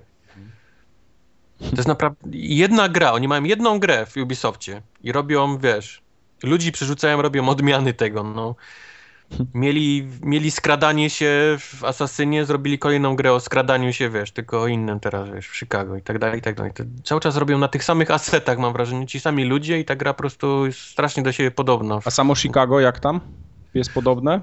To 1.59 1.75
jest 1.75 1.87
naprawdę 1.87 2.29
jedna 2.31 2.89
gra, 2.89 3.11
oni 3.11 3.27
mają 3.27 3.43
jedną 3.43 3.79
grę 3.79 4.05
w 4.05 4.17
Ubisoftie 4.17 4.81
i 5.03 5.11
robią, 5.11 5.57
wiesz, 5.57 6.01
ludzi 6.43 6.71
przerzucają, 6.71 7.21
robią 7.21 7.49
odmiany 7.49 7.93
tego, 7.93 8.23
no. 8.23 8.55
Mieli, 9.53 10.07
mieli 10.21 10.51
skradanie 10.51 11.09
się 11.09 11.57
w 11.59 11.83
Asasynie, 11.83 12.45
zrobili 12.45 12.79
kolejną 12.79 13.15
grę 13.15 13.33
o 13.33 13.39
skradaniu 13.39 13.93
się, 13.93 14.09
wiesz, 14.09 14.31
tylko 14.31 14.61
o 14.61 14.67
innym 14.67 14.99
teraz, 14.99 15.29
wiesz, 15.29 15.47
w 15.47 15.57
Chicago 15.57 15.95
i 15.95 16.01
tak 16.01 16.19
dalej, 16.19 16.39
i 16.39 16.41
tak 16.41 16.55
dalej. 16.55 16.71
To 16.73 16.83
cały 17.03 17.21
czas 17.21 17.37
robią 17.37 17.57
na 17.57 17.67
tych 17.67 17.83
samych 17.83 18.11
asetach, 18.11 18.57
mam 18.57 18.73
wrażenie, 18.73 19.07
ci 19.07 19.19
sami 19.19 19.45
ludzie 19.45 19.79
i 19.79 19.85
ta 19.85 19.95
gra 19.95 20.13
po 20.13 20.17
prostu 20.17 20.65
jest 20.65 20.79
strasznie 20.79 21.23
do 21.23 21.31
siebie 21.31 21.51
podobna. 21.51 21.99
A 22.05 22.11
samo 22.11 22.35
Chicago 22.35 22.79
jak 22.79 22.99
tam? 22.99 23.21
Jest 23.73 23.93
podobne? 23.93 24.41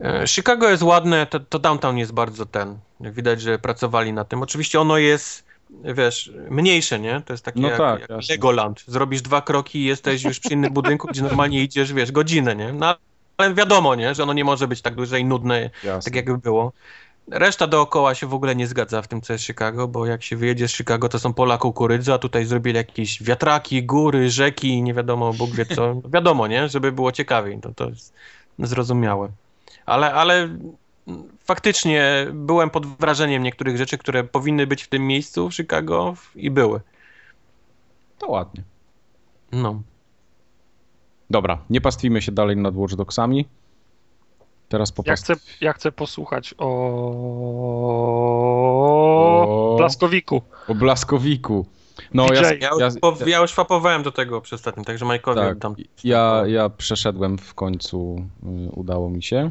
E, 0.00 0.26
Chicago 0.26 0.68
jest 0.68 0.82
ładne, 0.82 1.26
to, 1.26 1.40
to 1.40 1.58
downtown 1.58 1.98
jest 1.98 2.12
bardzo 2.12 2.46
ten. 2.46 2.78
Widać, 3.00 3.40
że 3.40 3.58
pracowali 3.58 4.12
na 4.12 4.24
tym. 4.24 4.42
Oczywiście 4.42 4.80
ono 4.80 4.98
jest, 4.98 5.44
wiesz, 5.70 6.32
mniejsze, 6.50 7.00
nie? 7.00 7.22
To 7.26 7.32
jest 7.32 7.44
takie 7.44 7.60
No 7.60 7.68
jak, 7.68 7.78
tak, 7.78 8.00
jak. 8.00 8.20
Legoland. 8.30 8.84
Zrobisz 8.86 9.22
dwa 9.22 9.40
kroki 9.40 9.78
i 9.78 9.84
jesteś 9.84 10.24
już 10.24 10.40
przy 10.40 10.54
innym 10.54 10.72
budynku, 10.72 11.08
gdzie 11.08 11.22
normalnie 11.22 11.62
idziesz, 11.62 11.92
wiesz, 11.92 12.12
godzinę, 12.12 12.56
nie? 12.56 12.72
No, 12.72 12.96
ale 13.36 13.54
wiadomo, 13.54 13.94
nie? 13.94 14.14
Że 14.14 14.22
ono 14.22 14.32
nie 14.32 14.44
może 14.44 14.68
być 14.68 14.82
tak 14.82 14.94
duże 14.94 15.20
i 15.20 15.24
nudne, 15.24 15.70
Jasne. 15.84 16.02
tak 16.02 16.14
jakby 16.16 16.38
było. 16.38 16.72
Reszta 17.30 17.66
dookoła 17.66 18.14
się 18.14 18.26
w 18.26 18.34
ogóle 18.34 18.56
nie 18.56 18.66
zgadza 18.66 19.02
w 19.02 19.08
tym, 19.08 19.20
co 19.20 19.32
jest 19.32 19.44
Chicago, 19.44 19.88
bo 19.88 20.06
jak 20.06 20.22
się 20.22 20.36
wyjedzie 20.36 20.68
z 20.68 20.72
Chicago, 20.72 21.08
to 21.08 21.18
są 21.18 21.34
pola 21.34 21.58
kukurydzy, 21.58 22.12
a 22.12 22.18
tutaj 22.18 22.44
zrobili 22.44 22.76
jakieś 22.76 23.22
wiatraki, 23.22 23.82
góry, 23.82 24.30
rzeki, 24.30 24.82
nie 24.82 24.94
wiadomo, 24.94 25.32
Bóg 25.32 25.50
wie 25.50 25.66
co. 25.66 25.94
Wiadomo, 26.14 26.46
nie? 26.46 26.68
Żeby 26.68 26.92
było 26.92 27.12
ciekawiej, 27.12 27.60
to, 27.60 27.74
to 27.74 27.88
jest 27.88 28.14
zrozumiałe. 28.58 29.28
Ale, 29.86 30.14
ale 30.14 30.48
faktycznie 31.44 32.26
byłem 32.32 32.70
pod 32.70 32.86
wrażeniem 32.86 33.42
niektórych 33.42 33.76
rzeczy, 33.76 33.98
które 33.98 34.24
powinny 34.24 34.66
być 34.66 34.82
w 34.82 34.88
tym 34.88 35.06
miejscu 35.06 35.50
w 35.50 35.54
Chicago 35.54 36.14
i 36.34 36.50
były. 36.50 36.80
To 38.18 38.30
ładnie. 38.30 38.62
No. 39.52 39.82
Dobra, 41.30 41.58
nie 41.70 41.80
pastwimy 41.80 42.22
się 42.22 42.32
dalej 42.32 42.56
nad 42.56 42.76
Watch 42.76 42.94
Dogsami. 42.94 43.46
Teraz 44.68 44.90
Ja 44.90 44.94
popast... 44.94 45.24
chcę, 45.24 45.34
ja 45.60 45.72
chcę 45.72 45.92
posłuchać 45.92 46.54
o... 46.58 46.68
O- 49.48 49.74
Blaskowiku. 49.78 50.42
o 50.68 50.74
Blaskowiku. 50.74 51.66
No 52.14 52.26
ja, 52.34 52.42
DJ. 52.42 52.60
Ja 52.60 52.68
już, 52.70 52.80
ja, 52.80 53.00
po, 53.00 53.16
ja 53.26 53.38
już 53.40 53.52
fapowałem 53.52 54.02
do 54.02 54.12
tego 54.12 54.40
przy 54.40 54.54
ostatnim, 54.54 54.84
także 54.84 55.04
Majkowi 55.04 55.40
tak, 55.40 55.52
oddam. 55.52 55.74
ja, 56.04 56.42
ja 56.46 56.68
przeszedłem 56.68 57.38
w 57.38 57.54
końcu, 57.54 58.26
y, 58.42 58.70
udało 58.70 59.10
mi 59.10 59.22
się. 59.22 59.50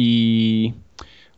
I 0.00 0.72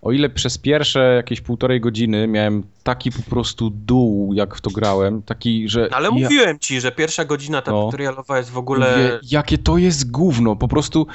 o 0.02 0.12
ile 0.12 0.30
przez 0.30 0.58
pierwsze 0.58 1.14
jakieś 1.16 1.40
półtorej 1.40 1.80
godziny 1.80 2.26
miałem 2.26 2.62
taki 2.82 3.10
po 3.10 3.22
prostu 3.22 3.70
dół, 3.70 4.34
jak 4.34 4.54
w 4.54 4.60
to 4.60 4.70
grałem, 4.70 5.22
taki, 5.22 5.68
że... 5.68 5.88
No, 5.90 5.96
ale 5.96 6.08
ja... 6.08 6.10
mówiłem 6.10 6.58
ci, 6.58 6.80
że 6.80 6.92
pierwsza 6.92 7.24
godzina 7.24 7.62
ta 7.62 7.70
No. 7.70 7.84
tutorialowa 7.84 8.38
jest 8.38 8.50
w 8.50 8.58
ogóle... 8.58 8.90
Mówię, 8.90 9.20
jakie 9.30 9.58
to 9.58 9.78
jest 9.78 10.10
gówno. 10.10 10.56
Po 10.56 10.68
prostu 10.68 11.06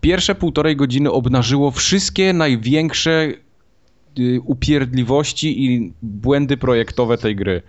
pierwsze 0.00 0.34
półtorej 0.34 0.76
godziny 0.76 1.10
obnażyło 1.10 1.70
wszystkie 1.70 2.32
największe 2.32 3.32
y, 4.18 4.40
upierdliwości 4.44 5.64
i 5.64 5.92
błędy 6.02 6.56
projektowe 6.56 7.18
tej 7.18 7.36
gry. 7.36 7.62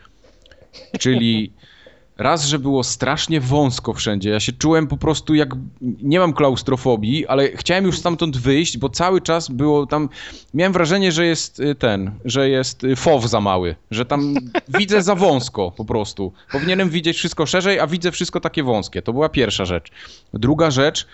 Czyli 0.99 1.51
raz, 2.17 2.45
że 2.45 2.59
było 2.59 2.83
strasznie 2.83 3.41
wąsko 3.41 3.93
wszędzie. 3.93 4.29
Ja 4.29 4.39
się 4.39 4.53
czułem 4.53 4.87
po 4.87 4.97
prostu 4.97 5.35
jak. 5.35 5.49
Nie 5.81 6.19
mam 6.19 6.33
klaustrofobii, 6.33 7.27
ale 7.27 7.51
chciałem 7.51 7.85
już 7.85 7.97
stamtąd 7.97 8.37
wyjść, 8.37 8.77
bo 8.77 8.89
cały 8.89 9.21
czas 9.21 9.49
było 9.49 9.85
tam. 9.85 10.09
Miałem 10.53 10.73
wrażenie, 10.73 11.11
że 11.11 11.25
jest 11.25 11.59
y, 11.59 11.75
ten, 11.75 12.11
że 12.25 12.49
jest 12.49 12.83
y, 12.83 12.95
fow 12.95 13.25
za 13.25 13.41
mały, 13.41 13.75
że 13.91 14.05
tam 14.05 14.35
widzę 14.79 15.01
za 15.01 15.15
wąsko 15.15 15.71
po 15.71 15.85
prostu. 15.85 16.33
Powinienem 16.51 16.89
widzieć 16.89 17.17
wszystko 17.17 17.45
szerzej, 17.45 17.79
a 17.79 17.87
widzę 17.87 18.11
wszystko 18.11 18.39
takie 18.39 18.63
wąskie. 18.63 19.01
To 19.01 19.13
była 19.13 19.29
pierwsza 19.29 19.65
rzecz. 19.65 19.91
Druga 20.33 20.71
rzecz. 20.71 21.07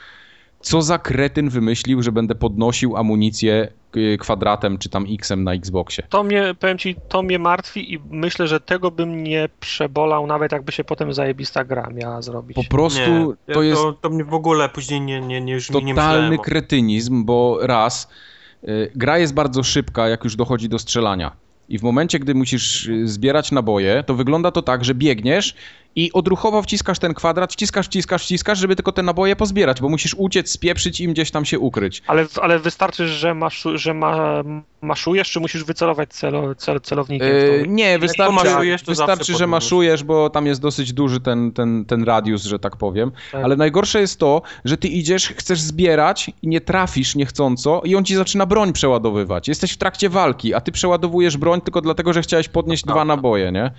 Co 0.61 0.81
za 0.81 0.97
kretyn 0.99 1.49
wymyślił, 1.49 2.01
że 2.03 2.11
będę 2.11 2.35
podnosił 2.35 2.97
amunicję 2.97 3.67
y, 3.97 4.17
kwadratem 4.19 4.77
czy 4.77 4.89
tam 4.89 5.05
X-em 5.09 5.43
na 5.43 5.53
Xboxie? 5.53 6.03
To 6.09 6.23
mnie, 6.23 6.55
powiem 6.59 6.77
ci, 6.77 6.95
to 7.09 7.21
mnie 7.23 7.39
martwi 7.39 7.93
i 7.93 7.99
myślę, 8.09 8.47
że 8.47 8.59
tego 8.59 8.91
bym 8.91 9.23
nie 9.23 9.49
przebolał, 9.59 10.27
nawet 10.27 10.51
jakby 10.51 10.71
się 10.71 10.83
potem 10.83 11.13
zajebista 11.13 11.63
gra 11.63 11.89
miała 11.93 12.21
zrobić. 12.21 12.55
Po 12.55 12.63
prostu 12.63 13.35
nie, 13.47 13.53
to 13.53 13.61
jest 13.63 13.81
To, 13.81 13.93
to 13.93 14.09
mnie 14.09 14.23
w 14.23 14.33
ogóle 14.33 14.69
później 14.69 15.01
nie, 15.01 15.21
nie, 15.21 15.41
nie, 15.41 15.53
już 15.53 15.69
mi 15.69 15.83
nie 15.83 15.93
totalny 15.95 16.13
myślałem 16.21 16.39
o- 16.39 16.43
kretynizm, 16.43 17.25
bo 17.25 17.59
raz, 17.61 18.09
y, 18.63 18.91
gra 18.95 19.17
jest 19.17 19.33
bardzo 19.33 19.63
szybka, 19.63 20.09
jak 20.09 20.23
już 20.23 20.35
dochodzi 20.35 20.69
do 20.69 20.79
strzelania. 20.79 21.31
I 21.69 21.79
w 21.79 21.83
momencie, 21.83 22.19
gdy 22.19 22.35
musisz 22.35 22.87
y, 22.87 23.07
zbierać 23.07 23.51
naboje, 23.51 24.03
to 24.07 24.15
wygląda 24.15 24.51
to 24.51 24.61
tak, 24.61 24.85
że 24.85 24.95
biegniesz 24.95 25.55
i 25.95 26.11
odruchowo 26.13 26.61
wciskasz 26.61 26.99
ten 26.99 27.13
kwadrat, 27.13 27.53
wciskasz, 27.53 27.85
wciskasz, 27.85 28.23
wciskasz, 28.23 28.59
żeby 28.59 28.75
tylko 28.75 28.91
te 28.91 29.03
naboje 29.03 29.35
pozbierać, 29.35 29.81
bo 29.81 29.89
musisz 29.89 30.15
uciec, 30.17 30.51
spieprzyć 30.51 30.99
i 30.99 31.03
im 31.03 31.13
gdzieś 31.13 31.31
tam 31.31 31.45
się 31.45 31.59
ukryć. 31.59 32.03
Ale, 32.07 32.25
ale 32.41 32.59
wystarczy, 32.59 33.07
że, 33.07 33.33
masz, 33.33 33.67
że 33.75 33.93
ma, 33.93 34.43
maszujesz, 34.81 35.31
czy 35.31 35.39
musisz 35.39 35.63
wycelować 35.63 36.09
celo, 36.09 36.55
cel, 36.55 36.81
celownikiem? 36.81 37.27
Yy, 37.27 37.65
nie, 37.67 37.99
wystarczy, 37.99 38.33
maszujesz, 38.33 38.83
wystarczy 38.83 39.37
że 39.37 39.47
maszujesz, 39.47 40.03
bo 40.03 40.29
tam 40.29 40.45
jest 40.45 40.61
dosyć 40.61 40.93
duży 40.93 41.19
ten, 41.19 41.51
ten, 41.51 41.85
ten 41.85 42.03
radius, 42.03 42.43
że 42.43 42.59
tak 42.59 42.77
powiem. 42.77 43.11
Tak. 43.31 43.43
Ale 43.43 43.55
najgorsze 43.55 44.01
jest 44.01 44.19
to, 44.19 44.41
że 44.65 44.77
ty 44.77 44.87
idziesz, 44.87 45.27
chcesz 45.27 45.59
zbierać 45.59 46.31
i 46.41 46.47
nie 46.47 46.61
trafisz 46.61 47.15
niechcąco 47.15 47.81
i 47.85 47.95
on 47.95 48.05
ci 48.05 48.15
zaczyna 48.15 48.45
broń 48.45 48.73
przeładowywać. 48.73 49.47
Jesteś 49.47 49.71
w 49.71 49.77
trakcie 49.77 50.09
walki, 50.09 50.53
a 50.53 50.61
ty 50.61 50.71
przeładowujesz 50.71 51.37
broń 51.37 51.61
tylko 51.61 51.81
dlatego, 51.81 52.13
że 52.13 52.21
chciałeś 52.21 52.49
podnieść 52.49 52.83
dwa 52.83 52.93
Prawda. 52.93 53.15
naboje, 53.15 53.51
nie? 53.51 53.71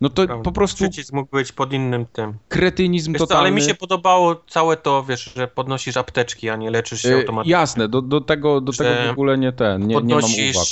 No 0.00 0.08
to 0.08 0.26
Prawda. 0.26 0.42
po 0.44 0.52
prostu 0.52 0.76
Przycisk 0.84 1.12
mógł 1.12 1.36
być 1.36 1.52
pod 1.52 1.72
innym 1.72 2.06
tym. 2.06 2.34
kretynizm 2.48 3.12
Wiesz 3.12 3.18
co, 3.20 3.26
totalny. 3.26 3.48
ale 3.48 3.54
mi 3.56 3.62
się 3.62 3.74
podobało 3.74 4.36
całe 4.48 4.76
to, 4.76 5.04
wiesz, 5.04 5.32
że 5.36 5.48
podnosisz 5.48 5.96
apteczki, 5.96 6.48
a 6.50 6.56
nie 6.56 6.70
leczysz 6.70 7.02
się 7.02 7.08
Yy, 7.08 7.16
automatycznie. 7.20 7.52
Jasne, 7.52 7.88
do, 7.88 8.02
do 8.02 8.20
tego, 8.20 8.60
do 8.60 8.72
tego 8.72 8.90
w 9.06 9.10
ogóle 9.10 9.38
nie 9.38 9.52
ten, 9.52 9.80
nie, 9.80 9.86
nie 9.86 9.94
mam 9.94 10.02
podnosisz 10.02 10.56
uwag. 10.56 10.66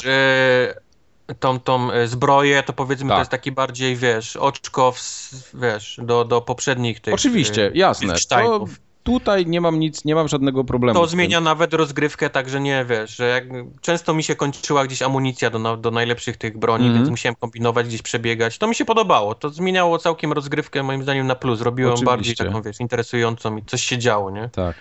e, 1.29 1.35
tą, 1.35 1.61
tą 1.61 1.93
e, 1.93 2.07
zbroję, 2.09 2.63
to 2.63 2.73
powiedzmy 2.73 3.09
Tak. 3.09 3.17
to 3.17 3.21
jest 3.21 3.31
taki 3.31 3.53
bardziej, 3.53 3.97
wiesz, 3.97 4.37
oczko, 4.37 4.93
w, 4.93 5.31
wiesz, 5.55 6.01
do, 6.03 6.25
do 6.25 6.41
poprzednich 6.41 7.01
tych 7.01 7.15
Oczywiście, 7.15 7.67
e, 7.67 7.71
jasne. 7.75 8.15
To. 8.29 8.65
Tutaj 9.07 9.47
nie 9.47 9.61
mam 9.61 9.79
nic, 9.81 10.05
nie 10.05 10.15
mam 10.15 10.29
żadnego 10.29 10.65
problemu. 10.65 11.01
To 11.01 11.07
zmienia 11.07 11.41
nawet 11.41 11.75
rozgrywkę, 11.75 12.31
także 12.31 12.61
nie 12.61 12.85
wiesz, 12.89 13.17
że 13.17 13.27
jak, 13.29 13.45
często 13.81 14.15
mi 14.15 14.23
się 14.23 14.35
kończyła 14.37 14.87
gdzieś 14.87 15.03
amunicja 15.03 15.51
do, 15.51 15.77
do 15.77 15.91
najlepszych 15.91 16.37
tych 16.37 16.59
broni, 16.59 16.85
Mhm. 16.85 16.97
więc 16.99 17.11
musiałem 17.11 17.37
kombinować, 17.37 17.87
gdzieś 17.87 18.03
przebiegać. 18.03 18.59
To 18.59 18.67
mi 18.69 18.75
się 18.75 18.85
podobało. 18.85 19.35
To 19.35 19.51
zmieniało 19.51 19.99
całkiem 19.99 20.33
rozgrywkę, 20.33 20.83
moim 20.83 21.03
zdaniem, 21.03 21.27
na 21.27 21.35
plus. 21.35 21.61
Robiło 21.61 21.89
ją 21.89 21.95
Oczywiście. 21.95 22.13
bardziej 22.17 22.37
taką, 22.37 22.63
wiesz, 22.63 22.81
interesującą 22.81 23.57
i 23.57 23.63
coś 23.65 23.85
się 23.85 23.99
działo, 23.99 24.31
nie? 24.31 24.49
Tak. 24.53 24.77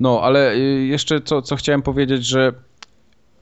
No, 0.00 0.20
ale 0.22 0.54
y, 0.54 0.86
jeszcze 0.86 1.20
co, 1.20 1.42
co 1.42 1.56
chciałem 1.56 1.82
powiedzieć, 1.82 2.24
że 2.26 2.52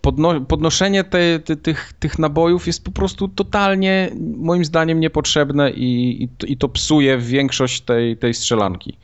podno 0.01 0.41
podnoszenie 0.41 1.05
te, 1.05 1.39
te, 1.39 1.57
tych, 1.57 1.93
tych 1.99 2.19
nabojów 2.19 2.67
jest 2.67 2.85
po 2.85 2.91
prostu 2.91 3.29
totalnie, 3.29 4.11
moim 4.37 4.65
zdaniem, 4.65 5.01
niepotrzebne 5.01 5.71
i, 5.71 6.23
i, 6.23 6.29
to- 6.29 6.47
i 6.47 6.57
to 6.57 6.69
psuje 6.69 7.19
większość 7.19 7.81
tej, 7.81 8.17
tej 8.17 8.35
strzelanki. 8.35 8.97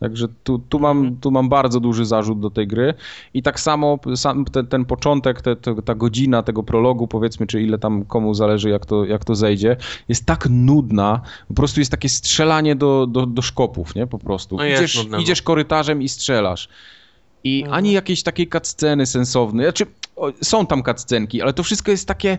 Także 0.00 0.28
tu, 0.44 0.58
tu, 0.58 0.78
mam, 0.78 1.16
tu 1.16 1.30
mam 1.30 1.48
bardzo 1.48 1.80
duży 1.80 2.04
zarzut 2.04 2.40
do 2.40 2.50
tej 2.50 2.66
gry. 2.66 2.94
I 3.34 3.42
tak 3.42 3.60
samo 3.60 3.98
sam 4.14 4.44
ten, 4.44 4.66
ten 4.66 4.84
początek, 4.84 5.42
te, 5.42 5.56
te, 5.56 5.82
ta 5.82 5.94
godzina 5.94 6.42
tego 6.42 6.62
prologu, 6.62 7.08
powiedzmy, 7.08 7.46
czy 7.46 7.62
ile 7.62 7.78
tam 7.78 8.04
komu 8.04 8.34
zależy, 8.34 8.70
jak 8.70 8.86
to, 8.86 9.04
jak 9.04 9.24
to 9.24 9.34
zejdzie, 9.34 9.76
jest 10.08 10.26
tak 10.26 10.46
nudna. 10.50 11.20
Po 11.48 11.54
prostu 11.54 11.80
jest 11.80 11.90
takie 11.90 12.08
strzelanie 12.08 12.76
do, 12.76 13.06
do, 13.06 13.26
do 13.26 13.42
szkopów, 13.42 13.94
nie? 13.94 14.06
Po 14.06 14.18
prostu. 14.18 14.56
No 14.56 14.64
idziesz, 14.66 15.06
no. 15.10 15.18
idziesz 15.18 15.42
korytarzem 15.42 16.02
i 16.02 16.08
strzelasz. 16.08 16.68
I 17.44 17.60
Mhm. 17.62 17.74
ani 17.74 17.92
jakiejś 17.92 18.22
takiej 18.22 18.48
cutsceny 18.48 19.06
sensownej. 19.06 19.66
Znaczy, 19.66 19.86
o, 20.20 20.32
są 20.42 20.66
tam 20.66 20.82
cutscenki, 20.82 21.42
ale 21.42 21.52
to 21.52 21.62
wszystko 21.62 21.90
jest 21.90 22.08
takie. 22.08 22.38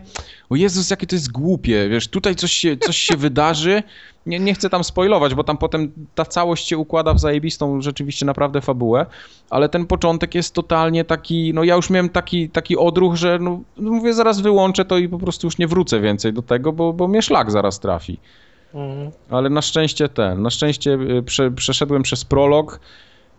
O 0.50 0.56
Jezus, 0.56 0.90
jakie 0.90 1.06
to 1.06 1.16
jest 1.16 1.32
głupie. 1.32 1.88
Wiesz, 1.88 2.08
tutaj 2.08 2.36
coś 2.36 2.52
się, 2.52 2.76
coś 2.76 2.96
się 2.96 3.16
wydarzy. 3.16 3.82
Nie, 4.26 4.38
nie 4.38 4.54
chcę 4.54 4.70
tam 4.70 4.84
spoilować, 4.84 5.34
bo 5.34 5.44
tam 5.44 5.58
potem 5.58 5.92
ta 6.14 6.24
całość 6.24 6.68
się 6.68 6.78
układa 6.78 7.14
w 7.14 7.20
zajebistą, 7.20 7.80
rzeczywiście 7.80 8.26
naprawdę 8.26 8.60
fabułę. 8.60 9.06
Ale 9.50 9.68
ten 9.68 9.86
początek 9.86 10.34
jest 10.34 10.54
totalnie 10.54 11.04
taki. 11.04 11.52
No 11.54 11.64
ja 11.64 11.74
już 11.74 11.90
miałem 11.90 12.08
taki, 12.08 12.48
taki 12.48 12.76
odruch, 12.76 13.14
że 13.14 13.38
no, 13.40 13.60
no 13.76 13.90
mówię, 13.90 14.14
zaraz 14.14 14.40
wyłączę 14.40 14.84
to 14.84 14.98
i 14.98 15.08
po 15.08 15.18
prostu 15.18 15.46
już 15.46 15.58
nie 15.58 15.66
wrócę 15.66 16.00
więcej 16.00 16.32
do 16.32 16.42
tego, 16.42 16.72
bo, 16.72 16.92
bo 16.92 17.08
mnie 17.08 17.22
szlak 17.22 17.50
zaraz 17.50 17.80
trafi. 17.80 18.18
Mhm. 18.74 19.10
Ale 19.30 19.50
na 19.50 19.62
szczęście 19.62 20.08
ten, 20.08 20.42
na 20.42 20.50
szczęście 20.50 20.90
y, 20.94 21.22
prze, 21.22 21.50
przeszedłem 21.50 22.02
przez 22.02 22.24
prolog 22.24 22.80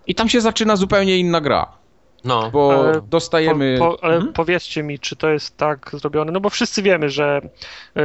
i 0.08 0.16
tam 0.16 0.30
się 0.30 0.42
zaczyna 0.42 0.76
zupełnie 0.76 1.18
inna 1.18 1.42
gra, 1.42 1.83
No. 2.26 2.52
bo 2.52 2.74
Ale 2.90 3.02
dostajemy... 3.02 3.76
Po, 3.80 3.98
po, 3.98 4.04
ale 4.04 4.16
Mhm. 4.16 4.34
powiedzcie 4.34 4.84
mi, 4.84 5.00
czy 5.00 5.16
to 5.16 5.30
jest 5.30 5.58
tak 5.58 5.90
zrobione? 5.94 6.32
No 6.32 6.40
bo 6.40 6.50
wszyscy 6.50 6.82
wiemy, 6.82 7.10
że 7.10 7.42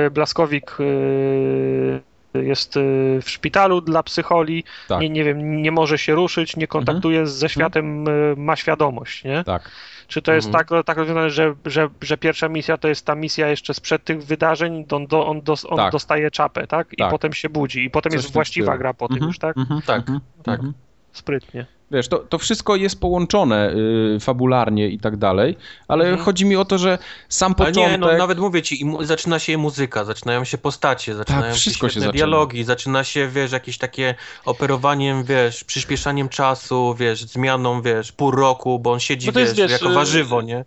y, 0.06 0.10
Blaskowik 0.10 0.76
y, 0.80 2.00
jest 2.34 2.76
y, 2.76 2.80
w 3.22 3.30
szpitalu 3.30 3.80
dla 3.80 4.02
psycholi, 4.02 4.64
Tak. 4.88 5.00
nie, 5.00 5.08
nie 5.10 5.24
wiem, 5.24 5.62
nie 5.62 5.70
może 5.72 5.98
się 5.98 6.14
ruszyć, 6.14 6.56
nie 6.56 6.66
kontaktuje 6.66 7.26
ze 7.26 7.48
światem, 7.48 8.08
y, 8.08 8.34
ma 8.36 8.56
świadomość, 8.56 9.24
nie? 9.24 9.44
Tak, 9.44 9.70
Czy 10.06 10.22
to 10.22 10.32
jest 10.32 10.46
Mhm. 10.48 10.66
tak, 10.66 10.84
tak 10.86 10.96
rozwiązane, 10.96 11.30
że, 11.30 11.54
że, 11.64 11.88
że 12.00 12.16
pierwsza 12.18 12.48
misja 12.48 12.76
to 12.76 12.88
jest 12.88 13.06
ta 13.06 13.14
misja 13.14 13.48
jeszcze 13.48 13.74
sprzed 13.74 14.04
tych 14.04 14.22
wydarzeń, 14.24 14.84
on, 14.90 15.06
do, 15.06 15.26
on, 15.26 15.40
dos, 15.42 15.64
on 15.64 15.76
Tak. 15.76 15.92
dostaje 15.92 16.30
czapę, 16.30 16.66
tak? 16.66 16.92
I 16.92 16.96
Tak. 16.96 17.10
potem 17.10 17.32
się 17.32 17.48
budzi. 17.48 17.84
I 17.84 17.90
potem 17.90 18.10
Coś 18.12 18.22
jest 18.22 18.32
właściwa 18.32 18.78
gra 18.78 18.94
po 18.94 19.08
tym 19.08 19.14
Mhm, 19.16 19.28
już, 19.28 19.38
tak? 19.38 19.56
mhm, 19.58 19.82
Tak, 19.82 19.98
mhm, 20.00 20.20
tak. 20.42 20.54
mhm. 20.54 20.74
Sprytnie. 21.12 21.66
Wiesz, 21.90 22.08
to, 22.08 22.18
to 22.18 22.38
wszystko 22.38 22.76
jest 22.76 23.00
połączone 23.00 23.72
y, 24.16 24.20
fabularnie 24.20 24.88
i 24.88 24.98
tak 24.98 25.16
dalej, 25.16 25.56
ale 25.88 26.04
Mhm. 26.04 26.24
chodzi 26.24 26.44
mi 26.46 26.56
o 26.56 26.64
to, 26.64 26.78
że 26.78 26.98
sam 27.28 27.54
Ale 27.58 27.66
początek... 27.66 27.92
nie, 27.92 27.98
no 27.98 28.12
nawet 28.18 28.38
mówię 28.38 28.62
ci, 28.62 28.80
i 28.80 28.84
mu- 28.84 29.04
zaczyna 29.04 29.38
się 29.38 29.58
muzyka, 29.58 30.04
zaczynają 30.04 30.44
się 30.44 30.58
postacie, 30.58 31.14
zaczynają 31.14 31.42
się 31.44 31.50
Tak, 31.50 31.60
wszystko 31.60 31.88
się 31.88 32.00
zaczyna. 32.00 32.12
dialogi, 32.12 32.64
zaczyna 32.64 33.04
się, 33.04 33.28
wiesz, 33.28 33.52
jakieś 33.52 33.78
takie 33.78 34.14
operowaniem, 34.44 35.24
wiesz, 35.24 35.64
przyspieszaniem 35.64 36.28
czasu, 36.28 36.94
wiesz, 36.98 37.24
zmianą, 37.24 37.82
wiesz, 37.82 38.12
pół 38.12 38.30
roku, 38.30 38.78
bo 38.78 38.92
on 38.92 39.00
siedzi, 39.00 39.26
Bo 39.26 39.32
to 39.32 39.40
jest, 39.40 39.54
wiesz, 39.56 39.70
wiesz, 39.72 39.80
jako 39.82 39.94
warzywo, 39.94 40.42
nie? 40.42 40.64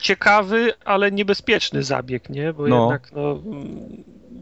ciekawy, 0.00 0.72
ale 0.84 1.12
niebezpieczny 1.12 1.82
zabieg, 1.82 2.30
nie? 2.30 2.52
Bo 2.52 2.66
No. 2.68 2.80
jednak 2.80 3.12
no, 3.12 3.38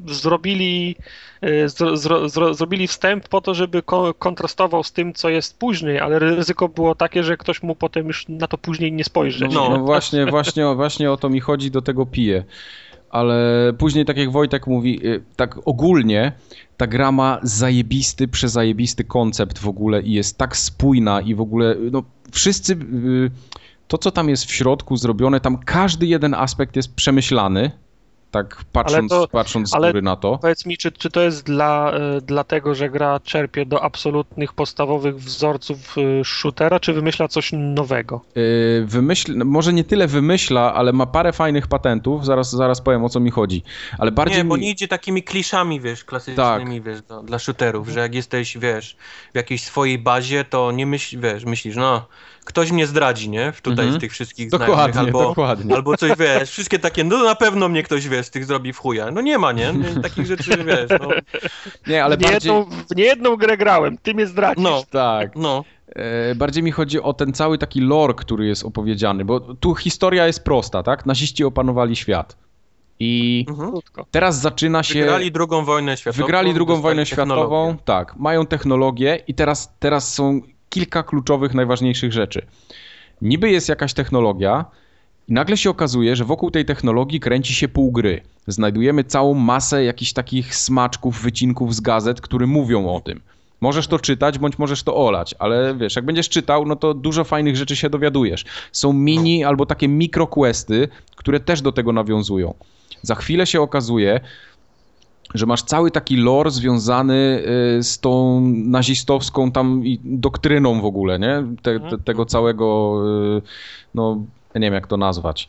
zrobili, 0.06 0.96
e, 1.40 1.68
zro, 1.68 1.96
zro, 1.96 2.28
zro, 2.28 2.54
zrobili 2.54 2.86
wstęp 2.86 3.28
po 3.28 3.40
to, 3.40 3.54
żeby 3.54 3.82
ko- 3.82 4.14
kontrastował 4.14 4.84
z 4.84 4.92
tym, 4.92 5.12
co 5.14 5.28
jest 5.28 5.58
później, 5.58 6.00
ale 6.00 6.18
ryzyko 6.18 6.68
było 6.68 6.94
takie, 6.94 7.22
że 7.24 7.36
ktoś 7.36 7.62
mu 7.62 7.74
potem 7.74 8.06
już 8.06 8.28
na 8.28 8.46
to 8.46 8.58
później 8.58 8.92
nie 8.92 9.04
spojrzy. 9.04 9.48
No, 9.52 9.68
No. 9.70 9.78
właśnie, 9.84 10.26
właśnie, 10.26 10.74
właśnie 10.74 11.10
o 11.12 11.16
to 11.16 11.28
mi 11.28 11.40
chodzi, 11.40 11.70
do 11.70 11.82
tego 11.82 12.06
piję. 12.06 12.44
Ale 13.10 13.72
później, 13.78 14.04
tak 14.04 14.16
jak 14.16 14.32
Wojtek 14.32 14.66
mówi, 14.66 15.06
y, 15.06 15.22
tak 15.36 15.58
ogólnie 15.64 16.32
ta 16.76 16.86
gra 16.86 17.12
ma 17.12 17.38
zajebisty, 17.42 18.28
przezajebisty 18.28 19.04
koncept 19.04 19.58
w 19.58 19.68
ogóle 19.68 20.02
i 20.02 20.12
jest 20.12 20.38
tak 20.38 20.56
spójna 20.56 21.20
i 21.20 21.34
w 21.34 21.40
ogóle, 21.40 21.76
no 21.92 22.02
wszyscy, 22.32 22.72
y, 22.72 23.30
to 23.88 23.98
co 23.98 24.10
tam 24.10 24.28
jest 24.28 24.44
w 24.44 24.52
środku 24.52 24.96
zrobione, 24.96 25.40
tam 25.40 25.58
każdy 25.58 26.06
jeden 26.06 26.34
aspekt 26.34 26.76
jest 26.76 26.94
przemyślany, 26.94 27.70
tak 28.30 28.56
patrząc, 28.72 29.10
to- 29.10 29.28
patrząc 29.28 29.70
z 29.70 29.74
ale- 29.74 29.88
góry 29.88 30.02
na 30.02 30.16
to. 30.16 30.38
Powiedz 30.38 30.66
mi, 30.66 30.76
czy, 30.76 30.92
czy 30.92 31.10
to 31.10 31.20
jest 31.20 31.44
dla, 31.46 31.92
e, 31.92 32.20
dlatego, 32.20 32.74
że 32.74 32.90
gra 32.90 33.20
czerpie 33.20 33.66
do 33.66 33.82
absolutnych, 33.82 34.52
podstawowych 34.52 35.16
wzorców 35.16 35.96
e, 35.98 36.24
shootera, 36.24 36.80
czy 36.80 36.92
wymyśla 36.92 37.28
coś 37.28 37.50
nowego? 37.52 38.20
Y, 38.36 38.84
Wymyśl, 38.86 39.32
no, 39.36 39.44
może 39.44 39.72
nie 39.72 39.84
tyle 39.84 40.06
wymyśla, 40.06 40.74
ale 40.74 40.92
ma 40.92 41.06
parę 41.06 41.32
fajnych 41.32 41.66
patentów, 41.66 42.24
zaraz, 42.26 42.50
zaraz 42.50 42.80
powiem 42.80 43.04
o 43.04 43.08
co 43.08 43.20
mi 43.20 43.30
chodzi. 43.30 43.62
Ale 43.98 44.12
bardziej 44.12 44.38
Nie, 44.38 44.44
bo 44.44 44.54
mi- 44.56 44.62
nie 44.62 44.70
idzie 44.70 44.88
takimi 44.88 45.22
kliszami, 45.22 45.80
wiesz, 45.80 46.04
klasycznymi, 46.04 46.80
wiesz, 46.82 47.02
do, 47.02 47.22
dla 47.22 47.38
shooterów, 47.38 47.88
że 47.88 48.00
jak 48.00 48.14
jesteś, 48.14 48.58
wiesz, 48.58 48.96
w 49.32 49.36
jakiejś 49.36 49.64
swojej 49.64 49.98
bazie, 49.98 50.44
to 50.44 50.72
nie 50.72 50.86
myśl, 50.86 51.20
wiesz, 51.20 51.44
myślisz, 51.44 51.76
no, 51.76 52.06
ktoś 52.48 52.72
mnie 52.72 52.86
zdradzi, 52.86 53.30
nie? 53.30 53.52
Tutaj 53.62 53.84
Mhm. 53.84 53.94
z 53.96 54.00
tych 54.00 54.12
wszystkich 54.12 54.50
Dokładnie, 54.50 54.74
znajomych, 54.74 54.98
albo, 54.98 55.22
dokładnie. 55.28 55.74
albo 55.74 55.96
coś, 55.96 56.12
wiesz, 56.18 56.50
wszystkie 56.50 56.78
takie, 56.78 57.04
no 57.04 57.24
na 57.24 57.34
pewno 57.34 57.68
mnie 57.68 57.82
ktoś, 57.82 58.08
wiesz, 58.08 58.26
z 58.26 58.30
tych 58.30 58.44
zrobi 58.44 58.72
w 58.72 58.78
chuja. 58.78 59.10
No 59.10 59.20
nie 59.20 59.38
ma, 59.38 59.52
nie? 59.52 59.74
Takich 60.02 60.26
rzeczy, 60.26 60.64
wiesz, 60.64 61.00
no, 61.00 61.08
Nie, 61.86 62.04
ale 62.04 62.16
w, 62.16 62.20
niejedną, 62.20 62.64
bardziej... 62.64 62.84
w 62.90 62.96
niejedną 62.96 63.36
grę 63.36 63.56
grałem, 63.56 63.98
ty 63.98 64.14
mnie 64.14 64.26
zdradzisz. 64.26 64.64
no, 64.64 64.82
Tak. 64.90 65.36
no. 65.36 65.64
E, 65.88 66.34
Bardziej 66.34 66.62
mi 66.62 66.70
chodzi 66.70 67.00
o 67.02 67.12
ten 67.12 67.32
cały 67.32 67.58
taki 67.58 67.80
lore, 67.80 68.14
który 68.14 68.46
jest 68.46 68.64
opowiedziany, 68.64 69.24
bo 69.24 69.40
tu 69.40 69.74
historia 69.74 70.26
jest 70.26 70.44
prosta, 70.44 70.82
tak? 70.82 71.06
Naziści 71.06 71.44
opanowali 71.44 71.96
świat. 71.96 72.36
I 73.00 73.44
Mhm. 73.48 73.72
Teraz 74.10 74.40
zaczyna 74.40 74.82
się... 74.82 75.00
Wygrali 75.00 75.32
drugą 75.32 75.64
wojnę 75.64 75.96
światową. 75.96 76.22
Wygrali 76.26 76.54
drugą 76.54 76.80
wojnę 76.80 77.06
światową, 77.06 77.76
tak, 77.84 78.16
mają 78.16 78.46
technologię 78.46 79.18
i 79.28 79.34
teraz, 79.34 79.72
teraz 79.78 80.14
są 80.14 80.40
kilka 80.70 81.02
kluczowych, 81.02 81.54
najważniejszych 81.54 82.12
rzeczy. 82.12 82.46
Niby 83.22 83.50
jest 83.50 83.68
jakaś 83.68 83.94
technologia 83.94 84.64
i 85.28 85.32
nagle 85.32 85.56
się 85.56 85.70
okazuje, 85.70 86.16
że 86.16 86.24
wokół 86.24 86.50
tej 86.50 86.64
technologii 86.64 87.20
kręci 87.20 87.54
się 87.54 87.68
pół 87.68 87.92
gry. 87.92 88.20
Znajdujemy 88.46 89.04
całą 89.04 89.34
masę 89.34 89.84
jakichś 89.84 90.12
takich 90.12 90.54
smaczków, 90.54 91.22
wycinków 91.22 91.74
z 91.74 91.80
gazet, 91.80 92.20
które 92.20 92.46
mówią 92.46 92.94
o 92.94 93.00
tym. 93.00 93.20
Możesz 93.60 93.86
to 93.86 93.98
czytać, 93.98 94.38
bądź 94.38 94.58
możesz 94.58 94.82
to 94.82 94.96
olać, 94.96 95.34
ale 95.38 95.74
wiesz, 95.74 95.96
jak 95.96 96.04
będziesz 96.04 96.28
czytał, 96.28 96.66
no 96.66 96.76
to 96.76 96.94
dużo 96.94 97.24
fajnych 97.24 97.56
rzeczy 97.56 97.76
się 97.76 97.90
dowiadujesz. 97.90 98.44
Są 98.72 98.92
mini 98.92 99.44
albo 99.44 99.66
takie 99.66 99.88
mikroquesty, 99.88 100.88
które 101.16 101.40
też 101.40 101.62
do 101.62 101.72
tego 101.72 101.92
nawiązują. 101.92 102.54
Za 103.02 103.14
chwilę 103.14 103.46
się 103.46 103.60
okazuje, 103.60 104.20
że 105.34 105.46
masz 105.46 105.62
cały 105.62 105.90
taki 105.90 106.16
lore 106.16 106.50
związany 106.50 107.42
y, 107.78 107.82
z 107.82 107.98
tą 108.00 108.40
nazistowską 108.50 109.52
tam 109.52 109.86
i 109.86 110.00
doktryną 110.04 110.80
w 110.80 110.84
ogóle, 110.84 111.18
nie? 111.18 111.44
Te, 111.62 111.80
te, 111.80 111.98
tego 111.98 112.26
całego, 112.26 112.96
y, 113.38 113.42
no, 113.94 114.16
nie 114.54 114.60
wiem 114.60 114.74
jak 114.74 114.86
to 114.86 114.96
nazwać. 114.96 115.48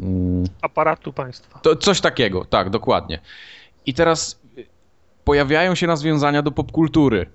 Mm, 0.00 0.44
Aparatu 0.62 1.12
państwa. 1.12 1.58
To 1.58 1.76
coś 1.76 2.00
takiego, 2.00 2.44
tak, 2.44 2.70
dokładnie. 2.70 3.18
I 3.86 3.94
teraz 3.94 4.40
pojawiają 5.24 5.74
się 5.74 5.86
nawiązania 5.86 6.42
do 6.42 6.50
popkultury. 6.52 7.26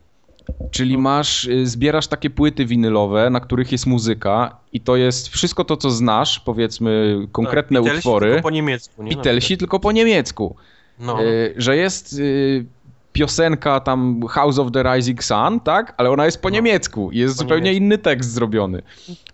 Czyli 0.71 0.97
masz, 0.97 1.45
y, 1.45 1.67
zbierasz 1.67 2.07
takie 2.07 2.29
płyty 2.29 2.65
winylowe, 2.65 3.29
na 3.29 3.39
których 3.39 3.71
jest 3.71 3.85
muzyka 3.85 4.57
i 4.73 4.81
to 4.81 4.95
jest 4.95 5.27
wszystko 5.27 5.65
to, 5.65 5.77
co 5.77 5.91
znasz, 5.91 6.39
powiedzmy 6.39 7.17
konkretne 7.31 7.79
Tak, 7.79 7.83
Beatlesi 7.83 8.07
utwory. 8.07 8.29
tylko 8.29 8.43
po 8.43 8.49
niemiecku, 8.49 9.03
nie? 9.03 9.11
Beatlesi 9.15 9.57
tylko 9.57 9.79
po 9.79 9.91
niemiecku. 9.91 10.55
No. 10.99 11.23
Y, 11.23 11.53
że 11.57 11.75
jest 11.77 12.13
y, 12.13 12.65
piosenka 13.13 13.79
tam 13.79 14.21
House 14.29 14.59
of 14.59 14.71
the 14.71 14.83
Rising 14.95 15.23
Sun, 15.23 15.59
tak? 15.63 15.93
Ale 15.97 16.11
ona 16.11 16.25
jest 16.25 16.41
po 16.41 16.49
No. 16.49 16.53
niemiecku 16.55 17.09
jest 17.11 17.35
Po 17.37 17.43
zupełnie 17.43 17.63
niemiecku. 17.63 17.83
inny 17.83 17.97
tekst 17.97 18.31
zrobiony. 18.31 18.81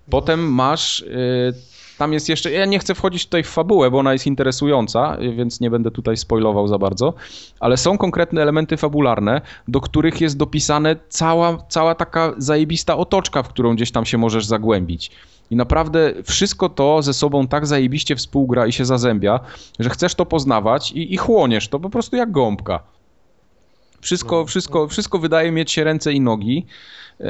Potem 0.10 0.53
masz, 0.53 0.99
y, 0.99 1.53
tam 1.98 2.14
jest 2.14 2.30
jeszcze, 2.30 2.52
ja 2.52 2.65
nie 2.65 2.80
chcę 2.80 2.95
wchodzić 2.95 3.26
tutaj 3.26 3.44
w 3.44 3.48
fabułę, 3.49 3.91
bo 3.91 3.99
ona 3.99 4.14
jest 4.14 4.27
interesująca, 4.27 5.18
więc 5.36 5.60
nie 5.60 5.69
będę 5.69 5.91
tutaj 5.91 6.18
spoilował 6.18 6.68
za 6.68 6.77
bardzo, 6.77 7.14
ale 7.60 7.77
są 7.77 7.98
konkretne 7.98 8.41
elementy 8.41 8.77
fabularne, 8.77 9.41
do 9.68 9.81
których 9.81 10.22
jest 10.22 10.38
dopisane 10.38 10.95
cała, 11.10 11.57
cała 11.69 11.95
taka 11.95 12.34
zajebista 12.38 12.98
otoczka, 12.98 13.44
w 13.44 13.49
którą 13.49 13.76
gdzieś 13.76 13.91
tam 13.91 14.06
się 14.06 14.18
możesz 14.18 14.45
zagłębić. 14.45 15.11
I 15.51 15.55
naprawdę 15.55 16.13
wszystko 16.23 16.69
to 16.69 17.01
ze 17.01 17.13
sobą 17.13 17.47
tak 17.47 17.67
zajebiście 17.67 18.15
współgra 18.15 18.67
i 18.67 18.71
się 18.71 18.85
zazębia, 18.85 19.39
że 19.80 19.89
chcesz 19.89 20.15
to 20.15 20.26
poznawać 20.26 20.91
i, 20.91 21.13
i 21.13 21.17
chłoniesz 21.17 21.67
to 21.67 21.80
po 21.80 21.89
prostu 21.89 22.15
jak 22.15 22.31
gąbka. 22.31 22.80
Wszystko, 24.01 24.35
no. 24.35 24.45
wszystko, 24.45 24.88
wszystko 24.88 25.19
wydaje 25.19 25.51
mieć 25.51 25.71
się 25.71 25.84
ręce 25.84 26.13
i 26.13 26.21
nogi. 26.21 26.65
E, 27.19 27.26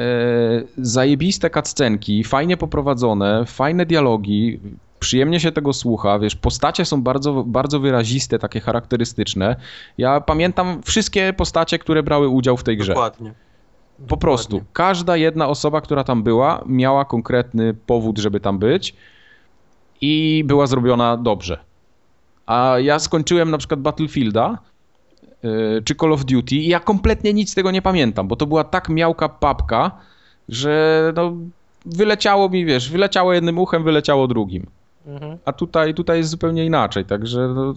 zajebiste 0.78 1.50
cutscenki, 1.50 2.24
fajnie 2.24 2.56
poprowadzone, 2.56 3.44
fajne 3.46 3.86
dialogi, 3.86 4.60
przyjemnie 5.00 5.40
się 5.40 5.52
tego 5.52 5.72
słucha, 5.72 6.18
wiesz, 6.18 6.36
postacie 6.36 6.84
są 6.84 7.02
bardzo, 7.02 7.44
bardzo 7.46 7.80
wyraziste, 7.80 8.38
takie 8.38 8.60
charakterystyczne. 8.60 9.56
Ja 9.98 10.20
pamiętam 10.20 10.82
wszystkie 10.82 11.32
postacie, 11.32 11.78
które 11.78 12.02
brały 12.02 12.28
udział 12.28 12.56
w 12.56 12.62
tej 12.62 12.76
grze. 12.76 12.92
Dokładnie. 12.92 13.34
Po 14.08 14.16
prostu. 14.16 14.62
Każda 14.72 15.16
jedna 15.16 15.48
osoba, 15.48 15.80
która 15.80 16.04
tam 16.04 16.22
była, 16.22 16.64
miała 16.66 17.04
konkretny 17.04 17.74
powód, 17.74 18.18
żeby 18.18 18.40
tam 18.40 18.58
być 18.58 18.94
i 20.00 20.44
była 20.46 20.66
zrobiona 20.66 21.16
dobrze. 21.16 21.58
A 22.46 22.74
ja 22.78 22.98
skończyłem 22.98 23.50
na 23.50 23.58
przykład 23.58 23.80
Battlefielda 23.80 24.58
yy, 25.42 25.82
czy 25.84 25.94
Call 25.94 26.12
of 26.12 26.24
Duty 26.24 26.54
i 26.54 26.68
ja 26.68 26.80
kompletnie 26.80 27.32
nic 27.32 27.50
z 27.50 27.54
tego 27.54 27.70
nie 27.70 27.82
pamiętam, 27.82 28.28
bo 28.28 28.36
to 28.36 28.46
była 28.46 28.64
tak 28.64 28.88
miałka 28.88 29.28
papka, 29.28 29.90
że 30.48 31.12
no, 31.16 31.32
wyleciało 31.86 32.48
mi, 32.48 32.64
wiesz, 32.64 32.90
wyleciało 32.90 33.32
jednym 33.32 33.58
uchem, 33.58 33.84
wyleciało 33.84 34.28
drugim. 34.28 34.66
Mhm. 35.06 35.38
A 35.44 35.52
tutaj, 35.52 35.94
tutaj 35.94 36.18
jest 36.18 36.30
zupełnie 36.30 36.66
inaczej, 36.66 37.04
także 37.04 37.48
no, 37.54 37.74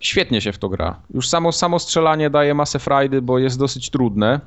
świetnie 0.00 0.40
się 0.40 0.52
w 0.52 0.58
to 0.58 0.68
gra. 0.68 0.96
Już 1.14 1.28
samo, 1.28 1.52
samo 1.52 1.78
strzelanie 1.78 2.30
daje 2.30 2.54
masę 2.54 2.78
frajdy, 2.78 3.22
bo 3.22 3.38
jest 3.38 3.58
dosyć 3.58 3.90
trudne. 3.90 4.40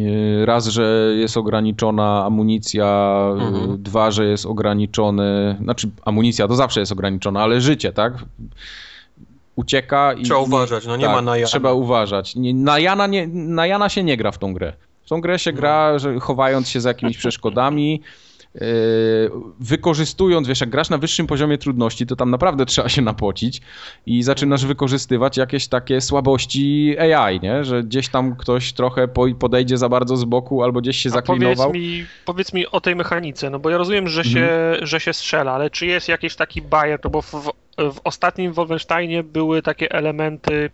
Yy, 0.00 0.46
raz, 0.46 0.66
że 0.66 1.12
jest 1.16 1.36
ograniczona 1.36 2.24
amunicja, 2.24 3.20
mhm. 3.32 3.82
dwa, 3.82 4.10
że 4.10 4.26
jest 4.26 4.46
ograniczony, 4.46 5.56
znaczy 5.62 5.90
amunicja 6.04 6.48
to 6.48 6.56
zawsze 6.56 6.80
jest 6.80 6.92
ograniczona, 6.92 7.42
ale 7.42 7.60
życie, 7.60 7.92
tak? 7.92 8.12
Ucieka 9.56 10.12
i... 10.12 10.22
Trzeba 10.22 10.40
uważać, 10.40 10.86
no 10.86 10.96
nie 10.96 11.04
tak, 11.04 11.14
ma 11.14 11.22
na 11.22 11.36
Jana. 11.36 11.48
Trzeba 11.48 11.72
uważać. 11.72 12.36
Nie, 12.36 12.54
na, 12.54 12.78
Jana 12.78 13.06
nie, 13.06 13.26
na 13.26 13.66
Jana 13.66 13.88
się 13.88 14.02
nie 14.02 14.16
gra 14.16 14.30
w 14.30 14.38
tą 14.38 14.54
grę. 14.54 14.72
W 15.02 15.08
tą 15.08 15.20
grę 15.20 15.38
się 15.38 15.52
no. 15.52 15.58
gra, 15.58 15.98
że 15.98 16.20
chowając 16.20 16.68
się 16.68 16.80
za 16.80 16.88
jakimiś 16.88 17.18
przeszkodami, 17.18 18.02
wykorzystując, 19.60 20.48
wiesz, 20.48 20.60
jak 20.60 20.70
grasz 20.70 20.90
na 20.90 20.98
wyższym 20.98 21.26
poziomie 21.26 21.58
trudności, 21.58 22.06
to 22.06 22.16
tam 22.16 22.30
naprawdę 22.30 22.66
trzeba 22.66 22.88
się 22.88 23.02
napocić 23.02 23.60
i 24.06 24.22
zaczynasz 24.22 24.66
wykorzystywać 24.66 25.36
jakieś 25.36 25.68
takie 25.68 26.00
słabości 26.00 26.96
AI, 26.98 27.40
nie? 27.40 27.64
Że 27.64 27.82
gdzieś 27.82 28.08
tam 28.08 28.36
ktoś 28.36 28.72
trochę 28.72 29.08
podejdzie 29.38 29.78
za 29.78 29.88
bardzo 29.88 30.16
z 30.16 30.24
boku 30.24 30.62
albo 30.62 30.80
gdzieś 30.80 30.96
się 30.96 31.10
zaklinował. 31.10 31.66
Powiedz 31.66 31.82
mi, 31.82 32.06
powiedz 32.24 32.52
mi 32.52 32.66
o 32.66 32.80
tej 32.80 32.96
mechanice, 32.96 33.50
no 33.50 33.58
bo 33.58 33.70
ja 33.70 33.78
rozumiem, 33.78 34.08
że 34.08 34.24
się, 34.24 34.40
mhm. 34.40 34.86
że 34.86 35.00
się 35.00 35.12
strzela, 35.12 35.52
ale 35.52 35.70
czy 35.70 35.86
jest 35.86 36.08
jakiś 36.08 36.36
taki 36.36 36.62
bajer, 36.62 37.00
no 37.04 37.10
bo 37.10 37.22
w, 37.22 37.32
w 37.78 38.00
ostatnim 38.04 38.52
Wolfensteinie 38.52 39.22
były 39.22 39.62
takie 39.62 39.92
elementy 39.92 40.70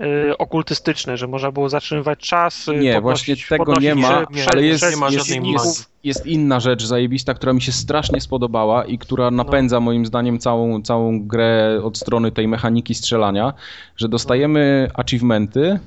y, 0.00 0.38
okultystyczne, 0.38 1.16
że 1.16 1.26
można 1.26 1.52
było 1.52 1.68
zatrzymywać 1.68 2.18
czas. 2.18 2.68
Y, 2.68 2.74
nie, 2.74 3.00
właśnie 3.00 3.34
tego 3.48 3.80
nie 3.80 3.94
ma, 3.94 4.26
ale 4.52 4.62
jest, 4.62 4.84
jest, 5.10 5.28
jest, 5.42 5.90
jest, 6.04 6.26
inna 6.26 6.60
rzecz 6.60 6.84
zajebista, 6.84 7.34
która 7.34 7.52
mi 7.52 7.62
się 7.62 7.72
strasznie 7.72 8.20
spodobała 8.20 8.84
i 8.84 8.98
która 8.98 9.30
napędza 9.30 9.76
no. 9.76 9.80
moim 9.80 10.06
zdaniem 10.06 10.38
całą, 10.38 10.82
całą 10.82 11.26
grę 11.26 11.80
od 11.82 11.98
strony 11.98 12.32
tej 12.32 12.48
mechaniki 12.48 12.94
strzelania, 12.94 13.52
że 13.96 14.08
dostajemy 14.08 14.88
achievementy 14.94 15.78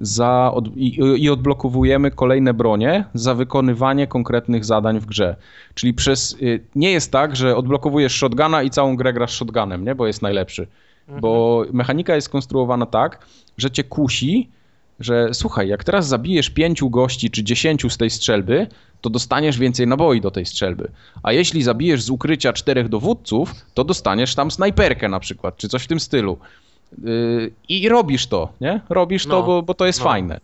za 0.00 0.50
od, 0.54 0.76
i, 0.76 1.00
i, 1.16 1.30
odblokowujemy 1.30 2.10
kolejne 2.10 2.54
bronie 2.54 3.04
za 3.14 3.34
wykonywanie 3.34 4.06
konkretnych 4.06 4.64
zadań 4.64 5.00
w 5.00 5.06
grze. 5.06 5.36
Czyli 5.74 5.94
przez, 5.94 6.36
y, 6.42 6.60
nie 6.74 6.92
jest 6.92 7.12
tak, 7.12 7.36
że 7.36 7.56
odblokowujesz 7.56 8.16
shotguna 8.16 8.62
i 8.62 8.70
całą 8.70 8.96
grę 8.96 9.12
grasz 9.12 9.32
shotgunem, 9.32 9.84
nie? 9.84 9.94
bo 9.94 10.06
jest 10.06 10.22
najlepszy. 10.22 10.66
Bo 11.20 11.64
mechanika 11.72 12.14
jest 12.14 12.28
konstruowana 12.28 12.86
tak, 12.86 13.26
że 13.58 13.70
cię 13.70 13.84
kusi, 13.84 14.48
że 15.00 15.28
słuchaj, 15.32 15.68
jak 15.68 15.84
teraz 15.84 16.08
zabijesz 16.08 16.50
pięciu 16.50 16.90
gości 16.90 17.30
czy 17.30 17.44
dziesięciu 17.44 17.90
z 17.90 17.96
tej 17.96 18.10
strzelby, 18.10 18.66
to 19.00 19.10
dostaniesz 19.10 19.58
więcej 19.58 19.86
naboi 19.86 20.20
do 20.20 20.30
tej 20.30 20.46
strzelby. 20.46 20.90
A 21.22 21.32
jeśli 21.32 21.62
zabijesz 21.62 22.02
z 22.02 22.10
ukrycia 22.10 22.52
czterech 22.52 22.88
dowódców, 22.88 23.54
to 23.74 23.84
dostaniesz 23.84 24.34
tam 24.34 24.50
snajperkę 24.50 25.08
na 25.08 25.20
przykład, 25.20 25.56
czy 25.56 25.68
coś 25.68 25.82
w 25.82 25.86
tym 25.86 26.00
stylu. 26.00 26.38
Yy, 27.04 27.52
I 27.68 27.88
robisz 27.88 28.26
to, 28.26 28.52
nie? 28.60 28.80
Robisz 28.88 29.26
no, 29.26 29.30
to, 29.30 29.42
bo, 29.46 29.62
bo 29.62 29.74
to 29.74 29.86
jest 29.86 29.98
no. 29.98 30.04
fajne. 30.04 30.40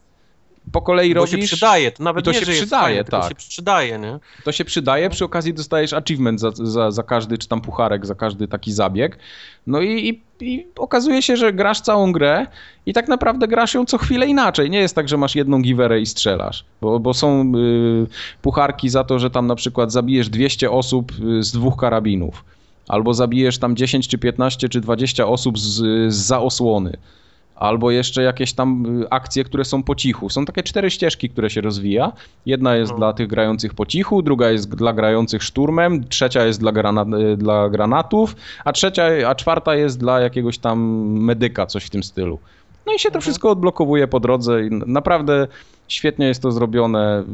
Po 0.72 0.82
kolei 0.82 1.14
bo 1.14 1.20
robisz. 1.20 1.30
To 1.30 1.40
się 1.40 1.46
przydaje, 1.46 1.92
to 1.92 2.02
nawet 2.02 2.24
to 2.24 2.32
nie, 2.32 2.40
się 2.40 2.46
przydaje, 2.46 3.04
tak. 3.04 3.22
To 3.22 3.28
się 3.28 3.34
przydaje, 3.34 3.98
nie? 3.98 4.18
To 4.44 4.52
się 4.52 4.64
przydaje, 4.64 5.10
przy 5.10 5.24
okazji 5.24 5.54
dostajesz 5.54 5.92
achievement 5.92 6.40
za, 6.40 6.50
za, 6.54 6.90
za 6.90 7.02
każdy, 7.02 7.38
czy 7.38 7.48
tam 7.48 7.60
pucharek 7.60 8.06
za 8.06 8.14
każdy 8.14 8.48
taki 8.48 8.72
zabieg. 8.72 9.18
No 9.66 9.80
i, 9.80 10.08
i, 10.08 10.22
i, 10.40 10.66
okazuje 10.76 11.22
się, 11.22 11.36
że 11.36 11.52
grasz 11.52 11.80
całą 11.80 12.12
grę 12.12 12.46
i 12.86 12.92
tak 12.92 13.08
naprawdę 13.08 13.48
grasz 13.48 13.74
ją 13.74 13.86
co 13.86 13.98
chwilę 13.98 14.26
inaczej. 14.26 14.70
Nie 14.70 14.78
jest 14.78 14.94
tak, 14.94 15.08
że 15.08 15.16
masz 15.16 15.34
jedną 15.34 15.62
giwerę 15.62 16.00
i 16.00 16.06
strzelasz, 16.06 16.64
bo, 16.80 17.00
bo 17.00 17.14
są 17.14 17.52
y, 17.56 18.06
pucharki 18.42 18.88
za 18.88 19.04
to, 19.04 19.18
że 19.18 19.30
tam 19.30 19.46
na 19.46 19.54
przykład 19.54 19.92
zabijesz 19.92 20.28
200 20.28 20.70
osób 20.70 21.12
y, 21.12 21.42
z 21.42 21.52
dwóch 21.52 21.76
karabinów 21.76 22.44
albo 22.88 23.14
zabijesz 23.14 23.58
tam 23.58 23.76
10 23.76 24.08
czy 24.08 24.18
15 24.18 24.68
czy 24.68 24.80
20 24.80 25.26
osób 25.26 25.58
z, 25.58 25.82
z 26.12 26.16
za 26.16 26.40
osłony, 26.40 26.96
albo 27.58 27.90
jeszcze 27.90 28.22
jakieś 28.22 28.52
tam 28.52 29.00
y, 29.02 29.10
akcje, 29.10 29.44
które 29.44 29.64
są 29.64 29.82
po 29.82 29.94
cichu. 29.94 30.30
Są 30.30 30.44
takie 30.44 30.62
cztery 30.62 30.90
ścieżki, 30.90 31.30
które 31.30 31.50
się 31.50 31.60
rozwija. 31.60 32.12
Jedna 32.46 32.76
jest 32.76 32.92
no. 32.92 32.98
dla 32.98 33.12
tych 33.12 33.26
grających 33.26 33.74
po 33.74 33.86
cichu, 33.86 34.22
druga 34.22 34.50
jest 34.50 34.74
dla 34.74 34.92
grających 34.92 35.42
szturmem, 35.42 36.08
trzecia 36.08 36.44
jest 36.44 36.60
dla, 36.60 36.72
y, 36.72 37.36
dla 37.36 37.68
granatów, 37.68 38.36
a 38.64 38.72
trzecia, 38.72 39.04
a 39.28 39.34
czwarta 39.34 39.74
jest 39.74 39.98
dla 39.98 40.20
jakiegoś 40.20 40.58
tam 40.58 40.78
medyka, 41.20 41.66
coś 41.66 41.84
w 41.84 41.90
tym 41.90 42.02
stylu. 42.02 42.38
No 42.86 42.94
i 42.94 42.98
się 42.98 43.08
to 43.08 43.08
mhm. 43.08 43.22
wszystko 43.22 43.50
odblokowuje 43.50 44.08
po 44.08 44.20
drodze 44.20 44.66
i 44.66 44.70
naprawdę 44.70 45.46
świetnie 45.88 46.26
jest 46.26 46.42
to 46.42 46.52
zrobione 46.52 47.24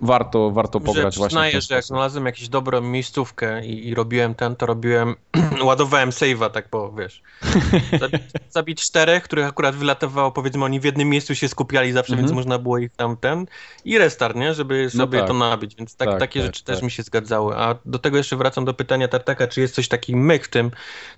warto, 0.00 0.50
warto 0.50 0.80
pograć 0.80 1.14
że 1.14 1.18
właśnie. 1.18 1.28
Przyznaję, 1.28 1.60
że 1.60 1.74
jak 1.74 1.84
znalazłem 1.84 2.26
jakąś 2.26 2.48
dobrą 2.48 2.80
miejscówkę 2.80 3.66
i, 3.66 3.88
i 3.88 3.94
robiłem 3.94 4.34
ten, 4.34 4.56
to 4.56 4.66
robiłem, 4.66 5.14
ładowałem 5.62 6.10
save'a, 6.10 6.50
tak 6.50 6.68
po, 6.68 6.92
wiesz. 6.92 7.22
Zabić, 8.00 8.22
zabić 8.50 8.82
czterech, 8.82 9.22
których 9.22 9.46
akurat 9.46 9.74
wylatywało, 9.74 10.32
powiedzmy, 10.32 10.64
oni 10.64 10.80
w 10.80 10.84
jednym 10.84 11.08
miejscu 11.08 11.34
się 11.34 11.48
skupiali 11.48 11.92
zawsze, 11.92 12.12
mm 12.12 12.18
-hmm. 12.18 12.28
więc 12.28 12.30
mhm. 12.30 12.46
można 12.46 12.62
było 12.62 12.78
ich 12.78 12.92
tam 12.96 13.16
ten 13.16 13.46
i 13.84 13.98
restart, 13.98 14.36
nie? 14.36 14.54
Żeby 14.54 14.84
no 14.84 14.90
sobie 14.90 15.18
tak. 15.18 15.28
to 15.28 15.34
nabić, 15.34 15.74
więc 15.74 15.96
tak, 15.96 16.08
tak, 16.08 16.18
takie 16.18 16.40
tak, 16.40 16.46
rzeczy 16.46 16.64
też 16.64 16.76
tak. 16.76 16.84
mi 16.84 16.90
się 16.90 17.02
zgadzały. 17.02 17.56
A 17.56 17.74
do 17.84 17.98
tego 17.98 18.16
jeszcze 18.16 18.36
wracam 18.36 18.64
do 18.64 18.74
pytania 18.74 19.08
Tartaka, 19.08 19.46
czy 19.46 19.60
jest 19.60 19.74
coś 19.74 19.88
taki 19.88 20.16
myk 20.16 20.44
w 20.44 20.48
tym, 20.48 20.70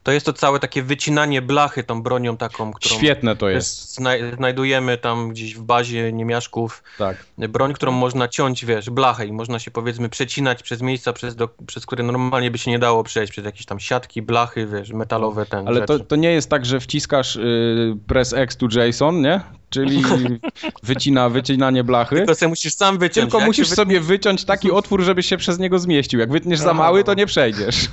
to 0.03 0.13
jest 0.13 0.27
to 0.27 0.33
całe 0.33 0.59
takie 0.59 0.83
wycinanie 0.83 1.43
blachy 1.43 1.85
tą 1.85 2.03
bronią 2.03 2.37
taką, 2.37 2.73
którą... 2.73 2.97
Świetne 2.97 3.37
to 3.37 3.49
jest. 3.49 3.99
Znajdujemy 4.37 4.99
tam 4.99 5.29
gdzieś 5.29 5.55
w 5.55 5.63
bazie 5.63 6.13
niemiaszków. 6.13 6.83
Tak. 6.99 7.17
Broń, 7.39 7.73
którą 7.73 7.93
można 7.93 8.29
ciąć 8.29 8.65
wiesz, 8.71 8.91
blachę 8.91 9.27
i 9.27 9.33
można 9.33 9.59
się 9.59 9.71
powiedzmy 9.71 10.09
przecinać 10.09 10.63
przez 10.63 10.83
miejsca, 10.83 11.13
przez, 11.13 11.37
do, 11.37 11.49
przez 11.67 11.87
które 11.87 12.05
normalnie 12.05 12.51
by 12.51 12.59
się 12.59 12.71
nie 12.71 12.79
dało 12.79 13.05
przejść, 13.05 13.33
przez 13.33 13.45
jakieś 13.45 13.67
tam 13.67 13.81
siatki, 13.81 14.23
blachy, 14.23 14.67
wiesz, 14.67 14.93
metalowe 14.93 15.47
ten 15.47 15.69
Ale 15.69 15.87
to, 15.87 15.99
to 15.99 16.17
nie 16.17 16.33
jest 16.33 16.51
tak, 16.51 16.67
że 16.67 16.81
wciskasz 16.81 17.37
y, 17.37 17.97
press 18.07 18.33
X 18.33 18.57
to 18.57 18.67
JSON, 18.67 19.23
nie? 19.23 19.41
Czyli 19.71 20.03
wycina, 20.83 21.29
wycinanie 21.29 21.85
blachy. 21.85 22.17
Tylko 22.17 22.35
sobie 22.35 22.49
musisz 22.49 22.75
sam 22.75 22.99
wyciąć. 22.99 23.31
Tylko 23.31 23.47
musisz 23.47 23.69
sobie 23.69 24.01
wyciąć 24.01 24.45
taki 24.45 24.71
otwór, 24.71 25.03
żeby 25.03 25.23
się 25.23 25.37
przez 25.37 25.59
niego 25.59 25.79
zmieścił. 25.79 26.21
Jak 26.21 26.33
wytniesz 26.33 26.59
za 26.59 26.75
mały, 26.75 27.05
to 27.05 27.15
nie 27.15 27.27
przejdziesz. 27.27 27.87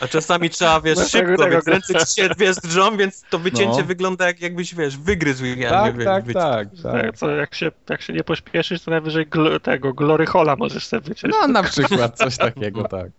A 0.00 0.08
czasami 0.08 0.50
trzeba, 0.50 0.80
wiesz, 0.80 0.98
no, 0.98 1.04
szybko, 1.04 1.44
tego, 1.44 1.50
więc 1.50 1.66
ręce 1.66 1.94
ci 1.94 2.14
się 2.14 2.28
wiesz, 2.38 2.56
drżą, 2.56 2.96
więc 2.96 3.24
to 3.30 3.38
wycięcie 3.38 3.78
no. 3.78 3.84
wygląda 3.84 4.26
jak 4.26 4.40
jakbyś, 4.40 4.74
wiesz, 4.74 4.96
wygryzł 4.96 5.44
je. 5.44 5.68
Tak, 5.68 5.98
nie, 5.98 6.04
tak, 6.04 6.32
tak, 6.32 6.68
tak, 6.82 7.16
Co, 7.16 7.30
jak, 7.30 7.54
się, 7.54 7.70
jak 7.90 8.02
się 8.02 8.12
nie 8.12 8.24
pośpieszysz, 8.24 8.82
to 8.82 8.90
najwyżej 8.90 9.26
gl 9.26 9.60
tego 9.60 9.92
Glory 9.92 10.26
Hola 10.26 10.56
możesz 10.56 10.86
sobie 10.86 11.00
wyciąć. 11.00 11.34
No 11.40 11.48
na 11.48 11.62
przykład 11.62 12.16
coś 12.16 12.36
takiego, 12.36 12.84
tak. 12.84 13.10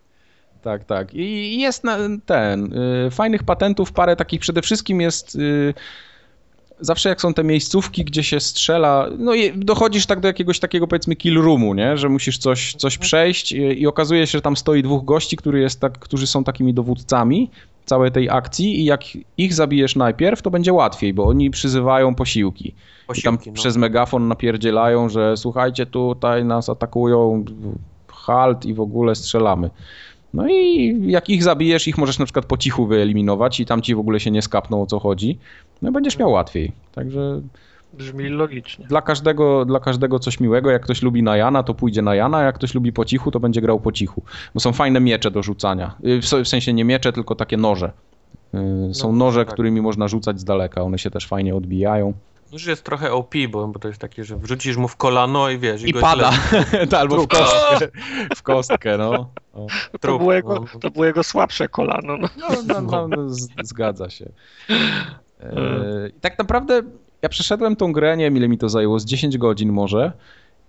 Tak, 0.62 0.84
tak. 0.84 1.14
I 1.14 1.60
jest 1.60 1.84
na, 1.84 1.98
ten, 2.26 2.72
y, 3.06 3.10
fajnych 3.10 3.42
patentów 3.42 3.92
parę 3.92 4.16
takich, 4.16 4.40
przede 4.40 4.62
wszystkim 4.62 5.00
jest... 5.00 5.38
Zawsze 6.80 7.08
jak 7.08 7.20
są 7.20 7.34
te 7.34 7.44
miejscówki, 7.44 8.04
gdzie 8.04 8.22
się 8.22 8.40
strzela, 8.40 9.08
no 9.18 9.34
i 9.34 9.58
dochodzisz 9.58 10.06
tak 10.06 10.20
do 10.20 10.28
jakiegoś 10.28 10.60
takiego 10.60 10.86
powiedzmy 10.86 11.16
kill 11.16 11.42
roomu, 11.42 11.74
nie? 11.74 11.96
że 11.96 12.08
musisz 12.08 12.38
coś, 12.38 12.74
coś 12.74 12.98
przejść 12.98 13.52
i, 13.52 13.56
i 13.56 13.86
okazuje 13.86 14.26
się, 14.26 14.38
że 14.38 14.42
tam 14.42 14.56
stoi 14.56 14.82
dwóch 14.82 15.04
gości, 15.04 15.36
który 15.36 15.60
jest 15.60 15.80
tak, 15.80 15.98
którzy 15.98 16.26
są 16.26 16.44
takimi 16.44 16.74
dowódcami 16.74 17.50
całej 17.84 18.12
tej 18.12 18.30
akcji 18.30 18.80
i 18.80 18.84
jak 18.84 19.02
ich 19.38 19.54
zabijesz 19.54 19.96
najpierw, 19.96 20.42
to 20.42 20.50
będzie 20.50 20.72
łatwiej, 20.72 21.14
bo 21.14 21.24
oni 21.24 21.50
przyzywają 21.50 22.14
posiłki. 22.14 22.74
posiłki 23.06 23.24
tam 23.24 23.38
no. 23.46 23.52
przez 23.52 23.76
megafon 23.76 24.28
napierdzielają, 24.28 25.08
że 25.08 25.36
słuchajcie, 25.36 25.86
tutaj 25.86 26.44
nas 26.44 26.68
atakują, 26.68 27.44
halt 28.08 28.66
i 28.66 28.74
w 28.74 28.80
ogóle 28.80 29.14
strzelamy. 29.14 29.70
No 30.34 30.48
i 30.48 30.94
jak 31.06 31.30
ich 31.30 31.42
zabijesz, 31.42 31.88
ich 31.88 31.98
możesz 31.98 32.18
na 32.18 32.24
przykład 32.24 32.46
po 32.46 32.56
cichu 32.56 32.86
wyeliminować 32.86 33.60
i 33.60 33.66
tam 33.66 33.82
ci 33.82 33.94
w 33.94 33.98
ogóle 33.98 34.20
się 34.20 34.30
nie 34.30 34.42
skapną 34.42 34.82
o 34.82 34.86
co 34.86 34.98
chodzi. 34.98 35.38
No 35.84 35.90
i 35.90 35.92
będziesz 35.92 36.18
miał 36.18 36.30
łatwiej. 36.30 36.72
Także 36.94 37.40
Brzmi 37.92 38.28
logicznie. 38.28 38.86
Dla 38.86 39.02
każdego, 39.02 39.64
dla 39.64 39.80
każdego 39.80 40.18
coś 40.18 40.40
miłego. 40.40 40.70
Jak 40.70 40.82
ktoś 40.82 41.02
lubi 41.02 41.22
na 41.22 41.36
Jana, 41.36 41.62
to 41.62 41.74
pójdzie 41.74 42.02
na 42.02 42.14
Jana, 42.14 42.42
jak 42.42 42.54
ktoś 42.54 42.74
lubi 42.74 42.92
po 42.92 43.04
cichu, 43.04 43.30
to 43.30 43.40
będzie 43.40 43.60
grał 43.60 43.80
po 43.80 43.92
cichu. 43.92 44.22
Bo 44.54 44.60
są 44.60 44.72
fajne 44.72 45.00
miecze 45.00 45.30
do 45.30 45.42
rzucania. 45.42 45.94
Y, 46.06 46.20
W 46.44 46.48
sensie 46.48 46.72
nie 46.72 46.84
miecze, 46.84 47.12
tylko 47.12 47.34
takie 47.34 47.56
noże. 47.56 47.92
Y, 48.90 48.94
Są 48.94 49.12
No, 49.12 49.18
noże, 49.18 49.44
tak. 49.44 49.54
którymi 49.54 49.80
można 49.80 50.08
rzucać 50.08 50.40
z 50.40 50.44
daleka. 50.44 50.82
One 50.82 50.98
się 50.98 51.10
też 51.10 51.26
fajnie 51.26 51.54
odbijają. 51.54 52.12
Już 52.52 52.66
jest 52.66 52.84
trochę 52.84 53.12
OP, 53.12 53.34
bo, 53.50 53.68
bo 53.68 53.78
to 53.78 53.88
jest 53.88 54.00
takie, 54.00 54.24
że 54.24 54.36
wrzucisz 54.36 54.76
mu 54.76 54.88
w 54.88 54.96
kolano 54.96 55.50
i 55.50 55.58
wiesz, 55.58 55.82
I 55.82 55.92
go 55.92 56.00
pada. 56.00 56.30
Albo 57.00 57.22
w 57.22 57.28
kostkę. 57.28 57.88
W 58.36 58.42
kostkę, 58.42 58.98
no. 58.98 59.28
O. 59.54 59.66
To 59.92 59.98
Trup, 59.98 60.18
było, 60.18 60.32
jego, 60.32 60.54
no. 60.54 60.80
to 60.80 60.90
było 60.90 61.04
jego 61.04 61.22
słabsze 61.22 61.68
kolano. 61.68 62.16
No. 62.16 62.28
No, 62.38 62.48
no, 62.66 62.80
no, 62.80 63.08
no 63.08 63.30
z- 63.30 63.48
zgadza 63.62 64.10
się. 64.10 64.28
E, 65.44 66.08
I 66.08 66.20
tak 66.20 66.38
naprawdę 66.38 66.82
ja 67.22 67.28
przeszedłem 67.28 67.76
tą 67.76 67.92
grę, 67.92 68.16
nie 68.16 68.24
wiem 68.24 68.36
ile 68.36 68.48
mi 68.48 68.58
to 68.58 68.68
zajęło, 68.68 68.98
z 68.98 69.04
10 69.04 69.38
godzin 69.38 69.72
może. 69.72 70.12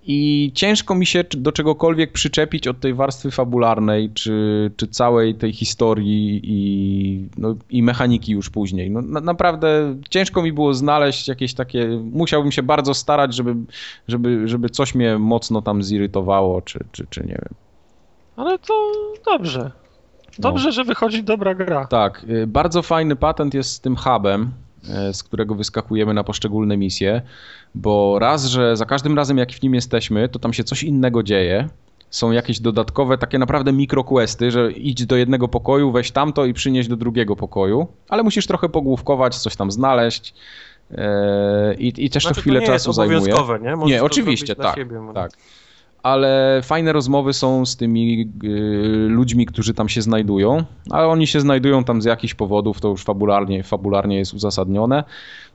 I 0.08 0.52
ciężko 0.54 0.96
mi 0.96 1.06
się 1.06 1.24
do 1.38 1.52
czegokolwiek 1.52 2.12
przyczepić 2.12 2.68
od 2.68 2.80
tej 2.80 2.94
warstwy 2.94 3.32
fabularnej, 3.32 4.10
czy, 4.10 4.72
czy 4.78 4.88
całej 4.88 5.36
tej 5.36 5.54
historii 5.54 6.42
i, 6.44 7.30
no, 7.38 7.56
i 7.70 7.84
mechaniki 7.84 8.32
już 8.32 8.50
później. 8.50 8.92
No, 8.92 9.02
na, 9.02 9.22
naprawdę 9.22 9.96
ciężko 10.10 10.42
mi 10.42 10.54
było 10.54 10.74
znaleźć 10.74 11.28
jakieś 11.28 11.54
takie. 11.54 11.88
Musiałbym 12.12 12.52
się 12.52 12.64
bardzo 12.64 12.94
starać, 12.94 13.36
żeby, 13.36 13.56
żeby, 14.08 14.48
żeby 14.48 14.70
coś 14.70 14.96
mnie 14.96 15.18
mocno 15.18 15.62
tam 15.62 15.84
zirytowało, 15.84 16.62
czy, 16.62 16.80
czy, 16.92 17.06
czy 17.10 17.22
nie 17.22 17.28
wiem. 17.28 17.54
Ale 18.36 18.60
to 18.60 18.92
dobrze. 19.26 19.72
Dobrze, 20.40 20.72
że 20.72 20.84
wychodzi 20.84 21.24
dobra 21.24 21.56
gra. 21.56 21.88
Tak, 21.88 22.26
y, 22.30 22.48
bardzo 22.48 22.82
fajny 22.82 23.16
patent 23.16 23.54
jest 23.54 23.72
z 23.72 23.80
tym 23.80 23.96
hubem, 23.96 24.52
z 25.14 25.24
którego 25.24 25.56
wyskakujemy 25.56 26.14
na 26.14 26.24
poszczególne 26.24 26.78
misje, 26.78 27.22
bo 27.76 28.20
raz, 28.20 28.46
że 28.46 28.78
za 28.78 28.86
każdym 28.86 29.16
razem 29.16 29.38
jak 29.38 29.52
w 29.52 29.62
nim 29.64 29.74
jesteśmy, 29.76 30.30
to 30.30 30.40
tam 30.40 30.54
się 30.54 30.64
coś 30.64 30.84
innego 30.84 31.24
dzieje. 31.24 31.70
Są 32.10 32.32
jakieś 32.32 32.60
dodatkowe, 32.60 33.18
takie 33.18 33.40
naprawdę 33.40 33.74
mikroquesty, 33.74 34.52
że 34.52 34.72
idź 34.72 35.06
do 35.06 35.16
jednego 35.16 35.48
pokoju, 35.48 35.92
weź 35.92 36.12
tamto 36.12 36.46
i 36.46 36.54
przynieś 36.54 36.88
do 36.88 36.96
drugiego 36.96 37.36
pokoju, 37.36 37.88
ale 38.10 38.24
musisz 38.24 38.48
trochę 38.48 38.70
pogłówkować, 38.70 39.36
coś 39.38 39.56
tam 39.56 39.72
znaleźć 39.72 40.34
y, 40.92 40.96
i, 41.78 42.06
i 42.06 42.10
też 42.10 42.24
Znaczy, 42.24 42.36
to 42.36 42.42
chwilę 42.42 42.60
nie 42.60 42.66
jest 42.66 42.86
czasu 42.86 42.94
zajmuje. 42.94 43.18
obowiązkowe, 43.18 43.60
nie? 43.60 43.76
Możesz 43.76 43.92
Nie, 43.94 44.00
to 44.00 44.06
oczywiście, 44.06 44.56
tak, 44.56 44.76
Siebie, 44.76 45.00
no. 45.08 45.14
tak. 45.14 45.32
Ale 46.06 46.62
fajne 46.64 46.94
rozmowy 46.94 47.34
są 47.34 47.66
z 47.66 47.76
tymi 47.78 48.32
y, 48.44 48.48
ludźmi, 49.10 49.46
którzy 49.46 49.74
tam 49.74 49.90
się 49.90 50.02
znajdują, 50.02 50.64
ale 50.90 51.08
oni 51.08 51.28
się 51.28 51.40
znajdują 51.40 51.84
tam 51.84 52.02
z 52.02 52.06
jakichś 52.06 52.34
powodów, 52.34 52.82
to 52.82 52.88
już 52.88 53.04
fabularnie, 53.04 53.64
fabularnie 53.64 54.18
jest 54.18 54.34
uzasadnione. 54.34 55.04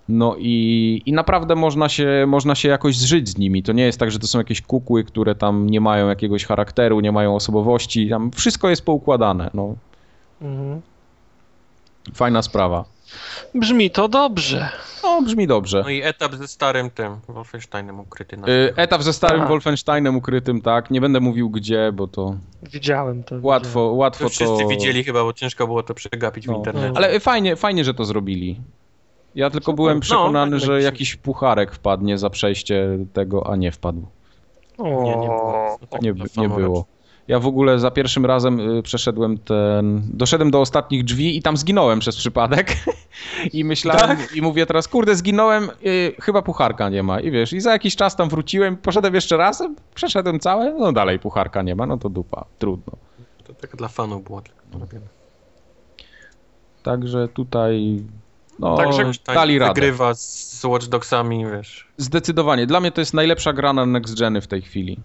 No 0.08 0.36
i, 0.38 1.02
i 1.06 1.12
naprawdę 1.12 1.54
można 1.56 1.88
się, 1.88 2.24
można 2.28 2.54
się 2.54 2.68
jakoś 2.68 2.96
zżyć 2.96 3.28
z 3.28 3.38
nimi. 3.38 3.62
To 3.62 3.72
nie 3.72 3.82
jest 3.82 3.98
tak, 4.00 4.10
że 4.10 4.18
to 4.18 4.26
są 4.26 4.38
jakieś 4.38 4.62
kukły, 4.62 5.04
które 5.04 5.34
tam 5.34 5.70
nie 5.70 5.80
mają 5.80 6.08
jakiegoś 6.08 6.44
charakteru, 6.44 7.00
nie 7.00 7.12
mają 7.12 7.34
osobowości. 7.36 8.08
Tam 8.08 8.30
wszystko 8.30 8.68
jest 8.68 8.84
poukładane. 8.84 9.50
No, 9.54 9.74
Mhm. 10.42 10.80
fajna 12.14 12.42
sprawa. 12.42 12.84
Brzmi 13.54 13.90
to 13.90 14.08
dobrze. 14.08 14.68
No, 15.02 15.22
brzmi 15.22 15.46
dobrze. 15.46 15.80
No 15.84 15.90
i 15.90 16.02
etap 16.02 16.34
ze 16.34 16.48
starym 16.48 16.90
tym 16.90 17.16
Wolfensteinem 17.28 18.00
ukryty 18.00 18.36
na 18.36 18.48
Y, 18.48 18.72
Etap 18.76 19.02
ze 19.02 19.12
starym 19.12 19.40
Tak. 19.40 19.48
Wolfensteinem 19.48 20.16
ukrytym, 20.16 20.60
tak. 20.62 20.90
Nie 20.90 21.00
będę 21.00 21.20
mówił 21.20 21.50
gdzie, 21.50 21.92
bo 21.92 22.06
to 22.06 22.34
Widziałem 22.62 23.22
to. 23.24 23.36
łatwo, 23.42 23.72
To 23.88 23.92
łatwo 23.92 24.24
już 24.24 24.32
wszyscy 24.32 24.62
to... 24.62 24.68
widzieli 24.68 25.04
chyba, 25.04 25.22
bo 25.24 25.32
ciężko 25.32 25.66
było 25.66 25.82
to 25.82 25.94
przegapić 25.94 26.46
w 26.46 26.50
No. 26.50 26.56
internecie. 26.56 26.96
Ale 26.96 27.20
fajnie, 27.20 27.56
fajnie, 27.56 27.84
że 27.84 27.94
to 27.94 28.04
zrobili. 28.04 28.60
Ja 29.34 29.50
tylko 29.50 29.64
Super. 29.64 29.76
byłem 29.76 29.96
No, 29.96 30.00
przekonany, 30.00 30.56
tak 30.60 30.66
że 30.66 30.78
się- 30.78 30.84
jakiś 30.84 31.16
pucharek 31.16 31.72
wpadnie 31.74 32.18
za 32.18 32.30
przejście 32.30 32.88
tego, 33.12 33.46
a 33.52 33.56
nie 33.56 33.72
wpadł. 33.72 34.06
O, 34.78 34.84
Nie, 35.02 35.16
nie 35.16 35.26
było. 35.26 35.78
No 35.80 35.86
tak 35.86 36.02
Nie, 36.02 36.12
nie 36.36 36.48
było. 36.48 36.84
Ja 37.30 37.38
w 37.38 37.46
ogóle 37.46 37.78
za 37.78 37.90
pierwszym 37.90 38.26
razem 38.26 38.78
y, 38.78 38.82
przeszedłem 38.82 39.38
ten. 39.38 40.02
Doszedłem 40.12 40.50
do 40.50 40.60
ostatnich 40.60 41.04
drzwi 41.04 41.36
i 41.36 41.42
tam 41.42 41.56
zginąłem 41.56 41.98
przez 41.98 42.16
przypadek. 42.16 42.76
I 43.52 43.64
myślałem, 43.64 44.16
Tak? 44.16 44.36
i 44.36 44.42
mówię 44.42 44.66
teraz, 44.66 44.88
kurde, 44.88 45.16
zginąłem, 45.16 45.70
y, 45.86 46.14
chyba 46.20 46.42
pucharka 46.42 46.88
nie 46.88 47.02
ma. 47.02 47.20
I 47.20 47.30
wiesz, 47.30 47.52
i 47.52 47.60
za 47.60 47.72
jakiś 47.72 47.96
czas 47.96 48.16
tam 48.16 48.28
wróciłem, 48.28 48.76
poszedłem 48.76 49.14
jeszcze 49.14 49.36
raz, 49.36 49.62
przeszedłem 49.94 50.40
całe, 50.40 50.74
no 50.74 50.92
dalej 50.92 51.18
pucharka 51.18 51.62
nie 51.62 51.74
ma, 51.74 51.86
no 51.86 51.98
to 51.98 52.08
dupa, 52.08 52.44
trudno. 52.58 52.92
To 53.44 53.54
tak 53.54 53.76
dla 53.76 53.88
fanów 53.88 54.24
było 54.24 54.40
tylko 54.40 54.60
robione. 54.72 55.06
Także 56.82 57.28
tutaj. 57.28 58.02
No, 58.58 58.76
Także 58.76 59.10
dali 59.26 59.58
radę. 59.58 59.74
Wygrywa 59.74 60.14
z, 60.14 60.58
z 60.60 60.64
Watch 60.64 60.86
Dogsami, 60.86 61.46
wiesz. 61.46 61.88
Zdecydowanie. 61.96 62.66
Dla 62.66 62.80
mnie 62.80 62.92
to 62.92 63.00
jest 63.00 63.14
najlepsza 63.14 63.52
gra 63.52 63.72
na 63.72 63.86
Next 63.86 64.18
Geny 64.18 64.40
w 64.40 64.46
tej 64.46 64.62
chwili. 64.62 64.98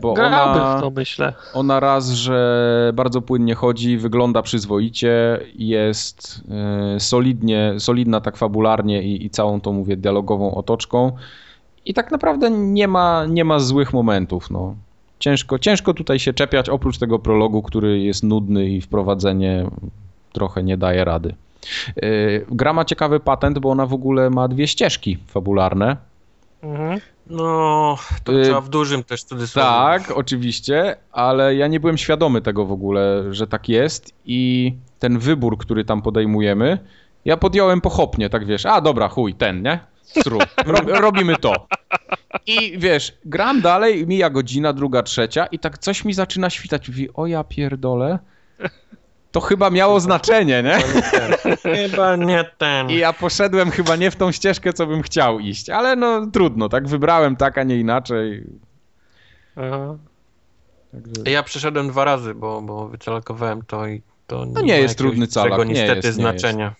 Bo 0.00 0.14
Grałbym 0.14 0.62
ona, 0.62 0.78
w 0.78 0.80
to, 0.80 0.90
myślę. 0.90 1.32
ona 1.54 1.80
raz, 1.80 2.08
że 2.10 2.90
bardzo 2.94 3.22
płynnie 3.22 3.54
chodzi, 3.54 3.98
wygląda 3.98 4.42
przyzwoicie, 4.42 5.40
jest 5.54 6.42
e, 6.96 7.00
solidnie, 7.00 7.74
solidna 7.78 8.20
tak 8.20 8.36
fabularnie 8.36 9.02
i, 9.02 9.26
i 9.26 9.30
całą 9.30 9.60
tą, 9.60 9.72
mówię, 9.72 9.96
dialogową 9.96 10.54
otoczką. 10.54 11.12
I 11.86 11.94
tak 11.94 12.10
naprawdę 12.10 12.50
nie 12.50 12.88
ma, 12.88 13.26
nie 13.28 13.44
ma 13.44 13.58
złych 13.58 13.92
momentów. 13.92 14.50
No. 14.50 14.74
Ciężko, 15.18 15.58
ciężko 15.58 15.94
tutaj 15.94 16.18
się 16.18 16.32
czepiać, 16.32 16.68
oprócz 16.68 16.98
tego 16.98 17.18
prologu, 17.18 17.62
który 17.62 18.00
jest 18.00 18.22
nudny 18.22 18.68
i 18.68 18.80
wprowadzenie 18.80 19.66
trochę 20.32 20.62
nie 20.62 20.76
daje 20.76 21.04
rady. 21.04 21.34
E, 21.96 22.06
Gra 22.50 22.72
ma 22.72 22.84
ciekawy 22.84 23.20
patent, 23.20 23.58
bo 23.58 23.70
ona 23.70 23.86
w 23.86 23.94
ogóle 23.94 24.30
ma 24.30 24.48
dwie 24.48 24.68
ścieżki 24.68 25.18
fabularne. 25.26 25.96
Mhm. 26.62 27.00
No, 27.26 27.98
to 28.24 28.32
Y, 28.32 28.42
trzeba 28.42 28.60
w 28.60 28.68
dużym 28.68 29.04
też 29.04 29.24
cudzysłowie. 29.24 29.68
Tak, 29.68 30.10
oczywiście, 30.10 30.96
ale 31.12 31.54
ja 31.54 31.66
nie 31.66 31.80
byłem 31.80 31.98
świadomy 31.98 32.40
tego 32.42 32.66
w 32.66 32.72
ogóle, 32.72 33.24
że 33.30 33.46
tak 33.46 33.68
jest 33.68 34.14
i 34.24 34.74
ten 34.98 35.18
wybór, 35.18 35.58
który 35.58 35.84
tam 35.84 36.02
podejmujemy, 36.02 36.78
ja 37.24 37.36
podjąłem 37.36 37.80
pochopnie, 37.80 38.30
tak 38.30 38.46
wiesz, 38.46 38.66
a 38.66 38.80
dobra, 38.80 39.08
chuj, 39.08 39.34
ten, 39.34 39.62
nie? 39.62 39.80
Stru, 40.02 40.38
rob, 40.66 40.84
robimy 40.86 41.36
to. 41.36 41.66
I 42.46 42.78
wiesz, 42.78 43.18
gram 43.24 43.60
dalej, 43.60 44.06
mija 44.06 44.30
godzina, 44.30 44.72
druga, 44.72 45.02
trzecia 45.02 45.46
i 45.46 45.58
tak 45.58 45.78
coś 45.78 46.04
mi 46.04 46.12
zaczyna 46.12 46.50
świtać. 46.50 46.88
Mówi, 46.88 47.08
o 47.14 47.26
ja 47.26 47.44
pierdolę, 47.44 48.18
to 49.32 49.40
chyba 49.40 49.70
miało 49.70 50.00
znaczenie, 50.00 50.62
nie? 50.62 50.78
Chyba 51.76 52.16
nie 52.16 52.44
ten. 52.58 52.90
I 52.90 52.96
ja 52.96 53.12
poszedłem 53.12 53.70
chyba 53.70 53.96
nie 53.96 54.10
w 54.10 54.16
tą 54.16 54.32
ścieżkę, 54.32 54.72
co 54.72 54.86
bym 54.86 55.02
chciał 55.02 55.38
iść, 55.38 55.70
ale 55.70 55.96
no 55.96 56.26
trudno, 56.26 56.68
tak 56.68 56.88
wybrałem 56.88 57.36
tak, 57.36 57.58
a 57.58 57.62
nie 57.62 57.76
inaczej. 57.76 58.44
Aha. 59.56 59.96
Także... 60.92 61.30
Ja 61.30 61.42
przeszedłem 61.42 61.88
dwa 61.88 62.04
razy, 62.04 62.34
bo, 62.34 62.62
bo 62.62 62.88
wycalkowałem 62.88 63.62
to 63.66 63.86
i 63.86 64.02
to 64.26 64.44
nie, 64.44 64.52
No 64.52 64.60
nie 64.60 64.72
ma 64.72 64.78
jest 64.78 64.98
trudny 64.98 65.26
calak, 65.26 65.58
nie 65.58 65.74
niestety 65.74 66.06
jest, 66.06 66.18
nie 66.18 66.24
znaczenia. 66.24 66.74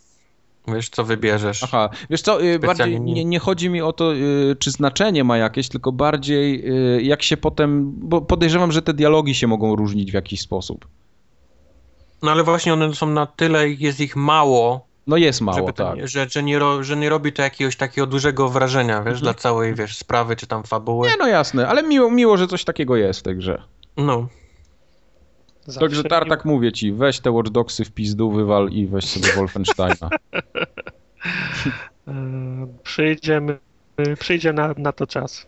Wiesz, 0.68 0.88
co 0.88 1.04
wybierzesz. 1.04 1.62
Aha, 1.62 1.90
wiesz 2.10 2.22
co, 2.22 2.44
y, 2.44 2.58
bardziej 2.58 3.00
nie. 3.00 3.12
nie, 3.12 3.24
nie 3.24 3.38
chodzi 3.38 3.70
mi 3.70 3.82
o 3.82 3.92
to, 3.92 4.14
y, 4.14 4.56
czy 4.58 4.70
znaczenie 4.70 5.24
ma 5.24 5.38
jakieś, 5.38 5.68
tylko 5.68 5.92
bardziej 5.92 6.70
y, 6.98 7.02
jak 7.02 7.22
się 7.22 7.36
potem, 7.36 7.92
bo 7.96 8.20
podejrzewam, 8.20 8.72
że 8.72 8.82
te 8.82 8.94
dialogi 8.94 9.34
się 9.34 9.46
mogą 9.46 9.76
różnić 9.76 10.10
w 10.10 10.14
jakiś 10.14 10.40
sposób. 10.40 10.86
No 12.22 12.30
ale 12.30 12.44
właśnie 12.44 12.72
one 12.72 12.94
są 12.94 13.06
na 13.06 13.26
tyle, 13.26 13.68
jest 13.68 14.00
ich 14.00 14.16
mało, 14.16 14.86
No 15.06 15.16
jest 15.16 15.40
mało, 15.40 15.58
żeby 15.58 15.72
tak. 15.72 15.96
nie, 15.96 16.08
że, 16.08 16.28
że, 16.28 16.42
nie 16.42 16.58
ro, 16.58 16.84
że 16.84 16.96
nie 16.96 17.08
robi 17.08 17.32
to 17.32 17.42
jakiegoś 17.42 17.76
takiego 17.76 18.06
dużego 18.06 18.48
wrażenia, 18.48 19.02
wiesz, 19.02 19.20
dla 19.20 19.34
całej, 19.34 19.74
wiesz, 19.74 19.96
sprawy 19.96 20.36
czy 20.36 20.46
tam 20.46 20.62
fabuły. 20.62 21.08
Nie, 21.08 21.16
no 21.18 21.26
jasne, 21.26 21.68
ale 21.68 21.82
miło, 21.82 22.10
miło, 22.10 22.36
że 22.36 22.46
coś 22.46 22.64
takiego 22.64 22.96
jest 22.96 23.20
w 23.20 23.22
tej 23.22 23.36
grze. 23.36 23.62
No. 23.96 24.28
Zawsze 25.66 25.80
Także. 25.80 26.04
Tartak 26.04 26.44
mówię 26.44 26.72
ci, 26.72 26.92
weź 26.92 27.20
te 27.20 27.30
Watch 27.30 27.50
Dogsy 27.50 27.84
w 27.84 27.90
pizdu, 27.90 28.30
wywal 28.30 28.68
i 28.68 28.86
weź 28.86 29.04
sobie 29.04 29.32
Wolfensteina. 29.32 30.10
E, 32.08 32.12
Przyjdziemy, 32.82 33.58
przyjdzie 34.18 34.52
na, 34.52 34.74
na 34.76 34.92
to 34.92 35.06
czas. 35.06 35.46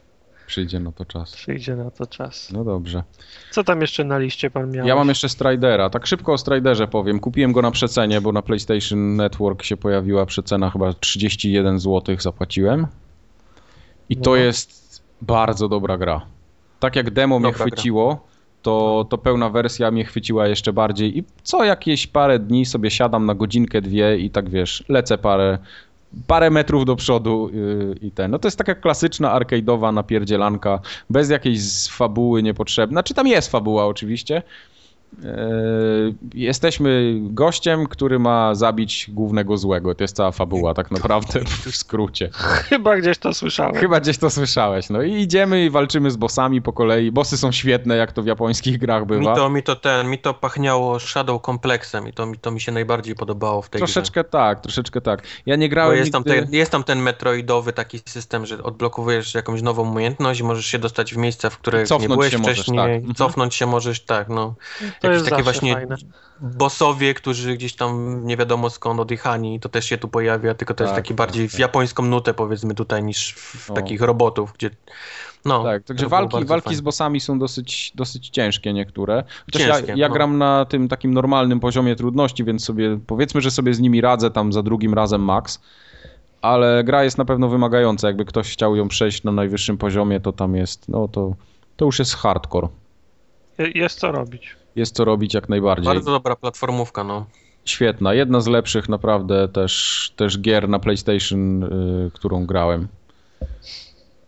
Przyjdzie 0.53 0.81
na 0.81 0.93
to 0.93 1.05
czas. 1.05 1.33
Przyjdzie 1.35 1.77
na 1.77 1.91
to 1.91 2.07
czas. 2.07 2.51
No 2.53 2.65
dobrze. 2.65 3.03
Co 3.51 3.65
tam 3.65 3.81
jeszcze 3.81 4.05
na 4.05 4.19
liście 4.19 4.51
pan 4.51 4.71
miał? 4.71 4.87
Ja 4.87 4.95
mam 4.97 5.09
jeszcze 5.09 5.29
Stridera. 5.29 5.91
Tak 5.91 6.07
szybko 6.07 6.33
o 6.33 6.39
Striderze 6.39 6.89
powiem. 6.89 7.21
Kupiłem 7.21 7.53
go 7.53 7.63
na 7.63 7.71
przecenie, 7.71 8.21
bo 8.21 8.33
na 8.33 8.43
PlayStation 8.43 9.17
Network 9.17 9.63
się 9.63 9.77
pojawiła 9.77 10.27
przecena, 10.27 10.71
chyba 10.71 10.93
31 10.93 11.79
zł 11.79 12.17
zapłaciłem. 12.19 12.87
I 14.09 14.17
to 14.17 14.31
No. 14.31 14.37
jest 14.37 15.03
bardzo 15.23 15.69
dobra 15.69 15.99
gra. 15.99 16.21
Tak 16.81 16.97
jak 16.97 17.11
demo 17.11 17.39
mnie 17.39 17.53
Dobra 17.53 17.67
gra. 17.67 17.75
chwyciło, 17.77 18.27
to, 18.63 19.07
to 19.11 19.19
pełna 19.19 19.49
wersja 19.51 19.91
mnie 19.91 20.05
chwyciła 20.05 20.49
jeszcze 20.49 20.73
bardziej. 20.73 21.19
I 21.19 21.25
co 21.43 21.65
jakieś 21.65 22.07
parę 22.07 22.39
dni 22.39 22.67
sobie 22.67 22.91
siadam 22.91 23.27
na 23.27 23.35
godzinkę, 23.35 23.81
dwie 23.83 24.19
i 24.19 24.31
tak 24.31 24.51
wiesz, 24.51 24.85
lecę 24.89 25.19
parę, 25.19 25.59
parę 26.27 26.51
metrów 26.51 26.85
do 26.85 26.97
przodu 26.97 27.51
yy, 27.53 27.95
i 28.01 28.11
ten. 28.11 28.31
No 28.31 28.39
to 28.39 28.49
jest 28.49 28.59
taka 28.59 28.75
klasyczna 28.75 29.41
arcade'owa 29.41 29.95
napierdzielanka, 29.95 30.81
bez 31.11 31.31
jakiejś 31.31 31.61
fabuły 31.91 32.43
niepotrzebnej. 32.43 32.95
Znaczy 32.95 33.15
tam 33.15 33.27
jest 33.27 33.51
fabuła 33.51 33.87
oczywiście, 33.87 34.43
jesteśmy 36.35 37.15
gościem, 37.21 37.87
który 37.87 38.19
ma 38.19 38.55
zabić 38.55 39.07
głównego 39.09 39.57
złego. 39.57 39.95
To 39.95 40.05
jest 40.05 40.17
cała 40.17 40.33
fabuła, 40.33 40.75
tak 40.75 40.91
naprawdę, 40.91 41.41
w 41.71 41.77
skrócie. 41.77 42.31
Chyba 42.69 42.97
gdzieś 42.97 43.19
to 43.19 43.35
słyszałem. 43.35 43.75
Chyba 43.75 44.01
gdzieś 44.01 44.19
to 44.19 44.31
słyszałeś. 44.31 44.91
No 44.91 45.03
i 45.03 45.13
idziemy 45.13 45.65
i 45.65 45.71
walczymy 45.71 46.11
z 46.11 46.17
bossami 46.17 46.63
po 46.63 46.73
kolei. 46.73 47.13
Bossy 47.13 47.37
są 47.37 47.53
świetne, 47.53 47.97
jak 47.97 48.13
to 48.13 48.23
w 48.23 48.27
japońskich 48.27 48.79
grach 48.79 49.03
Mi 49.03 49.07
bywa. 49.09 49.35
to, 49.37 49.51
mi 49.51 49.63
to 49.63 49.77
ten, 49.77 50.09
mi 50.11 50.19
to 50.19 50.35
pachniało 50.35 50.99
Shadow 51.01 51.43
Complexem 51.43 52.09
i 52.09 52.13
to, 52.13 52.27
mi- 52.27 52.39
to 52.39 52.51
mi 52.51 52.61
się 52.61 52.73
najbardziej 52.73 53.15
podobało 53.15 53.63
w 53.63 53.69
tej 53.69 53.79
grze. 53.83 53.93
Troszeczkę 53.93 54.25
tak, 54.25 54.61
troszeczkę 54.61 55.01
tak. 55.01 55.23
Ja 55.47 55.57
nie 55.57 55.69
Bo 55.69 55.71
grałem 55.71 55.97
jest 55.97 56.13
tam, 56.13 56.23
nigdy... 56.27 56.43
ten, 56.43 56.55
jest 56.55 56.71
tam 56.73 56.85
ten 56.85 56.99
metroidowy 56.99 57.73
taki 57.73 57.99
system, 58.07 58.47
że 58.47 58.63
odblokowujesz 58.63 59.35
jakąś 59.35 59.63
nową 59.63 59.91
umiejętność 59.91 60.41
i 60.41 60.45
możesz 60.45 60.67
się 60.67 60.79
dostać 60.79 61.15
w 61.15 61.17
miejsca, 61.17 61.51
w 61.51 61.59
których 61.59 61.91
nie 62.01 62.09
byłeś 62.09 62.33
się 62.33 62.39
możesz, 62.39 62.57
wcześniej. 62.57 62.79
tak. 62.79 62.91
Mhm. 62.91 63.15
Cofnąć 63.15 63.55
się 63.55 63.67
możesz, 63.67 64.01
tak, 64.05 64.29
no. 64.29 64.55
To 65.03 65.09
Jakieś 65.09 65.19
jest 65.21 65.31
takie 65.31 65.43
właśnie 65.43 65.75
fajne. 65.75 65.97
bossowie, 66.41 67.15
którzy 67.15 67.55
gdzieś 67.55 67.75
tam 67.75 68.21
nie 68.27 68.37
wiadomo 68.37 68.71
skąd 68.71 69.01
odjechani, 69.01 69.61
to 69.61 69.69
też 69.69 69.85
się 69.87 69.99
tu 69.99 70.09
pojawia, 70.09 70.55
tylko 70.55 70.75
to 70.75 70.85
jest 70.85 70.95
Tak, 70.95 71.05
taki 71.05 71.15
bardziej 71.15 71.49
tak, 71.49 71.57
w 71.57 71.59
japońską 71.59 72.03
nutę 72.03 72.35
powiedzmy 72.35 72.75
tutaj 72.75 73.03
niż 73.05 73.35
w 73.35 73.71
O. 73.71 73.75
takich 73.75 74.01
robotów, 74.03 74.53
gdzie 74.53 74.71
no. 75.45 75.65
Tak, 75.65 75.85
także 75.85 76.09
walki, 76.09 76.45
walki 76.45 76.65
fajne. 76.65 76.77
z 76.79 76.81
bossami 76.81 77.21
są 77.21 77.39
dosyć, 77.39 77.93
dosyć 77.95 78.29
ciężkie 78.29 78.73
niektóre. 78.73 79.25
Chociaż 79.53 79.69
ja, 79.69 79.75
Ciężkie, 79.77 79.93
ja 79.97 80.09
no. 80.09 80.15
gram 80.15 80.39
na 80.39 80.65
tym 80.65 80.89
takim 80.89 81.15
normalnym 81.15 81.61
poziomie 81.61 81.97
trudności, 81.97 82.45
więc 82.45 82.65
sobie 82.65 82.99
powiedzmy, 83.07 83.41
że 83.41 83.51
sobie 83.51 83.75
z 83.75 83.81
nimi 83.81 84.01
radzę 84.01 84.31
tam 84.31 84.53
za 84.53 84.63
drugim 84.63 84.95
razem 84.95 85.21
max. 85.25 85.61
Ale 86.43 86.85
gra 86.85 87.05
jest 87.05 87.19
na 87.19 87.25
pewno 87.25 87.49
wymagająca. 87.49 88.07
Jakby 88.07 88.25
ktoś 88.25 88.53
chciał 88.53 88.77
ją 88.77 88.89
przejść 88.89 89.23
na 89.25 89.33
najwyższym 89.33 89.79
poziomie, 89.79 90.21
to 90.21 90.33
tam 90.33 90.57
jest, 90.57 90.89
no 90.89 91.09
to, 91.09 91.35
to 91.77 91.85
już 91.85 91.99
jest 91.99 92.15
hardcore. 92.15 92.69
Je- 93.59 93.71
Jest 93.71 93.99
co 93.99 94.13
robić. 94.13 94.57
Jest 94.77 94.95
co 94.95 95.05
robić 95.05 95.35
jak 95.35 95.49
najbardziej. 95.49 95.85
Bardzo 95.85 96.11
dobra 96.11 96.37
platformówka, 96.37 97.05
no. 97.05 97.27
Świetna, 97.65 98.15
jedna 98.15 98.41
z 98.41 98.47
lepszych 98.47 98.89
naprawdę 98.89 99.49
też, 99.49 100.13
też 100.17 100.41
gier 100.41 100.69
na 100.69 100.79
PlayStation, 100.79 101.65
y, 101.65 102.11
którą 102.15 102.47
grałem. 102.47 102.89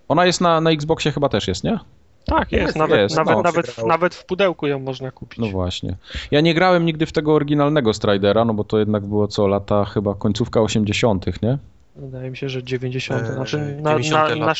Ona 0.09 0.27
jest 0.27 0.41
na, 0.41 0.61
na 0.61 0.71
Xboxie 0.71 1.12
chyba 1.12 1.29
też 1.29 1.49
jest, 1.49 1.65
nie? 1.65 1.79
Tak, 2.27 2.53
jest. 2.53 2.65
Jest, 2.65 2.77
nawet, 2.77 2.99
jest, 2.99 3.16
nawet, 3.16 3.37
no. 3.37 3.43
nawet, 3.43 3.87
nawet 3.87 4.15
w 4.15 4.27
pudełku 4.27 4.66
ją 4.66 4.79
można 4.79 5.11
kupić. 5.11 5.39
No 5.39 5.47
właśnie. 5.47 5.97
Ja 6.31 6.41
nie 6.41 6.55
grałem 6.55 6.87
nigdy 6.87 7.07
w 7.07 7.12
tego 7.12 7.35
oryginalnego 7.35 7.95
Stridera, 7.95 8.45
no 8.45 8.55
bo 8.55 8.65
to 8.65 8.79
jednak 8.79 9.07
było 9.07 9.29
co, 9.29 9.47
lata 9.47 9.85
chyba 9.85 10.15
końcówka 10.15 10.61
80., 10.61 11.43
nie? 11.43 11.59
Wydaje 11.97 12.31
mi 12.31 12.37
się, 12.37 12.49
że 12.49 12.62
90. 12.62 13.23
Eee, 13.23 13.35
znaczy 13.35 13.59
na, 13.83 13.91
90 13.91 14.37
na, 14.41 14.47
na, 14.47 14.55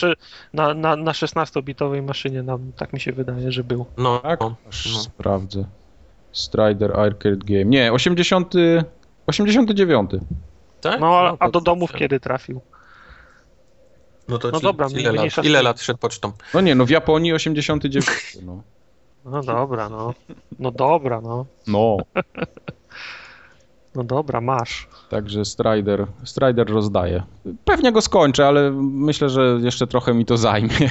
na, 0.52 0.74
na, 0.74 0.97
na 0.97 1.12
16-bitowej 1.12 2.02
maszynie 2.02 2.43
nam, 2.43 2.73
tak 2.77 2.93
mi 2.93 3.01
się 3.01 3.12
wydaje, 3.12 3.52
że 3.52 3.65
był. 3.65 3.86
No, 3.97 4.19
Tak? 4.19 4.40
no, 4.40 4.55
no. 4.93 4.98
sprawdzę. 5.01 5.65
Strider 6.32 7.01
Arcade 7.01 7.36
Game. 7.36 7.65
Nie, 7.65 7.93
80. 7.93 8.55
89. 9.27 10.11
Tak? 10.81 11.01
No, 11.01 11.19
a, 11.19 11.31
to- 11.31 11.36
a 11.43 11.51
do 11.51 11.61
domów 11.61 11.93
kiedy 11.93 12.20
trafił? 12.20 12.61
No 14.28 14.39
to 14.39 14.51
No 14.51 14.59
ci- 14.59 14.62
dobra, 14.65 14.86
ile, 14.97 15.12
lat, 15.12 15.44
ile 15.44 15.62
lat 15.62 15.81
szedł 15.81 15.98
pocztą? 15.98 16.32
No 16.55 16.61
nie, 16.61 16.74
no 16.74 16.86
w 16.86 16.90
Japonii 16.90 17.32
89. 17.32 18.06
No. 18.43 18.62
No 19.24 19.43
dobra, 19.43 19.89
no. 19.89 20.15
No 20.59 20.70
dobra, 20.70 21.20
no. 21.20 21.47
no. 21.66 21.97
No 23.94 24.04
dobra, 24.04 24.40
masz. 24.40 24.88
Także 25.10 25.44
Strider, 25.44 26.06
Strider 26.24 26.70
rozdaje. 26.70 27.22
Pewnie 27.64 27.92
go 27.92 28.00
skończę, 28.00 28.46
ale 28.46 28.70
myślę, 28.80 29.28
że 29.28 29.58
jeszcze 29.62 29.86
trochę 29.86 30.14
mi 30.14 30.24
to 30.24 30.36
zajmie. 30.36 30.70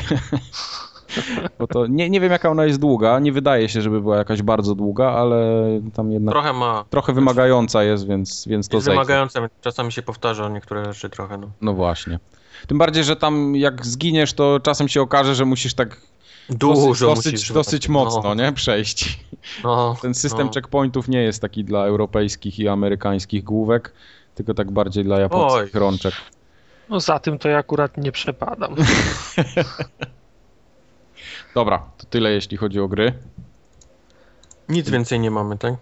Bo 1.60 1.68
to 1.68 1.88
nie, 1.88 2.10
nie 2.10 2.20
wiem 2.20 2.32
jaka 2.32 2.50
ona 2.50 2.66
jest 2.66 2.80
długa, 2.80 3.20
nie 3.20 3.32
wydaje 3.32 3.70
się, 3.70 3.82
żeby 3.82 4.02
była 4.02 4.18
jakaś 4.18 4.42
bardzo 4.42 4.76
długa, 4.76 5.12
ale 5.12 5.68
tam 5.94 6.12
jednak 6.12 6.34
Trochę 6.34 6.54
ma. 6.54 6.86
trochę 6.90 7.14
wymagająca 7.14 7.84
jest, 7.84 8.08
więc, 8.08 8.48
więc 8.48 8.68
to 8.68 8.78
Jest 8.78 8.88
wymagające, 8.88 9.40
więc 9.40 9.52
czasami 9.62 9.92
się 9.92 10.02
powtarza 10.02 10.50
niektóre 10.50 10.86
rzeczy 10.86 11.10
trochę, 11.10 11.38
no. 11.38 11.50
No 11.62 11.74
właśnie. 11.74 12.20
Tym 12.68 12.78
bardziej, 12.78 13.04
że 13.04 13.16
tam 13.16 13.56
jak 13.56 13.86
zginiesz, 13.86 14.34
to 14.34 14.60
czasem 14.60 14.88
się 14.88 15.02
okaże, 15.02 15.36
że 15.36 15.46
musisz 15.46 15.74
tak 15.74 16.02
Dużo 16.50 16.88
dosyć, 16.88 17.02
dosyć, 17.02 17.52
dosyć 17.52 17.88
no, 17.88 17.94
mocno, 17.94 18.36
nie? 18.36 18.52
Przejść. 18.52 19.20
No, 19.64 19.96
Ten 20.02 20.14
system 20.14 20.48
no. 20.48 20.54
checkpointów 20.54 21.08
nie 21.08 21.22
jest 21.22 21.42
taki 21.42 21.64
dla 21.64 21.86
europejskich 21.86 22.60
i 22.60 22.68
amerykańskich 22.68 23.44
główek, 23.44 23.94
tylko 24.36 24.54
tak 24.54 24.72
bardziej 24.72 25.04
dla 25.04 25.20
japońskich 25.20 25.76
Oj. 25.76 25.80
rączek. 25.80 26.14
No 26.90 27.00
za 27.00 27.20
tym 27.20 27.40
to 27.40 27.50
ja 27.50 27.58
akurat 27.58 27.98
nie 27.98 28.12
przepadam. 28.12 28.76
Dobra, 31.56 31.86
to 31.98 32.06
tyle 32.06 32.32
jeśli 32.32 32.58
chodzi 32.58 32.80
o 32.80 32.88
gry. 32.88 33.14
Nic 34.70 34.90
więcej 34.90 35.20
nie 35.20 35.32
mamy, 35.32 35.58
tak? 35.58 35.74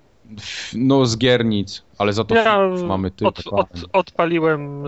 No 0.73 1.05
z 1.05 1.17
gier 1.17 1.45
nic, 1.45 1.83
ale 2.01 2.13
za 2.13 2.23
to 2.23 2.35
Ja 2.35 2.59
mamy 2.87 3.11
ty. 3.11 3.25
od, 3.27 3.39
od, 3.51 3.67
odpaliłem 3.93 4.85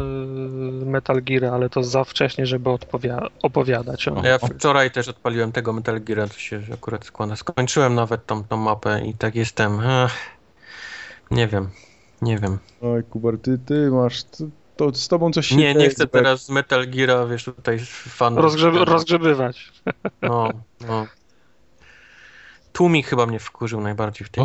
y, 0.81 0.85
Metal 0.85 1.21
Gear, 1.21 1.45
ale 1.45 1.69
to 1.69 1.83
za 1.83 2.03
wcześnie, 2.03 2.45
żeby 2.45 2.69
odpowia- 2.69 3.27
opowiadać. 3.43 4.07
O. 4.07 4.15
O. 4.15 4.25
Ja 4.25 4.37
wczoraj 4.37 4.91
też 4.91 5.07
odpaliłem 5.07 5.51
tego 5.51 5.73
Metal 5.73 6.01
Gear, 6.01 6.29
to 6.29 6.37
się 6.39 6.61
akurat 6.73 7.05
składa. 7.05 7.35
Skończyłem 7.35 7.95
nawet 7.95 8.25
tą, 8.25 8.43
tą 8.43 8.57
mapę 8.57 9.01
i 9.05 9.13
tak 9.13 9.35
jestem. 9.35 9.79
Ech, 9.79 10.13
nie 11.31 11.47
wiem, 11.47 11.69
nie 12.21 12.37
wiem. 12.37 12.57
Oj, 12.81 13.03
Kubar, 13.03 13.37
ty, 13.37 13.57
ty 13.57 13.91
masz. 13.91 14.23
To, 14.23 14.45
to 14.77 14.93
z 14.93 15.07
tobą 15.07 15.31
coś 15.31 15.47
się 15.47 15.55
Nie, 15.55 15.75
nie 15.75 15.89
chcę 15.89 16.07
teraz 16.07 16.49
Metal 16.49 16.87
Geara, 16.87 17.25
wiesz, 17.25 17.43
tutaj 17.43 17.79
fanów. 17.89 18.45
Rozgrze- 18.45 18.85
rozgrzebywać. 18.85 19.71
No, 20.21 20.49
no. 20.87 21.05
Tłumik 22.73 23.07
chyba 23.07 23.25
mnie 23.25 23.39
wkurzył 23.39 23.81
najbardziej 23.81 24.27
w 24.27 24.29
tej. 24.29 24.43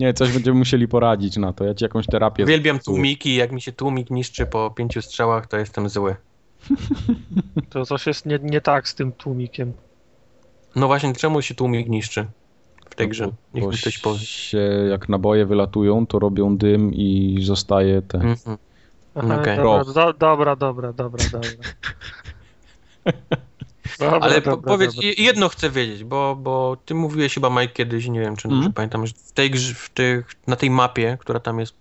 Nie, 0.00 0.14
coś 0.14 0.32
będziemy 0.32 0.58
musieli 0.58 0.88
poradzić 0.88 1.36
na 1.36 1.52
to. 1.52 1.64
Ja 1.64 1.74
ci 1.74 1.84
jakąś 1.84 2.06
terapię. 2.06 2.44
Uwielbiam 2.44 2.78
tłumiki, 2.78 3.34
jak 3.34 3.52
mi 3.52 3.60
się 3.60 3.72
tłumik 3.72 4.10
niszczy 4.10 4.46
po 4.46 4.70
pięciu 4.70 5.02
strzałach, 5.02 5.46
to 5.46 5.56
jestem 5.56 5.88
zły. 5.88 6.16
To 7.70 7.86
coś 7.86 8.06
jest 8.06 8.26
nie, 8.26 8.38
nie 8.42 8.60
tak 8.60 8.88
z 8.88 8.94
tym 8.94 9.12
tłumikiem. 9.12 9.72
No 10.76 10.86
właśnie, 10.86 11.12
czemu 11.14 11.42
się 11.42 11.54
tłumik 11.54 11.88
niszczy 11.88 12.26
w 12.90 12.94
tej 12.94 13.08
grze? 13.08 13.30
Niech 13.54 13.64
Bo 13.64 13.70
mi 13.70 13.76
ktoś 13.76 13.98
powie. 13.98 14.18
się, 14.18 14.58
jak 14.90 15.08
naboje 15.08 15.46
wylatują, 15.46 16.06
to 16.06 16.18
robią 16.18 16.56
dym 16.56 16.94
i 16.94 17.38
zostaje 17.42 18.02
ten. 18.02 18.22
Mhm. 18.22 18.58
Aha, 19.14 19.40
Okej. 19.40 19.56
dobra, 19.56 19.84
do, 19.84 20.12
dobra, 20.12 20.56
dobra, 20.56 20.92
dobra, 20.92 21.24
dobra. 21.32 21.50
Dobra, 23.98 24.18
Ale 24.20 24.42
po, 24.42 24.50
dobra, 24.50 24.72
powiedz, 24.72 24.94
dobra. 24.94 25.08
je- 25.08 25.14
jedno 25.24 25.48
chcę 25.48 25.70
wiedzieć, 25.70 26.04
bo, 26.04 26.36
bo 26.36 26.76
ty 26.84 26.94
mówiłeś 26.94 27.34
chyba 27.34 27.50
Mike 27.50 27.68
kiedyś, 27.74 28.08
nie 28.08 28.20
wiem 28.20 28.36
czy 28.36 28.42
dobrze 28.48 28.56
Mhm. 28.56 28.72
pamiętam, 28.72 29.06
że 29.06 29.12
w 29.26 29.32
tej 29.32 29.50
grze, 29.50 29.74
w 29.74 29.88
tych, 29.88 30.26
na 30.46 30.56
tej 30.56 30.70
mapie, 30.70 31.16
która 31.20 31.40
tam 31.40 31.60
jest 31.60 31.72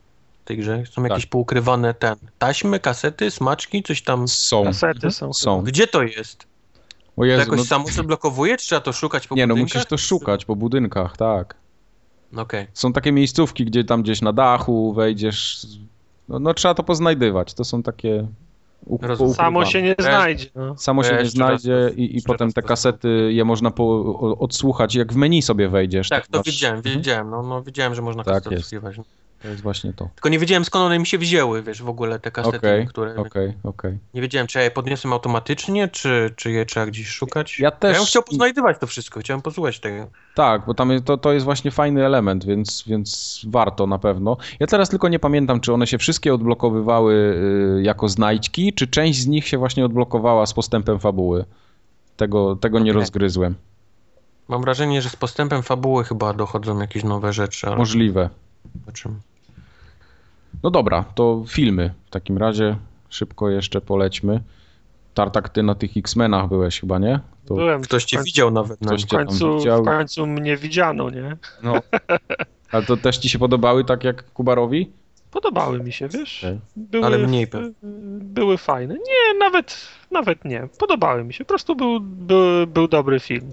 w 0.44 0.48
tej 0.48 0.58
grze, 0.58 0.84
są 0.92 1.04
jakieś 1.04 1.24
Tak. 1.24 1.30
poukrywane 1.30 1.94
ten, 1.94 2.16
taśmy, 2.40 2.80
kasety, 2.80 3.32
smaczki, 3.32 3.84
coś 3.84 4.02
tam. 4.02 4.28
Są. 4.28 4.64
Kasety 4.64 5.12
są. 5.12 5.34
Są. 5.34 5.62
Gdzie 5.62 5.88
to 5.88 6.04
jest? 6.04 6.44
O 7.18 7.22
To 7.22 7.26
Jezu, 7.26 7.40
jakoś 7.40 7.58
no, 7.58 7.66
samo 7.66 7.92
się 7.92 8.02
odblokowuje, 8.02 8.58
czy 8.58 8.66
trzeba 8.66 8.82
to 8.82 8.94
szukać 8.94 9.28
po 9.28 9.36
nie, 9.36 9.48
no 9.48 9.54
budynkach? 9.54 9.76
musisz 9.76 9.90
to 9.90 9.98
szukać 9.98 10.46
po 10.46 10.56
budynkach, 10.56 11.18
tak. 11.18 11.56
No 12.32 12.42
Okej. 12.42 12.68
Są 12.74 12.94
takie 12.94 13.12
miejscówki, 13.12 13.66
gdzie 13.66 13.84
tam 13.84 14.04
gdzieś 14.04 14.22
na 14.22 14.34
dachu 14.34 14.94
wejdziesz. 14.94 15.68
No, 16.30 16.40
no 16.40 16.54
trzeba 16.54 16.74
to 16.74 16.84
poznajdywać. 16.84 17.54
To 17.54 17.64
są 17.64 17.84
takie. 17.84 18.28
Rozumiem. 19.02 19.34
Samo 19.34 19.66
się 19.66 19.82
nie 19.82 19.96
znajdzie. 20.00 20.46
No. 20.56 20.78
Samo 20.78 21.04
się 21.04 21.14
Ja 21.14 21.22
nie 21.22 21.30
znajdzie 21.30 21.92
i, 21.96 22.18
i 22.18 22.22
potem 22.22 22.52
te 22.54 22.62
kasety 22.62 23.30
je 23.34 23.46
można 23.46 23.72
po, 23.72 24.20
odsłuchać, 24.40 24.96
jak 24.96 25.14
w 25.14 25.16
menu 25.16 25.42
sobie 25.42 25.70
wejdziesz. 25.70 26.10
Tak, 26.10 26.28
to 26.28 26.38
masz- 26.38 26.46
widziałem, 26.46 26.78
Mhm. 26.78 26.96
wiedziałem, 26.96 27.30
no, 27.30 27.42
no 27.44 27.64
wiedziałem, 27.64 27.96
że 27.96 28.02
można 28.02 28.24
Tak 28.24 28.34
kasety 28.34 28.56
odsłuchiwać. 28.56 28.96
To 29.46 29.50
jest 29.52 29.64
właśnie 29.64 29.94
to. 29.94 30.10
Tylko 30.16 30.30
nie 30.30 30.40
wiedziałem 30.40 30.66
skąd 30.66 30.86
one 30.86 31.00
mi 31.00 31.06
się 31.08 31.18
wzięły, 31.18 31.64
wiesz, 31.64 31.84
w 31.84 31.90
ogóle 31.90 32.20
te 32.20 32.32
kasety, 32.32 32.58
Okej, 32.58 32.88
które... 32.88 33.16
okej, 33.16 33.54
okej. 33.64 33.98
Nie 34.14 34.22
wiedziałem, 34.22 34.48
czy 34.48 34.58
ja 34.58 34.64
je 34.64 34.72
podniosłem 34.72 35.14
automatycznie, 35.14 35.88
czy, 35.88 36.34
czy 36.36 36.52
je 36.52 36.66
trzeba 36.66 36.86
gdzieś 36.86 37.08
szukać. 37.08 37.60
Ja 37.60 37.72
też- 37.72 37.94
Ja 37.94 37.98
bym 38.00 38.08
chciał 38.08 38.24
poznajdywać 38.24 38.78
to 38.80 38.88
wszystko, 38.88 39.20
chciałem 39.20 39.42
posłuchać 39.42 39.80
tego. 39.80 40.08
Tak, 40.36 40.66
bo 40.66 40.74
tam 40.74 40.92
jest, 40.92 41.06
to, 41.06 41.18
to 41.18 41.34
jest 41.34 41.46
właśnie 41.46 41.72
fajny 41.72 42.06
element, 42.06 42.46
więc, 42.46 42.84
więc 42.88 43.42
warto 43.50 43.88
na 43.88 44.00
pewno. 44.00 44.38
Ja 44.60 44.68
teraz 44.68 44.90
tylko 44.90 45.10
nie 45.10 45.20
pamiętam, 45.20 45.60
czy 45.60 45.74
one 45.74 45.88
się 45.88 45.98
wszystkie 45.98 46.34
odblokowywały 46.34 47.14
y, 47.80 47.84
jako 47.84 48.10
znajdźki, 48.10 48.74
czy 48.74 48.88
część 48.88 49.20
z 49.20 49.28
nich 49.28 49.48
się 49.48 49.58
właśnie 49.58 49.86
odblokowała 49.86 50.46
z 50.46 50.54
postępem 50.54 51.00
fabuły. 51.00 51.46
Tego, 52.18 52.56
tego 52.56 52.80
nie 52.80 52.94
rozgryzłem. 52.94 53.56
Mam 54.48 54.62
wrażenie, 54.62 55.02
że 55.02 55.10
z 55.10 55.16
postępem 55.16 55.64
fabuły 55.64 56.04
chyba 56.04 56.34
dochodzą 56.34 56.80
jakieś 56.80 57.04
nowe 57.04 57.34
rzeczy, 57.34 57.68
ale 57.68 57.76
Możliwe. 57.78 58.30
zobaczymy. 58.80 59.16
No 60.64 60.72
dobra, 60.72 61.04
to 61.16 61.44
filmy. 61.48 61.94
W 62.06 62.10
takim 62.10 62.38
razie 62.38 62.76
szybko 63.10 63.50
jeszcze 63.50 63.82
polećmy. 63.82 64.42
Tartak, 65.14 65.50
ty 65.50 65.64
na 65.64 65.76
tych 65.76 65.98
X-Menach 65.98 66.48
byłeś 66.48 66.80
chyba, 66.80 67.00
nie? 67.00 67.20
To 67.46 67.56
Byłem. 67.56 67.82
Ktoś 67.82 68.06
cię 68.06 68.18
w 68.18 68.20
końcu, 68.20 68.26
widział 68.26 68.52
nawet 68.52 68.82
na 68.82 68.88
Ktoś 68.88 69.02
w 69.04 69.06
cię 69.08 69.18
tam 69.18 69.28
końcu, 69.28 69.58
widział. 69.58 69.84
w 69.84 69.86
końcu 69.86 70.28
mnie 70.28 70.58
widziano, 70.58 71.10
nie? 71.10 71.38
No. 71.64 71.74
Ale 72.72 72.84
to 72.84 72.98
też 72.98 73.18
ci 73.18 73.30
się 73.30 73.40
podobały 73.40 73.86
tak 73.86 74.04
jak 74.04 74.32
Kubarowi? 74.32 74.92
Podobały 75.32 75.80
mi 75.80 75.94
się, 75.94 76.08
wiesz? 76.08 76.46
Były, 76.76 77.06
Ale 77.06 77.18
mniej 77.18 77.48
pewnie. 77.48 77.72
Były 78.20 78.58
fajne. 78.58 78.94
Nie, 78.94 79.40
nawet, 79.40 79.88
nawet 80.12 80.46
nie. 80.46 80.68
Podobały 80.80 81.24
mi 81.24 81.34
się. 81.34 81.46
Po 81.46 81.48
prostu 81.48 81.76
był, 81.76 82.00
był, 82.02 82.68
był 82.68 82.88
dobry 82.88 83.20
film. 83.20 83.52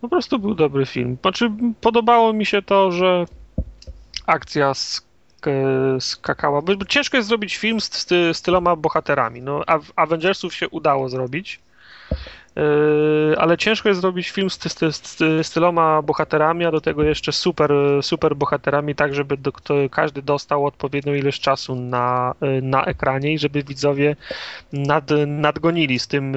Po 0.00 0.08
prostu 0.08 0.38
był 0.38 0.54
dobry 0.54 0.86
film. 0.86 1.16
Znaczy, 1.22 1.50
podobało 1.80 2.32
mi 2.32 2.46
się 2.46 2.62
to, 2.62 2.90
że 2.90 3.24
akcja 4.26 4.72
sk- 5.50 6.00
skakała. 6.00 6.62
Bo 6.62 6.84
ciężko 6.84 7.16
jest 7.16 7.28
zrobić 7.28 7.56
film 7.56 7.80
z, 7.80 8.06
z, 8.32 8.42
tyloma 8.42 8.76
bohaterami. 8.76 9.42
No, 9.42 9.62
Avengersów 9.96 10.54
się 10.54 10.68
udało 10.68 11.08
zrobić. 11.08 11.60
Yy, 12.56 13.34
ale 13.38 13.58
ciężko 13.58 13.88
jest 13.88 14.00
zrobić 14.00 14.30
film 14.30 14.50
z, 14.50 14.58
z, 14.58 15.06
z, 15.06 15.46
z 15.46 15.50
tyloma 15.50 16.02
bohaterami, 16.02 16.64
a 16.64 16.70
do 16.70 16.80
tego 16.80 17.02
jeszcze 17.02 17.32
super, 17.32 17.72
super 18.02 18.36
bohaterami, 18.36 18.94
tak 18.94 19.14
żeby 19.14 19.36
do, 19.36 19.52
każdy 19.90 20.22
dostał 20.22 20.66
odpowiednią 20.66 21.14
ilość 21.14 21.40
czasu 21.40 21.74
na, 21.74 22.34
na 22.62 22.84
ekranie 22.84 23.32
i 23.32 23.38
żeby 23.38 23.62
widzowie 23.62 24.16
nad, 24.72 25.10
nadgonili 25.26 25.98
z 25.98 26.06
tym, 26.06 26.36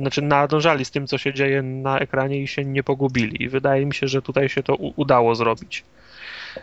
znaczy 0.00 0.22
nadążali 0.22 0.84
z 0.84 0.90
tym, 0.90 1.06
co 1.06 1.18
się 1.18 1.34
dzieje 1.34 1.62
na 1.62 1.98
ekranie 1.98 2.42
i 2.42 2.48
się 2.48 2.64
nie 2.64 2.82
pogubili. 2.82 3.48
Wydaje 3.48 3.86
mi 3.86 3.94
się, 3.94 4.08
że 4.08 4.22
tutaj 4.22 4.48
się 4.48 4.62
to 4.62 4.74
udało 4.74 5.34
zrobić. 5.34 5.84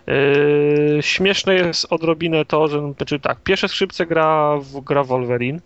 Yy, 0.08 0.98
śmieszne 1.02 1.56
jest 1.56 1.88
odrobinę 1.90 2.46
to, 2.46 2.68
że 2.68 2.94
znaczy 2.98 3.20
tak, 3.20 3.38
pierwsze 3.44 3.68
skrzypce 3.68 4.06
gra, 4.06 4.60
gra 4.86 5.04
Wolverine. 5.04 5.60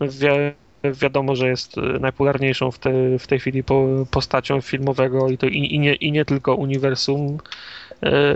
No, 0.00 0.06
wie, 0.10 0.54
wiadomo, 0.92 1.36
że 1.36 1.48
jest 1.48 1.78
y, 1.78 1.80
najpopularniejszą 1.80 2.70
w, 2.70 2.78
te, 2.78 3.18
w 3.18 3.26
tej 3.26 3.38
chwili 3.38 3.64
postacią 4.10 4.60
filmowego 4.60 5.28
i, 5.28 5.38
to, 5.38 5.46
i, 5.46 5.74
i, 5.74 5.78
nie, 5.78 5.94
i 5.94 6.12
nie 6.12 6.24
tylko 6.24 6.54
uniwersum 6.54 7.38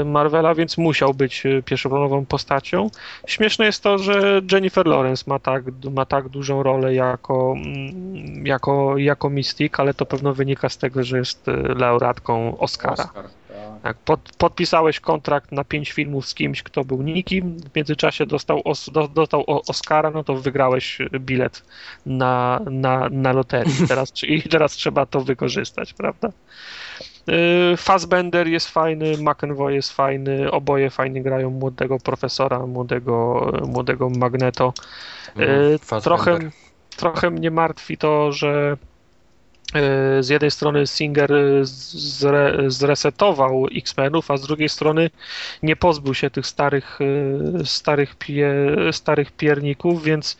y, 0.00 0.04
Marvela, 0.04 0.54
więc 0.54 0.78
musiał 0.78 1.14
być 1.14 1.42
pierwszoplanową 1.64 2.26
postacią. 2.26 2.90
Śmieszne 3.26 3.66
jest 3.66 3.82
to, 3.82 3.98
że 3.98 4.40
Jennifer 4.52 4.86
Lawrence 4.86 5.24
ma 5.26 5.38
tak, 5.38 5.64
ma 5.94 6.06
tak 6.06 6.28
dużą 6.28 6.62
rolę 6.62 6.94
jako, 6.94 7.54
mm, 7.56 8.46
jako, 8.46 8.98
jako 8.98 9.30
Mystic, 9.30 9.72
ale 9.76 9.94
to 9.94 10.06
pewno 10.06 10.34
wynika 10.34 10.68
z 10.68 10.78
tego, 10.78 11.04
że 11.04 11.18
jest 11.18 11.46
laureatką 11.76 12.58
Oscara. 12.58 12.92
Oscar. 12.92 13.24
Tak, 13.82 13.96
pod, 13.96 14.20
podpisałeś 14.38 15.00
kontrakt 15.00 15.52
na 15.52 15.64
pięć 15.64 15.92
filmów 15.92 16.26
z 16.26 16.34
kimś, 16.34 16.62
kto 16.62 16.84
był 16.84 17.02
nikim, 17.02 17.56
w 17.58 17.76
międzyczasie 17.76 18.26
dostał, 18.26 18.62
os, 18.64 18.90
do, 18.92 19.08
dostał 19.08 19.44
Oscara, 19.46 20.10
no 20.10 20.24
to 20.24 20.34
wygrałeś 20.34 20.98
bilet 21.20 21.62
na, 22.06 22.60
na, 22.70 23.08
na 23.10 23.32
loterii. 23.32 23.74
Teraz, 23.88 24.12
I 24.22 24.42
teraz 24.42 24.72
trzeba 24.72 25.06
to 25.06 25.20
wykorzystać, 25.20 25.92
prawda? 25.92 26.28
Y, 27.72 27.76
Fassbender 27.76 28.48
jest 28.48 28.68
fajny, 28.68 29.12
McEnroe 29.18 29.74
jest 29.74 29.92
fajny, 29.92 30.50
oboje 30.50 30.90
fajnie 30.90 31.22
grają 31.22 31.50
młodego 31.50 31.98
profesora, 31.98 32.66
młodego, 32.66 33.46
młodego 33.66 34.10
Magneto. 34.10 34.72
Mm, 35.36 35.78
trochę, 36.02 36.38
trochę 36.96 37.30
mnie 37.30 37.50
martwi 37.50 37.96
to, 37.96 38.32
że 38.32 38.76
z 40.20 40.28
jednej 40.28 40.50
strony 40.50 40.86
Singer 40.86 41.30
zre, 41.62 42.56
zresetował 42.66 43.66
X-Menów, 43.76 44.30
a 44.30 44.36
z 44.36 44.42
drugiej 44.42 44.68
strony 44.68 45.10
nie 45.62 45.76
pozbył 45.76 46.14
się 46.14 46.30
tych 46.30 46.46
starych, 46.46 46.98
e, 47.60 47.64
starych, 47.64 48.14
pie, 48.14 48.54
starych 48.92 49.32
pierników, 49.32 50.04
więc 50.04 50.36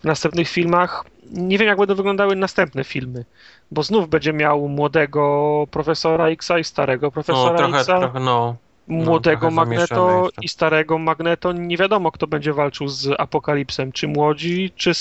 w 0.00 0.04
następnych 0.04 0.48
filmach 0.48 1.04
nie 1.30 1.58
wiem, 1.58 1.68
jak 1.68 1.78
będą 1.78 1.94
wyglądały 1.94 2.36
następne 2.36 2.84
filmy, 2.84 3.24
bo 3.70 3.82
znów 3.82 4.08
będzie 4.08 4.32
miał 4.32 4.68
młodego 4.68 5.66
profesora 5.70 6.28
Xa 6.28 6.58
i 6.58 6.64
starego 6.64 7.10
profesora 7.10 7.52
no, 7.52 7.58
trochę, 7.58 7.78
Xa. 7.78 7.98
Trochę, 7.98 8.20
no. 8.20 8.56
Młodego 8.88 9.46
no, 9.46 9.50
Magneto 9.50 10.28
i 10.42 10.48
starego 10.48 10.98
Magneto, 10.98 11.52
nie 11.52 11.76
wiadomo 11.76 12.12
kto 12.12 12.26
będzie 12.26 12.52
walczył 12.52 12.88
z 12.88 13.08
Apokalipsem, 13.18 13.92
czy 13.92 14.08
młodzi, 14.08 14.72
czy, 14.76 14.92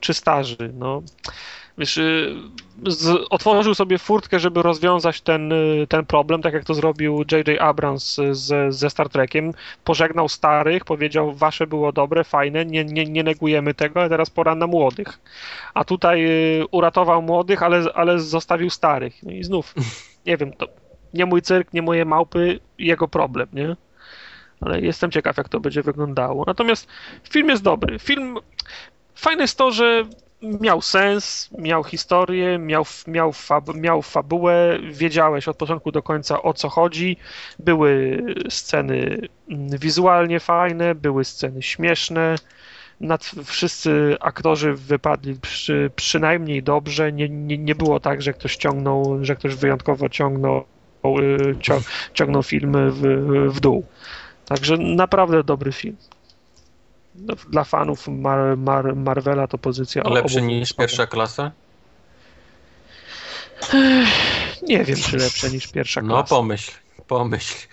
czy 0.00 0.14
starzy. 0.14 0.72
No 0.74 1.02
wiesz, 1.78 1.96
y, 1.96 2.34
z, 2.86 3.26
otworzył 3.30 3.74
sobie 3.74 3.98
furtkę, 3.98 4.38
żeby 4.38 4.62
rozwiązać 4.62 5.20
ten, 5.20 5.52
y, 5.52 5.86
ten 5.88 6.06
problem, 6.06 6.42
tak 6.42 6.54
jak 6.54 6.64
to 6.64 6.74
zrobił 6.74 7.24
J.J. 7.32 7.60
Abrams 7.60 8.20
z, 8.30 8.74
ze 8.74 8.90
Star 8.90 9.08
Trekiem. 9.08 9.52
Pożegnał 9.84 10.28
starych, 10.28 10.84
powiedział, 10.84 11.32
wasze 11.32 11.66
było 11.66 11.92
dobre, 11.92 12.24
fajne, 12.24 12.66
nie, 12.66 12.84
nie, 12.84 13.04
nie 13.04 13.22
negujemy 13.22 13.74
tego, 13.74 14.00
ale 14.00 14.08
teraz 14.08 14.30
pora 14.30 14.54
na 14.54 14.66
młodych. 14.66 15.18
A 15.74 15.84
tutaj 15.84 16.26
y, 16.60 16.66
uratował 16.70 17.22
młodych, 17.22 17.62
ale, 17.62 17.84
ale 17.94 18.18
zostawił 18.18 18.70
starych. 18.70 19.22
No 19.22 19.30
i 19.30 19.44
znów, 19.44 19.74
nie 20.26 20.36
wiem, 20.36 20.52
to 20.52 20.68
nie 21.14 21.26
mój 21.26 21.42
cyrk, 21.42 21.72
nie 21.72 21.82
moje 21.82 22.04
małpy, 22.04 22.60
jego 22.78 23.08
problem, 23.08 23.48
nie? 23.52 23.76
Ale 24.60 24.80
jestem 24.80 25.10
ciekaw, 25.10 25.36
jak 25.36 25.48
to 25.48 25.60
będzie 25.60 25.82
wyglądało. 25.82 26.44
Natomiast 26.46 26.88
film 27.30 27.48
jest 27.48 27.62
dobry. 27.62 27.98
Film. 27.98 28.36
Fajne 29.14 29.42
jest 29.42 29.58
to, 29.58 29.70
że 29.70 30.04
miał 30.42 30.82
sens, 30.82 31.50
miał 31.58 31.84
historię, 31.84 32.58
miał, 32.58 32.84
miał, 33.06 33.32
miał 33.74 34.02
fabułę, 34.02 34.78
wiedziałeś 34.90 35.48
od 35.48 35.56
początku 35.56 35.92
do 35.92 36.02
końca 36.02 36.42
o 36.42 36.54
co 36.54 36.68
chodzi. 36.68 37.16
Były 37.58 38.22
sceny 38.48 39.28
mm, 39.50 39.78
wizualnie 39.78 40.40
fajne, 40.40 40.94
były 40.94 41.24
sceny 41.24 41.62
śmieszne. 41.62 42.34
Nad, 43.00 43.24
wszyscy 43.44 44.16
aktorzy 44.20 44.74
wypadli 44.74 45.34
przy, 45.34 45.90
przynajmniej 45.96 46.62
dobrze. 46.62 47.12
Nie, 47.12 47.28
nie, 47.28 47.58
nie 47.58 47.74
było 47.74 48.00
tak, 48.00 48.22
że 48.22 48.32
ktoś 48.32 48.56
ciągnął, 48.56 49.18
że 49.24 49.36
ktoś 49.36 49.54
wyjątkowo 49.54 50.08
ciągnął, 50.08 50.64
y, 51.04 51.56
ciągnął 52.14 52.42
filmy 52.42 52.90
w, 52.90 53.02
w 53.48 53.60
dół. 53.60 53.84
Także 54.44 54.76
naprawdę 54.76 55.44
dobry 55.44 55.72
film. 55.72 55.96
No, 57.18 57.34
dla 57.50 57.64
fanów 57.64 58.08
Mar 58.08 58.56
Mar 58.56 58.96
Marvela 58.96 59.46
to 59.46 59.58
pozycja 59.58 60.02
Lepszy 60.02 60.42
niż 60.42 60.72
pierwsza 60.72 61.06
klasa? 61.06 61.52
Nie 64.62 64.84
wiem, 64.84 64.96
czy 64.96 65.16
lepsze 65.16 65.50
niż 65.50 65.66
pierwsza 65.66 66.02
no, 66.02 66.08
klasa. 66.08 66.22
No 66.22 66.28
pomyśl, 66.28 66.72
pomyśl. 67.06 67.66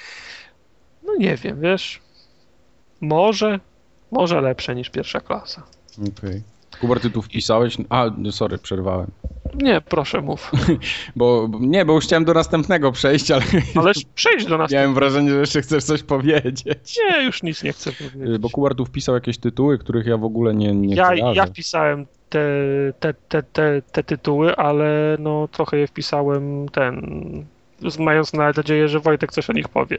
No 1.03 1.15
nie 1.15 1.35
wiem, 1.35 1.61
wiesz. 1.61 2.01
Może, 3.01 3.59
może 4.11 4.41
lepsze 4.41 4.75
niż 4.75 4.89
pierwsza 4.89 5.19
klasa. 5.19 5.63
Okej. 5.97 6.13
Okay. 6.17 6.52
Kubar, 6.81 6.99
ty 6.99 7.09
tu 7.09 7.21
wpisałeś? 7.21 7.77
A, 7.89 8.05
sorry, 8.31 8.57
przerwałem. 8.57 9.11
Nie, 9.55 9.81
proszę 9.81 10.21
mów. 10.21 10.51
bo, 11.15 11.49
nie, 11.59 11.85
bo 11.85 11.93
już 11.93 12.05
chciałem 12.05 12.25
do 12.25 12.33
następnego 12.33 12.91
przejść, 12.91 13.31
ale... 13.31 13.43
Ale 13.75 13.91
przejdź 14.15 14.45
do 14.45 14.57
następnego. 14.57 14.81
Miałem 14.81 14.93
wrażenie, 14.93 15.29
że 15.29 15.39
jeszcze 15.39 15.61
chcesz 15.61 15.83
coś 15.83 16.03
powiedzieć. 16.03 16.65
Nie, 16.99 17.23
już 17.23 17.43
nic 17.43 17.63
nie 17.63 17.73
chcę 17.73 17.91
powiedzieć. 17.91 18.37
Bo 18.37 18.49
Kubar 18.49 18.75
tu 18.75 18.85
wpisał 18.85 19.15
jakieś 19.15 19.37
tytuły, 19.37 19.77
których 19.77 20.05
ja 20.05 20.17
w 20.17 20.23
ogóle 20.23 20.53
nie, 20.53 20.75
nie 20.75 20.95
ja, 20.95 21.13
ja 21.33 21.45
wpisałem 21.45 22.05
te, 22.29 22.39
te, 22.99 23.13
te, 23.13 23.43
te, 23.43 23.81
te 23.91 24.03
tytuły, 24.03 24.55
ale 24.55 25.17
no 25.19 25.47
trochę 25.47 25.77
je 25.77 25.87
wpisałem 25.87 26.69
ten 26.69 27.45
mając 27.99 28.33
nadzieję, 28.33 28.87
że 28.87 28.99
Wojtek 28.99 29.31
coś 29.31 29.49
o 29.49 29.53
nich 29.53 29.67
powie. 29.67 29.97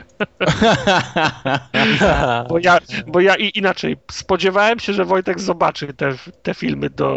bo 2.49 2.59
ja, 2.59 2.79
bo 3.07 3.21
ja 3.21 3.35
i 3.37 3.59
inaczej 3.59 3.97
spodziewałem 4.11 4.79
się, 4.79 4.93
że 4.93 5.05
Wojtek 5.05 5.41
zobaczy 5.41 5.95
te, 5.95 6.15
te 6.43 6.55
filmy 6.55 6.91
do, 6.91 7.17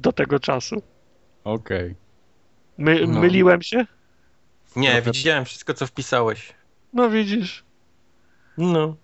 do 0.00 0.12
tego 0.12 0.40
czasu. 0.40 0.82
Okej. 1.44 1.84
Okay. 1.84 1.94
My, 2.78 3.06
no. 3.06 3.20
Myliłem 3.20 3.62
się? 3.62 3.86
Nie, 4.76 5.02
widziałem 5.02 5.44
wszystko, 5.44 5.74
co 5.74 5.86
wpisałeś. 5.86 6.52
No 6.92 7.10
widzisz. 7.10 7.64
No. 8.58 8.96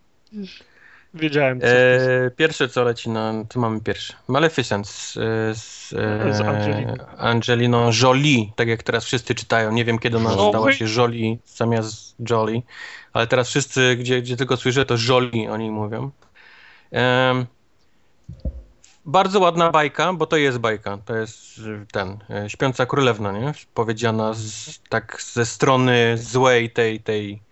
Wiedziałem. 1.14 1.60
Co 1.60 1.66
e, 1.66 2.30
pierwsze, 2.36 2.68
co 2.68 2.84
leci 2.84 3.10
na... 3.10 3.44
Tu 3.48 3.60
mamy 3.60 3.80
pierwsze. 3.80 4.14
Maleficent 4.28 4.88
z, 4.88 5.12
z, 5.58 5.88
z 6.36 6.40
Angeliną. 6.40 6.94
Angeliną 7.18 7.90
Jolie, 8.02 8.46
tak 8.56 8.68
jak 8.68 8.82
teraz 8.82 9.04
wszyscy 9.04 9.34
czytają. 9.34 9.72
Nie 9.72 9.84
wiem, 9.84 9.98
kiedy 9.98 10.16
ona 10.16 10.30
stała 10.30 10.72
się 10.72 10.84
Jolie 10.96 11.36
zamiast 11.46 12.14
Jolie, 12.30 12.62
ale 13.12 13.26
teraz 13.26 13.48
wszyscy, 13.48 13.96
gdzie, 13.96 14.22
gdzie 14.22 14.36
tylko 14.36 14.56
słyszę, 14.56 14.86
to 14.86 14.94
Jolie 15.08 15.52
oni 15.52 15.70
mówią. 15.70 16.10
E, 16.92 17.44
bardzo 19.04 19.40
ładna 19.40 19.70
bajka, 19.70 20.12
bo 20.12 20.26
to 20.26 20.36
jest 20.36 20.58
bajka. 20.58 20.98
To 21.04 21.16
jest 21.16 21.60
ten, 21.92 22.18
e, 22.30 22.50
Śpiąca 22.50 22.86
Królewna, 22.86 23.32
nie? 23.32 23.52
Powiedziana 23.74 24.32
z, 24.34 24.80
tak 24.88 25.22
ze 25.22 25.46
strony 25.46 26.18
złej 26.18 26.70
tej, 26.70 27.00
tej 27.00 27.42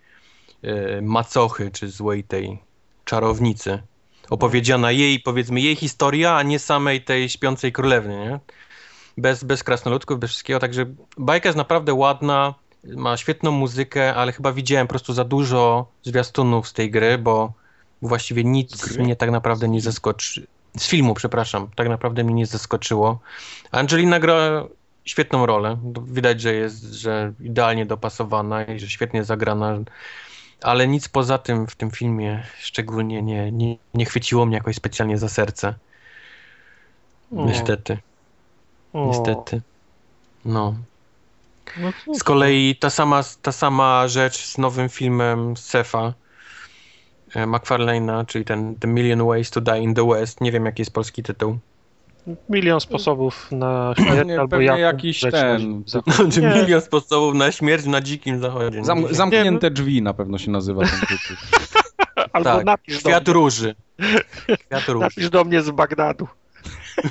e, 0.63 1.01
macochy, 1.01 1.71
czy 1.71 1.87
złej 1.89 2.23
tej 2.23 2.59
czarownicy. 3.05 3.81
Opowiedziana 4.29 4.91
jej, 4.91 5.19
powiedzmy, 5.19 5.61
jej 5.61 5.75
historia, 5.75 6.35
a 6.35 6.43
nie 6.43 6.59
samej 6.59 7.01
tej 7.01 7.29
Śpiącej 7.29 7.71
Królewny, 7.71 8.17
nie? 8.17 8.39
Bez, 9.17 9.43
bez 9.43 9.63
krasnoludków, 9.63 10.19
bez 10.19 10.29
wszystkiego, 10.29 10.59
także 10.59 10.85
bajka 11.17 11.49
jest 11.49 11.57
naprawdę 11.57 11.93
ładna, 11.93 12.53
ma 12.83 13.17
świetną 13.17 13.51
muzykę, 13.51 14.15
ale 14.15 14.31
chyba 14.31 14.51
widziałem 14.51 14.87
po 14.87 14.91
prostu 14.91 15.13
za 15.13 15.23
dużo 15.23 15.87
zwiastunów 16.03 16.67
z 16.67 16.73
tej 16.73 16.91
gry, 16.91 17.17
bo 17.17 17.53
właściwie 18.01 18.43
nic 18.43 18.97
mnie 18.97 19.15
tak 19.15 19.31
naprawdę 19.31 19.69
nie 19.69 19.81
zaskoczy 19.81 20.47
z 20.77 20.87
filmu, 20.87 21.13
przepraszam, 21.13 21.67
tak 21.75 21.89
naprawdę 21.89 22.23
mnie 22.23 22.33
nie 22.33 22.45
zaskoczyło. 22.45 23.19
Angelina 23.71 24.19
gra 24.19 24.67
świetną 25.05 25.45
rolę. 25.45 25.77
Widać, 26.07 26.41
że 26.41 26.53
jest 26.53 26.83
że 26.83 27.33
idealnie 27.39 27.85
dopasowana 27.85 28.63
i 28.63 28.79
że 28.79 28.89
świetnie 28.89 29.23
zagrana, 29.23 29.77
ale 30.63 30.87
nic 30.87 31.07
poza 31.09 31.37
tym 31.37 31.67
w 31.67 31.75
tym 31.75 31.91
filmie 31.91 32.43
szczególnie 32.59 33.21
nie, 33.21 33.51
nie, 33.51 33.77
nie 33.93 34.05
chwyciło 34.05 34.45
mnie 34.45 34.57
jakoś 34.57 34.75
specjalnie 34.75 35.17
za 35.17 35.29
serce. 35.29 35.73
Niestety. 37.31 37.97
O. 38.93 39.07
Niestety. 39.07 39.61
No. 40.45 40.75
No 41.77 41.91
z 42.13 42.23
kolei 42.23 42.75
ta 42.75 42.89
sama, 42.89 43.23
ta 43.41 43.51
sama 43.51 44.07
rzecz 44.07 44.45
z 44.45 44.57
nowym 44.57 44.89
filmem 44.89 45.57
Sefa 45.57 46.13
e, 47.35 47.45
McFarlane'a, 47.45 48.25
czyli 48.25 48.45
ten 48.45 48.75
The 48.75 48.87
Million 48.87 49.27
Ways 49.27 49.51
to 49.51 49.61
Die 49.61 49.79
in 49.79 49.93
the 49.93 50.07
West. 50.07 50.41
Nie 50.41 50.51
wiem, 50.51 50.65
jaki 50.65 50.81
jest 50.81 50.93
polski 50.93 51.23
tytuł. 51.23 51.57
Milion 52.49 52.79
sposobów 52.79 53.47
na 53.51 53.93
śmierć 53.97 54.27
Nie, 54.27 54.39
albo 54.39 54.49
pewnie 54.49 54.65
jak 54.65 54.79
jakiś 54.79 55.21
ten. 55.21 55.83
Czy 56.33 56.41
Nie. 56.41 56.47
milion 56.47 56.81
sposobów 56.81 57.35
na 57.35 57.51
śmierć 57.51 57.85
na 57.85 58.01
dzikim 58.01 58.39
zachodzie. 58.39 58.83
Zam, 58.85 59.01
Nie. 59.01 59.13
zamknięte 59.13 59.71
drzwi 59.71 60.01
na 60.01 60.13
pewno 60.13 60.37
się 60.37 60.51
nazywa 60.51 60.81
ten 60.81 60.99
tytuł. 60.99 61.37
Albo 62.33 62.49
tak, 62.49 62.65
napisz, 62.65 62.99
Świat 62.99 63.23
do 63.23 63.31
mnie, 63.31 63.39
róży. 63.41 63.75
Świat 64.65 64.87
róży. 64.87 64.99
napisz 65.05 65.29
do 65.29 65.43
mnie 65.43 65.61
z 65.61 65.71
Bagdadu. 65.71 66.27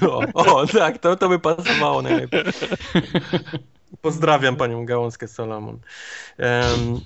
O, 0.08 0.24
o 0.34 0.66
tak, 0.66 0.98
to, 0.98 1.16
to 1.16 1.28
by 1.28 1.38
pasowało 1.38 2.02
najlepiej. 2.02 2.42
Pozdrawiam 4.00 4.56
panią 4.56 4.86
Gałązkę 4.86 5.28
Solomon. 5.28 5.78
Em, 6.38 7.00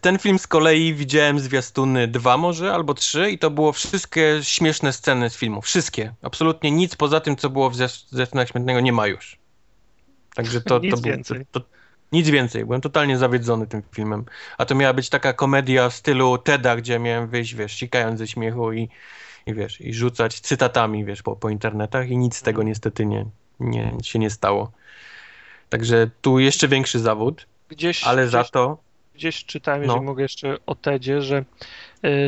ten 0.00 0.18
film 0.18 0.38
z 0.38 0.46
kolei 0.46 0.94
widziałem 0.94 1.40
zwiastuny 1.40 2.08
dwa 2.08 2.36
może, 2.36 2.74
albo 2.74 2.94
trzy 2.94 3.30
i 3.30 3.38
to 3.38 3.50
było 3.50 3.72
wszystkie 3.72 4.38
śmieszne 4.42 4.92
sceny 4.92 5.30
z 5.30 5.36
filmu. 5.36 5.62
Wszystkie. 5.62 6.14
Absolutnie 6.22 6.70
nic 6.70 6.96
poza 6.96 7.20
tym, 7.20 7.36
co 7.36 7.50
było 7.50 7.70
w 7.70 7.76
zwias- 7.76 8.06
zwiastunach 8.10 8.48
śmiesznego 8.48 8.80
nie 8.80 8.92
ma 8.92 9.06
już. 9.06 9.38
Także 10.34 10.60
to, 10.60 10.78
Nic 10.82 10.94
to, 10.94 11.00
był- 11.00 11.10
więcej. 11.12 11.46
To, 11.50 11.60
to, 11.60 11.66
nic 12.12 12.28
więcej. 12.30 12.64
Byłem 12.64 12.80
totalnie 12.80 13.18
zawiedzony 13.18 13.66
tym 13.66 13.82
filmem. 13.92 14.24
A 14.58 14.64
to 14.64 14.74
miała 14.74 14.92
być 14.92 15.08
taka 15.08 15.32
komedia 15.32 15.88
w 15.88 15.94
stylu 15.94 16.38
Teda, 16.38 16.76
gdzie 16.76 16.98
miałem 16.98 17.28
wyjść, 17.28 17.54
wiesz, 17.54 17.74
sikając 17.74 18.18
ze 18.18 18.26
śmiechu 18.26 18.72
i, 18.72 18.88
i 19.46 19.54
wiesz, 19.54 19.80
i 19.80 19.94
rzucać 19.94 20.40
cytatami, 20.40 21.04
wiesz, 21.04 21.22
po, 21.22 21.36
po 21.36 21.50
internetach 21.50 22.08
i 22.10 22.16
nic 22.16 22.36
z 22.36 22.42
tego 22.42 22.62
niestety 22.62 23.06
nie, 23.06 23.26
nie, 23.60 23.96
się 24.02 24.18
nie 24.18 24.30
stało. 24.30 24.72
Także 25.68 26.10
tu 26.20 26.38
jeszcze 26.38 26.68
większy 26.68 26.98
zawód, 26.98 27.46
Gdzieś, 27.68 28.04
ale 28.04 28.22
gdzieś, 28.22 28.32
za 28.32 28.44
to 28.44 28.85
gdzieś 29.16 29.44
czytałem, 29.44 29.82
jeżeli 29.82 30.00
No. 30.00 30.06
mogę 30.06 30.22
jeszcze 30.22 30.56
o 30.66 30.74
Tedzie, 30.74 31.22
że 31.22 31.44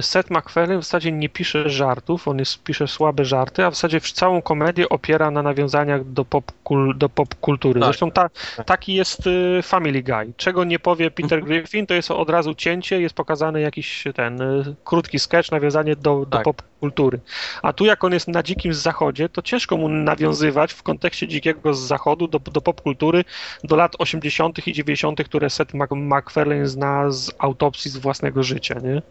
Seth 0.00 0.30
MacFarlane 0.30 0.78
w 0.80 0.84
zasadzie 0.84 1.12
nie 1.12 1.28
pisze 1.28 1.70
żartów, 1.70 2.28
on 2.28 2.38
jest, 2.38 2.62
pisze 2.62 2.88
słabe 2.88 3.24
żarty, 3.24 3.64
a 3.64 3.70
w 3.70 3.74
zasadzie 3.74 4.00
całą 4.00 4.42
komedię 4.42 4.88
opiera 4.88 5.30
na 5.30 5.42
nawiązaniach 5.42 6.04
do 6.04 6.24
pop, 6.24 6.52
do 6.94 7.08
pop 7.08 7.34
kultury. 7.34 7.80
Tak. 7.80 7.86
Zresztą 7.86 8.10
ta, 8.10 8.30
taki 8.66 8.94
jest 8.94 9.22
e, 9.58 9.62
Family 9.62 10.02
Guy. 10.02 10.32
Czego 10.36 10.64
nie 10.64 10.78
powie 10.78 11.10
Peter 11.10 11.38
Mhm. 11.38 11.44
Griffin, 11.60 11.86
to 11.86 11.94
jest 11.94 12.10
od 12.10 12.30
razu 12.30 12.54
cięcie, 12.54 13.00
jest 13.00 13.14
pokazany 13.14 13.60
jakiś 13.60 14.04
ten 14.14 14.42
e, 14.42 14.64
krótki 14.84 15.18
sketch, 15.18 15.50
nawiązanie 15.50 15.96
do, 15.96 16.18
do 16.18 16.26
Tak. 16.26 16.44
pop 16.44 16.62
kultury. 16.80 17.20
A 17.62 17.72
tu 17.72 17.84
jak 17.84 18.04
on 18.04 18.12
jest 18.12 18.28
na 18.28 18.42
dzikim 18.42 18.74
zachodzie, 18.74 19.28
to 19.28 19.42
ciężko 19.42 19.76
mu 19.76 19.88
nawiązywać 19.88 20.72
w 20.72 20.82
kontekście 20.82 21.28
dzikiego 21.28 21.74
z 21.74 21.80
zachodu 21.80 22.28
do, 22.28 22.38
do 22.38 22.60
popkultury 22.60 23.24
do 23.64 23.76
lat 23.76 23.92
80. 23.98 24.66
i 24.66 24.72
90., 24.72 25.24
które 25.24 25.50
Seth 25.50 25.74
Mac- 25.74 25.96
MacFarlane 25.96 26.68
zna 26.68 27.10
z 27.10 27.30
autopsji 27.38 27.90
z 27.90 27.96
własnego 27.96 28.42
życia, 28.42 28.74
nie? 28.82 29.02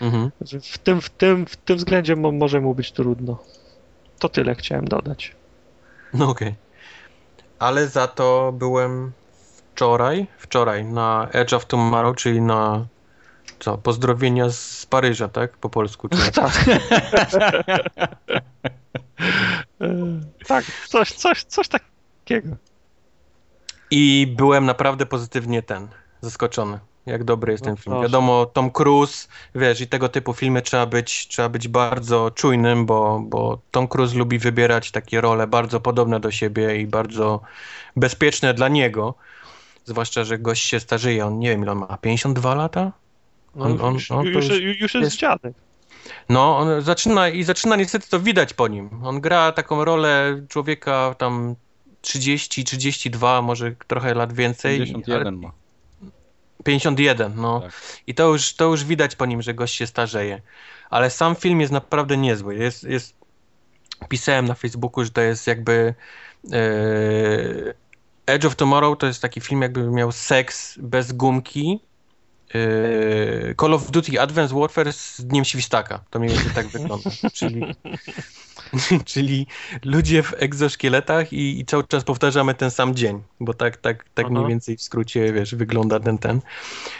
Mhm. 0.00 0.30
W 0.62 0.78
tym, 0.78 1.00
w 1.00 1.10
tym, 1.10 1.46
w 1.46 1.56
tym 1.56 1.76
względzie 1.76 2.16
mo, 2.16 2.32
może 2.32 2.60
mu 2.60 2.74
być 2.74 2.92
trudno. 2.92 3.38
To 4.18 4.28
tyle 4.28 4.54
chciałem 4.54 4.84
dodać. 4.84 5.36
No 6.14 6.28
okej. 6.28 6.54
Ale 7.58 7.88
za 7.88 8.06
to 8.06 8.52
byłem 8.52 9.12
wczoraj, 9.74 10.26
wczoraj 10.38 10.84
na 10.84 11.28
Edge 11.32 11.52
of 11.52 11.66
Tomorrow, 11.66 12.16
czyli 12.16 12.40
na 12.40 12.86
co, 13.58 13.78
pozdrowienia 13.78 14.50
z 14.50 14.86
Paryża, 14.86 15.28
tak? 15.28 15.56
Po 15.56 15.70
polsku. 15.70 16.08
Tak. 16.34 16.52
tak, 20.46 20.64
coś, 20.88 21.12
coś, 21.12 21.44
coś 21.44 21.68
takiego. 21.68 22.56
I 23.90 24.34
byłem 24.36 24.66
naprawdę 24.66 25.06
pozytywnie 25.06 25.62
ten, 25.62 25.88
zaskoczony. 26.20 26.78
Jak 27.06 27.24
dobry 27.24 27.52
jest 27.52 27.64
No 27.64 27.66
ten 27.66 27.76
film. 27.76 27.84
proszę. 27.94 28.02
Wiadomo, 28.02 28.46
Tom 28.46 28.70
Cruise, 28.70 29.28
wiesz, 29.54 29.80
i 29.80 29.86
tego 29.86 30.08
typu 30.08 30.32
filmy 30.32 30.62
trzeba 30.62 30.86
być, 30.86 31.28
trzeba 31.28 31.48
być 31.48 31.68
bardzo 31.68 32.30
czujnym, 32.30 32.86
bo, 32.86 33.20
bo 33.24 33.58
Tom 33.70 33.88
Cruise 33.88 34.16
lubi 34.18 34.38
wybierać 34.38 34.90
takie 34.90 35.20
role 35.20 35.46
bardzo 35.46 35.80
podobne 35.80 36.20
do 36.20 36.30
siebie 36.30 36.76
i 36.80 36.86
bardzo 36.86 37.40
bezpieczne 37.96 38.54
dla 38.54 38.68
niego. 38.68 39.14
Zwłaszcza, 39.84 40.24
że 40.24 40.38
gość 40.38 40.64
się 40.66 40.80
starzeje. 40.80 41.26
On 41.26 41.38
nie 41.38 41.48
wiem, 41.48 41.62
ile 41.62 41.72
on 41.72 41.78
ma, 41.78 41.96
52 41.98 42.54
lata? 42.54 42.92
No, 43.54 43.64
On- 43.64 43.80
on- 43.80 43.94
już, 43.94 44.10
on 44.10 44.26
już, 44.26 44.48
już 44.48 44.80
już 44.80 44.94
jest, 44.94 45.04
jest- 45.04 45.16
dziadek. 45.16 45.54
No, 46.28 46.58
on 46.58 46.82
zaczyna 46.82 47.28
i 47.28 47.42
zaczyna 47.42 47.76
niestety 47.76 48.08
to 48.10 48.20
widać 48.20 48.54
po 48.54 48.68
nim. 48.68 48.90
On 49.04 49.20
gra 49.20 49.52
taką 49.52 49.84
rolę 49.84 50.40
człowieka 50.48 51.14
tam 51.18 51.54
30, 52.00 52.64
32, 52.64 53.42
może 53.42 53.74
trochę 53.86 54.14
lat 54.14 54.32
więcej. 54.32 54.78
51 54.78 55.26
ale- 55.26 55.32
ma. 55.36 55.52
51, 56.64 57.32
no. 57.36 57.60
Tak. 57.60 57.72
I 58.06 58.14
to 58.14 58.28
już, 58.28 58.54
to 58.54 58.64
już 58.64 58.84
widać 58.84 59.16
po 59.16 59.26
nim, 59.26 59.42
że 59.42 59.54
gość 59.54 59.74
się 59.74 59.86
starzeje. 59.86 60.40
Ale 60.90 61.10
sam 61.10 61.36
film 61.36 61.60
jest 61.60 61.72
naprawdę 61.72 62.16
niezły. 62.16 62.54
Jest, 62.54 62.84
jest... 62.84 63.14
Pisałem 64.08 64.44
na 64.44 64.54
Facebooku, 64.54 65.04
że 65.04 65.10
to 65.10 65.20
jest 65.20 65.46
jakby 65.46 65.94
e, 66.52 66.58
Edge 68.26 68.44
of 68.44 68.56
Tomorrow 68.56 68.98
to 68.98 69.06
jest 69.06 69.22
taki 69.22 69.40
film, 69.40 69.62
jakby 69.62 69.90
miał 69.90 70.12
seks 70.12 70.78
bez 70.78 71.12
gumki. 71.12 71.80
E, 72.54 73.54
Call 73.60 73.74
of 73.74 73.90
Duty 73.90 74.20
Advanced 74.20 74.58
Warfare 74.58 74.92
z 74.92 75.20
Dniem 75.24 75.44
Świstaka. 75.44 76.00
To 76.10 76.18
mniej 76.18 76.30
więcej 76.30 76.52
tak 76.54 76.66
wygląda. 76.66 77.10
Czyli, 77.32 77.74
czyli 79.04 79.46
ludzie 79.84 80.22
w 80.22 80.34
egzoszkieletach 80.38 81.32
i, 81.32 81.60
i 81.60 81.64
cały 81.64 81.84
czas 81.84 82.04
powtarzamy 82.04 82.54
ten 82.54 82.70
sam 82.70 82.94
dzień, 82.94 83.22
bo 83.40 83.54
tak, 83.54 83.76
tak, 83.76 84.04
tak 84.14 84.30
mniej 84.30 84.46
więcej 84.46 84.76
w 84.76 84.82
skrócie, 84.82 85.32
wiesz, 85.32 85.54
wygląda 85.54 86.00
ten, 86.00 86.18
ten. 86.18 86.40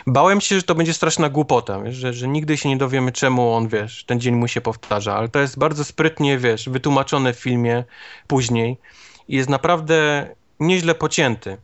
Bałem 0.07 0.41
się, 0.41 0.57
że 0.57 0.63
to 0.63 0.75
będzie 0.75 0.95
straszna 0.95 1.29
głupota, 1.29 1.83
wiesz, 1.83 1.97
że, 1.97 2.13
że 2.13 2.29
nigdy 2.29 2.57
się 2.57 2.69
nie 2.69 2.77
dowiemy, 2.77 3.13
czemu 3.13 3.53
on, 3.53 3.69
wiesz, 3.69 4.05
ten 4.05 4.21
dzień 4.21 4.35
mu 4.35 4.49
się 4.49 4.61
powtarza, 4.61 5.17
ale 5.17 5.29
to 5.29 5.41
jest 5.41 5.59
bardzo 5.59 5.85
sprytnie, 5.85 6.39
wiesz, 6.39 6.69
wytłumaczone 6.69 7.33
w 7.33 7.39
filmie 7.39 7.85
później 8.27 8.79
i 9.29 9.37
jest 9.37 9.49
naprawdę 9.49 10.29
nieźle 10.61 10.95
pocięty, 10.95 11.57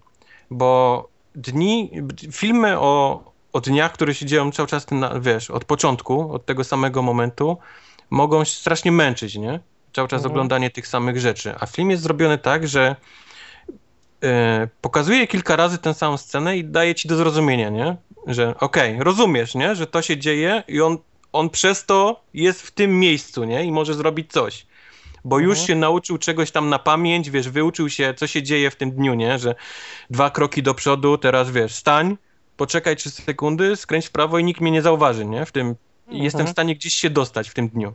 bo 0.50 1.08
dni, 1.34 1.90
filmy 2.32 2.78
o, 2.78 3.24
o 3.52 3.60
dniach, 3.60 3.92
które 3.92 4.14
się 4.14 4.26
dzieją 4.26 4.52
cały 4.52 4.68
czas, 4.68 4.90
na, 4.90 5.20
wiesz, 5.20 5.50
od 5.50 5.64
początku, 5.64 6.32
od 6.32 6.46
tego 6.46 6.64
samego 6.64 7.02
momentu, 7.02 7.58
mogą 8.10 8.44
się 8.44 8.52
strasznie 8.52 8.92
męczyć, 8.92 9.34
nie? 9.34 9.60
Cały 9.92 10.08
czas 10.08 10.18
Mhm. 10.18 10.32
oglądanie 10.32 10.70
tych 10.70 10.86
samych 10.86 11.20
rzeczy. 11.20 11.54
A 11.60 11.66
film 11.66 11.90
jest 11.90 12.02
zrobiony 12.02 12.38
tak, 12.38 12.68
że 12.68 12.96
e, 14.22 14.68
pokazuje 14.80 15.26
kilka 15.26 15.56
razy 15.56 15.78
tę 15.78 15.94
samą 15.94 16.16
scenę 16.16 16.56
i 16.56 16.64
daje 16.64 16.94
ci 16.94 17.08
do 17.08 17.16
zrozumienia, 17.16 17.68
nie? 17.70 17.96
Że 18.26 18.54
okej, 18.60 18.96
rozumiesz, 18.98 19.54
nie? 19.54 19.74
Że 19.74 19.86
to 19.86 20.02
się 20.02 20.16
dzieje 20.16 20.62
i 20.68 20.80
on, 20.80 20.98
on 21.32 21.50
przez 21.50 21.86
to 21.86 22.20
jest 22.34 22.62
w 22.62 22.70
tym 22.70 23.00
miejscu, 23.00 23.44
nie? 23.44 23.64
I 23.64 23.72
może 23.72 23.94
zrobić 23.94 24.32
coś. 24.32 24.66
Bo 25.24 25.38
już 25.38 25.50
Mhm. 25.58 25.66
się 25.66 25.74
nauczył 25.74 26.18
czegoś 26.18 26.50
tam 26.50 26.68
na 26.68 26.78
pamięć, 26.78 27.30
wiesz, 27.30 27.48
wyuczył 27.48 27.90
się, 27.90 28.14
co 28.16 28.26
się 28.26 28.42
dzieje 28.42 28.70
w 28.70 28.76
tym 28.76 28.90
dniu, 28.90 29.14
nie? 29.14 29.38
Że 29.38 29.54
dwa 30.10 30.30
kroki 30.30 30.62
do 30.62 30.74
przodu, 30.74 31.18
teraz 31.18 31.50
wiesz, 31.50 31.74
stań, 31.74 32.16
poczekaj 32.60 32.96
trzy 32.96 33.10
sekundy, 33.10 33.76
skręć 33.76 34.06
w 34.06 34.10
prawo 34.10 34.38
i 34.38 34.44
nikt 34.44 34.60
mnie 34.60 34.70
nie 34.70 34.82
zauważy, 34.82 35.24
nie? 35.24 35.46
W 35.46 35.52
tym, 35.52 35.74
i 36.08 36.22
jestem 36.22 36.38
w 36.38 36.40
Mhm. 36.48 36.52
stanie 36.52 36.74
gdzieś 36.74 36.92
się 36.94 37.10
dostać 37.10 37.48
w 37.50 37.54
tym 37.54 37.68
dniu. 37.68 37.92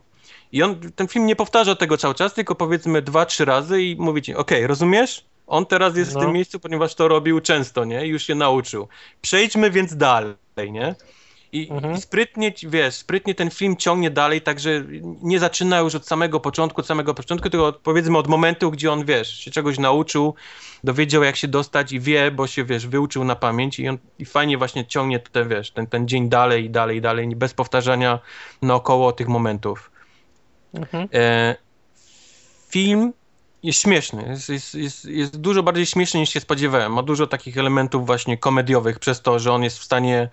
I 0.52 0.62
on, 0.62 0.80
ten 0.96 1.08
film 1.08 1.26
nie 1.26 1.36
powtarza 1.36 1.74
tego 1.74 1.96
cały 1.98 2.14
czas, 2.14 2.34
tylko 2.34 2.54
powiedzmy 2.54 3.02
dwa, 3.02 3.26
trzy 3.26 3.44
razy 3.44 3.82
i 3.82 3.96
mówi 3.96 4.22
ci, 4.22 4.34
okej, 4.34 4.66
rozumiesz? 4.66 5.24
On 5.46 5.66
teraz 5.66 5.96
jest 5.96 6.10
w 6.10 6.14
No. 6.14 6.20
tym 6.20 6.32
miejscu, 6.32 6.60
ponieważ 6.60 6.94
to 6.94 7.08
robił 7.08 7.40
często, 7.40 7.84
nie? 7.84 8.06
I 8.06 8.08
już 8.08 8.22
się 8.26 8.34
nauczył. 8.34 8.88
Przejdźmy 9.22 9.70
więc 9.70 9.96
dalej, 9.96 10.34
nie? 10.70 10.94
I, 11.56 11.68
Mhm. 11.70 11.94
I 11.94 12.00
sprytnie, 12.00 12.52
wiesz, 12.62 12.94
sprytnie 12.94 13.34
ten 13.34 13.50
film 13.50 13.76
ciągnie 13.76 14.10
dalej, 14.10 14.40
także 14.42 14.84
nie 15.22 15.38
zaczyna 15.38 15.78
już 15.78 15.94
od 15.94 16.06
samego 16.06 16.40
początku, 16.40 16.80
od 16.80 16.86
samego 16.86 17.14
początku, 17.14 17.50
tylko 17.50 17.66
od, 17.66 17.76
powiedzmy 17.76 18.18
od 18.18 18.28
momentu, 18.28 18.70
gdzie 18.70 18.92
on, 18.92 19.04
wiesz, 19.04 19.38
się 19.38 19.50
czegoś 19.50 19.78
nauczył, 19.78 20.34
dowiedział 20.84 21.22
jak 21.22 21.36
się 21.36 21.48
dostać 21.48 21.92
i 21.92 22.00
wie, 22.00 22.30
bo 22.30 22.46
się, 22.46 22.64
wiesz, 22.64 22.86
wyuczył 22.86 23.24
na 23.24 23.36
pamięć 23.36 23.78
i 23.78 23.88
on 23.88 23.98
i 24.18 24.24
fajnie 24.24 24.58
właśnie 24.58 24.86
ciągnie 24.86 25.18
ten, 25.18 25.48
wiesz, 25.48 25.70
ten, 25.70 25.86
ten 25.86 26.08
dzień 26.08 26.28
dalej 26.28 26.64
i 26.64 26.70
dalej 26.70 26.96
i 26.96 27.00
dalej, 27.00 27.36
bez 27.36 27.54
powtarzania 27.54 28.18
naokoło 28.62 29.12
tych 29.12 29.28
momentów. 29.28 29.90
Mhm. 30.74 31.08
E, 31.14 31.56
film 32.68 33.12
jest 33.62 33.80
śmieszny, 33.80 34.24
jest, 34.28 34.48
jest, 34.48 34.74
jest, 34.74 35.04
jest 35.04 35.36
dużo 35.36 35.62
bardziej 35.62 35.86
śmieszny 35.86 36.20
niż 36.20 36.30
się 36.30 36.40
spodziewałem. 36.40 36.92
Ma 36.92 37.02
dużo 37.02 37.26
takich 37.26 37.58
elementów 37.58 38.06
właśnie 38.06 38.38
komediowych 38.38 38.98
przez 38.98 39.22
to, 39.22 39.38
że 39.38 39.52
on 39.52 39.62
jest 39.62 39.78
w 39.78 39.84
stanie 39.84 40.28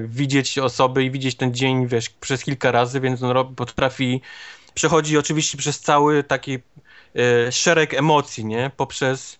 widzieć 0.00 0.58
osoby 0.58 1.04
i 1.04 1.10
widzieć 1.10 1.34
ten 1.34 1.54
dzień, 1.54 1.86
wiesz, 1.86 2.08
przez 2.10 2.44
kilka 2.44 2.72
razy, 2.72 3.00
więc 3.00 3.22
on 3.22 3.54
potrafi, 3.54 4.20
przechodzi 4.74 5.18
oczywiście 5.18 5.58
przez 5.58 5.80
cały 5.80 6.24
taki 6.24 6.58
e, 7.16 7.52
szereg 7.52 7.94
emocji, 7.94 8.44
nie? 8.44 8.70
Poprzez 8.76 9.39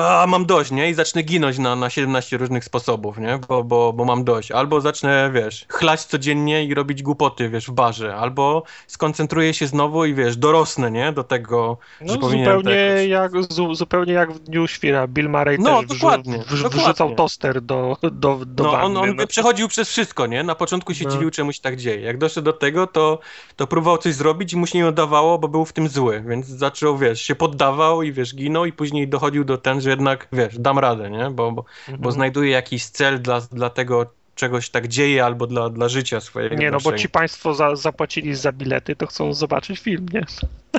a 0.00 0.26
mam 0.26 0.46
dość, 0.46 0.70
nie? 0.70 0.90
I 0.90 0.94
zacznę 0.94 1.22
ginąć 1.22 1.58
na, 1.58 1.76
na 1.76 1.90
17 1.90 2.36
różnych 2.36 2.64
sposobów, 2.64 3.18
nie? 3.18 3.38
Bo, 3.48 3.64
bo, 3.64 3.92
bo 3.92 4.04
mam 4.04 4.24
dość. 4.24 4.50
Albo 4.50 4.80
zacznę, 4.80 5.30
wiesz, 5.34 5.66
chlać 5.68 6.04
codziennie 6.04 6.64
i 6.64 6.74
robić 6.74 7.02
głupoty, 7.02 7.48
wiesz, 7.48 7.66
w 7.66 7.72
barze. 7.72 8.16
Albo 8.16 8.62
skoncentruję 8.86 9.54
się 9.54 9.66
znowu 9.66 10.04
i, 10.04 10.14
wiesz, 10.14 10.36
dorosnę, 10.36 10.90
nie? 10.90 11.12
Do 11.12 11.24
tego, 11.24 11.78
No, 12.00 12.12
że 12.14 12.20
zupełnie, 12.20 12.74
jak, 13.08 13.32
zu, 13.52 13.74
zupełnie 13.74 14.12
jak 14.12 14.32
w 14.32 14.38
Dniu 14.38 14.66
Świra. 14.66 15.06
Bill 15.06 15.28
Murray 15.28 15.58
No, 15.60 15.80
też 15.80 15.86
wrzu- 15.90 15.94
dokładnie, 15.94 16.38
wrz- 16.38 16.62
dokładnie. 16.62 16.82
wrzucał 16.82 17.14
toster 17.14 17.62
do, 17.62 17.96
do, 18.02 18.40
do 18.46 18.64
No, 18.64 18.70
wanny. 18.72 18.84
on, 19.00 19.10
on 19.10 19.16
no. 19.16 19.26
przechodził 19.26 19.68
przez 19.68 19.88
wszystko, 19.88 20.26
nie? 20.26 20.42
Na 20.42 20.54
początku 20.54 20.94
się 20.94 21.04
No. 21.04 21.10
dziwił, 21.10 21.30
czemu 21.30 21.52
się 21.52 21.60
tak 21.60 21.76
dzieje. 21.76 22.00
Jak 22.00 22.18
doszedł 22.18 22.44
do 22.44 22.52
tego, 22.52 22.86
to, 22.86 23.18
to 23.56 23.66
próbował 23.66 23.98
coś 23.98 24.14
zrobić 24.14 24.52
i 24.52 24.56
mu 24.56 24.66
się 24.66 24.78
nie 24.78 24.86
udawało, 24.86 25.38
bo 25.38 25.48
był 25.48 25.64
w 25.64 25.72
tym 25.72 25.88
zły, 25.88 26.24
więc 26.28 26.46
zaczął, 26.46 26.98
wiesz, 26.98 27.22
się 27.22 27.34
poddawał 27.34 28.02
i, 28.02 28.12
wiesz, 28.12 28.34
ginął 28.34 28.64
i 28.66 28.72
później 28.72 29.08
dochodził 29.08 29.44
do 29.44 29.58
ten, 29.58 29.80
że 29.82 29.90
jednak, 29.90 30.28
wiesz, 30.32 30.58
dam 30.58 30.78
radę, 30.78 31.10
nie? 31.10 31.30
Bo, 31.30 31.52
bo, 31.52 31.64
bo 31.88 31.92
Mhm. 31.92 32.12
znajduje 32.12 32.50
jakiś 32.50 32.86
cel 32.86 33.22
dla, 33.22 33.40
dla 33.40 33.70
tego, 33.70 34.06
czegoś 34.34 34.70
tak 34.70 34.88
dzieje 34.88 35.24
albo 35.24 35.46
dla, 35.46 35.68
dla 35.70 35.88
życia 35.88 36.20
swojego. 36.20 36.54
Nie, 36.56 36.70
no 36.70 36.78
bo 36.84 36.92
ci 36.92 37.08
państwo 37.08 37.54
za, 37.54 37.76
zapłacili 37.76 38.34
za 38.34 38.52
bilety, 38.52 38.96
to 38.96 39.06
chcą 39.06 39.34
zobaczyć 39.34 39.80
film, 39.80 40.06
nie? 40.12 40.26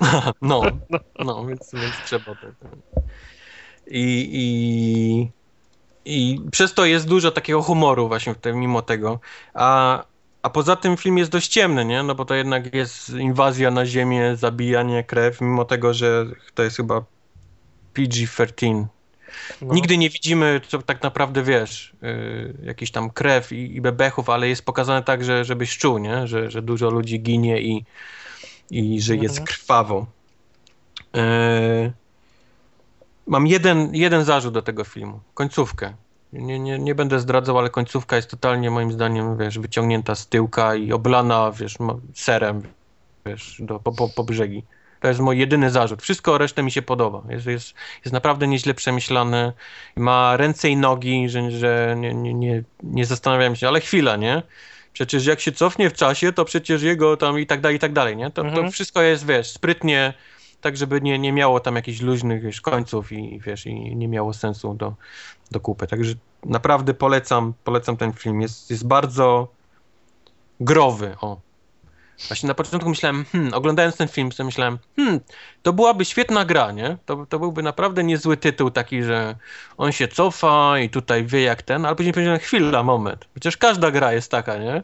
No, 0.42 0.62
no, 1.20 1.46
więc, 1.46 1.72
więc 1.74 1.94
trzeba 2.06 2.26
to. 2.26 2.48
I, 3.88 4.30
i, 4.34 5.30
I 6.06 6.42
przez 6.52 6.74
to 6.74 6.86
jest 6.86 7.08
dużo 7.08 7.32
takiego 7.32 7.62
humoru 7.62 8.08
właśnie 8.08 8.34
w 8.34 8.38
tym, 8.38 8.60
mimo 8.60 8.82
tego. 8.82 9.20
A, 9.54 10.04
a 10.42 10.50
poza 10.50 10.76
tym 10.76 10.98
film 10.98 11.18
jest 11.18 11.32
dość 11.32 11.48
ciemny, 11.48 11.86
nie? 11.86 12.04
No 12.04 12.16
bo 12.16 12.26
to 12.26 12.36
jednak 12.36 12.74
jest 12.74 13.10
inwazja 13.10 13.72
na 13.72 13.86
ziemię, 13.86 14.36
zabijanie, 14.36 15.04
krew, 15.04 15.42
mimo 15.42 15.66
tego, 15.66 15.94
że 15.94 16.26
to 16.54 16.64
jest 16.64 16.78
chyba 16.78 17.04
PG-13. 17.94 18.86
No. 19.62 19.74
Nigdy 19.74 19.98
nie 19.98 20.10
widzimy, 20.10 20.62
co 20.68 20.82
tak 20.82 21.04
naprawdę 21.04 21.44
wiesz, 21.44 21.94
yy, 22.02 22.54
jakiś 22.64 22.92
tam 22.92 23.10
krew 23.10 23.52
i, 23.52 23.76
i 23.76 23.82
bebechów, 23.82 24.30
ale 24.30 24.48
jest 24.48 24.66
pokazane 24.66 25.04
tak, 25.04 25.24
że, 25.24 25.46
żebyś 25.46 25.78
czuł, 25.78 25.98
nie? 25.98 26.28
Że, 26.28 26.52
że 26.52 26.62
dużo 26.62 26.90
ludzi 26.90 27.22
ginie 27.22 27.62
i, 27.62 27.86
i 28.72 29.02
że 29.02 29.16
jest 29.16 29.40
Mhm. 29.40 29.46
krwawo. 29.48 30.06
Yy, 31.14 31.94
mam 33.28 33.48
jeden, 33.48 33.96
jeden 33.96 34.24
zarzut 34.24 34.54
do 34.54 34.62
tego 34.62 34.84
filmu. 34.84 35.20
Końcówkę. 35.34 35.94
Nie, 36.34 36.60
nie, 36.60 36.80
nie 36.80 36.96
będę 36.96 37.20
zdradzał, 37.20 37.60
ale 37.60 37.70
końcówka 37.70 38.16
jest 38.16 38.30
totalnie 38.30 38.72
moim 38.72 38.92
zdaniem, 38.92 39.38
wiesz, 39.38 39.60
wyciągnięta 39.60 40.16
z 40.16 40.28
tyłka 40.28 40.76
i 40.76 40.94
oblana, 40.94 41.52
wiesz, 41.52 41.78
serem, 42.14 42.62
wiesz, 43.26 43.58
do, 43.60 43.80
po, 43.80 43.92
po, 43.92 44.10
po 44.10 44.24
brzegi. 44.24 44.64
To 45.04 45.08
jest 45.08 45.20
mój 45.20 45.38
jedyny 45.38 45.70
zarzut. 45.70 46.02
Wszystko 46.02 46.38
resztę 46.38 46.64
mi 46.64 46.72
się 46.72 46.82
podoba. 46.82 47.24
Jest, 47.30 47.46
jest, 47.46 47.74
jest 48.06 48.14
naprawdę 48.14 48.48
nieźle 48.48 48.74
przemyślane. 48.74 49.54
Ma 49.96 50.38
ręce 50.38 50.70
i 50.70 50.78
nogi, 50.78 51.30
że, 51.30 51.52
że 51.52 51.96
nie, 51.98 52.14
nie, 52.14 52.34
nie, 52.34 52.64
nie 52.84 53.06
zastanawiam 53.06 53.56
się, 53.56 53.68
ale 53.68 53.82
chwila, 53.82 54.16
nie? 54.16 54.44
Przecież 54.94 55.26
jak 55.26 55.40
się 55.40 55.52
cofnie 55.52 55.90
w 55.90 55.94
czasie, 55.94 56.34
to 56.34 56.46
przecież 56.46 56.82
jego 56.82 57.18
tam 57.18 57.40
i 57.40 57.48
tak 57.48 57.62
dalej, 57.62 57.78
i 57.78 57.80
tak 57.80 57.94
dalej, 57.94 58.18
nie? 58.18 58.32
To, 58.32 58.42
to 58.42 58.48
Mhm. 58.48 58.72
wszystko 58.72 59.02
jest, 59.02 59.26
wiesz, 59.26 59.52
sprytnie, 59.52 60.14
tak 60.62 60.78
żeby 60.78 61.02
nie, 61.02 61.20
nie 61.20 61.34
miało 61.34 61.60
tam 61.60 61.76
jakichś 61.76 62.02
luźnych, 62.02 62.42
wiesz, 62.44 62.62
końców 62.62 63.12
i, 63.12 63.40
wiesz, 63.40 63.66
i 63.66 63.96
nie 63.96 64.08
miało 64.08 64.34
sensu 64.34 64.74
do, 64.74 64.94
do 65.52 65.60
kupy. 65.60 65.88
Także 65.88 66.14
naprawdę 66.46 66.94
polecam, 66.94 67.54
polecam 67.64 67.98
ten 67.98 68.14
film. 68.14 68.42
Jest, 68.42 68.70
jest 68.70 68.88
bardzo 68.88 69.48
growy, 70.60 71.16
o. 71.22 71.38
Właśnie 72.28 72.48
na 72.48 72.54
początku 72.54 72.90
myślałem, 72.90 73.26
hmm, 73.32 73.54
oglądając 73.54 73.98
ten 73.98 74.08
film, 74.08 74.32
sobie 74.32 74.46
myślałem, 74.46 74.78
hmm, 74.96 75.20
to 75.64 75.74
byłaby 75.74 76.06
świetna 76.06 76.46
gra, 76.46 76.72
nie? 76.72 76.98
To, 77.06 77.26
to 77.26 77.40
byłby 77.40 77.64
naprawdę 77.64 78.04
niezły 78.04 78.38
tytuł 78.38 78.72
taki, 78.72 79.04
że 79.04 79.36
on 79.78 79.92
się 79.92 80.08
cofa 80.08 80.80
i 80.80 80.90
tutaj 80.90 81.26
wie 81.26 81.42
jak 81.42 81.62
ten, 81.62 81.86
ale 81.86 81.96
później 81.96 82.14
powiedziałem, 82.14 82.40
chwila, 82.40 82.84
moment. 82.84 83.28
Przecież 83.34 83.58
każda 83.58 83.92
gra 83.92 84.14
jest 84.14 84.32
taka, 84.32 84.58
nie? 84.58 84.84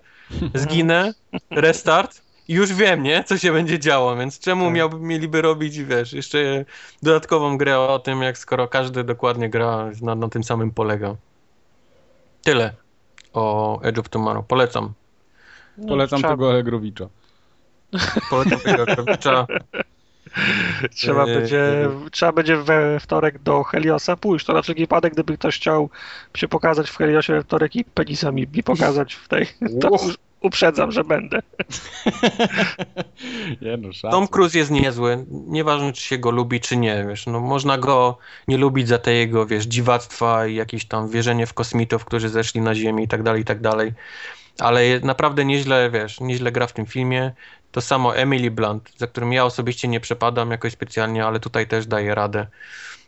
Zginę, 0.53 1.13
restart 1.51 2.21
i 2.47 2.53
już 2.53 2.73
wiem, 2.73 3.03
nie? 3.03 3.23
Co 3.23 3.37
się 3.37 3.51
będzie 3.51 3.79
działo, 3.79 4.15
więc 4.15 4.39
czemu 4.39 4.65
Tak. 4.65 4.73
miałby, 4.73 4.99
mieliby 4.99 5.41
robić, 5.41 5.79
wiesz, 5.83 6.13
jeszcze 6.13 6.65
dodatkową 7.03 7.57
grę 7.57 7.79
o 7.79 7.99
tym, 7.99 8.21
jak 8.21 8.37
skoro 8.37 8.67
każdy 8.67 9.03
dokładnie 9.03 9.49
gra 9.49 9.91
na, 10.01 10.15
na 10.15 10.29
tym 10.29 10.43
samym 10.43 10.71
polega. 10.71 11.15
Tyle 12.43 12.73
o 13.33 13.79
Edge 13.81 13.99
of 13.99 14.09
Tomorrow. 14.09 14.45
Polecam. 14.47 14.93
No, 15.77 15.87
Polecam 15.87 16.19
trzeba, 16.19 16.33
tego 16.33 16.49
Allegrowicza. 16.49 17.09
Polecam 18.29 18.59
tego 18.59 18.85
Krawicza. 18.85 19.47
Trzeba, 20.95 21.25
będzie, 21.25 21.89
trzeba 22.11 22.31
będzie 22.31 22.57
we 22.57 22.99
wtorek 22.99 23.39
do 23.39 23.63
Heliosa 23.63 24.17
pójść. 24.17 24.45
To 24.45 24.53
na 24.53 24.61
wszelki 24.61 24.81
wypadek, 24.81 25.13
gdyby 25.13 25.37
ktoś 25.37 25.55
chciał 25.55 25.89
się 26.35 26.47
pokazać 26.47 26.89
w 26.89 26.97
Heliosie 26.97 27.33
we 27.33 27.43
wtorek 27.43 27.75
i 27.75 27.85
penisa 27.85 28.31
mi, 28.31 28.47
mi 28.53 28.63
pokazać 28.63 29.13
w 29.13 29.27
tej, 29.27 29.47
to 29.81 29.89
uprzedzam, 30.41 30.91
że 30.91 31.03
będę. 31.03 31.39
Nie 33.61 33.77
no. 33.77 34.11
Tom 34.11 34.27
Cruise 34.27 34.57
jest 34.57 34.71
niezły, 34.71 35.25
nieważne 35.29 35.93
czy 35.93 36.01
się 36.01 36.17
go 36.17 36.31
lubi, 36.31 36.59
czy 36.59 36.77
nie, 36.77 37.05
wiesz, 37.09 37.25
no 37.25 37.39
można 37.39 37.77
go 37.77 38.17
nie 38.47 38.57
lubić 38.57 38.87
za 38.87 38.97
te 38.97 39.13
jego, 39.13 39.45
wiesz, 39.45 39.65
dziwactwa 39.65 40.47
i 40.47 40.55
jakieś 40.55 40.85
tam 40.85 41.09
wierzenie 41.09 41.45
w 41.45 41.53
kosmitów, 41.53 42.05
którzy 42.05 42.29
zeszli 42.29 42.61
na 42.61 42.75
ziemię 42.75 43.03
i 43.03 43.07
tak 43.07 43.23
dalej, 43.23 43.41
i 43.41 43.45
tak 43.45 43.61
dalej, 43.61 43.93
ale 44.59 44.99
naprawdę 44.99 45.45
nieźle, 45.45 45.89
wiesz, 45.89 46.19
nieźle 46.19 46.51
gra 46.51 46.67
w 46.67 46.73
tym 46.73 46.85
filmie. 46.85 47.31
To 47.71 47.81
samo 47.81 48.15
Emily 48.15 48.51
Blunt, 48.51 48.91
za 48.97 49.07
którym 49.07 49.33
ja 49.33 49.45
osobiście 49.45 49.87
nie 49.87 49.99
przepadam 49.99 50.51
jakoś 50.51 50.73
specjalnie, 50.73 51.25
ale 51.25 51.39
tutaj 51.39 51.67
też 51.67 51.87
daje 51.87 52.15
radę. 52.15 52.47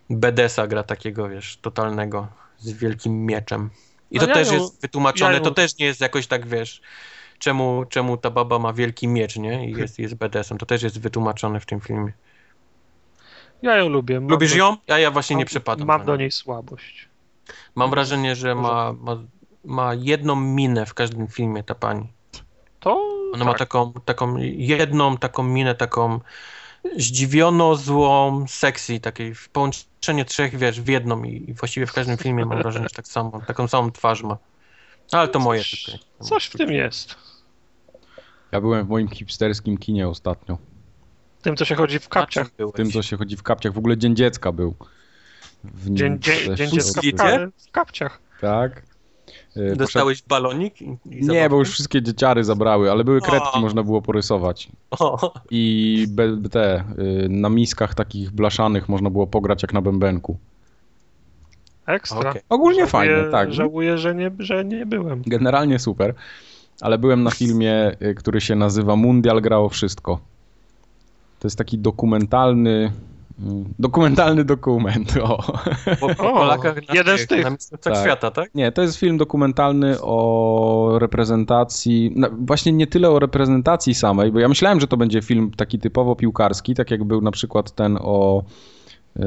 Bedesa 0.09 0.67
gra 0.67 0.83
takiego, 0.83 1.29
wiesz, 1.29 1.57
totalnego, 1.57 2.27
z 2.57 2.71
wielkim 2.71 3.25
mieczem. 3.25 3.69
I 4.11 4.15
No 4.17 4.21
to 4.23 4.27
ja 4.29 4.33
też 4.33 4.47
ją- 4.47 4.53
jest 4.53 4.81
wytłumaczone, 4.81 5.31
ja 5.31 5.37
ją- 5.37 5.43
to 5.43 5.51
też 5.51 5.77
nie 5.77 5.85
jest 5.85 6.01
jakoś 6.01 6.27
tak, 6.27 6.47
wiesz, 6.47 6.81
czemu, 7.39 7.85
czemu 7.89 8.17
ta 8.17 8.29
baba 8.29 8.59
ma 8.59 8.73
wielki 8.73 9.07
miecz, 9.07 9.35
nie? 9.35 9.69
I 9.69 9.71
jest, 9.71 9.99
jest 9.99 10.15
BDS-em. 10.15 10.57
To 10.57 10.65
też 10.65 10.83
jest 10.83 10.99
wytłumaczone 10.99 11.59
w 11.59 11.65
tym 11.65 11.81
filmie. 11.81 12.13
Ja 13.61 13.75
ją 13.75 13.89
lubię. 13.89 14.19
Mam 14.19 14.29
Lubisz 14.29 14.51
do- 14.51 14.57
ją? 14.57 14.77
Ja, 14.87 14.99
ja 14.99 15.11
właśnie 15.11 15.35
nie 15.35 15.43
mam- 15.43 15.47
przepadam. 15.47 15.87
Mam 15.87 15.99
za 16.01 16.05
do 16.05 16.15
niej 16.15 16.31
słabość. 16.31 17.09
Mam 17.75 17.89
wrażenie, 17.89 18.35
że 18.35 18.55
ma, 18.55 18.93
ma, 18.93 19.17
ma 19.65 19.93
jedną 19.93 20.35
minę 20.35 20.85
w 20.85 20.93
każdym 20.93 21.27
filmie 21.27 21.63
ta 21.63 21.75
pani. 21.75 22.07
To 22.79 23.20
Ona 23.33 23.45
ma 23.45 23.51
tak. 23.51 23.59
taką, 23.59 23.93
taką 23.93 24.37
jedną 24.57 25.17
taką 25.17 25.43
minę, 25.43 25.75
taką 25.75 26.19
zdziwiono, 26.97 27.75
złą, 27.75 28.45
sexy, 28.47 28.99
takiej 28.99 29.35
w- 29.35 29.49
połączenie 29.49 30.25
trzech, 30.25 30.57
wiesz, 30.57 30.81
w 30.81 30.87
jedną 30.87 31.23
i, 31.23 31.49
i 31.49 31.53
właściwie 31.53 31.87
w 31.87 31.93
każdym 31.93 32.17
filmie 32.17 32.45
mam 32.45 32.57
wrażenie, 32.57 32.85
że 32.89 32.95
tak 32.95 33.07
samo, 33.07 33.41
taką 33.47 33.67
samą 33.67 33.91
twarz 33.91 34.23
ma. 34.23 34.37
Ale 35.11 35.27
to 35.27 35.39
moje 35.39 35.61
Coś- 35.61 35.85
tylko. 35.85 35.99
Coś 36.25 36.45
w 36.45 36.57
tym 36.57 36.71
jest. 36.71 37.15
Ja 38.51 38.61
byłem 38.61 38.85
w 38.85 38.89
moim 38.89 39.07
hipsterskim 39.07 39.77
kinie 39.77 40.07
ostatnio. 40.07 40.57
Tym, 41.41 41.55
co 41.55 41.65
się 41.65 41.75
chodzi 41.75 41.99
w 41.99 42.09
kapciach. 42.09 42.47
W 42.59 42.71
tym, 42.71 42.91
co 42.91 43.01
się 43.01 43.17
chodzi 43.17 43.37
w 43.37 43.43
kapciach. 43.43 43.73
W 43.73 43.77
ogóle 43.77 43.97
Dzień 43.97 44.15
Dziecka 44.15 44.51
był. 44.51 44.75
W 45.63 45.89
nim 45.89 45.97
Dzień, 45.97 46.19
dzień, 46.19 46.55
dzień 46.55 46.69
dziecka 46.71 47.01
w, 47.01 47.67
w 47.67 47.71
kapciach. 47.71 48.19
Tak. 48.41 48.83
E, 49.55 49.75
Dostałeś 49.75 50.23
balonik? 50.23 50.81
I, 50.81 50.97
i 51.11 51.21
Nie, 51.27 51.49
bo 51.49 51.57
już 51.59 51.69
wszystkie 51.71 52.01
dzieciary 52.01 52.43
zabrały, 52.43 52.91
ale 52.91 53.03
były 53.03 53.21
kredki, 53.21 53.49
O. 53.53 53.59
można 53.61 53.83
było 53.83 54.01
porysować. 54.01 54.69
O, 54.91 55.33
I 55.51 56.05
be, 56.09 56.37
te, 56.51 56.83
y, 57.25 57.29
na 57.29 57.49
miskach 57.49 57.95
takich 57.95 58.31
blaszanych 58.31 58.89
można 58.89 59.09
było 59.09 59.27
pograć 59.27 59.61
jak 59.61 59.73
na 59.73 59.81
bębenku. 59.81 60.37
Ekstra. 61.85 62.29
okej. 62.29 62.41
Ogólnie 62.49 62.79
Żałuję- 62.85 62.87
fajne, 62.87 63.31
tak. 63.31 63.53
Żałuję, 63.53 63.97
że 63.97 64.15
nie, 64.15 64.31
że 64.39 64.65
nie 64.65 64.85
byłem. 64.85 65.21
Generalnie 65.27 65.79
super, 65.79 66.13
ale 66.81 66.97
byłem 66.97 67.23
na 67.23 67.31
filmie, 67.31 67.91
y, 68.01 68.15
który 68.15 68.41
się 68.41 68.55
nazywa 68.55 68.95
Mundial 68.95 69.41
grało 69.41 69.69
wszystko. 69.69 70.19
To 71.39 71.47
jest 71.47 71.57
taki 71.57 71.77
dokumentalny, 71.77 72.69
y, 72.69 73.10
dokumentalny 73.79 74.45
dokument. 74.45 75.13
O. 75.23 75.37
Po, 75.99 76.15
po 76.15 76.31
O, 76.31 76.33
Polakach 76.33 76.75
na, 76.75 76.93
jeden 76.93 77.17
z 77.17 77.27
tych. 77.27 77.43
na 77.45 77.77
Tak. 77.81 77.97
świata, 77.97 78.31
tak? 78.31 78.55
Nie, 78.55 78.71
to 78.71 78.81
jest 78.81 78.97
film 78.97 79.17
dokumentalny 79.17 80.01
o 80.01 80.97
reprezentacji, 80.99 82.11
no, 82.15 82.27
właśnie 82.39 82.71
nie 82.71 82.87
tyle 82.87 83.09
o 83.09 83.19
reprezentacji 83.19 83.93
samej, 83.93 84.31
bo 84.31 84.39
ja 84.39 84.47
myślałem, 84.47 84.79
że 84.79 84.87
to 84.87 84.97
będzie 84.97 85.21
film 85.21 85.51
taki 85.57 85.79
typowo 85.79 86.15
piłkarski, 86.15 86.75
tak 86.75 86.91
jak 86.91 87.03
był 87.03 87.21
na 87.21 87.31
przykład 87.31 87.71
ten 87.71 87.97
o 88.01 88.43
yy, 89.15 89.23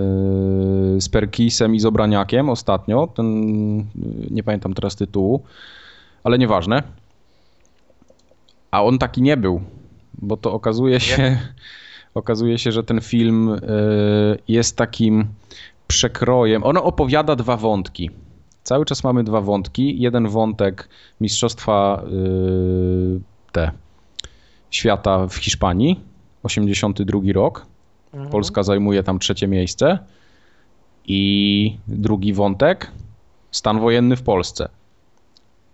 z 1.00 1.08
Perkisem 1.08 1.74
i 1.74 1.81
z 1.81 1.86
Obraniakiem 1.86 2.49
ostatnio, 2.49 3.07
ten, 3.07 3.76
yy, 3.78 3.84
nie 4.31 4.42
pamiętam 4.42 4.74
teraz 4.74 4.97
tytułu, 4.97 5.42
ale 6.24 6.39
nieważne. 6.39 6.83
A 8.70 8.84
on 8.84 8.99
taki 8.99 9.23
nie 9.23 9.36
był, 9.36 9.60
bo 10.23 10.36
to 10.36 10.52
okazuje 10.52 11.00
się, 11.00 11.39
okazuje 12.15 12.59
się, 12.59 12.73
że 12.73 12.84
ten 12.84 13.01
film 13.01 13.49
yy, 13.49 14.39
jest 14.49 14.76
takim 14.76 15.26
przekrojem. 15.86 16.65
Ono 16.65 16.84
opowiada 16.84 17.36
dwa 17.36 17.57
wątki. 17.57 18.10
Cały 18.62 18.84
czas 18.84 19.05
mamy 19.05 19.25
dwa 19.25 19.41
wątki. 19.41 20.01
Jeden 20.01 20.28
wątek 20.28 20.89
Mistrzostwa 21.20 22.02
yy, 22.10 23.20
te 23.52 23.70
świata 24.70 25.26
w 25.26 25.36
Hiszpanii, 25.36 26.01
82 26.43 27.20
rok. 27.33 27.67
Mhm. 28.12 28.31
Polska 28.31 28.62
zajmuje 28.62 29.02
tam 29.02 29.18
trzecie 29.18 29.49
miejsce. 29.49 29.99
I 31.07 31.76
drugi 31.89 32.33
wątek, 32.33 32.91
stan 33.51 33.81
wojenny 33.81 34.17
w 34.17 34.23
Polsce. 34.23 34.68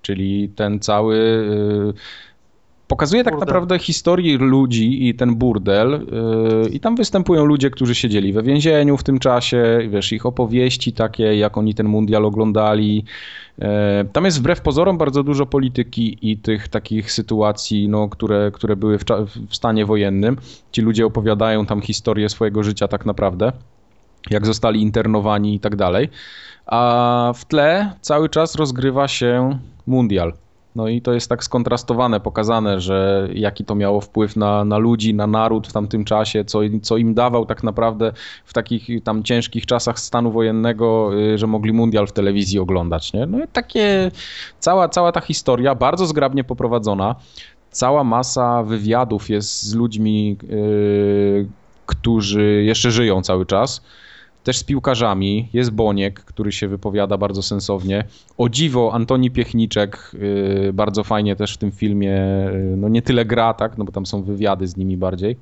Czyli 0.03 0.49
ten 0.49 0.81
cały. 0.81 1.17
Y, 2.91 2.97
Pokazuje 2.97 3.25
tak 3.25 3.35
Burdel. 3.35 3.47
naprawdę 3.47 3.79
historię 3.79 4.39
ludzi 4.39 5.09
i 5.09 5.15
ten 5.15 5.35
burdel. 5.37 5.95
y, 5.95 6.69
I 6.71 6.81
tam 6.81 6.97
występują 6.97 7.45
ludzie, 7.45 7.71
którzy 7.71 7.95
siedzieli 7.95 8.33
we 8.33 8.43
więzieniu 8.43 8.97
w 8.97 9.03
tym 9.05 9.19
czasie, 9.19 9.79
wiesz, 9.91 10.13
ich 10.13 10.27
opowieści 10.27 10.93
takie, 10.93 11.37
jak 11.37 11.59
oni 11.59 11.75
ten 11.75 11.87
mundial 11.89 12.25
oglądali. 12.25 13.05
E, 13.59 14.05
Tam 14.13 14.25
jest 14.25 14.39
wbrew 14.41 14.61
pozorom 14.61 14.99
bardzo 14.99 15.23
dużo 15.23 15.47
polityki 15.47 16.19
i 16.31 16.39
tych 16.39 16.69
takich 16.69 17.13
sytuacji, 17.13 17.89
no, 17.89 18.09
które, 18.09 18.51
które 18.55 18.77
były 18.77 18.99
w, 18.99 19.05
w 19.51 19.57
stanie 19.57 19.87
wojennym. 19.87 20.37
Ci 20.73 20.83
ludzie 20.83 21.07
opowiadają 21.07 21.67
tam 21.67 21.81
historię 21.81 22.29
swojego 22.29 22.63
życia 22.63 22.89
tak 22.89 23.07
naprawdę, 23.07 23.53
jak 24.31 24.47
zostali 24.47 24.83
internowani 24.83 25.55
i 25.55 25.61
tak 25.61 25.77
dalej. 25.77 26.09
A 26.67 27.33
w 27.37 27.45
tle 27.45 27.93
cały 28.01 28.29
czas 28.29 28.55
rozgrywa 28.55 29.09
się 29.09 29.59
mundial. 29.87 30.33
No 30.77 30.89
i 30.89 31.03
to 31.03 31.13
jest 31.13 31.29
tak 31.29 31.45
skontrastowane, 31.45 32.21
pokazane, 32.21 32.81
że 32.81 33.29
jaki 33.35 33.65
to 33.65 33.75
miało 33.75 34.01
wpływ 34.01 34.37
na, 34.37 34.65
na 34.65 34.79
ludzi, 34.79 35.15
na 35.15 35.27
naród 35.27 35.69
w 35.69 35.73
tamtym 35.73 36.05
czasie, 36.05 36.45
co, 36.45 36.61
co 36.83 36.97
im 36.97 37.15
dawał 37.15 37.47
tak 37.47 37.63
naprawdę 37.63 38.13
w 38.45 38.53
takich 38.53 39.03
tam 39.05 39.23
ciężkich 39.23 39.67
czasach 39.67 40.01
stanu 40.01 40.33
wojennego, 40.33 41.11
y, 41.35 41.39
że 41.39 41.47
mogli 41.47 41.73
mundial 41.73 42.07
w 42.07 42.13
telewizji 42.13 42.59
oglądać. 42.59 43.13
Nie? 43.13 43.27
No 43.27 43.45
i 43.45 43.49
takie, 43.53 44.11
cała, 44.59 44.89
cała 44.89 45.13
ta 45.13 45.21
historia 45.21 45.75
bardzo 45.75 46.07
zgrabnie 46.07 46.45
poprowadzona. 46.45 47.15
Cała 47.71 48.05
masa 48.05 48.63
wywiadów 48.63 49.31
jest 49.31 49.63
z 49.63 49.75
ludźmi, 49.75 50.37
y, 50.51 51.49
którzy 51.87 52.63
jeszcze 52.65 52.91
żyją 52.91 53.23
cały 53.23 53.47
czas. 53.47 53.83
Też 54.45 54.59
z 54.59 54.65
piłkarzami. 54.65 55.49
Jest 55.53 55.71
Boniek, 55.71 56.21
który 56.25 56.53
się 56.53 56.69
wypowiada 56.69 57.19
bardzo 57.19 57.43
sensownie. 57.43 58.05
O 58.39 58.49
dziwo, 58.49 58.91
Antoni 58.93 59.31
Piechniczek 59.31 60.13
y, 60.15 60.73
bardzo 60.73 61.05
fajnie 61.05 61.37
też 61.37 61.55
w 61.55 61.59
tym 61.59 61.73
filmie, 61.73 62.17
y, 62.55 62.75
no 62.77 62.89
nie 62.89 63.03
tyle 63.03 63.25
gra, 63.25 63.55
tak, 63.55 63.79
no 63.79 63.85
bo 63.85 63.93
tam 63.93 64.07
są 64.07 64.23
wywiady 64.23 64.67
z 64.67 64.77
nimi 64.77 64.97
bardziej. 64.97 65.37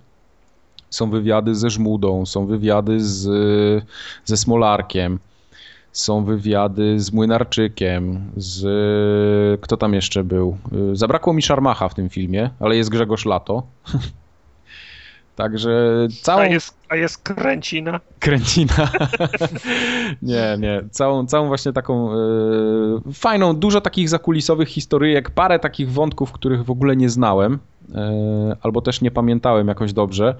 Są 0.90 1.10
wywiady 1.10 1.54
ze 1.54 1.70
Żmudą, 1.70 2.26
są 2.26 2.46
wywiady 2.46 3.00
z, 3.00 3.24
ze 4.24 4.36
Smolarkiem, 4.36 5.18
są 5.92 6.24
wywiady 6.24 7.00
z 7.00 7.12
Młynarczykiem, 7.12 8.30
z... 8.36 9.60
kto 9.60 9.76
tam 9.76 9.94
jeszcze 9.94 10.24
był? 10.24 10.56
Y, 10.92 10.96
Zabrakło 10.96 11.32
mi 11.32 11.42
Szarmacha 11.42 11.88
w 11.88 11.94
tym 11.94 12.08
filmie, 12.08 12.50
ale 12.60 12.76
jest 12.76 12.90
Grzegorz 12.90 13.26
Lato. 13.26 13.62
Także 15.38 16.08
całą... 16.22 16.40
A 16.40 16.46
jest, 16.46 16.74
a 16.88 16.96
jest 16.96 17.22
kręcina. 17.22 18.00
Kręcina. 18.18 18.74
nie, 20.22 20.56
nie. 20.58 20.82
Całą, 20.90 21.26
całą 21.26 21.46
właśnie 21.46 21.72
taką 21.72 22.12
e, 22.12 22.16
fajną, 23.12 23.56
dużo 23.56 23.80
takich 23.80 24.08
zakulisowych 24.08 24.68
historyjek, 24.68 25.30
parę 25.30 25.58
takich 25.58 25.92
wątków, 25.92 26.32
których 26.32 26.64
w 26.64 26.70
ogóle 26.70 26.96
nie 26.96 27.08
znałem. 27.08 27.58
E, 27.94 28.56
Albo 28.62 28.80
też 28.80 29.00
nie 29.00 29.10
pamiętałem 29.10 29.68
jakoś 29.68 29.92
dobrze. 29.92 30.34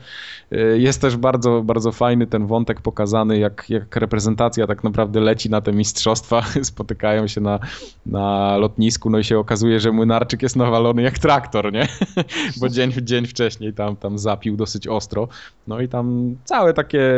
E, 0.53 0.57
Jest 0.79 1.01
też 1.01 1.17
bardzo, 1.17 1.63
bardzo 1.63 1.93
fajny 1.93 2.27
ten 2.27 2.47
wątek 2.47 2.81
pokazany, 2.81 3.39
jak, 3.39 3.65
jak 3.69 3.97
reprezentacja 3.97 4.67
tak 4.67 4.85
naprawdę 4.85 5.21
leci 5.21 5.51
na 5.51 5.61
te 5.61 5.73
mistrzostwa, 5.73 6.43
spotykają 6.63 7.27
się 7.27 7.41
na, 7.41 7.59
na 8.07 8.57
lotnisku, 8.57 9.11
no 9.11 9.19
i 9.19 9.25
się 9.25 9.39
okazuje, 9.39 9.81
że 9.81 9.93
Młynarczyk 9.93 10.43
jest 10.43 10.57
nawalony 10.57 11.03
jak 11.03 11.19
traktor, 11.19 11.73
nie? 11.73 11.89
Bo 12.61 12.69
dzień, 12.69 12.93
dzień 13.03 13.27
wcześniej 13.27 13.73
tam, 13.73 13.97
tam 13.97 14.19
zapił 14.19 14.57
dosyć 14.57 14.89
ostro. 14.89 15.29
No 15.67 15.81
i 15.81 15.89
tam 15.89 16.37
całe 16.45 16.75
takie, 16.75 17.11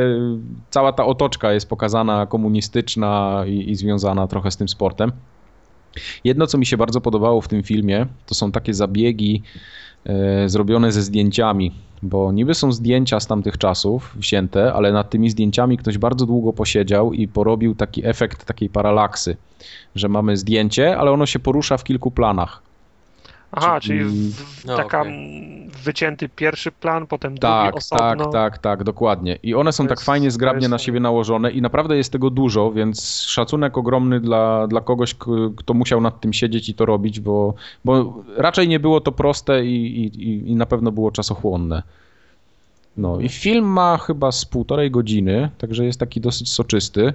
cała 0.70 0.92
ta 0.92 1.04
otoczka 1.04 1.52
jest 1.52 1.68
pokazana 1.68 2.26
komunistyczna 2.26 3.44
i, 3.46 3.70
i 3.70 3.76
związana 3.76 4.26
trochę 4.26 4.50
z 4.50 4.56
tym 4.56 4.68
sportem. 4.68 5.12
Jedno, 6.24 6.46
co 6.46 6.58
mi 6.58 6.66
się 6.66 6.76
bardzo 6.76 7.00
podobało 7.00 7.40
w 7.40 7.48
tym 7.48 7.62
filmie, 7.62 8.06
to 8.26 8.34
są 8.34 8.52
takie 8.52 8.74
zabiegi 8.74 9.42
zrobione 10.46 10.92
ze 10.92 11.02
zdjęciami, 11.02 11.72
bo 12.02 12.32
niby 12.32 12.54
są 12.54 12.72
zdjęcia 12.72 13.20
z 13.20 13.26
tamtych 13.26 13.58
czasów 13.58 14.12
wzięte, 14.16 14.72
ale 14.72 14.92
nad 14.92 15.10
tymi 15.10 15.30
zdjęciami 15.30 15.76
ktoś 15.76 15.98
bardzo 15.98 16.26
długo 16.26 16.52
posiedział 16.52 17.12
i 17.12 17.28
porobił 17.28 17.74
taki 17.74 18.06
efekt 18.06 18.44
takiej 18.44 18.68
paralaksy, 18.68 19.36
że 19.94 20.08
mamy 20.08 20.36
zdjęcie, 20.36 20.98
ale 20.98 21.10
ono 21.10 21.26
się 21.26 21.38
porusza 21.38 21.76
w 21.76 21.84
kilku 21.84 22.10
planach. 22.10 22.69
Aha, 23.52 23.80
Czyli- 23.80 23.98
czyli 23.98 24.10
w, 24.32 24.64
No, 24.64 24.76
taka 24.76 25.00
mm, 25.02 25.70
wycięty 25.84 26.28
pierwszy 26.28 26.72
plan, 26.72 27.06
potem 27.06 27.38
Tak, 27.38 27.62
drugi 27.64 27.78
osobno. 27.78 28.24
tak, 28.24 28.32
tak, 28.32 28.58
tak, 28.58 28.84
dokładnie. 28.84 29.38
I 29.42 29.54
one 29.54 29.72
są 29.72 29.84
tak 29.86 29.98
jest- 29.98 30.06
fajnie, 30.06 30.26
to 30.28 30.30
zgrabnie 30.30 30.60
jest- 30.60 30.70
na 30.70 30.78
siebie 30.78 31.00
nałożone 31.00 31.50
i 31.50 31.62
naprawdę 31.62 31.96
jest 31.96 32.12
tego 32.12 32.30
dużo, 32.30 32.72
więc 32.72 33.20
szacunek 33.22 33.78
ogromny 33.78 34.20
dla, 34.20 34.66
dla 34.66 34.80
kogoś, 34.80 35.14
kto 35.56 35.74
musiał 35.74 36.00
nad 36.00 36.20
tym 36.20 36.32
siedzieć 36.32 36.68
i 36.68 36.74
to 36.74 36.86
robić, 36.86 37.20
bo, 37.20 37.54
bo 37.84 38.14
raczej 38.36 38.68
nie 38.68 38.80
było 38.80 39.00
to 39.00 39.12
proste 39.12 39.64
i, 39.66 40.04
i, 40.06 40.50
i 40.50 40.54
na 40.56 40.66
pewno 40.66 40.92
było 40.92 41.10
czasochłonne. 41.10 41.82
No 42.96 43.20
i 43.20 43.28
film 43.28 43.64
ma 43.64 43.96
chyba 43.98 44.32
z 44.32 44.44
półtorej 44.44 44.90
godziny, 44.90 45.50
także 45.58 45.84
jest 45.84 46.00
taki 46.00 46.20
dosyć 46.20 46.52
soczysty. 46.52 47.14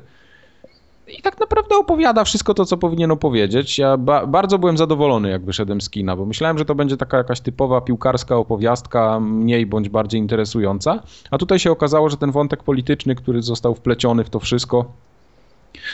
I 1.08 1.22
tak 1.22 1.40
naprawdę 1.40 1.76
opowiada 1.76 2.24
wszystko 2.24 2.54
to, 2.54 2.66
co 2.66 2.78
powinien 2.78 3.12
opowiedzieć. 3.12 3.78
Ja 3.80 3.98
ba- 3.98 4.28
bardzo 4.28 4.60
byłem 4.60 4.78
zadowolony, 4.78 5.30
jak 5.30 5.46
wyszedłem 5.46 5.82
z 5.82 5.90
kina, 5.90 6.16
bo 6.16 6.26
myślałem, 6.26 6.58
że 6.58 6.66
to 6.66 6.76
będzie 6.76 6.98
taka 6.98 7.18
jakaś 7.18 7.42
typowa 7.42 7.82
piłkarska 7.82 8.36
opowiastka, 8.38 9.20
mniej 9.20 9.66
bądź 9.66 9.90
bardziej 9.90 10.22
interesująca. 10.22 11.04
A 11.32 11.38
tutaj 11.38 11.60
się 11.60 11.72
okazało, 11.72 12.10
że 12.10 12.18
ten 12.18 12.32
wątek 12.32 12.64
polityczny, 12.64 13.16
który 13.16 13.42
został 13.42 13.76
wpleciony 13.76 14.24
w 14.24 14.30
to 14.30 14.40
wszystko, 14.40 14.86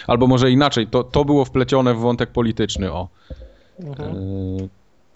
albo 0.07 0.27
może 0.27 0.51
inaczej, 0.51 0.87
to, 0.87 1.03
to 1.03 1.25
było 1.25 1.45
wplecione 1.45 1.93
w 1.93 1.99
wątek 1.99 2.29
polityczny, 2.31 2.91
o. 2.91 3.07
Mhm. 3.79 4.15
Yy, 4.57 4.69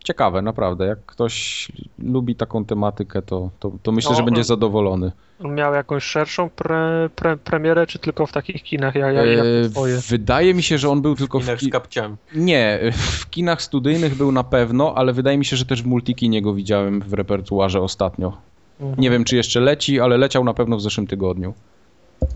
Ciekawe, 0.06 0.42
naprawdę. 0.42 0.86
Jak 0.86 1.06
ktoś 1.06 1.68
lubi 2.00 2.36
taką 2.36 2.66
tematykę, 2.66 3.22
to, 3.22 3.50
to, 3.60 3.72
to 3.84 3.92
myślę, 3.92 4.12
No, 4.12 4.18
że 4.18 4.24
będzie 4.24 4.44
zadowolony. 4.44 5.12
On 5.44 5.56
miał 5.56 5.74
jakąś 5.74 6.04
szerszą 6.04 6.50
pre, 6.50 7.10
pre, 7.16 7.38
premierę, 7.38 7.88
czy 7.88 8.00
tylko 8.00 8.26
w 8.26 8.32
takich 8.32 8.64
kinach 8.64 8.96
jak, 8.96 9.16
jak, 9.16 9.28
jak 9.28 9.46
Yy, 9.46 9.70
twoje? 9.70 9.98
Wydaje 10.10 10.54
mi 10.54 10.64
się, 10.64 10.78
że 10.78 10.90
on 10.90 11.02
był 11.02 11.16
tylko 11.16 11.40
w, 11.40 11.44
Innych 11.44 11.60
ki- 11.60 11.66
z 11.66 11.72
kapciami. 11.72 12.16
Nie, 12.36 12.80
w 12.92 13.30
kinach 13.30 13.62
studyjnych 13.62 14.16
był 14.16 14.32
na 14.32 14.44
pewno, 14.44 14.94
ale 14.96 15.14
wydaje 15.14 15.38
mi 15.38 15.46
się, 15.46 15.56
że 15.58 15.66
też 15.66 15.84
w 15.84 15.86
multikinie 15.86 16.42
go 16.42 16.54
widziałem 16.54 17.02
w 17.02 17.14
repertuarze 17.14 17.82
ostatnio. 17.82 18.38
Mhm. 18.80 19.00
Nie 19.02 19.10
wiem, 19.10 19.24
czy 19.24 19.36
jeszcze 19.36 19.60
leci, 19.60 20.00
ale 20.00 20.18
leciał 20.18 20.44
na 20.44 20.54
pewno 20.54 20.78
w 20.78 20.82
zeszłym 20.82 21.08
tygodniu. 21.08 21.54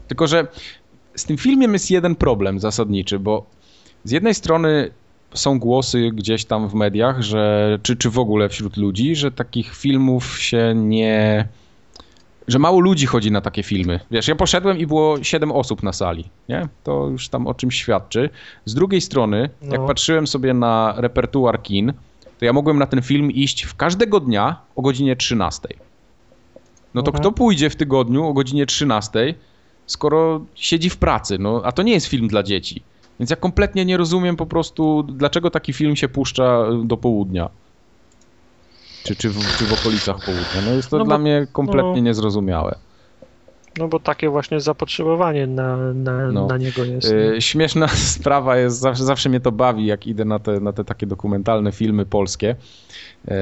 Tylko, 0.07 0.27
że 0.27 0.48
z 1.15 1.25
tym 1.25 1.38
filmem 1.38 1.73
jest 1.73 1.91
jeden 1.91 2.15
problem 2.15 2.59
zasadniczy, 2.59 3.19
bo 3.19 3.45
z 4.03 4.11
jednej 4.11 4.33
strony 4.33 4.91
są 5.33 5.59
głosy 5.59 6.11
gdzieś 6.14 6.45
tam 6.45 6.69
w 6.69 6.74
mediach, 6.74 7.22
że, 7.22 7.80
czy, 7.83 7.98
czy 7.98 8.09
w 8.09 8.19
ogóle 8.19 8.49
wśród 8.49 8.77
ludzi, 8.77 9.16
że 9.16 9.32
takich 9.32 9.75
filmów 9.75 10.40
się 10.41 10.74
nie. 10.75 11.48
że 12.48 12.59
mało 12.59 12.80
ludzi 12.80 13.06
chodzi 13.06 13.32
na 13.32 13.41
takie 13.41 13.64
filmy. 13.64 13.99
Wiesz, 14.11 14.27
ja 14.27 14.35
poszedłem 14.35 14.77
i 14.77 14.88
było 14.88 15.24
7 15.24 15.51
osób 15.51 15.83
na 15.83 15.93
sali, 15.93 16.30
nie? 16.49 16.67
To 16.83 17.08
już 17.08 17.30
tam 17.30 17.48
o 17.48 17.53
czymś 17.53 17.75
świadczy. 17.75 18.30
Z 18.66 18.74
drugiej 18.74 19.01
strony, 19.01 19.49
jak 19.61 19.80
No. 19.82 19.88
patrzyłem 19.88 20.27
sobie 20.27 20.53
na 20.53 20.93
repertuar 20.98 21.61
kin, 21.61 21.93
to 22.40 22.45
ja 22.45 22.53
mogłem 22.53 22.80
na 22.80 22.85
ten 22.85 23.01
film 23.01 23.32
iść 23.32 23.64
w 23.64 23.75
każdego 23.75 24.19
dnia 24.19 24.56
o 24.75 24.82
godzinie 24.82 25.16
13. 25.16 25.67
No 26.93 27.01
to 27.01 27.08
Mhm. 27.11 27.22
kto 27.22 27.32
pójdzie 27.32 27.69
w 27.69 27.75
tygodniu 27.75 28.25
o 28.27 28.33
godzinie 28.33 28.66
13, 28.66 29.33
skoro 29.85 30.41
siedzi 30.56 30.90
w 30.90 30.98
pracy? 30.98 31.38
No, 31.40 31.61
a 31.64 31.72
to 31.72 31.83
nie 31.83 31.93
jest 31.93 32.08
film 32.08 32.27
dla 32.27 32.43
dzieci. 32.43 32.83
Więc 33.19 33.30
ja 33.30 33.35
kompletnie 33.35 33.85
nie 33.85 33.98
rozumiem 33.98 34.35
po 34.35 34.45
prostu, 34.45 35.03
dlaczego 35.03 35.51
taki 35.51 35.73
film 35.73 35.95
się 35.95 36.09
puszcza 36.09 36.65
do 36.83 36.98
południa. 36.98 37.49
Czy, 39.03 39.15
czy, 39.15 39.30
w, 39.30 39.57
czy 39.57 39.65
w 39.65 39.73
okolicach 39.73 40.15
południa. 40.25 40.61
No 40.65 40.72
jest 40.72 40.89
to 40.89 40.98
No 40.98 41.06
dla 41.06 41.15
bo- 41.15 41.22
mnie 41.22 41.48
kompletnie 41.51 41.91
no. 41.91 41.99
niezrozumiałe. 41.99 42.75
No 43.77 43.88
bo 43.88 43.99
takie 43.99 44.30
właśnie 44.30 44.59
zapotrzebowanie 44.61 45.48
na, 45.48 45.77
na, 45.93 46.31
No. 46.31 46.48
na 46.48 46.57
niego 46.57 46.83
jest. 46.83 47.11
Yy, 47.11 47.41
śmieszna 47.41 47.88
sprawa 48.17 48.57
jest, 48.57 48.80
zawsze, 48.80 49.03
zawsze 49.03 49.30
mnie 49.30 49.39
to 49.39 49.51
bawi, 49.51 49.85
jak 49.85 50.07
idę 50.07 50.25
na 50.25 50.39
te, 50.39 50.59
na 50.59 50.73
te 50.73 50.83
takie 50.83 51.06
dokumentalne 51.07 51.72
filmy 51.72 52.06
polskie. 52.06 52.56
Yy, 53.27 53.33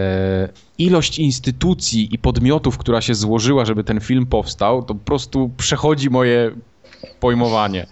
ilość 0.77 1.19
instytucji 1.19 2.15
i 2.15 2.17
podmiotów, 2.17 2.77
która 2.77 3.01
się 3.01 3.15
złożyła, 3.15 3.65
żeby 3.65 3.83
ten 3.83 3.99
film 3.99 4.25
powstał, 4.25 4.83
to 4.83 4.95
po 4.95 5.05
prostu 5.05 5.51
przechodzi 5.57 6.09
moje 6.09 6.51
pojmowanie. 7.19 7.85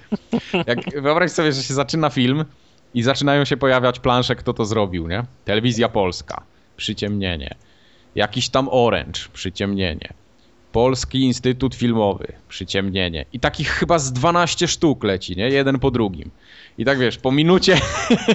Jak, 0.67 1.01
wyobraź 1.01 1.31
sobie, 1.31 1.51
że 1.51 1.63
się 1.63 1.73
zaczyna 1.73 2.09
film 2.09 2.45
i 2.93 3.03
zaczynają 3.03 3.45
się 3.45 3.57
pojawiać 3.57 3.99
plansze, 3.99 4.35
kto 4.35 4.53
to 4.53 4.65
zrobił, 4.65 5.07
nie? 5.07 5.23
Telewizja 5.45 5.89
Polska, 5.89 6.41
przyciemnienie. 6.77 7.55
Jakiś 8.15 8.49
tam 8.49 8.69
Orange, 8.71 9.21
przyciemnienie. 9.33 10.09
Polski 10.75 11.21
Instytut 11.21 11.75
Filmowy, 11.75 12.33
przyciemnienie. 12.49 13.25
I 13.33 13.39
takich 13.39 13.69
chyba 13.69 13.99
z 13.99 14.13
12 14.13 14.67
sztuk 14.67 15.03
leci, 15.03 15.35
nie? 15.37 15.49
Jeden 15.49 15.79
po 15.79 15.91
drugim. 15.91 16.31
I 16.77 16.85
tak 16.85 16.99
wiesz, 16.99 17.17
po 17.17 17.31
minucie 17.31 17.77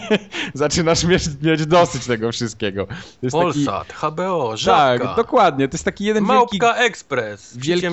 zaczynasz 0.55 1.05
mieć, 1.05 1.23
mieć 1.43 1.67
dosyć 1.67 2.07
tego 2.07 2.33
wszystkiego. 2.33 2.87
To 2.87 2.93
jest 3.23 3.37
taki, 3.37 3.65
Polsat, 3.65 3.93
HBO, 3.93 4.57
Żabka, 4.57 5.07
tak, 5.07 5.17
dokładnie. 5.17 5.69
To 5.69 5.75
jest 5.75 5.85
taki 5.85 6.05
jeden 6.05 6.25
wielki, 6.25 6.59
Małpka 6.59 6.77
Express, 6.77 7.57
wielki, 7.57 7.87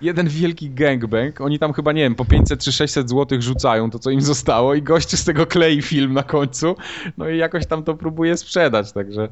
jeden 0.00 0.28
wielki 0.28 0.70
gangbang. 0.70 1.40
Oni 1.40 1.58
tam 1.58 1.72
chyba, 1.72 1.92
nie 1.92 2.02
wiem, 2.02 2.14
po 2.14 2.24
500 2.24 2.64
czy 2.64 2.72
600 2.72 3.10
zł 3.10 3.42
rzucają 3.42 3.90
to, 3.90 3.98
co 3.98 4.10
im 4.10 4.20
zostało 4.20 4.74
i 4.74 4.82
gościu 4.82 5.16
z 5.16 5.24
tego 5.24 5.46
klei 5.46 5.82
film 5.82 6.12
na 6.12 6.22
końcu. 6.22 6.76
No 7.18 7.28
i 7.28 7.38
jakoś 7.38 7.66
tam 7.66 7.84
to 7.84 7.94
próbuje 7.94 8.36
sprzedać, 8.36 8.92
także 8.92 9.28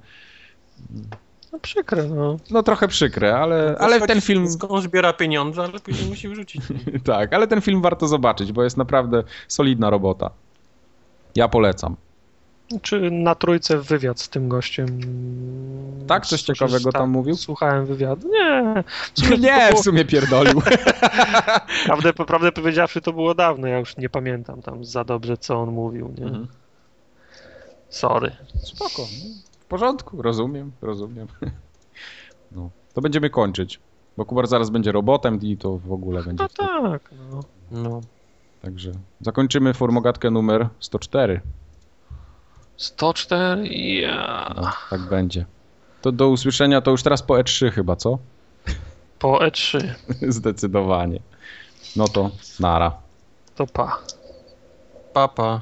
No 1.55 1.61
przykre, 1.61 2.05
no. 2.05 2.37
no 2.51 2.63
trochę 2.63 2.89
przykre, 2.89 3.37
ale, 3.37 3.77
ale 3.79 4.01
ten 4.01 4.21
film... 4.21 4.51
Skąd 4.51 4.85
zbiera 4.85 5.13
pieniądze, 5.13 5.63
ale 5.63 5.81
później 5.81 6.09
musi 6.09 6.29
wrzucić. 6.29 6.63
Tak, 7.05 7.33
ale 7.33 7.47
ten 7.47 7.61
film 7.61 7.83
warto 7.83 8.09
zobaczyć, 8.09 8.53
bo 8.53 8.65
jest 8.65 8.77
naprawdę 8.77 9.23
solidna 9.49 9.91
robota. 9.91 10.31
Ja 11.37 11.49
polecam. 11.49 11.97
Czy 12.83 13.11
na 13.11 13.35
trójce 13.35 13.79
wywiad 13.79 14.21
z 14.21 14.29
tym 14.29 14.49
gościem? 14.49 14.87
Tak? 16.07 16.27
Coś 16.27 16.43
ciekawego 16.43 16.93
tam 16.93 17.11
mówił? 17.11 17.37
Słuchałem 17.37 17.87
wywiadu. 17.87 18.29
Nie. 18.29 18.85
W 19.15 19.21
sumie 19.21 19.39
Nie, 19.47 19.59
to 19.61 19.67
w 19.67 19.71
było, 19.71 19.83
sumie 19.83 20.05
pierdolił. 20.05 20.63
prawdę, 21.87 22.13
prawdę 22.13 22.53
powiedziawszy, 22.53 23.01
to 23.01 23.13
było 23.13 23.35
dawno. 23.35 23.67
Ja 23.67 23.79
już 23.79 23.97
nie 23.97 24.09
pamiętam 24.09 24.63
tam 24.63 24.85
za 24.85 25.05
dobrze, 25.05 25.37
co 25.37 25.57
on 25.61 25.71
mówił. 25.71 26.15
Nie? 26.19 26.25
Mhm. 26.25 26.47
Sorry. 27.89 28.31
Spoko. 28.63 29.03
no. 29.03 29.44
W 29.65 29.67
porządku, 29.67 30.23
rozumiem, 30.23 30.73
rozumiem. 30.83 31.27
No, 32.53 32.71
to 32.95 33.01
będziemy 33.01 33.31
kończyć, 33.31 33.81
bo 34.17 34.25
Kubar 34.25 34.47
zaraz 34.47 34.71
będzie 34.71 34.93
robotem 34.93 35.41
i 35.43 35.57
to 35.57 35.79
w 35.79 35.93
ogóle 35.93 36.23
będzie... 36.23 36.43
No 36.43 36.49
wtedy. 36.49 36.69
tak. 36.91 37.11
No. 37.31 37.41
No. 37.71 38.01
Także 38.63 38.93
zakończymy 39.21 39.75
formogatkę 39.75 40.31
numer 40.31 40.69
104. 40.81 41.41
104 42.77 43.69
ja. 44.01 44.55
No, 44.57 44.71
tak 44.91 45.01
będzie. 45.01 45.45
To 46.03 46.13
do 46.13 46.29
usłyszenia, 46.29 46.81
to 46.81 46.91
już 46.91 47.03
teraz 47.03 47.23
po 47.23 47.35
E3 47.35 47.71
chyba, 47.71 47.97
co? 47.97 48.19
Po 49.19 49.39
E3. 49.39 49.89
Zdecydowanie. 50.29 51.21
No 51.97 52.09
to 52.09 52.31
nara. 52.61 52.93
To 53.57 53.67
pa. 53.67 53.99
Papa. 55.13 55.61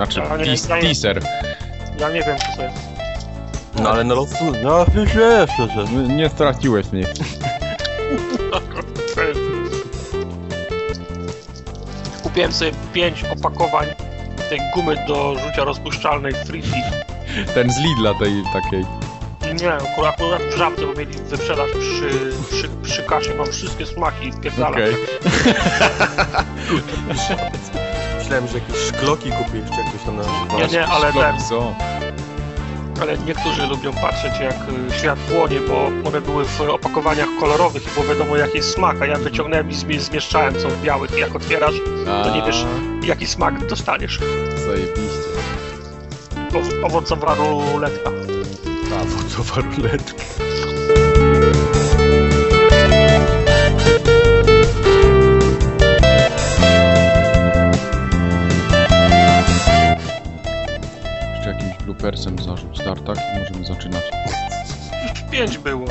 Znaczy, 0.00 0.20
Ja 0.20 0.36
nie- 0.36 0.44
teas- 0.44 0.68
ja 0.68 0.76
nie- 0.76 0.82
teaser. 0.82 1.22
Ja 1.98 2.08
nie 2.10 2.22
wiem, 2.22 2.38
co 2.38 2.56
to 2.56 2.62
jest. 2.62 2.76
No 3.82 3.90
ale 3.90 4.04
no 4.04 4.14
losu, 4.14 4.52
no 4.62 4.84
wiesz, 4.94 5.14
wiesz, 5.14 5.50
wiesz. 5.76 5.90
Nie- 5.90 6.14
Nie 6.16 6.28
straciłeś 6.28 6.92
mnie. 6.92 7.06
Kupiłem 12.22 12.52
sobie 12.52 12.72
5 12.92 13.24
opakowań 13.24 13.86
tej 14.50 14.60
gumy 14.74 14.96
do 15.08 15.34
rzucia 15.46 15.64
rozpuszczalnej 15.64 16.32
Freebie. 16.32 16.82
Ten 17.54 17.72
z 17.72 17.78
Lidla 17.78 18.14
tej 18.14 18.42
takiej. 18.52 18.84
Nie, 19.60 19.72
akurat, 19.74 20.14
akurat 20.14 20.42
w 20.42 20.56
żabce, 20.56 20.86
bo 20.86 20.92
mieli 20.92 21.18
wyprzedaż 21.28 21.70
przy, 21.70 22.10
przy, 22.50 22.68
przy 22.82 23.02
kasie, 23.02 23.34
mam 23.34 23.46
wszystkie 23.46 23.86
smaki, 23.86 24.32
pierdalam. 24.42 24.72
Okej. 24.72 24.94
Myślałem, 28.18 28.48
że 28.48 28.54
jakieś 28.58 28.76
szkloki 28.88 29.30
kupiłeś, 29.30 29.70
czy 29.70 29.76
jakoś 29.80 30.02
tam 30.06 30.16
na... 30.16 30.22
Nie, 30.58 30.66
nie, 30.66 30.86
ale 30.86 31.12
ten, 31.12 31.40
są. 31.40 31.74
ale 33.02 33.18
niektórzy 33.18 33.66
lubią 33.66 33.92
patrzeć 33.92 34.32
jak 34.40 34.54
y, 34.54 34.98
świat 34.98 35.18
płonie, 35.18 35.60
bo 35.60 35.86
one 36.08 36.20
były 36.20 36.44
w 36.44 36.60
opakowaniach 36.60 37.28
kolorowych 37.40 37.82
i 37.86 37.90
było 38.00 38.06
wiadomo 38.14 38.36
jaki 38.36 38.56
jest 38.56 38.70
smak, 38.74 39.02
a 39.02 39.06
ja 39.06 39.16
wyciągnąłem 39.16 39.70
i 39.70 39.74
zmie- 39.74 39.98
zmieszczałem, 39.98 40.60
są 40.60 40.68
w 40.68 40.82
białych 40.82 41.16
i 41.16 41.20
jak 41.20 41.34
otwierasz, 41.36 41.74
to 42.24 42.34
nie 42.34 42.42
wiesz 42.42 42.64
jaki 43.02 43.26
smak 43.26 43.66
dostaniesz. 43.66 44.18
Zajebiście. 44.66 45.30
Ow- 46.54 46.84
Owocowa 46.86 47.34
ruletka. 48.90 49.02
Owocowa 49.02 49.60
ruletka. 49.60 50.24
Jeszcze 61.34 61.50
jakimś 61.50 61.84
bloopersem 61.84 62.38
zarzuć 62.38 62.78
tartak 62.78 63.18
i 63.18 63.38
możemy 63.38 63.66
zaczynać. 63.66 64.02
Pięć 65.30 65.58
było. 65.58 65.86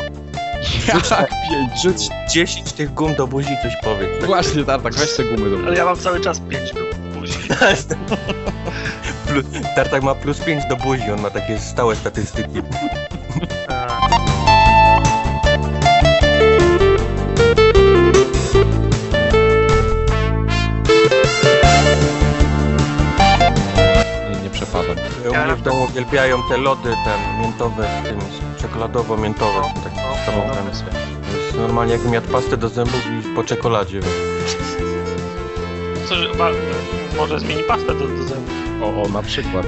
Jak 0.87 1.29
pięć? 1.29 1.81
Rzuć 1.83 2.09
10 2.33 2.73
tych 2.73 2.93
gum 2.93 3.15
do 3.15 3.27
buzi 3.27 3.53
i 3.53 3.61
coś 3.61 3.73
powiedz. 3.83 4.25
Właśnie 4.25 4.63
tartak, 4.63 4.93
weź 4.93 5.15
te 5.17 5.23
gumy 5.23 5.49
do 5.49 5.67
Ale 5.67 5.77
ja 5.77 5.85
mam 5.85 5.95
cały 5.97 6.19
czas 6.21 6.39
pięć 6.39 6.73
do 6.73 6.79
buzi. 7.19 7.33
Plus, 9.29 9.45
Tartak 9.75 10.03
ma 10.03 10.15
plus 10.15 10.39
5 10.39 10.65
do 10.69 10.75
buzi, 10.75 11.11
on 11.11 11.21
ma 11.21 11.29
takie 11.29 11.59
stałe 11.59 11.95
statystyki. 11.95 12.61
Nie, 24.31 24.39
nie 24.43 24.49
przepadam. 24.49 24.95
U 25.31 25.45
mnie 25.45 25.55
w 25.55 25.61
domu 25.61 25.83
uwielbiają 25.83 26.37
te 26.49 26.57
lody, 26.57 26.89
te 27.05 27.41
miętowe, 27.41 27.87
z 28.01 28.07
tym 28.09 28.19
czekoladowo-miętowe, 28.61 29.61
są 29.61 29.81
takie 29.83 29.95
No, 30.01 30.09
podstawowe. 30.09 30.55
To 31.31 31.37
jest 31.37 31.55
normalnie 31.57 31.93
jakbym 31.93 32.13
jadł 32.13 32.27
pastę 32.31 32.57
do 32.57 32.69
zębów 32.69 33.01
i 33.05 33.35
po 33.35 33.43
czekoladzie. 33.43 33.99
Coś, 36.09 36.37
ma, 36.37 36.49
może 37.17 37.39
zmieni 37.39 37.63
pastę 37.63 37.87
do, 37.87 38.07
do 38.07 38.23
zębów. 38.23 38.58
O, 38.81 39.03
o, 39.03 39.09
na 39.09 39.21
przykład. 39.21 39.65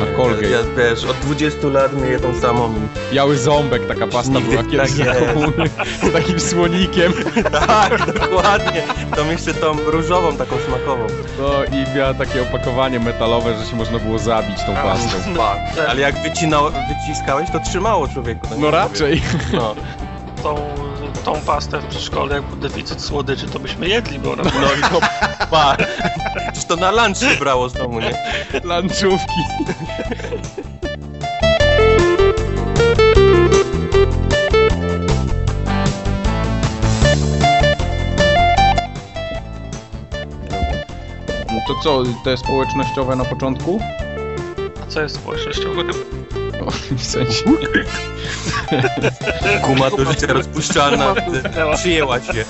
Na 0.00 0.16
Colgate. 0.16 0.48
Ja 0.48 0.58
też 0.76 1.04
od 1.04 1.16
20 1.16 1.68
lat 1.68 1.92
myję 1.92 2.20
tą 2.20 2.40
samą 2.40 2.74
Biały 3.12 3.38
ząbek, 3.38 3.86
taka 3.86 4.06
pasta 4.06 4.32
Nigdy 4.32 4.50
była 4.50 4.62
kiedyś 4.62 4.98
tak 4.98 5.06
jest. 5.06 5.20
komuny. 5.34 5.70
Z 6.02 6.12
takim 6.12 6.40
słonikiem. 6.40 7.12
Tak, 7.66 8.12
dokładnie. 8.20 8.82
Tą 9.16 9.30
jeszcze 9.30 9.54
tą 9.54 9.76
różową, 9.86 10.36
taką 10.36 10.56
smakową. 10.68 11.06
No 11.38 11.64
i 11.64 11.96
miała 11.96 12.14
takie 12.14 12.42
opakowanie 12.42 13.00
metalowe, 13.00 13.58
że 13.58 13.66
się 13.70 13.76
można 13.76 13.98
było 13.98 14.18
zabić 14.18 14.56
tą 14.66 14.74
pastą. 14.74 15.34
Tak. 15.36 15.58
Ale 15.90 16.00
jak 16.00 16.22
wycinał, 16.22 16.64
wyciskałeś, 17.06 17.50
to 17.50 17.60
trzymało 17.60 18.08
człowieku. 18.08 18.46
No 18.50 18.56
nie 18.56 18.70
raczej. 18.70 19.22
No, 19.52 19.74
Tą, 20.42 20.56
tą 21.24 21.40
pastę 21.40 21.80
w 21.80 21.86
przedszkolu, 21.86 22.34
jak 22.34 22.42
był 22.42 22.56
deficyt 22.56 23.02
słodyczy, 23.02 23.46
to 23.46 23.58
byśmy 23.58 23.88
jedli, 23.88 24.18
bo 24.18 24.32
ona 24.32 24.42
no 24.42 24.72
i 24.78 24.80
to 24.80 25.00
pa. 25.50 25.76
Przecież 26.42 26.64
to 26.64 26.76
na 26.76 26.90
lunch 26.90 27.18
się 27.18 27.36
brało 27.38 27.68
z 27.68 27.72
domu, 27.72 28.00
nie? 28.00 28.14
Lanczówki. 28.64 29.40
No 41.52 41.60
to 41.66 41.74
co, 41.82 42.02
te 42.24 42.36
społecznościowe 42.36 43.16
na 43.16 43.24
początku? 43.24 43.80
A 44.82 44.86
co 44.86 45.02
jest 45.02 45.16
społecznościowe? 45.16 45.82
No, 46.60 46.66
w 46.96 47.02
sensie... 47.02 47.44
Guma 49.66 49.90
do 49.90 50.04
życia 50.04 50.26
rozpuszczalna. 50.26 51.14
Przyjęła 51.76 52.20
się. 52.20 52.44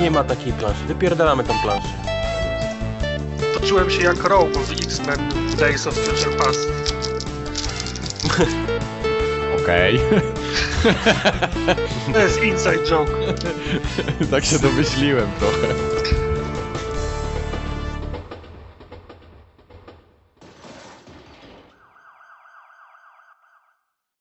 Nie 0.00 0.10
ma 0.10 0.24
takiej 0.24 0.52
planszy. 0.52 0.84
Wypierdalamy 0.84 1.44
tą 1.44 1.54
planszę. 1.62 1.88
Poczułem 3.54 3.90
się 3.90 4.02
jak 4.02 4.24
Rogue 4.24 4.58
w 4.58 4.72
X-Men 4.72 5.18
Days 5.58 5.86
of 5.86 5.94
Future 5.94 6.36
Past. 6.36 6.95
Okej. 9.66 10.00
To 12.12 12.18
jest 12.18 12.42
inside 12.42 12.84
joke. 12.84 13.12
tak 14.30 14.44
się 14.44 14.58
domyśliłem 14.58 15.30
trochę. 15.38 15.85